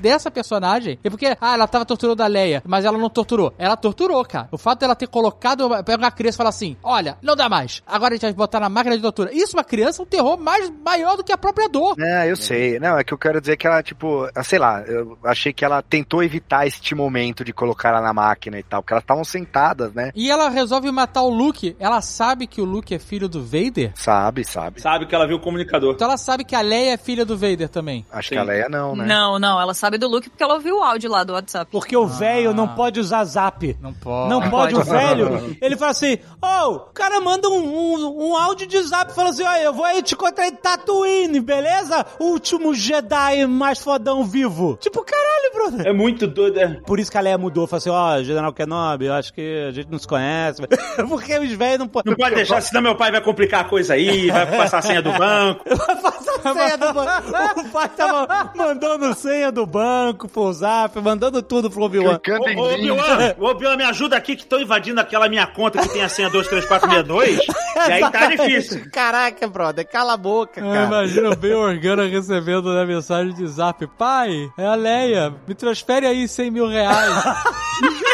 dessa 0.01 0.31
personagem 0.31 0.99
é 1.03 1.09
porque, 1.09 1.37
ah, 1.39 1.53
ela 1.53 1.67
tava 1.67 1.85
torturando 1.85 2.23
a 2.23 2.27
Leia, 2.27 2.61
mas 2.65 2.85
ela 2.85 2.97
não 2.97 3.09
torturou. 3.09 3.53
Ela 3.57 3.75
torturou, 3.75 4.23
cara. 4.25 4.47
O 4.51 4.57
fato 4.57 4.79
dela 4.79 4.95
ter 4.95 5.07
colocado, 5.07 5.69
pega 5.83 5.97
uma 5.97 6.11
criança 6.11 6.35
e 6.35 6.37
fala 6.37 6.49
assim: 6.49 6.77
olha, 6.83 7.17
não 7.21 7.35
dá 7.35 7.49
mais. 7.49 7.81
Agora 7.85 8.13
a 8.13 8.15
gente 8.15 8.23
vai 8.23 8.33
botar 8.33 8.59
na 8.59 8.69
máquina 8.69 8.95
de 8.95 9.01
tortura. 9.01 9.33
Isso, 9.33 9.55
uma 9.55 9.63
criança, 9.63 10.01
é 10.01 10.03
um 10.03 10.07
terror 10.07 10.37
mais 10.37 10.71
maior 10.83 11.17
do 11.17 11.23
que 11.23 11.31
a 11.31 11.37
própria 11.37 11.67
dor. 11.67 11.95
É, 11.99 12.29
eu 12.29 12.35
sei. 12.35 12.79
Não, 12.79 12.97
é 12.97 13.03
que 13.03 13.13
eu 13.13 13.17
quero 13.17 13.39
dizer 13.39 13.57
que 13.57 13.67
ela, 13.67 13.81
tipo, 13.81 14.29
ah, 14.35 14.43
sei 14.43 14.59
lá, 14.59 14.81
eu 14.81 15.17
achei 15.23 15.51
que 15.53 15.65
ela 15.65 15.81
tentou 15.81 16.23
evitar 16.23 16.67
este 16.67 16.93
momento 16.93 17.43
de 17.43 17.53
colocar 17.53 17.89
ela 17.89 18.01
na 18.01 18.13
máquina 18.13 18.59
e 18.59 18.63
tal, 18.63 18.81
porque 18.81 18.93
elas 18.93 19.03
estavam 19.03 19.23
sentadas, 19.23 19.93
né? 19.93 20.11
E 20.15 20.29
ela 20.29 20.49
resolve 20.49 20.91
matar 20.91 21.23
o 21.23 21.29
Luke. 21.29 21.75
Ela 21.79 22.01
sabe 22.01 22.47
que 22.47 22.61
o 22.61 22.65
Luke 22.65 22.93
é 22.93 22.99
filho 22.99 23.27
do 23.27 23.43
Vader. 23.43 23.91
Sabe, 23.95 24.43
sabe. 24.43 24.81
Sabe 24.81 25.05
que 25.05 25.15
ela 25.15 25.27
viu 25.27 25.37
o 25.37 25.39
comunicador. 25.39 25.93
Então 25.93 26.07
ela 26.07 26.17
sabe 26.17 26.43
que 26.43 26.55
a 26.55 26.61
Leia 26.61 26.93
é 26.93 26.97
filha 26.97 27.25
do 27.25 27.37
Vader 27.37 27.69
também. 27.69 28.05
Acho 28.11 28.29
Sim. 28.29 28.35
que 28.35 28.41
a 28.41 28.43
Leia 28.43 28.69
não, 28.69 28.95
né? 28.95 29.05
Não, 29.05 29.38
não, 29.39 29.59
ela 29.59 29.73
sabe 29.73 29.97
do 29.97 30.07
Luke 30.07 30.29
porque 30.29 30.43
ela 30.43 30.55
ouviu 30.55 30.77
o 30.77 30.83
áudio 30.83 31.09
lá 31.09 31.23
do 31.23 31.33
WhatsApp. 31.33 31.71
Porque 31.71 31.95
o 31.95 32.05
velho 32.05 32.53
não 32.53 32.67
pode 32.67 32.99
usar 32.99 33.23
zap. 33.23 33.77
Não 33.81 33.93
pode. 33.93 34.29
Não 34.29 34.49
pode, 34.49 34.75
o 34.75 34.83
velho. 34.83 35.57
Ele 35.61 35.77
fala 35.77 35.91
assim: 35.91 36.17
Ô, 36.41 36.71
o 36.75 36.79
cara 36.93 37.19
manda 37.21 37.49
um, 37.49 37.59
um, 37.59 38.29
um 38.29 38.35
áudio 38.35 38.67
de 38.67 38.81
zap 38.81 39.13
fala 39.13 39.29
assim: 39.29 39.43
Ó, 39.43 39.55
eu 39.55 39.73
vou 39.73 39.85
aí 39.85 40.01
te 40.03 40.13
encontrar 40.13 40.47
em 40.47 40.55
Tatooine, 40.55 41.39
beleza? 41.39 42.05
Último 42.19 42.73
Jedi 42.73 43.45
mais 43.47 43.79
fodão 43.79 44.23
vivo. 44.25 44.77
Tipo, 44.79 45.03
caralho, 45.03 45.53
brother. 45.53 45.87
É 45.87 45.93
muito 45.93 46.27
doido. 46.27 46.59
É. 46.59 46.67
Por 46.85 46.99
isso 46.99 47.09
que 47.09 47.17
a 47.17 47.21
Leia 47.21 47.37
mudou. 47.37 47.67
Falou 47.67 47.77
assim: 47.77 47.89
Ó, 47.89 48.23
General 48.23 48.53
Kenobi, 48.53 49.05
eu 49.05 49.13
acho 49.13 49.33
que 49.33 49.65
a 49.67 49.71
gente 49.71 49.89
não 49.89 49.99
se 49.99 50.07
conhece. 50.07 50.61
Porque 51.07 51.37
os 51.37 51.51
velhos 51.51 51.79
não 51.79 51.87
podem. 51.87 52.11
Não 52.11 52.17
pode 52.17 52.35
deixar, 52.35 52.61
senão 52.61 52.81
meu 52.81 52.95
pai 52.95 53.11
vai 53.11 53.21
complicar 53.21 53.61
a 53.61 53.63
coisa 53.63 53.93
aí, 53.93 54.29
vai 54.29 54.45
passar 54.57 54.79
a 54.79 54.81
senha 54.81 55.01
do 55.01 55.11
banco. 55.13 55.63
Passar 56.39 56.53
senha 56.53 56.77
do 56.77 56.93
banco. 56.93 57.59
O 57.59 57.69
pai 57.69 57.89
tava 57.89 58.51
mandando 58.55 59.13
senha 59.13 59.28
do 59.51 59.65
banco 59.65 60.27
pro 60.27 60.51
zap, 60.51 60.99
mandando 61.01 61.41
tudo 61.41 61.69
pro 61.69 61.83
Obi-Wan. 61.83 62.19
Ô. 62.57 62.73
Obi-Wan, 62.73 63.35
Obi-Wan, 63.39 63.77
me 63.77 63.83
ajuda 63.83 64.17
aqui 64.17 64.35
que 64.35 64.41
estão 64.41 64.59
invadindo 64.59 64.99
aquela 64.99 65.29
minha 65.29 65.45
conta 65.47 65.79
que 65.81 65.89
tem 65.89 66.03
a 66.03 66.09
senha 66.09 66.29
23462. 66.29 67.37
e 67.87 67.91
aí 67.91 68.11
tá 68.11 68.27
difícil. 68.27 68.89
Caraca, 68.91 69.47
brother, 69.47 69.87
cala 69.87 70.13
a 70.13 70.17
boca, 70.17 70.59
Ah, 70.61 70.73
cara. 70.73 70.85
Imagina 70.85 71.29
o 71.29 71.35
Ben 71.35 71.53
Organa 71.53 72.05
recebendo 72.07 72.73
né, 72.73 72.85
mensagem 72.85 73.33
de 73.33 73.47
zap. 73.47 73.85
Pai, 73.97 74.49
é 74.57 74.65
a 74.65 74.75
Leia. 74.75 75.33
Me 75.47 75.53
transfere 75.53 76.05
aí 76.05 76.27
100 76.27 76.51
mil 76.51 76.67
reais. 76.67 77.23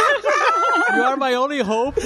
You 0.93 1.03
are 1.03 1.17
my 1.17 1.35
only 1.35 1.61
hope. 1.61 1.99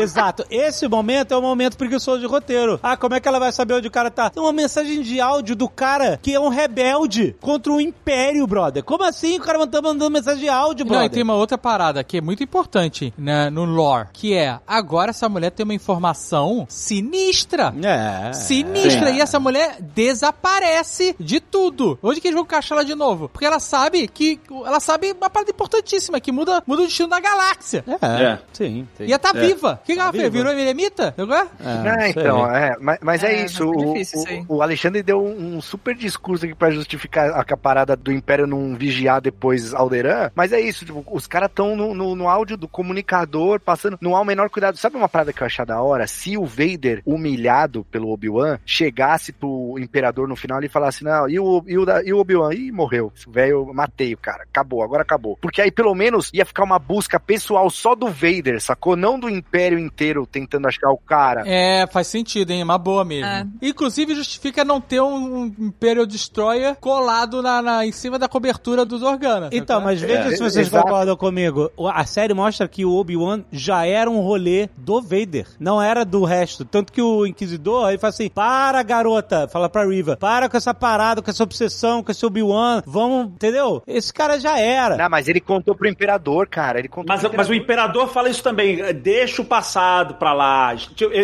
Exato. 0.00 0.44
Esse 0.50 0.86
momento 0.88 1.32
é 1.32 1.36
o 1.36 1.42
momento 1.42 1.76
preguiçoso 1.76 2.20
de 2.20 2.26
roteiro. 2.26 2.78
Ah, 2.82 2.96
como 2.96 3.14
é 3.14 3.20
que 3.20 3.28
ela 3.28 3.38
vai 3.38 3.52
saber 3.52 3.74
onde 3.74 3.88
o 3.88 3.90
cara 3.90 4.10
tá? 4.10 4.30
Tem 4.30 4.42
uma 4.42 4.52
mensagem 4.52 5.02
de 5.02 5.20
áudio 5.20 5.56
do 5.56 5.68
cara 5.68 6.18
que 6.22 6.34
é 6.34 6.40
um 6.40 6.48
rebelde 6.48 7.36
contra 7.40 7.72
o 7.72 7.80
Império, 7.80 8.46
brother. 8.46 8.82
Como 8.84 9.04
assim 9.04 9.38
o 9.38 9.42
cara 9.42 9.66
tá 9.66 9.82
mandando 9.82 10.10
mensagem 10.10 10.42
de 10.42 10.48
áudio, 10.48 10.84
Não, 10.84 10.92
e 10.92 10.96
brother? 10.96 11.10
tem 11.10 11.22
uma 11.22 11.34
outra 11.34 11.58
parada 11.58 12.02
que 12.04 12.18
é 12.18 12.20
muito 12.20 12.42
importante 12.42 13.12
né, 13.16 13.50
no 13.50 13.64
lore, 13.64 14.08
que 14.12 14.34
é, 14.34 14.58
agora 14.66 15.10
essa 15.10 15.28
mulher 15.28 15.50
tem 15.50 15.64
uma 15.64 15.74
informação 15.74 16.66
sinistra. 16.68 17.74
É. 17.82 18.32
Sinistra, 18.32 19.10
e 19.10 19.20
essa 19.20 19.40
mulher 19.40 19.76
desaparece 19.80 21.14
de 21.18 21.40
tudo. 21.40 21.98
Onde 22.02 22.20
que 22.20 22.28
eles 22.28 22.34
vão 22.34 22.44
encaixar 22.44 22.78
ela 22.78 22.84
de 22.84 22.94
novo? 22.94 23.28
Porque 23.28 23.44
ela 23.44 23.60
sabe 23.60 24.06
que. 24.08 24.40
Ela 24.64 24.80
sabe 24.80 25.12
uma 25.12 25.30
parada 25.30 25.50
importantíssima. 25.50 25.77
Importantíssima, 25.78 26.20
que 26.20 26.32
muda, 26.32 26.62
muda 26.66 26.82
o 26.82 26.86
destino 26.86 27.08
da 27.08 27.20
galáxia. 27.20 27.84
É, 28.02 28.22
É. 28.24 28.38
sim. 28.52 28.86
sim. 28.96 29.04
Ia 29.04 29.18
tá 29.18 29.32
É. 29.34 29.40
viva. 29.46 29.78
O 29.82 29.86
que, 29.86 29.94
que 29.94 30.00
ela 30.00 30.12
fez? 30.12 30.32
Virou? 30.32 30.52
Agora? 31.16 31.46
É, 31.60 32.04
É, 32.06 32.10
então, 32.10 32.46
é, 32.54 32.76
mas, 32.80 32.98
mas 33.02 33.24
é, 33.24 33.32
É, 33.34 33.44
isso. 33.44 33.70
ficar 33.70 33.86
O, 33.86 33.92
difícil 33.92 34.20
isso 34.20 34.28
aí. 34.28 34.44
o, 34.48 34.56
o 34.56 34.62
Alexandre 34.62 35.02
deu 35.02 35.24
um 35.24 35.60
super 35.60 35.94
discurso 35.94 36.44
aqui 36.44 36.54
pra 36.54 36.70
justificar 36.70 37.30
a, 37.30 37.40
a 37.40 37.56
parada 37.56 37.96
do 37.96 38.12
Império 38.12 38.46
não 38.46 38.74
vigiar 38.74 39.20
depois 39.20 39.72
Alderan. 39.74 40.30
Mas 40.34 40.52
é 40.52 40.60
isso, 40.60 40.84
tipo, 40.84 41.04
os 41.10 41.26
caras 41.26 41.48
estão 41.48 41.74
no, 41.76 41.94
no, 41.94 42.14
no 42.14 42.28
áudio 42.28 42.56
do 42.56 42.68
comunicador, 42.68 43.60
passando, 43.60 43.98
não 44.00 44.14
há 44.16 44.20
o 44.20 44.24
menor 44.24 44.50
cuidado. 44.50 44.76
Sabe 44.76 44.96
uma 44.96 45.08
parada 45.08 45.32
que 45.32 45.42
eu 45.42 45.46
achei 45.46 45.64
da 45.64 45.80
hora? 45.80 46.06
Se 46.06 46.36
o 46.36 46.44
Vader, 46.44 47.02
humilhado 47.04 47.84
pelo 47.90 48.10
Obi-Wan, 48.10 48.58
chegasse 48.64 49.32
pro 49.32 49.76
Imperador 49.78 50.28
no 50.28 50.36
final 50.36 50.62
e 50.62 50.68
falasse: 50.68 51.02
Não, 51.04 51.28
e 51.28 51.38
o, 51.38 51.62
e 51.66 51.76
o, 51.78 51.84
e 52.04 52.12
o 52.12 52.18
Obi-Wan? 52.18 52.54
Ih, 52.54 52.72
morreu. 52.72 53.12
Velho, 53.28 53.72
matei 53.74 54.14
o 54.14 54.18
cara. 54.18 54.44
Acabou, 54.44 54.82
agora 54.82 55.02
acabou. 55.02 55.36
Porque 55.40 55.60
aí 55.60 55.67
pelo 55.70 55.94
menos 55.94 56.30
ia 56.32 56.44
ficar 56.44 56.64
uma 56.64 56.78
busca 56.78 57.18
pessoal 57.20 57.68
só 57.70 57.94
do 57.94 58.06
Vader, 58.08 58.60
sacou? 58.60 58.96
Não 58.96 59.18
do 59.18 59.28
Império 59.28 59.78
inteiro 59.78 60.26
tentando 60.26 60.66
achar 60.68 60.90
o 60.90 60.98
cara. 60.98 61.42
É, 61.46 61.86
faz 61.86 62.06
sentido, 62.06 62.50
hein? 62.50 62.62
Uma 62.62 62.78
boa 62.78 63.04
mesmo. 63.04 63.26
É. 63.26 63.46
Inclusive, 63.62 64.14
justifica 64.14 64.64
não 64.64 64.80
ter 64.80 65.00
um 65.00 65.46
Imperial 65.58 66.06
Destroyer 66.06 66.74
colado 66.76 67.42
na, 67.42 67.60
na- 67.62 67.86
em 67.86 67.92
cima 67.92 68.18
da 68.18 68.28
cobertura 68.28 68.84
dos 68.84 69.02
Organa. 69.02 69.48
Então, 69.52 69.76
sacou? 69.76 69.82
mas 69.84 70.00
veja 70.00 70.28
É, 70.28 70.30
se 70.30 70.38
vocês 70.38 70.66
exato. 70.68 70.84
concordam 70.84 71.16
comigo. 71.16 71.70
O- 71.76 71.88
A 71.88 72.04
série 72.04 72.34
mostra 72.34 72.68
que 72.68 72.84
o 72.84 72.92
Obi-Wan 72.94 73.42
já 73.50 73.84
era 73.86 74.10
um 74.10 74.20
rolê 74.20 74.68
do 74.76 75.00
Vader, 75.00 75.46
não 75.58 75.80
era 75.82 76.04
do 76.04 76.24
resto. 76.24 76.64
Tanto 76.64 76.92
que 76.92 77.02
o 77.02 77.26
Inquisidor 77.26 77.86
aí 77.86 77.98
fala 77.98 78.10
assim: 78.10 78.28
para, 78.28 78.82
garota, 78.82 79.48
fala 79.48 79.68
pra 79.68 79.86
Riva, 79.86 80.16
para 80.16 80.48
com 80.48 80.56
essa 80.56 80.72
parada, 80.74 81.20
com 81.22 81.30
essa 81.30 81.42
obsessão, 81.42 82.02
com 82.02 82.10
esse 82.12 82.24
Obi-Wan, 82.24 82.82
vamos, 82.86 83.26
entendeu? 83.32 83.82
Esse 83.86 84.12
cara 84.12 84.38
já 84.38 84.58
era. 84.58 84.96
Não, 84.96 85.08
mas 85.08 85.28
ele 85.28 85.40
contou 85.58 85.74
pro 85.74 85.88
Imperador, 85.88 86.46
cara. 86.48 86.78
Ele 86.78 86.88
contou 86.88 87.06
Mas, 87.08 87.20
pro 87.26 87.36
mas 87.36 87.48
o 87.48 87.54
Imperador. 87.54 88.08
fala 88.08 88.28
isso 88.28 88.42
também. 88.42 88.80
eh, 88.80 88.92
Deixa 88.92 89.42
o 89.42 89.44
passado 89.44 90.14
pra 90.14 90.32
lá. 90.32 90.74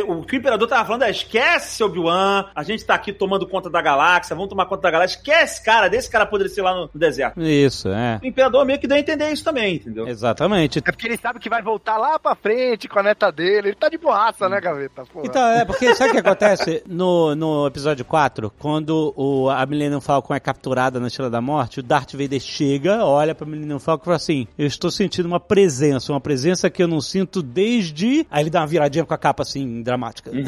O 0.06 0.22
que 0.24 0.36
o 0.36 0.38
imperador 0.38 0.68
tava 0.68 0.84
falando 0.84 1.02
é: 1.02 1.10
esquece 1.10 1.82
Obi-Wan. 1.82 2.46
A 2.54 2.62
gente 2.62 2.84
tá 2.84 2.94
aqui 2.94 3.12
tomando 3.12 3.46
conta 3.46 3.68
da 3.70 3.80
galáxia. 3.82 4.34
Vamos 4.34 4.48
tomar 4.50 4.66
conta 4.66 4.82
da 4.82 4.90
galáxia. 4.90 5.16
Esquece, 5.18 5.62
cara. 5.64 5.88
Desse 5.88 6.10
cara 6.10 6.26
poderia 6.26 6.52
ser 6.52 6.62
lá 6.62 6.74
no, 6.74 6.90
no 6.92 7.00
deserto. 7.00 7.40
Isso, 7.40 7.88
é. 7.88 8.20
O 8.22 8.26
imperador 8.26 8.64
meio 8.64 8.78
que 8.78 8.86
deu 8.86 8.96
a 8.96 9.00
entender 9.00 9.30
isso 9.30 9.44
também, 9.44 9.76
entendeu? 9.76 10.06
Exatamente. 10.08 10.78
É 10.78 10.82
porque 10.92 11.06
ele 11.06 11.16
sabe 11.16 11.38
que 11.38 11.48
vai 11.48 11.62
voltar 11.62 11.96
lá 11.98 12.18
pra 12.18 12.34
frente 12.34 12.88
com 12.88 12.98
a 12.98 13.02
neta 13.02 13.30
dele. 13.30 13.68
Ele 13.68 13.76
tá 13.76 13.88
de 13.88 13.98
borraça, 13.98 14.48
né, 14.48 14.60
Gaveta? 14.60 15.04
Porra. 15.12 15.26
Então, 15.26 15.46
é, 15.48 15.64
porque 15.64 15.94
sabe 15.94 16.10
o 16.10 16.12
que 16.14 16.18
acontece 16.20 16.82
no, 16.86 17.34
no 17.34 17.66
episódio 17.66 18.04
4? 18.04 18.52
Quando 18.58 19.12
o, 19.16 19.48
a 19.50 19.64
Millennium 19.66 20.00
Falcon 20.00 20.34
é 20.34 20.40
capturada 20.40 20.98
na 21.00 21.06
Estrela 21.08 21.30
da 21.30 21.40
Morte, 21.40 21.80
o 21.80 21.82
Darth 21.82 22.12
Vader 22.12 22.40
chega, 22.40 23.04
olha 23.04 23.34
pra 23.34 23.46
Millennium 23.46 23.78
Falcon 23.78 24.02
e 24.02 24.06
fala 24.06 24.16
assim: 24.24 24.46
Eu 24.58 24.66
estou 24.66 24.90
sentindo 24.90 25.26
uma 25.26 25.38
presença, 25.40 26.12
uma 26.12 26.20
presença 26.20 26.68
que 26.70 26.82
eu 26.82 26.88
não 26.88 27.00
sinto 27.00 27.42
desde. 27.42 28.26
Aí 28.30 28.42
ele 28.42 28.50
dá 28.50 28.60
uma 28.60 28.66
viradinha 28.66 29.04
com 29.04 29.14
a 29.14 29.18
capa 29.18 29.42
assim, 29.42 29.82
dramática. 29.82 30.30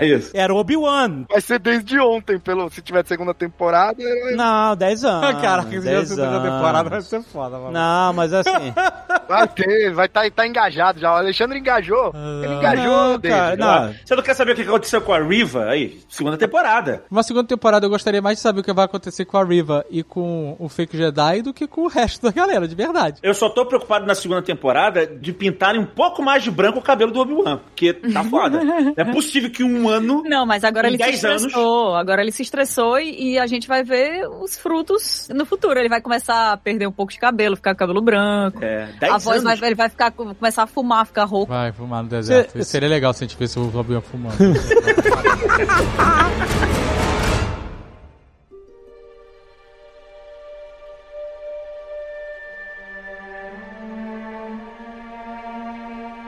É 0.00 0.06
isso. 0.06 0.30
Era 0.34 0.52
o 0.52 0.56
Obi-Wan. 0.56 1.24
Vai 1.28 1.40
ser 1.40 1.58
desde 1.58 1.98
ontem, 1.98 2.38
pelo, 2.38 2.68
se 2.70 2.82
tiver 2.82 3.04
segunda 3.06 3.32
temporada. 3.32 4.02
ele- 4.02 4.36
Não, 4.36 4.76
10 4.76 5.04
anos. 5.04 5.40
Caraca, 5.40 5.70
se 5.70 5.80
10 5.80 5.82
tivesse 5.84 6.14
segunda 6.14 6.40
temporada 6.40 6.90
vai 6.90 7.00
ser 7.00 7.22
foda, 7.22 7.58
mano. 7.58 7.72
Não, 7.72 8.12
mas 8.12 8.32
assim. 8.32 8.50
Vai 9.28 9.48
ter, 9.48 9.92
vai 9.92 10.06
estar 10.06 10.22
tá, 10.22 10.30
tá 10.30 10.46
engajado 10.46 11.00
já. 11.00 11.12
O 11.12 11.16
Alexandre 11.16 11.58
engajou. 11.58 12.12
Ele 12.44 12.54
engajou, 12.54 12.86
não, 12.86 13.20
cara, 13.20 13.56
não. 13.56 13.94
Você 14.04 14.14
não 14.14 14.22
quer 14.22 14.34
saber 14.34 14.52
o 14.52 14.54
que 14.54 14.62
aconteceu 14.62 15.00
com 15.00 15.12
a 15.12 15.20
Riva? 15.20 15.64
Aí, 15.64 16.00
segunda 16.08 16.36
temporada. 16.36 17.02
Uma 17.10 17.22
segunda 17.24 17.48
temporada 17.48 17.84
eu 17.86 17.90
gostaria 17.90 18.22
mais 18.22 18.38
de 18.38 18.42
saber 18.42 18.60
o 18.60 18.62
que 18.62 18.72
vai 18.72 18.84
acontecer 18.84 19.24
com 19.24 19.36
a 19.36 19.44
Riva 19.44 19.84
e 19.90 20.02
com 20.04 20.54
o 20.60 20.68
Fake 20.68 20.96
Jedi 20.96 21.42
do 21.42 21.52
que 21.52 21.66
com 21.66 21.82
o 21.82 21.88
resto 21.88 22.22
da 22.22 22.30
galera, 22.30 22.68
de 22.68 22.74
verdade. 22.74 23.05
Eu 23.22 23.34
só 23.34 23.48
tô 23.48 23.64
preocupado 23.66 24.06
na 24.06 24.14
segunda 24.14 24.42
temporada 24.42 25.06
de 25.06 25.32
pintarem 25.32 25.80
um 25.80 25.86
pouco 25.86 26.22
mais 26.22 26.42
de 26.42 26.50
branco 26.50 26.78
o 26.78 26.82
cabelo 26.82 27.12
do 27.12 27.20
Obi-Wan. 27.20 27.58
Porque 27.58 27.92
tá 27.92 28.24
foda. 28.30 28.62
Não 28.62 28.94
é 28.96 29.04
possível 29.04 29.50
que 29.50 29.64
um 29.64 29.88
ano. 29.88 30.22
Não, 30.24 30.46
mas 30.46 30.64
agora 30.64 30.88
ele 30.88 30.96
se 30.96 31.04
10 31.04 31.24
anos. 31.24 31.42
estressou. 31.42 31.94
Agora 31.94 32.22
ele 32.22 32.32
se 32.32 32.42
estressou 32.42 32.98
e, 32.98 33.32
e 33.32 33.38
a 33.38 33.46
gente 33.46 33.68
vai 33.68 33.82
ver 33.82 34.26
os 34.40 34.56
frutos 34.56 35.28
no 35.32 35.44
futuro. 35.44 35.78
Ele 35.78 35.88
vai 35.88 36.00
começar 36.00 36.52
a 36.52 36.56
perder 36.56 36.86
um 36.86 36.92
pouco 36.92 37.12
de 37.12 37.18
cabelo, 37.18 37.56
ficar 37.56 37.74
com 37.74 37.78
cabelo 37.78 38.02
branco. 38.02 38.62
É, 38.62 38.84
a 38.84 38.98
10 38.98 39.24
voz 39.24 39.44
anos. 39.44 39.60
vai, 39.60 39.68
ele 39.68 39.76
vai 39.76 39.88
ficar, 39.88 40.10
começar 40.10 40.64
a 40.64 40.66
fumar, 40.66 41.06
ficar 41.06 41.24
rouco. 41.24 41.52
Vai 41.52 41.72
fumar 41.72 42.02
no 42.02 42.08
deserto. 42.08 42.62
Seria 42.64 42.88
legal 42.88 43.12
se 43.12 43.24
a 43.24 43.26
gente 43.26 43.38
visse 43.38 43.58
o 43.58 43.76
Obi-Wan 43.76 44.00
fumando. 44.00 44.36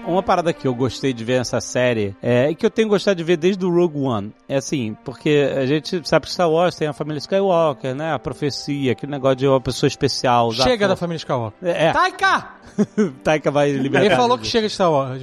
Uma 0.09 0.23
parada 0.23 0.55
que 0.55 0.67
eu 0.67 0.75
gostei 0.75 1.13
de 1.13 1.23
ver 1.23 1.37
nessa 1.37 1.61
série 1.61 2.17
é 2.23 2.51
e 2.51 2.55
que 2.55 2.65
eu 2.65 2.71
tenho 2.71 2.89
gostado 2.89 3.17
de 3.17 3.23
ver 3.23 3.37
desde 3.37 3.63
o 3.65 3.71
Rogue 3.71 4.01
One. 4.01 4.33
É 4.49 4.57
assim, 4.57 4.97
porque 5.05 5.53
a 5.55 5.67
gente 5.67 6.01
sabe 6.09 6.25
que 6.25 6.33
Star 6.33 6.51
Wars 6.51 6.75
tem 6.75 6.89
a 6.89 6.95
família 6.95 7.19
Skywalker, 7.19 7.95
né? 7.95 8.15
A 8.15 8.19
profecia, 8.19 8.93
aquele 8.93 9.13
negócio 9.13 9.37
de 9.37 9.47
uma 9.47 9.61
pessoa 9.61 9.87
especial. 9.87 10.51
chega 10.53 10.89
da 10.89 10.97
família 10.97 11.19
Skywalker. 11.19 11.69
É, 11.69 11.93
Taika! 11.93 12.59
Taika 13.23 13.51
vai 13.51 13.71
libertar. 13.73 14.07
Ele 14.07 14.17
falou 14.17 14.39
que 14.39 14.47
chega 14.47 14.67
de 14.67 14.73
Star 14.73 14.91
Wars. 14.91 15.23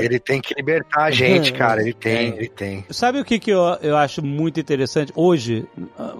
Ele 0.00 0.20
tem 0.20 0.40
que 0.40 0.54
libertar 0.54 1.04
a 1.04 1.10
gente, 1.10 1.52
cara. 1.52 1.82
Ele 1.82 1.92
tem, 1.92 2.28
ele 2.36 2.48
tem. 2.48 2.84
Sabe 2.90 3.18
o 3.20 3.24
que, 3.24 3.38
que 3.38 3.50
eu, 3.50 3.62
eu 3.82 3.96
acho 3.96 4.24
muito 4.24 4.60
interessante? 4.60 5.12
Hoje, 5.16 5.66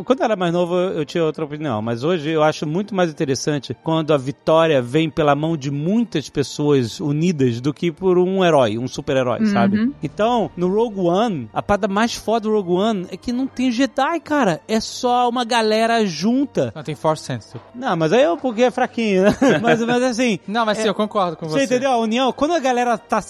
quando 0.04 0.20
eu 0.20 0.24
era 0.24 0.36
mais 0.36 0.52
novo, 0.52 0.74
eu 0.76 1.04
tinha 1.04 1.24
outra 1.24 1.44
opinião, 1.44 1.80
mas 1.80 2.02
hoje 2.02 2.30
eu 2.30 2.42
acho 2.42 2.66
muito 2.66 2.94
mais 2.94 3.10
interessante 3.10 3.76
quando 3.84 4.12
a 4.12 4.16
vitória 4.16 4.82
vem 4.82 5.08
pela 5.08 5.34
mão 5.34 5.56
de 5.56 5.70
muitas 5.70 6.28
pessoas 6.28 6.98
unidas 6.98 7.60
do 7.60 7.72
que 7.72 7.92
por 8.00 8.18
um 8.18 8.42
herói, 8.44 8.78
um 8.78 8.88
super-herói, 8.88 9.44
sabe? 9.46 9.92
Então, 10.02 10.50
no 10.56 10.68
Rogue 10.74 11.00
One, 11.00 11.50
a 11.52 11.62
parada 11.62 11.86
mais 11.86 12.14
foda 12.14 12.48
do 12.48 12.52
Rogue 12.54 12.72
One 12.72 13.06
é 13.10 13.16
que 13.16 13.32
não 13.32 13.46
tem 13.46 13.70
Jedi, 13.70 14.18
cara. 14.20 14.60
É 14.66 14.80
só 14.80 15.28
uma 15.28 15.44
galera 15.44 16.04
junta. 16.06 16.72
Não, 16.74 16.82
tem 16.82 16.94
Force 16.94 17.22
Sensitive. 17.24 17.62
Não, 17.74 17.94
mas 17.96 18.12
aí 18.12 18.22
é 18.22 18.36
porque 18.36 18.62
é 18.62 18.70
fraquinho, 18.70 19.24
né? 19.24 19.36
Mas, 19.60 19.80
mas 19.84 20.02
assim, 20.02 20.38
Não, 20.48 20.64
mas 20.64 20.78
sim, 20.78 20.88
eu 20.88 20.94
concordo 20.94 21.36
com 21.36 21.46
você 21.46 21.58
você. 21.60 21.64
entendeu? 21.64 21.90
A 21.90 21.98
união, 21.98 22.32
quando 22.32 22.52
a 22.54 22.58
galera 22.58 22.96
tá 22.96 23.20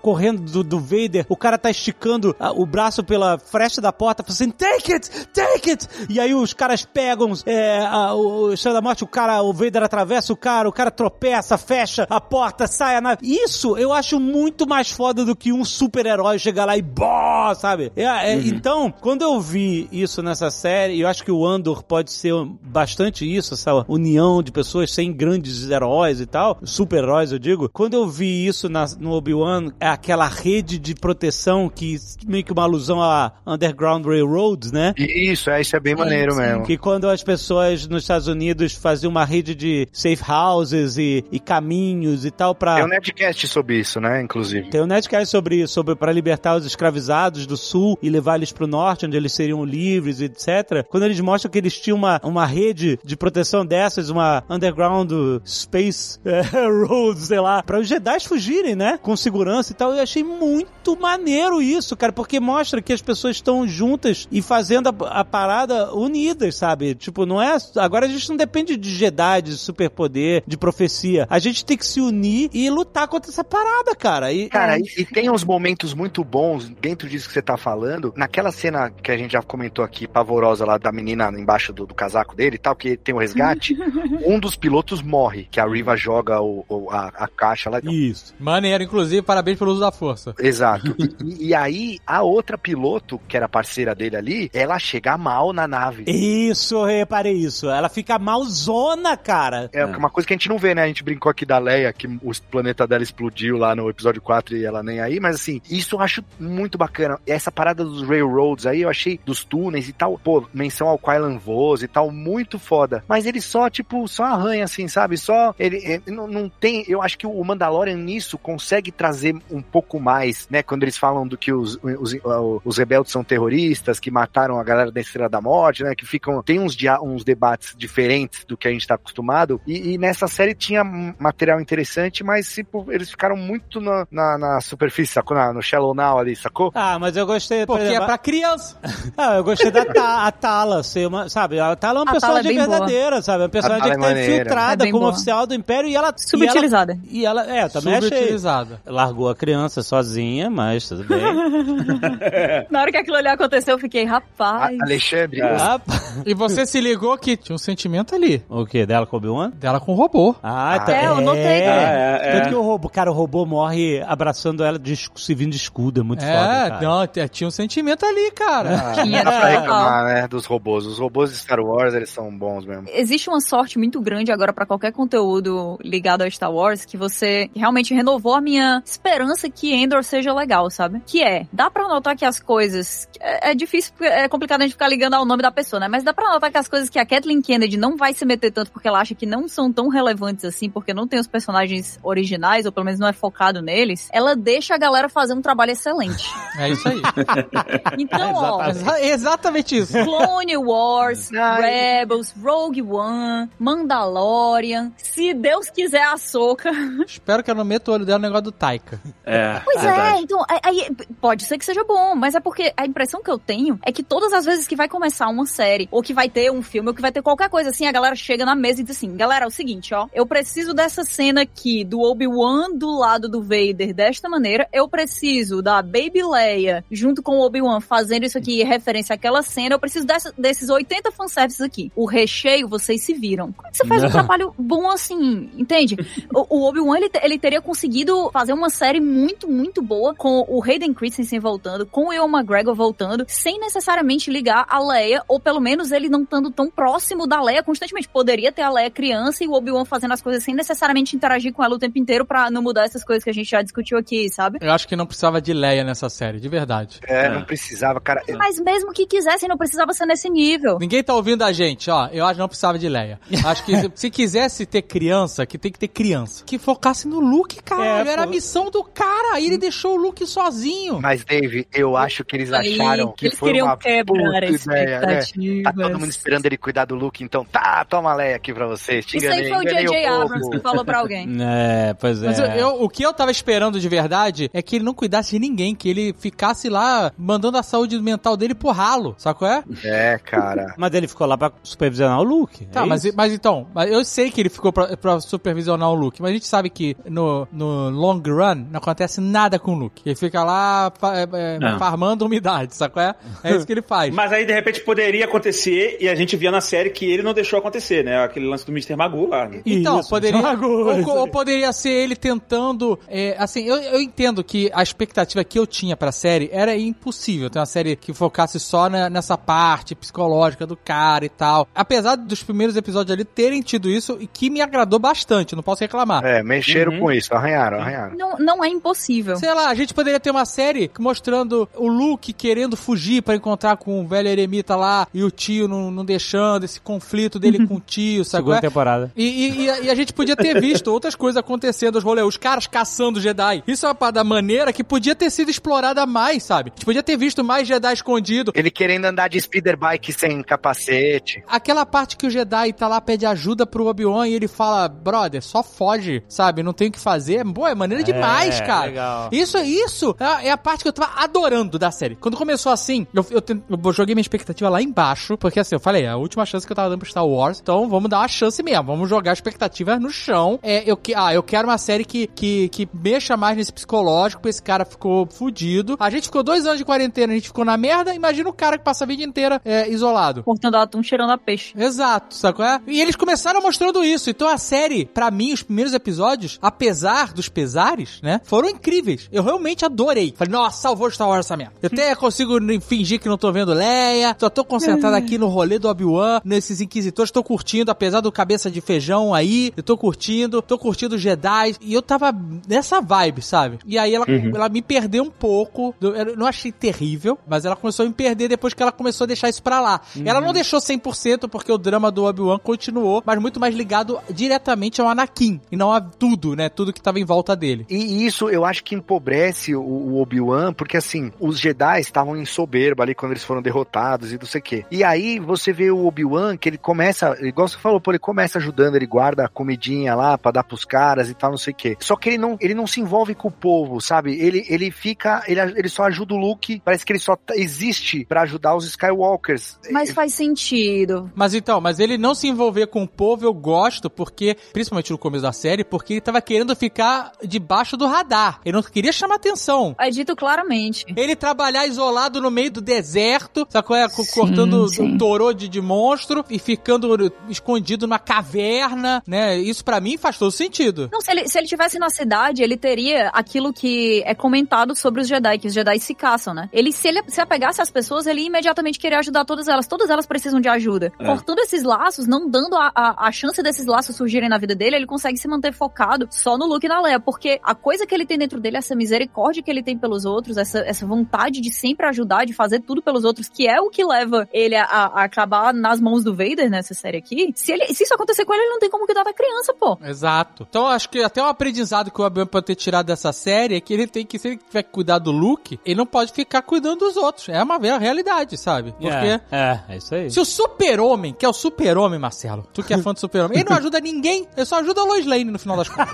correndo 0.00 0.40
do, 0.42 0.64
do 0.64 0.78
Vader, 0.80 1.26
o 1.28 1.36
cara 1.36 1.58
tá 1.58 1.70
esticando 1.70 2.34
ah, 2.40 2.52
o 2.52 2.64
braço 2.64 3.04
pela 3.04 3.38
fresta 3.38 3.80
da 3.80 3.92
porta, 3.92 4.22
falando 4.22 4.32
assim, 4.32 4.50
take 4.50 4.92
it, 4.92 5.10
take 5.32 5.70
it! 5.70 5.88
E 6.08 6.18
aí 6.18 6.34
os 6.34 6.52
caras 6.54 6.84
pegam 6.84 7.32
é, 7.46 7.80
a- 7.84 8.14
o 8.14 8.34
o 8.44 8.52
Estrela 8.52 8.76
da 8.76 8.82
Morte, 8.82 9.04
o 9.04 9.06
cara, 9.06 9.42
o 9.42 9.52
Vader 9.52 9.82
atravessa 9.82 10.32
o 10.32 10.36
cara, 10.36 10.68
o 10.68 10.72
cara 10.72 10.90
tropeça, 10.90 11.56
fecha 11.58 12.06
a 12.08 12.20
porta, 12.20 12.66
sai 12.66 12.96
a 12.96 13.00
nave. 13.00 13.18
Isso 13.22 13.76
eu 13.76 13.92
acho 13.92 14.13
muito 14.20 14.66
mais 14.66 14.90
foda 14.90 15.24
do 15.24 15.34
que 15.36 15.52
um 15.52 15.64
super-herói 15.64 16.38
chegar 16.38 16.64
lá 16.64 16.76
e 16.76 16.82
bó, 16.82 17.54
sabe? 17.54 17.92
É, 17.96 18.04
é, 18.04 18.34
Então, 18.34 18.90
quando 19.00 19.22
eu 19.22 19.40
vi 19.40 19.88
isso 19.92 20.22
nessa 20.22 20.50
série, 20.50 21.00
eu 21.00 21.08
acho 21.08 21.24
que 21.24 21.32
o 21.32 21.46
Andor 21.46 21.82
pode 21.82 22.10
ser 22.12 22.32
bastante 22.62 23.24
isso, 23.24 23.54
essa 23.54 23.84
união 23.88 24.42
de 24.42 24.52
pessoas 24.52 24.90
sem 24.92 25.12
grandes 25.12 25.68
heróis 25.70 26.20
e 26.20 26.26
tal, 26.26 26.58
super-heróis 26.64 27.32
eu 27.32 27.38
digo. 27.38 27.68
Quando 27.68 27.94
eu 27.94 28.08
vi 28.08 28.46
isso 28.46 28.68
na- 28.68 28.86
no 28.98 29.12
Obi-Wan, 29.12 29.68
é 29.80 29.88
aquela 29.88 30.28
rede 30.28 30.78
de 30.78 30.94
proteção 30.94 31.68
que 31.68 31.96
meio 32.26 32.44
que 32.44 32.52
uma 32.52 32.62
alusão 32.62 33.02
a 33.02 33.32
Underground 33.46 34.04
Railroads, 34.06 34.72
né? 34.72 34.92
Isso, 34.96 35.50
é, 35.50 35.60
isso 35.60 35.76
é 35.76 35.80
bem 35.80 35.94
maneiro 35.94 36.34
mesmo. 36.36 36.64
Que 36.64 36.76
quando 36.76 37.08
as 37.08 37.22
pessoas 37.22 37.86
nos 37.86 38.02
Estados 38.02 38.26
Unidos 38.28 38.74
faziam 38.74 39.10
uma 39.10 39.24
rede 39.24 39.54
de 39.54 39.88
safe 39.92 40.22
houses 40.30 40.96
e, 40.98 41.24
e 41.30 41.38
caminhos 41.38 42.24
e 42.24 42.30
tal 42.30 42.54
pra... 42.54 42.76
Tem 42.76 42.84
um 42.84 42.88
Nerdcast 42.88 43.46
sobre 43.48 43.78
isso, 43.78 44.00
né, 44.00 44.03
inclusive. 44.22 44.70
Tem 44.70 44.80
um 44.80 44.86
Nerdcast 44.86 45.30
sobre 45.30 45.66
sobre 45.66 45.94
para 45.94 46.12
libertar 46.12 46.56
os 46.56 46.66
escravizados 46.66 47.46
do 47.46 47.56
sul 47.56 47.98
e 48.02 48.08
levar 48.10 48.36
eles 48.36 48.52
pro 48.52 48.66
norte, 48.66 49.06
onde 49.06 49.16
eles 49.16 49.32
seriam 49.32 49.64
livres, 49.64 50.20
etc. 50.20 50.84
Quando 50.88 51.04
eles 51.04 51.20
mostram 51.20 51.50
que 51.50 51.58
eles 51.58 51.78
tinham 51.78 51.96
uma, 51.96 52.20
uma 52.22 52.46
rede 52.46 52.98
de 53.04 53.16
proteção 53.16 53.64
dessas, 53.64 54.10
uma 54.10 54.42
underground 54.48 55.10
space 55.44 56.18
eh, 56.24 56.42
road, 56.86 57.20
sei 57.20 57.40
lá, 57.40 57.62
para 57.62 57.80
os 57.80 57.88
Jedi 57.88 58.20
fugirem, 58.20 58.74
né? 58.74 58.98
Com 59.02 59.16
segurança 59.16 59.72
e 59.72 59.74
tal. 59.74 59.92
Eu 59.94 60.02
achei 60.02 60.22
muito 60.22 60.96
maneiro 60.98 61.60
isso, 61.60 61.96
cara, 61.96 62.12
porque 62.12 62.40
mostra 62.40 62.80
que 62.80 62.92
as 62.92 63.02
pessoas 63.02 63.36
estão 63.36 63.66
juntas 63.66 64.28
e 64.30 64.40
fazendo 64.40 64.88
a, 64.88 65.20
a 65.20 65.24
parada 65.24 65.94
unidas, 65.94 66.56
sabe? 66.56 66.94
Tipo, 66.94 67.26
não 67.26 67.40
é. 67.40 67.56
Agora 67.76 68.06
a 68.06 68.08
gente 68.08 68.28
não 68.28 68.36
depende 68.36 68.76
de 68.76 68.90
Jedi, 68.90 69.42
de 69.42 69.56
superpoder, 69.56 70.42
de 70.46 70.56
profecia. 70.56 71.26
A 71.30 71.38
gente 71.38 71.64
tem 71.64 71.76
que 71.76 71.86
se 71.86 72.00
unir 72.00 72.50
e 72.52 72.68
lutar 72.70 73.08
contra 73.08 73.30
essa 73.30 73.44
parada, 73.44 73.93
cara. 73.94 74.32
E, 74.32 74.48
Cara, 74.48 74.78
e, 74.78 74.82
e 74.98 75.04
tem 75.04 75.30
uns 75.30 75.44
momentos 75.44 75.94
muito 75.94 76.22
bons 76.24 76.68
dentro 76.80 77.08
disso 77.08 77.26
que 77.28 77.34
você 77.34 77.42
tá 77.42 77.56
falando, 77.56 78.12
naquela 78.16 78.50
cena 78.52 78.90
que 78.90 79.10
a 79.10 79.16
gente 79.16 79.32
já 79.32 79.42
comentou 79.42 79.84
aqui, 79.84 80.06
pavorosa 80.06 80.64
lá 80.64 80.78
da 80.78 80.92
menina 80.92 81.28
embaixo 81.30 81.72
do, 81.72 81.86
do 81.86 81.94
casaco 81.94 82.34
dele 82.36 82.56
e 82.56 82.58
tal, 82.58 82.74
que 82.76 82.96
tem 82.96 83.14
o 83.14 83.18
resgate, 83.18 83.76
um 84.26 84.38
dos 84.38 84.56
pilotos 84.56 85.02
morre, 85.02 85.48
que 85.50 85.60
a 85.60 85.66
Riva 85.66 85.96
joga 85.96 86.40
o, 86.40 86.64
o- 86.68 86.90
a, 86.90 87.08
a 87.14 87.28
caixa 87.28 87.70
lá. 87.70 87.80
Isso. 87.82 88.34
Maneiro, 88.38 88.84
inclusive, 88.84 89.22
parabéns 89.22 89.58
pelo 89.58 89.70
uso 89.72 89.80
da 89.80 89.92
força. 89.92 90.34
Exato. 90.38 90.94
E, 91.24 91.48
e 91.48 91.54
aí, 91.54 91.98
a 92.06 92.22
outra 92.22 92.58
piloto, 92.58 93.18
que 93.28 93.36
era 93.36 93.48
parceira 93.48 93.94
dele 93.94 94.16
ali, 94.16 94.50
ela 94.52 94.78
chega 94.78 95.16
mal 95.16 95.52
na 95.52 95.66
nave. 95.66 96.04
Isso, 96.06 96.74
eu 96.74 96.84
reparei 96.84 97.32
isso. 97.32 97.68
Ela 97.70 97.88
fica 97.88 98.18
malzona, 98.18 99.16
cara. 99.16 99.70
É 99.72 99.84
uma 99.84 100.10
coisa 100.10 100.26
que 100.26 100.32
a 100.34 100.36
gente 100.36 100.48
não 100.48 100.58
vê, 100.58 100.74
né? 100.74 100.82
A 100.82 100.86
gente 100.86 101.02
brincou 101.04 101.30
aqui 101.30 101.46
da 101.46 101.58
Leia, 101.58 101.92
que 101.92 102.06
o 102.06 102.32
planeta 102.50 102.86
dela 102.86 103.02
explodiu 103.02 103.56
lá 103.56 103.73
no 103.74 103.88
episódio 103.88 104.20
4 104.20 104.56
e 104.56 104.64
ela 104.64 104.82
nem 104.82 105.00
aí, 105.00 105.20
mas 105.20 105.36
assim, 105.36 105.60
isso 105.70 105.96
eu 105.96 106.00
acho 106.00 106.24
muito 106.38 106.78
bacana. 106.78 107.18
Essa 107.26 107.50
parada 107.50 107.84
dos 107.84 108.02
railroads 108.02 108.66
aí, 108.66 108.82
eu 108.82 108.88
achei 108.88 109.20
dos 109.24 109.44
túneis 109.44 109.88
e 109.88 109.92
tal, 109.92 110.18
pô, 110.18 110.44
menção 110.52 110.88
ao 110.88 110.98
Quailan 110.98 111.38
Vos 111.38 111.82
e 111.82 111.88
tal, 111.88 112.10
muito 112.10 112.58
foda. 112.58 113.04
Mas 113.08 113.26
ele 113.26 113.40
só, 113.40 113.68
tipo, 113.68 114.06
só 114.08 114.24
arranha 114.24 114.64
assim, 114.64 114.88
sabe? 114.88 115.16
Só, 115.16 115.54
ele, 115.58 115.76
ele 115.84 116.02
não, 116.06 116.26
não 116.26 116.48
tem, 116.48 116.84
eu 116.88 117.02
acho 117.02 117.18
que 117.18 117.26
o 117.26 117.44
Mandalorian 117.44 117.96
nisso 117.96 118.38
consegue 118.38 118.90
trazer 118.90 119.36
um 119.50 119.62
pouco 119.62 120.00
mais, 120.00 120.48
né? 120.50 120.62
Quando 120.62 120.82
eles 120.82 120.96
falam 120.96 121.26
do 121.26 121.36
que 121.36 121.52
os, 121.52 121.78
os, 121.82 122.16
os 122.64 122.78
rebeldes 122.78 123.12
são 123.12 123.24
terroristas, 123.24 124.00
que 124.00 124.10
mataram 124.10 124.58
a 124.58 124.64
galera 124.64 124.90
da 124.90 125.00
Estrela 125.00 125.28
da 125.28 125.40
Morte, 125.40 125.82
né? 125.82 125.94
Que 125.94 126.06
ficam, 126.06 126.42
tem 126.42 126.60
uns, 126.60 126.74
dia, 126.74 127.00
uns 127.00 127.24
debates 127.24 127.74
diferentes 127.76 128.44
do 128.44 128.56
que 128.56 128.68
a 128.68 128.72
gente 128.72 128.86
tá 128.86 128.94
acostumado. 128.94 129.60
E, 129.66 129.94
e 129.94 129.98
nessa 129.98 130.26
série 130.26 130.54
tinha 130.54 130.84
material 131.18 131.60
interessante, 131.60 132.22
mas 132.22 132.52
tipo, 132.52 132.90
eles 132.90 133.10
ficaram 133.10 133.36
muito 133.36 133.63
na, 133.80 134.06
na, 134.10 134.38
na 134.38 134.60
superfície, 134.60 135.12
sacou? 135.12 135.36
Na- 135.36 135.52
no 135.52 135.62
shallow 135.62 135.94
now 135.94 136.18
ali, 136.18 136.34
sacou? 136.36 136.70
Ah, 136.74 136.98
mas 136.98 137.16
eu 137.16 137.26
gostei. 137.26 137.66
por 137.66 137.74
Porque 137.74 137.84
é 137.84 137.90
exemplo, 137.90 138.06
pra 138.06 138.18
criança. 138.18 138.76
Ah, 139.16 139.36
eu 139.36 139.44
gostei 139.44 139.70
da 139.70 139.84
Ta- 139.84 140.26
a 140.26 140.32
Tala 140.32 140.82
ser 140.82 141.06
uma, 141.06 141.28
sabe? 141.28 141.60
A 141.60 141.74
Tala 141.76 142.00
é 142.00 142.02
uma 142.02 142.10
A 142.10 142.20
Tala 142.20 142.40
é 142.40 142.42
personagem 142.42 142.56
bem 142.56 142.64
boa. 142.66 142.68
verdadeira, 142.78 143.22
sabe? 143.22 143.38
É 143.40 143.42
uma 143.44 143.48
personagem 143.48 143.84
que 143.84 143.90
é 143.90 143.94
tá 143.94 143.98
maneira. 144.00 144.32
infiltrada 144.32 144.72
É 144.82 144.86
bem 144.86 144.92
como 144.92 145.02
boa. 145.04 145.12
oficial 145.12 145.46
do 145.46 145.54
Império 145.54 145.88
e 145.88 145.94
ela... 145.96 146.12
Subutilizada. 146.16 146.98
E 147.08 147.24
ela, 147.24 147.44
e 147.46 147.50
ela 147.50 147.58
é, 147.58 147.68
também 147.68 147.94
achei. 147.94 148.08
Subutilizada. 148.10 148.80
Largou 148.86 149.28
a 149.28 149.34
criança 149.36 149.82
sozinha, 149.82 150.50
mas 150.50 150.88
tudo 150.88 151.04
bem. 151.04 151.20
Na 152.70 152.80
hora 152.80 152.90
que 152.90 152.96
aquilo 152.98 153.16
ali 153.16 153.28
aconteceu, 153.28 153.74
eu 153.74 153.78
fiquei, 153.78 154.06
A- 154.06 154.10
rapaz. 154.10 154.76
Alexandre, 154.80 155.42
Ah, 155.42 155.80
E 156.26 156.34
você 156.34 156.66
se 156.66 156.80
ligou 156.80 157.16
que 157.18 157.36
tinha 157.36 157.54
um 157.54 157.58
sentimento 157.58 158.14
ali. 158.14 158.42
o 158.48 158.64
que? 158.66 158.84
Dela 158.86 159.06
com 159.06 159.16
o 159.16 159.18
Obi-Wan? 159.18 159.50
Dela 159.50 159.80
com 159.80 159.92
o 159.92 159.94
robô. 159.94 160.34
Ah, 160.42 160.78
tá. 160.84 160.92
É, 160.92 161.06
eu 161.06 161.20
notei 161.20 161.42
É, 161.42 161.64
também. 161.64 161.84
É, 161.86 162.20
é, 162.22 162.32
Tanto 162.32 162.46
é. 162.46 162.48
que 162.48 162.54
o 162.54 162.62
robô, 162.62 162.88
cara, 162.88 163.10
o 163.10 163.14
robô 163.14 163.44
morre 163.54 164.02
abraçando 164.06 164.64
ela 164.64 164.78
de, 164.78 164.96
se 165.14 165.34
vindo 165.34 165.50
de 165.52 165.56
escudo, 165.56 166.00
é 166.00 166.04
muito 166.04 166.20
foda, 166.20 166.32
É, 166.32 166.68
cara. 166.70 166.80
não, 166.80 167.06
t- 167.06 167.28
tinha 167.28 167.46
um 167.48 167.50
sentimento 167.50 168.04
ali, 168.04 168.30
cara. 168.32 168.74
Ah, 168.74 168.92
Tinha, 169.02 169.22
não 169.24 169.30
dá 169.30 169.38
pra 169.40 169.48
reclamar, 169.48 170.04
né, 170.06 170.28
dos 170.28 170.44
robôs. 170.46 170.84
Os 170.86 170.98
robôs 170.98 171.30
de 171.30 171.36
Star 171.38 171.60
Wars, 171.60 171.94
eles 171.94 172.10
são 172.10 172.36
bons 172.36 172.64
mesmo. 172.66 172.84
Existe 172.88 173.28
uma 173.28 173.40
sorte 173.40 173.78
muito 173.78 174.00
grande 174.00 174.32
agora 174.32 174.52
pra 174.52 174.66
qualquer 174.66 174.92
conteúdo 174.92 175.78
ligado 175.82 176.22
a 176.22 176.30
Star 176.30 176.52
Wars 176.52 176.84
que 176.84 176.96
você 176.96 177.48
realmente 177.54 177.94
renovou 177.94 178.34
a 178.34 178.40
minha 178.40 178.82
esperança 178.84 179.48
que 179.48 179.72
Endor 179.72 180.02
seja 180.02 180.32
legal, 180.34 180.68
sabe? 180.70 181.00
Que 181.06 181.22
é, 181.22 181.46
dá 181.52 181.70
pra 181.70 181.86
notar 181.88 182.16
que 182.16 182.24
as 182.24 182.40
coisas 182.40 183.08
é, 183.20 183.50
é 183.50 183.54
difícil, 183.54 183.92
porque 183.96 184.12
é 184.12 184.28
complicado 184.28 184.60
a 184.60 184.64
gente 184.64 184.72
ficar 184.72 184.88
ligando 184.88 185.14
ao 185.14 185.24
nome 185.24 185.42
da 185.42 185.52
pessoa, 185.52 185.78
né? 185.80 185.88
Mas 185.88 186.02
dá 186.02 186.12
pra 186.12 186.30
notar 186.30 186.50
que 186.50 186.58
as 186.58 186.68
coisas 186.68 186.88
que 186.88 186.98
a 186.98 187.06
Kathleen 187.06 187.40
Kennedy 187.40 187.76
não 187.76 187.96
vai 187.96 188.12
se 188.12 188.24
meter 188.24 188.50
tanto 188.50 188.70
porque 188.72 188.88
ela 188.88 189.00
acha 189.00 189.14
que 189.14 189.26
não 189.26 189.46
são 189.46 189.72
tão 189.72 189.88
relevantes 189.88 190.44
assim, 190.44 190.68
porque 190.68 190.92
não 190.92 191.06
tem 191.06 191.20
os 191.20 191.26
personagens 191.28 191.98
originais 192.02 192.66
ou 192.66 192.72
pelo 192.72 192.84
menos 192.86 192.98
não 193.00 193.08
é 193.08 193.12
focado 193.12 193.43
neles. 193.62 194.08
Ela 194.12 194.34
deixa 194.36 194.74
a 194.74 194.78
galera 194.78 195.08
fazer 195.08 195.34
um 195.34 195.42
trabalho 195.42 195.72
excelente. 195.72 196.24
É 196.56 196.68
isso 196.70 196.88
aí. 196.88 197.02
Então, 197.98 198.32
ó, 198.34 198.64
Exa- 198.68 199.00
exatamente 199.00 199.76
isso. 199.76 199.92
Clone 200.04 200.56
Wars, 200.56 201.30
Ai. 201.34 201.62
Rebels, 201.98 202.32
Rogue 202.40 202.80
One, 202.82 203.50
Mandalorian, 203.58 204.92
se 204.96 205.34
Deus 205.34 205.68
quiser 205.70 206.02
a 206.04 206.16
Soca. 206.16 206.70
Espero 207.06 207.42
que 207.42 207.50
eu 207.50 207.54
não 207.54 207.64
meta 207.64 207.90
o 207.90 207.94
olho 207.94 208.04
dela 208.04 208.18
no 208.18 208.22
negócio 208.24 208.44
do 208.44 208.52
Taika. 208.52 209.00
É, 209.24 209.60
Pois 209.64 209.84
é, 209.84 210.20
então, 210.20 210.44
aí- 210.48 210.60
aí, 210.64 210.96
pode 211.20 211.44
ser 211.44 211.58
que 211.58 211.64
seja 211.64 211.82
bom, 211.84 212.14
mas 212.14 212.34
é 212.34 212.40
porque 212.40 212.72
a 212.76 212.86
impressão 212.86 213.22
que 213.22 213.30
eu 213.30 213.38
tenho 213.38 213.78
é 213.84 213.90
que 213.92 214.02
todas 214.02 214.32
as 214.32 214.44
vezes 214.44 214.66
que 214.68 214.76
vai 214.76 214.88
começar 214.88 215.28
uma 215.28 215.46
série, 215.46 215.88
ou 215.90 216.02
que 216.02 216.12
vai 216.14 216.28
ter 216.28 216.50
um 216.52 216.62
filme, 216.62 216.88
ou 216.88 216.94
que 216.94 217.02
vai 217.02 217.12
ter 217.12 217.22
qualquer 217.22 217.48
coisa 217.48 217.70
assim, 217.70 217.86
a 217.86 217.92
galera 217.92 218.14
chega 218.14 218.44
na 218.44 218.54
mesa 218.54 218.80
e 218.80 218.84
diz 218.84 218.96
assim, 218.96 219.16
galera, 219.16 219.44
é 219.44 219.48
o 219.48 219.50
seguinte, 219.50 219.94
ó, 219.94 220.06
eu 220.14 220.26
preciso 220.26 220.72
dessa 220.74 221.04
cena 221.04 221.42
aqui 221.42 221.84
do 221.84 222.00
Obi-Wan 222.00 222.70
do 222.76 222.96
lado 222.98 223.28
do 223.34 223.42
Vader 223.42 223.92
desta 223.92 224.28
maneira, 224.28 224.68
eu 224.72 224.88
preciso 224.88 225.60
da 225.60 225.82
Baby 225.82 226.22
Leia 226.22 226.84
junto 226.90 227.20
com 227.22 227.38
o 227.38 227.44
Obi-Wan 227.44 227.80
fazendo 227.80 228.24
isso 228.24 228.38
aqui, 228.38 228.62
referência 228.62 229.14
àquela 229.14 229.42
cena, 229.42 229.74
eu 229.74 229.78
preciso 229.80 230.06
dessa- 230.06 230.32
desses 230.38 230.68
80 230.70 231.10
fanservices 231.10 231.60
aqui. 231.60 231.90
O 231.96 232.04
recheio, 232.06 232.68
vocês 232.68 233.02
se 233.02 233.12
viram. 233.12 233.52
Como 233.52 233.66
é 233.66 233.70
que 233.72 233.76
você 233.78 233.86
faz 233.86 234.04
um 234.04 234.10
trabalho 234.10 234.54
bom 234.56 234.88
assim, 234.88 235.50
entende? 235.58 235.96
O, 236.32 236.58
o 236.58 236.68
Obi-Wan, 236.68 236.96
ele, 236.98 237.10
ele 237.22 237.38
teria 237.38 237.60
conseguido 237.60 238.30
fazer 238.32 238.52
uma 238.52 238.70
série 238.70 239.00
muito, 239.00 239.50
muito 239.50 239.82
boa 239.82 240.14
com 240.14 240.44
o 240.48 240.62
Hayden 240.62 240.94
Christensen 240.94 241.40
voltando, 241.40 241.86
com 241.86 242.06
o 242.08 242.12
Ewan 242.12 242.28
McGregor 242.38 242.74
voltando, 242.74 243.24
sem 243.26 243.58
necessariamente 243.58 244.30
ligar 244.30 244.64
a 244.68 244.78
Leia, 244.78 245.24
ou 245.26 245.40
pelo 245.40 245.60
menos 245.60 245.90
ele 245.90 246.08
não 246.08 246.22
estando 246.22 246.50
tão 246.50 246.70
próximo 246.70 247.26
da 247.26 247.42
Leia 247.42 247.62
constantemente. 247.64 248.08
Poderia 248.08 248.52
ter 248.52 248.62
a 248.62 248.70
Leia 248.70 248.90
criança 248.90 249.42
e 249.42 249.48
o 249.48 249.52
Obi-Wan 249.52 249.84
fazendo 249.84 250.12
as 250.12 250.22
coisas 250.22 250.44
sem 250.44 250.54
necessariamente 250.54 251.16
interagir 251.16 251.52
com 251.52 251.64
ela 251.64 251.74
o 251.74 251.78
tempo 251.78 251.98
inteiro 251.98 252.24
pra 252.24 252.50
não 252.50 252.62
mudar 252.62 252.84
essas 252.84 253.02
coisas 253.02 253.23
que 253.24 253.30
a 253.30 253.34
gente 253.34 253.50
já 253.50 253.62
discutiu 253.62 253.98
aqui, 253.98 254.28
sabe? 254.30 254.58
Eu 254.60 254.70
acho 254.72 254.86
que 254.86 254.94
não 254.96 255.06
precisava 255.06 255.40
de 255.40 255.52
Leia 255.52 255.82
nessa 255.82 256.08
série, 256.08 256.38
de 256.40 256.48
verdade. 256.48 257.00
É, 257.06 257.28
não 257.28 257.42
precisava, 257.42 258.00
cara. 258.00 258.22
Mas 258.36 258.60
mesmo 258.60 258.92
que 258.92 259.06
quisessem, 259.06 259.48
não 259.48 259.56
precisava 259.56 259.92
ser 259.92 260.06
nesse 260.06 260.28
nível. 260.30 260.78
Ninguém 260.78 261.02
tá 261.02 261.14
ouvindo 261.14 261.42
a 261.42 261.52
gente, 261.52 261.90
ó. 261.90 262.08
Eu 262.12 262.24
acho 262.24 262.34
que 262.34 262.40
não 262.40 262.48
precisava 262.48 262.78
de 262.78 262.88
Leia. 262.88 263.18
Acho 263.44 263.64
que 263.64 263.76
se- 263.76 263.92
se 263.94 264.10
quisesse 264.10 264.66
ter 264.66 264.82
criança, 264.82 265.44
que 265.46 265.58
tem 265.58 265.72
que 265.72 265.78
ter 265.78 265.88
criança. 265.88 266.44
Que 266.44 266.58
focasse 266.58 267.08
no 267.08 267.18
Luke, 267.20 267.62
cara. 267.62 268.08
É, 268.08 268.12
Era 268.12 268.22
a 268.24 268.26
missão 268.26 268.70
do 268.70 268.84
cara. 268.84 269.34
Aí 269.34 269.46
ele 269.46 269.58
deixou 269.58 269.94
o 269.94 269.96
Luke 269.96 270.26
sozinho. 270.26 271.00
Mas, 271.00 271.24
Dave, 271.24 271.66
eu 271.74 271.96
acho 271.96 272.24
que 272.24 272.36
eles 272.36 272.52
Aí, 272.52 272.74
acharam 272.74 273.12
que 273.12 273.26
eles 273.26 273.38
foi 273.38 273.48
queriam 273.50 273.66
uma 273.66 273.76
quebrar 273.76 274.04
puta 274.04 274.46
ideia, 274.46 275.00
né? 275.00 275.20
Tá 275.62 275.72
todo 275.72 275.98
mundo 275.98 276.10
esperando 276.10 276.46
ele 276.46 276.56
cuidar 276.56 276.84
do 276.84 276.94
Luke, 276.94 277.22
então 277.24 277.44
tá, 277.44 277.84
toma 277.88 278.12
a 278.12 278.14
Leia 278.14 278.36
aqui 278.36 278.52
pra 278.52 278.66
vocês. 278.66 279.04
Te 279.06 279.16
Isso 279.16 279.26
aí 279.28 279.46
enganei, 279.48 279.52
foi 279.54 279.64
o 279.64 279.68
J.J. 279.86 280.06
Abrams 280.06 280.50
que 280.50 280.58
falou 280.60 280.84
pra 280.84 280.98
alguém. 280.98 281.24
É, 281.56 281.94
pois 281.94 282.22
é. 282.22 282.26
Mas 282.26 282.38
eu- 282.38 282.46
eu- 282.46 282.82
o 282.82 282.88
que 282.88 283.02
eu 283.04 283.12
tava 283.14 283.30
esperando 283.30 283.80
de 283.80 283.88
verdade 283.88 284.50
é 284.52 284.60
que 284.62 284.76
ele 284.76 284.84
não 284.84 284.94
cuidasse 284.94 285.32
de 285.32 285.38
ninguém, 285.38 285.74
que 285.74 285.88
ele 285.88 286.14
ficasse 286.18 286.68
lá 286.68 287.12
mandando 287.16 287.58
a 287.58 287.62
saúde 287.62 287.98
mental 288.00 288.36
dele 288.36 288.54
pro 288.54 288.70
ralo, 288.70 289.14
sabe 289.18 289.38
qual 289.38 289.50
é? 289.50 289.64
É, 289.84 290.18
cara. 290.18 290.74
Mas 290.76 290.94
ele 290.94 291.08
ficou 291.08 291.26
lá 291.26 291.36
pra 291.38 291.52
supervisionar 291.62 292.20
o 292.20 292.24
Luke. 292.24 292.66
Tá, 292.66 292.82
é 292.82 292.86
mas, 292.86 293.14
mas 293.14 293.32
então, 293.32 293.66
mas 293.74 293.90
eu 293.90 294.04
sei 294.04 294.30
que 294.30 294.40
ele 294.40 294.48
ficou 294.48 294.72
pra, 294.72 294.96
pra 294.96 295.20
supervisionar 295.20 295.90
o 295.90 295.94
Luke, 295.94 296.20
mas 296.20 296.30
a 296.30 296.34
gente 296.34 296.46
sabe 296.46 296.70
que 296.70 296.96
no, 297.08 297.46
no 297.52 297.90
long 297.90 298.20
run 298.24 298.66
não 298.70 298.78
acontece 298.78 299.20
nada 299.20 299.58
com 299.58 299.74
o 299.74 299.78
Luke. 299.78 300.02
Ele 300.04 300.14
fica 300.14 300.42
lá 300.44 300.92
é, 301.14 301.56
é, 301.74 301.78
farmando 301.78 302.24
umidade, 302.24 302.74
sabe 302.74 302.94
qual 302.94 303.06
é? 303.06 303.14
É 303.42 303.54
isso 303.54 303.66
que 303.66 303.72
ele 303.72 303.82
faz. 303.82 304.12
Mas 304.14 304.32
aí, 304.32 304.44
de 304.44 304.52
repente, 304.52 304.80
poderia 304.80 305.24
acontecer 305.24 305.98
e 306.00 306.08
a 306.08 306.14
gente 306.14 306.36
via 306.36 306.50
na 306.50 306.60
série 306.60 306.90
que 306.90 307.04
ele 307.04 307.22
não 307.22 307.32
deixou 307.34 307.58
acontecer, 307.58 308.04
né? 308.04 308.22
Aquele 308.24 308.46
lance 308.46 308.64
do 308.64 308.72
Mr. 308.72 308.96
Magoo 308.96 309.28
lá. 309.28 309.48
né? 309.48 309.60
Então, 309.64 310.00
Isso, 310.00 310.08
poderia. 310.08 310.40
Ou, 310.40 311.18
ou 311.18 311.28
poderia 311.28 311.72
ser 311.72 311.90
ele 311.90 312.16
tentando. 312.16 312.98
É, 313.08 313.36
assim, 313.38 313.64
eu, 313.64 313.76
eu 313.76 314.00
entendo 314.00 314.42
que 314.44 314.70
a 314.74 314.82
expectativa 314.82 315.42
que 315.44 315.58
eu 315.58 315.66
tinha 315.66 315.96
pra 315.96 316.12
série 316.12 316.48
era 316.52 316.76
impossível 316.76 317.50
ter 317.50 317.58
uma 317.58 317.66
série 317.66 317.96
que 317.96 318.12
focasse 318.12 318.58
só 318.60 318.88
na- 318.88 319.08
nessa 319.10 319.36
parte 319.36 319.94
psicológica 319.94 320.66
do 320.66 320.76
cara 320.76 321.24
e 321.24 321.28
tal. 321.28 321.66
Apesar 321.74 322.16
dos 322.16 322.42
primeiros 322.42 322.76
episódios 322.76 323.12
ali 323.12 323.24
terem 323.24 323.60
tido 323.62 323.88
isso 323.90 324.16
e 324.20 324.26
que 324.26 324.50
me 324.50 324.60
agradou 324.60 324.98
bastante, 324.98 325.54
não 325.56 325.62
posso 325.62 325.80
reclamar. 325.82 326.24
É, 326.24 326.42
mexeram 326.42 326.92
Uhum. 326.92 327.00
com 327.00 327.12
isso, 327.12 327.34
arranharam, 327.34 327.78
arranharam. 327.80 328.16
Não, 328.16 328.36
não 328.38 328.64
é 328.64 328.68
impossível. 328.68 329.36
Sei 329.36 329.52
lá, 329.52 329.68
a 329.68 329.74
gente 329.74 329.92
poderia 329.94 330.20
ter 330.20 330.30
uma 330.30 330.44
série 330.44 330.90
mostrando 330.98 331.68
o 331.76 331.88
Luke 331.88 332.32
querendo 332.32 332.76
fugir 332.76 333.22
pra 333.22 333.34
encontrar 333.34 333.76
com 333.76 334.00
o 334.02 334.06
velho 334.08 334.28
eremita 334.28 334.74
lá 334.76 335.06
e 335.12 335.22
o 335.22 335.30
tio 335.30 335.68
não, 335.68 335.90
não 335.90 336.04
deixando, 336.04 336.64
esse 336.64 336.80
conflito 336.80 337.38
dele 337.38 337.64
com 337.68 337.76
o 337.76 337.80
tio, 337.80 338.24
sabe? 338.24 338.44
qual 338.44 338.54
Segunda 338.54 338.58
é? 338.58 338.60
temporada. 338.60 339.12
E, 339.16 339.24
e- 339.24 339.64
e 339.64 339.70
a, 339.70 339.80
e 339.80 339.90
a 339.90 339.94
gente 339.94 340.12
podia 340.12 340.36
ter 340.36 340.60
visto 340.60 340.88
outras 340.88 341.14
coisas 341.14 341.36
acontecendo, 341.38 341.96
os 341.96 342.04
rolês, 342.04 342.26
os 342.26 342.36
caras 342.36 342.66
caçando 342.66 342.83
Jedi. 343.20 343.62
Isso 343.66 343.86
é 343.86 343.88
uma 343.88 343.94
parada 343.94 344.22
maneira 344.24 344.72
que 344.72 344.84
podia 344.84 345.14
ter 345.14 345.30
sido 345.30 345.50
explorada 345.50 346.06
mais, 346.06 346.42
sabe? 346.42 346.70
A 346.70 346.74
gente 346.74 346.84
podia 346.84 347.02
ter 347.02 347.16
visto 347.16 347.42
mais 347.42 347.66
Jedi 347.66 347.92
escondido. 347.92 348.52
Ele 348.54 348.70
querendo 348.70 349.04
andar 349.06 349.28
de 349.28 349.40
speeder 349.40 349.76
bike 349.76 350.12
sem 350.12 350.42
capacete. 350.42 351.42
Aquela 351.46 351.84
parte 351.86 352.16
que 352.16 352.26
o 352.26 352.30
Jedi 352.30 352.72
tá 352.72 352.88
lá, 352.88 353.00
pede 353.00 353.26
ajuda 353.26 353.66
pro 353.66 353.86
Obi-Wan 353.86 354.28
e 354.28 354.34
ele 354.34 354.48
fala, 354.48 354.88
brother, 354.88 355.42
só 355.42 355.62
foge, 355.62 356.22
sabe? 356.28 356.62
Não 356.62 356.72
tem 356.72 356.88
o 356.88 356.92
que 356.92 357.00
fazer. 357.00 357.44
Pô, 357.52 357.66
é 357.66 357.74
maneiro 357.74 358.04
demais, 358.04 358.60
cara. 358.60 358.86
legal. 358.86 359.28
Isso, 359.32 359.58
isso 359.58 360.16
é, 360.18 360.48
é 360.48 360.50
a 360.50 360.58
parte 360.58 360.82
que 360.82 360.88
eu 360.88 360.92
tava 360.92 361.12
adorando 361.22 361.78
da 361.78 361.90
série. 361.90 362.16
Quando 362.16 362.36
começou 362.36 362.72
assim, 362.72 363.06
eu, 363.14 363.26
eu, 363.30 363.42
eu 363.84 363.92
joguei 363.92 364.14
minha 364.14 364.22
expectativa 364.22 364.68
lá 364.68 364.82
embaixo, 364.82 365.36
porque 365.36 365.60
assim, 365.60 365.74
eu 365.74 365.80
falei, 365.80 366.04
é 366.04 366.08
a 366.08 366.16
última 366.16 366.44
chance 366.46 366.66
que 366.66 366.72
eu 366.72 366.76
tava 366.76 366.90
dando 366.90 367.00
pro 367.00 367.08
Star 367.08 367.26
Wars, 367.26 367.60
então 367.60 367.88
vamos 367.88 368.10
dar 368.10 368.18
uma 368.18 368.28
chance 368.28 368.62
mesmo, 368.62 368.84
vamos 368.84 369.08
jogar 369.08 369.32
a 369.32 369.34
expectativa 369.34 369.98
no 369.98 370.10
chão. 370.10 370.58
É, 370.62 370.82
eu, 370.88 370.96
que, 370.96 371.14
ah, 371.14 371.32
eu 371.34 371.42
quero 371.42 371.68
uma 371.68 371.78
série 371.78 372.04
que, 372.04 372.26
que, 372.28 372.68
que 372.74 372.88
mexa 372.92 373.36
mais 373.36 373.56
nesse 373.56 373.72
psicológico, 373.72 374.42
porque 374.42 374.50
esse 374.50 374.62
cara 374.62 374.84
ficou 374.84 375.26
fudido. 375.26 375.96
A 376.00 376.10
gente 376.10 376.24
ficou 376.24 376.42
dois 376.42 376.66
anos 376.66 376.78
de 376.78 376.84
quarentena, 376.84 377.32
a 377.32 377.36
gente 377.36 377.46
ficou 377.46 377.64
na 377.64 377.76
merda. 377.76 378.12
Imagina 378.12 378.48
o 378.48 378.52
cara 378.52 378.76
que 378.76 378.82
passa 378.82 379.04
a 379.04 379.06
vida 379.06 379.22
inteira 379.22 379.62
é, 379.64 379.88
isolado. 379.88 380.42
Cortando 380.42 380.74
atum, 380.74 381.00
cheirando 381.00 381.30
a 381.30 381.38
peixe. 381.38 381.72
Exato, 381.76 382.34
sabe 382.34 382.56
qual 382.56 382.68
é? 382.68 382.80
E 382.88 383.00
eles 383.00 383.14
começaram 383.14 383.62
mostrando 383.62 384.02
isso. 384.02 384.28
Então 384.28 384.48
a 384.48 384.58
série, 384.58 385.04
pra 385.04 385.30
mim, 385.30 385.52
os 385.52 385.62
primeiros 385.62 385.94
episódios, 385.94 386.58
apesar 386.60 387.32
dos 387.32 387.48
pesares, 387.48 388.20
né, 388.20 388.40
foram 388.42 388.68
incríveis. 388.68 389.28
Eu 389.30 389.44
realmente 389.44 389.84
adorei. 389.84 390.34
Falei, 390.36 390.52
nossa, 390.52 390.82
salvou 390.82 391.08
Star 391.10 391.28
Wars 391.28 391.46
essa 391.46 391.56
merda. 391.56 391.74
Eu 391.80 391.90
até 391.92 392.12
consigo 392.16 392.58
fingir 392.80 393.20
que 393.20 393.28
não 393.28 393.38
tô 393.38 393.52
vendo 393.52 393.72
Leia, 393.72 394.36
só 394.38 394.50
tô 394.50 394.64
concentrado 394.64 395.14
aqui 395.14 395.38
no 395.38 395.46
rolê 395.46 395.78
do 395.78 395.88
Obi-Wan, 395.88 396.40
nesses 396.44 396.80
inquisitores, 396.80 397.30
tô 397.30 397.44
curtindo, 397.44 397.90
apesar 397.92 398.20
do 398.20 398.32
cabeça 398.32 398.68
de 398.68 398.80
feijão 398.80 399.32
aí, 399.32 399.72
eu 399.76 399.82
tô 399.82 399.96
curtindo, 399.96 400.60
tô 400.60 400.76
curtindo 400.76 401.14
os 401.14 401.20
Jedi, 401.20 401.76
e 401.80 401.94
eu 401.94 402.02
tava 402.02 402.34
nessa 402.68 403.00
vibe, 403.00 403.42
sabe? 403.42 403.78
E 403.86 403.98
aí 403.98 404.14
ela, 404.14 404.24
Uhum. 404.28 404.52
ela 404.54 404.68
me 404.68 404.80
perdeu 404.82 405.22
um 405.24 405.30
pouco, 405.30 405.94
eu 406.00 406.36
não 406.36 406.46
achei 406.46 406.72
terrível, 406.72 407.38
mas 407.46 407.64
ela 407.64 407.76
começou 407.76 408.04
a 408.04 408.08
me 408.08 408.14
perder 408.14 408.48
depois 408.48 408.74
que 408.74 408.82
ela 408.82 408.92
começou 408.92 409.24
a 409.24 409.28
deixar 409.28 409.48
isso 409.48 409.62
pra 409.62 409.80
lá. 409.80 410.00
Ela 410.24 410.40
não 410.40 410.52
deixou 410.52 410.80
100% 410.80 411.48
porque 411.48 411.70
o 411.70 411.78
drama 411.78 412.10
do 412.10 412.24
Obi-Wan 412.24 412.58
continuou, 412.58 413.22
mas 413.24 413.38
muito 413.38 413.60
mais 413.60 413.74
ligado 413.74 414.18
diretamente 414.30 415.00
ao 415.00 415.08
Anakin, 415.08 415.60
e 415.70 415.76
não 415.76 415.92
a 415.92 416.00
tudo, 416.00 416.54
né? 416.56 416.68
Tudo 416.68 416.92
que 416.92 417.00
tava 417.02 417.18
em 417.20 417.24
volta 417.24 417.54
dele. 417.56 417.86
E 417.88 418.24
isso 418.26 418.48
eu 418.48 418.64
acho 418.64 418.82
que 418.84 418.94
empobrece 418.94 419.74
o, 419.74 419.82
o 419.82 420.20
Obi-Wan, 420.20 420.72
porque 420.72 420.96
assim, 420.96 421.30
os 421.40 421.58
Jedi 421.58 422.00
estavam 422.00 422.36
em 422.36 422.44
soberba 422.44 423.02
ali 423.02 423.14
quando 423.14 423.32
eles 423.32 423.44
foram 423.44 423.62
derrotados 423.62 424.32
e 424.32 424.38
não 424.38 424.46
sei 424.46 424.60
o 424.60 424.64
quê. 424.64 424.84
E 424.90 425.02
aí 425.04 425.38
você 425.38 425.72
vê 425.72 425.90
o 425.90 426.06
Obi-Wan 426.06 426.56
que 426.56 426.68
ele 426.68 426.78
começa, 426.78 427.36
igual 427.46 427.68
você 427.68 427.78
falou, 427.78 428.00
pô, 428.00 428.10
ele 428.10 428.18
começa 428.18 428.58
ajudando, 428.58 428.96
ele 428.96 429.06
guarda 429.06 429.44
a 429.44 429.48
comidinha 429.48 430.14
lá 430.14 430.36
pra 430.38 430.50
dar 430.52 430.64
pros 430.64 430.84
caras 430.84 431.28
e 431.30 431.34
tal, 431.34 431.50
não 431.50 431.58
sei 431.58 431.72
o 431.72 431.76
quê. 431.76 431.96
Só 432.00 432.16
que 432.16 432.30
ele 432.30 432.38
não, 432.38 432.53
ele 432.60 432.74
não 432.74 432.86
se 432.86 433.00
envolve 433.00 433.34
com 433.34 433.48
o 433.48 433.52
povo, 433.52 434.00
sabe? 434.00 434.38
Ele, 434.40 434.64
ele 434.68 434.90
fica, 434.90 435.42
ele, 435.46 435.60
ele 435.60 435.88
só 435.88 436.04
ajuda 436.04 436.34
o 436.34 436.38
Luke, 436.38 436.80
parece 436.84 437.04
que 437.04 437.12
ele 437.12 437.18
só 437.20 437.36
existe 437.54 438.24
pra 438.26 438.42
ajudar 438.42 438.74
os 438.76 438.84
Skywalkers. 438.86 439.78
Mas 439.90 440.10
faz 440.12 440.32
sentido. 440.34 441.30
Mas 441.34 441.54
então, 441.54 441.80
mas 441.80 441.98
ele 441.98 442.16
não 442.18 442.34
se 442.34 442.48
envolver 442.48 442.86
com 442.86 443.02
o 443.02 443.08
povo, 443.08 443.44
eu 443.44 443.52
gosto, 443.54 444.08
porque, 444.10 444.56
principalmente 444.72 445.10
no 445.10 445.18
começo 445.18 445.42
da 445.42 445.52
série, 445.52 445.84
porque 445.84 446.14
ele 446.14 446.20
tava 446.20 446.40
querendo 446.40 446.74
ficar 446.76 447.32
debaixo 447.44 447.96
do 447.96 448.06
radar. 448.06 448.60
Ele 448.64 448.76
não 448.76 448.82
queria 448.82 449.12
chamar 449.12 449.36
atenção. 449.36 449.94
É 449.98 450.10
dito 450.10 450.34
claramente. 450.36 451.04
Ele 451.16 451.34
trabalhar 451.36 451.86
isolado 451.86 452.40
no 452.40 452.50
meio 452.50 452.70
do 452.70 452.80
deserto, 452.80 453.66
sacou? 453.70 453.96
É, 453.96 454.08
co- 454.08 454.24
cortando 454.32 454.88
sim. 454.88 455.02
um 455.02 455.18
torô 455.18 455.52
de, 455.52 455.68
de 455.68 455.80
monstro 455.80 456.44
e 456.50 456.58
ficando 456.58 457.32
escondido 457.48 458.06
numa 458.06 458.18
caverna, 458.18 459.22
né? 459.26 459.56
Isso 459.58 459.84
pra 459.84 460.00
mim 460.00 460.16
faz 460.16 460.38
todo 460.38 460.50
sentido. 460.50 461.08
Não, 461.12 461.20
se 461.20 461.30
ele, 461.30 461.48
se 461.48 461.58
ele 461.58 461.66
tivesse 461.66 461.98
na 461.98 462.10
cidade, 462.10 462.43
ele 462.62 462.76
teria 462.76 463.28
aquilo 463.28 463.72
que 463.72 464.22
é 464.26 464.34
comentado 464.34 464.94
sobre 464.94 465.20
os 465.20 465.28
Jedi, 465.28 465.58
que 465.58 465.68
os 465.68 465.74
Jedi 465.74 465.98
se 465.98 466.14
caçam, 466.14 466.52
né? 466.54 466.68
Ele, 466.72 466.92
se 466.92 467.08
ele 467.08 467.22
se 467.28 467.40
apegasse 467.40 467.80
às 467.80 467.90
pessoas, 467.90 468.26
ele 468.26 468.40
ia 468.42 468.46
imediatamente 468.46 468.98
querer 468.98 469.16
ajudar 469.16 469.44
todas 469.44 469.68
elas. 469.68 469.86
Todas 469.86 470.10
elas 470.10 470.26
precisam 470.26 470.60
de 470.60 470.68
ajuda. 470.68 471.12
É. 471.18 471.24
Cortando 471.24 471.58
esses 471.60 471.82
laços, 471.82 472.26
não 472.26 472.48
dando 472.48 472.76
a, 472.76 472.90
a, 472.94 473.28
a 473.28 473.32
chance 473.32 473.62
desses 473.62 473.86
laços 473.86 474.16
surgirem 474.16 474.48
na 474.48 474.58
vida 474.58 474.74
dele, 474.74 474.96
ele 474.96 475.06
consegue 475.06 475.38
se 475.38 475.48
manter 475.48 475.72
focado 475.72 476.26
só 476.30 476.56
no 476.58 476.66
Luke 476.66 476.86
e 476.86 476.88
na 476.88 477.00
Leia. 477.00 477.20
Porque 477.20 477.60
a 477.62 477.74
coisa 477.74 478.06
que 478.06 478.14
ele 478.14 478.26
tem 478.26 478.38
dentro 478.38 478.60
dele, 478.60 478.76
essa 478.76 478.94
misericórdia 478.94 479.62
que 479.62 479.70
ele 479.70 479.82
tem 479.82 479.96
pelos 479.96 480.24
outros, 480.24 480.56
essa, 480.56 480.80
essa 480.80 481.06
vontade 481.06 481.60
de 481.60 481.70
sempre 481.72 482.06
ajudar, 482.06 482.44
de 482.44 482.52
fazer 482.52 482.80
tudo 482.80 483.02
pelos 483.02 483.24
outros, 483.24 483.48
que 483.48 483.66
é 483.66 483.80
o 483.80 483.90
que 483.90 484.04
leva 484.04 484.48
ele 484.52 484.74
a, 484.76 484.84
a- 484.84 485.20
a 485.20 485.24
acabar 485.24 485.72
nas 485.72 486.00
mãos 486.00 486.24
do 486.24 486.34
Vader 486.34 486.70
nessa 486.70 486.94
série 486.94 487.18
aqui. 487.18 487.52
Se, 487.54 487.72
ele, 487.72 487.86
se 487.94 488.02
isso 488.04 488.14
acontecer 488.14 488.44
com 488.44 488.52
ele, 488.54 488.62
ele 488.62 488.70
não 488.70 488.78
tem 488.78 488.90
como 488.90 489.06
cuidar 489.06 489.22
da 489.24 489.32
criança, 489.32 489.72
pô. 489.74 489.98
Exato. 490.02 490.66
Então 490.68 490.86
acho 490.86 491.08
que 491.08 491.20
até 491.22 491.42
um 491.42 491.46
aprendizado 491.46 492.10
que 492.10 492.20
o 492.20 492.24
Obi-Wan 492.34 492.46
pode 492.46 492.66
ter 492.66 492.74
tirado 492.74 493.06
dessa 493.06 493.32
série 493.32 493.76
é 493.76 493.80
que 493.80 493.92
ele 493.94 494.06
tem 494.06 494.24
que, 494.26 494.38
se 494.38 494.48
ele 494.48 494.56
tiver 494.58 494.82
que 494.82 494.90
cuidar 494.90 495.18
do 495.18 495.30
Luke, 495.30 495.78
ele 495.84 495.94
não 495.94 496.06
pode 496.06 496.32
ficar 496.32 496.62
cuidando 496.62 496.98
dos 497.00 497.16
outros. 497.16 497.48
É 497.48 497.62
uma 497.62 497.74
é 497.84 497.90
a 497.90 497.98
realidade, 497.98 498.56
sabe? 498.56 498.92
Porque 498.92 499.08
É, 499.08 499.40
é, 499.50 499.80
é 499.90 499.96
isso 499.96 500.14
aí. 500.14 500.30
se 500.30 500.40
o 500.40 500.44
super-homem, 500.44 501.32
que 501.32 501.44
é 501.44 501.48
o 501.48 501.52
super-homem, 501.52 502.18
Marcelo, 502.18 502.66
tu 502.72 502.82
que 502.82 502.92
é 502.94 502.98
fã 502.98 503.12
do 503.12 503.20
super-homem, 503.20 503.58
ele 503.58 503.68
não 503.68 503.76
ajuda 503.78 504.00
ninguém, 504.00 504.46
ele 504.56 504.66
só 504.66 504.80
ajuda 504.80 505.00
a 505.00 505.04
Lois 505.04 505.26
Lane 505.26 505.44
no 505.44 505.58
final 505.58 505.76
das 505.76 505.88
contas. 505.88 506.12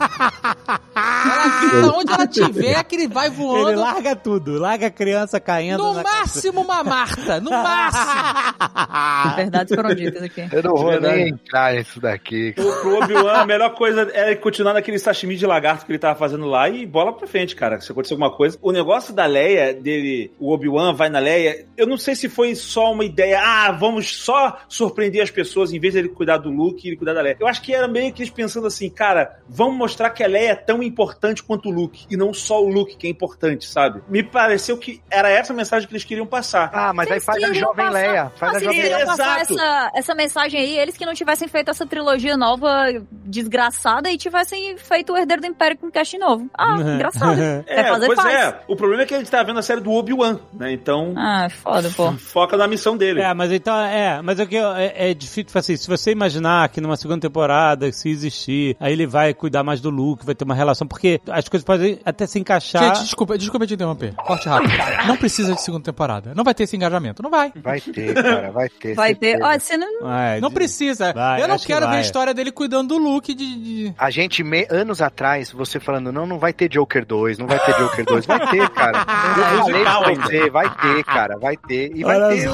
ela, 0.95 1.97
onde 1.97 2.13
ela 2.13 2.27
tiver, 2.27 2.83
que 2.85 2.95
ele 2.97 3.09
vai 3.09 3.29
Ele 3.31 3.37
voando. 3.37 3.81
larga 3.81 4.17
tudo, 4.17 4.59
larga 4.59 4.87
a 4.89 4.91
criança 4.91 5.39
caindo 5.41 5.79
No 5.83 5.95
na 5.95 6.03
máximo 6.03 6.61
uma 6.63 6.83
Marta, 6.83 7.41
no 7.41 7.51
máximo. 7.51 8.05
Verdades 9.37 9.75
foram 9.75 9.95
ditas 9.95 10.23
aqui. 10.23 10.49
Eu 10.53 10.63
não 10.63 10.75
vou 10.75 11.01
nem 11.01 11.29
entrar 11.29 11.75
nisso 11.75 12.01
daqui. 12.01 12.53
Pro, 12.53 12.73
pro 12.81 13.03
Obi-Wan, 13.03 13.33
a 13.43 13.47
melhor 13.47 13.75
coisa 13.75 14.11
é 14.13 14.35
continuar 14.35 14.75
naquele 14.75 14.99
sashimi 14.99 15.37
de 15.37 15.47
lagarto 15.47 15.87
que 15.87 15.93
ele 15.93 15.99
tava 16.11 16.19
fazendo 16.19 16.47
lá 16.47 16.69
e 16.69 16.85
bola 16.87 17.13
pra 17.13 17.27
frente, 17.27 17.55
cara. 17.57 17.81
Se 17.81 17.91
acontecer 17.93 18.15
alguma 18.15 18.31
coisa. 18.31 18.59
O 18.61 18.73
negócio 18.73 19.15
da 19.15 19.27
Leia, 19.27 19.73
dele, 19.75 20.33
o 20.39 20.53
Obi-Wan 20.53 20.93
vai 20.95 21.09
na 21.09 21.19
Leia, 21.19 21.67
eu 21.77 21.87
não 21.87 21.97
sei 21.97 22.15
se 22.15 22.29
foi 22.29 22.55
só 22.55 22.93
uma 22.93 23.05
ideia, 23.05 23.41
ah, 23.43 23.73
vamos 23.73 24.17
só 24.17 24.59
surpreender 24.69 25.23
as 25.23 25.31
pessoas 25.31 25.73
em 25.73 25.79
vez 25.81 25.95
dele 25.95 26.09
cuidar 26.09 26.39
do 26.39 26.51
Luke 26.51 26.85
e 26.87 26.91
ele 26.91 26.97
cuidar 26.97 27.15
da 27.15 27.21
Leia. 27.23 27.37
Eu 27.41 27.47
acho 27.47 27.63
que 27.63 27.75
era 27.75 27.87
meio 27.89 28.13
que 28.13 28.23
eles 28.23 28.33
pensando 28.33 28.67
assim, 28.67 28.89
cara, 28.91 29.39
vamos 29.49 29.77
mostrar 29.77 30.11
que 30.11 30.23
a 30.23 30.27
Leia 30.29 30.51
é 30.51 30.55
tão 30.55 30.83
importante 30.83 31.43
quanto 31.43 31.69
o 31.69 31.73
Luke 31.73 32.07
e 32.11 32.17
não 32.17 32.33
só 32.35 32.63
o 32.63 32.69
Luke 32.69 32.97
que 32.97 33.07
é 33.07 33.11
importante, 33.11 33.67
sabe? 33.67 34.03
Me 34.09 34.23
pareceu 34.23 34.77
que 34.79 35.01
era 35.11 35.29
essa 35.29 35.53
a 35.53 35.57
mensagem 35.57 35.87
que 35.89 35.93
eles 35.95 36.05
queriam 36.05 36.27
passar. 36.27 36.71
Ah, 36.73 36.93
mas 36.93 37.07
aí 37.09 37.15
Eles 37.15 37.25
faz 37.25 37.43
a 37.43 37.53
jovem 37.53 37.87
passar- 37.87 37.91
Leia. 37.93 38.33
Faz 38.37 38.55
Ah, 38.55 38.57
a 38.57 38.61
jovem 38.61 38.79
eles 38.79 38.91
queriam 38.91 39.07
passar 39.09 39.41
Exato. 39.41 39.53
essa, 39.61 39.91
essa 39.95 40.15
mensagem 40.15 40.61
aí, 40.61 40.79
eles 40.79 40.97
que 40.97 41.07
não 41.07 41.15
tivessem 41.15 41.49
feito 41.49 41.71
essa 41.71 41.87
trilogia 41.87 42.37
nova 42.37 42.87
desgraçada 43.25 44.11
e 44.11 44.17
tivessem 44.19 44.77
feito 44.77 45.13
o 45.13 45.17
Herdeiro 45.17 45.43
do 45.43 45.47
Império 45.49 45.77
com 45.79 45.91
cast 46.01 46.19
novo. 46.19 46.49
Ah, 46.57 46.77
engraçado. 46.81 47.37
Quer 47.65 47.65
É, 47.67 47.89
fazer, 47.89 48.07
pois 48.07 48.21
faz. 48.21 48.35
é. 48.35 48.61
O 48.67 48.77
problema 48.77 49.03
é 49.03 49.07
que 49.07 49.15
a 49.15 49.19
gente 49.19 49.31
tá 49.31 49.43
vendo 49.43 49.59
a 49.59 49.63
série 49.63 49.81
do 49.81 49.93
Obi-Wan, 49.93 50.39
né? 50.53 50.73
Então, 50.73 51.13
Ah, 51.17 51.49
foda, 51.51 51.91
pô. 51.97 52.13
foca 52.19 52.57
na 52.57 52.67
missão 52.67 52.97
dele. 52.97 53.21
É, 53.21 53.33
mas 53.35 53.53
então, 53.53 53.77
é, 53.79 54.21
mas 54.23 54.41
é 54.41 54.47
que 54.47 54.57
é, 54.57 55.11
é 55.11 55.15
difícil, 55.15 55.45
tipo 55.45 55.59
assim, 55.59 55.77
se 55.77 55.87
você 55.89 56.11
imaginar 56.13 56.69
que 56.71 56.81
numa 56.81 56.97
segunda 56.97 57.21
temporada, 57.21 57.91
se 57.93 58.09
existir, 58.09 58.77
aí 58.81 58.93
ele 58.93 59.07
vai 59.07 59.35
cuidar 59.35 59.63
mais 59.63 59.81
do 59.81 59.91
Luke, 59.91 60.25
vai 60.25 60.35
ter 60.35 60.45
uma 60.45 60.55
relação, 60.55 60.87
porque 60.87 61.21
as 61.31 61.49
coisas 61.49 61.65
podem 61.65 61.99
até 62.05 62.27
se 62.27 62.39
encaixar. 62.39 62.83
Gente, 62.95 63.05
desculpa, 63.05 63.37
desculpa 63.37 63.67
te 63.67 63.75
interromper. 63.75 64.15
Corte 64.15 64.49
rápido. 64.49 64.73
Não 65.07 65.17
precisa 65.17 65.55
de 65.55 65.63
segunda 65.63 65.85
temporada. 65.85 66.33
Não 66.35 66.45
vai 66.45 66.55
ter 66.55 66.65
esse 66.65 66.77
engajamento. 66.77 67.23
Não 67.23 67.31
vai. 67.31 67.53
Vai 67.57 67.81
ter, 67.81 68.15
cara, 68.15 68.51
vai 68.51 68.69
ter. 68.69 68.95
Vai 68.95 69.15
ter. 69.15 69.43
Ó, 69.43 69.59
você 69.59 69.77
não. 69.77 70.03
Vai, 70.03 70.41
Não 70.41 70.49
de- 70.49 70.55
precisa. 70.55 71.13
Vai, 71.13 71.43
eu 71.43 71.49
não 71.49 71.55
acho 71.55 71.67
que 71.67 71.73
quero 71.73 71.89
ver 71.89 71.97
a 71.97 72.01
história 72.01 72.33
dele 72.35 72.51
cuidando 72.53 72.89
do 72.89 72.99
Luke 72.99 73.35
de. 73.35 73.57
de- 73.57 73.95
A 73.99 74.11
gente, 74.11 74.43
me- 74.43 74.67
anos 74.71 75.01
atrás, 75.03 75.51
você 75.51 75.79
falando, 75.91 76.13
não, 76.13 76.27
não 76.27 76.39
vai 76.39 76.53
ter 76.53 76.69
Joker 76.69 77.05
2, 77.05 77.39
não 77.39 77.47
vai 77.47 77.59
ter 77.59 77.75
Joker 77.77 78.05
2. 78.05 78.27
Vai 78.27 78.47
ter, 78.49 78.69
cara. 78.71 78.99
Eu 79.37 79.65
falei 79.65 79.83
pra 79.83 80.15
você, 80.15 80.51
vai 80.51 80.71
ter, 80.77 81.05
cara, 81.05 81.39
vai 81.39 81.57
ter. 81.57 81.97
E 81.97 82.05
vai 82.05 82.17
Olha 82.17 82.37
ter, 82.37 82.49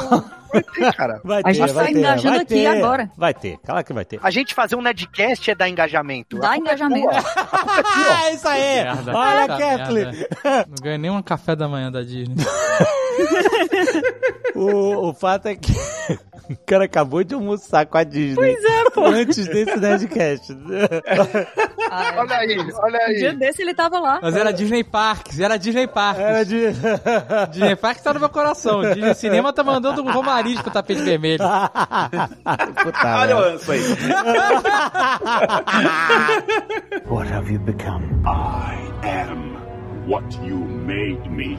vai 0.52 0.62
ter, 0.62 0.94
cara. 0.94 1.20
Vai 1.24 1.42
A 1.44 1.52
gente 1.52 1.66
ter, 1.66 1.72
vai 1.74 1.84
tá 1.86 1.92
ter, 1.92 1.98
engajando 1.98 2.28
vai 2.34 2.42
aqui 2.42 2.54
ter. 2.54 2.66
agora. 2.66 3.10
Vai 3.16 3.34
ter, 3.34 3.58
claro 3.64 3.84
que 3.84 3.92
vai 3.92 4.04
ter. 4.04 4.20
A 4.22 4.30
gente 4.30 4.54
fazer 4.54 4.76
um 4.76 4.82
Nerdcast 4.82 5.50
é 5.50 5.54
dar 5.54 5.68
engajamento. 5.68 6.38
Dá 6.38 6.54
é 6.54 6.58
engajamento. 6.58 7.08
é. 7.16 7.22
Ah, 7.24 8.30
isso 8.32 8.48
aí! 8.48 8.84
Merda, 8.84 9.16
Olha, 9.16 9.48
Kathleen! 9.48 10.06
Não 10.68 10.74
ganhei 10.82 10.98
nem 10.98 11.10
um 11.10 11.22
café 11.22 11.54
da 11.56 11.68
manhã 11.68 11.90
da 11.90 12.02
Disney. 12.02 12.36
O, 14.54 15.08
o 15.10 15.14
fato 15.14 15.46
é 15.46 15.54
que 15.54 15.72
o 16.48 16.56
cara 16.66 16.84
acabou 16.84 17.22
de 17.22 17.34
almoçar 17.34 17.84
com 17.86 17.98
a 17.98 18.04
Disney. 18.04 18.34
Pois 18.36 18.64
é, 18.64 18.90
pô. 18.90 19.04
Antes 19.06 19.46
desse 19.46 19.76
Nerdcast. 19.78 20.56
Ah, 21.90 22.04
é. 22.14 22.18
Olha 22.18 22.36
aí, 22.36 22.56
olha 22.58 22.98
Um 23.08 23.14
dia 23.14 23.30
aí. 23.30 23.36
desse 23.36 23.62
ele 23.62 23.74
tava 23.74 23.98
lá. 24.00 24.18
Mas 24.22 24.34
era 24.34 24.52
Disney 24.52 24.82
Parks, 24.82 25.38
era 25.40 25.56
Disney 25.58 25.86
Parks. 25.86 26.22
Era 26.22 26.44
de. 26.44 26.56
Disney 27.50 27.76
Parks 27.76 28.02
tá 28.02 28.14
no 28.14 28.20
meu 28.20 28.28
coração. 28.30 28.80
Disney 28.94 29.14
Cinema 29.14 29.52
tá 29.52 29.62
mandando 29.62 30.02
um 30.36 30.42
romariz 30.42 30.60
pro 30.60 30.70
tapete 30.70 31.02
vermelho. 31.02 31.44
Puta 32.82 33.16
Olha 33.18 33.36
o 33.36 33.40
lanço 33.40 33.72
aí. 33.72 33.80
What 37.08 37.30
have 37.30 37.50
you 37.50 37.58
become? 37.60 38.22
I 38.26 38.76
am 39.02 39.56
what 40.06 40.24
you 40.44 40.56
made 40.56 41.28
me. 41.30 41.58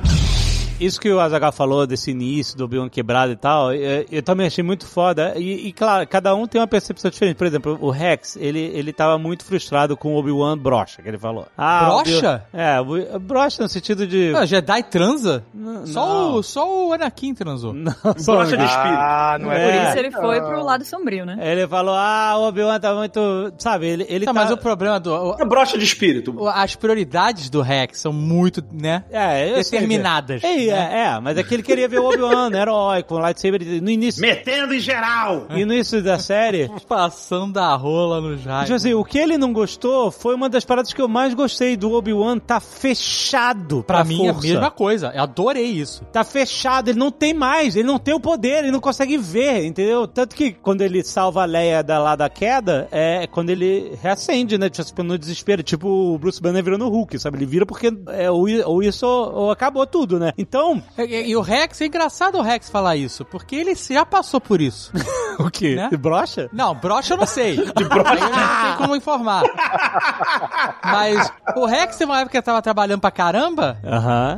Isso 0.79 1.01
que 1.01 1.09
o 1.11 1.19
Azaghal 1.19 1.51
falou 1.51 1.87
desse 1.87 2.11
início 2.11 2.55
do 2.55 2.65
Obi-Wan 2.65 2.87
quebrado 2.87 3.31
e 3.31 3.35
tal, 3.35 3.71
é, 3.71 4.05
eu 4.11 4.21
também 4.21 4.45
achei 4.45 4.63
muito 4.63 4.85
foda. 4.85 5.33
E, 5.35 5.67
e, 5.67 5.73
claro, 5.73 6.07
cada 6.07 6.35
um 6.35 6.45
tem 6.45 6.61
uma 6.61 6.67
percepção 6.67 7.09
diferente. 7.09 7.35
Por 7.35 7.47
exemplo, 7.47 7.77
o 7.81 7.89
Rex, 7.89 8.35
ele, 8.35 8.59
ele 8.59 8.93
tava 8.93 9.17
muito 9.17 9.43
frustrado 9.43 9.97
com 9.97 10.13
o 10.13 10.17
Obi-Wan 10.19 10.55
brocha, 10.55 11.01
que 11.01 11.07
ele 11.07 11.17
falou. 11.17 11.47
Ah, 11.57 11.85
Brocha? 12.03 12.45
Obi- 12.81 13.07
É, 13.11 13.17
brocha 13.19 13.63
no 13.63 13.69
sentido 13.69 14.05
de... 14.05 14.33
Ah, 14.35 14.45
Jedi 14.45 14.83
transa? 14.83 15.43
Não, 15.51 15.87
Só 15.87 16.05
não. 16.07 16.35
o, 16.35 16.43
só 16.43 16.87
o 16.87 16.93
Anakin 16.93 17.33
transou. 17.33 17.73
Não, 17.73 17.91
só 18.17 18.35
Brocha 18.35 18.55
de 18.55 18.63
espírito. 18.63 18.97
Ah, 18.99 19.37
não 19.41 19.51
é, 19.51 19.57
É. 19.57 19.81
Por 19.81 19.87
isso 19.89 19.97
ele 19.97 20.11
foi 20.11 20.41
pro 20.41 20.63
lado 20.63 20.85
sombrio, 20.85 21.25
né? 21.25 21.37
Ele 21.41 21.67
falou, 21.67 21.95
ah, 21.95 22.35
o 22.37 22.47
Obi-Wan 22.49 22.79
tá 22.79 22.93
muito... 22.93 23.51
Sabe, 23.57 23.87
ele, 23.87 24.05
ele 24.07 24.25
Tá, 24.25 24.31
tá... 24.33 24.39
mas 24.41 24.51
o 24.51 24.57
problema 24.57 24.99
do. 24.99 25.11
o- 25.11 25.35
É 25.41 25.45
brocha 25.45 25.75
de 25.75 25.83
espírito. 25.85 26.47
as 26.49 26.75
prioridades 26.75 27.49
do 27.49 27.61
Rex 27.63 27.99
são 27.99 28.13
muito, 28.13 28.63
né? 28.71 29.03
É, 29.09 29.49
eu 29.57 29.63
sei 29.63 29.79
que- 29.79 29.87
Determinadas. 29.87 30.41
É 30.69 30.77
é, 30.77 30.99
é, 31.07 31.19
mas 31.19 31.37
é 31.37 31.43
que 31.43 31.53
ele 31.53 31.63
queria 31.63 31.87
ver 31.87 31.99
o 31.99 32.05
Obi-Wan, 32.07 32.49
né, 32.49 32.61
herói, 32.61 33.03
com 33.03 33.15
lightsaber 33.17 33.81
no 33.81 33.89
início. 33.89 34.21
Metendo 34.21 34.73
em 34.73 34.79
geral! 34.79 35.45
E 35.49 35.65
no 35.65 35.73
início 35.73 36.01
da 36.03 36.17
série, 36.19 36.69
Passando 36.87 37.57
a 37.57 37.75
rola 37.75 38.21
no 38.21 38.37
Jaime. 38.37 38.65
Tipo 38.65 38.75
assim, 38.75 38.93
o 38.93 39.03
que 39.03 39.17
ele 39.17 39.37
não 39.37 39.51
gostou 39.53 40.11
foi 40.11 40.35
uma 40.35 40.49
das 40.49 40.63
paradas 40.65 40.93
que 40.93 41.01
eu 41.01 41.07
mais 41.07 41.33
gostei 41.33 41.75
do 41.75 41.91
Obi-Wan 41.93 42.39
tá 42.39 42.59
fechado 42.59 43.83
pra, 43.83 43.97
Pra 43.97 44.03
mim 44.05 44.25
é 44.25 44.29
a 44.29 44.33
força. 44.33 44.47
mesma 44.47 44.71
coisa. 44.71 45.11
Eu 45.13 45.23
adorei 45.23 45.65
isso. 45.65 46.03
Tá 46.11 46.23
fechado, 46.23 46.89
ele 46.89 46.99
não 46.99 47.11
tem 47.11 47.33
mais, 47.33 47.75
ele 47.75 47.87
não 47.87 47.99
tem 47.99 48.13
o 48.13 48.19
poder, 48.19 48.59
ele 48.59 48.71
não 48.71 48.79
consegue 48.79 49.17
ver, 49.17 49.65
entendeu? 49.65 50.07
Tanto 50.07 50.35
que 50.35 50.51
quando 50.51 50.81
ele 50.81 51.03
salva 51.03 51.41
a 51.43 51.45
Leia 51.45 51.83
da, 51.83 51.99
lá 51.99 52.15
da 52.15 52.29
queda, 52.29 52.87
é 52.91 53.27
quando 53.27 53.49
ele 53.49 53.97
reacende, 54.01 54.57
né? 54.57 54.69
Tipo, 54.69 55.03
no 55.03 55.17
desespero, 55.17 55.63
tipo 55.63 55.87
o 55.87 56.17
Bruce 56.17 56.41
Banner 56.41 56.63
virando 56.63 56.85
o 56.85 56.89
Hulk, 56.89 57.17
sabe? 57.19 57.37
Ele 57.37 57.45
vira 57.45 57.65
porque 57.65 57.91
é, 58.09 58.29
ou, 58.29 58.81
isso 58.83 59.05
ou, 59.05 59.33
ou 59.33 59.51
acabou 59.51 59.85
tudo, 59.85 60.19
né? 60.19 60.31
Então, 60.37 60.56
E, 60.97 61.01
e- 61.03 61.29
e 61.29 61.35
o 61.35 61.41
Rex, 61.41 61.81
é 61.81 61.85
engraçado 61.85 62.37
o 62.37 62.41
Rex 62.41 62.69
falar 62.69 62.95
isso, 62.95 63.23
porque 63.25 63.55
ele 63.55 63.75
já 63.75 64.05
passou 64.05 64.39
por 64.41 64.59
isso. 64.61 64.91
o 65.39 65.49
quê? 65.49 65.75
Né? 65.75 65.89
Brocha? 65.97 66.49
Não, 66.53 66.73
brocha 66.75 67.13
eu 67.13 67.17
não 67.17 67.25
sei. 67.25 67.55
De 67.75 67.83
brocha 67.85 68.13
eu 68.15 68.29
não 68.29 68.61
sei 68.61 68.75
como 68.77 68.95
informar. 68.95 69.43
Mas 70.83 71.31
o 71.55 71.65
Rex 71.65 71.99
uma 72.05 72.19
época 72.19 72.31
que 72.31 72.45
tava 72.45 72.61
trabalhando 72.61 73.01
pra 73.01 73.11
caramba 73.11 73.77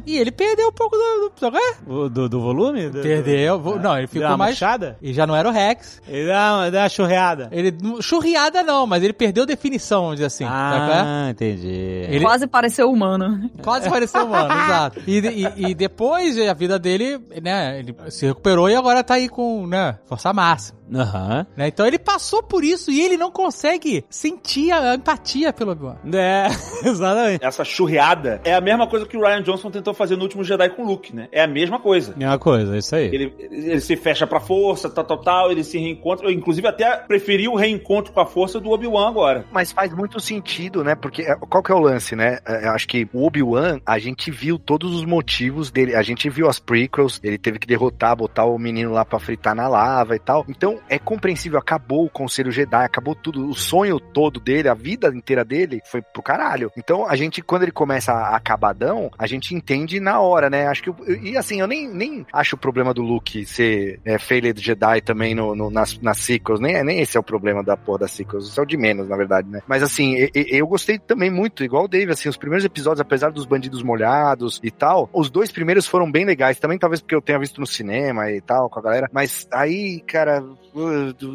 e 0.06 0.18
ele 0.18 0.32
perdeu 0.32 0.70
um 0.70 0.72
pouco 0.72 0.96
do. 0.96 1.32
do, 1.50 1.58
é? 1.58 1.74
O- 1.88 2.10
Do, 2.10 2.30
do 2.30 2.42
volume? 2.42 2.90
Do- 2.90 3.02
Perdeu. 3.02 3.60
vo- 3.60 3.78
Não, 3.80 3.92
ele 3.98 4.08
Deu 4.08 4.14
ficou 4.14 4.28
uma 4.28 4.38
mais. 4.38 4.52
murchada? 4.52 4.98
E 5.02 5.14
já 5.14 5.26
não 5.28 5.36
era 5.36 5.48
o 5.48 5.52
Rex. 5.52 6.02
Ele 6.08 6.28
dá 6.28 6.56
uma, 6.56 6.90
churreada. 6.90 7.50
Ele. 7.52 7.76
Churriada 8.02 8.64
não, 8.64 8.86
mas 8.88 9.04
ele 9.04 9.14
perdeu 9.14 9.46
definição, 9.46 10.02
vamos 10.02 10.16
dizer 10.16 10.26
assim. 10.28 10.44
é? 10.44 10.48
Ah, 10.50 11.28
entendi. 11.30 11.68
Ele 11.68 12.22
Quase 12.26 12.48
pareceu 12.48 12.92
humano. 12.92 13.50
quase 13.64 13.90
pareceu 13.90 14.26
humano, 14.26 14.54
exato. 14.64 15.00
E, 15.08 15.20
e- 15.20 15.70
e 15.70 15.76
depois 15.76 16.09
a 16.16 16.54
vida 16.54 16.80
dele, 16.80 17.20
né, 17.42 17.80
ele 17.80 17.96
se 18.10 18.26
recuperou 18.26 18.70
e 18.70 18.76
agora 18.76 19.04
tá 19.04 19.16
aí 19.16 19.30
com, 19.30 19.68
né, 19.68 19.98
força 20.06 20.32
máxima. 20.34 20.79
Aham. 20.94 21.46
Né? 21.56 21.68
Então 21.68 21.86
ele 21.86 22.00
passou 22.00 22.42
por 22.42 22.64
isso 22.64 22.92
e 22.92 23.02
ele 23.02 23.18
não 23.18 23.32
consegue 23.32 24.04
sentir 24.10 24.72
a 24.72 24.96
empatia 24.96 25.54
pelo 25.54 25.72
Obi-Wan. 25.72 25.98
É, 26.14 26.48
exatamente. 26.88 27.44
Essa 27.44 27.64
churreada 27.64 28.42
é 28.44 28.54
a 28.54 28.62
mesma 28.62 28.88
coisa 28.88 29.06
que 29.06 29.18
o 29.18 29.22
Ryan 29.22 29.44
Johnson 29.44 29.72
tentou 29.72 29.94
fazer 29.94 30.16
no 30.16 30.24
último 30.24 30.44
Jedi 30.44 30.70
com 30.70 30.84
o 30.84 30.88
Luke, 30.88 31.16
né? 31.16 31.28
É 31.32 31.42
a 31.42 31.48
mesma 31.48 31.80
coisa. 31.80 32.16
É 32.20 32.26
uma 32.26 32.40
coisa, 32.40 32.76
é 32.76 32.80
isso 32.80 32.96
aí. 32.96 33.06
Ele, 33.06 33.34
ele 33.40 33.80
se 33.82 33.96
fecha 33.96 34.26
pra 34.26 34.40
força, 34.40 34.90
tal, 34.90 35.04
tal, 35.04 35.18
tal, 35.18 35.52
ele 35.52 35.64
se 35.64 35.78
reencontra. 35.78 36.28
Eu, 36.28 36.32
inclusive, 36.32 36.68
até 36.68 36.98
preferi 36.98 37.48
o 37.48 37.56
reencontro 37.56 38.14
com 38.14 38.20
a 38.20 38.26
força 38.26 38.60
do 38.60 38.72
Obi-Wan 38.72 39.10
agora. 39.10 39.46
Mas 39.52 39.72
faz 39.72 39.94
muito 39.94 40.20
sentido, 40.20 40.84
né? 40.84 40.96
Porque 40.96 41.24
é, 41.24 41.36
qual 41.36 41.64
que 41.64 41.72
é 41.72 41.76
o 41.76 41.80
lance, 41.80 42.16
né? 42.16 42.40
É, 42.46 42.68
Eu 42.68 42.72
acho 42.72 42.88
que 42.88 43.08
o 43.14 43.26
Obi-Wan, 43.26 43.80
a 43.86 44.00
gente 44.00 44.32
viu 44.32 44.58
todos 44.58 44.94
os 44.94 45.06
motivos 45.06 45.72
dele. 45.72 45.96
A 45.96 46.02
gente 46.02 46.30
viu 46.30 46.48
as 46.48 46.60
prequels, 46.60 47.20
ele 47.24 47.38
teve 47.38 47.60
que 47.60 47.68
derrotar, 47.68 48.16
botar 48.16 48.46
o 48.46 48.58
menino 48.58 48.92
lá 48.92 49.06
pra 49.06 49.20
fritar 49.20 49.56
na 49.56 49.68
lava 49.68 50.16
e 50.16 50.20
tal. 50.20 50.46
Então 50.48 50.79
é 50.88 50.98
compreensível, 51.00 51.60
acabou 51.60 52.06
o 52.06 52.10
Conselho 52.10 52.52
Jedi, 52.52 52.84
acabou 52.86 53.16
tudo. 53.16 53.48
O 53.50 53.54
sonho 53.56 54.00
todo 54.00 54.40
dele, 54.40 54.70
a 54.70 54.74
vida 54.74 55.08
inteira 55.14 55.44
dele 55.44 55.82
foi 55.86 56.02
pro 56.02 56.22
caralho. 56.24 56.72
Então 56.78 57.08
a 57.08 57.16
gente, 57.16 57.42
quando 57.42 57.64
ele 57.64 57.72
começa 57.72 58.12
a 58.14 58.36
acabadão, 58.36 59.12
a 59.18 59.28
gente 59.28 59.54
entende 59.56 60.00
na 60.00 60.20
hora, 60.20 60.50
né? 60.50 60.68
Acho 60.68 60.84
que. 60.84 60.90
eu- 60.90 60.96
E 61.22 61.38
assim, 61.38 61.60
eu 61.60 61.68
nem, 61.68 61.88
nem 61.88 62.26
acho 62.34 62.56
o 62.56 62.60
problema 62.60 62.94
do 62.94 63.02
Luke 63.02 63.46
ser 63.46 64.00
é, 64.06 64.18
Failed 64.18 64.62
Jedi 64.62 65.02
também 65.02 65.34
no, 65.36 65.56
no- 65.56 65.70
nas, 65.70 66.00
nas 66.00 66.18
sequels. 66.20 66.60
Nem, 66.60 66.84
nem 66.84 67.00
esse 67.02 67.18
é 67.18 67.20
o 67.20 67.24
problema 67.24 67.64
da 67.64 67.76
porra 67.78 68.00
das 68.00 68.12
sequels. 68.12 68.48
Isso 68.48 68.60
é 68.60 68.64
o 68.64 68.66
de 68.66 68.78
menos, 68.78 69.08
na 69.10 69.16
verdade, 69.18 69.48
né? 69.50 69.62
Mas 69.68 69.84
assim, 69.84 70.16
e- 70.16 70.32
e- 70.36 70.48
eu 70.58 70.68
gostei 70.68 70.98
também 71.00 71.30
muito, 71.30 71.64
igual 71.64 71.86
o 71.86 71.88
Dave, 71.88 72.12
assim, 72.12 72.30
os 72.30 72.38
primeiros 72.38 72.66
episódios, 72.66 73.02
apesar 73.02 73.32
dos 73.32 73.46
bandidos 73.46 73.84
molhados 73.84 74.60
e 74.64 74.72
tal, 74.72 75.10
os 75.14 75.30
dois 75.30 75.52
primeiros 75.52 75.88
foram 75.88 76.12
bem 76.12 76.26
legais. 76.26 76.60
Também 76.60 76.78
talvez 76.78 77.02
porque 77.02 77.16
eu 77.16 77.22
tenha 77.22 77.40
visto 77.40 77.60
no 77.60 77.68
cinema 77.68 78.32
e 78.32 78.42
tal, 78.42 78.70
com 78.70 78.80
a 78.80 78.84
galera. 78.84 79.10
Mas 79.12 79.48
aí, 79.52 80.00
cara, 80.02 80.44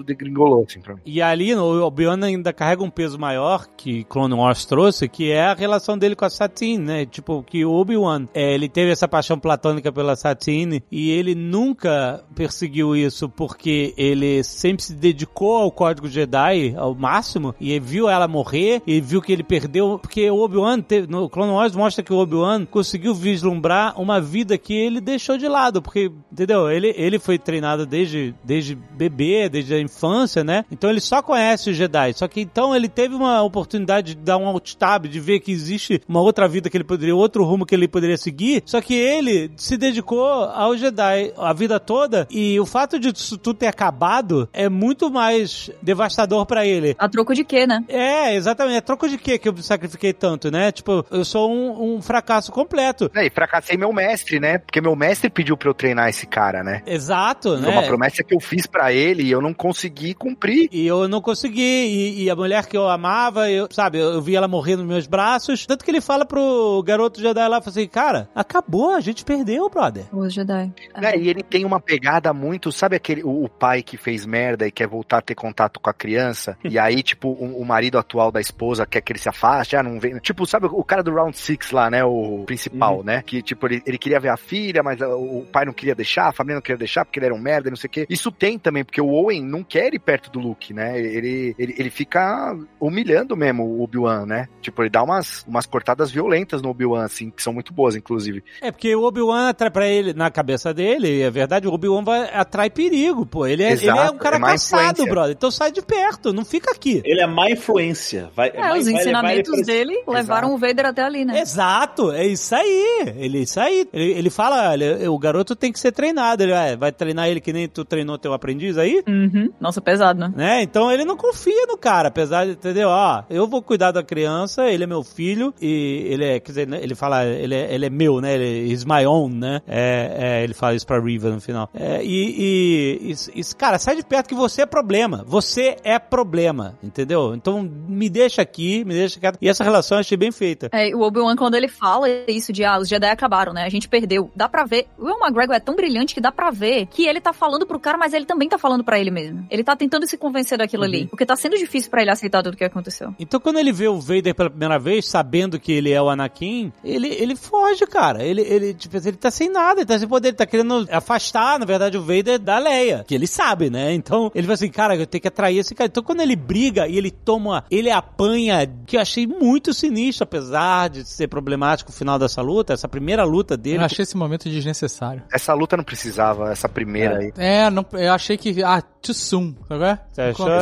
degringolou, 0.05 0.65
assim, 0.69 0.81
pra 0.81 0.95
mim. 0.95 1.01
E 1.05 1.21
ali 1.21 1.55
o 1.55 1.85
Obi-Wan 1.85 2.25
ainda 2.25 2.53
carrega 2.53 2.83
um 2.83 2.91
peso 2.91 3.19
maior 3.19 3.67
que 3.77 4.05
Clone 4.05 4.35
Wars 4.35 4.65
trouxe, 4.65 5.09
que 5.09 5.31
é 5.31 5.47
a 5.47 5.55
relação 5.55 5.97
dele 5.99 6.17
com 6.17 6.25
a 6.25 6.31
Satine, 6.31 6.85
né? 6.85 7.07
Tipo, 7.07 7.43
que 7.43 7.65
o 7.65 7.73
Obi-Wan, 7.73 8.27
é, 8.35 8.55
ele 8.55 8.69
teve 8.69 8.91
essa 8.91 9.09
paixão 9.09 9.39
platônica 9.39 9.93
pela 9.93 10.17
Satine 10.17 10.83
e 10.91 11.11
ele 11.11 11.35
nunca 11.35 12.25
perseguiu 12.35 12.97
isso 12.97 13.29
porque 13.29 13.95
ele 13.97 14.43
sempre 14.43 14.83
se 14.83 14.95
dedicou 14.95 15.57
ao 15.57 15.71
Código 15.71 16.09
Jedi 16.09 16.75
ao 16.77 16.95
máximo 16.95 17.55
e 17.61 17.79
viu 17.79 18.09
ela 18.09 18.29
morrer 18.29 18.83
e 18.87 19.01
viu 19.01 19.21
que 19.21 19.33
ele 19.33 19.43
perdeu, 19.43 19.99
porque 19.99 20.31
o 20.31 20.39
Obi-Wan, 20.41 20.85
no 21.09 21.29
Clone 21.29 21.53
Wars 21.53 21.75
mostra 21.75 22.05
que 22.05 22.13
o 22.13 22.19
Obi-Wan 22.19 22.65
conseguiu 22.67 23.15
vislumbrar 23.15 24.01
uma 24.01 24.21
vida 24.21 24.57
que 24.59 24.75
ele 24.75 25.01
deixou 25.01 25.37
de 25.37 25.49
lado, 25.49 25.83
porque, 25.83 26.11
entendeu? 26.33 26.71
Ele, 26.71 26.93
ele 26.97 27.19
foi 27.19 27.39
treinado 27.39 27.87
desde, 27.87 28.35
desde 28.45 28.75
bebê, 28.75 29.24
desde 29.51 29.75
a 29.75 29.81
infância, 29.81 30.43
né? 30.45 30.65
Então 30.71 30.91
ele 30.91 31.01
só 31.01 31.23
conhece 31.23 31.71
os 31.71 31.77
Jedi. 31.77 32.13
Só 32.15 32.29
que 32.29 32.41
então 32.41 32.75
ele 32.75 32.89
teve 32.89 33.15
uma 33.15 33.43
oportunidade 33.43 34.15
de 34.15 34.21
dar 34.21 34.37
um 34.39 34.47
alt-tab, 34.47 35.07
de 35.09 35.21
ver 35.21 35.41
que 35.41 35.53
existe 35.53 36.01
uma 36.09 36.21
outra 36.21 36.49
vida 36.49 36.69
que 36.71 36.77
ele 36.77 36.85
poderia, 36.85 37.15
outro 37.15 37.45
rumo 37.45 37.67
que 37.67 37.75
ele 37.75 37.89
poderia 37.89 38.17
seguir. 38.17 38.63
Só 38.67 38.81
que 38.81 38.95
ele 38.95 39.51
se 39.57 39.77
dedicou 39.77 40.25
ao 40.25 40.77
Jedi 40.77 41.33
a 41.37 41.53
vida 41.53 41.79
toda 41.81 42.27
e 42.31 42.59
o 42.61 42.67
fato 42.67 42.99
de 42.99 43.09
isso 43.15 43.39
tudo 43.39 43.59
ter 43.59 43.67
acabado 43.67 44.49
é 44.53 44.69
muito 44.69 45.11
mais 45.11 45.71
devastador 45.83 46.47
pra 46.47 46.67
ele. 46.67 46.95
A 46.99 47.09
troco 47.09 47.35
de 47.35 47.45
quê, 47.45 47.67
né? 47.67 47.85
É, 47.89 48.35
exatamente. 48.35 48.77
É 48.77 48.81
troco 48.81 49.09
de 49.09 49.19
quê 49.19 49.39
que 49.39 49.49
eu 49.49 49.53
me 49.53 49.63
sacrifiquei 49.63 50.13
tanto, 50.13 50.51
né? 50.51 50.73
Tipo, 50.73 51.05
eu 51.11 51.25
sou 51.25 51.51
um, 51.51 51.97
um 51.97 52.03
fracasso 52.03 52.51
completo. 52.53 53.11
É, 53.15 53.27
E 53.27 53.31
fracassei 53.31 53.77
meu 53.77 53.93
mestre, 53.93 54.41
né? 54.41 54.59
Porque 54.59 54.81
meu 54.81 54.97
mestre 54.97 55.31
pediu 55.31 55.57
pra 55.57 55.69
eu 55.69 55.75
treinar 55.75 56.09
esse 56.09 56.27
cara, 56.27 56.63
né? 56.63 56.83
Exato, 56.87 57.51
Foi 57.51 57.61
né? 57.61 57.69
uma 57.69 57.83
promessa 57.83 58.23
que 58.23 58.35
eu 58.35 58.41
fiz 58.41 58.67
pra 58.67 58.93
ele 58.93 59.14
e 59.23 59.31
eu 59.31 59.41
não 59.41 59.55
consegui 59.55 60.15
cumprir. 60.15 60.69
E 60.73 60.87
eu 60.87 61.09
não 61.09 61.21
consegui. 61.21 61.63
E, 61.63 62.25
e 62.25 62.31
a 62.31 62.37
mulher 62.37 62.67
que 62.67 62.77
eu 62.77 62.89
amava, 62.89 63.51
eu, 63.51 63.69
sabe, 63.71 63.99
eu, 63.99 64.13
eu 64.15 64.23
vi 64.23 64.37
ela 64.37 64.49
morrer 64.49 64.77
nos 64.77 64.87
meus 64.87 65.07
braços. 65.07 65.67
Tanto 65.67 65.85
que 65.85 65.91
ele 65.91 66.01
fala 66.01 66.25
pro 66.25 66.83
garoto 66.85 67.21
Jedi 67.21 67.49
lá, 67.49 67.61
fala 67.61 67.71
assim, 67.71 67.89
cara, 67.89 68.29
acabou, 68.35 68.91
a 68.91 69.01
gente 69.01 69.25
perdeu, 69.25 69.69
brother. 69.69 70.05
Os 70.13 70.33
Jedi. 70.33 70.73
É, 70.95 71.19
e 71.19 71.29
ele 71.29 71.43
tem 71.43 71.65
uma 71.65 71.81
pegada 71.81 72.33
muito, 72.33 72.73
sabe 72.73 72.97
aquele 72.97 73.23
o, 73.23 73.45
o 73.45 73.49
pai 73.49 73.83
que 73.83 73.97
fez 73.97 74.27
merda 74.27 74.67
e 74.67 74.73
quer 74.73 74.87
voltar 74.87 75.19
a 75.19 75.23
ter 75.23 75.35
contato 75.35 75.81
com 75.81 75.91
a 75.91 75.95
criança? 75.95 76.57
e 76.65 76.79
aí, 76.79 77.03
tipo, 77.03 77.29
o, 77.29 77.61
o 77.61 77.65
marido 77.65 77.99
atual 77.99 78.31
da 78.31 78.41
esposa 78.41 78.87
quer 78.87 79.01
que 79.01 79.13
ele 79.13 79.19
se 79.19 79.29
afaste, 79.29 79.77
ah, 79.77 79.83
não 79.83 79.99
vem. 79.99 80.19
Tipo, 80.19 80.47
sabe 80.47 80.67
o 80.67 80.85
cara 80.85 81.03
do 81.03 81.15
Round 81.15 81.37
Six 81.37 81.71
lá, 81.71 81.91
né? 81.91 82.05
O 82.05 82.45
principal, 82.47 83.03
né? 83.03 83.23
Que, 83.23 83.43
tipo, 83.43 83.67
ele, 83.67 83.83
ele 83.87 83.99
queria 83.99 84.21
ver 84.21 84.31
a 84.31 84.37
filha, 84.37 84.83
mas 84.83 85.01
ah, 85.01 85.15
o 85.17 85.47
pai 85.51 85.65
não 85.65 85.73
queria 85.73 85.95
deixar, 85.95 86.29
a 86.29 86.33
família 86.33 86.57
não 86.57 86.63
queria 86.63 86.79
deixar 86.79 87.05
porque 87.05 87.19
ele 87.19 87.27
era 87.27 87.35
um 87.35 87.39
merda, 87.39 87.69
e 87.69 87.71
não 87.71 87.77
sei 87.77 87.89
o 87.89 87.91
quê. 87.91 88.07
Isso 88.09 88.31
tem 88.31 88.59
também, 88.59 88.85
porque 88.85 89.01
o 89.05 89.13
Owen 89.13 89.43
não 89.45 89.63
quer 89.63 89.93
ir 89.95 89.99
perto 89.99 90.31
do 90.31 90.39
Luke, 90.41 90.73
né? 90.73 90.99
Ele, 90.99 91.55
ele, 91.59 91.75
ele 91.79 91.91
fica 91.91 92.57
humilhando 92.81 93.37
mesmo 93.37 93.65
o 93.65 93.83
Obi-Wan, 93.83 94.27
né? 94.27 94.49
Tipo, 94.61 94.83
ele 94.83 94.91
dá 94.91 95.03
umas, 95.03 95.45
umas 95.47 95.67
cortadas 95.67 96.11
violentas 96.11 96.61
no 96.63 96.69
Obi-Wan, 96.71 97.05
assim, 97.05 97.31
que 97.31 97.43
são 97.43 97.53
muito 97.53 97.73
boas, 97.73 97.95
inclusive. 97.97 98.43
É 98.61 98.71
porque 98.71 98.95
o 98.95 99.03
Obi-Wan 99.05 99.49
atrai 99.49 99.71
pra 99.71 99.89
ele, 99.89 100.13
na 100.15 100.31
cabeça 100.31 100.73
dele, 100.75 101.21
é 101.23 101.31
verdade, 101.31 101.67
o 101.69 101.73
Obi-Wan 101.73 102.03
vai 102.05 102.31
atrai 102.35 102.71
perigo, 102.71 103.25
pô. 103.27 103.47
Ele 103.47 103.63
é, 103.63 103.73
ele 103.73 103.81
é 103.89 103.93
Exato, 103.93 104.15
um 104.15 104.19
cara 104.19 104.37
é 104.37 104.41
caçado, 104.41 104.83
influência. 104.93 105.07
brother. 105.13 105.35
Então 105.37 105.51
sai 105.51 105.71
de 105.73 105.83
perto, 105.83 106.33
não 106.33 106.45
fica 106.45 106.71
aqui. 106.71 107.03
Ele 107.05 107.21
é 107.21 107.27
má 107.27 107.51
influência. 107.51 108.31
Vai, 108.35 108.49
É, 108.51 108.53
vai- 108.61 108.79
os 108.79 108.85
vai 108.87 108.95
ensinamentos 108.95 109.51
pra- 109.55 109.63
dele 109.65 110.03
levaram 110.07 110.55
o 110.55 110.59
Vader 110.59 110.87
até 110.87 111.03
ali, 111.03 111.25
né? 111.25 111.41
Exato, 111.41 112.11
é 112.13 112.27
isso 112.27 112.55
aí. 112.55 113.15
Ele, 113.17 113.41
isso 113.43 113.59
aí. 113.61 113.87
Ele, 113.93 114.13
ele 114.13 114.31
fala, 114.31 114.71
olha, 114.71 115.11
o 115.11 115.19
garoto 115.19 115.55
tem 115.57 115.73
que 115.73 115.79
ser 115.81 115.93
treinado. 115.93 116.43
Ele 116.43 116.53
vai, 116.53 116.77
vai 116.77 116.93
treinar 116.93 117.29
ele 117.29 117.41
que 117.41 117.53
nem 117.53 117.69
tu 117.69 117.85
treinou 117.85 118.19
teu 118.19 118.33
aprendiz 118.33 118.77
aí? 118.79 118.94
Uhum. 119.07 119.51
Nossa, 119.61 119.81
pesado, 119.81 120.21
né? 120.21 120.33
né? 120.35 120.63
Então 120.63 120.91
ele 120.91 121.05
não 121.05 121.17
confia 121.17 121.67
no 121.67 121.77
cara, 121.77 122.09
apesar 122.09 122.45
de, 122.45 122.53
entendeu? 122.53 122.89
Ó, 122.89 123.23
eu 123.29 123.47
vou 123.47 123.63
cuidar 123.63 123.91
da 123.91 124.03
criança, 124.03 124.69
ele 124.69 124.85
é 124.85 124.87
meu 124.87 125.03
filho 125.03 125.55
e 125.61 126.07
ele 126.07 126.25
é, 126.25 126.41
quer 126.41 126.53
dizer, 126.53 126.69
né, 126.69 126.79
ele 126.83 126.95
fala, 126.95 127.25
ele 127.25 127.55
é, 127.55 127.75
ele 127.75 127.87
é 127.87 127.91
meu, 127.91 128.21
né? 128.21 128.35
Ele 128.35 128.73
is 128.73 128.85
my 128.85 129.07
own, 129.07 129.29
né? 129.29 129.61
É, 129.67 130.17
é, 130.19 130.45
ele 130.45 130.55
fala 130.55 130.75
isso 130.75 130.87
pra 130.87 131.01
Riva 131.01 131.31
no 131.31 131.41
final. 131.41 131.69
É, 131.75 132.03
e, 132.03 133.01
e, 133.09 133.11
isso, 133.11 133.57
cara, 133.57 133.79
sai 133.79 133.97
de 133.97 134.05
perto 134.05 134.29
que 134.29 134.35
você 134.35 134.63
é 134.63 134.67
problema. 134.67 135.25
Você 135.27 135.77
é 135.83 135.99
problema, 135.99 136.79
entendeu? 136.83 137.35
Então 137.35 137.63
me 137.63 138.09
deixa 138.09 138.43
aqui, 138.43 138.85
me 138.85 138.95
deixa 138.95 139.19
quieto. 139.19 139.39
E 139.41 139.49
essa 139.49 139.65
relação 139.65 139.97
eu 139.97 140.01
achei 140.01 140.17
bem 140.17 140.31
feita. 140.31 140.69
É, 140.73 140.95
o 140.95 141.01
Obi-Wan, 141.01 141.37
quando 141.37 141.55
ele 141.55 141.69
fala 141.69 142.09
isso 142.29 142.53
de, 142.53 142.65
ah, 142.65 142.79
os 142.79 142.89
Jedi 142.89 143.09
acabaram, 143.09 143.53
né? 143.53 143.65
A 143.65 143.69
gente 143.69 143.89
perdeu. 143.89 144.31
Dá 144.35 144.49
pra 144.49 144.65
ver. 144.65 144.87
O 144.99 145.07
Will 145.07 145.19
McGregor 145.21 145.55
é 145.55 145.61
tão 145.61 145.75
brilhante 145.75 146.15
que 146.15 146.21
dá 146.21 146.31
pra 146.31 146.51
ver 146.51 146.87
que 146.87 147.07
ele 147.07 147.21
tá 147.21 147.33
falando 147.33 147.67
pro 147.67 147.81
cara, 147.81 147.99
mas 147.99 148.13
ele 148.13 148.25
também 148.25 148.49
tá 148.49 148.59
falando 148.59 148.84
pra 148.85 148.99
ele 148.99 149.11
mesmo. 149.11 149.47
Ele 149.51 149.65
tá 149.65 149.75
tentando 149.75 150.07
se 150.07 150.17
convencer 150.17 150.59
daquilo 150.59 150.83
Uhum. 150.83 150.89
ali. 150.89 151.07
Porque 151.07 151.27
tá 151.27 151.35
sendo 151.37 151.57
difícil 151.57 151.91
pra 151.91 152.03
ele 152.03 152.11
aceitar 152.11 152.43
tudo 152.43 152.57
que 152.57 152.65
aconteceu. 152.65 153.15
Então 153.19 153.41
quando 153.41 153.59
ele 153.59 153.73
vê 153.73 153.89
o 153.89 154.01
Vader 154.01 154.35
pela 154.35 154.51
primeira 154.51 154.79
vez, 154.79 155.07
sabendo 155.09 155.59
que 155.59 155.73
ele 155.73 155.91
é 155.91 156.01
o 156.01 156.09
Anakin, 156.09 156.73
ele, 156.85 157.09
ele 157.09 157.35
foge, 157.37 157.87
cara. 157.87 158.23
Ele, 158.23 158.43
ele, 158.43 158.75
tipo, 158.75 158.97
ele 158.97 159.13
tá 159.13 159.31
sem 159.31 159.49
nada, 159.51 159.81
ele 159.81 159.87
tá 159.87 159.99
sem 159.99 160.07
poder, 160.09 160.29
ele 160.29 160.37
tá 160.37 160.47
querendo 160.47 160.87
afastar, 160.91 161.59
na 161.59 161.65
verdade, 161.67 161.97
o 161.99 162.03
Vader 162.03 162.39
da 162.39 162.59
Leia. 162.59 163.05
Que 163.07 163.15
ele 163.15 163.27
sabe, 163.27 163.71
né? 163.71 163.93
Então 163.93 164.31
ele 164.35 164.45
fala 164.47 164.55
assim, 164.55 164.69
cara, 164.71 164.97
eu 164.97 165.07
tenho 165.07 165.23
que 165.23 165.29
atrair 165.29 165.59
esse 165.59 165.75
cara. 165.75 165.89
Então 165.89 166.03
quando 166.03 166.21
ele 166.21 166.37
briga 166.37 166.87
e 166.87 166.97
ele 166.99 167.11
toma, 167.11 167.65
ele 167.71 167.91
apanha, 167.91 168.71
que 168.87 168.97
eu 168.97 169.01
achei 169.01 169.27
muito 169.27 169.73
sinistro, 169.73 170.25
apesar 170.25 170.89
de 170.91 171.09
ser 171.09 171.29
problemático 171.29 171.91
o 171.91 171.95
final 171.95 172.19
dessa 172.19 172.43
luta, 172.43 172.73
essa 172.73 172.89
primeira 172.89 173.25
luta 173.25 173.57
dele. 173.57 173.79
Eu 173.79 173.85
achei 173.85 174.03
esse 174.03 174.17
momento 174.17 174.49
desnecessário. 174.49 175.23
Essa 175.33 175.53
luta 175.55 175.77
não 175.77 175.85
precisava, 175.85 176.51
essa 176.51 176.69
primeira 176.69 177.19
aí. 177.19 177.33
É, 177.37 177.71
não, 177.71 177.85
eu 177.93 178.13
achei 178.13 178.37
que. 178.37 178.63
Ah, 178.63 178.74
too 178.83 179.15
soon, 179.15 179.55
sabe? 179.69 179.85
é? 179.85 179.99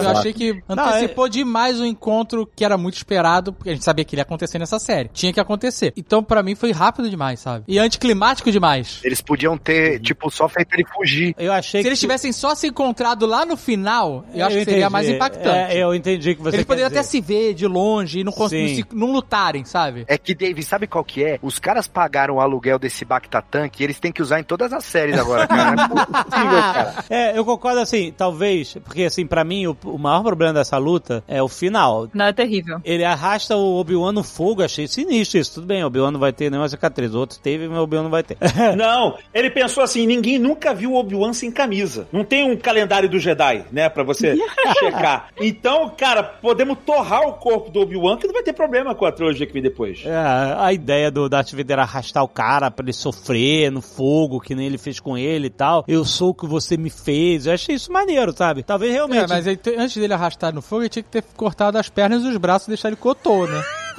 Eu 0.05 0.11
achei 0.11 0.33
que 0.33 0.63
Não, 0.69 0.85
antecipou 0.85 1.29
demais 1.29 1.79
o 1.81 1.85
encontro 1.87 2.45
que 2.57 2.65
era 2.65 2.77
muito 2.77 2.97
esperado, 2.97 3.53
porque 3.53 3.71
a 3.71 3.73
gente 3.75 3.85
sabia 3.85 4.05
que 4.05 4.15
ele 4.15 4.21
ia 4.21 4.25
acontecer 4.25 4.59
nessa 4.59 4.79
série. 4.79 5.09
Tinha 5.13 5.33
que 5.33 5.39
acontecer. 5.41 5.93
Então, 5.97 6.23
pra 6.25 6.43
mim, 6.43 6.55
foi 6.55 6.73
rápido 6.73 7.09
demais, 7.09 7.39
sabe? 7.41 7.65
E 7.69 7.79
anticlimático 7.79 8.51
demais. 8.51 9.01
Eles 9.05 9.21
podiam 9.21 9.57
ter, 9.57 10.01
tipo, 10.01 10.29
só 10.31 10.49
feito 10.49 10.75
ele 10.75 10.85
fugir. 10.85 11.35
Eu 11.39 11.53
achei 11.53 11.83
Se 11.83 11.89
eles 11.89 11.99
que... 11.99 12.05
tivessem 12.05 12.33
só 12.33 12.55
se 12.55 12.67
encontrado 12.67 13.27
lá 13.27 13.47
no 13.47 13.57
final, 13.57 14.25
eu 14.35 14.45
acho 14.47 14.57
que 14.59 14.65
seria 14.65 14.79
entendi. 14.81 14.93
mais 14.93 15.09
impactante. 15.09 15.73
É, 15.73 15.83
eu 15.83 15.95
entendi 15.95 16.35
que 16.35 16.43
você 16.43 16.57
Eles 16.57 16.67
poderiam 16.67 16.89
dizer. 16.89 16.99
até 17.01 17.09
se 17.09 17.21
ver 17.21 17.55
de 17.55 17.67
longe 17.67 18.21
e 18.21 18.25
não, 18.25 18.33
se- 18.49 18.85
não 18.93 19.13
lutarem, 19.13 19.65
sabe? 19.65 20.05
É 20.09 20.19
que, 20.19 20.35
Dave, 20.35 20.63
sabe 20.63 20.87
qual 20.89 21.05
que 21.05 21.23
é? 21.25 21.39
Os 21.43 21.59
caras 21.61 21.87
pagaram 21.87 22.35
o 22.37 22.41
aluguel 22.41 22.79
desse 22.79 23.05
Bactatan 23.05 23.69
que 23.69 23.85
eles 23.85 24.01
têm 24.01 24.11
que 24.11 24.21
usar 24.23 24.41
em 24.41 24.45
todas 24.45 24.73
as 24.73 24.85
séries 24.85 25.17
agora, 25.19 25.47
cara. 25.47 25.77
Não 25.77 25.85
é 26.03 26.07
possível, 26.07 26.59
cara. 26.73 26.95
É, 27.09 27.39
eu 27.39 27.45
concordo 27.45 27.79
assim, 27.81 28.02
talvez, 28.11 28.75
porque 28.85 29.05
assim, 29.05 29.27
pra 29.27 29.45
mim, 29.45 29.67
o, 29.67 29.77
o 29.85 29.99
maior 29.99 30.23
problema 30.23 30.55
dessa 30.55 30.79
luta 30.79 31.23
é 31.29 31.43
o 31.43 31.49
final. 31.49 32.09
Não, 32.13 32.27
é 32.27 32.33
terrível. 32.33 32.81
Ele 32.85 33.05
arrasta 33.05 33.57
o 33.57 33.77
Obi-Wan 33.79 34.13
no 34.13 34.23
fogo, 34.23 34.63
achei 34.63 34.89
sinistro 34.89 35.39
isso. 35.39 35.55
Tudo 35.55 35.67
bem, 35.67 35.85
o 35.85 35.87
Obi-Wan 35.87 36.11
não 36.11 36.21
vai 36.21 36.33
ter 36.33 36.51
nenhuma 36.51 36.69
cicatriz. 36.69 37.15
O 37.15 37.19
outro 37.19 37.39
teve, 37.39 37.69
mas 37.69 37.79
o 37.79 37.83
Obi-Wan 37.83 38.05
não 38.05 38.11
vai 38.11 38.23
ter. 38.23 38.37
Não, 38.77 39.17
ele 39.35 39.51
pensou 39.51 39.83
assim: 39.83 40.07
ninguém 40.07 40.39
nunca 40.39 40.75
viu 40.75 40.93
o 40.93 40.97
Obi-Wan 40.97 41.33
sem 41.33 41.51
camisa. 41.51 42.09
Não 42.11 42.25
tem 42.25 42.51
um 42.51 42.57
calendário 42.57 43.09
do 43.09 43.19
Jedi, 43.19 43.65
né, 43.71 43.89
pra 43.89 44.03
você 44.03 44.37
checar. 44.79 45.29
Então, 45.39 45.91
cara, 45.97 46.23
podemos 46.23 46.79
torrar 46.85 47.23
o 47.29 47.35
corpo 47.35 47.71
do 47.71 47.81
Obi-Wan 47.81 48.17
que 48.17 48.27
não 48.27 48.35
vai 48.35 48.43
ter 48.43 48.53
problema 48.53 48.95
com 48.95 49.05
a 49.05 49.13
trilogia 49.13 49.47
que 49.47 49.53
vem 49.53 49.63
depois. 49.63 50.03
É, 50.05 50.15
a 50.59 50.73
ideia 50.73 51.11
do 51.11 51.29
Darth 51.29 51.53
Vader 51.53 51.79
arrastar 51.79 52.23
o 52.23 52.29
cara 52.29 52.71
pra 52.71 52.85
ele 52.85 52.93
sofrer 52.93 53.71
no 53.71 53.83
fogo, 53.83 54.41
que 54.41 54.55
nem 54.55 54.67
ele 54.67 54.79
fez 54.79 54.99
com 54.99 55.17
ele 55.17 55.47
e 55.47 55.51
tal. 55.51 55.85
Eu 55.87 56.05
sou 56.05 56.31
o 56.31 56.35
que 56.35 56.47
você 56.47 56.77
me 56.77 56.91
fez. 56.91 57.47
Eu 57.47 57.55
achei 57.55 57.77
isso 57.83 57.93
maneiro, 57.93 58.33
sabe? 58.37 58.63
Talvez 58.63 58.93
realmente. 58.93 59.25
É, 59.25 59.27
mas 59.29 59.47
ele 59.47 59.57
te- 59.57 59.75
antes 59.77 59.97
dele 59.97 60.15
arrastar 60.15 60.55
no 60.55 60.63
fogo, 60.63 60.83
ele 60.83 60.89
tinha 60.89 61.03
que 61.03 61.11
ter 61.11 61.23
cortado 61.37 61.77
as 61.79 61.89
pernas 61.89 62.23
e 62.23 62.29
os 62.29 62.37
braços 62.37 62.67
e 62.69 62.71
deixar 62.71 62.89
ele 62.89 62.97
cotô, 62.97 63.47
né? 63.47 63.63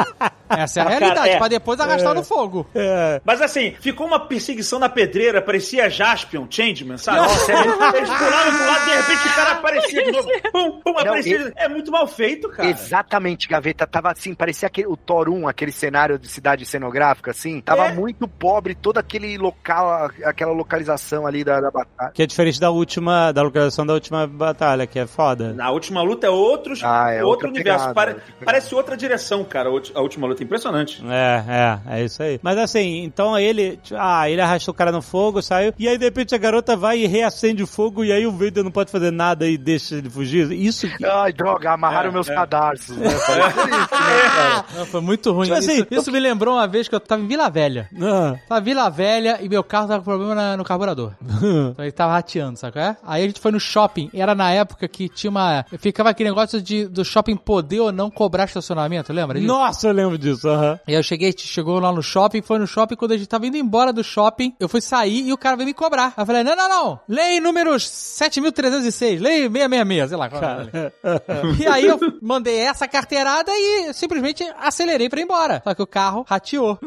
Essa 0.50 0.82
é 0.82 0.84
a 0.84 0.90
realidade, 0.90 1.30
é. 1.30 1.38
pra 1.38 1.48
depois 1.48 1.80
arrastar 1.80 2.12
É. 2.12 2.16
no 2.16 2.24
fogo. 2.24 2.68
É. 2.76 3.20
Mas 3.26 3.42
assim, 3.42 3.74
ficou 3.80 4.06
uma 4.06 4.20
perseguição 4.20 4.78
na 4.78 4.88
pedreira, 4.88 5.42
parecia 5.42 5.90
Jaspion, 5.90 6.46
Changeman, 6.50 6.98
sabe? 6.98 7.18
Nossa, 7.20 7.52
eles 7.52 7.66
eles 7.66 8.10
pulavam 8.10 8.58
pro 8.58 8.66
lado, 8.68 8.86
de 8.86 8.92
repente 8.96 9.28
o 9.28 9.36
cara 9.36 9.52
aparecia 9.54 10.04
de 10.04 10.12
novo. 10.12 10.30
Pum, 10.52 10.82
pum, 10.82 10.92
aparecia. 11.00 11.54
É 11.56 11.68
muito 11.68 11.92
mal 11.92 12.06
feito, 12.06 12.50
cara. 12.50 12.70
Exatamente, 12.70 13.48
Gaveta. 13.48 13.88
Tava 13.88 14.12
assim, 14.12 14.36
parecia 14.36 14.68
aquele, 14.68 14.88
o 14.88 14.96
Thor 14.96 15.28
1, 15.30 15.48
aquele 15.48 15.72
cenário 15.72 16.20
de 16.20 16.28
cidade 16.28 16.66
cenográfica, 16.66 17.32
assim. 17.32 17.60
Tava 17.62 17.88
É. 17.88 17.94
muito 17.94 18.28
pobre, 18.28 18.76
todo 18.76 19.00
aquele 19.00 19.38
local, 19.38 20.12
aquela 20.24 20.52
localização 20.54 21.26
ali 21.26 21.44
da, 21.44 21.60
da 21.62 21.72
batalha. 21.72 22.12
Que 22.14 22.22
é 22.24 22.26
diferente 22.28 22.60
da 22.60 22.70
última, 22.70 23.32
da 23.32 23.42
localização 23.42 23.86
da 23.86 23.94
última 23.94 24.28
batalha, 24.28 24.86
que 24.86 25.00
é 25.00 25.08
foda. 25.08 25.52
Na 25.54 25.72
última 25.72 26.02
luta 26.04 26.28
é 26.28 26.30
outros, 26.30 26.84
Ah, 26.84 27.10
é 27.12 27.24
outro 27.24 27.48
outra 27.48 27.50
universo. 27.50 27.88
pegada, 27.90 27.94
Pare- 27.94 28.16
parece 28.46 28.76
outra 28.76 28.96
direção, 28.96 29.44
cara, 29.44 29.70
a 29.94 30.02
última 30.02 30.28
luta. 30.28 30.44
Impressionante. 30.44 31.04
É, 31.08 31.44
é, 31.90 31.98
é 32.00 32.06
isso 32.06 32.22
aí. 32.22 32.40
Mas 32.42 32.58
assim, 32.58 33.04
então 33.04 33.38
ele, 33.38 33.80
ah, 33.98 34.30
ele 34.30 34.42
arrastou 34.42 34.74
o 34.74 34.78
cara 34.78 34.92
no 34.92 35.02
fogo, 35.02 35.42
saiu, 35.42 35.74
e 35.78 35.88
aí 35.88 35.98
de 35.98 36.06
repente 36.06 36.34
a 36.36 36.38
garota 36.38 36.76
vai 36.76 37.00
e 37.00 37.08
reacende 37.08 37.64
o 37.64 37.68
fogo, 37.68 38.04
e 38.04 38.12
aí 38.12 38.26
o 38.26 38.32
Vader 38.32 38.64
não 38.64 38.72
pode 38.72 38.92
fazer 38.92 39.12
nada 39.12 39.48
e 39.48 39.58
deixa 39.58 39.96
ele 39.96 40.10
fugir. 40.10 40.52
Isso 40.52 40.88
que... 40.88 41.06
Ai, 41.06 41.34
droga, 41.34 41.72
amarraram 41.72 42.10
É, 42.10 42.14
meus 42.14 42.30
é. 42.30 42.36
cadarços, 42.36 42.96
né? 42.98 43.08
Isso, 43.14 43.32
né? 43.32 44.64
Não, 44.78 44.86
foi 44.86 45.02
muito 45.02 45.32
ruim. 45.32 45.46
Tipo 45.48 45.58
assim, 45.60 45.74
isso, 45.76 45.88
isso 45.92 46.12
me 46.12 46.20
lembrou 46.20 46.56
uma 46.56 46.68
vez 46.68 46.88
que 46.88 46.96
eu 46.96 47.00
tava 47.00 47.22
em 47.22 47.28
Vila 47.28 47.50
Velha. 47.50 47.90
Ah. 48.02 48.36
Tava 48.48 48.62
em 48.62 48.64
Vila 48.64 48.90
Velha 48.90 49.40
e 49.42 49.50
meu 49.50 49.64
carro 49.64 49.88
tava 49.88 50.00
com 50.00 50.06
problema 50.06 50.36
na- 50.36 50.58
no 50.58 50.64
carburador. 50.64 51.14
então 51.22 51.76
ele 51.86 51.92
tava 51.92 52.14
rateando, 52.14 52.58
sabe 52.58 52.80
é? 52.80 52.96
Aí 53.06 53.24
a 53.24 53.28
gente 53.28 53.40
foi 53.40 53.52
no 53.52 53.60
shopping. 53.60 54.10
e 54.14 54.22
Era 54.22 54.34
na 54.36 54.52
época 54.52 54.88
que 54.88 55.08
tinha 55.10 55.30
uma. 55.30 55.66
Ficava 55.80 56.10
aquele 56.10 56.30
negócio 56.30 56.62
de, 56.62 56.88
do 56.88 57.04
shopping 57.06 57.36
poder 57.36 57.80
ou 57.82 57.92
não 57.92 58.10
cobrar 58.10 58.46
estacionamento, 58.46 59.12
lembra 59.14 59.40
disso? 59.40 59.48
Nossa, 59.52 59.73
eu 59.84 59.92
lembro 59.92 60.18
disso, 60.18 60.48
aham. 60.48 60.80
E 60.88 60.92
aí 60.92 60.98
eu 61.00 61.04
cheguei, 61.04 61.34
chegou 61.38 61.80
lá 61.80 61.92
no 61.92 62.02
shopping, 62.04 62.42
foi 62.42 62.60
no 62.60 62.68
shopping, 62.68 62.96
quando 62.96 63.12
a 63.14 63.18
gente 63.18 63.28
tava 63.28 63.46
indo 63.48 63.58
embora 63.58 63.92
do 63.94 64.04
shopping, 64.04 64.56
eu 64.60 64.70
fui 64.70 64.82
sair 64.82 65.28
e 65.28 65.34
o 65.34 65.38
cara 65.38 65.56
veio 65.56 65.68
me 65.68 65.74
cobrar. 65.74 66.14
Aí 66.16 66.22
eu 66.22 66.26
falei, 66.26 66.44
não, 66.44 66.56
não, 66.56 66.70
não, 66.70 67.00
lei 67.08 67.40
números 67.40 67.88
7306, 67.88 69.22
lei 69.22 69.50
666, 69.50 70.10
sei 70.10 70.18
lá. 70.18 70.26
é 70.28 70.58
nome. 70.58 71.60
E 71.60 71.68
aí 71.68 71.86
eu 71.86 72.00
mandei 72.22 72.58
essa 72.60 72.88
carteirada 72.88 73.52
e 73.54 73.94
simplesmente 73.94 74.44
acelerei 74.60 75.10
pra 75.10 75.20
ir 75.20 75.24
embora. 75.24 75.62
Só 75.64 75.74
que 75.74 75.82
o 75.82 75.88
carro 75.88 76.26
rateou. 76.28 76.78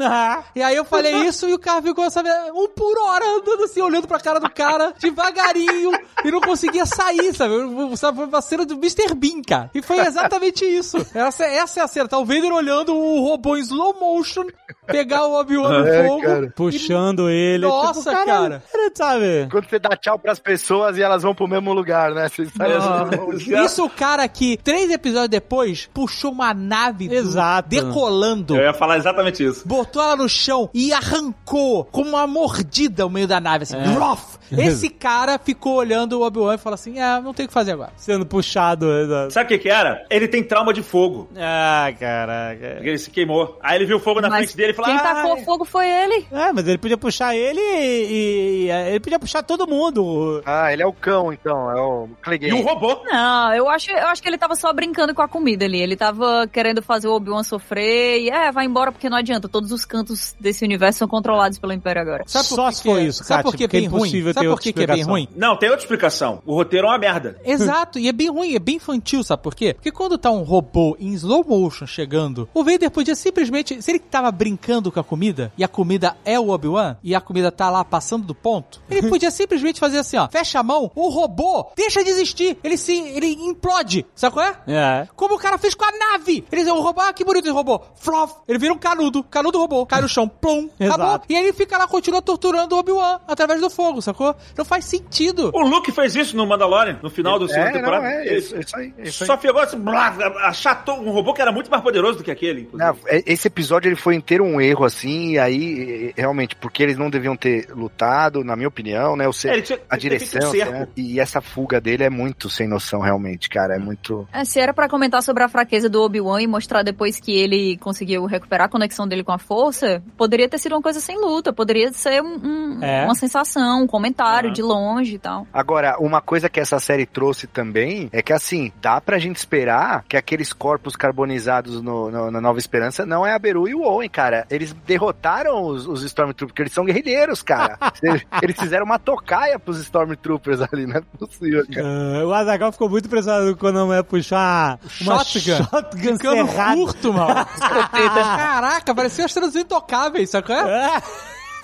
E 0.55 0.63
aí 0.63 0.77
eu 0.77 0.85
falei 0.85 1.15
isso 1.27 1.49
e 1.49 1.55
o 1.55 1.59
carro 1.59 1.83
ficou, 1.83 2.11
sabe, 2.11 2.29
um 2.55 2.69
por 2.69 2.99
hora 2.99 3.25
andando 3.39 3.65
assim, 3.65 3.81
olhando 3.81 4.07
pra 4.09 4.19
cara 4.21 4.39
do 4.41 4.51
cara, 4.51 4.93
devagarinho, 4.99 5.91
e 6.25 6.31
não 6.31 6.41
conseguia 6.41 6.87
sair, 6.87 7.35
sabe? 7.35 7.55
Eu- 7.55 7.97
Sabe, 7.97 8.19
foi 8.19 8.27
uma 8.27 8.43
cena 8.43 8.65
do 8.67 8.75
Mr. 8.75 9.15
Bean, 9.15 9.41
cara. 9.43 9.71
E 9.75 9.81
foi 9.81 9.99
exatamente 10.01 10.65
isso. 10.65 10.99
Essa, 11.15 11.45
essa 11.45 11.81
é 11.81 11.83
a 11.83 11.89
cena. 11.89 12.09
Tá 12.09 12.19
o 12.19 12.25
Vader 12.25 12.53
olhando 12.53 12.76
o 12.85 13.21
robô 13.23 13.57
em 13.57 13.61
slow 13.61 13.95
motion 13.99 14.45
pegar 14.87 15.27
o 15.27 15.35
Obi-Wan 15.41 15.69
no 15.83 15.87
É, 15.87 16.07
fogo. 16.09 16.23
cara. 16.23 16.53
Puxando 16.55 17.29
ele. 17.31 17.67
Nossa, 17.67 18.11
tipo, 18.11 18.25
cara. 18.27 18.63
Ele 18.75 18.91
sabe? 18.95 19.49
Quando 19.51 19.69
você 19.69 19.79
dá 19.79 19.97
tchau 19.97 20.19
pras 20.19 20.39
pessoas 20.39 20.97
e 20.99 21.03
elas 21.03 21.23
vão 21.23 21.35
pro 21.35 21.49
mesmo 21.49 21.73
lugar, 21.73 22.13
né? 22.13 22.29
Vocês 22.29 22.51
Não. 22.55 23.65
Isso 23.65 23.85
o 23.85 23.91
cara 23.91 24.27
que, 24.29 24.57
três 24.59 24.91
episódios 24.91 25.29
depois, 25.31 25.89
puxou 25.93 26.33
uma 26.33 26.53
nave 26.55 27.13
Exato. 27.13 27.69
decolando. 27.69 28.57
Eu 28.57 28.65
ia 28.65 28.73
falar 28.75 28.97
exatamente 28.99 29.45
isso. 29.45 29.67
botou 29.67 30.03
ela 30.03 30.17
no 30.17 30.29
chão 30.29 30.71
e 30.75 30.93
arrancou 30.93 31.85
com 31.85 32.03
uma 32.03 32.27
mordida 32.27 33.07
o 33.07 33.11
meio 33.11 33.27
da 33.27 33.41
nave, 33.41 33.63
assim, 33.65 33.77
rough. 33.99 34.37
Esse 34.53 34.89
cara 34.91 35.39
ficou 35.39 35.75
olhando 35.77 36.19
o 36.21 36.23
Obi-Wan 36.27 36.55
e 36.55 36.59
falou 36.59 36.75
assim, 36.75 36.99
é, 37.01 37.21
não 37.21 37.35
tem 37.35 37.45
o 37.45 37.49
que 37.49 37.55
fazer 37.55 37.73
agora. 37.73 37.93
Sendo 37.97 38.25
puxado. 38.27 38.91
exato. 38.93 39.33
Sabe 39.33 39.47
o 39.47 39.49
que 39.49 39.59
que 39.65 39.69
era? 39.69 40.05
Ele 40.11 40.29
tem 40.29 40.43
trauma 40.43 40.73
de 40.73 40.83
fogo. 40.83 41.29
Ah, 41.37 41.93
caraca. 41.99 42.66
Porque 42.75 42.89
ele 42.89 42.99
se 42.99 43.11
queimou. 43.11 43.59
Aí 43.63 43.77
ele 43.77 43.87
viu 43.87 43.97
o 43.97 44.01
fogo 44.01 44.21
na 44.21 44.29
Mas 44.29 44.39
frente 44.47 44.57
dele 44.57 44.73
e 44.73 44.75
falou: 44.75 44.91
quem 44.91 44.99
"Ah, 45.01 45.03
tacou 45.15 45.37
fogo 45.45 45.65
foi 45.65 45.89
ele. 45.89 46.27
É, 46.31 46.53
mas 46.53 46.67
ele 46.67 46.79
podia 46.79 46.97
puxar 46.99 47.35
ele 47.37 47.61
e, 47.61 48.67
e- 48.67 48.71
ele 48.91 49.01
podia 49.01 49.19
puxar 49.19 49.43
todo 49.43 49.67
mundo. 49.67 50.43
Ah, 50.45 50.73
ele 50.73 50.83
é 50.83 50.87
o 50.87 50.93
cão, 50.93 51.33
então. 51.33 51.71
É 51.71 51.81
o 51.81 52.09
Clegane. 52.23 52.53
E 52.53 52.55
um 52.55 52.65
robô. 52.65 53.01
Não, 53.05 53.55
eu 53.55 53.69
acho, 53.69 53.91
eu 53.91 54.07
acho 54.09 54.23
que 54.23 54.29
ele 54.29 54.39
tava 54.39 54.55
só 54.55 54.73
brincando 54.73 55.15
com 55.15 55.23
a 55.23 55.29
comida 55.29 55.65
ali. 55.65 55.81
Ele 55.81 55.97
tava 55.97 56.47
querendo 56.53 56.83
fazer 56.83 57.09
o 57.09 57.13
Obi-Wan 57.15 57.43
sofrer 57.43 58.21
e, 58.23 58.31
é, 58.31 58.51
vai 58.53 58.67
embora 58.67 58.93
porque 58.93 59.09
não 59.09 59.17
adianta. 59.19 59.49
Todos 59.49 59.73
os 59.73 59.85
cantos 59.85 60.35
desse 60.41 60.65
universo 60.65 60.99
são 61.01 61.09
controlados 61.09 61.59
pelo 61.59 61.73
Império 61.73 62.03
agora. 62.03 62.25
Sabe 62.27 62.49
por 62.49 62.55
Só 62.57 62.69
que 62.69 62.75
se 62.77 62.83
for 62.83 62.99
é- 63.01 63.05
isso, 63.05 63.25
Sabe 63.25 63.43
Kátia, 63.45 63.51
por 63.53 63.57
que 63.57 63.63
é 63.65 63.67
é 63.67 63.69
bem 63.81 63.87
ruim? 63.89 64.11
Sabe 64.11 64.25
ter 64.25 64.35
por 64.35 64.47
outra 64.49 64.63
que 64.63 64.73
que 64.73 64.83
é 64.83 64.87
bem 64.87 65.03
ruim? 65.03 65.29
Não, 65.37 65.57
tem 65.57 65.69
outra 65.69 65.85
explicação. 65.85 66.43
O 66.47 66.55
roteiro 66.55 66.87
é 66.87 66.91
uma 66.91 66.99
merda. 66.99 67.37
Exato, 67.45 67.99
e 67.99 68.09
é 68.09 68.13
bem 68.13 68.29
ruim, 68.31 68.55
é 68.55 68.59
bem 68.59 68.77
infantil, 68.77 69.23
sabe 69.23 69.43
por 69.43 69.55
quê? 69.55 69.75
Porque 69.75 69.91
quando 69.93 70.19
tá 70.19 70.31
um 70.31 70.43
robô 70.43 70.97
em 71.01 71.13
slow 71.15 71.45
motion 71.47 71.87
chegando, 71.87 72.49
o 72.59 72.65
Vader 72.65 72.91
podia 72.91 73.15
simplesmente, 73.15 73.83
se 73.83 73.91
ele 73.91 73.99
tava 73.99 74.31
brincando 74.31 74.91
com 74.91 74.99
a 75.01 75.05
comida, 75.05 75.53
e 75.59 75.65
a 75.65 75.69
comida 75.69 76.17
é 76.25 76.39
o 76.39 76.49
Obi-Wan, 76.49 76.97
e 77.03 77.15
a 77.15 77.21
comida 77.21 77.53
tá 77.53 77.69
lá 77.69 77.85
passando 77.85 78.27
do 78.27 78.35
ponto, 78.35 78.81
ele 78.89 79.09
podia 79.09 79.31
simplesmente 79.31 79.79
fazer 79.79 79.99
assim, 79.99 80.17
ó, 80.17 80.29
fecha 80.29 80.59
a 80.59 80.63
mão, 80.63 80.91
o 80.95 81.09
robô 81.09 81.67
deixa 81.77 82.03
de 82.03 82.11
existir, 82.11 82.57
ele 82.65 82.77
se, 82.77 82.99
ele 82.99 83.33
implode, 83.33 84.07
sabe 84.15 84.35
qual 84.35 84.47
é? 84.47 84.57
É. 84.67 85.09
Como 85.15 85.35
o 85.35 85.39
cara 85.39 85.59
fez 85.59 85.75
com 85.75 85.85
a 85.85 85.93
nave. 85.93 86.45
Ele 86.51 86.71
o 86.71 86.81
robô, 86.81 87.01
ah, 87.01 87.13
que 87.13 87.25
bonito 87.25 87.45
esse 87.45 87.53
robô. 87.53 87.81
Flof. 87.95 88.33
Ele 88.49 88.59
vira 88.59 88.73
um 88.73 88.79
canudo. 88.79 89.23
Canudo 89.23 89.59
robô. 89.59 89.87
Cai 89.87 90.01
no 90.01 90.09
chão. 90.09 90.29
Plum. 90.29 90.69
Acabou. 90.81 91.07
Exato. 91.07 91.27
E 91.29 91.37
aí 91.37 91.43
ele 91.45 91.53
fica 91.53 91.79
lá, 91.79 91.87
continua 91.87 92.21
torturando 92.21 92.75
o 92.75 92.79
Obi-Wan 92.79 93.21
através 93.27 93.61
do 93.61 93.71
fogo, 93.71 94.03
sacou? 94.03 94.35
Não 94.57 94.65
faz 94.65 94.85
sentido. 94.85 95.51
O 95.55 95.61
Luke 95.61 95.93
fez 95.93 96.17
isso 96.17 96.37
no 96.37 96.47
Mandalorian, 96.47 96.99
no 97.03 97.11
final 97.11 97.39
do 97.39 97.49
segundo 97.49 97.67
É, 97.67 97.73
não, 97.73 97.79
temporada. 97.79 98.07
é, 98.07 98.27
Ele 98.27 98.39
isso, 98.39 98.59
isso 98.59 98.77
aí. 98.77 98.95
Isso 98.99 99.23
aí. 99.25 99.27
Só 99.27 99.37
pegou 99.37 99.61
assim, 99.61 99.79
blá, 99.79 100.09
achatou 100.45 100.97
um 101.01 101.11
robô 101.11 101.33
que 101.33 101.43
era 101.43 101.53
muito 101.53 101.71
mais 101.71 101.83
poderoso 101.83 102.19
do 102.19 102.25
que 102.25 102.31
aquele. 102.31 102.46
Aquele, 102.49 102.61
inclusive. 102.63 102.85
Não, 102.91 102.97
é- 103.09 103.23
esse 103.27 103.49
episódio 103.49 103.89
ele 103.89 103.97
foi 103.97 104.15
inteiro 104.15 104.45
um 104.45 104.61
erro, 104.61 104.85
assim, 104.85 105.33
e 105.33 105.39
aí, 105.39 106.13
realmente, 106.17 106.55
porque 106.57 106.83
eles 106.83 106.97
não 106.97 107.11
deviam 107.11 107.37
ter 107.37 107.69
lutado, 107.71 108.45
na 108.45 108.55
minha 108.57 108.69
opinião, 108.69 109.17
né? 109.17 109.27
O 109.29 109.33
ser- 109.33 109.59
É, 109.59 109.61
tinha- 109.61 109.79
a 109.89 109.97
direção, 109.97 110.53
né, 110.53 110.89
e 110.97 111.19
essa 111.21 111.41
fuga 111.41 111.81
dele 111.81 112.05
é 112.05 112.11
muito 112.11 112.49
sem 112.49 112.69
noção, 112.69 113.01
realmente, 113.01 113.49
cara. 113.49 113.75
É 113.75 113.79
muito. 113.79 114.27
É, 114.33 114.45
se 114.45 114.59
era 114.61 114.73
pra 114.73 114.89
comentar 114.89 115.23
sobre 115.23 115.43
a 115.43 115.49
fraqueza 115.49 115.89
do 115.89 116.03
Obi-Wan 116.03 116.43
e 116.43 116.47
mostrar 116.47 116.83
depois 116.83 117.19
que 117.21 117.33
ele 117.37 117.77
conseguiu 117.79 118.25
recuperar 118.27 118.67
a 118.67 118.71
conexão 118.71 119.07
dele 119.07 119.25
com 119.25 119.33
a 119.33 119.39
força, 119.39 120.03
poderia 120.17 120.49
ter 120.49 120.59
sido 120.59 120.73
uma 120.75 120.83
coisa 120.83 121.01
sem 121.01 121.19
luta, 121.21 121.53
poderia 121.53 121.93
ser 121.93 122.23
um- 122.23 122.41
um- 122.79 122.85
É. 122.85 123.05
uma 123.05 123.15
sensação, 123.15 123.83
um 123.83 123.87
comentário 123.87 124.49
Uhum. 124.49 124.55
de 124.55 124.63
longe 124.63 125.15
e 125.15 125.19
tal. 125.19 125.47
Agora, 125.53 125.97
uma 125.99 126.21
coisa 126.21 126.49
que 126.49 126.61
essa 126.61 126.79
série 126.79 127.07
trouxe 127.07 127.47
também 127.47 128.09
é 128.13 128.23
que, 128.23 128.33
assim, 128.33 128.73
dá 128.81 129.01
pra 129.01 129.19
gente 129.19 129.37
esperar 129.37 130.05
que 130.09 130.17
aqueles 130.17 130.53
corpos 130.53 130.97
carbonizados 130.97 131.83
no, 131.83 132.11
no- 132.11 132.31
na 132.37 132.41
Nova 132.41 132.59
Esperança 132.59 133.05
não 133.07 133.27
é 133.27 133.33
a 133.33 133.39
Beru 133.39 133.69
e 133.69 133.75
o 133.75 133.83
Owen, 133.83 134.09
cara. 134.09 134.47
Eles 134.51 134.73
derrotaram 134.87 135.65
os, 135.65 135.87
os 135.87 136.03
Stormtroopers, 136.03 136.53
porque 136.53 136.63
eles 136.63 136.73
são 136.73 136.85
guerrilheiros, 136.85 137.43
cara. 137.43 137.79
eles, 138.03 138.25
eles 138.43 138.57
fizeram 138.59 138.85
uma 138.85 138.99
tocaia 138.99 139.59
pros 139.59 139.81
Stormtroopers 139.81 140.61
ali, 140.61 140.87
não 140.87 140.97
é 140.97 141.01
possível, 141.01 141.67
cara. 141.73 141.87
Ah, 141.87 142.27
o 142.27 142.33
Azaghal 142.33 142.73
ficou 142.73 142.89
muito 142.89 143.07
impressionado 143.07 143.57
quando 143.57 143.87
mulher 143.87 144.05
puxar 144.05 144.79
uma 145.01 145.25
Shotgun. 145.25 145.65
shotgun 145.65 146.17
Ficando 146.17 146.47
curto, 146.47 147.13
mano. 147.13 147.47
Caraca, 147.91 148.95
parecia 148.95 149.25
as 149.25 149.33
trans 149.33 149.57
intocáveis, 149.57 150.31
sabe 150.31 150.47
qual 150.47 150.67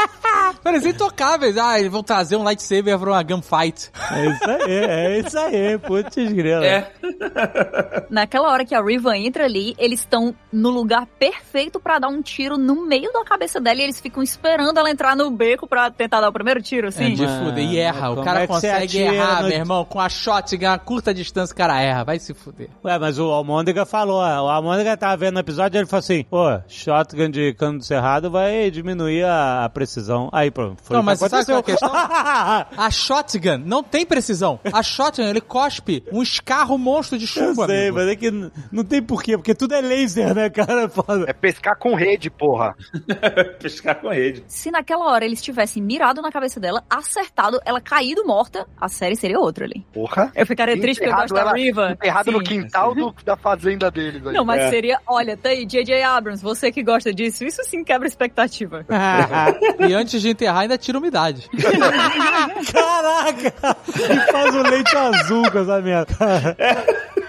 é? 0.04 0.52
Parecia 0.62 0.90
intocáveis. 0.90 1.56
Ah, 1.58 1.78
eles 1.78 1.90
vão 1.90 2.02
trazer 2.02 2.36
um 2.36 2.42
lightsaber 2.42 2.98
pra 2.98 3.10
uma 3.10 3.22
gunfight. 3.22 3.90
É 4.10 4.26
isso 4.26 4.50
aí, 4.50 4.72
é 4.84 5.18
isso 5.18 5.38
aí, 5.38 5.78
putz 5.78 6.14
grila. 6.32 6.64
É. 6.64 6.90
Naquela 8.10 8.50
hora 8.50 8.64
que 8.64 8.74
a 8.74 8.82
Riva 8.82 9.16
entra 9.16 9.44
ali, 9.44 9.74
eles 9.78 10.00
estão 10.00 10.34
no 10.52 10.70
lugar 10.70 11.06
perfeito 11.18 11.80
pra 11.80 11.98
dar 11.98 12.08
um 12.08 12.22
tiro 12.22 12.56
no 12.58 12.86
meio 12.86 13.12
da 13.12 13.24
cabeça 13.24 13.60
dela 13.60 13.80
e 13.80 13.84
eles 13.84 14.00
ficam 14.00 14.22
esperando 14.22 14.78
ela 14.78 14.90
entrar 14.90 15.16
no 15.16 15.30
beco 15.30 15.66
pra 15.66 15.90
tentar 15.90 16.20
dar 16.20 16.28
o 16.28 16.32
primeiro 16.32 16.62
tiro, 16.62 16.86
É 16.86 16.88
assim. 16.88 17.14
de 17.14 17.22
Mano, 17.26 17.46
fuder. 17.46 17.64
E 17.64 17.78
erra. 17.78 18.10
O 18.10 18.22
cara 18.22 18.42
é 18.42 18.46
consegue 18.46 18.98
errar, 18.98 19.42
no- 19.42 19.48
meu 19.48 19.56
irmão. 19.58 19.84
Com 19.84 20.00
a 20.00 20.08
shotgun, 20.08 20.66
a 20.68 20.78
curta 20.78 21.12
distância, 21.14 21.52
o 21.52 21.56
cara 21.56 21.80
erra. 21.80 22.04
Vai 22.04 22.18
se 22.18 22.34
fuder. 22.34 22.68
Ué, 22.84 22.98
mas 22.98 23.18
o 23.18 23.24
Almôndega 23.30 23.84
falou, 23.86 24.18
o 24.20 24.22
Almôndega 24.48 24.96
tava 24.96 25.16
vendo 25.16 25.34
no 25.34 25.40
episódio, 25.40 25.78
ele 25.78 25.86
falou 25.86 26.00
assim, 26.00 26.24
pô, 26.24 26.60
shotgun 26.68 27.30
de 27.30 27.54
cano 27.54 27.78
do 27.78 27.84
cerrado 27.84 28.30
vai 28.30 28.70
diminuir 28.70 29.24
a, 29.24 29.64
a 29.64 29.68
precisão. 29.93 30.28
Aí, 30.32 30.51
pronto, 30.51 30.82
foi 30.82 30.97
Não, 30.97 31.02
mas 31.02 31.19
sabe 31.19 31.31
qual 31.31 31.40
é 31.48 31.52
a 31.52 31.59
aconteceu. 31.59 31.89
A 32.82 32.90
shotgun 32.90 33.59
não 33.64 33.82
tem 33.82 34.06
precisão. 34.06 34.59
A 34.73 34.82
shotgun, 34.82 35.24
ele 35.28 35.40
cospe 35.40 36.02
um 36.12 36.23
escarro 36.23 36.78
monstro 36.78 37.19
de 37.19 37.24
Eu 37.24 37.28
chumbo, 37.28 37.66
sei, 37.66 37.89
amigo. 37.89 37.97
mas 37.97 38.09
é 38.09 38.16
que 38.16 38.31
não 38.70 38.85
tem 38.85 39.02
porquê, 39.02 39.36
porque 39.36 39.55
tudo 39.55 39.74
é 39.74 39.81
laser, 39.81 40.35
né, 40.35 40.48
cara? 40.51 40.89
Foda. 40.89 41.24
É 41.28 41.32
pescar 41.32 41.77
com 41.78 41.94
rede, 41.94 42.31
porra. 42.31 42.74
Pescar 43.60 43.97
com 44.01 44.09
rede. 44.09 44.44
Se 44.48 44.70
naquela 44.70 45.06
hora 45.06 45.24
eles 45.24 45.40
tivessem 45.43 45.82
mirado 45.82 46.20
na 46.23 46.31
cabeça 46.32 46.59
dela, 46.59 46.82
acertado, 46.89 47.60
ela 47.64 47.81
caído 47.81 48.24
morta, 48.24 48.66
a 48.81 48.89
série 48.89 49.16
seria 49.16 49.39
outra 49.39 49.64
ali. 49.64 49.85
Porra. 49.93 50.32
Eu 50.35 50.47
ficaria 50.47 50.78
triste 50.81 51.01
porque 51.01 51.12
eu 51.12 51.16
gosto 51.16 51.35
da 51.35 51.52
Riva. 51.52 51.93
Enterrado 51.93 52.32
no 52.32 52.43
quintal 52.43 52.94
do- 52.94 53.14
da 53.24 53.36
fazenda 53.36 53.90
deles. 53.90 54.27
aí. 54.27 54.32
Não, 54.32 54.44
mas 54.44 54.60
É. 54.62 54.70
seria, 54.70 54.98
olha, 55.06 55.36
tá 55.36 55.51
aí, 55.51 55.66
J.J. 55.66 56.02
Abrams, 56.02 56.43
você 56.43 56.70
que 56.73 56.82
gosta 56.82 57.12
disso, 57.12 57.44
isso 57.44 57.62
sim 57.64 57.85
quebra 57.85 58.06
expectativa. 58.09 58.85
E 59.81 59.94
antes 59.94 60.20
de 60.20 60.28
enterrar, 60.28 60.61
ainda 60.61 60.78
tira 60.78 60.99
umidade. 60.99 61.49
Caraca! 62.73 63.77
E 63.89 64.32
faz 64.32 64.55
o 64.55 64.62
leite 64.62 64.97
azul 64.97 65.51
com 65.51 65.59
essa 65.59 65.81
merda. 65.81 66.15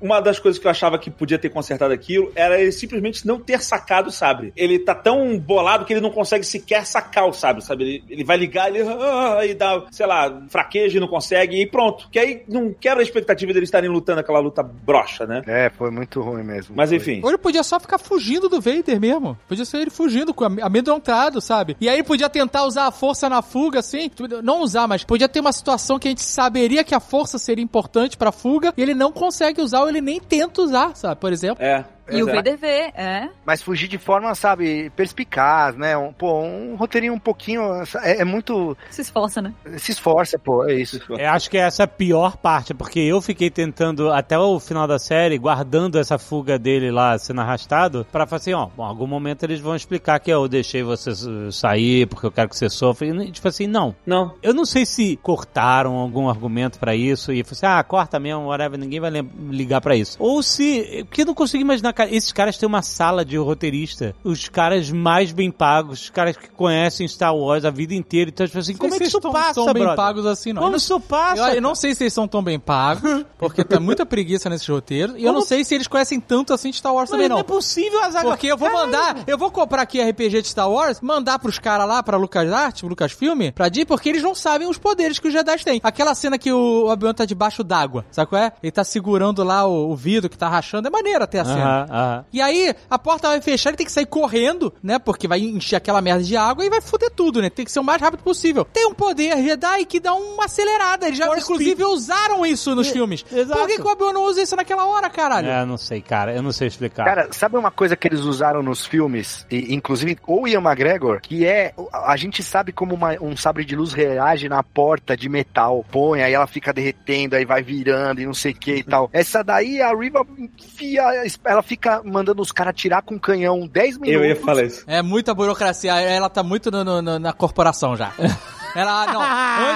Uma 0.00 0.20
das 0.20 0.38
coisas 0.38 0.58
que 0.60 0.66
eu 0.66 0.70
achava 0.70 0.98
que 0.98 1.10
podia 1.10 1.38
ter 1.38 1.48
consertado 1.50 1.92
aquilo 1.92 2.30
era 2.34 2.60
ele 2.60 2.72
simplesmente 2.72 3.26
não 3.26 3.38
ter 3.38 3.60
sacado 3.62 4.08
o 4.08 4.12
sabre. 4.12 4.52
Ele 4.56 4.78
tá 4.78 4.94
tão 4.94 5.38
bolado 5.38 5.84
que 5.84 5.92
ele 5.92 6.00
não 6.00 6.10
consegue 6.10 6.44
sequer 6.44 6.84
sacar 6.86 7.26
o 7.28 7.32
sabre, 7.32 7.62
sabe? 7.64 7.84
Ele, 7.84 8.04
ele 8.08 8.24
vai 8.24 8.36
ligar, 8.36 8.68
ele 8.74 8.86
ah, 8.88 9.44
e 9.44 9.54
dá, 9.54 9.82
sei 9.90 10.06
lá, 10.06 10.42
fraqueja 10.48 10.96
e 10.96 11.00
não 11.00 11.08
consegue, 11.08 11.60
e 11.60 11.66
pronto. 11.66 12.08
Que 12.10 12.18
aí 12.18 12.42
não 12.48 12.72
quebra 12.72 13.00
a 13.00 13.02
expectativa 13.02 13.52
deles 13.52 13.68
estarem 13.68 13.90
lutando 13.90 14.20
aquela 14.20 14.38
luta 14.40 14.62
broxa, 14.62 15.26
né? 15.26 15.42
É, 15.46 15.70
foi 15.70 15.90
muito 15.90 16.20
ruim 16.20 16.42
mesmo. 16.42 16.74
Mas 16.76 16.92
enfim. 16.92 17.20
Ou 17.22 17.28
ele 17.30 17.38
podia 17.38 17.62
só 17.62 17.78
ficar 17.80 17.98
fugindo 17.98 18.48
do 18.48 18.60
Vader 18.60 19.00
mesmo. 19.00 19.36
Podia 19.48 19.64
ser 19.64 19.78
ele 19.78 19.90
fugindo, 19.90 20.32
com 20.34 20.44
am- 20.44 20.58
amedrontado, 20.62 21.40
sabe? 21.40 21.76
E 21.80 21.88
aí 21.88 21.96
ele 21.96 22.04
podia 22.04 22.28
tentar 22.28 22.64
usar 22.64 22.86
a 22.86 22.90
força 22.90 23.28
na 23.28 23.42
fuga, 23.42 23.80
assim. 23.80 24.10
Não 24.42 24.62
usar, 24.62 24.86
mas 24.86 25.04
podia 25.04 25.28
ter 25.28 25.40
uma 25.40 25.52
situação 25.52 25.98
que 25.98 26.08
a 26.08 26.10
gente 26.10 26.22
saberia 26.22 26.84
que 26.84 26.94
a 26.94 27.00
força 27.00 27.38
seria 27.38 27.64
importante 27.64 28.16
pra 28.16 28.32
fuga 28.32 28.72
e 28.76 28.82
ele 28.82 28.94
não 28.94 29.12
consegue 29.12 29.60
usar 29.60 29.82
ele 29.88 30.00
nem 30.00 30.20
tenta 30.20 30.62
usar, 30.62 30.96
sabe? 30.96 31.20
Por 31.20 31.32
exemplo. 31.32 31.64
É. 31.64 31.84
E 32.10 32.22
o 32.22 32.28
Pois 32.58 32.62
é. 32.62 32.92
É. 32.94 33.28
Mas 33.44 33.62
fugir 33.62 33.88
de 33.88 33.98
forma, 33.98 34.34
sabe, 34.34 34.90
perspicaz, 34.90 35.76
né? 35.76 35.96
Um, 35.96 36.12
pô, 36.12 36.40
um 36.40 36.74
roteirinho 36.76 37.14
um 37.14 37.18
pouquinho. 37.18 37.62
É, 38.02 38.20
é 38.20 38.24
muito. 38.24 38.76
Se 38.90 39.02
esforça, 39.02 39.40
né? 39.40 39.52
Se 39.78 39.92
esforça, 39.92 40.38
pô, 40.38 40.68
é 40.68 40.74
isso. 40.74 41.00
Eu 41.08 41.30
acho 41.30 41.50
que 41.50 41.56
essa 41.58 41.82
é 41.82 41.84
a 41.84 41.88
pior 41.88 42.36
parte, 42.36 42.74
porque 42.74 43.00
eu 43.00 43.20
fiquei 43.20 43.50
tentando, 43.50 44.10
até 44.10 44.38
o 44.38 44.58
final 44.58 44.86
da 44.86 44.98
série, 44.98 45.38
guardando 45.38 45.98
essa 45.98 46.18
fuga 46.18 46.58
dele 46.58 46.90
lá 46.90 47.18
sendo 47.18 47.40
arrastado, 47.40 48.06
pra 48.10 48.26
falar 48.26 48.38
assim, 48.38 48.52
ó, 48.52 48.66
bom, 48.66 48.84
em 48.84 48.88
algum 48.88 49.06
momento 49.06 49.44
eles 49.44 49.60
vão 49.60 49.76
explicar 49.76 50.18
que 50.20 50.30
eu 50.30 50.48
deixei 50.48 50.82
você 50.82 51.12
sair 51.52 52.06
porque 52.06 52.26
eu 52.26 52.32
quero 52.32 52.48
que 52.48 52.56
você 52.56 52.68
sofra. 52.68 53.06
E, 53.06 53.30
tipo 53.30 53.46
assim, 53.48 53.66
não. 53.66 53.94
Não. 54.06 54.34
Eu 54.42 54.54
não 54.54 54.64
sei 54.64 54.84
se 54.84 55.16
cortaram 55.22 55.94
algum 55.94 56.28
argumento 56.28 56.78
pra 56.78 56.94
isso 56.94 57.32
e 57.32 57.42
falou 57.42 57.52
assim, 57.52 57.66
ah, 57.66 57.82
corta 57.82 58.18
mesmo, 58.18 58.46
whatever, 58.46 58.78
ninguém 58.78 59.00
vai 59.00 59.10
ligar 59.50 59.80
pra 59.80 59.96
isso. 59.96 60.16
Ou 60.18 60.42
se, 60.42 61.04
porque 61.08 61.22
eu 61.22 61.26
não 61.26 61.34
consigo 61.34 61.62
imaginar, 61.62 61.92
cara, 61.98 62.14
esses 62.14 62.32
caras 62.32 62.56
têm 62.56 62.66
uma 62.68 62.80
sala 62.82 63.24
de 63.24 63.36
roteirista, 63.36 64.14
os 64.24 64.48
caras 64.48 64.90
mais 64.90 65.32
bem 65.32 65.50
pagos, 65.50 66.02
os 66.02 66.10
caras 66.10 66.36
que 66.36 66.48
conhecem 66.50 67.06
Star 67.08 67.34
Wars 67.34 67.64
a 67.64 67.70
vida 67.70 67.94
inteira, 67.94 68.30
então, 68.30 68.46
tipo 68.46 68.58
assim, 68.58 68.76
como 68.76 68.94
é 68.94 68.98
que 68.98 69.04
isso 69.04 69.20
tão- 69.20 69.32
passa, 69.32 69.54
tão 69.54 69.66
bem 69.72 69.82
brother? 69.82 69.96
pagos 69.96 70.26
assim, 70.26 70.52
não. 70.52 70.60
Como 70.60 70.70
não- 70.72 70.76
isso 70.78 70.98
passa? 71.00 71.50
Eu, 71.50 71.54
eu 71.56 71.62
não 71.62 71.74
sei 71.74 71.94
se 71.94 72.04
eles 72.04 72.12
são 72.12 72.28
tão 72.28 72.42
bem 72.42 72.58
pagos, 72.58 73.24
porque 73.38 73.64
tá 73.64 73.80
muita 73.80 74.06
preguiça 74.06 74.48
nesses 74.48 74.66
roteiros. 74.68 75.16
E 75.18 75.24
eu 75.24 75.32
não 75.32 75.40
sei 75.42 75.64
se 75.64 75.74
eles 75.74 75.86
conhecem 75.88 76.20
tanto 76.20 76.52
assim 76.54 76.70
de 76.70 76.76
Star 76.76 76.94
Wars 76.94 77.10
Mas 77.10 77.16
também, 77.16 77.28
não 77.28 77.36
não. 77.36 77.40
é 77.40 77.44
possível, 77.44 78.02
Azaghal. 78.04 78.30
Porque 78.32 78.46
eu 78.46 78.56
vou 78.56 78.70
mandar, 78.72 79.16
eu 79.26 79.36
vou 79.36 79.50
comprar 79.50 79.82
aqui 79.82 80.00
RPG 80.00 80.42
de 80.42 80.48
Star 80.48 80.70
Wars, 80.70 81.00
mandar 81.00 81.38
pros 81.38 81.58
caras 81.58 81.86
lá, 81.88 82.02
pra 82.02 82.16
LucasArts, 82.16 82.82
Lucasfilm, 82.82 83.50
pra 83.54 83.68
Disney, 83.68 83.84
porque 83.86 84.08
eles 84.08 84.22
não 84.22 84.34
sabem 84.34 84.68
os 84.68 84.78
poderes 84.78 85.18
que 85.18 85.26
os 85.28 85.32
Jedi 85.34 85.64
têm. 85.64 85.80
Aquela 85.82 86.14
cena 86.14 86.38
que 86.38 86.52
o 86.52 86.86
Obi-Wan 86.88 87.14
tá 87.14 87.24
debaixo 87.24 87.64
d'água, 87.64 88.04
sabe 88.10 88.28
qual 88.28 88.42
é? 88.42 88.52
Ele 88.62 88.70
tá 88.72 88.84
segurando 88.84 89.42
lá 89.42 89.66
o, 89.66 89.90
o 89.90 89.96
vidro 89.96 90.28
que 90.30 90.38
tá 90.38 90.48
rachando, 90.48 90.86
é 90.88 90.90
maneiro 90.90 91.24
até 91.24 91.40
a 91.40 91.44
cena. 91.44 91.86
Aham. 91.90 92.24
E 92.32 92.40
aí, 92.40 92.74
a 92.90 92.98
porta 92.98 93.28
vai 93.28 93.40
fechar, 93.40 93.70
ele 93.70 93.76
tem 93.76 93.86
que 93.86 93.92
sair 93.92 94.06
correndo, 94.06 94.72
né? 94.82 94.98
Porque 94.98 95.26
vai 95.28 95.40
encher 95.40 95.76
aquela 95.76 96.00
merda 96.00 96.22
de 96.22 96.36
água 96.36 96.64
e 96.64 96.70
vai 96.70 96.80
foder 96.80 97.10
tudo, 97.10 97.40
né? 97.42 97.50
Tem 97.50 97.64
que 97.64 97.72
ser 97.72 97.80
o 97.80 97.84
mais 97.84 98.00
rápido 98.00 98.22
possível. 98.22 98.64
Tem 98.64 98.86
um 98.86 98.94
poder 98.94 99.36
Jedi 99.42 99.84
que 99.84 100.00
dá 100.00 100.14
uma 100.14 100.44
acelerada. 100.46 101.06
Eles 101.06 101.18
já, 101.18 101.26
Force 101.26 101.42
inclusive, 101.42 101.84
usaram 101.84 102.44
isso 102.44 102.74
nos 102.74 102.88
filmes. 102.88 103.24
exato. 103.32 103.58
Por 103.60 103.68
que, 103.68 103.76
que 103.76 103.82
o 103.82 103.90
Obi-Wan 103.90 104.12
não 104.12 104.24
usa 104.24 104.42
isso 104.42 104.56
naquela 104.56 104.86
hora, 104.86 105.08
caralho? 105.10 105.48
É, 105.48 105.64
não 105.64 105.76
sei, 105.76 106.00
cara. 106.00 106.34
Eu 106.34 106.42
não 106.42 106.52
sei 106.52 106.68
explicar. 106.68 107.04
Cara, 107.04 107.28
sabe 107.32 107.56
uma 107.56 107.70
coisa 107.70 107.96
que 107.96 108.06
eles 108.08 108.20
usaram 108.20 108.62
nos 108.62 108.84
filmes, 108.86 109.46
e, 109.50 109.74
inclusive 109.74 110.18
o 110.26 110.46
Ian 110.46 110.60
McGregor, 110.60 111.20
que 111.20 111.46
é. 111.46 111.72
A, 111.92 112.12
a 112.12 112.16
gente 112.16 112.42
sabe 112.42 112.72
como 112.72 112.94
uma- 112.94 113.16
um 113.20 113.36
sabre 113.36 113.64
de 113.64 113.74
luz 113.76 113.92
reage 113.92 114.48
na 114.48 114.62
porta 114.62 115.16
de 115.16 115.28
metal. 115.28 115.84
Põe, 115.90 116.22
aí 116.22 116.32
ela 116.32 116.46
fica 116.46 116.72
derretendo, 116.72 117.36
aí 117.36 117.44
vai 117.44 117.62
virando 117.62 118.20
e 118.20 118.26
não 118.26 118.34
sei 118.34 118.52
o 118.52 118.54
que 118.54 118.76
e 118.76 118.82
tal. 118.82 119.08
Essa 119.12 119.42
daí, 119.42 119.80
a 119.80 119.94
Riva 119.94 120.26
enfia, 120.38 121.02
ela 121.44 121.62
fica 121.62 121.77
mandando 122.04 122.42
os 122.42 122.50
caras 122.52 122.70
atirar 122.70 123.02
com 123.02 123.18
canhão 123.18 123.66
10 123.66 123.98
minutos. 123.98 124.12
Eu 124.22 124.24
ia 124.28 124.36
falar 124.36 124.64
isso. 124.64 124.84
É 124.86 125.02
muita 125.02 125.34
burocracia. 125.34 125.92
Ela 126.00 126.28
tá 126.28 126.42
muito 126.42 126.70
no- 126.70 126.84
no- 126.84 127.02
no- 127.02 127.18
na 127.18 127.32
corporação 127.32 127.96
já. 127.96 128.12
Ela, 128.76 129.06
não, 129.06 129.22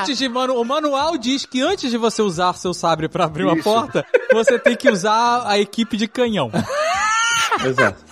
antes 0.00 0.18
de, 0.18 0.28
mano, 0.28 0.60
o 0.60 0.64
manual 0.64 1.16
diz 1.16 1.46
que 1.46 1.60
antes 1.62 1.90
de 1.90 1.96
você 1.96 2.20
usar 2.20 2.52
seu 2.54 2.74
sabre 2.74 3.08
pra 3.08 3.24
abrir 3.24 3.44
uma 3.44 3.54
Isso. 3.54 3.64
porta, 3.64 4.04
você 4.32 4.58
tem 4.58 4.76
que 4.76 4.88
usar 4.90 5.44
a 5.46 5.58
equipe 5.58 5.96
de 5.96 6.06
canhão. 6.06 6.50
Exato. 7.64 8.04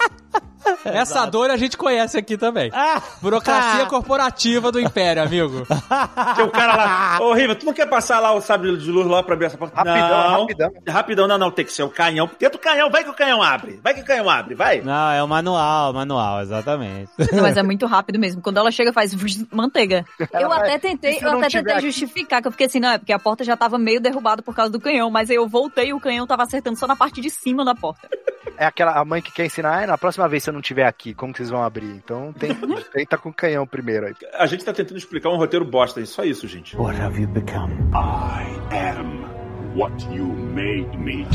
Essa 0.84 1.26
dor 1.26 1.50
a 1.50 1.56
gente 1.56 1.76
conhece 1.76 2.16
aqui 2.18 2.36
também. 2.36 2.70
Ah! 2.74 3.02
Burocracia 3.20 3.86
corporativa 3.86 4.70
do 4.72 4.80
Império, 4.80 5.22
amigo. 5.22 5.66
Tinha 6.34 6.46
o 6.46 6.50
cara 6.50 6.76
lá, 6.76 7.18
ô 7.20 7.32
Riva, 7.34 7.54
tu 7.54 7.66
não 7.66 7.72
quer 7.72 7.86
passar 7.86 8.20
lá 8.20 8.32
o 8.32 8.40
sabre 8.40 8.76
de 8.76 8.90
luz 8.90 9.06
lá 9.06 9.22
pra 9.22 9.34
abrir 9.34 9.46
essa 9.46 9.56
porta? 9.58 9.76
Rapidão, 9.76 10.08
não. 10.08 10.40
rapidão. 10.40 10.70
Rapidão, 10.88 11.28
não, 11.28 11.38
não, 11.38 11.50
tem 11.50 11.64
que 11.64 11.72
ser 11.72 11.82
o 11.82 11.90
canhão. 11.90 12.26
Tenta 12.28 12.56
o 12.56 12.60
canhão, 12.60 12.90
vai 12.90 13.04
que 13.04 13.10
o 13.10 13.14
canhão 13.14 13.42
abre. 13.42 13.80
Vai 13.82 13.94
que 13.94 14.00
o 14.00 14.04
canhão 14.04 14.28
abre, 14.28 14.54
vai. 14.54 14.80
Não, 14.80 15.10
é 15.10 15.22
o 15.22 15.28
manual, 15.28 15.92
manual, 15.92 16.40
exatamente. 16.42 17.10
Não, 17.32 17.42
mas 17.42 17.56
é 17.56 17.62
muito 17.62 17.86
rápido 17.86 18.18
mesmo. 18.18 18.42
Quando 18.42 18.58
ela 18.58 18.70
chega, 18.70 18.92
faz 18.92 19.14
manteiga. 19.52 20.04
Ela 20.32 20.42
eu 20.42 20.48
vai- 20.48 20.60
até 20.60 20.78
tentei, 20.78 21.18
eu 21.20 21.38
até 21.38 21.48
tentei 21.48 21.72
aqui? 21.74 21.82
justificar, 21.86 22.40
que 22.42 22.48
eu 22.48 22.52
fiquei 22.52 22.66
assim, 22.66 22.80
não, 22.80 22.90
é 22.90 22.98
porque 22.98 23.12
a 23.12 23.18
porta 23.18 23.44
já 23.44 23.56
tava 23.56 23.78
meio 23.78 24.00
derrubada 24.00 24.42
por 24.42 24.54
causa 24.54 24.70
do 24.70 24.80
canhão, 24.80 25.10
mas 25.10 25.30
aí 25.30 25.36
eu 25.36 25.48
voltei 25.48 25.88
e 25.88 25.92
o 25.94 26.00
canhão 26.00 26.26
tava 26.26 26.42
acertando 26.42 26.78
só 26.78 26.86
na 26.86 26.96
parte 26.96 27.20
de 27.20 27.30
cima 27.30 27.64
da 27.64 27.74
porta. 27.74 28.08
É 28.56 28.66
aquela 28.66 28.92
a 28.98 29.04
mãe 29.04 29.22
que 29.22 29.32
quer 29.32 29.46
ensinar, 29.46 29.82
ah, 29.82 29.86
na 29.86 29.98
próxima 29.98 30.28
vez 30.28 30.42
se 30.42 30.50
eu 30.50 30.54
não 30.54 30.59
tiver 30.60 30.86
aqui, 30.86 31.14
como 31.14 31.32
que 31.32 31.38
vocês 31.38 31.50
vão 31.50 31.62
abrir? 31.62 31.90
Então 31.90 32.32
tem, 32.32 32.50
tenta 32.92 33.18
com 33.18 33.30
o 33.30 33.34
canhão 33.34 33.66
primeiro 33.66 34.06
aí. 34.06 34.14
A 34.34 34.46
gente 34.46 34.64
tá 34.64 34.72
tentando 34.72 34.98
explicar 34.98 35.30
um 35.30 35.36
roteiro 35.36 35.64
bosta, 35.64 36.04
só 36.06 36.24
isso, 36.24 36.46
gente. 36.48 36.76
What 36.76 37.00
have 37.00 37.20
you 37.20 37.28
become? 37.28 37.72
I 37.94 38.74
am 38.74 39.30
what 39.76 40.04
you 40.12 40.26
made 40.26 40.96
me. 40.98 41.26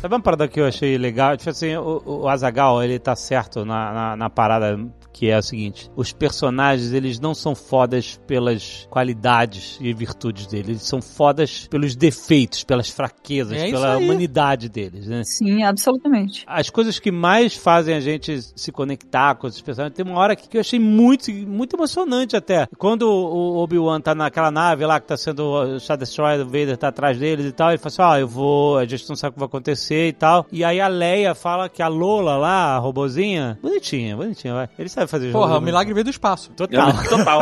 Sabe 0.00 0.14
uma 0.14 0.20
parada 0.22 0.48
que 0.48 0.58
eu 0.58 0.66
achei 0.66 0.96
legal? 0.96 1.36
Tipo 1.36 1.50
assim, 1.50 1.76
o, 1.76 2.02
o 2.04 2.28
Azagal, 2.28 2.82
ele 2.82 2.98
tá 2.98 3.14
certo 3.14 3.66
na, 3.66 3.92
na, 3.92 4.16
na 4.16 4.30
parada 4.30 4.78
que 5.12 5.30
é 5.30 5.38
o 5.38 5.42
seguinte: 5.42 5.90
os 5.96 6.12
personagens, 6.12 6.92
eles 6.92 7.18
não 7.20 7.34
são 7.34 7.54
fodas 7.54 8.20
pelas 8.26 8.86
qualidades 8.90 9.78
e 9.80 9.92
virtudes 9.92 10.46
deles, 10.46 10.68
eles 10.68 10.82
são 10.82 11.02
fodas 11.02 11.66
pelos 11.68 11.96
defeitos, 11.96 12.64
pelas 12.64 12.88
fraquezas, 12.88 13.56
É 13.56 13.70
pela 13.70 13.94
aí. 13.96 14.04
humanidade 14.04 14.68
deles, 14.68 15.06
né? 15.06 15.22
Sim, 15.24 15.62
absolutamente. 15.62 16.44
As 16.46 16.70
coisas 16.70 16.98
que 16.98 17.10
mais 17.10 17.54
fazem 17.54 17.94
a 17.94 18.00
gente 18.00 18.40
se 18.54 18.72
conectar 18.72 19.34
com 19.34 19.46
esses 19.46 19.60
personagens, 19.60 19.96
tem 19.96 20.04
uma 20.04 20.18
hora 20.18 20.36
que 20.36 20.56
eu 20.56 20.60
achei 20.60 20.78
muito, 20.78 21.30
muito 21.32 21.76
emocionante 21.76 22.36
até. 22.36 22.66
Quando 22.78 23.02
o 23.02 23.56
Obi-Wan 23.58 24.00
tá 24.00 24.14
naquela 24.14 24.50
nave 24.50 24.84
lá 24.86 25.00
que 25.00 25.06
tá 25.06 25.16
sendo 25.16 25.40
o 25.44 25.80
Star 25.80 25.96
Destroyer, 25.96 26.40
o 26.42 26.44
Vader 26.46 26.76
tá 26.76 26.88
atrás 26.88 27.18
deles 27.18 27.46
e 27.46 27.52
tal, 27.52 27.70
ele 27.70 27.78
fala 27.78 27.88
assim, 27.88 28.02
ó, 28.02 28.16
eu 28.18 28.28
vou, 28.28 28.78
a 28.78 28.84
gente 28.84 29.08
não 29.08 29.16
sabe 29.16 29.30
o 29.30 29.32
que 29.34 29.38
vai 29.40 29.46
acontecer 29.46 30.08
e 30.08 30.12
tal. 30.12 30.46
E 30.52 30.64
aí 30.64 30.80
a 30.80 30.88
Leia 30.88 31.34
fala 31.34 31.68
que 31.68 31.82
a 31.82 31.88
Lola 31.88 32.36
lá, 32.36 32.76
a 32.76 32.78
robozinha, 32.78 33.58
bonitinha, 33.62 34.16
bonitinha, 34.16 34.54
vai. 34.54 34.68
Ele 34.78 34.88
sabe 35.00 35.10
fazer. 35.10 35.32
Porra, 35.32 35.58
o 35.58 35.60
milagre 35.60 35.92
veio 35.94 36.04
do 36.04 36.10
espaço. 36.10 36.50
Total. 36.52 36.92
Total. 37.08 37.40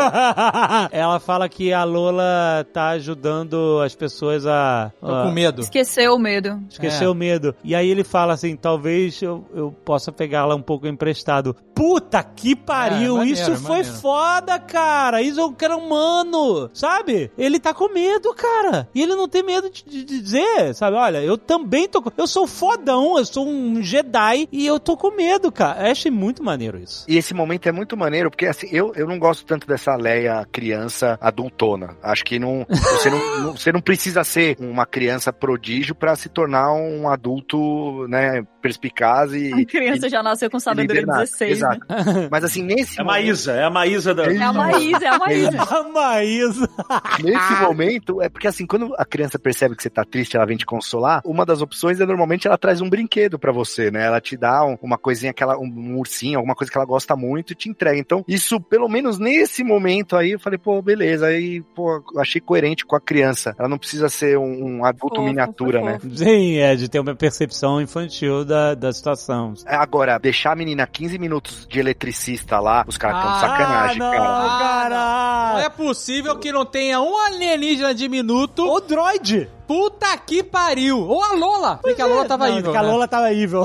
Ela 0.91 1.19
fala 1.21 1.49
que 1.49 1.73
a 1.73 1.85
Lola 1.85 2.67
tá 2.73 2.89
ajudando 2.91 3.81
as 3.85 3.95
pessoas 3.95 4.47
a... 4.47 4.93
Tô 5.01 5.07
a- 5.15 5.25
com 5.25 5.31
medo. 5.33 5.61
Esqueceu 5.63 6.15
o 6.15 6.19
medo. 6.19 6.61
Esqueceu 6.71 7.09
É. 7.09 7.11
o 7.11 7.15
medo. 7.15 7.55
E 7.65 7.75
aí 7.75 7.89
ele 7.89 8.05
fala 8.05 8.35
assim: 8.35 8.57
talvez 8.57 9.21
eu, 9.23 9.45
eu 9.55 9.73
possa 9.85 10.13
pegá-la 10.13 10.55
um 10.55 10.63
pouco 10.63 10.87
emprestado. 10.87 11.55
Puta 11.75 12.23
que 12.23 12.57
pariu! 12.57 13.15
É, 13.17 13.19
maneiro, 13.19 13.41
isso 13.41 13.57
foi 13.57 13.77
maneiro. 13.79 13.97
foda, 13.99 14.59
cara! 14.59 15.23
Isso 15.23 15.41
é 15.41 15.45
um 15.45 15.53
cara 15.53 15.77
humano, 15.77 16.69
sabe? 16.75 17.31
Ele 17.39 17.59
tá 17.61 17.73
com 17.73 17.93
medo, 17.93 18.35
cara. 18.35 18.89
E 18.95 19.03
ele 19.03 19.15
não 19.15 19.29
tem 19.29 19.43
medo 19.43 19.71
de, 19.71 19.83
de 19.85 20.05
dizer, 20.05 20.75
sabe? 20.75 20.97
Olha, 20.97 21.23
eu 21.23 21.39
também 21.39 21.89
tô 21.89 22.03
com. 22.03 22.11
Eu 22.17 22.27
sou 22.27 22.47
fodão, 22.47 23.19
eu 23.19 23.25
sou 23.25 23.47
um 23.47 23.83
Jedi 23.83 24.49
e 24.51 24.67
eu 24.67 24.81
tô 24.81 24.97
com 24.97 25.11
medo, 25.15 25.51
cara. 25.53 25.87
Eu 25.87 25.93
achei 25.93 26.11
muito 26.11 26.43
maneiro 26.43 26.79
isso. 26.79 27.05
E 27.09 27.17
esse 27.17 27.33
momento 27.35 27.48
é 27.69 27.73
muito 27.73 27.97
maneiro, 27.97 28.31
porque 28.31 28.47
assim, 28.47 28.69
eu, 28.71 28.93
eu 28.95 29.07
não 29.07 29.19
gosto 29.19 29.45
tanto 29.47 29.67
dessa 29.67 29.95
Leia 29.97 30.45
criança 30.53 31.19
adultona. 31.21 31.97
Acho 32.03 32.25
que 32.25 32.39
não, 32.39 32.67
você, 32.69 33.11
não, 33.11 33.41
não- 33.43 33.57
você 33.57 33.73
não 33.73 33.81
precisa 33.81 34.23
ser 34.25 34.57
uma 34.61 34.85
criança 34.85 35.33
prodígio 35.33 35.95
pra 35.95 36.15
se 36.17 36.29
tornar 36.29 36.73
um 36.73 37.09
adulto, 37.09 38.07
né, 38.09 38.43
perspicaz 38.69 39.33
e. 39.33 39.53
A 39.53 39.65
criança 39.65 40.09
já 40.09 40.23
nasceu 40.23 40.51
com 40.51 40.61
sabedoria 40.61 41.01
liderado. 41.03 41.25
16, 41.25 41.61
né? 41.61 41.69
Exato. 41.81 42.29
Mas 42.31 42.45
assim, 42.45 42.63
nesse 42.63 42.99
É 42.99 43.03
a 43.03 43.05
Maísa, 43.05 43.53
é 43.53 43.65
a 43.65 43.71
Maísa 43.71 44.15
da. 44.15 44.25
É 44.33 44.43
a 44.43 44.53
Maísa, 44.53 45.05
é 45.05 45.09
a 45.09 45.19
Maísa. 45.19 45.59
A 45.69 45.83
Maísa. 45.89 46.69
Nesse 47.23 47.63
momento, 47.63 48.23
é 48.23 48.29
porque 48.29 48.47
assim, 48.49 48.67
quando 48.67 48.95
a 48.99 49.05
criança 49.05 49.39
percebe 49.39 49.75
que 49.77 49.83
você 49.83 49.91
tá 49.91 50.05
triste, 50.05 50.37
ela 50.37 50.47
vem 50.47 50.57
te 50.57 50.65
consolar, 50.67 51.21
uma 51.25 51.45
das 51.45 51.61
opções 51.63 52.01
é 52.01 52.07
normalmente 52.07 52.47
ela 52.47 52.57
traz 52.59 52.81
um 52.81 52.89
brinquedo 52.89 53.39
pra 53.39 53.53
você, 53.53 53.91
né? 53.91 54.07
Ela 54.07 54.21
te 54.21 54.37
dá 54.37 54.65
um- 54.65 54.77
uma 54.83 54.99
coisinha 54.99 55.33
que 55.33 55.43
ela, 55.43 55.57
um, 55.59 55.65
um 55.67 55.99
ursinho, 55.99 56.39
alguma 56.39 56.55
coisa 56.55 56.71
que 56.71 56.77
ela 56.79 56.87
gosta 56.87 57.15
muito 57.17 57.53
e 57.53 57.57
te 57.57 57.69
entrega. 57.69 57.99
Então, 57.99 58.25
isso, 58.27 58.61
pelo 58.61 58.89
menos 58.89 59.19
nesse 59.19 59.63
momento 59.65 60.17
aí, 60.17 60.33
eu 60.33 60.41
falei, 60.41 60.59
pô, 60.59 60.81
beleza. 60.83 61.27
Aí, 61.27 61.61
pô, 61.75 62.03
eu 62.15 62.21
achei 62.21 62.41
coerente 62.41 62.85
com 62.85 62.97
a 62.97 63.01
criança. 63.01 63.55
Ela 63.59 63.69
não 63.69 63.79
precisa 63.79 64.09
ser 64.09 64.39
um, 64.39 64.79
um 64.79 64.85
adulto 64.85 65.17
Fofo, 65.17 65.27
miniatura, 65.29 65.81
né? 65.83 65.99
Sim, 66.15 66.57
é 66.59 66.75
de 66.77 66.89
ter 66.89 67.01
uma 67.01 67.15
percepção 67.15 67.81
infantil 67.81 68.45
da, 68.45 68.58
da 68.77 68.93
situação. 68.93 69.55
Agora, 69.67 70.19
deixar 70.19 70.53
a 70.53 70.57
menina 70.57 70.87
15 70.87 71.19
minutos 71.19 71.67
de 71.69 71.79
eletricista 71.81 72.59
lá, 72.61 72.85
os 72.87 72.97
caras 72.97 73.19
estão 73.19 73.33
de 73.33 73.39
Ah, 73.39 73.41
sacanagem, 73.49 73.99
não, 73.99 74.11
cara. 74.11 74.43
Não 74.43 74.59
cara. 74.59 75.63
é 75.65 75.69
possível 75.69 76.37
que 76.39 76.53
não 76.53 76.65
tenha 76.65 77.01
um 77.01 77.17
alienígena 77.19 77.95
diminuto. 77.95 78.69
O 78.69 78.81
droid. 78.81 79.49
Puta 79.69 80.17
que 80.17 80.43
pariu! 80.43 80.99
Ou 80.99 81.23
a 81.23 81.35
Lola! 81.35 81.77
Porque 81.77 81.95
que 81.95 82.01
a 82.01 82.07
Lola 82.07 82.25
tava 82.25 82.49
Não, 82.49 82.59
evil, 82.59 82.71
que 82.73 82.77
a 82.79 82.83
né? 82.83 82.89
Lola 82.89 83.07
tava 83.07 83.33
evil. 83.35 83.65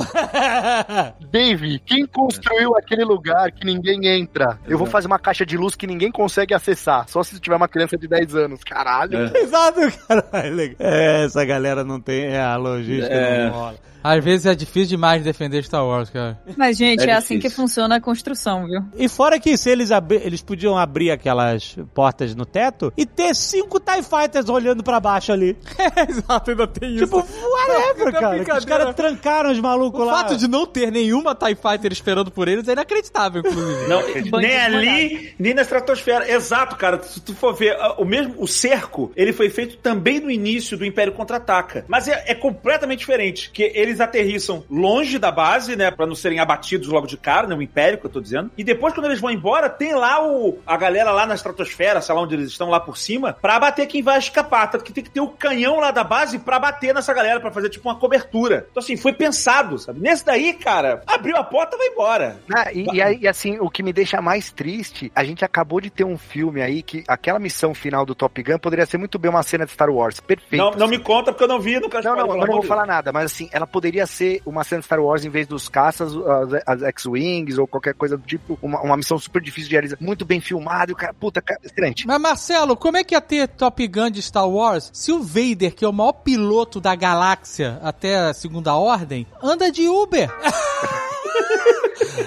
Dave, 1.31 1.79
quem 1.87 2.05
construiu 2.05 2.75
aquele 2.75 3.05
lugar 3.05 3.51
que 3.53 3.65
ninguém 3.65 4.05
entra? 4.05 4.59
Eu 4.67 4.77
vou 4.77 4.85
fazer 4.85 5.07
uma 5.07 5.17
caixa 5.17 5.45
de 5.45 5.55
luz 5.55 5.75
que 5.75 5.87
ninguém 5.87 6.11
consegue 6.11 6.53
acessar, 6.53 7.07
só 7.07 7.23
se 7.23 7.39
tiver 7.39 7.55
uma 7.55 7.69
criança 7.69 7.97
de 7.97 8.05
10 8.05 8.35
anos. 8.35 8.63
Caralho. 8.65 9.31
Exato, 9.35 9.79
cara. 10.07 10.25
É. 10.33 10.75
É, 10.77 11.25
essa 11.25 11.45
galera 11.45 11.85
não 11.85 12.01
tem 12.01 12.25
é, 12.25 12.41
a 12.41 12.57
logística 12.57 13.13
É. 13.13 13.45
não 13.45 13.53
rola. 13.53 13.93
Às 14.03 14.21
vezes 14.21 14.45
é 14.45 14.53
difícil 14.53 14.89
demais 14.89 15.23
defender 15.23 15.63
Star 15.63 15.85
Wars, 15.85 16.09
cara. 16.09 16.37
Mas, 16.57 16.75
gente, 16.77 17.05
É 17.07 17.11
é, 17.11 17.13
assim 17.13 17.39
que 17.39 17.49
funciona 17.49 17.95
a 17.95 18.01
construção, 18.01 18.65
viu? 18.65 18.81
E 18.97 19.07
fora 19.07 19.39
que 19.39 19.55
se 19.55 19.69
eles 19.69 19.91
eles 20.09 20.41
podiam 20.41 20.77
abrir 20.77 21.09
aquelas 21.09 21.77
portas 21.93 22.35
no 22.35 22.45
teto 22.45 22.91
e 22.97 23.05
ter 23.05 23.33
cinco 23.33 23.79
TIE 23.79 24.03
Fighters 24.03 24.49
olhando 24.49 24.83
pra 24.83 24.99
baixo 24.99 25.31
ali. 25.31 25.57
Exato, 26.09 26.51
ainda 26.51 26.67
tem 26.67 26.95
Tipo, 26.97 27.17
whatever, 27.17 28.13
Não, 28.13 28.19
cara. 28.19 28.43
que 28.45 28.51
Os 28.51 28.65
caras 28.65 28.95
trancaram 28.95 29.51
os 29.51 29.59
malucos 29.59 30.01
O 30.01 30.05
lá. 30.05 30.17
fato 30.19 30.37
de 30.37 30.47
não 30.47 30.65
ter 30.65 30.91
nenhuma 30.91 31.35
TIE 31.35 31.55
Fighter 31.55 31.91
esperando 31.91 32.31
por 32.31 32.47
eles 32.47 32.67
é 32.67 32.73
inacreditável, 32.73 33.41
inclusive. 33.45 33.87
Não, 33.87 34.01
nem 34.39 34.57
ali, 34.57 35.33
nem 35.39 35.53
na 35.53 35.61
estratosfera. 35.61 36.29
Exato, 36.31 36.75
cara. 36.75 37.01
Se 37.03 37.19
tu 37.21 37.33
for 37.35 37.53
ver, 37.53 37.75
ah, 37.79 37.95
o 37.97 38.05
mesmo 38.05 38.35
o 38.37 38.47
cerco, 38.47 39.11
ele 39.15 39.33
foi 39.33 39.49
feito 39.49 39.77
também 39.77 40.19
no 40.19 40.29
início 40.31 40.77
do 40.77 40.85
Império 40.85 41.13
Contra-Ataca. 41.13 41.85
Mas 41.87 42.07
é, 42.07 42.23
é 42.27 42.35
completamente 42.35 42.99
diferente, 42.99 43.49
que 43.51 43.63
eles 43.75 43.99
aterrissam 43.99 44.63
longe 44.69 45.17
da 45.17 45.31
base, 45.31 45.75
né, 45.75 45.91
Pra 45.91 46.05
não 46.07 46.15
serem 46.15 46.39
abatidos 46.39 46.87
logo 46.87 47.07
de 47.07 47.17
cara, 47.17 47.47
né, 47.47 47.55
o 47.55 47.61
Império 47.61 47.97
que 47.99 48.05
eu 48.05 48.09
tô 48.09 48.19
dizendo. 48.19 48.51
E 48.57 48.63
depois 48.63 48.93
quando 48.93 49.05
eles 49.07 49.19
vão 49.19 49.29
embora, 49.31 49.69
tem 49.69 49.93
lá 49.93 50.25
o 50.25 50.57
a 50.65 50.77
galera 50.77 51.11
lá 51.11 51.25
na 51.25 51.35
estratosfera, 51.35 52.01
sei 52.01 52.13
lá 52.15 52.21
onde 52.21 52.35
eles 52.35 52.49
estão 52.49 52.69
lá 52.69 52.79
por 52.79 52.97
cima, 52.97 53.33
pra 53.41 53.55
abater 53.55 53.87
quem 53.87 54.01
vai 54.01 54.17
escapar. 54.17 54.67
Tanto 54.69 54.83
que 54.83 54.91
tem 54.93 55.03
que 55.03 55.09
ter 55.11 55.19
o 55.21 55.27
canhão 55.27 55.79
lá 55.83 55.91
da 55.91 56.03
base 56.03 56.39
pra 56.39 56.59
bater 56.59 56.93
nessa 56.93 57.13
galera, 57.13 57.39
pra 57.39 57.51
fazer 57.51 57.69
tipo 57.69 57.87
uma 57.87 57.97
cobertura. 57.97 58.67
Então 58.71 58.81
assim, 58.81 58.97
foi 58.97 59.13
pensado, 59.13 59.77
sabe? 59.77 59.99
Nesse 59.99 60.25
daí, 60.25 60.53
cara, 60.53 61.03
abriu 61.05 61.37
a 61.37 61.43
porta, 61.43 61.77
vai 61.77 61.87
embora. 61.87 62.39
Ah, 62.53 62.71
e, 62.71 62.85
e 62.93 63.01
aí, 63.01 63.27
assim, 63.27 63.57
o 63.59 63.69
que 63.69 63.83
me 63.83 63.93
deixa 63.93 64.21
mais 64.21 64.51
triste, 64.51 65.11
a 65.15 65.23
gente 65.23 65.45
acabou 65.45 65.79
de 65.79 65.89
ter 65.89 66.03
um 66.03 66.17
filme 66.17 66.61
aí 66.61 66.81
que 66.81 67.03
aquela 67.07 67.39
missão 67.39 67.73
final 67.73 68.05
do 68.05 68.15
Top 68.15 68.41
Gun 68.41 68.57
poderia 68.57 68.85
ser 68.85 68.97
muito 68.97 69.19
bem 69.19 69.29
uma 69.29 69.43
cena 69.43 69.65
de 69.65 69.71
Star 69.71 69.89
Wars. 69.89 70.19
Perfeito. 70.19 70.57
Não, 70.57 70.71
não 70.71 70.87
me 70.87 70.99
conta 70.99 71.31
porque 71.31 71.43
eu 71.43 71.47
não 71.47 71.59
vi, 71.59 71.79
não 71.79 71.89
quero 71.89 72.03
Não, 72.03 72.15
não, 72.15 72.27
não 72.27 72.33
amor 72.33 72.47
vou 72.47 72.63
falar 72.63 72.85
nada, 72.85 73.11
mas 73.11 73.25
assim, 73.25 73.49
ela 73.51 73.67
poderia 73.67 74.05
ser 74.05 74.41
uma 74.45 74.63
cena 74.63 74.79
de 74.79 74.85
Star 74.85 75.01
Wars 75.01 75.25
em 75.25 75.29
vez 75.29 75.47
dos 75.47 75.67
caças, 75.69 76.13
as, 76.15 76.81
as 76.81 76.83
X-Wings 76.83 77.57
ou 77.57 77.67
qualquer 77.67 77.93
coisa 77.93 78.17
do 78.17 78.23
tipo, 78.25 78.57
uma, 78.61 78.81
uma 78.81 78.97
missão 78.97 79.17
super 79.17 79.41
difícil 79.41 79.69
de 79.69 79.75
realizar, 79.75 79.97
muito 79.99 80.25
bem 80.25 80.39
filmado, 80.39 80.91
e 80.91 80.93
o 80.93 80.95
cara, 80.95 81.13
puta, 81.13 81.41
cara, 81.41 81.59
excelente. 81.63 82.07
Mas 82.07 82.21
Marcelo, 82.21 82.75
como 82.75 82.97
é 82.97 83.03
que 83.03 83.15
ia 83.15 83.21
ter 83.21 83.47
Top 83.47 83.85
Gun 83.87 84.09
de 84.09 84.21
Star 84.21 84.47
Wars 84.47 84.89
se 84.93 85.11
o 85.11 85.21
Vader, 85.21 85.72
que 85.73 85.83
é 85.83 85.87
o 85.87 85.93
maior 85.93 86.13
piloto 86.13 86.79
da 86.79 86.95
galáxia 86.95 87.79
até 87.83 88.17
a 88.17 88.33
segunda 88.33 88.75
ordem, 88.75 89.27
anda 89.41 89.71
de 89.71 89.87
Uber? 89.87 90.29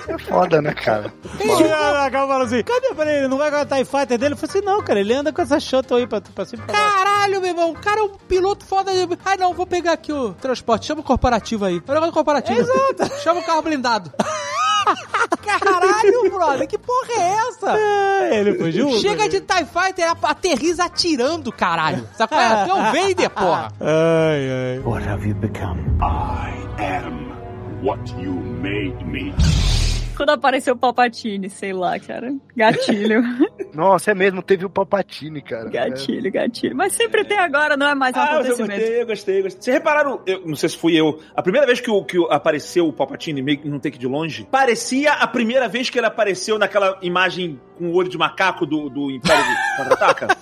É 0.09 0.19
foda, 0.19 0.61
né, 0.61 0.73
cara? 0.73 1.13
E 1.39 1.73
a 1.73 2.09
Gal 2.09 2.27
falou 2.27 2.47
assim: 2.47 2.63
cadê 2.63 2.95
pra 2.95 3.13
ele? 3.13 3.29
Não 3.29 3.39
vai 3.39 3.51
com 3.51 3.57
a 3.57 3.67
TIE 3.67 3.85
Fighter 3.85 4.19
dele? 4.19 4.35
Eu 4.35 4.37
falei 4.37 4.51
assim: 4.51 4.67
não, 4.67 4.83
cara, 4.83 5.01
ele 5.01 5.13
anda 5.13 5.33
com 5.33 5.43
essa 5.43 5.61
shuttle 5.61 5.99
aí 5.99 6.07
pra, 6.07 6.21
pra 6.21 6.45
cima 6.45 6.65
pra. 6.65 6.75
Caralho, 6.75 7.41
meu 7.41 7.51
irmão, 7.51 7.71
o 7.71 7.75
cara 7.75 8.01
é 8.01 8.03
um 8.03 8.09
piloto 8.09 8.65
foda. 8.65 8.93
De... 8.93 9.19
Ai, 9.25 9.37
não, 9.37 9.55
vou 9.55 9.67
pegar 9.67 9.93
aqui 9.93 10.13
o 10.13 10.33
transporte. 10.35 10.87
Chama 10.87 11.01
o 11.01 11.05
corporativo 11.05 11.65
aí. 11.65 11.83
É 11.87 11.91
um 11.91 11.95
negócio 11.95 12.13
corporativo. 12.13 12.59
Exato. 12.59 13.21
Chama 13.23 13.41
o 13.41 13.45
carro 13.45 13.63
blindado. 13.63 14.13
Caralho, 15.43 16.31
brother, 16.31 16.67
que 16.67 16.79
porra 16.79 17.13
é 17.17 17.37
essa? 17.49 17.79
É, 17.79 18.41
ele 18.41 18.55
fugiu. 18.59 18.91
Chega 18.99 19.29
de 19.29 19.41
TIE 19.41 19.65
Fighter, 19.67 20.11
aterriza 20.23 20.85
atirando, 20.85 21.53
caralho. 21.53 22.07
Sabe 22.17 22.31
qual 22.31 22.41
é? 22.41 22.65
Tu 22.65 22.71
é 22.71 22.75
o 22.75 22.77
Vader, 22.77 23.31
porra. 23.31 23.73
Ai, 23.81 24.51
ai. 24.51 24.79
What 24.85 25.07
have 25.07 25.27
you 25.27 25.35
become? 25.35 25.81
I 26.01 26.53
am 26.83 27.33
what 27.83 28.01
you 28.21 28.33
made 28.33 29.05
me. 29.05 29.33
Quando 30.17 30.31
apareceu 30.31 30.75
o 30.75 30.77
Palpatine, 30.79 31.51
sei 31.51 31.73
lá, 31.73 31.99
cara. 31.99 32.35
Gatilho. 32.57 33.23
Nossa, 33.75 34.13
é 34.13 34.15
mesmo, 34.15 34.43
teve 34.43 34.65
o 34.65 34.71
Palpatine, 34.71 35.43
cara. 35.43 35.69
gatilho, 35.69 36.33
gatilho. 36.33 36.75
Mas 36.75 36.95
sempre 36.95 37.25
tem 37.25 37.39
agora, 37.39 37.77
não 37.77 37.87
é 37.87 37.95
mais 37.95 38.17
um 38.17 38.21
Ah, 38.21 38.25
mas 38.37 38.47
eu 38.49 38.55
acontecimento. 38.55 38.81
gostei, 38.81 39.03
eu 39.03 39.07
gostei, 39.07 39.39
eu 39.39 39.43
gostei. 39.43 39.63
Vocês 39.63 39.77
repararam, 39.77 40.23
eu 40.27 40.47
não 40.47 40.57
sei 40.57 40.69
se 40.71 40.77
fui 40.79 40.95
eu, 40.97 41.21
a 41.35 41.43
primeira 41.43 41.67
vez 41.67 41.81
que, 41.81 41.91
o, 41.91 42.03
que 42.03 42.17
apareceu 42.31 42.89
o 42.89 42.93
Palpatine 42.93 43.43
meio 43.43 43.59
que 43.59 43.69
num 43.69 43.79
take 43.79 43.99
de 43.99 44.07
longe, 44.07 44.47
parecia 44.51 45.13
a 45.13 45.27
primeira 45.27 45.69
vez 45.69 45.91
que 45.91 45.99
ele 45.99 46.07
apareceu 46.07 46.59
naquela 46.59 46.99
imagem 47.03 47.61
com 47.77 47.87
o 47.87 47.95
olho 47.95 48.09
de 48.09 48.19
macaco 48.19 48.65
do, 48.67 48.89
do 48.89 49.11
Império 49.11 49.45
do 49.45 49.77
Contra-Ataca. 49.77 50.37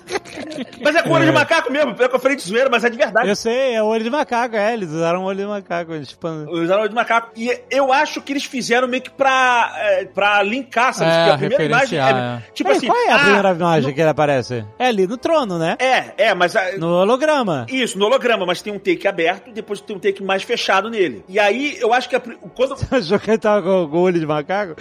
mas 0.82 0.94
é 0.94 1.02
com 1.02 1.10
o 1.10 1.12
olho 1.12 1.26
de 1.26 1.32
macaco 1.32 1.72
mesmo, 1.72 1.94
é 1.98 2.08
com 2.08 2.16
a 2.16 2.20
frente 2.20 2.42
de 2.42 2.48
zoeira, 2.48 2.68
mas 2.70 2.84
é 2.84 2.90
de 2.90 2.96
verdade. 2.96 3.28
Eu 3.28 3.36
sei, 3.36 3.74
é 3.74 3.82
o 3.82 3.86
olho 3.86 4.04
de 4.04 4.10
macaco, 4.10 4.56
é. 4.56 4.72
Eles 4.74 4.90
usaram 4.90 5.22
o 5.22 5.26
olho 5.26 5.38
de 5.38 5.46
macaco. 5.46 5.92
Eles 5.92 6.08
expandem. 6.08 6.52
Usaram 6.52 6.80
o 6.80 6.82
olho 6.82 6.88
de 6.90 6.94
macaco. 6.94 7.30
E 7.36 7.60
eu 7.70 7.92
acho 7.92 8.20
que 8.20 8.32
eles 8.32 8.44
fizeram 8.44 8.86
meio 8.88 9.02
que 9.02 9.10
pra, 9.10 9.72
é, 9.76 10.04
pra 10.06 10.42
linkar, 10.42 10.94
sabe? 10.94 11.10
É, 11.10 11.14
Porque 11.14 11.30
a 11.30 11.38
primeira 11.38 11.64
imagem 11.64 11.98
referenciar, 11.98 12.42
é, 12.48 12.52
tipo 12.52 12.70
Ei, 12.70 12.76
assim. 12.76 12.86
qual 12.86 12.98
é 12.98 13.10
a 13.10 13.16
ah, 13.16 13.18
primeira 13.18 13.50
imagem 13.52 13.94
que 13.94 14.00
ele 14.00 14.10
aparece? 14.10 14.64
É 14.78 14.86
ali 14.86 15.06
no 15.06 15.16
trono, 15.16 15.58
né? 15.58 15.76
É, 15.78 16.28
é, 16.28 16.34
mas. 16.34 16.54
a- 16.56 16.76
No 16.78 17.00
holograma. 17.00 17.66
Isso, 17.68 17.98
no 17.98 18.06
holograma, 18.06 18.46
mas 18.46 18.62
tem 18.62 18.72
um 18.72 18.78
take 18.78 19.06
aberto 19.08 19.48
e 19.50 19.52
depois 19.52 19.80
tem 19.80 19.96
um 19.96 19.98
take 19.98 20.22
mais 20.22 20.42
fechado 20.42 20.90
nele. 20.90 21.24
E 21.28 21.38
aí, 21.38 21.76
eu 21.80 21.92
acho 21.92 22.08
que 22.08 22.16
a 22.16 22.20
quando. 22.20 22.74
Achou 22.90 23.18
que 23.18 23.30
ele 23.30 23.38
tava 23.38 23.62
com, 23.62 23.88
com 23.88 23.96
o 23.98 24.02
olho 24.02 24.18
de 24.20 24.26
macaco? 24.26 24.74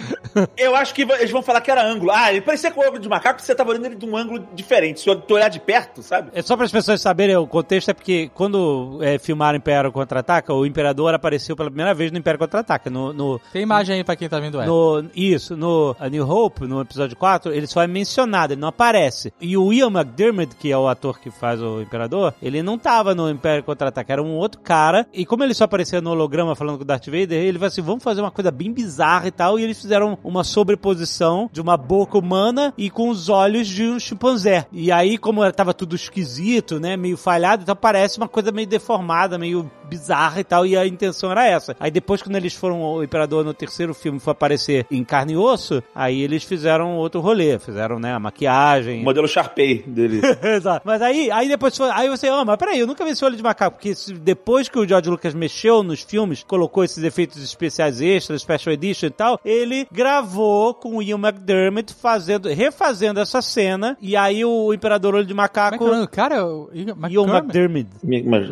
Eu 0.56 0.74
acho 0.76 0.94
que 0.94 1.02
eles 1.02 1.30
vão 1.30 1.42
falar 1.42 1.60
que 1.60 1.70
era 1.70 1.82
ângulo. 1.84 2.10
Ah, 2.12 2.30
ele 2.30 2.40
parecia 2.44 2.70
com 2.70 2.80
o 2.80 2.84
olho 2.84 2.98
de 2.98 3.08
macaco 3.08 3.40
você 3.40 3.54
tava 3.54 3.70
olhando 3.70 3.86
ele 3.86 3.96
de 3.96 4.06
um 4.06 4.16
ângulo 4.16 4.46
diferente. 4.54 5.00
Se 5.00 5.14
tu 5.16 5.34
olhar 5.34 5.48
de 5.48 5.60
perto, 5.60 6.02
sabe? 6.02 6.30
É 6.32 6.42
só 6.42 6.56
para 6.56 6.66
as 6.66 6.72
pessoas 6.72 7.00
saberem 7.00 7.36
o 7.36 7.46
contexto, 7.46 7.90
é 7.90 7.94
porque 7.94 8.30
quando 8.34 8.98
é, 9.02 9.18
filmaram 9.18 9.58
Império 9.58 9.92
Contra-Ataca, 9.92 10.52
o 10.52 10.66
Imperador 10.66 11.14
apareceu 11.14 11.56
pela 11.56 11.70
primeira 11.70 11.94
vez 11.94 12.12
no 12.12 12.18
Império 12.18 12.38
Contra-Ataca. 12.38 12.90
No, 12.90 13.12
no, 13.12 13.40
Tem 13.52 13.62
imagem 13.62 13.96
aí 13.96 14.04
pra 14.04 14.16
quem 14.16 14.28
tá 14.28 14.38
vendo 14.38 14.60
ela. 14.60 14.66
no, 14.66 15.10
isso, 15.14 15.56
no 15.56 15.96
A 15.98 16.08
New 16.08 16.28
Hope, 16.28 16.66
no 16.66 16.80
episódio 16.80 17.16
4, 17.16 17.52
ele 17.52 17.66
só 17.66 17.82
é 17.82 17.86
mencionado, 17.86 18.52
ele 18.52 18.60
não 18.60 18.68
aparece. 18.68 19.32
E 19.40 19.56
o 19.56 19.72
Ian 19.72 19.88
McDermott, 19.88 20.54
que 20.56 20.70
é 20.70 20.76
o 20.76 20.88
ator 20.88 21.18
que 21.20 21.30
faz 21.30 21.60
o 21.60 21.80
Imperador, 21.80 22.34
ele 22.42 22.62
não 22.62 22.78
tava 22.78 23.14
no 23.14 23.30
Império 23.30 23.64
Contra-Ataca, 23.64 24.12
era 24.12 24.22
um 24.22 24.34
outro 24.34 24.60
cara. 24.60 25.06
E 25.12 25.24
como 25.24 25.44
ele 25.44 25.54
só 25.54 25.64
aparecia 25.64 26.00
no 26.00 26.10
holograma 26.10 26.54
falando 26.54 26.76
com 26.76 26.82
o 26.82 26.86
Darth 26.86 27.06
Vader, 27.06 27.32
ele 27.32 27.58
falou 27.58 27.68
assim, 27.68 27.82
vamos 27.82 28.02
fazer 28.04 28.20
uma 28.20 28.30
coisa 28.30 28.50
bem 28.50 28.72
bizarra 28.72 29.28
e 29.28 29.30
tal. 29.30 29.58
E 29.58 29.64
eles 29.64 29.80
fizeram 29.80 30.18
uma 30.22 30.44
sobreposição 30.44 31.48
de 31.52 31.60
uma 31.60 31.76
boca 31.76 32.18
humana 32.18 32.33
e 32.76 32.90
com 32.90 33.08
os 33.08 33.28
olhos 33.28 33.66
de 33.68 33.84
um 33.84 33.98
chimpanzé. 33.98 34.66
E 34.72 34.90
aí, 34.90 35.18
como 35.18 35.50
tava 35.52 35.74
tudo 35.74 35.96
esquisito, 35.96 36.80
né, 36.80 36.96
meio 36.96 37.16
falhado, 37.16 37.62
então 37.62 37.76
parece 37.76 38.18
uma 38.18 38.28
coisa 38.28 38.52
meio 38.52 38.66
deformada, 38.66 39.38
meio 39.38 39.70
bizarra 39.84 40.40
e 40.40 40.44
tal, 40.44 40.66
e 40.66 40.76
a 40.76 40.86
intenção 40.86 41.30
era 41.30 41.46
essa. 41.46 41.76
Aí 41.78 41.90
depois, 41.90 42.22
quando 42.22 42.36
eles 42.36 42.54
foram, 42.54 42.82
o 42.82 43.02
Imperador 43.02 43.44
no 43.44 43.54
terceiro 43.54 43.94
filme 43.94 44.18
foi 44.18 44.32
aparecer 44.32 44.86
em 44.90 45.04
carne 45.04 45.34
e 45.34 45.36
osso, 45.36 45.82
aí 45.94 46.22
eles 46.22 46.44
fizeram 46.44 46.96
outro 46.96 47.20
rolê, 47.20 47.58
fizeram, 47.58 47.98
né, 47.98 48.12
a 48.12 48.18
maquiagem. 48.18 49.00
O 49.00 49.04
modelo 49.04 49.28
Sharpay 49.28 49.82
dele. 49.86 50.20
Exato. 50.42 50.82
Mas 50.84 51.00
aí, 51.02 51.30
aí 51.30 51.48
depois 51.48 51.76
foi, 51.76 51.90
aí 51.90 52.08
você, 52.08 52.28
ah, 52.28 52.44
mas 52.44 52.56
peraí, 52.56 52.78
eu 52.78 52.86
nunca 52.86 53.04
vi 53.04 53.10
esse 53.10 53.24
olho 53.24 53.36
de 53.36 53.42
macaco, 53.42 53.76
porque 53.76 53.94
depois 54.20 54.68
que 54.68 54.78
o 54.78 54.86
George 54.86 55.08
Lucas 55.08 55.34
mexeu 55.34 55.82
nos 55.82 56.02
filmes, 56.02 56.42
colocou 56.42 56.84
esses 56.84 57.02
efeitos 57.02 57.42
especiais 57.42 58.00
extras, 58.00 58.42
special 58.42 58.72
edition 58.72 59.06
e 59.06 59.10
tal, 59.10 59.40
ele 59.44 59.86
gravou 59.92 60.74
com 60.74 60.96
o 60.96 61.02
Ian 61.02 61.18
McDermott 61.18 61.92
fazendo, 61.94 62.23
refazendo 62.54 63.20
essa 63.20 63.40
cena, 63.42 63.96
e 64.00 64.16
aí 64.16 64.44
o 64.44 64.72
Imperador 64.72 65.14
Olho 65.14 65.26
de 65.26 65.32
Como 65.32 65.40
é 65.40 65.44
Macaco, 65.44 65.78
que 65.78 65.90
é 65.90 66.00
do 66.00 66.08
cara? 66.08 66.46
O 66.46 66.70
Ian 66.72 66.94
Ian 67.08 67.26
McDermott? 67.26 67.88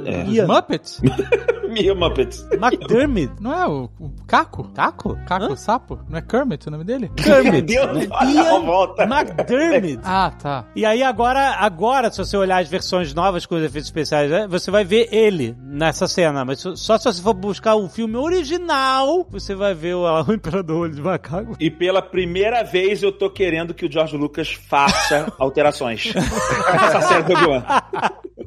É. 0.06 0.42
Os 0.42 0.46
Muppets? 0.46 1.00
Mia 1.72 1.94
Muppets. 1.94 2.46
McDermott? 2.52 3.32
Não 3.40 3.52
é 3.52 3.66
o, 3.66 3.88
o 3.98 4.10
Caco? 4.26 4.70
Caco? 4.74 5.18
Caco 5.26 5.56
Sapo? 5.56 5.98
Não 6.08 6.18
é 6.18 6.22
Kermit 6.22 6.68
o 6.68 6.70
nome 6.70 6.84
dele? 6.84 7.10
Kermit. 7.16 7.62
Deus, 7.62 8.08
Ian 8.28 8.60
volta. 8.60 9.04
McDermott. 9.04 10.00
Ah, 10.04 10.30
tá. 10.30 10.66
E 10.76 10.84
aí 10.84 11.02
agora, 11.02 11.56
agora, 11.58 12.10
se 12.10 12.18
você 12.18 12.36
olhar 12.36 12.60
as 12.60 12.68
versões 12.68 13.14
novas 13.14 13.46
com 13.46 13.54
os 13.54 13.62
efeitos 13.62 13.88
especiais, 13.88 14.30
né, 14.30 14.46
você 14.46 14.70
vai 14.70 14.84
ver 14.84 15.08
ele 15.10 15.56
nessa 15.62 16.06
cena. 16.06 16.44
Mas 16.44 16.60
só 16.60 16.98
se 16.98 17.04
você 17.04 17.22
for 17.22 17.34
buscar 17.34 17.74
o 17.74 17.88
filme 17.88 18.16
original, 18.16 19.26
você 19.30 19.54
vai 19.54 19.74
ver 19.74 19.94
o, 19.94 20.02
o 20.28 20.32
Imperador 20.32 20.82
Olho 20.82 20.94
de 20.94 21.00
Macaco. 21.00 21.56
E 21.58 21.70
pela 21.70 22.02
primeira 22.02 22.62
vez 22.62 23.02
eu 23.02 23.10
tô 23.10 23.30
querendo 23.30 23.61
que 23.72 23.86
o 23.86 23.90
George 23.90 24.16
Lucas 24.16 24.52
faça 24.52 25.32
alterações. 25.38 26.12
Essa 26.14 27.00
série 27.02 27.22
do 27.22 27.32
Obi-Wan. 27.32 27.64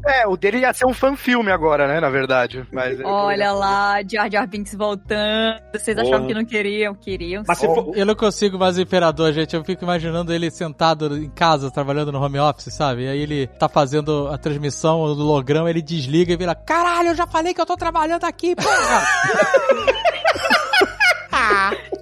É, 0.08 0.28
o 0.28 0.38
dele 0.38 0.60
ia 0.60 0.74
ser 0.74 0.86
um 0.86 0.94
fan-filme 0.94 1.52
agora, 1.52 1.88
né, 1.88 2.00
na 2.00 2.10
verdade. 2.10 2.64
Mas 2.72 3.00
Olha 3.04 3.52
lá, 3.52 4.02
Jar 4.08 4.30
Jar 4.32 4.48
Binks 4.48 4.76
voltando. 4.76 5.60
Vocês 5.74 5.98
achavam 5.98 6.20
Porra. 6.20 6.28
que 6.28 6.34
não 6.36 6.46
queriam? 6.46 6.94
Queriam. 6.94 7.44
Mas 7.48 7.58
se 7.58 7.66
for, 7.66 7.92
Eu 7.96 8.06
não 8.06 8.14
consigo 8.14 8.60
mais 8.60 8.78
o 8.78 8.82
Imperador, 8.82 9.32
gente. 9.34 9.56
Eu 9.56 9.64
fico 9.64 9.84
imaginando 9.84 10.32
ele 10.34 10.52
sentado 10.52 11.18
em 11.18 11.30
casa, 11.30 11.72
trabalhando 11.72 12.12
no 12.12 12.22
home 12.22 12.38
office, 12.40 12.74
sabe? 12.74 13.06
E 13.06 13.08
aí 13.08 13.20
ele 13.20 13.48
tá 13.48 13.68
fazendo 13.68 14.28
a 14.28 14.38
transmissão 14.38 15.16
do 15.16 15.24
holograma, 15.24 15.70
ele 15.70 15.82
desliga 15.82 16.34
e 16.34 16.38
vira: 16.38 16.54
Caralho, 16.54 17.10
eu 17.10 17.16
já 17.16 17.26
falei 17.26 17.54
que 17.54 17.62
eu 17.62 17.66
tô 17.66 17.76
trabalhando 17.76 18.26
aqui, 18.26 18.56
porra! 18.56 19.06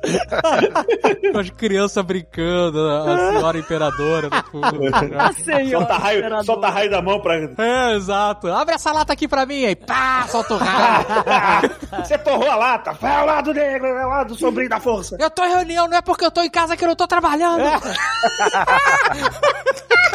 Com 1.31 1.39
as 1.39 1.49
crianças 1.51 2.03
brincando, 2.05 2.80
a 2.89 3.31
senhora 3.31 3.57
imperadora 3.57 4.30
no 4.30 4.43
fundo. 4.43 4.81
Ah, 5.17 5.31
senhor, 5.41 5.80
solta 5.80 5.97
raio, 5.97 6.43
solta 6.43 6.69
raio 6.69 6.91
da 6.91 7.01
mão 7.01 7.19
pra. 7.21 7.35
É, 7.35 7.95
exato. 7.95 8.47
Abre 8.51 8.75
essa 8.75 8.91
lata 8.91 9.13
aqui 9.13 9.27
pra 9.27 9.45
mim, 9.45 9.65
aí 9.65 9.75
pá, 9.75 10.25
solta 10.27 10.55
o 10.55 10.57
raio. 10.57 11.05
Você 12.03 12.17
torrou 12.17 12.49
a 12.49 12.55
lata. 12.55 12.93
Vai 12.93 13.15
ao 13.15 13.25
lado 13.25 13.53
negro, 13.53 13.93
vai 13.93 14.03
ao 14.03 14.09
lado 14.09 14.27
do 14.30 14.35
sobrinho 14.35 14.69
da 14.69 14.80
força. 14.80 15.15
Eu 15.19 15.30
tô 15.30 15.43
em 15.45 15.49
reunião, 15.49 15.88
não 15.88 15.97
é 15.97 16.01
porque 16.01 16.25
eu 16.25 16.31
tô 16.31 16.41
em 16.41 16.49
casa 16.49 16.75
que 16.75 16.84
eu 16.84 16.89
não 16.89 16.95
tô 16.95 17.07
trabalhando. 17.07 17.63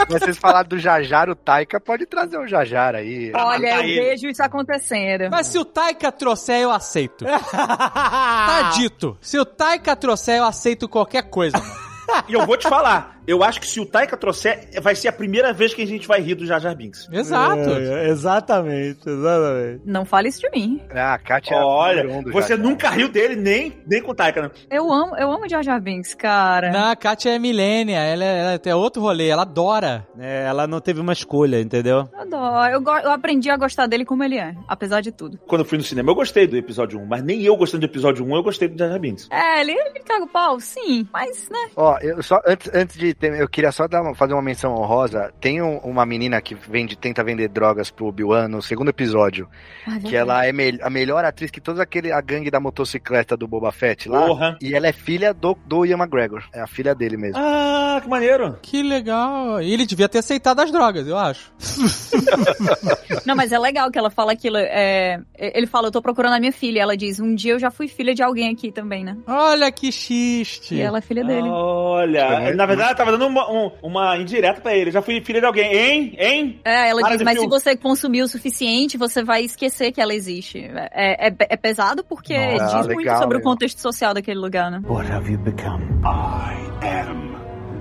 Mas 0.08 0.20
vocês 0.22 0.36
falaram 0.38 0.68
do 0.68 0.78
Jajar, 0.78 1.28
o 1.30 1.34
Taika 1.34 1.80
pode 1.80 2.06
trazer 2.06 2.38
um 2.38 2.46
Jajar 2.46 2.94
aí. 2.94 3.32
Olha, 3.34 3.56
eu 3.68 3.74
matar 3.74 3.84
ele. 3.84 4.00
vejo 4.00 4.28
isso 4.28 4.42
acontecendo. 4.42 5.30
Mas 5.30 5.46
se 5.46 5.58
o 5.58 5.64
Taika 5.64 6.12
trouxer, 6.12 6.60
eu 6.60 6.70
aceito. 6.70 7.24
Tá 7.24 8.70
dito. 8.74 9.16
Se 9.20 9.38
o 9.38 9.44
Taika 9.44 9.77
trouxer, 9.96 10.38
eu 10.38 10.44
aceito 10.44 10.88
qualquer 10.88 11.22
coisa. 11.22 11.56
E 12.26 12.32
eu 12.32 12.46
vou 12.46 12.56
te 12.56 12.66
falar, 12.66 13.17
eu 13.28 13.42
acho 13.44 13.60
que 13.60 13.66
se 13.66 13.78
o 13.80 13.86
Taika 13.86 14.16
trouxer, 14.16 14.68
vai 14.82 14.94
ser 14.94 15.08
a 15.08 15.12
primeira 15.12 15.52
vez 15.52 15.72
que 15.74 15.82
a 15.82 15.86
gente 15.86 16.06
vai 16.08 16.20
rir 16.20 16.34
do 16.34 16.46
Jar 16.46 16.60
Jar 16.60 16.74
Binks. 16.74 17.08
Exato. 17.12 17.70
É, 17.70 18.08
exatamente, 18.08 19.00
exatamente. 19.08 19.82
Não 19.84 20.04
fale 20.04 20.28
isso 20.28 20.40
de 20.40 20.50
mim. 20.50 20.80
Ah, 20.94 21.14
a 21.14 21.18
Kátia 21.18 21.54
é 21.54 21.60
Olha, 21.62 22.22
do 22.22 22.32
você 22.32 22.50
Jajar. 22.56 22.58
nunca 22.66 22.88
riu 22.90 23.08
dele 23.08 23.36
nem, 23.36 23.80
nem 23.86 24.02
com 24.02 24.12
o 24.12 24.14
Taika, 24.14 24.42
né? 24.42 24.50
Eu 24.70 24.90
amo, 24.92 25.16
eu 25.16 25.30
amo 25.30 25.48
Jar 25.48 25.62
Jar 25.62 25.80
Binks, 25.80 26.14
cara. 26.14 26.70
Não, 26.72 26.90
a 26.90 26.96
Kátia 26.96 27.30
é 27.30 27.38
milênia, 27.38 27.98
ela, 27.98 28.24
é- 28.24 28.38
ela 28.40 28.60
é 28.64 28.74
outro 28.74 29.02
rolê, 29.02 29.28
ela 29.28 29.42
adora. 29.42 30.06
É, 30.18 30.44
ela 30.46 30.66
não 30.66 30.80
teve 30.80 31.00
uma 31.00 31.12
escolha, 31.12 31.60
entendeu? 31.60 32.08
Eu 32.12 32.20
adoro. 32.20 32.72
Eu, 32.72 32.82
eu 33.04 33.10
aprendi 33.10 33.50
a 33.50 33.56
gostar 33.56 33.86
dele 33.86 34.04
como 34.04 34.24
ele 34.24 34.38
é, 34.38 34.54
apesar 34.66 35.00
de 35.00 35.12
tudo. 35.12 35.38
Quando 35.46 35.62
eu 35.62 35.64
fui 35.66 35.78
no 35.78 35.84
cinema, 35.84 36.10
eu 36.10 36.14
gostei 36.14 36.46
do 36.46 36.56
episódio 36.56 36.98
1, 37.00 37.06
mas 37.06 37.22
nem 37.22 37.42
eu 37.42 37.56
gostando 37.56 37.86
do 37.86 37.90
episódio 37.90 38.24
1, 38.24 38.36
eu 38.36 38.42
gostei 38.42 38.68
do 38.68 38.78
Jar 38.78 38.88
Jar 38.88 38.98
Binks. 38.98 39.28
É, 39.30 39.60
ele, 39.60 39.72
ele 39.72 40.00
caga 40.00 40.24
o 40.24 40.28
pau, 40.28 40.58
sim, 40.60 41.06
mas, 41.12 41.48
né? 41.50 41.68
Ó, 41.76 41.98
eu 42.00 42.22
só, 42.22 42.40
antes, 42.46 42.70
antes 42.74 42.96
de 42.96 43.14
eu 43.20 43.48
queria 43.48 43.72
só 43.72 43.86
dar 43.88 44.02
uma- 44.02 44.14
fazer 44.14 44.32
uma 44.34 44.42
menção 44.42 44.74
honrosa. 44.74 45.32
Tem 45.40 45.60
um- 45.62 45.78
uma 45.78 46.04
menina 46.06 46.40
que 46.40 46.54
vende, 46.54 46.96
tenta 46.96 47.24
vender 47.24 47.48
drogas 47.48 47.90
pro 47.90 48.06
Obi-Wan 48.06 48.48
no 48.48 48.62
segundo 48.62 48.88
episódio, 48.90 49.48
Ai, 49.86 50.00
que 50.00 50.14
ela 50.16 50.46
é 50.46 50.52
me- 50.52 50.78
a 50.82 50.88
melhor 50.90 51.24
atriz 51.24 51.50
que 51.50 51.60
toda 51.60 51.82
aquele, 51.82 52.12
a 52.12 52.20
gangue 52.20 52.50
da 52.50 52.60
motocicleta 52.60 53.36
do 53.36 53.46
Boba 53.48 53.72
Fett 53.72 54.08
lá. 54.08 54.26
Porra. 54.26 54.58
E 54.62 54.74
ela 54.74 54.86
é 54.86 54.92
filha 54.92 55.32
do, 55.34 55.56
do 55.66 55.84
Ian 55.84 55.96
McGregor. 55.98 56.44
É 56.52 56.60
a 56.60 56.66
filha 56.66 56.94
dele 56.94 57.16
mesmo. 57.16 57.38
Ah, 57.38 57.98
que 58.02 58.08
maneiro. 58.08 58.58
Que 58.62 58.82
legal. 58.82 59.60
E 59.60 59.72
ele 59.72 59.84
devia 59.86 60.08
ter 60.08 60.18
aceitado 60.18 60.60
as 60.60 60.70
drogas, 60.70 61.06
eu 61.06 61.16
acho. 61.16 61.52
Não, 63.24 63.34
mas 63.36 63.52
é 63.52 63.58
legal 63.58 63.90
que 63.90 63.98
ela 63.98 64.10
fala 64.10 64.32
aquilo. 64.32 64.56
É, 64.58 65.20
ele 65.38 65.66
fala, 65.66 65.88
eu 65.88 65.92
tô 65.92 66.00
procurando 66.02 66.34
a 66.34 66.40
minha 66.40 66.52
filha. 66.52 66.80
Ela 66.80 66.96
diz, 66.96 67.20
um 67.20 67.34
dia 67.34 67.52
eu 67.54 67.58
já 67.58 67.70
fui 67.70 67.88
filha 67.88 68.14
de 68.14 68.22
alguém 68.22 68.50
aqui 68.52 68.70
também, 68.72 69.04
né? 69.04 69.16
Olha 69.26 69.70
que 69.70 69.90
xiste. 69.92 70.74
E 70.74 70.80
ela 70.80 70.98
é 70.98 71.00
filha 71.00 71.24
dele. 71.24 71.48
Olha, 71.48 72.54
na 72.54 72.66
verdade, 72.66 72.88
ela 72.90 72.94
tava 72.96 73.07
dando 73.12 73.26
uma, 73.26 73.50
um- 73.50 73.70
uma 73.82 74.16
indireta 74.16 74.60
pra 74.60 74.74
ele. 74.74 74.90
Já 74.90 75.00
fui 75.02 75.20
filha 75.20 75.40
de 75.40 75.46
alguém. 75.46 75.72
Hein? 75.72 76.16
Hein? 76.18 76.60
É, 76.64 76.88
ela 76.90 77.00
Para 77.00 77.16
diz, 77.16 77.24
mas 77.24 77.34
fio. 77.34 77.42
se 77.42 77.48
você 77.48 77.76
consumir 77.76 78.22
o 78.22 78.28
suficiente, 78.28 78.96
você 78.96 79.22
vai 79.22 79.42
esquecer 79.42 79.92
que 79.92 80.00
ela 80.00 80.14
existe. 80.14 80.58
É, 80.92 81.28
é, 81.28 81.34
é 81.38 81.56
pesado 81.56 82.04
porque 82.04 82.36
Nossa, 82.36 82.76
diz 82.78 82.86
muito 82.86 82.98
legal, 82.98 83.18
sobre 83.22 83.36
o 83.36 83.38
legal. 83.38 83.52
contexto 83.52 83.78
social 83.80 84.14
daquele 84.14 84.38
lugar, 84.40 84.70
né? 84.70 84.80
What 84.86 85.10
have 85.10 85.30
you 85.30 85.38
become? 85.38 85.82
I 86.04 86.86
am 86.86 87.36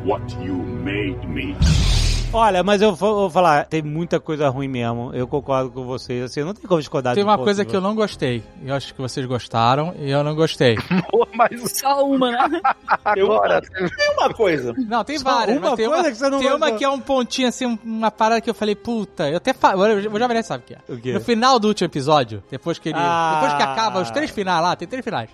what 0.05 0.23
you 0.43 0.55
made 0.55 1.25
me. 1.27 1.55
Olha, 2.33 2.61
mas 2.61 2.81
eu 2.81 2.93
vou, 2.93 3.15
vou 3.15 3.29
falar, 3.29 3.65
tem 3.65 3.81
muita 3.81 4.19
coisa 4.19 4.49
ruim 4.49 4.67
mesmo. 4.67 5.11
Eu 5.13 5.25
concordo 5.27 5.71
com 5.71 5.85
vocês, 5.85 6.23
assim, 6.25 6.43
não 6.43 6.53
tem 6.53 6.65
como 6.67 6.79
discordar 6.79 7.15
Tem 7.15 7.23
uma 7.23 7.37
coisa 7.37 7.63
que 7.63 7.73
eu 7.75 7.79
não 7.79 7.95
gostei. 7.95 8.43
Eu 8.63 8.75
acho 8.75 8.93
que 8.93 9.01
vocês 9.01 9.25
gostaram 9.25 9.95
e 9.97 10.11
eu 10.11 10.23
não 10.23 10.35
gostei. 10.35 10.77
Mas 11.33 11.77
Só 11.79 12.03
uma, 12.05 12.31
né? 12.31 12.61
agora. 13.05 13.61
Tem 13.61 14.11
uma 14.13 14.33
coisa. 14.33 14.73
Não, 14.77 15.03
tem 15.05 15.17
Só 15.17 15.23
várias, 15.23 15.57
uma 15.57 15.75
tem 15.75 15.87
coisa 15.87 16.01
uma, 16.03 16.11
que 16.11 16.17
você 16.17 16.29
não 16.29 16.39
tem 16.39 16.47
uma 16.49 16.57
gostou. 16.59 16.77
que 16.77 16.83
é 16.83 16.89
um 16.89 16.99
pontinho 16.99 17.47
assim, 17.47 17.65
um- 17.65 17.79
uma 17.83 18.11
parada 18.11 18.41
que 18.41 18.49
eu 18.49 18.53
falei, 18.53 18.75
puta, 18.75 19.29
eu 19.29 19.37
até 19.37 19.53
falo, 19.53 19.85
eu 19.85 20.01
já 20.01 20.43
sabe 20.43 20.63
o 20.63 20.67
que 20.67 20.73
é. 20.73 20.77
O 20.93 20.97
quê? 20.97 21.13
No 21.13 21.21
final 21.21 21.57
do 21.59 21.67
último 21.69 21.85
episódio, 21.87 22.43
depois 22.51 22.77
que 22.77 22.89
ele, 22.89 22.97
Ah. 22.99 23.35
depois 23.39 23.53
que 23.53 23.63
acaba 23.63 24.01
os 24.01 24.11
três 24.11 24.29
finais 24.31 24.61
lá, 24.61 24.75
tem 24.75 24.87
três 24.87 25.03
finais. 25.03 25.29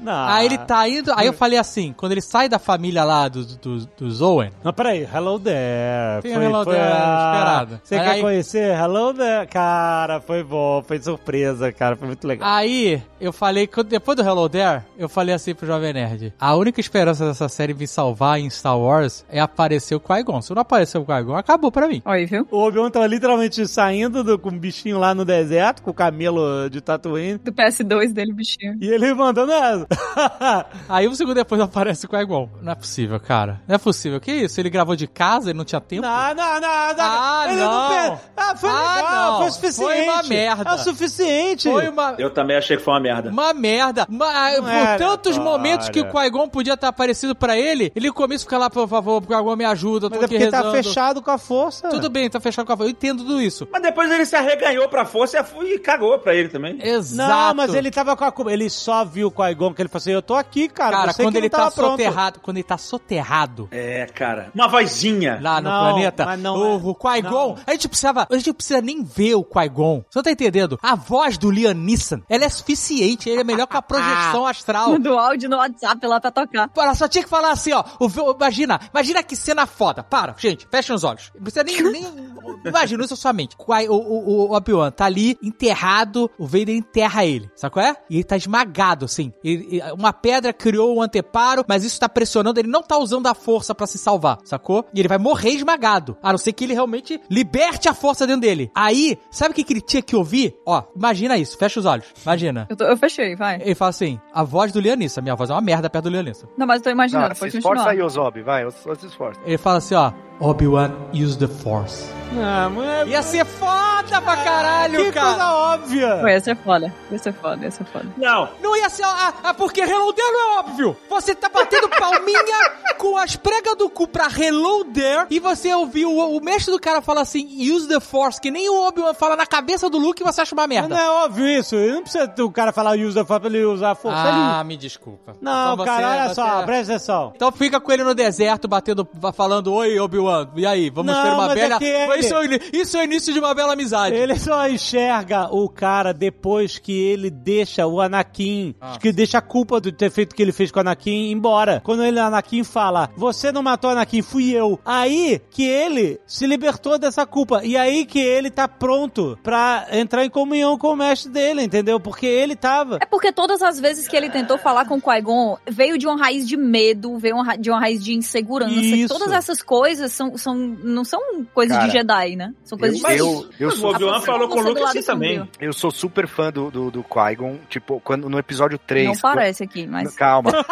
Não. 0.00 0.26
Aí 0.28 0.46
ele 0.46 0.58
tá 0.58 0.88
indo, 0.88 1.12
aí 1.14 1.26
eu 1.26 1.32
falei 1.32 1.58
assim, 1.58 1.92
quando 1.96 2.12
ele 2.12 2.20
sai 2.20 2.48
da 2.48 2.58
família 2.58 3.04
lá 3.04 3.28
dos 3.28 3.56
do, 3.56 3.86
dos 3.96 4.20
Owen, 4.20 4.50
Não, 4.64 4.72
peraí, 4.72 5.02
hello 5.12 5.38
there. 5.38 6.22
Tem 6.22 6.32
hello 6.32 6.64
there, 6.64 6.78
esperado. 6.80 7.80
Você 7.82 7.94
Aí- 7.94 8.00
quer 8.00 8.10
aí- 8.10 8.20
conhecer? 8.20 8.74
Hello 8.78 9.14
there. 9.14 9.46
Cara, 9.48 10.20
foi 10.20 10.42
bom, 10.42 10.82
foi 10.82 10.98
surpresa, 11.00 11.72
cara, 11.72 11.96
foi 11.96 12.06
muito 12.08 12.26
legal. 12.26 12.48
Aí, 12.48 13.02
eu 13.20 13.32
falei, 13.32 13.68
depois 13.88 14.16
do 14.16 14.22
Hello 14.22 14.48
There, 14.48 14.82
eu 14.98 15.08
falei 15.08 15.34
assim 15.34 15.54
pro 15.54 15.66
Jovem 15.66 15.92
Nerd: 15.92 16.32
a 16.38 16.54
única 16.54 16.80
esperança 16.80 17.26
dessa 17.26 17.48
série 17.48 17.72
vir 17.72 17.86
salvar 17.86 18.38
em 18.38 18.48
Star 18.50 18.78
Wars 18.78 19.24
é 19.30 19.40
aparecer 19.40 19.94
o 19.94 20.00
Qui-Gon. 20.00 20.40
Se 20.42 20.54
não 20.54 20.62
aparecer 20.62 20.98
o 20.98 21.04
Qui-Gon, 21.04 21.34
acabou 21.36 21.70
pra 21.72 21.88
mim. 21.88 22.02
Olha, 22.04 22.26
viu? 22.26 22.46
O 22.50 22.58
Obi-Wan 22.66 22.90
tava 22.90 23.06
literalmente 23.06 23.66
saindo 23.66 24.22
do, 24.22 24.38
com 24.38 24.50
um 24.50 24.58
bichinho 24.58 24.98
lá 24.98 25.14
no 25.14 25.24
deserto, 25.24 25.82
com 25.82 25.90
o 25.90 25.94
camelo 25.94 26.68
de 26.70 26.80
Tatooine. 26.80 27.38
Do 27.38 27.52
PS2 27.52 28.12
dele, 28.12 28.32
bichinho. 28.32 28.76
E 28.80 28.88
ele 28.88 29.12
mandando 29.14 29.52
essa. 29.52 29.85
Aí 30.88 31.06
um 31.08 31.14
segundo 31.14 31.34
depois 31.34 31.60
aparece 31.60 32.06
o 32.06 32.08
Qui-Gon. 32.08 32.48
Não 32.62 32.72
é 32.72 32.74
possível, 32.74 33.18
cara. 33.20 33.60
Não 33.66 33.74
é 33.74 33.78
possível. 33.78 34.20
Que 34.20 34.32
isso? 34.32 34.60
Ele 34.60 34.70
gravou 34.70 34.96
de 34.96 35.06
casa, 35.06 35.50
ele 35.50 35.58
não 35.58 35.64
tinha 35.64 35.80
tempo? 35.80 36.02
Não, 36.02 36.34
não, 36.34 36.60
não, 36.60 36.60
não. 36.60 36.96
Ah, 36.98 37.44
ele 37.48 37.60
não. 37.60 37.88
per- 37.88 38.18
Ah, 38.36 38.56
foi 38.56 38.70
Ah, 38.70 38.94
legal, 38.96 39.30
não. 39.32 39.38
foi 39.38 39.46
o 39.46 39.52
suficiente. 39.52 39.76
Foi 39.94 40.02
uma 40.02 40.22
merda. 40.22 40.70
É 40.70 40.74
o 40.74 40.78
suficiente. 40.78 41.70
Foi 41.70 41.88
uma... 41.88 42.14
Eu 42.18 42.30
também 42.30 42.56
achei 42.56 42.76
que 42.76 42.82
foi 42.82 42.94
uma 42.94 43.00
merda. 43.00 43.30
Uma 43.30 43.54
merda. 43.54 44.06
Ma- 44.08 44.26
por 44.60 44.68
era, 44.70 44.96
tantos 44.98 45.32
cara. 45.36 45.44
momentos 45.44 45.88
que 45.88 46.00
o 46.00 46.10
Qui-Gon 46.10 46.48
podia 46.48 46.74
estar 46.74 46.88
aparecido 46.88 47.34
pra 47.34 47.56
ele, 47.56 47.92
ele 47.94 48.10
começa 48.12 48.42
a 48.44 48.46
ficar 48.46 48.58
lá, 48.58 48.70
por 48.70 48.88
favor, 48.88 49.20
Qui-Gon 49.22 49.56
me 49.56 49.64
ajuda, 49.64 50.06
eu 50.06 50.10
tô 50.10 50.16
Mas 50.16 50.24
é 50.24 50.28
porque 50.28 50.50
tá 50.50 50.56
rezando. 50.58 50.72
fechado 50.76 51.22
com 51.22 51.30
a 51.30 51.38
força. 51.38 51.88
Tudo 51.88 52.08
bem, 52.10 52.28
tá 52.30 52.40
fechado 52.40 52.66
com 52.66 52.72
a 52.72 52.76
força. 52.76 52.88
Eu 52.90 52.92
entendo 52.92 53.18
tudo 53.24 53.40
isso. 53.40 53.66
Mas 53.70 53.82
depois 53.82 54.10
ele 54.10 54.24
se 54.24 54.36
arreganhou 54.36 54.88
pra 54.88 55.04
força 55.04 55.44
e 55.62 55.78
cagou 55.78 56.18
pra 56.18 56.34
ele 56.34 56.48
também. 56.48 56.78
Exato. 56.82 57.30
Não, 57.30 57.54
mas 57.54 57.74
ele 57.74 57.90
tava 57.90 58.16
com 58.16 58.24
a 58.24 58.32
culpa. 58.32 58.52
Ele 58.52 58.68
só 58.70 59.04
viu 59.04 59.28
o 59.28 59.30
Qui-Gon 59.30 59.72
que 59.76 59.82
ele 59.82 59.88
falou 59.88 60.00
assim: 60.00 60.10
Eu 60.12 60.22
tô 60.22 60.34
aqui, 60.34 60.68
cara. 60.68 60.96
Cara, 60.96 61.14
quando 61.14 61.36
ele 61.36 61.48
tá 61.50 61.70
pronto. 61.70 61.90
soterrado, 61.92 62.40
quando 62.40 62.56
ele 62.56 62.64
tá 62.64 62.78
soterrado 62.78 63.68
É, 63.70 64.06
cara. 64.06 64.50
Uma 64.54 64.68
vozinha. 64.68 65.38
lá 65.40 65.60
no 65.60 65.68
Não, 65.70 65.92
planeta, 65.92 66.24
mas 66.24 66.40
não 66.40 66.56
o, 66.56 66.64
é. 66.64 66.90
o 66.90 66.94
Qui-Gon, 66.94 67.58
a 67.66 67.72
gente 67.72 67.88
precisava, 67.88 68.26
a 68.30 68.36
gente 68.36 68.46
não 68.48 68.54
precisa 68.54 68.80
nem 68.80 69.02
ver 69.04 69.34
o 69.34 69.44
Qui-Gon. 69.44 70.04
Você 70.10 70.18
não 70.18 70.22
tá 70.22 70.30
entendendo? 70.30 70.78
A 70.82 70.94
voz 70.94 71.36
do 71.38 71.50
Liam 71.50 71.74
Neeson, 71.74 72.20
ela 72.28 72.44
é 72.44 72.48
suficiente, 72.48 73.28
ele 73.28 73.40
é 73.40 73.44
melhor 73.44 73.66
que 73.66 73.76
a 73.76 73.82
projeção 73.82 74.46
astral. 74.48 74.98
Do 74.98 75.18
áudio 75.18 75.48
no 75.48 75.56
WhatsApp 75.58 76.06
lá 76.06 76.20
pra 76.20 76.30
tocar. 76.30 76.70
Ela 76.76 76.94
só 76.94 77.06
tinha 77.08 77.22
que 77.24 77.30
falar 77.30 77.50
assim, 77.50 77.72
ó. 77.72 77.84
o- 78.00 78.34
imagina, 78.36 78.80
imagina 78.92 79.22
que 79.22 79.36
cena 79.36 79.66
foda. 79.66 80.02
Para, 80.02 80.34
gente, 80.38 80.66
fechem 80.70 80.94
os 80.94 81.04
olhos. 81.04 81.30
Não 81.34 81.42
precisa 81.42 81.62
nem. 81.64 81.82
nem 81.82 82.06
imagina 82.64 83.04
isso 83.04 83.12
na 83.12 83.16
sua 83.16 83.32
mente. 83.32 83.56
Quai- 83.56 83.88
O, 83.88 83.94
o, 83.94 84.46
o 84.50 84.54
Obi-Wan 84.54 84.90
tá 84.90 85.04
ali 85.04 85.36
enterrado, 85.42 86.30
o 86.38 86.46
Vader 86.46 86.70
enterra 86.76 87.24
ele, 87.24 87.50
sabe 87.54 87.72
qual 87.72 87.84
é? 87.84 87.96
E 88.08 88.16
ele 88.16 88.24
tá 88.24 88.36
esmagado, 88.36 89.04
assim. 89.04 89.32
Ele- 89.44 89.65
ele- 89.70 89.82
uma 89.92 90.12
pedra 90.12 90.52
criou 90.52 90.96
um 90.96 91.02
anteparo, 91.02 91.64
mas 91.68 91.84
isso 91.84 91.98
tá 92.00 92.08
pressionando, 92.08 92.58
ele 92.60 92.68
não 92.68 92.82
tá 92.82 92.96
usando 92.98 93.26
a 93.26 93.34
força 93.34 93.74
pra 93.74 93.86
se 93.86 93.98
salvar, 93.98 94.38
sacou? 94.44 94.84
E 94.94 95.00
ele 95.00 95.08
vai 95.08 95.18
morrer 95.18 95.50
esmagado. 95.50 96.16
A 96.22 96.30
não 96.32 96.38
ser 96.38 96.52
que 96.52 96.64
ele 96.64 96.74
realmente 96.74 97.20
liberte 97.30 97.88
a 97.88 97.94
força 97.94 98.26
dentro 98.26 98.42
dele. 98.42 98.70
Aí, 98.74 99.18
sabe 99.30 99.52
o 99.52 99.54
que, 99.54 99.64
que 99.64 99.72
ele 99.72 99.80
tinha 99.80 100.02
que 100.02 100.14
ouvir? 100.16 100.54
Ó, 100.66 100.82
imagina 100.96 101.36
isso, 101.36 101.56
fecha 101.58 101.80
os 101.80 101.86
olhos. 101.86 102.06
Imagina. 102.24 102.66
Eu, 102.68 102.76
tô- 102.76 102.84
eu 102.84 102.96
fechei, 102.96 103.34
vai. 103.36 103.60
Ele 103.60 103.74
fala 103.74 103.90
assim: 103.90 104.20
a 104.32 104.42
voz 104.42 104.72
do 104.72 104.80
Lianissa, 104.80 105.20
minha 105.20 105.34
voz 105.34 105.50
é 105.50 105.52
uma 105.52 105.60
merda 105.60 105.88
perto 105.90 106.04
do 106.04 106.10
Lianissa. 106.10 106.46
Não, 106.56 106.66
mas 106.66 106.78
eu 106.78 106.84
tô 106.84 106.90
imaginando, 106.90 107.28
Não, 107.28 107.34
se 107.34 107.40
pode 107.40 107.56
esforça 107.56 107.84
continuar. 107.84 107.92
aí, 107.92 108.02
Ozob, 108.02 108.42
vai, 108.42 108.70
se 108.70 109.06
esforça. 109.06 109.40
Ele 109.44 109.58
fala 109.58 109.78
assim, 109.78 109.94
ó. 109.94 110.12
Obi-Wan 110.38 110.90
use 111.14 111.38
the 111.38 111.46
Force. 111.48 112.04
Ah, 112.38 112.68
mas 112.68 113.08
Ia 113.08 113.22
ser 113.22 113.46
foda 113.46 114.20
pra 114.20 114.36
caralho, 114.36 115.04
que 115.06 115.12
cara. 115.12 115.28
coisa 115.28 115.52
óbvia. 115.54 116.18
Pô, 116.20 116.28
ia 116.28 116.40
ser 116.40 116.56
foda. 116.56 116.94
Ia 117.10 117.18
ser 117.18 117.32
foda, 117.32 117.64
ia 117.64 117.70
ser 117.70 117.84
foda. 117.84 118.06
Não. 118.18 118.48
Não 118.62 118.76
ia 118.76 118.88
ser. 118.90 119.04
Ah, 119.04 119.32
ah, 119.44 119.54
porque 119.56 119.84
reloader 119.84 120.24
não 120.32 120.40
é 120.40 120.58
óbvio. 120.60 120.96
Você 121.08 121.34
tá 121.34 121.48
batendo 121.48 121.88
palminha 121.88 122.40
com 122.98 123.16
as 123.16 123.36
pregas 123.36 123.76
do 123.76 123.88
cu 123.90 124.06
pra 124.06 124.28
reloader 124.28 125.26
e 125.30 125.38
você 125.38 125.72
ouviu 125.74 126.10
o, 126.10 126.36
o 126.36 126.40
mestre 126.42 126.72
do 126.72 126.80
cara 126.80 127.00
falar 127.02 127.22
assim, 127.22 127.46
use 127.72 127.88
the 127.88 128.00
Force, 128.00 128.40
que 128.40 128.50
nem 128.50 128.68
o 128.68 128.86
Obi-Wan 128.86 129.14
fala 129.14 129.36
na 129.36 129.46
cabeça 129.46 129.88
do 129.90 129.98
Luke 129.98 130.22
e 130.22 130.24
você 130.24 130.40
acha 130.40 130.54
uma 130.54 130.66
merda. 130.66 130.88
não 130.94 130.98
é 131.02 131.10
óbvio 131.24 131.46
isso. 131.46 131.76
Não 131.76 132.02
precisa 132.02 132.32
o 132.40 132.50
cara 132.50 132.72
falar 132.72 132.96
use 132.96 133.14
the 133.14 133.24
force 133.24 133.40
pra 133.40 133.48
ele 133.50 133.64
usar 133.64 133.90
a 133.92 133.94
força. 133.94 134.18
Ah, 134.18 134.64
me 134.64 134.76
desculpa. 134.76 135.32
Ele- 135.32 135.38
Não, 135.42 135.74
Então 135.74 135.84
cara, 135.84 136.08
olha 136.10 136.28
você- 136.28 136.34
só, 136.34 136.62
presta 136.64 136.92
atenção. 136.94 137.32
Então 137.34 137.52
fica 137.52 137.80
com 137.80 137.92
ele 137.92 138.04
no 138.04 138.14
deserto, 138.14 138.68
batendo, 138.68 139.06
falando, 139.34 139.72
oi, 139.72 139.98
Obi-Wan, 139.98 140.48
e 140.56 140.66
aí, 140.66 140.90
vamos 140.90 141.12
Não, 141.14 141.22
ter 141.22 141.30
uma 141.30 141.52
é 141.52 141.54
bela... 141.54 141.78
ele- 141.82 142.20
Isso, 142.20 142.34
é 142.34 142.76
isso 142.76 142.96
é 142.96 143.00
o 143.00 143.04
início 143.04 143.32
de 143.32 143.38
uma 143.38 143.54
bela 143.54 143.72
amizade. 143.72 144.14
Ele 144.16 144.38
só 144.38 144.68
enxerga 144.68 145.48
o 145.54 145.68
cara 145.68 146.12
depois 146.12 146.78
que 146.78 146.92
ele 146.92 147.30
deixa 147.30 147.86
o 147.86 148.00
Anakin, 148.00 148.74
Ah. 148.80 148.96
que 149.00 149.12
deixa 149.12 149.38
a 149.38 149.42
culpa 149.46 149.80
do 149.80 149.90
ter 149.90 150.10
feito 150.10 150.32
o 150.32 150.34
que 150.34 150.42
ele 150.42 150.52
fez 150.52 150.70
com 150.70 150.78
o 150.78 150.80
Anakin 150.80 151.30
embora. 151.30 151.80
Quando 151.84 152.04
ele, 152.04 152.18
Anakin, 152.20 152.62
fala, 152.64 153.08
você 153.16 153.50
não 153.50 153.62
matou 153.62 153.90
Anakin, 153.90 154.20
fui 154.22 154.50
eu. 154.52 154.78
Aí 154.84 155.40
que 155.50 155.64
ele 155.66 156.20
se 156.26 156.46
libertou 156.46 156.98
dessa 156.98 157.24
culpa. 157.24 157.64
E 157.64 157.76
aí 157.76 158.04
que 158.04 158.18
ele 158.18 158.50
tá 158.50 158.66
pronto 158.68 159.38
pra 159.42 159.86
entrar 159.92 160.24
em 160.24 160.30
comunhão 160.30 160.76
com 160.76 160.88
o 160.92 160.96
mestre 160.96 161.30
dele, 161.30 161.62
entendeu? 161.62 161.98
Porque 162.00 162.26
ele 162.26 162.56
tava. 162.56 162.98
É 163.00 163.06
porque 163.06 163.32
todas 163.32 163.62
as 163.62 163.78
vezes 163.80 164.06
que 164.08 164.16
ele 164.16 164.28
tentou 164.28 164.58
falar 164.58 164.84
com 164.86 164.96
o 164.96 165.00
Qui-Gon, 165.00 165.56
veio 165.68 165.96
de 165.96 166.06
uma 166.06 166.16
raiz 166.18 166.46
de 166.46 166.56
medo, 166.56 167.16
veio 167.18 167.36
de 167.58 167.70
uma 167.70 167.80
raiz 167.80 168.02
de 168.04 168.14
insegurança. 168.14 168.74
Isso. 168.74 169.14
Todas 169.14 169.32
essas 169.32 169.62
coisas 169.62 170.12
são, 170.12 170.36
são, 170.36 170.54
não 170.56 171.04
são 171.04 171.20
coisas 171.54 171.76
Cara, 171.76 171.88
de 171.88 171.92
Jedi, 171.92 172.36
né? 172.36 172.52
São 172.64 172.76
coisas 172.76 173.00
eu- 173.02 173.08
de 173.08 173.18
eu- 173.62 173.68
eu 173.68 173.70
sou- 173.70 173.94
o 173.94 174.20
falou 174.20 174.48
com 174.48 174.60
o 174.60 174.62
Luke 174.62 174.82
assim 174.82 175.02
também. 175.02 175.48
Eu 175.60 175.72
sou 175.72 175.90
super 175.90 176.26
fã 176.26 176.50
do, 176.50 176.70
do, 176.70 176.90
do 176.90 177.04
Qui-Gon, 177.04 177.58
tipo, 177.68 178.00
quando, 178.02 178.28
no 178.28 178.38
episódio 178.38 178.78
3... 178.78 179.06
Não 179.36 179.42
parece 179.42 179.62
aqui, 179.64 179.86
mas... 179.86 180.14
Calma. 180.16 180.50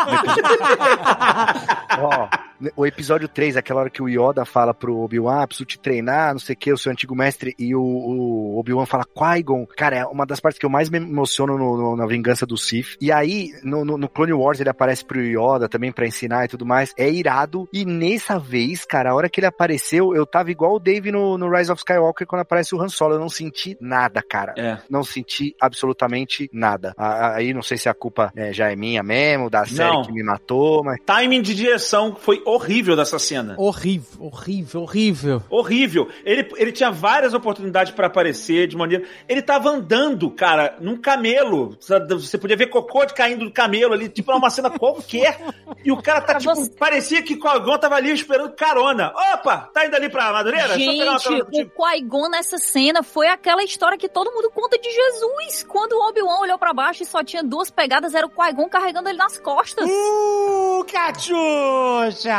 Ó, 1.99 2.28
o 2.76 2.86
episódio 2.86 3.28
3, 3.28 3.57
aquela 3.57 3.81
hora 3.81 3.91
que 3.91 4.02
o 4.02 4.09
Yoda 4.09 4.44
fala 4.44 4.73
pro 4.75 4.99
Obi-Wan, 4.99 5.43
ah, 5.43 5.47
preciso 5.47 5.67
te 5.67 5.78
treinar, 5.78 6.33
não 6.33 6.39
sei 6.39 6.55
o 6.55 6.59
que, 6.59 6.73
o 6.73 6.78
seu 6.78 6.91
antigo 6.93 7.15
mestre, 7.15 7.55
e 7.59 7.75
o, 7.75 7.83
o 7.83 8.59
Obi-Wan 8.59 8.86
fala 8.86 9.05
Qui-Gon. 9.05 9.67
Cara, 9.76 9.97
é 9.99 10.05
uma 10.07 10.26
das 10.26 10.41
partes 10.41 10.59
que 10.59 10.67
eu 10.67 10.70
mais 10.70 10.89
me 10.91 10.99
emociono 10.99 11.57
no- 11.59 11.76
no- 11.76 11.97
na 11.97 12.07
Vingança 12.07 12.47
do 12.47 12.57
Sith. 12.57 12.97
E 13.01 13.10
aí, 13.12 13.51
no, 13.62 13.84
no- 13.84 14.09
Clone 14.09 14.33
Wars, 14.33 14.60
ele 14.60 14.68
aparece 14.70 15.05
pro 15.05 15.20
Yoda 15.20 15.68
também 15.68 15.91
pra 15.93 16.07
ensinar 16.07 16.44
e 16.44 16.49
tudo 16.49 16.65
mais. 16.67 16.93
É 16.97 17.10
irado. 17.10 17.68
E 17.73 17.84
nessa 17.84 18.39
vez, 18.39 18.84
cara, 18.84 19.10
a 19.10 19.15
hora 19.15 19.28
que 19.28 19.41
ele 19.41 19.47
apareceu, 19.47 20.15
eu 20.15 20.25
tava 20.26 20.51
igual 20.51 20.75
o 20.75 20.78
Dave 20.78 21.10
no, 21.10 21.36
no 21.39 21.51
Rise 21.51 21.73
of 21.73 21.81
Skywalker 21.81 22.26
quando 22.26 22.43
aparece 22.43 22.75
o 22.75 22.81
Han 22.81 22.89
Solo. 22.89 23.15
Eu 23.15 23.20
não 23.20 23.28
senti 23.28 23.76
nada, 23.81 24.23
cara. 24.23 24.55
É. 24.57 24.78
Não 24.89 25.02
senti 25.02 25.55
absolutamente 25.60 26.49
nada. 26.52 26.94
Aí 26.97 27.52
não 27.52 27.62
sei 27.62 27.76
se 27.78 27.89
a 27.89 27.94
culpa 27.94 28.33
é, 28.36 28.52
já 28.52 28.70
é 28.70 28.76
minha 28.76 29.02
mesmo, 29.02 29.51
da 29.51 29.65
série 29.65 29.91
Não. 29.93 30.02
que 30.02 30.12
me 30.12 30.23
matou, 30.23 30.83
mas 30.84 30.99
Timing 31.05 31.43
de 31.43 31.55
direção 31.55 32.15
foi 32.15 32.43
horrível 32.55 32.97
dessa 32.97 33.18
cena. 33.18 33.55
Horrível, 33.58 34.26
horrível, 34.26 34.83
horrível. 34.83 35.42
Horrível. 35.50 36.08
Ele, 36.24 36.49
ele 36.57 36.73
tinha 36.73 36.91
várias 36.91 37.34
oportunidades 37.34 37.92
pra 37.92 38.07
aparecer 38.07 38.66
de 38.66 38.76
maneira. 38.76 39.05
Ele 39.28 39.42
tava 39.42 39.68
andando, 39.70 40.31
cara, 40.31 40.76
num 40.81 40.97
camelo. 40.97 41.76
Sabe? 41.81 42.15
Você 42.15 42.39
podia 42.39 42.57
ver 42.57 42.66
cocô 42.66 43.05
de 43.05 43.15
caindo 43.15 43.44
do 43.44 43.52
camelo 43.52 43.92
ali, 43.94 44.08
tipo, 44.08 44.33
uma 44.33 44.50
cena 44.50 44.70
qualquer. 44.70 45.39
E 45.84 45.92
o 45.92 46.00
cara 46.00 46.20
tá, 46.20 46.26
Pra 46.34 46.39
tipo, 46.41 46.55
você- 46.55 46.70
parecia 46.70 47.23
que 47.23 47.34
o 47.34 47.39
Cogão 47.39 47.78
tava 47.78 47.97
ali 47.97 48.10
esperando 48.12 48.52
carona. 48.55 49.12
Opa, 49.34 49.70
tá 49.73 49.86
indo 49.86 49.94
ali 49.97 50.08
pra 50.08 50.33
Madureira? 50.33 50.78
Gente, 50.78 51.02
o. 51.28 51.70
Qui-Gon 51.70 52.28
nessa 52.31 52.58
cena 52.58 53.02
foi 53.02 53.26
aquela 53.28 53.62
história 53.62 53.99
que 53.99 54.08
todo 54.08 54.31
mundo 54.33 54.50
conta 54.50 54.78
de 54.78 54.89
Jesus. 54.91 55.65
Quando 55.68 55.92
o 55.94 56.08
Obi-Wan 56.08 56.41
olhou 56.41 56.58
pra 56.58 56.73
baixo 56.73 57.02
e 57.02 57.07
só 57.07 57.23
tinha 57.23 57.42
duas 57.42 57.70
pegadas, 57.70 58.15
era 58.15 58.26
o 58.26 58.31
Qui-Gon 58.31 58.68
carregando 58.68 59.08
ele 59.08 59.18
nas 59.18 59.39
costas. 59.39 59.89
Uh, 59.89 60.84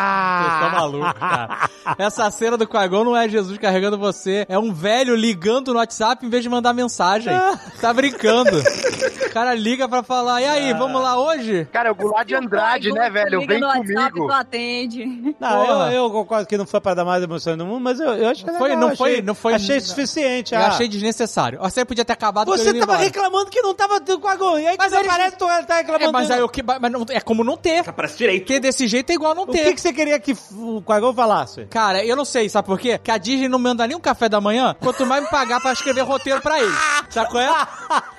Vocês 0.05 0.53
estão 0.53 0.69
Cachucha! 0.69 0.81
malucos, 0.81 1.13
cara. 1.19 1.69
Essa 1.97 2.31
cena 2.31 2.57
do 2.57 2.67
Qui-Gon 2.67 3.03
não 3.03 3.15
é 3.17 3.29
Jesus 3.29 3.57
carregando 3.57 3.97
você, 3.97 4.45
é 4.49 4.57
um 4.57 4.73
velho 4.73 5.15
ligando 5.15 5.71
no 5.73 5.79
WhatsApp 5.79 6.25
em 6.25 6.29
vez 6.29 6.43
de 6.43 6.49
mandar 6.49 6.73
mensagem. 6.73 7.33
Tá 7.81 7.93
brincando. 7.93 8.57
O 8.57 9.29
cara 9.31 9.53
liga 9.53 9.87
pra 9.87 10.01
falar, 10.01 10.41
e 10.41 10.45
aí, 10.45 10.73
vamos 10.73 11.01
lá 11.01 11.19
hoje? 11.19 11.67
Cara, 11.71 11.89
é 11.89 11.91
o 11.91 11.95
Goulart 11.95 12.27
de 12.27 12.33
Andrade, 12.35 12.89
O 12.91 12.95
né, 12.95 13.09
velho? 13.09 13.39
liga 13.41 13.53
Vem 13.53 13.61
no 13.61 13.67
WhatsApp, 13.67 14.11
comigo. 14.11 14.27
tu 14.27 14.33
atende. 14.33 15.35
Não, 15.39 15.87
eu, 15.91 15.91
eu 16.05 16.09
concordo 16.11 16.47
que 16.47 16.57
não 16.57 16.65
foi 16.65 16.79
pra 16.81 16.93
dar 16.93 17.05
mais 17.05 17.21
emoção 17.23 17.55
no 17.55 17.65
mundo, 17.65 17.81
mas 17.81 17.99
eu, 17.99 18.13
eu 18.13 18.29
achei 18.29 18.45
Foi- 18.57 18.69
legal, 18.69 18.89
não 18.89 18.95
foi- 18.95 19.09
achei- 19.11 19.21
não 19.21 19.35
foi- 19.35 19.53
Achei 19.53 19.79
suficiente. 19.79 20.55
Eu 20.55 20.61
ah. 20.61 20.67
achei 20.67 20.87
desnecessário. 20.87 21.59
Você 21.59 21.83
podia 21.85 22.03
ter 22.05 22.13
acabado 22.13 22.49
com 22.49 22.57
Você 22.57 22.65
tava 22.73 22.77
embora. 22.77 22.99
reclamando 22.99 23.49
que 23.51 23.61
não 23.61 23.73
tava 23.75 23.99
tendo 23.99 24.19
com 24.19 24.27
a 24.27 24.35
gol. 24.35 24.57
E 24.59 24.65
aí, 24.67 24.75
Mas 24.79 24.93
eles- 24.93 25.05
aparece, 25.07 25.37
tu 25.37 25.45
tá 25.67 25.75
reclamando. 25.77 26.05
É, 26.05 26.11
mas 26.11 26.31
aí 26.31 26.41
o 26.41 26.49
que. 26.49 26.63
Mas 26.63 26.91
não, 26.91 27.05
é 27.09 27.19
como 27.19 27.43
não 27.43 27.57
ter. 27.57 27.83
Parece 27.93 28.17
direito. 28.17 28.47
Ter 28.47 28.59
desse 28.59 28.87
jeito 28.87 29.09
é 29.11 29.13
igual 29.13 29.35
não 29.35 29.43
O 29.43 29.47
ter. 29.47 29.63
que, 29.65 29.73
que 29.75 29.81
você 29.85 29.93
queria 29.93 30.19
que 30.19 30.35
o 30.53 30.81
Quagão 30.81 31.13
falasse? 31.13 31.65
Cara, 31.65 32.03
eu 32.03 32.15
não 32.15 32.25
sei, 32.25 32.49
sabe 32.49 32.65
por 32.67 32.79
quê? 32.79 32.97
Que 32.97 33.11
a 33.11 33.17
Disney 33.17 33.47
não 33.47 33.59
me 33.59 33.65
manda 33.65 33.85
nem 33.87 33.95
um 33.95 33.99
café 33.99 34.27
da 34.27 34.41
manhã, 34.41 34.75
quanto 34.79 35.05
mais 35.05 35.23
me 35.23 35.29
pagar 35.29 35.59
pra 35.61 35.73
escrever 35.73 36.01
roteiro 36.01 36.41
pra 36.41 36.59
eles. 36.59 36.73
Sabe 37.09 37.29
qual 37.29 37.43
é? 37.43 37.49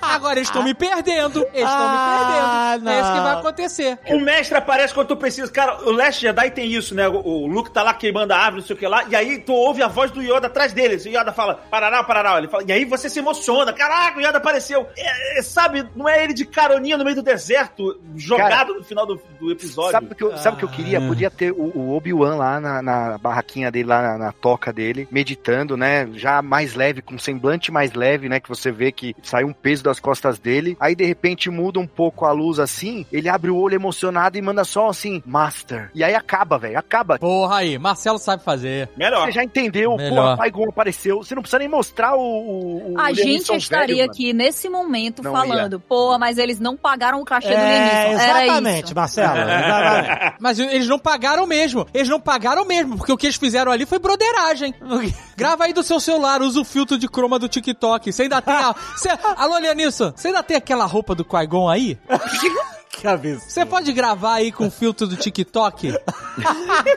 Agora 0.01 0.35
eles 0.39 0.47
estão 0.47 0.63
me 0.63 0.73
perdendo. 0.73 1.39
Eles 1.53 1.69
estão 1.69 1.85
Ah, 1.87 2.77
me 2.77 2.83
perdendo. 2.85 2.89
É 2.89 3.01
isso 3.01 3.11
que 3.11 3.17
não. 3.17 3.23
vai 3.23 3.33
acontecer. 3.35 3.99
O 4.09 4.19
mestre 4.19 4.57
aparece 4.57 4.93
quando 4.93 5.07
tu 5.07 5.17
precisa. 5.17 5.51
Cara, 5.51 5.81
o 5.83 5.91
Last 5.91 6.21
Jedi 6.21 6.51
tem 6.51 6.71
isso, 6.71 6.95
né? 6.95 7.07
O, 7.07 7.15
o 7.17 7.47
Luke 7.47 7.71
tá 7.71 7.83
lá 7.83 7.93
queimando 7.93 8.33
a 8.33 8.37
árvore, 8.37 8.61
não 8.61 8.67
sei 8.67 8.75
o 8.75 8.79
que 8.79 8.87
lá, 8.87 9.03
e 9.09 9.15
aí 9.15 9.39
tu 9.39 9.53
ouve 9.53 9.83
a 9.83 9.87
voz 9.87 10.09
do 10.11 10.21
Yoda 10.21 10.47
atrás 10.47 10.71
dele. 10.73 10.95
O 10.95 11.09
Yoda 11.09 11.31
fala, 11.33 11.55
parará, 11.69 12.03
parará. 12.03 12.37
Ele 12.37 12.47
fala, 12.47 12.63
e 12.67 12.71
aí 12.71 12.85
você 12.85 13.09
se 13.09 13.19
emociona. 13.19 13.73
Caraca, 13.73 14.17
o 14.17 14.21
Yoda 14.21 14.37
apareceu. 14.37 14.87
É, 14.97 15.39
é, 15.39 15.41
sabe, 15.41 15.87
não 15.95 16.07
é 16.07 16.23
ele 16.23 16.33
de 16.33 16.45
caroninha 16.45 16.97
no 16.97 17.03
meio 17.03 17.15
do 17.15 17.23
deserto, 17.23 17.99
jogado 18.15 18.73
no 18.75 18.83
final 18.83 19.05
do, 19.05 19.21
do 19.39 19.51
episódio. 19.51 19.91
Sabe 19.91 20.07
o 20.11 20.15
que 20.15 20.23
eu, 20.23 20.37
sabe 20.37 20.55
o 20.55 20.59
que 20.59 20.65
eu 20.65 20.69
queria? 20.69 20.99
Ah. 20.99 21.07
Podia 21.07 21.29
ter 21.31 21.51
o, 21.57 21.71
o 21.79 21.95
Obi-Wan 21.95 22.35
lá 22.35 22.59
na, 22.59 22.81
na 22.81 23.17
barraquinha 23.17 23.71
dele, 23.71 23.87
lá 23.87 24.01
na, 24.01 24.17
na 24.17 24.31
toca 24.31 24.71
dele, 24.71 25.07
meditando, 25.11 25.75
né? 25.75 26.07
Já 26.13 26.41
mais 26.41 26.73
leve, 26.75 27.01
com 27.01 27.15
um 27.15 27.19
semblante 27.19 27.71
mais 27.71 27.93
leve, 27.93 28.29
né? 28.29 28.39
Que 28.39 28.49
você 28.49 28.71
vê 28.71 28.91
que 28.91 29.15
sai 29.23 29.43
um 29.43 29.53
peso 29.53 29.83
das 29.83 29.99
costas 29.99 30.39
dele. 30.39 30.77
Aí 30.79 30.95
de 30.95 31.05
repente 31.05 31.49
muda 31.49 31.79
um 31.79 31.87
pouco 31.87 32.25
a 32.25 32.31
luz 32.31 32.59
assim, 32.59 33.05
ele 33.11 33.29
abre 33.29 33.49
o 33.49 33.57
olho 33.57 33.75
emocionado 33.75 34.37
e 34.37 34.41
manda 34.41 34.63
só 34.63 34.89
assim, 34.89 35.21
Master. 35.25 35.89
E 35.93 36.03
aí 36.03 36.13
acaba, 36.15 36.57
velho, 36.57 36.77
acaba. 36.77 37.17
Porra 37.17 37.57
aí, 37.57 37.77
Marcelo 37.77 38.19
sabe 38.19 38.43
fazer. 38.43 38.89
Melhor. 38.95 39.25
Você 39.25 39.31
já 39.33 39.43
entendeu, 39.43 39.95
Melhor. 39.95 40.31
pô, 40.31 40.37
Pai 40.37 40.51
Gon 40.51 40.69
apareceu. 40.69 41.17
Você 41.23 41.33
não 41.35 41.41
precisa 41.41 41.59
nem 41.59 41.67
mostrar 41.67 42.15
o. 42.15 42.19
o, 42.21 42.93
o 42.93 42.99
A 42.99 43.13
gente 43.13 43.53
estaria 43.55 43.87
velho, 43.87 43.99
mano. 43.99 44.11
aqui 44.11 44.33
nesse 44.33 44.69
momento 44.69 45.23
Não 45.23 45.31
falando, 45.31 45.79
pô, 45.79 46.17
mas 46.19 46.37
eles 46.37 46.59
não 46.59 46.75
pagaram 46.77 47.21
o 47.21 47.25
cachê 47.25 47.47
do 47.49 47.53
É, 47.53 47.57
Lianisson. 48.05 48.23
Era 48.23 48.45
exatamente, 48.45 48.85
isso. 48.85 48.95
Marcelo. 48.95 49.37
exatamente. 49.37 50.35
Mas 50.39 50.59
eles 50.59 50.87
não 50.87 50.99
pagaram 50.99 51.46
mesmo. 51.47 51.87
Eles 51.93 52.09
não 52.09 52.19
pagaram 52.19 52.65
mesmo, 52.65 52.97
porque 52.97 53.11
o 53.11 53.17
que 53.17 53.25
eles 53.25 53.37
fizeram 53.37 53.71
ali 53.71 53.85
foi 53.85 53.99
broderagem. 53.99 54.75
Grava 55.35 55.65
aí 55.65 55.73
do 55.73 55.83
seu 55.83 55.99
celular, 55.99 56.41
usa 56.41 56.59
o 56.59 56.65
filtro 56.65 56.97
de 56.97 57.07
croma 57.07 57.39
do 57.39 57.47
TikTok. 57.47 58.11
Você 58.11 58.23
ainda 58.23 58.41
tem 58.41 58.53
a. 58.53 58.73
Você... 58.95 59.09
Alô, 59.37 59.57
Lianisson, 59.57 60.11
você 60.15 60.27
ainda 60.27 60.43
tem 60.43 60.57
aquela 60.57 60.85
roupa 60.85 61.15
do 61.15 61.23
Qui-Gon 61.23 61.69
aí? 61.69 61.97
Cabeça. 63.01 63.47
Você 63.47 63.63
pode 63.63 63.93
gravar 63.93 64.35
aí 64.35 64.51
com 64.51 64.67
o 64.67 64.71
filtro 64.71 65.05
do 65.05 65.15
TikTok? 65.15 65.93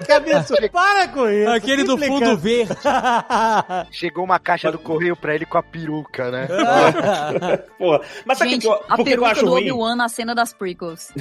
Cabeça, 0.06 0.54
para 0.72 1.08
com 1.08 1.28
isso. 1.28 1.50
Aquele 1.50 1.84
do 1.84 1.98
fundo 1.98 2.38
verde. 2.38 2.74
Chegou 3.90 4.24
uma 4.24 4.38
caixa 4.38 4.72
do 4.72 4.78
correio 4.78 5.14
pra 5.14 5.34
ele 5.34 5.44
com 5.44 5.58
a 5.58 5.62
peruca, 5.62 6.30
né? 6.30 6.48
Porra. 7.76 8.00
Mas 8.24 8.38
sabe 8.38 8.52
Gente, 8.52 8.62
que 8.62 8.68
eu, 8.68 8.72
a 8.88 8.94
que 8.94 9.00
eu 9.02 9.04
peruca 9.04 9.28
acho 9.28 9.44
do? 9.44 9.52
Obi-Wan 9.52 9.94
na 9.94 10.08
cena 10.08 10.34
das 10.34 10.54
prequels. 10.54 11.12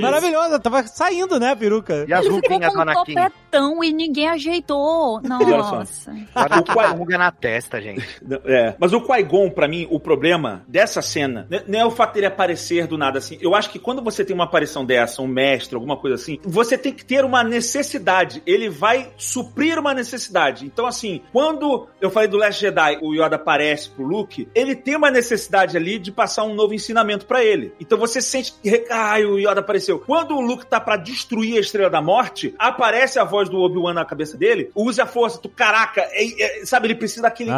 Maravilhosa, 0.00 0.58
tava 0.58 0.82
saindo, 0.86 1.38
né, 1.38 1.50
a 1.50 1.56
peruca? 1.56 2.04
E 2.08 2.12
as 2.12 2.24
Ele 2.24 2.34
ficou 2.34 2.50
ruguinhas 2.50 2.72
com 2.72 2.74
do 2.74 2.78
um 2.78 2.82
Anakin? 2.82 3.14
topetão 3.14 3.84
e 3.84 3.92
ninguém 3.92 4.28
ajeitou. 4.28 5.20
Nossa. 5.26 6.12
O 6.12 6.38
Anakin 6.38 6.72
com 6.72 6.98
ruga 6.98 7.18
na 7.18 7.30
testa, 7.30 7.80
gente. 7.80 8.06
É, 8.44 8.74
mas 8.78 8.92
o 8.92 9.00
Qui-Gon, 9.00 9.50
pra 9.50 9.66
mim, 9.68 9.86
o 9.90 9.98
problema 9.98 10.64
dessa 10.68 11.02
cena 11.02 11.46
né, 11.50 11.62
não 11.66 11.78
é 11.78 11.84
o 11.84 11.90
fato 11.90 12.14
dele 12.14 12.26
aparecer 12.26 12.86
do 12.86 12.96
nada 12.96 13.18
assim. 13.18 13.36
Eu 13.40 13.54
acho 13.54 13.70
que 13.70 13.78
quando 13.78 14.02
você 14.02 14.24
tem 14.24 14.34
uma 14.34 14.44
aparição 14.44 14.84
dessa, 14.84 15.20
um 15.20 15.26
mestre, 15.26 15.74
alguma 15.74 15.96
coisa 15.96 16.14
assim, 16.14 16.38
você 16.42 16.78
tem 16.78 16.92
que 16.92 17.04
ter 17.04 17.24
uma 17.24 17.42
necessidade. 17.42 18.42
Ele 18.46 18.68
vai 18.68 19.10
suprir 19.16 19.78
uma 19.78 19.92
necessidade. 19.92 20.64
Então, 20.64 20.86
assim, 20.86 21.20
quando 21.32 21.88
eu 22.00 22.10
falei 22.10 22.28
do 22.28 22.36
Last 22.36 22.60
Jedi, 22.60 22.98
o 23.02 23.14
Yoda 23.14 23.36
aparece 23.36 23.90
pro 23.90 24.04
Luke, 24.04 24.48
ele 24.54 24.74
tem 24.74 24.96
uma 24.96 25.10
necessidade 25.10 25.76
ali 25.76 25.98
de 25.98 26.12
passar 26.12 26.44
um 26.44 26.54
novo 26.54 26.74
ensinamento 26.74 27.26
pra 27.26 27.44
ele. 27.44 27.72
Então 27.80 27.98
você 27.98 28.20
sente 28.20 28.54
que, 28.62 28.86
ai, 28.90 29.24
o 29.24 29.38
Yoda 29.38 29.47
apareceu. 29.56 29.98
Quando 29.98 30.36
o 30.36 30.40
Luke 30.40 30.66
tá 30.66 30.78
pra 30.78 30.96
destruir 30.96 31.56
a 31.56 31.60
Estrela 31.60 31.88
da 31.88 32.02
Morte, 32.02 32.54
aparece 32.58 33.18
a 33.18 33.24
voz 33.24 33.48
do 33.48 33.58
Obi-Wan 33.60 33.94
na 33.94 34.04
cabeça 34.04 34.36
dele, 34.36 34.70
use 34.74 35.00
a 35.00 35.06
força, 35.06 35.38
tu, 35.38 35.48
caraca, 35.48 36.02
é- 36.12 36.60
é- 36.60 36.66
sabe, 36.66 36.88
ele 36.88 36.94
precisa 36.94 37.22
daquele 37.22 37.50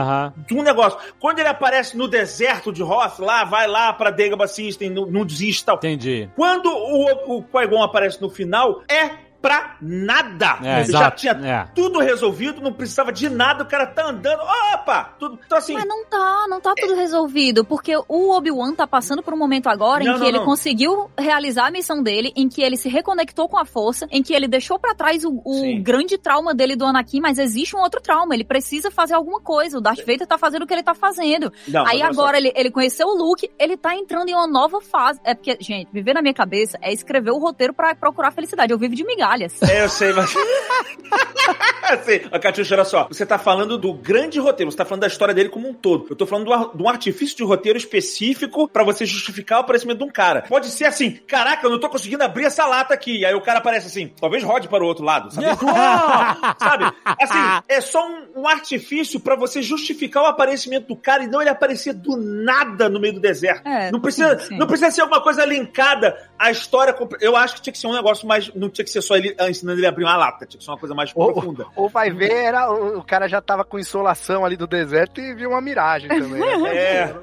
de 0.47 0.55
um 0.55 0.63
negócio. 0.63 0.99
Quando 1.19 1.39
ele 1.41 1.49
aparece 1.49 1.97
no 1.97 2.07
deserto 2.07 2.73
de 2.73 2.83
Hoth, 2.83 3.19
lá, 3.19 3.45
vai 3.45 3.67
lá 3.67 3.93
pra 3.93 4.11
Dagobah 4.11 4.47
System, 4.47 4.91
não, 4.91 5.27
tal. 5.65 5.77
Entendi. 5.77 6.29
Quando 6.37 6.67
o, 6.71 7.39
o 7.39 7.43
Qui-Gon 7.43 7.83
aparece 7.83 8.21
no 8.21 8.31
final, 8.31 8.83
é 8.89 9.30
pra 9.41 9.77
nada. 9.81 10.59
É, 10.63 10.77
Já 10.77 10.81
exato. 10.81 11.17
tinha 11.17 11.33
É. 11.33 11.69
tudo 11.75 11.99
resolvido, 12.01 12.61
não 12.61 12.73
precisava 12.73 13.13
de 13.13 13.29
nada, 13.29 13.65
o 13.65 13.67
cara 13.67 13.87
tá 13.87 14.07
andando, 14.09 14.41
opa! 14.75 15.15
Tudo, 15.19 15.39
então 15.45 15.59
assim... 15.59 15.75
Mas 15.75 15.87
não 15.87 16.05
tá, 16.07 16.47
não 16.49 16.61
tá 16.61 16.75
tudo 16.79 16.95
resolvido, 16.95 17.65
porque 17.65 17.95
o 18.09 18.31
Obi-Wan 18.31 18.75
tá 18.75 18.87
passando 18.87 19.23
por 19.23 19.33
um 19.33 19.39
momento 19.39 19.69
agora 19.69 20.05
Não, 20.05 20.13
em 20.13 20.15
que 20.15 20.21
não, 20.21 20.27
ele 20.29 20.39
não. 20.39 20.45
conseguiu 20.45 21.11
realizar 21.19 21.67
a 21.67 21.71
missão 21.71 22.03
dele, 22.03 22.33
em 22.37 22.49
que 22.49 22.63
ele 22.63 22.77
se 22.77 22.89
reconectou 22.89 23.49
com 23.49 23.59
a 23.59 23.65
força, 23.65 24.07
em 24.11 24.23
que 24.23 24.35
ele 24.35 24.47
deixou 24.49 24.79
pra 24.79 24.95
trás 24.95 25.25
o, 25.25 25.41
o 25.45 25.83
grande 25.83 26.19
trauma 26.19 26.55
dele 26.55 26.77
do 26.77 26.85
Anakin, 26.85 27.21
mas 27.21 27.39
existe 27.39 27.75
um 27.77 27.81
outro 27.81 28.01
trauma, 28.01 28.35
ele 28.35 28.45
precisa 28.45 28.91
fazer 28.91 29.15
alguma 29.15 29.41
coisa, 29.41 29.79
o 29.79 29.81
Darth 29.81 30.01
Vader 30.01 30.27
tá 30.27 30.37
fazendo 30.39 30.63
o 30.63 30.67
que 30.67 30.75
ele 30.75 30.83
tá 30.83 30.95
fazendo. 30.95 31.53
Não, 31.69 31.87
Aí 31.87 32.03
agora 32.03 32.37
ele, 32.37 32.53
ele 32.55 32.71
conheceu 32.71 33.07
o 33.07 33.15
Luke, 33.17 33.51
ele 33.59 33.77
tá 33.77 33.95
entrando 33.95 34.29
em 34.29 34.35
uma 34.35 34.47
nova 34.47 34.81
fase. 34.81 35.21
É 35.25 35.35
porque, 35.35 35.57
gente, 35.61 35.89
viver 35.93 36.15
na 36.15 36.23
minha 36.23 36.35
cabeça 36.35 36.79
é 36.83 36.93
escrever 36.93 37.31
o 37.31 37.39
roteiro 37.39 37.73
pra 37.73 37.95
procurar 37.95 38.31
felicidade. 38.33 38.73
Eu 38.73 38.79
vivo 38.79 38.95
de 38.95 39.05
migalhas. 39.31 39.63
É, 39.63 39.85
eu 39.85 39.89
sei, 39.89 40.13
mas. 40.13 40.35
assim, 41.93 42.21
a 42.31 42.39
Catiuxa, 42.39 42.75
olha 42.75 42.85
só. 42.85 43.09
Você 43.09 43.25
tá 43.27 43.39
falando 43.39 43.79
do 43.79 43.93
grande 43.93 44.39
roteiro, 44.39 44.71
você 44.71 44.77
tá 44.77 44.85
falando 44.85 45.03
da 45.03 45.07
história 45.07 45.35
dele 45.35 45.49
como 45.49 45.69
um 45.69 45.75
todo. 45.75 46.07
Eu 46.11 46.17
tô 46.17 46.27
falando 46.27 46.73
de 46.75 46.83
um 46.83 46.89
artifício 46.89 47.37
de 47.37 47.45
roteiro 47.45 47.79
específico 47.79 48.69
pra 48.69 48.85
você 48.85 49.05
justificar 49.05 49.59
o 49.59 49.61
aparecimento 49.63 49.99
de 49.99 50.05
um 50.05 50.11
cara. 50.11 50.43
Pode 50.43 50.69
ser 50.69 50.85
assim: 50.85 51.13
caraca, 51.27 51.67
eu 51.67 51.71
não 51.71 51.81
tô 51.81 51.89
conseguindo 51.89 52.23
abrir 52.23 52.45
essa 52.45 52.67
lata 52.67 52.95
aqui. 52.95 53.21
E 53.21 53.27
aí 53.27 53.35
o 53.35 53.41
cara 53.41 53.59
aparece 53.59 53.87
assim, 53.87 54.13
talvez 54.21 54.43
rode 54.43 54.69
para 54.69 54.83
o 54.83 54.87
outro 54.87 55.05
lado, 55.05 55.33
sabe? 55.33 55.47
Sabe? 56.59 56.93
Assim, 57.05 57.63
é 57.69 57.81
só 57.81 58.07
um, 58.07 58.43
um 58.43 58.49
artifício 58.49 59.21
pra 59.21 59.37
você 59.37 59.63
justificar 59.63 60.23
o 60.23 60.27
aparecimento 60.27 60.89
do 60.89 60.97
cara 60.97 61.25
e 61.25 61.27
não 61.27 61.41
ele 61.41 61.51
aparecer 61.51 61.93
do 61.93 62.17
nada 62.17 62.89
no 62.89 63.01
meio 63.01 63.15
do 63.15 63.21
deserto. 63.21 63.67
É, 63.67 63.91
não, 63.91 64.01
precisa, 64.01 64.39
sim, 64.39 64.49
sim. 64.49 64.59
não 64.59 64.67
precisa 64.67 64.91
ser 64.91 65.01
alguma 65.03 65.21
coisa 65.21 65.45
linkada 65.45 66.17
à 66.39 66.51
história. 66.51 66.95
Eu 67.21 67.37
acho 67.37 67.57
que 67.57 67.63
tinha 67.63 67.73
que 67.73 67.79
ser 67.79 67.87
um 67.87 67.95
negócio 67.95 68.27
mais. 68.27 68.53
Não 68.55 68.69
tinha 68.69 68.85
que 68.85 68.91
ser 68.91 69.03
só 69.03 69.17
ele 69.21 69.37
ah, 69.39 69.49
ensinando 69.49 69.79
ele 69.79 69.87
a 69.87 69.91
abrir 69.91 70.05
uma 70.05 70.17
lata, 70.17 70.47
tinha 70.47 70.59
que 70.59 70.65
ser 70.65 70.71
uma 70.71 70.79
coisa 70.79 70.95
mais 70.95 71.13
Ou, 71.15 71.33
profunda. 71.33 71.67
ou 71.77 71.89
vai 71.89 72.11
ver, 72.11 72.33
era, 72.33 72.71
o, 72.73 73.03
cara 73.05 73.29
já 73.29 73.41
tava 73.41 73.65
com 73.65 73.79
insolação 73.79 74.45
ali 74.45 74.57
do 74.57 74.67
deserto 74.67 75.21
e 75.21 75.35
viu 75.35 75.51
uma 75.51 75.61
miragem 75.61 76.09
também. 76.09 76.41
né? 76.41 76.71
É. 76.81 77.15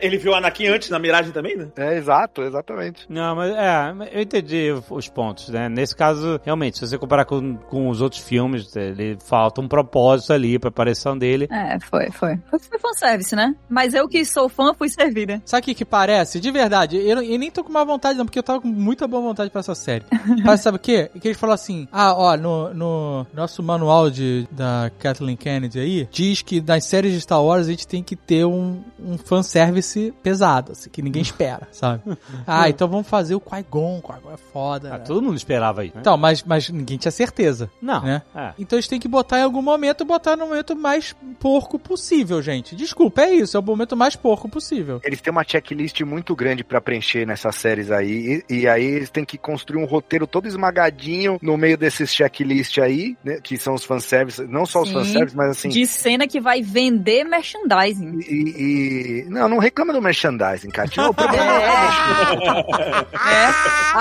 Ele 0.00 0.16
ele 0.16 0.18
viu 0.18 0.32
o 0.32 0.34
Anakin 0.34 0.68
antes 0.68 0.88
na 0.90 0.98
miragem 0.98 1.30
também, 1.32 1.56
né? 1.56 1.68
É, 1.76 1.96
exato, 1.96 2.42
exatamente. 2.42 3.06
Não, 3.08 3.36
mas 3.36 3.54
é, 3.54 3.94
eu 4.12 4.22
entendi 4.22 4.72
os 4.90 5.08
pontos, 5.08 5.48
né? 5.48 5.68
Nesse 5.68 5.94
caso, 5.94 6.40
realmente, 6.44 6.78
se 6.78 6.86
você 6.86 6.98
comparar 6.98 7.24
com, 7.24 7.56
com 7.56 7.88
os 7.88 8.00
outros 8.00 8.22
filmes, 8.22 8.74
ele 8.74 9.18
falta 9.24 9.60
um 9.60 9.68
propósito 9.68 10.32
ali 10.32 10.58
pra 10.58 10.68
aparição 10.68 11.16
dele. 11.16 11.48
É, 11.50 11.78
foi, 11.80 12.10
foi. 12.10 12.38
Foi, 12.50 12.58
foi 12.58 12.78
fanservice, 12.78 13.36
né? 13.36 13.54
Mas 13.68 13.94
eu 13.94 14.08
que 14.08 14.24
sou 14.24 14.48
fã, 14.48 14.72
fui 14.74 14.88
servida. 14.88 15.42
Sabe 15.44 15.62
o 15.62 15.64
que 15.64 15.74
que 15.74 15.84
parece? 15.84 16.40
De 16.40 16.50
verdade, 16.50 16.96
eu, 16.96 17.22
eu 17.22 17.38
nem 17.38 17.50
tô 17.50 17.62
com 17.62 17.72
má 17.72 17.84
vontade 17.84 18.18
não, 18.18 18.24
porque 18.24 18.38
eu 18.38 18.42
tava 18.42 18.60
com 18.60 18.68
muita 18.68 19.06
boa 19.06 19.22
vontade 19.22 19.50
pra 19.50 19.60
essa 19.60 19.74
série. 19.74 20.04
Mas 20.44 20.60
sabe 20.60 20.76
o 20.76 20.80
quê? 20.80 21.10
Que 21.26 21.30
eles 21.30 21.40
falam 21.40 21.54
assim, 21.54 21.88
ah, 21.90 22.14
ó, 22.14 22.36
no, 22.36 22.72
no 22.72 23.26
nosso 23.34 23.60
manual 23.60 24.08
de, 24.08 24.46
da 24.48 24.92
Kathleen 24.96 25.36
Kennedy 25.36 25.80
aí, 25.80 26.08
diz 26.08 26.40
que 26.40 26.60
nas 26.60 26.84
séries 26.84 27.12
de 27.12 27.20
Star 27.20 27.42
Wars 27.42 27.66
a 27.66 27.70
gente 27.72 27.84
tem 27.84 28.00
que 28.00 28.14
ter 28.14 28.44
um, 28.44 28.80
um 28.96 29.18
fanservice 29.18 30.14
pesado, 30.22 30.70
assim, 30.70 30.88
que 30.88 31.02
ninguém 31.02 31.22
espera, 31.22 31.66
sabe? 31.72 32.16
Ah, 32.46 32.68
então 32.68 32.86
vamos 32.86 33.08
fazer 33.08 33.34
o 33.34 33.40
Qui-Gon, 33.40 33.98
o 33.98 34.02
Qui-Gon 34.02 34.32
é 34.32 34.36
foda. 34.36 34.94
Ah, 34.94 34.98
né? 34.98 35.04
todo 35.04 35.20
mundo 35.20 35.36
esperava 35.36 35.84
isso. 35.84 35.96
Né? 35.96 36.00
Então, 36.00 36.16
mas, 36.16 36.44
mas 36.44 36.70
ninguém 36.70 36.96
tinha 36.96 37.10
certeza. 37.10 37.68
Não. 37.82 38.02
Né? 38.02 38.22
É. 38.32 38.52
Então 38.56 38.76
eles 38.76 38.86
têm 38.86 39.00
que 39.00 39.08
botar 39.08 39.40
em 39.40 39.42
algum 39.42 39.62
momento, 39.62 40.04
botar 40.04 40.36
no 40.36 40.46
momento 40.46 40.76
mais 40.76 41.12
porco 41.40 41.76
possível, 41.76 42.40
gente. 42.40 42.76
Desculpa, 42.76 43.22
é 43.22 43.34
isso, 43.34 43.56
é 43.56 43.60
o 43.60 43.62
momento 43.64 43.96
mais 43.96 44.14
porco 44.14 44.48
possível. 44.48 45.00
Eles 45.02 45.20
têm 45.20 45.32
uma 45.32 45.42
checklist 45.42 46.00
muito 46.02 46.36
grande 46.36 46.62
pra 46.62 46.80
preencher 46.80 47.26
nessas 47.26 47.56
séries 47.56 47.90
aí, 47.90 48.44
e, 48.48 48.60
e 48.60 48.68
aí 48.68 48.84
eles 48.84 49.10
têm 49.10 49.24
que 49.24 49.36
construir 49.36 49.82
um 49.82 49.86
roteiro 49.86 50.24
todo 50.24 50.46
esmagadinho 50.46 51.15
no 51.42 51.56
meio 51.56 51.76
desses 51.76 52.12
checklist 52.14 52.78
aí, 52.78 53.16
né, 53.24 53.38
que 53.42 53.56
são 53.58 53.74
os 53.74 53.84
fanservice, 53.84 54.44
não 54.46 54.64
só 54.66 54.82
os 54.82 54.88
Sim. 54.88 54.94
fanservice, 54.94 55.36
mas 55.36 55.50
assim... 55.50 55.68
De 55.68 55.86
cena 55.86 56.26
que 56.26 56.40
vai 56.40 56.62
vender 56.62 57.24
merchandising. 57.24 58.18
E, 58.20 59.22
e- 59.24 59.26
Não, 59.28 59.48
não 59.48 59.58
reclama 59.58 59.92
do 59.92 60.00
merchandising, 60.02 60.70
cara. 60.70 60.88
Tira 60.88 61.10
o 61.10 61.14
problema 61.14 61.44
É. 61.44 61.66
é. 61.66 63.46
É. 63.46 63.50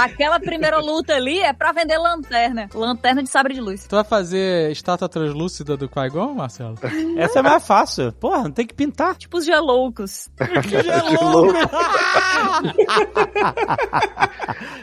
Aquela 0.04 0.40
primeira 0.40 0.80
luta 0.80 1.14
ali 1.16 1.40
é 1.40 1.54
pra 1.54 1.72
vender 1.72 1.98
lanterna. 1.98 2.70
Lanterna 2.74 3.24
de 3.24 3.30
sabre 3.30 3.54
de 3.54 3.62
luz. 3.62 3.86
Tu 3.88 3.96
vai 3.96 4.04
fazer 4.04 4.72
estátua 4.72 5.08
translúcida 5.10 5.76
do 5.78 5.88
Qui-Gon, 5.90 6.34
Marcelo? 6.34 6.76
Essa 7.18 7.40
é 7.40 7.42
mais 7.42 7.66
fácil. 7.66 8.12
Porra, 8.14 8.44
não 8.44 8.52
tem 8.52 8.66
que 8.68 8.74
pintar. 8.74 9.16
Tipo 9.16 9.38
os 9.38 9.46
geloucos. 9.46 10.30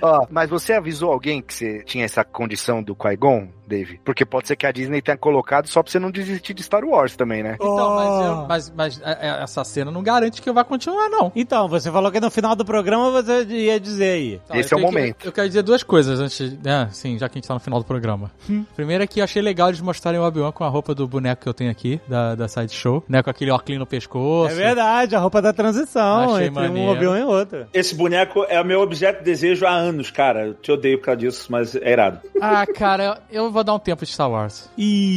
Ó, 0.01 0.27
mas 0.31 0.49
você 0.51 0.73
avisou 0.75 1.13
alguém 1.13 1.41
que 1.43 1.53
você 1.55 1.83
tinha 1.85 2.05
essa 2.05 2.22
condição 2.25 2.83
do 2.83 2.95
Qui-Gon, 2.95 3.49
Dave? 3.67 4.01
Porque 4.05 4.25
pode 4.25 4.49
ser 4.49 4.57
que 4.57 4.67
a 4.67 4.73
Disney 4.73 5.01
tenha 5.01 5.17
colocado 5.17 5.67
só 5.69 5.83
pra 5.83 5.91
você 5.91 5.99
não 5.99 6.11
desistir 6.11 6.55
de 6.55 6.63
Star 6.63 6.85
Wars 6.85 7.17
também, 7.17 7.43
né? 7.43 7.55
Então, 7.55 7.95
mas, 7.95 8.27
eu- 8.27 8.47
mas, 8.49 8.73
mas 8.77 9.01
é, 9.05 9.29
é, 9.29 9.43
essa 9.43 9.65
cena 9.65 9.91
não 9.91 10.03
garante 10.03 10.43
que 10.43 10.49
eu 10.49 10.55
vá 10.55 10.65
continuar, 10.65 11.09
não. 11.09 11.31
Então, 11.35 11.69
você 11.69 11.91
falou 11.91 12.11
que 12.11 12.21
no 12.21 12.31
final 12.31 12.55
do 12.57 12.65
programa 12.65 13.11
você 13.11 13.45
ia 13.45 13.79
dizer 13.81 14.13
aí. 14.15 14.41
Então, 14.45 14.57
Esse 14.57 14.73
é 14.75 14.77
o 14.77 14.81
tenho 14.81 14.91
que- 14.91 14.95
momento. 14.99 15.25
eu 15.27 15.33
quero 15.33 15.49
dizer 15.49 15.63
duas 15.63 15.83
coisas 15.83 16.21
antes, 16.21 16.59
né? 16.63 16.89
Sim, 16.93 17.19
já 17.19 17.29
que 17.29 17.39
a 17.39 17.41
gente 17.41 17.49
tá 17.49 17.55
no 17.55 17.61
final 17.61 17.79
do 17.79 17.85
programa. 17.87 18.31
Primeiro 18.75 19.05
é 19.05 19.07
que 19.07 19.21
eu 19.21 19.25
achei 19.25 19.41
legal 19.43 19.69
eles 19.69 19.81
mostrarem 19.81 20.21
o 20.21 20.25
Obi-Wan 20.25 20.53
com 20.53 20.65
a 20.65 20.69
roupa 20.69 20.95
do 20.95 21.07
boneco 21.07 21.43
que 21.43 21.49
eu 21.49 21.55
tenho 21.55 21.71
aqui, 21.71 22.01
da, 22.09 22.35
da 22.35 22.49
Sideshow, 22.49 23.05
né? 23.09 23.23
Com 23.23 23.31
aquele 23.31 23.51
óculos 23.51 23.79
no 23.79 23.87
pescoço. 23.87 24.53
É 24.53 24.55
verdade, 24.57 25.15
a 25.17 25.19
roupa 25.21 25.41
da 25.41 25.53
transição 25.53 26.35
Achei 26.35 26.49
entre 26.49 26.63
maneiro. 26.69 26.89
um 26.91 26.93
Obi-Wan 26.93 27.19
e 27.21 27.25
outro. 27.25 27.67
Esse 27.73 27.95
boneco 27.95 28.45
é 28.49 28.61
o 28.61 28.65
meu 28.65 28.81
objeto 28.81 29.19
de 29.19 29.25
desejo 29.25 29.67
há 29.67 29.71
anos, 29.71 30.11
cara. 30.11 30.47
Eu 30.49 30.55
te 30.55 30.73
odeio 30.73 30.99
por 30.99 31.07
causa 31.07 31.21
disso, 31.21 31.47
mas 31.51 31.75
é 31.77 31.93
irado. 31.93 32.21
Ah, 32.41 32.67
cara, 32.67 33.21
eu 33.31 33.51
vou 33.53 33.65
dar 33.65 33.75
um 33.75 33.79
tempo 33.79 34.05
de 34.05 34.11
Star 34.11 34.31
Wars. 34.31 34.69
Ih, 34.77 35.17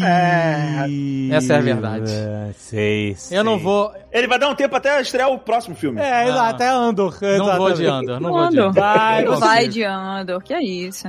Essa 1.31 1.53
é 1.53 1.57
a 1.57 1.61
verdade. 1.61 2.11
É, 2.11 2.51
sei, 2.57 3.15
sei. 3.15 3.37
Eu 3.37 3.43
não 3.43 3.57
vou. 3.57 3.91
Ele 4.11 4.27
vai 4.27 4.39
dar 4.39 4.49
um 4.49 4.55
tempo 4.55 4.75
até 4.75 5.01
estrear 5.01 5.29
o 5.29 5.39
próximo 5.39 5.75
filme. 5.75 5.99
É, 5.99 6.25
Não. 6.31 6.39
até 6.39 6.69
Andor. 6.69 7.17
Não 7.21 7.57
vou 7.57 7.73
de. 7.73 7.85
Andor, 7.85 8.19
não 8.19 8.31
vou 8.31 8.49
de 8.49 8.59
Andor. 8.59 8.69
Andor. 8.69 8.73
Vai, 8.73 9.23
Não 9.23 9.39
Vai 9.39 9.67
de 9.67 9.83
Andor, 9.83 10.41
que 10.41 10.53
é 10.53 10.63
isso. 10.63 11.07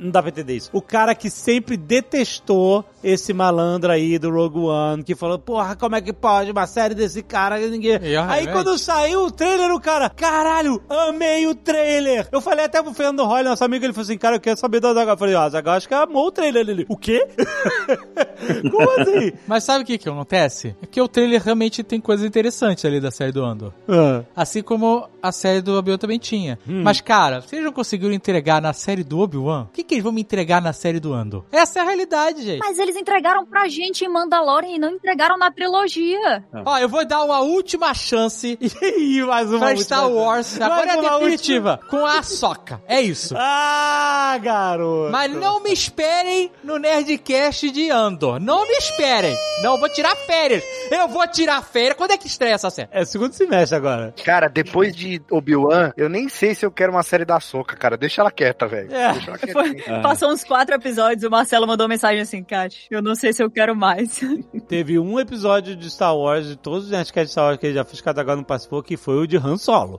Não 0.00 0.10
dá 0.10 0.22
pra 0.22 0.30
entender 0.30 0.56
isso. 0.56 0.70
O 0.72 0.80
cara 0.80 1.14
que 1.14 1.28
sempre 1.28 1.76
detestou 1.76 2.84
esse 3.02 3.32
malandro 3.32 3.92
aí 3.92 4.18
do 4.18 4.30
Rogue 4.30 4.60
One, 4.60 5.02
que 5.04 5.14
falou, 5.14 5.38
porra, 5.38 5.76
como 5.76 5.94
é 5.96 6.00
que 6.00 6.12
pode 6.12 6.50
uma 6.50 6.66
série 6.66 6.94
desse 6.94 7.22
cara? 7.22 7.58
Ninguém... 7.58 7.98
E, 8.02 8.16
ah, 8.16 8.22
aí 8.28 8.44
realmente. 8.44 8.52
quando 8.52 8.78
saiu 8.78 9.26
o 9.26 9.30
trailer, 9.30 9.70
o 9.70 9.80
cara, 9.80 10.10
caralho, 10.10 10.82
amei 10.88 11.46
o 11.46 11.54
trailer. 11.54 12.26
Eu 12.32 12.40
falei 12.40 12.64
até 12.64 12.82
pro 12.82 12.92
Fernando 12.94 13.24
Roy, 13.24 13.42
nosso 13.42 13.64
amigo, 13.64 13.84
ele 13.84 13.92
falou 13.92 14.04
assim, 14.04 14.18
cara, 14.18 14.36
eu 14.36 14.40
quero 14.40 14.58
saber 14.58 14.80
do 14.80 14.88
Azaghal. 14.88 15.14
Eu 15.14 15.18
falei, 15.18 15.34
ó, 15.34 15.42
Azaghal 15.42 15.74
acho 15.74 15.86
que 15.88 15.94
amou 15.94 16.26
o 16.26 16.32
trailer. 16.32 16.57
Olhando 16.58 16.70
ele. 16.70 16.86
O 16.88 16.96
quê? 16.96 17.26
Como 18.70 18.90
assim? 19.00 19.32
Mas 19.46 19.64
sabe 19.64 19.82
o 19.84 19.86
que 19.86 19.98
que 19.98 20.08
acontece? 20.08 20.74
É 20.82 20.86
que 20.86 21.00
o 21.00 21.08
trailer 21.08 21.42
realmente 21.42 21.82
tem 21.82 22.00
coisas 22.00 22.26
interessantes 22.26 22.84
ali 22.84 23.00
da 23.00 23.10
série 23.10 23.32
do 23.32 23.44
Andor. 23.44 23.72
Ah. 23.88 24.22
Assim 24.34 24.62
como 24.62 25.08
a 25.22 25.32
série 25.32 25.60
do 25.60 25.76
Obi-Wan 25.76 25.98
também 25.98 26.18
tinha. 26.18 26.58
Hum. 26.68 26.82
Mas, 26.82 27.00
cara, 27.00 27.40
vocês 27.40 27.62
não 27.62 27.72
conseguiram 27.72 28.12
entregar 28.14 28.60
na 28.62 28.72
série 28.72 29.02
do 29.04 29.18
Obi-Wan? 29.18 29.64
O 29.64 29.72
que, 29.72 29.82
que 29.82 29.94
eles 29.94 30.04
vão 30.04 30.12
me 30.12 30.20
entregar 30.20 30.62
na 30.62 30.72
série 30.72 31.00
do 31.00 31.12
Andor? 31.12 31.44
Essa 31.50 31.80
é 31.80 31.82
a 31.82 31.84
realidade, 31.84 32.42
gente. 32.42 32.60
Mas 32.60 32.78
eles 32.78 32.96
entregaram 32.96 33.44
pra 33.44 33.68
gente 33.68 34.04
em 34.04 34.08
Mandalorian 34.08 34.68
e 34.70 34.78
não 34.78 34.90
entregaram 34.90 35.36
na 35.36 35.50
trilogia. 35.50 36.44
Ó, 36.64 36.78
eu 36.78 36.88
vou 36.88 37.04
dar 37.06 37.22
uma 37.24 37.40
última 37.40 37.92
chance 37.94 38.58
E 38.98 39.22
mais 39.22 39.48
uma 39.48 39.58
pra 39.58 39.68
última 39.68 39.84
Star 39.84 40.00
chance. 40.00 40.12
Wars. 40.14 40.58
Mais 40.58 40.72
Agora 40.72 40.92
é 40.92 40.96
uma 40.96 41.16
a 41.16 41.18
definitiva. 41.18 41.80
Com 41.88 42.06
a 42.06 42.22
Soca. 42.22 42.80
É 42.86 43.00
isso. 43.00 43.34
Ah, 43.36 44.38
garoto. 44.42 45.10
Mas 45.12 45.32
não 45.32 45.62
me 45.62 45.72
esperem 45.72 46.47
no 46.64 46.78
Nerdcast 46.78 47.70
de 47.70 47.90
Andor. 47.90 48.40
Não 48.40 48.66
me 48.66 48.74
esperem. 48.74 49.36
Não, 49.62 49.74
eu 49.74 49.78
vou 49.80 49.88
tirar 49.88 50.14
férias. 50.16 50.62
Eu 50.90 51.08
vou 51.08 51.26
tirar 51.28 51.62
férias. 51.62 51.94
Quando 51.96 52.12
é 52.12 52.16
que 52.18 52.26
estreia 52.26 52.54
essa 52.54 52.70
série? 52.70 52.88
É 52.92 53.04
segundo 53.04 53.32
semestre 53.32 53.76
agora. 53.76 54.14
Cara, 54.24 54.48
depois 54.48 54.94
de 54.94 55.20
Obi-Wan, 55.30 55.92
eu 55.96 56.08
nem 56.08 56.28
sei 56.28 56.54
se 56.54 56.64
eu 56.64 56.70
quero 56.70 56.92
uma 56.92 57.02
série 57.02 57.24
da 57.24 57.40
Soca, 57.40 57.76
cara. 57.76 57.96
Deixa 57.96 58.20
ela 58.20 58.30
quieta, 58.30 58.66
velho. 58.66 58.92
É. 58.94 59.12
Deixa 59.12 59.30
ela 59.30 59.38
Foi- 59.52 59.74
quietinha. 59.74 60.00
Passou 60.02 60.30
uns 60.30 60.44
quatro 60.44 60.74
episódios, 60.74 61.22
o 61.24 61.30
Marcelo 61.30 61.66
mandou 61.66 61.84
uma 61.84 61.88
mensagem 61.94 62.20
assim, 62.20 62.42
Kat, 62.42 62.86
eu 62.90 63.02
não 63.02 63.14
sei 63.14 63.32
se 63.32 63.42
eu 63.42 63.50
quero 63.50 63.74
mais. 63.76 64.20
Teve 64.68 64.98
um 64.98 65.18
episódio 65.18 65.74
de 65.76 65.90
Star 65.90 66.16
Wars, 66.16 66.46
de 66.46 66.56
todos 66.56 66.84
os 66.84 66.90
Nerdcasts 66.90 67.28
de 67.28 67.32
Star 67.32 67.44
Wars 67.46 67.58
que 67.58 67.66
ele 67.66 67.74
já 67.74 67.84
fez, 67.84 68.00
cada 68.00 68.20
agora 68.20 68.36
não 68.36 68.44
participou, 68.44 68.82
que 68.82 68.96
foi 68.96 69.16
o 69.16 69.26
de 69.26 69.36
Han 69.36 69.56
Solo. 69.56 69.98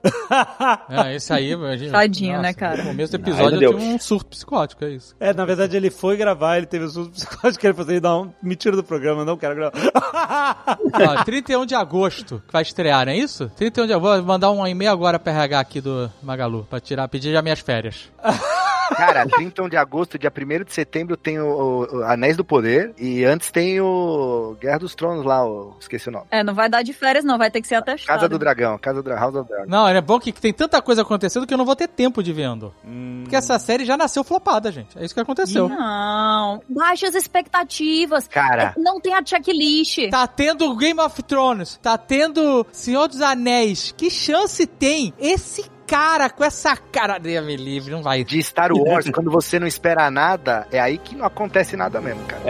É, 0.88 1.14
esse 1.16 1.32
aí... 1.32 1.50
eu- 1.50 1.60
Tadinho, 1.90 2.40
né, 2.40 2.52
cara? 2.54 2.78
No 2.82 2.90
começo 2.90 3.12
do 3.16 3.22
episódio 3.22 3.62
eu 3.62 3.72
tive 3.74 3.84
um 3.84 3.98
surto 3.98 4.26
psicótico, 4.30 4.84
é 4.84 4.90
isso. 4.90 5.14
É, 5.20 5.32
na 5.32 5.44
verdade 5.44 5.76
ele 5.76 5.90
foi 5.90 6.16
gravar, 6.16 6.39
ele 6.56 6.66
teve 6.66 6.84
um 6.84 6.88
surto 6.88 7.10
psicótico, 7.16 7.66
ele 7.66 7.74
falou 7.74 7.90
assim, 7.90 8.00
não, 8.00 8.34
me 8.42 8.56
tira 8.56 8.76
do 8.76 8.82
programa, 8.82 9.24
não 9.24 9.36
quero 9.36 9.54
gravar. 9.54 9.72
Ó, 10.92 11.24
31 11.24 11.66
de 11.66 11.74
agosto 11.74 12.42
que 12.46 12.52
vai 12.52 12.62
estrear, 12.62 13.06
não 13.06 13.12
é 13.12 13.16
isso? 13.16 13.50
31 13.56 13.86
de 13.86 13.92
agosto. 13.92 14.18
Vou 14.18 14.26
mandar 14.26 14.50
um 14.50 14.66
e-mail 14.66 14.90
agora 14.90 15.18
pra 15.18 15.32
RH 15.32 15.60
aqui 15.60 15.80
do 15.80 16.10
Magalu, 16.22 16.66
pra 16.68 16.80
tirar, 16.80 17.08
pedir 17.08 17.32
já 17.32 17.42
minhas 17.42 17.60
férias. 17.60 18.08
Cara, 18.96 19.26
31 19.26 19.68
de 19.68 19.76
agosto, 19.76 20.18
dia 20.18 20.32
1 20.34 20.64
de 20.64 20.72
setembro 20.72 21.16
tem 21.16 21.38
o, 21.40 21.86
o- 21.90 22.02
Anéis 22.04 22.36
do 22.36 22.44
Poder 22.44 22.92
e 22.98 23.24
antes 23.24 23.50
tem 23.50 23.80
o 23.80 24.56
Guerra 24.60 24.78
dos 24.78 24.94
Tronos 24.94 25.24
lá, 25.24 25.44
o, 25.46 25.76
esqueci 25.80 26.08
o 26.08 26.12
nome. 26.12 26.26
É, 26.30 26.42
não 26.42 26.54
vai 26.54 26.68
dar 26.68 26.82
de 26.82 26.92
férias, 26.92 27.24
não, 27.24 27.38
vai 27.38 27.50
ter 27.50 27.60
que 27.60 27.68
ser 27.68 27.76
atestado. 27.76 28.16
Casa 28.16 28.28
do 28.28 28.38
Dragão, 28.38 28.78
Casa 28.78 29.02
do 29.02 29.02
Dragão, 29.04 29.22
House 29.22 29.34
of 29.36 29.48
Dragon. 29.48 29.66
Não, 29.68 29.88
é 29.88 30.00
bom 30.00 30.18
que, 30.18 30.32
que 30.32 30.40
tem 30.40 30.52
tanta 30.52 30.80
coisa 30.82 31.02
acontecendo 31.02 31.46
que 31.46 31.54
eu 31.54 31.58
não 31.58 31.64
vou 31.64 31.76
ter 31.76 31.88
tempo 31.88 32.22
de 32.22 32.32
vendo. 32.32 32.72
Hum. 32.84 33.20
Porque 33.22 33.36
essa 33.36 33.58
série 33.58 33.84
já 33.84 33.96
nasceu 33.96 34.24
flopada, 34.24 34.70
gente. 34.72 34.98
É 34.98 35.04
isso 35.04 35.14
que 35.14 35.20
aconteceu. 35.20 35.68
Não, 35.68 36.60
baixas 36.68 37.14
expectativas. 37.14 38.26
Cara, 38.28 38.74
É, 38.76 38.80
Não 38.80 39.00
tem 39.00 39.14
a 39.14 39.24
checklist. 39.24 40.08
Tá 40.10 40.26
tendo 40.26 40.74
Game 40.76 41.00
of 41.00 41.22
Thrones, 41.22 41.78
tá 41.82 41.96
tendo 41.98 42.66
Senhor 42.72 43.08
dos 43.08 43.20
Anéis. 43.20 43.92
Que 43.96 44.10
chance 44.10 44.66
tem 44.66 45.12
esse 45.18 45.64
cara 45.90 46.30
com 46.30 46.44
essa 46.44 46.76
cara. 46.76 47.18
Deus 47.18 47.44
me 47.44 47.56
livre, 47.56 47.90
não 47.92 48.02
vai. 48.02 48.22
de 48.22 48.40
Star 48.42 48.70
Wars, 48.72 49.10
quando 49.10 49.28
você 49.30 49.58
não 49.58 49.66
espera 49.66 50.08
nada, 50.08 50.68
é 50.70 50.78
aí 50.78 50.96
que 50.96 51.16
não 51.16 51.26
acontece 51.26 51.76
nada 51.76 52.00
mesmo, 52.00 52.24
cara. 52.24 52.42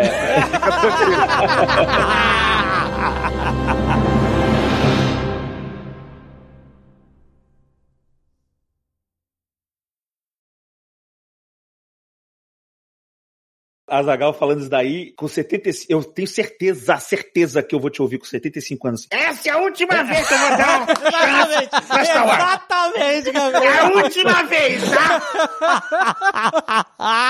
Fica 0.44 0.70
tranquilo. 0.78 1.20
Azagal 13.90 14.32
falando 14.32 14.60
isso 14.60 14.70
daí 14.70 15.12
com 15.16 15.26
75. 15.26 15.92
Eu 15.92 16.04
tenho 16.04 16.28
certeza, 16.28 16.96
certeza 16.98 17.62
que 17.62 17.74
eu 17.74 17.80
vou 17.80 17.90
te 17.90 18.00
ouvir 18.00 18.18
com 18.18 18.24
75 18.24 18.88
anos. 18.88 19.06
Essa 19.10 19.48
é 19.48 19.52
a 19.52 19.58
última 19.58 20.04
vez 20.04 20.26
que 20.28 20.34
eu 20.34 20.38
vou 20.38 20.50
dar 20.56 20.86
Exatamente, 22.00 22.16
Wars. 22.16 22.40
exatamente, 22.40 23.28
É 23.28 23.32
Gabriel. 23.32 23.84
a 23.84 23.88
última 24.02 24.42
vez, 24.44 24.82
tá? 24.90 25.20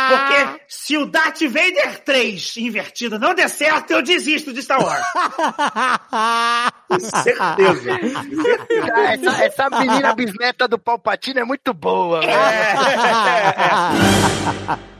Porque 0.08 0.60
se 0.68 0.96
o 0.96 1.06
Darth 1.06 1.40
Vader 1.42 2.00
3 2.04 2.56
invertido 2.58 3.18
não 3.18 3.34
der 3.34 3.48
certo, 3.48 3.92
eu 3.92 4.02
desisto 4.02 4.52
de 4.52 4.62
Star 4.62 4.82
Wars. 4.84 5.04
certeza. 7.22 7.98
Essa, 9.08 9.44
essa 9.44 9.70
menina 9.78 10.14
bisneta 10.14 10.68
do 10.68 10.78
Palpatine 10.78 11.40
é 11.40 11.44
muito 11.44 11.72
boa, 11.72 12.20
velho. 12.20 12.32